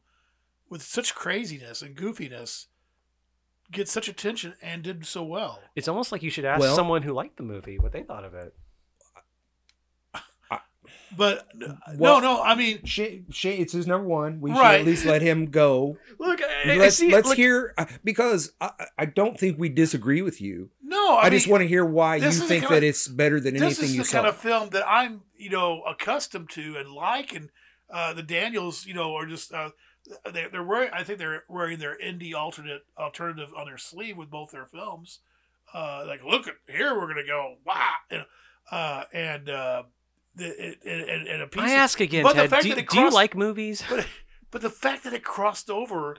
with 0.70 0.82
such 0.82 1.14
craziness 1.14 1.82
and 1.82 1.96
goofiness, 1.96 2.68
get 3.72 3.88
such 3.90 4.08
attention 4.08 4.54
and 4.62 4.84
did 4.84 5.06
so 5.06 5.24
well? 5.24 5.60
It's 5.76 5.88
almost 5.88 6.12
like 6.12 6.24
you 6.24 6.30
should 6.30 6.46
ask 6.46 6.60
Well- 6.60 6.76
someone 6.76 7.02
who 7.04 7.14
liked 7.14 7.38
the 7.38 7.44
movie 7.44 7.78
what 7.78 7.92
they 7.92 8.04
thought 8.04 8.24
of 8.26 8.34
it. 8.34 8.54
But 11.18 11.48
Well- 11.98 12.20
no, 12.20 12.36
no, 12.36 12.42
I 12.44 12.56
mean, 12.56 12.84
Shay, 12.84 13.24
Shay, 13.32 13.58
it's 13.58 13.72
his 13.72 13.88
number 13.88 14.08
one. 14.08 14.42
We 14.42 14.54
should 14.54 14.66
at 14.66 14.86
least 14.86 15.06
let 15.06 15.22
him 15.22 15.46
go. 15.46 15.98
Look, 16.20 16.42
I, 16.42 16.74
I 16.74 16.76
let's 16.76 16.98
see, 16.98 17.10
let's 17.12 17.30
look, 17.30 17.38
hear 17.38 17.74
uh, 17.78 17.86
because 18.04 18.52
I, 18.60 18.72
I 18.98 19.06
don't 19.06 19.40
think 19.40 19.58
we 19.58 19.70
disagree 19.70 20.22
with 20.22 20.42
you. 20.42 20.72
no, 20.84 21.16
I, 21.16 21.28
I, 21.28 21.30
just 21.30 21.48
want 21.48 21.62
to 21.62 21.68
hear 21.68 21.86
why 21.86 22.16
you 22.18 22.22
this 22.24 22.36
is 22.36 22.42
the 22.42 22.48
think 22.48 22.68
that 22.68 22.78
of- 22.80 22.84
it's 22.84 23.08
better 23.08 23.40
than 23.40 23.56
anything. 23.56 23.70
this 23.70 23.80
is 23.80 23.96
the 24.10 24.14
kind 24.18 24.28
of 24.28 24.36
film 24.36 24.70
that 24.72 24.86
I'm, 24.88 25.22
you 25.38 25.50
know, 25.50 25.84
accustomed 25.84 26.50
to 26.52 26.76
and 26.78 26.92
like, 26.92 27.34
and 27.34 27.50
uh, 27.90 28.14
the 28.14 28.24
Daniels, 28.24 28.86
you 28.86 28.94
know, 28.94 29.16
are 29.16 29.26
just 29.26 29.54
uh, 29.54 29.70
they're, 30.32 30.50
they're 30.50 30.64
wearing. 30.64 30.90
I 30.94 31.04
think 31.04 31.20
they're 31.20 31.44
wearing 31.48 31.80
their 31.80 31.98
indie 31.98 32.34
alternate 32.34 32.86
alternative 32.98 33.50
on 33.58 33.66
their 33.66 33.78
sleeve 33.78 34.18
with 34.18 34.30
both 34.30 34.52
their 34.52 34.66
films. 34.66 35.20
Uh, 35.74 36.04
like, 36.08 36.24
look 36.24 36.48
at 36.48 36.56
here, 36.68 36.96
we're 36.96 37.08
gonna 37.08 37.26
go 37.26 37.56
wow, 37.66 37.90
and, 38.10 38.26
uh, 38.72 39.04
and 39.14 39.50
uh, 39.50 39.84
the, 40.36 40.46
it, 40.46 40.80
it, 40.84 41.10
and, 41.10 41.28
and 41.28 41.42
a 41.42 41.48
piece. 41.48 41.64
I 41.64 41.72
of- 41.72 41.78
ask 41.78 42.00
again, 42.00 42.24
but 42.24 42.34
Ted. 42.34 42.50
Do, 42.50 42.70
that 42.70 42.78
it 42.78 42.90
do 42.90 43.00
you 43.00 43.10
like 43.10 43.36
movies? 43.36 43.84
but 43.90 44.06
but 44.52 44.62
the 44.62 44.70
fact 44.70 45.04
that 45.04 45.14
it 45.14 45.24
crossed 45.24 45.70
over. 45.70 46.18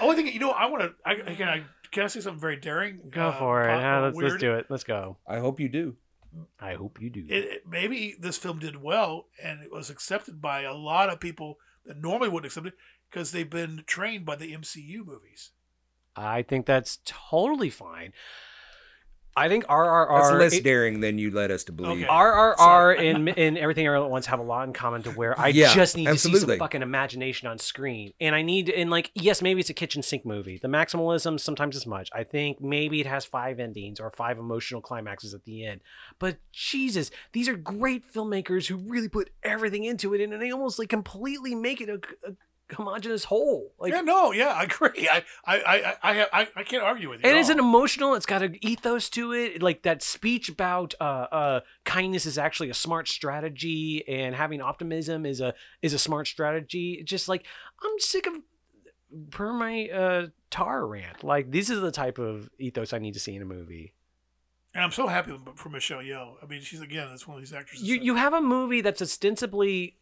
Only 0.00 0.16
thing 0.16 0.26
you 0.32 0.40
know, 0.40 0.50
I 0.50 0.66
want 0.66 0.82
to. 0.82 0.92
I, 1.04 1.12
again, 1.14 1.48
I 1.48 1.62
can 1.92 2.04
I 2.04 2.06
say 2.08 2.20
something 2.20 2.40
very 2.40 2.56
daring. 2.56 3.00
Go 3.10 3.28
uh, 3.28 3.38
for 3.38 3.62
it. 3.62 3.68
Yeah, 3.68 4.00
let's, 4.00 4.16
let's 4.16 4.36
do 4.36 4.54
it. 4.54 4.66
Let's 4.68 4.84
go. 4.84 5.16
I 5.26 5.38
hope 5.38 5.60
you 5.60 5.68
do. 5.68 5.96
I 6.60 6.74
hope 6.74 7.00
you 7.00 7.10
do. 7.10 7.24
It, 7.28 7.44
it- 7.44 7.62
maybe 7.68 8.16
this 8.18 8.36
film 8.36 8.58
did 8.58 8.82
well 8.82 9.26
and 9.42 9.62
it 9.62 9.72
was 9.72 9.90
accepted 9.90 10.40
by 10.40 10.62
a 10.62 10.74
lot 10.74 11.08
of 11.08 11.20
people 11.20 11.58
that 11.86 11.96
normally 11.96 12.28
wouldn't 12.28 12.46
accept 12.46 12.66
it 12.66 12.74
because 13.10 13.32
they've 13.32 13.48
been 13.50 13.82
trained 13.86 14.24
by 14.24 14.36
the 14.36 14.52
MCU 14.52 15.04
movies. 15.04 15.50
I 16.14 16.42
think 16.42 16.66
that's 16.66 16.98
totally 17.04 17.70
fine. 17.70 18.12
I 19.38 19.50
think 19.50 19.64
That's 19.64 19.72
RRR. 19.74 20.38
less 20.38 20.54
it- 20.54 20.64
daring 20.64 21.00
than 21.00 21.18
you 21.18 21.30
led 21.30 21.50
us 21.50 21.64
to 21.64 21.72
believe. 21.72 22.04
Okay. 22.04 22.10
RRR 22.10 22.98
and, 22.98 23.28
and 23.38 23.58
everything 23.58 23.86
all 23.86 24.02
at 24.02 24.10
once 24.10 24.24
have 24.24 24.38
a 24.38 24.42
lot 24.42 24.66
in 24.66 24.72
common 24.72 25.02
to 25.02 25.10
where 25.10 25.38
I 25.38 25.48
Yeah, 25.48 25.74
just 25.74 25.94
need 25.94 26.06
to 26.06 26.16
see 26.16 26.34
some 26.36 26.56
fucking 26.56 26.80
imagination 26.80 27.46
on 27.46 27.58
screen. 27.58 28.14
And 28.18 28.34
I 28.34 28.40
need 28.40 28.70
and 28.70 28.88
like 28.88 29.10
yes, 29.14 29.42
maybe 29.42 29.60
it's 29.60 29.68
a 29.68 29.74
kitchen 29.74 30.02
sink 30.02 30.24
movie. 30.24 30.58
The 30.58 30.68
maximalism 30.68 31.38
sometimes 31.38 31.76
is 31.76 31.86
much. 31.86 32.08
I 32.14 32.24
think 32.24 32.62
maybe 32.62 32.98
it 33.02 33.06
has 33.06 33.26
five 33.26 33.60
endings 33.60 34.00
or 34.00 34.10
five 34.10 34.38
emotional 34.38 34.80
climaxes 34.80 35.34
at 35.34 35.44
the 35.44 35.66
end. 35.66 35.82
But 36.18 36.38
Jesus, 36.52 37.10
these 37.32 37.46
are 37.46 37.56
great 37.56 38.10
filmmakers 38.10 38.68
who 38.68 38.76
really 38.78 39.10
put 39.10 39.28
everything 39.42 39.84
into 39.84 40.14
it 40.14 40.22
and 40.22 40.32
they 40.40 40.50
almost 40.50 40.78
like 40.78 40.88
completely 40.88 41.54
make 41.54 41.82
it 41.82 41.90
a, 41.90 42.00
a 42.26 42.32
homogenous 42.74 43.24
whole. 43.24 43.72
Like 43.78 43.92
yeah, 43.92 44.00
no, 44.00 44.32
yeah, 44.32 44.48
I 44.48 44.64
agree. 44.64 45.08
I, 45.10 45.22
I, 45.44 45.56
I, 45.60 45.94
I, 46.02 46.26
I, 46.32 46.48
I 46.56 46.62
can't 46.64 46.82
argue 46.82 47.08
with 47.10 47.20
you. 47.20 47.28
and 47.28 47.36
at 47.36 47.40
it's 47.40 47.48
an 47.48 47.58
emotional 47.58 48.14
it's 48.14 48.26
got 48.26 48.42
an 48.42 48.56
ethos 48.64 49.08
to 49.10 49.32
it 49.32 49.62
like 49.62 49.82
that 49.82 50.02
speech 50.02 50.48
about 50.48 50.94
uh, 51.00 51.04
uh, 51.04 51.60
kindness 51.84 52.26
is 52.26 52.38
actually 52.38 52.68
a 52.70 52.74
smart 52.74 53.06
strategy 53.08 54.02
and 54.08 54.34
having 54.34 54.60
optimism 54.60 55.24
is 55.24 55.40
a 55.40 55.54
is 55.82 55.92
a 55.92 55.98
smart 55.98 56.26
strategy 56.26 57.02
just 57.04 57.28
like 57.28 57.46
i'm 57.82 57.98
sick 57.98 58.26
of 58.26 58.34
per 59.30 59.52
my 59.52 59.88
uh 59.88 60.26
tar 60.50 60.86
rant 60.86 61.22
like 61.22 61.50
this 61.52 61.70
is 61.70 61.80
the 61.80 61.92
type 61.92 62.18
of 62.18 62.50
ethos 62.58 62.92
i 62.92 62.98
need 62.98 63.14
to 63.14 63.20
see 63.20 63.34
in 63.36 63.42
a 63.42 63.46
movie 63.46 63.92
And 64.74 64.84
I'm 64.84 64.90
so 64.92 65.06
happy 65.06 65.32
for 65.54 65.70
Michelle 65.70 66.02
Yeoh. 66.02 66.34
I 66.42 66.46
mean, 66.46 66.60
she's 66.60 66.82
again, 66.82 67.06
that's 67.08 67.26
one 67.26 67.36
of 67.38 67.42
these 67.42 67.54
actresses. 67.54 67.86
you 67.88 67.96
that- 67.96 68.04
you 68.04 68.14
have 68.16 68.34
a 68.34 68.42
movie 68.42 68.82
that's 68.82 69.00
ostensibly 69.00 69.96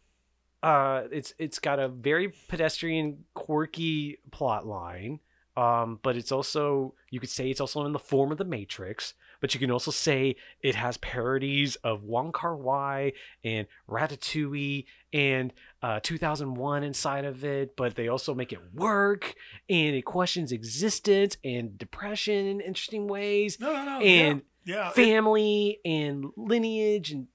uh 0.65 1.03
it's 1.11 1.33
it's 1.37 1.59
got 1.59 1.79
a 1.79 1.87
very 1.87 2.33
pedestrian 2.49 3.23
quirky 3.33 4.17
plot 4.31 4.65
line 4.65 5.19
um 5.55 5.99
but 6.01 6.17
it's 6.17 6.31
also 6.31 6.93
you 7.11 7.19
could 7.19 7.29
say 7.29 7.49
it's 7.49 7.61
also 7.61 7.85
in 7.85 7.93
the 7.93 7.99
form 7.99 8.31
of 8.31 8.37
the 8.37 8.43
matrix 8.43 9.13
but 9.39 9.53
you 9.53 9.59
can 9.59 9.69
also 9.69 9.91
say 9.91 10.35
it 10.61 10.73
has 10.73 10.97
parodies 10.97 11.75
of 11.77 12.03
Wong 12.03 12.31
Kar 12.31 12.55
Wai 12.55 13.13
and 13.43 13.67
Ratatouille 13.87 14.85
and 15.13 15.53
uh, 15.83 15.99
2001 16.01 16.83
inside 16.83 17.25
of 17.25 17.43
it, 17.43 17.75
but 17.75 17.95
they 17.95 18.07
also 18.07 18.33
make 18.33 18.51
it 18.51 18.73
work 18.73 19.35
and 19.69 19.95
it 19.95 20.03
questions 20.03 20.51
existence 20.51 21.37
and 21.43 21.77
depression 21.77 22.47
in 22.47 22.59
interesting 22.59 23.07
ways, 23.07 23.59
no, 23.59 23.71
no, 23.71 23.85
no, 23.85 23.99
and 23.99 24.41
yeah, 24.65 24.75
yeah. 24.75 24.89
family 24.89 25.79
and 25.85 26.25
lineage 26.35 27.11
and 27.11 27.27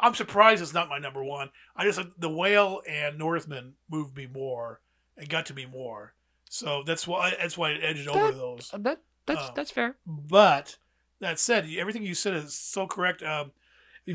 I'm 0.00 0.14
surprised 0.14 0.62
it's 0.62 0.74
not 0.74 0.88
my 0.88 0.98
number 0.98 1.22
one. 1.22 1.50
I 1.76 1.84
just 1.84 2.00
the 2.18 2.28
whale 2.28 2.82
and 2.88 3.18
Northman 3.18 3.74
moved 3.90 4.16
me 4.16 4.26
more 4.26 4.80
and 5.16 5.28
got 5.28 5.46
to 5.46 5.54
me 5.54 5.66
more. 5.66 6.14
So 6.50 6.82
that's 6.84 7.06
why 7.06 7.34
that's 7.40 7.56
why 7.58 7.70
it 7.70 7.80
edged 7.82 8.08
over 8.08 8.32
those. 8.32 8.70
that 8.76 9.00
that's 9.26 9.40
Oh. 9.42 9.52
that's 9.54 9.70
fair. 9.70 9.96
But 10.06 10.76
that 11.20 11.38
said, 11.38 11.68
everything 11.78 12.02
you 12.04 12.14
said 12.14 12.34
is 12.34 12.54
so 12.54 12.86
correct. 12.86 13.22
Um, 13.22 13.52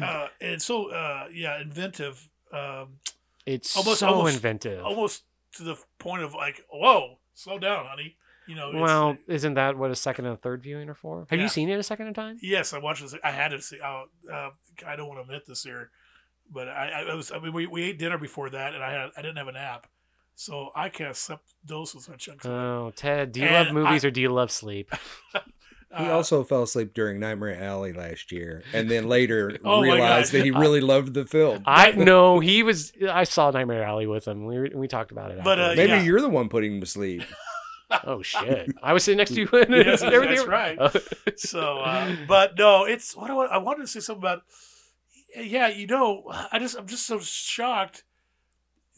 uh, 0.02 0.28
and 0.40 0.52
it's 0.54 0.66
so 0.66 0.92
uh, 0.92 1.28
yeah, 1.34 1.60
inventive. 1.60 2.30
Um, 2.54 3.00
It's 3.46 3.76
almost- 3.76 4.00
so 4.02 4.08
almost- 4.10 4.36
inventive. 4.36 4.84
almost 4.86 5.24
to 5.54 5.64
the 5.64 5.76
point 5.98 6.24
of 6.24 6.34
like, 6.36 6.64
whoa, 6.72 7.18
slow 7.34 7.58
down, 7.58 7.86
honey. 7.88 8.16
You 8.50 8.56
know. 8.56 8.70
it's- 8.70 8.82
well, 8.82 9.18
isn't 9.28 9.54
that 9.54 9.78
what 9.78 9.92
a 9.92 9.96
second 9.96 10.26
and 10.26 10.34
a 10.34 10.38
third 10.38 10.64
viewing 10.64 10.90
are 10.90 10.96
for? 10.96 11.28
Have 11.30 11.38
Yeah. 11.38 11.44
you 11.44 11.50
seen 11.50 11.70
it 11.70 11.80
a 11.80 11.84
second 11.84 12.12
time? 12.16 12.38
Yes, 12.42 12.74
I 12.74 12.80
watched 12.80 13.02
this. 13.04 13.14
I 13.24 13.32
had 13.32 13.50
to 13.52 13.62
see. 13.62 13.80
Uh, 13.80 14.04
uh, 14.32 14.50
I 14.88 14.96
don't 14.96 15.08
want 15.08 15.20
to 15.20 15.22
admit 15.22 15.44
this 15.48 15.62
here, 15.64 15.92
but 16.52 16.68
I, 16.68 17.06
I 17.10 17.14
was. 17.14 17.32
I 17.32 17.38
mean, 17.40 17.54
we, 17.54 17.68
we 17.68 17.84
ate 17.84 18.00
dinner 18.00 18.18
before 18.18 18.50
that, 18.50 18.74
and 18.74 18.84
I 18.84 18.92
had 18.92 19.10
I 19.16 19.22
didn't 19.22 19.38
have 19.38 19.48
a 19.50 19.52
nap, 19.52 19.86
so 20.36 20.72
I 20.76 20.90
can't 20.90 21.16
slept 21.16 21.44
doses 21.66 22.10
on 22.10 22.18
chunks. 22.18 22.44
of. 22.46 22.52
Oh, 22.52 22.92
Ted, 22.96 23.32
do 23.34 23.40
you 23.42 23.46
And 23.46 23.68
love 23.68 23.74
movies 23.86 24.04
I- 24.04 24.08
or 24.08 24.12
do 24.12 24.20
you 24.22 24.30
love 24.30 24.50
sleep? 24.52 24.92
He 25.98 26.06
Uh, 26.06 26.12
also 26.12 26.44
fell 26.44 26.62
asleep 26.62 26.94
during 26.94 27.20
Nightmare 27.20 27.60
Alley 27.60 27.94
last 27.94 28.32
year, 28.32 28.62
and 28.74 28.92
then 28.92 29.08
later 29.08 29.58
Oh 29.66 29.82
realized 29.82 30.32
that 30.34 30.44
he 30.46 30.52
really 30.52 30.82
loved 30.82 31.16
the 31.16 31.26
film. 31.26 31.64
I 31.66 31.94
know 31.94 32.40
he 32.40 32.62
was. 32.62 32.94
I 33.10 33.24
saw 33.24 33.50
Nightmare 33.50 33.82
Alley 33.84 34.06
with 34.06 34.28
him. 34.28 34.46
We 34.46 34.70
we 34.70 34.88
talked 34.88 35.10
about 35.12 35.32
it. 35.32 35.44
But, 35.44 35.60
uh. 35.60 35.74
Maybe 35.76 35.90
yeah. 35.94 36.04
you're 36.04 36.22
the 36.22 36.30
one 36.30 36.48
putting 36.48 36.74
him 36.76 36.82
to 36.82 36.86
sleep. 36.86 37.24
oh 38.06 38.22
shit! 38.24 38.72
I 38.84 38.94
was 38.94 39.04
sitting 39.04 39.18
next 39.18 39.34
to 39.36 39.42
you. 39.42 39.50
and 39.52 39.74
Yes, 39.74 40.02
everything- 40.02 40.36
that's 40.38 40.48
right. 40.48 40.78
Oh. 40.80 40.92
so, 41.36 41.80
uh, 41.80 42.16
but 42.28 42.58
no, 42.58 42.86
it's 42.86 43.16
what 43.16 43.28
do 43.28 43.40
I, 43.40 43.46
I 43.46 43.58
wanted 43.58 43.82
to 43.82 43.88
say 43.88 44.00
something 44.00 44.22
about. 44.24 44.44
Yeah, 45.38 45.68
you 45.68 45.86
know, 45.88 46.24
I 46.52 46.58
just 46.60 46.78
I'm 46.78 46.88
just 46.88 47.06
so 47.06 47.20
shocked. 47.20 48.04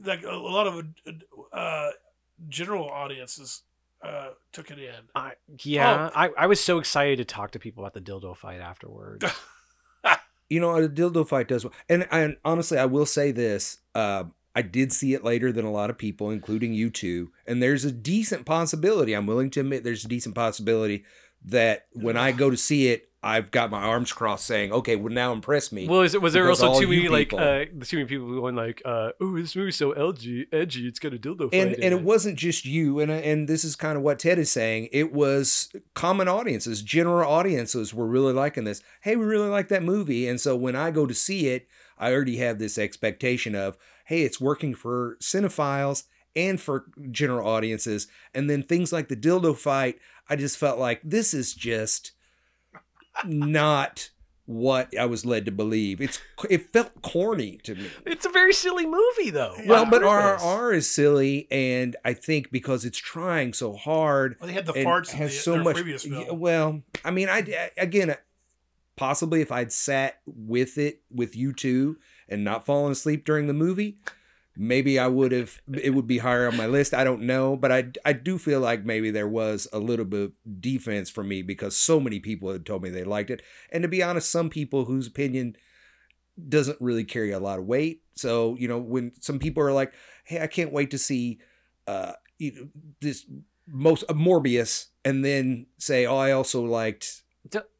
Like 0.03 0.23
a, 0.23 0.29
a 0.29 0.35
lot 0.35 0.65
of 0.67 0.85
uh, 1.53 1.89
general 2.49 2.89
audiences 2.89 3.61
uh, 4.01 4.29
took 4.51 4.71
it 4.71 4.79
in. 4.79 4.95
I, 5.13 5.33
yeah, 5.63 6.09
Oh. 6.13 6.19
I, 6.19 6.29
I 6.37 6.47
was 6.47 6.59
so 6.59 6.79
excited 6.79 7.17
to 7.17 7.25
talk 7.25 7.51
to 7.51 7.59
people 7.59 7.83
about 7.83 7.93
the 7.93 8.01
dildo 8.01 8.35
fight 8.35 8.61
afterwards. 8.61 9.25
You 10.49 10.59
know, 10.59 10.75
a 10.75 10.89
dildo 10.89 11.25
fight 11.25 11.47
does. 11.47 11.65
And, 11.87 12.05
and 12.11 12.35
honestly, 12.43 12.77
I 12.77 12.83
will 12.83 13.05
say 13.05 13.31
this: 13.31 13.77
uh, 13.95 14.25
I 14.55 14.61
did 14.61 14.91
see 14.91 15.13
it 15.13 15.23
later 15.23 15.51
than 15.51 15.65
a 15.65 15.71
lot 15.71 15.89
of 15.89 15.97
people, 15.97 16.29
including 16.29 16.73
you 16.73 16.89
two. 16.89 17.31
And 17.47 17.61
there's 17.61 17.85
a 17.85 17.91
decent 17.91 18.45
possibility. 18.45 19.13
I'm 19.13 19.27
willing 19.27 19.49
to 19.51 19.61
admit 19.61 19.83
there's 19.83 20.05
a 20.05 20.09
decent 20.09 20.35
possibility 20.35 21.03
that 21.45 21.87
when 21.93 22.17
I 22.17 22.31
go 22.31 22.49
to 22.49 22.57
see 22.57 22.89
it, 22.89 23.07
I've 23.23 23.51
got 23.51 23.69
my 23.69 23.81
arms 23.81 24.11
crossed, 24.11 24.47
saying, 24.47 24.71
"Okay, 24.71 24.95
well 24.95 25.13
now 25.13 25.31
impress 25.31 25.71
me." 25.71 25.87
Well, 25.87 26.01
is 26.01 26.15
it 26.15 26.23
was 26.23 26.33
there 26.33 26.49
also 26.49 26.79
too 26.79 26.87
many 26.87 27.07
like 27.07 27.31
uh 27.31 27.65
too 27.83 27.97
many 27.97 28.05
people 28.05 28.27
going 28.33 28.55
like 28.55 28.81
uh 28.83 29.11
oh 29.21 29.37
this 29.37 29.55
movie's 29.55 29.75
so 29.75 29.91
edgy 29.91 30.47
edgy 30.51 30.87
it's 30.87 30.97
got 30.97 31.13
a 31.13 31.17
dildo 31.17 31.49
and 31.53 31.73
and 31.75 31.93
it 31.93 32.01
wasn't 32.01 32.35
just 32.35 32.65
you 32.65 32.99
and 32.99 33.11
and 33.11 33.47
this 33.47 33.63
is 33.63 33.75
kind 33.75 33.95
of 33.95 34.01
what 34.01 34.17
Ted 34.17 34.39
is 34.39 34.51
saying 34.51 34.89
it 34.91 35.13
was 35.13 35.69
common 35.93 36.27
audiences 36.27 36.81
general 36.81 37.31
audiences 37.31 37.93
were 37.93 38.07
really 38.07 38.33
liking 38.33 38.63
this 38.63 38.81
hey 39.01 39.15
we 39.15 39.25
really 39.25 39.49
like 39.49 39.67
that 39.67 39.83
movie 39.83 40.27
and 40.27 40.41
so 40.41 40.55
when 40.55 40.75
I 40.75 40.89
go 40.89 41.05
to 41.05 41.13
see 41.13 41.49
it 41.49 41.67
I 41.99 42.11
already 42.11 42.37
have 42.37 42.57
this 42.57 42.79
expectation 42.79 43.53
of 43.53 43.77
hey 44.11 44.23
it's 44.23 44.41
working 44.41 44.73
for 44.75 45.15
cinephiles 45.21 46.03
and 46.35 46.59
for 46.59 46.85
general 47.11 47.47
audiences 47.47 48.07
and 48.33 48.49
then 48.49 48.61
things 48.61 48.91
like 48.91 49.07
the 49.07 49.15
dildo 49.15 49.55
fight 49.57 49.95
I 50.29 50.35
just 50.35 50.57
felt 50.57 50.77
like 50.79 50.99
this 51.03 51.33
is 51.33 51.53
just 51.53 52.11
not 53.25 54.09
what 54.45 54.93
I 54.97 55.05
was 55.05 55.25
led 55.25 55.45
to 55.45 55.51
believe 55.51 56.01
it's 56.01 56.19
it 56.49 56.73
felt 56.73 57.01
corny 57.01 57.57
to 57.63 57.75
me 57.75 57.87
It's 58.05 58.25
a 58.25 58.29
very 58.29 58.51
silly 58.53 58.85
movie 58.85 59.29
though. 59.29 59.55
Well, 59.65 59.85
but. 59.85 60.01
RRR 60.01 60.75
is 60.75 60.89
silly, 60.89 61.47
and 61.51 61.95
I 62.03 62.13
think 62.13 62.51
because 62.51 62.83
it's 62.83 62.97
trying 62.97 63.53
so 63.53 63.73
hard, 63.73 64.35
Well, 64.39 64.47
they 64.47 64.53
had 64.53 64.65
the 64.65 64.73
and 64.73 64.85
farts 64.85 65.13
in 65.13 65.19
the, 65.19 65.23
has 65.25 65.39
so 65.39 65.51
their 65.53 65.63
much. 65.63 65.75
previous 65.75 66.03
film. 66.03 66.21
Yeah, 66.25 66.31
Well, 66.31 66.81
I 67.05 67.11
mean, 67.11 67.29
I 67.29 67.37
I- 67.39 67.71
again, 67.77 68.15
possibly 68.97 69.41
if 69.41 69.51
I'd 69.51 69.71
sat 69.71 70.19
with 70.25 70.77
it 70.77 71.01
with 71.09 71.35
you 71.35 71.53
two 71.53 71.97
and 72.31 72.43
not 72.43 72.65
fallen 72.65 72.93
asleep 72.93 73.25
during 73.25 73.47
the 73.47 73.53
movie, 73.53 73.97
maybe 74.55 74.97
I 74.97 75.07
would 75.07 75.31
have. 75.31 75.61
It 75.73 75.91
would 75.91 76.07
be 76.07 76.19
higher 76.19 76.47
on 76.47 76.57
my 76.57 76.65
list. 76.65 76.93
I 76.93 77.03
don't 77.03 77.23
know, 77.23 77.55
but 77.55 77.71
I 77.71 77.85
I 78.05 78.13
do 78.13 78.37
feel 78.37 78.59
like 78.59 78.85
maybe 78.85 79.11
there 79.11 79.27
was 79.27 79.67
a 79.73 79.79
little 79.79 80.05
bit 80.05 80.21
of 80.21 80.61
defense 80.61 81.09
for 81.09 81.23
me 81.23 81.41
because 81.41 81.75
so 81.75 81.99
many 81.99 82.19
people 82.19 82.51
had 82.51 82.65
told 82.65 82.83
me 82.83 82.89
they 82.89 83.03
liked 83.03 83.29
it, 83.29 83.41
and 83.71 83.83
to 83.83 83.87
be 83.87 84.01
honest, 84.01 84.31
some 84.31 84.49
people 84.49 84.85
whose 84.85 85.07
opinion 85.07 85.55
doesn't 86.47 86.79
really 86.81 87.03
carry 87.03 87.31
a 87.31 87.39
lot 87.39 87.59
of 87.59 87.65
weight. 87.65 88.01
So, 88.15 88.55
you 88.57 88.67
know, 88.67 88.79
when 88.79 89.11
some 89.19 89.39
people 89.39 89.63
are 89.63 89.73
like, 89.73 89.93
"Hey, 90.23 90.41
I 90.41 90.47
can't 90.47 90.71
wait 90.73 90.91
to 90.91 90.97
see 90.97 91.39
uh 91.87 92.13
you 92.39 92.51
know, 92.53 92.67
this 93.01 93.25
most 93.67 94.03
uh, 94.09 94.13
Morbius," 94.13 94.87
and 95.05 95.23
then 95.23 95.67
say, 95.77 96.05
"Oh, 96.05 96.17
I 96.17 96.31
also 96.31 96.63
liked 96.63 97.21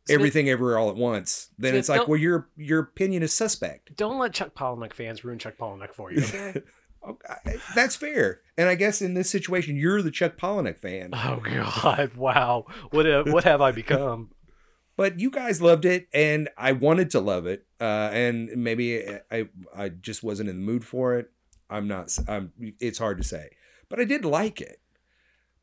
Smith, 0.05 0.15
everything 0.15 0.49
everywhere 0.49 0.77
all 0.77 0.89
at 0.89 0.95
once," 0.95 1.49
then 1.57 1.71
Smith, 1.71 1.79
it's 1.79 1.89
like, 1.89 2.07
"Well, 2.07 2.19
your 2.19 2.49
your 2.55 2.79
opinion 2.79 3.23
is 3.23 3.33
suspect." 3.33 3.95
Don't 3.95 4.19
let 4.19 4.33
Chuck 4.33 4.53
Palahniuk 4.55 4.93
fans 4.93 5.23
ruin 5.23 5.39
Chuck 5.39 5.55
Palahniuk 5.57 5.93
for 5.93 6.11
you. 6.11 6.23
Okay? 7.03 7.19
Okay, 7.35 7.55
That's 7.73 7.95
fair, 7.95 8.41
and 8.59 8.69
I 8.69 8.75
guess 8.75 9.01
in 9.01 9.15
this 9.15 9.27
situation, 9.27 9.75
you're 9.75 10.03
the 10.03 10.11
Chuck 10.11 10.37
Palahniuk 10.37 10.77
fan, 10.77 11.09
oh 11.13 11.41
God! 11.43 12.15
Wow! 12.15 12.67
What 12.91 13.07
have, 13.07 13.33
what 13.33 13.43
have 13.43 13.59
I 13.59 13.71
become? 13.71 14.29
but 14.97 15.19
you 15.19 15.31
guys 15.31 15.63
loved 15.63 15.85
it, 15.85 16.07
and 16.13 16.47
I 16.59 16.73
wanted 16.73 17.09
to 17.11 17.19
love 17.19 17.47
it, 17.47 17.65
uh, 17.79 18.11
and 18.13 18.49
maybe 18.55 19.03
I 19.31 19.47
I 19.75 19.89
just 19.89 20.21
wasn't 20.21 20.49
in 20.49 20.57
the 20.57 20.63
mood 20.63 20.85
for 20.85 21.15
it. 21.15 21.31
I'm 21.71 21.87
not. 21.87 22.15
I'm. 22.27 22.51
It's 22.79 22.99
hard 22.99 23.17
to 23.17 23.23
say, 23.23 23.49
but 23.89 23.99
I 23.99 24.03
did 24.03 24.23
like 24.23 24.61
it. 24.61 24.79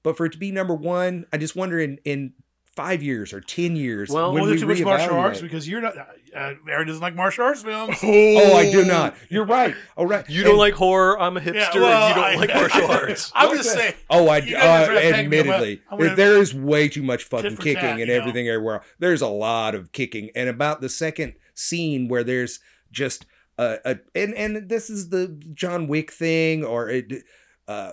But 0.02 0.16
for 0.16 0.26
it 0.26 0.32
to 0.32 0.38
be 0.38 0.50
number 0.50 0.74
one, 0.74 1.26
I 1.32 1.36
just 1.36 1.54
wonder 1.54 1.78
in 1.78 1.98
in 2.04 2.32
five 2.78 3.02
years 3.02 3.32
or 3.32 3.40
ten 3.40 3.74
years. 3.74 4.08
Well, 4.08 4.32
when 4.32 4.44
Well, 4.44 4.52
we 4.52 4.58
too 4.58 4.66
much 4.66 4.80
martial 4.82 5.16
arts 5.16 5.40
because 5.40 5.68
you're 5.68 5.80
not. 5.80 5.96
Uh, 5.98 6.54
Aaron 6.68 6.86
doesn't 6.86 7.02
like 7.02 7.16
martial 7.16 7.44
arts 7.44 7.62
films. 7.62 7.98
Oh, 8.04 8.56
I 8.56 8.70
do 8.70 8.84
not. 8.84 9.16
You're 9.28 9.44
right. 9.44 9.74
Oh, 9.96 10.04
right. 10.04 10.28
You 10.30 10.44
don't 10.44 10.56
like 10.56 10.74
horror. 10.74 11.18
I'm 11.20 11.36
a 11.36 11.40
hipster. 11.40 11.54
Yeah, 11.54 11.70
and 11.72 11.80
well, 11.82 12.08
you 12.08 12.14
don't 12.14 12.24
I- 12.24 12.34
like 12.36 12.54
martial 12.54 12.90
arts. 12.90 13.32
I'm 13.34 13.48
Don't 13.48 13.56
just 13.56 13.72
saying. 13.72 13.94
Oh, 14.08 14.28
I 14.28 14.38
You 14.38 14.56
uh, 14.56 14.60
are 14.60 14.84
trying 14.86 14.94
to 14.94 15.00
peg 15.00 15.28
me. 15.30 15.38
I'm 15.38 15.46
admittedly, 15.48 15.82
I'm 15.90 15.98
gonna- 15.98 16.14
there 16.14 16.38
is 16.38 16.54
way 16.54 16.88
too 16.88 17.02
much 17.02 17.24
fucking 17.24 17.56
kicking 17.56 17.74
tat, 17.74 17.84
and 17.90 17.98
you 18.00 18.06
know? 18.06 18.14
everything 18.14 18.48
everywhere. 18.48 18.82
There's 19.00 19.22
a 19.22 19.26
lot 19.28 19.74
of 19.74 19.90
kicking, 19.90 20.30
and 20.36 20.48
about 20.48 20.80
the 20.80 20.88
second 20.88 21.34
scene 21.54 22.06
where 22.06 22.22
there's 22.22 22.60
just 22.92 23.26
a, 23.58 23.78
a 23.84 23.98
and 24.14 24.34
and 24.34 24.68
this 24.68 24.88
is 24.88 25.08
the 25.08 25.26
John 25.52 25.88
Wick 25.88 26.12
thing 26.12 26.64
or 26.64 26.88
it, 26.88 27.24
uh, 27.68 27.92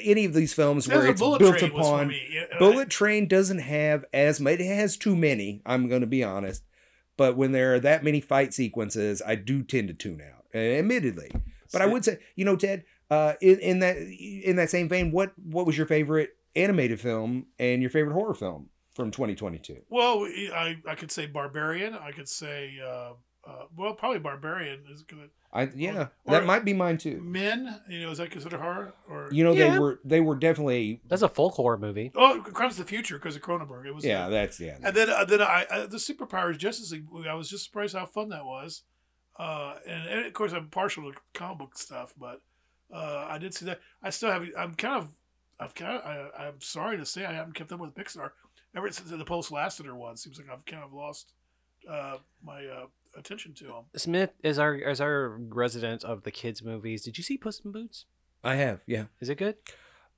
any 0.00 0.24
of 0.24 0.34
these 0.34 0.54
films 0.54 0.86
There's 0.86 1.02
where 1.02 1.10
it's 1.10 1.20
bullet 1.20 1.40
built 1.40 1.60
upon. 1.62 2.14
Yeah, 2.30 2.44
Bullet 2.60 2.88
Train 2.88 3.26
doesn't 3.26 3.58
have 3.58 4.04
as 4.14 4.40
many. 4.40 4.64
It 4.64 4.76
has 4.76 4.96
too 4.96 5.16
many. 5.16 5.62
I'm 5.66 5.88
going 5.88 6.00
to 6.00 6.06
be 6.06 6.22
honest, 6.22 6.62
but 7.16 7.36
when 7.36 7.50
there 7.50 7.74
are 7.74 7.80
that 7.80 8.04
many 8.04 8.20
fight 8.20 8.54
sequences, 8.54 9.20
I 9.26 9.34
do 9.34 9.64
tend 9.64 9.88
to 9.88 9.94
tune 9.94 10.22
out. 10.22 10.44
Admittedly, 10.54 11.30
but 11.72 11.82
I 11.82 11.86
would 11.86 12.04
say, 12.04 12.18
you 12.34 12.44
know, 12.44 12.56
Ted, 12.56 12.84
uh, 13.10 13.34
in, 13.40 13.58
in 13.58 13.78
that 13.80 13.96
in 13.96 14.56
that 14.56 14.70
same 14.70 14.88
vein, 14.88 15.10
what 15.10 15.32
what 15.36 15.66
was 15.66 15.76
your 15.76 15.86
favorite 15.86 16.30
animated 16.54 17.00
film 17.00 17.46
and 17.58 17.82
your 17.82 17.90
favorite 17.90 18.14
horror 18.14 18.34
film 18.34 18.68
from 18.94 19.10
2022? 19.10 19.82
Well, 19.88 20.24
I 20.54 20.78
I 20.88 20.94
could 20.94 21.10
say 21.10 21.26
Barbarian. 21.26 21.94
I 21.94 22.12
could 22.12 22.28
say. 22.28 22.78
Uh, 22.84 23.12
uh, 23.46 23.64
well, 23.74 23.94
probably 23.94 24.18
Barbarian 24.18 24.80
is 24.92 25.02
good. 25.02 25.30
I 25.52 25.68
yeah, 25.74 25.98
Or- 25.98 26.10
that 26.26 26.44
might 26.46 26.64
be 26.64 26.72
mine 26.72 26.96
too. 26.98 27.20
Men, 27.20 27.80
you 27.88 28.02
know, 28.02 28.10
is 28.12 28.18
that 28.18 28.30
considered 28.30 28.60
horror? 28.60 28.94
Or 29.08 29.28
You 29.32 29.42
know, 29.42 29.52
Yeah. 29.52 29.72
they 29.72 29.78
were 29.78 30.00
they 30.04 30.20
were 30.20 30.36
definitely 30.36 31.00
That's 31.08 31.22
a 31.22 31.28
folk 31.28 31.54
horror 31.54 31.76
movie. 31.76 32.12
oh, 32.14 32.40
Crimes 32.42 32.78
of 32.78 32.86
the 32.86 32.88
Future 32.88 33.16
because 33.18 33.34
of 33.34 33.42
Cronenberg. 33.42 33.86
It 33.86 33.94
was 33.94 34.04
yeah. 34.04 34.26
good. 34.26 34.34
That's 34.34 34.60
yeah. 34.60 34.76
And 34.82 34.94
then, 34.94 35.10
uh, 35.10 35.24
then 35.24 35.42
I, 35.42 35.66
I 35.70 35.78
the 35.86 35.96
Superpowers 35.96 36.56
Justice 36.56 36.92
League. 36.92 37.06
I 37.28 37.34
was 37.34 37.50
just 37.50 37.64
surprised 37.64 37.96
how 37.96 38.06
fun 38.06 38.28
that 38.28 38.44
was. 38.44 38.82
Uh, 39.38 39.74
and, 39.86 40.06
and 40.08 40.26
of 40.26 40.32
course, 40.34 40.52
I'm 40.52 40.68
partial 40.68 41.10
to 41.12 41.18
comic 41.34 41.58
book 41.58 41.78
stuff, 41.78 42.14
but 42.18 42.42
uh, 42.94 43.26
I 43.28 43.38
did 43.38 43.54
see 43.54 43.64
that. 43.66 43.80
I 44.02 44.10
still 44.10 44.30
have. 44.30 44.46
I'm 44.56 44.74
kind 44.74 44.96
of. 45.02 45.08
I've 45.58 45.74
kind 45.74 45.96
of. 45.96 46.04
I, 46.38 46.46
I'm 46.46 46.60
sorry 46.60 46.96
to 46.98 47.06
say 47.06 47.24
I 47.24 47.32
haven't 47.32 47.54
kept 47.54 47.72
up 47.72 47.80
with 47.80 47.94
Pixar 47.94 48.30
ever 48.76 48.90
since 48.92 49.10
the 49.10 49.24
post 49.24 49.50
Lasseter 49.50 49.94
one. 49.94 50.16
Seems 50.16 50.38
like 50.38 50.48
I've 50.52 50.64
kind 50.66 50.84
of 50.84 50.92
lost 50.92 51.32
uh, 51.90 52.18
my 52.44 52.66
uh, 52.66 52.86
attention 53.16 53.54
to 53.54 53.64
them. 53.64 53.84
Smith 53.96 54.30
is 54.42 54.58
our 54.58 54.74
as 54.74 55.00
our 55.00 55.28
resident 55.30 56.04
of 56.04 56.22
the 56.22 56.30
kids 56.30 56.62
movies. 56.62 57.02
Did 57.02 57.18
you 57.18 57.24
see 57.24 57.36
Puss 57.36 57.60
in 57.60 57.72
Boots? 57.72 58.06
I 58.42 58.56
have 58.56 58.82
yeah. 58.86 59.04
Is 59.20 59.28
it 59.28 59.36
good? 59.36 59.56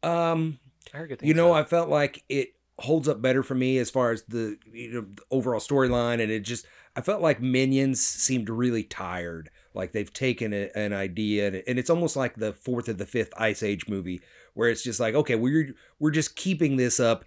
Um, 0.03 0.59
I 0.93 0.99
heard 0.99 1.09
good 1.09 1.21
things. 1.21 1.29
you 1.29 1.35
know, 1.35 1.51
about 1.51 1.67
I 1.67 1.69
felt 1.69 1.89
like 1.89 2.25
it 2.29 2.55
holds 2.79 3.09
up 3.09 3.23
better 3.23 3.43
for 3.43 3.55
me 3.55 3.79
as 3.79 3.91
far 3.91 4.11
as 4.11 4.23
the 4.25 4.57
you 4.73 4.93
know 4.93 5.07
the 5.15 5.23
overall 5.31 5.61
storyline, 5.61 6.21
and 6.23 6.31
it 6.31 6.41
just 6.41 6.67
I 6.97 7.01
felt 7.01 7.23
like 7.23 7.41
Minions 7.41 8.05
seemed 8.05 8.49
really 8.49 8.83
tired. 8.83 9.51
Like 9.75 9.93
they've 9.93 10.13
taken 10.13 10.53
a, 10.53 10.71
an 10.75 10.93
idea, 10.93 11.47
and, 11.49 11.63
and 11.67 11.79
it's 11.79 11.91
almost 11.91 12.17
like 12.17 12.37
the 12.37 12.53
fourth 12.53 12.89
or 12.89 12.93
the 12.93 13.07
fifth 13.07 13.33
Ice 13.39 13.63
Age 13.63 13.89
movie, 13.89 14.21
where 14.55 14.69
it's 14.69 14.83
just 14.83 15.01
like, 15.01 15.15
okay, 15.15 15.35
we're 15.35 15.75
we're 15.99 16.11
just 16.11 16.37
keeping 16.37 16.77
this 16.77 17.01
up 17.01 17.25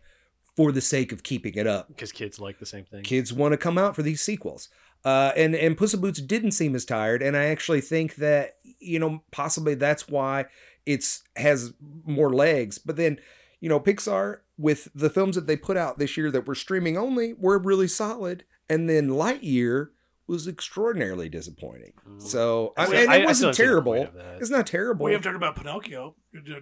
for 0.55 0.71
the 0.71 0.81
sake 0.81 1.11
of 1.11 1.23
keeping 1.23 1.55
it 1.55 1.67
up. 1.67 1.87
because 1.89 2.11
kids 2.11 2.39
like 2.39 2.59
the 2.59 2.65
same 2.65 2.85
thing. 2.85 3.03
Kids 3.03 3.33
want 3.33 3.51
to 3.51 3.57
come 3.57 3.77
out 3.77 3.95
for 3.95 4.03
these 4.03 4.21
sequels. 4.21 4.69
Uh, 5.05 5.31
and 5.37 5.55
and 5.55 5.77
Puss 5.77 5.93
in 5.93 6.01
Boots 6.01 6.19
didn't 6.19 6.51
seem 6.51 6.75
as 6.75 6.83
tired, 6.83 7.21
and 7.21 7.37
I 7.37 7.45
actually 7.45 7.79
think 7.81 8.15
that 8.15 8.57
you 8.79 8.99
know 8.99 9.23
possibly 9.31 9.75
that's 9.75 10.07
why 10.09 10.45
it's 10.85 11.21
has 11.35 11.73
more 12.05 12.33
legs. 12.33 12.77
But 12.79 12.95
then 12.97 13.19
you 13.61 13.69
know 13.69 13.79
Pixar 13.79 14.39
with 14.57 14.87
the 14.95 15.09
films 15.11 15.35
that 15.35 15.45
they 15.47 15.55
put 15.57 15.77
out 15.77 15.99
this 15.99 16.17
year 16.17 16.31
that 16.31 16.47
were 16.47 16.55
streaming 16.55 16.97
only 16.97 17.33
were 17.33 17.59
really 17.59 17.87
solid, 17.87 18.45
and 18.67 18.89
then 18.89 19.09
Lightyear 19.09 19.89
was 20.27 20.47
extraordinarily 20.47 21.29
disappointing. 21.29 21.93
Mm. 22.09 22.19
So 22.19 22.73
I 22.75 22.85
I- 22.85 22.89
mean, 22.89 23.09
I- 23.09 23.13
I 23.13 23.17
it 23.17 23.25
wasn't 23.25 23.55
don't 23.55 23.65
terrible. 23.65 23.93
point 23.93 24.07
of 24.07 24.13
that. 24.15 24.37
It's 24.41 24.49
not 24.49 24.65
terrible. 24.65 25.05
We 25.05 25.13
have 25.13 25.21
talked 25.21 25.35
about 25.35 25.55
Pinocchio. 25.55 26.15
Del 26.33 26.61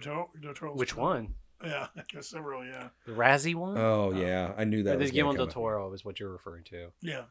Toro- 0.54 0.74
Which 0.76 0.94
one? 0.94 1.34
Yeah, 1.64 1.86
I 1.96 2.02
guess 2.12 2.28
several. 2.28 2.62
Yeah, 2.66 2.88
The 3.06 3.12
Razzie 3.12 3.54
one? 3.54 3.78
Oh 3.78 4.12
yeah, 4.12 4.52
I 4.58 4.64
knew 4.64 4.82
that. 4.82 4.96
Or 4.96 4.98
was 4.98 5.10
the 5.12 5.16
gonna 5.18 5.32
Guillermo 5.32 5.46
del. 5.46 5.54
Toro 5.54 5.92
is 5.94 6.04
what 6.04 6.20
you're 6.20 6.30
referring 6.32 6.64
to. 6.64 6.88
yeah. 7.00 7.22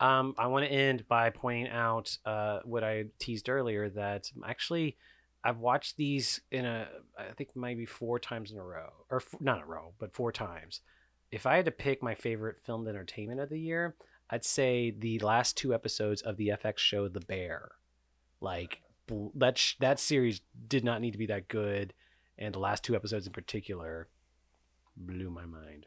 Um, 0.00 0.34
I 0.36 0.48
want 0.48 0.64
to 0.64 0.72
end 0.72 1.06
by 1.08 1.30
pointing 1.30 1.68
out 1.68 2.16
uh, 2.24 2.60
what 2.64 2.82
I 2.82 3.04
teased 3.18 3.48
earlier 3.48 3.88
that 3.90 4.30
actually 4.44 4.96
I've 5.44 5.58
watched 5.58 5.96
these 5.96 6.40
in 6.50 6.64
a 6.64 6.88
I 7.18 7.32
think 7.36 7.50
maybe 7.54 7.86
four 7.86 8.18
times 8.18 8.50
in 8.50 8.58
a 8.58 8.64
row, 8.64 8.90
or 9.10 9.18
f- 9.18 9.40
not 9.40 9.62
a 9.62 9.66
row, 9.66 9.92
but 9.98 10.14
four 10.14 10.32
times. 10.32 10.80
If 11.30 11.46
I 11.46 11.56
had 11.56 11.66
to 11.66 11.70
pick 11.70 12.02
my 12.02 12.14
favorite 12.14 12.56
filmed 12.64 12.88
entertainment 12.88 13.40
of 13.40 13.50
the 13.50 13.60
year, 13.60 13.94
I'd 14.30 14.44
say 14.44 14.90
the 14.90 15.18
last 15.18 15.56
two 15.56 15.74
episodes 15.74 16.22
of 16.22 16.36
the 16.36 16.48
FX 16.48 16.78
show 16.78 17.08
The 17.08 17.20
Bear. 17.20 17.72
Like 18.40 18.80
that 19.34 19.58
sh- 19.58 19.74
that 19.80 20.00
series 20.00 20.40
did 20.66 20.82
not 20.82 21.02
need 21.02 21.12
to 21.12 21.18
be 21.18 21.26
that 21.26 21.48
good, 21.48 21.92
and 22.38 22.54
the 22.54 22.58
last 22.58 22.82
two 22.82 22.96
episodes 22.96 23.26
in 23.26 23.32
particular 23.32 24.08
blew 24.96 25.30
my 25.30 25.44
mind. 25.44 25.86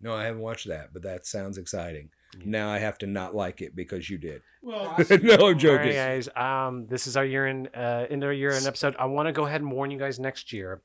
No, 0.00 0.14
I 0.14 0.24
haven't 0.24 0.42
watched 0.42 0.66
that, 0.66 0.92
but 0.92 1.02
that 1.02 1.26
sounds 1.26 1.58
exciting. 1.58 2.10
Yeah. 2.38 2.44
Now 2.46 2.70
I 2.70 2.78
have 2.78 2.98
to 2.98 3.06
not 3.06 3.34
like 3.34 3.60
it 3.60 3.74
because 3.76 4.08
you 4.08 4.18
did. 4.18 4.42
Well, 4.62 4.96
no, 5.22 5.48
I'm 5.48 5.58
joking. 5.58 5.88
right, 5.88 5.94
guys. 5.94 6.28
Um, 6.36 6.86
this 6.86 7.06
is 7.06 7.16
our 7.16 7.24
year 7.24 7.46
in 7.46 7.68
uh, 7.74 8.06
end 8.08 8.22
of 8.22 8.28
our 8.28 8.32
year 8.32 8.50
in 8.52 8.66
episode. 8.66 8.94
I 8.98 9.06
want 9.06 9.26
to 9.28 9.32
go 9.32 9.44
ahead 9.46 9.60
and 9.60 9.70
warn 9.70 9.90
you 9.90 9.98
guys 9.98 10.18
next 10.18 10.52
year. 10.52 10.80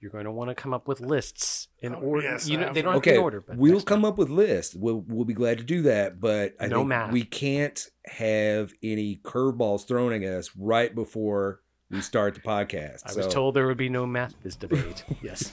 You're 0.00 0.10
going 0.10 0.24
to 0.24 0.32
want 0.32 0.48
to 0.48 0.54
come 0.54 0.72
up 0.72 0.88
with 0.88 1.00
lists 1.00 1.68
in 1.80 1.94
Oh, 1.94 1.98
order. 1.98 2.22
yes, 2.22 2.48
you 2.48 2.56
know, 2.56 2.68
I 2.68 2.72
they 2.72 2.80
don't 2.80 2.94
have- 2.94 2.96
have 2.96 3.02
to 3.04 3.10
be 3.10 3.14
Okay, 3.16 3.22
order, 3.22 3.40
but 3.42 3.56
we'll 3.58 3.82
come 3.82 3.98
time. 4.00 4.04
up 4.06 4.16
with 4.18 4.30
lists. 4.30 4.74
We'll 4.74 5.04
we'll 5.06 5.26
be 5.26 5.34
glad 5.34 5.58
to 5.58 5.64
do 5.64 5.82
that, 5.82 6.20
but 6.20 6.54
I 6.58 6.68
No 6.68 6.78
think 6.78 6.88
math. 6.88 7.12
we 7.12 7.22
can't 7.24 7.86
have 8.06 8.72
any 8.82 9.20
curveballs 9.22 9.86
thrown 9.86 10.12
at 10.14 10.22
us 10.22 10.50
right 10.58 10.94
before 10.94 11.60
we 11.90 12.00
start 12.00 12.34
the 12.34 12.40
podcast. 12.40 13.02
I 13.04 13.14
was 13.14 13.26
told 13.28 13.54
there 13.54 13.66
would 13.66 13.76
be 13.76 13.90
no 13.90 14.06
math 14.06 14.34
this 14.42 14.56
debate. 14.56 15.04
yes. 15.22 15.52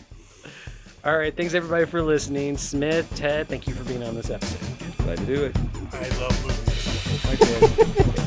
All 1.07 1.17
right. 1.17 1.33
Thanks 1.33 1.53
everybody 1.53 1.85
for 1.85 2.01
listening. 2.01 2.57
Smith, 2.57 3.09
Ted, 3.15 3.47
thank 3.47 3.65
you 3.65 3.73
for 3.73 3.85
being 3.85 4.03
on 4.03 4.13
this 4.13 4.29
episode. 4.29 4.59
glad 4.97 5.17
to 5.19 5.25
do 5.25 5.45
it. 5.45 5.55
I 5.93 6.09
love 6.19 6.45
movies. 6.45 7.23
Bye, 7.23 7.35
Ted. 7.37 8.23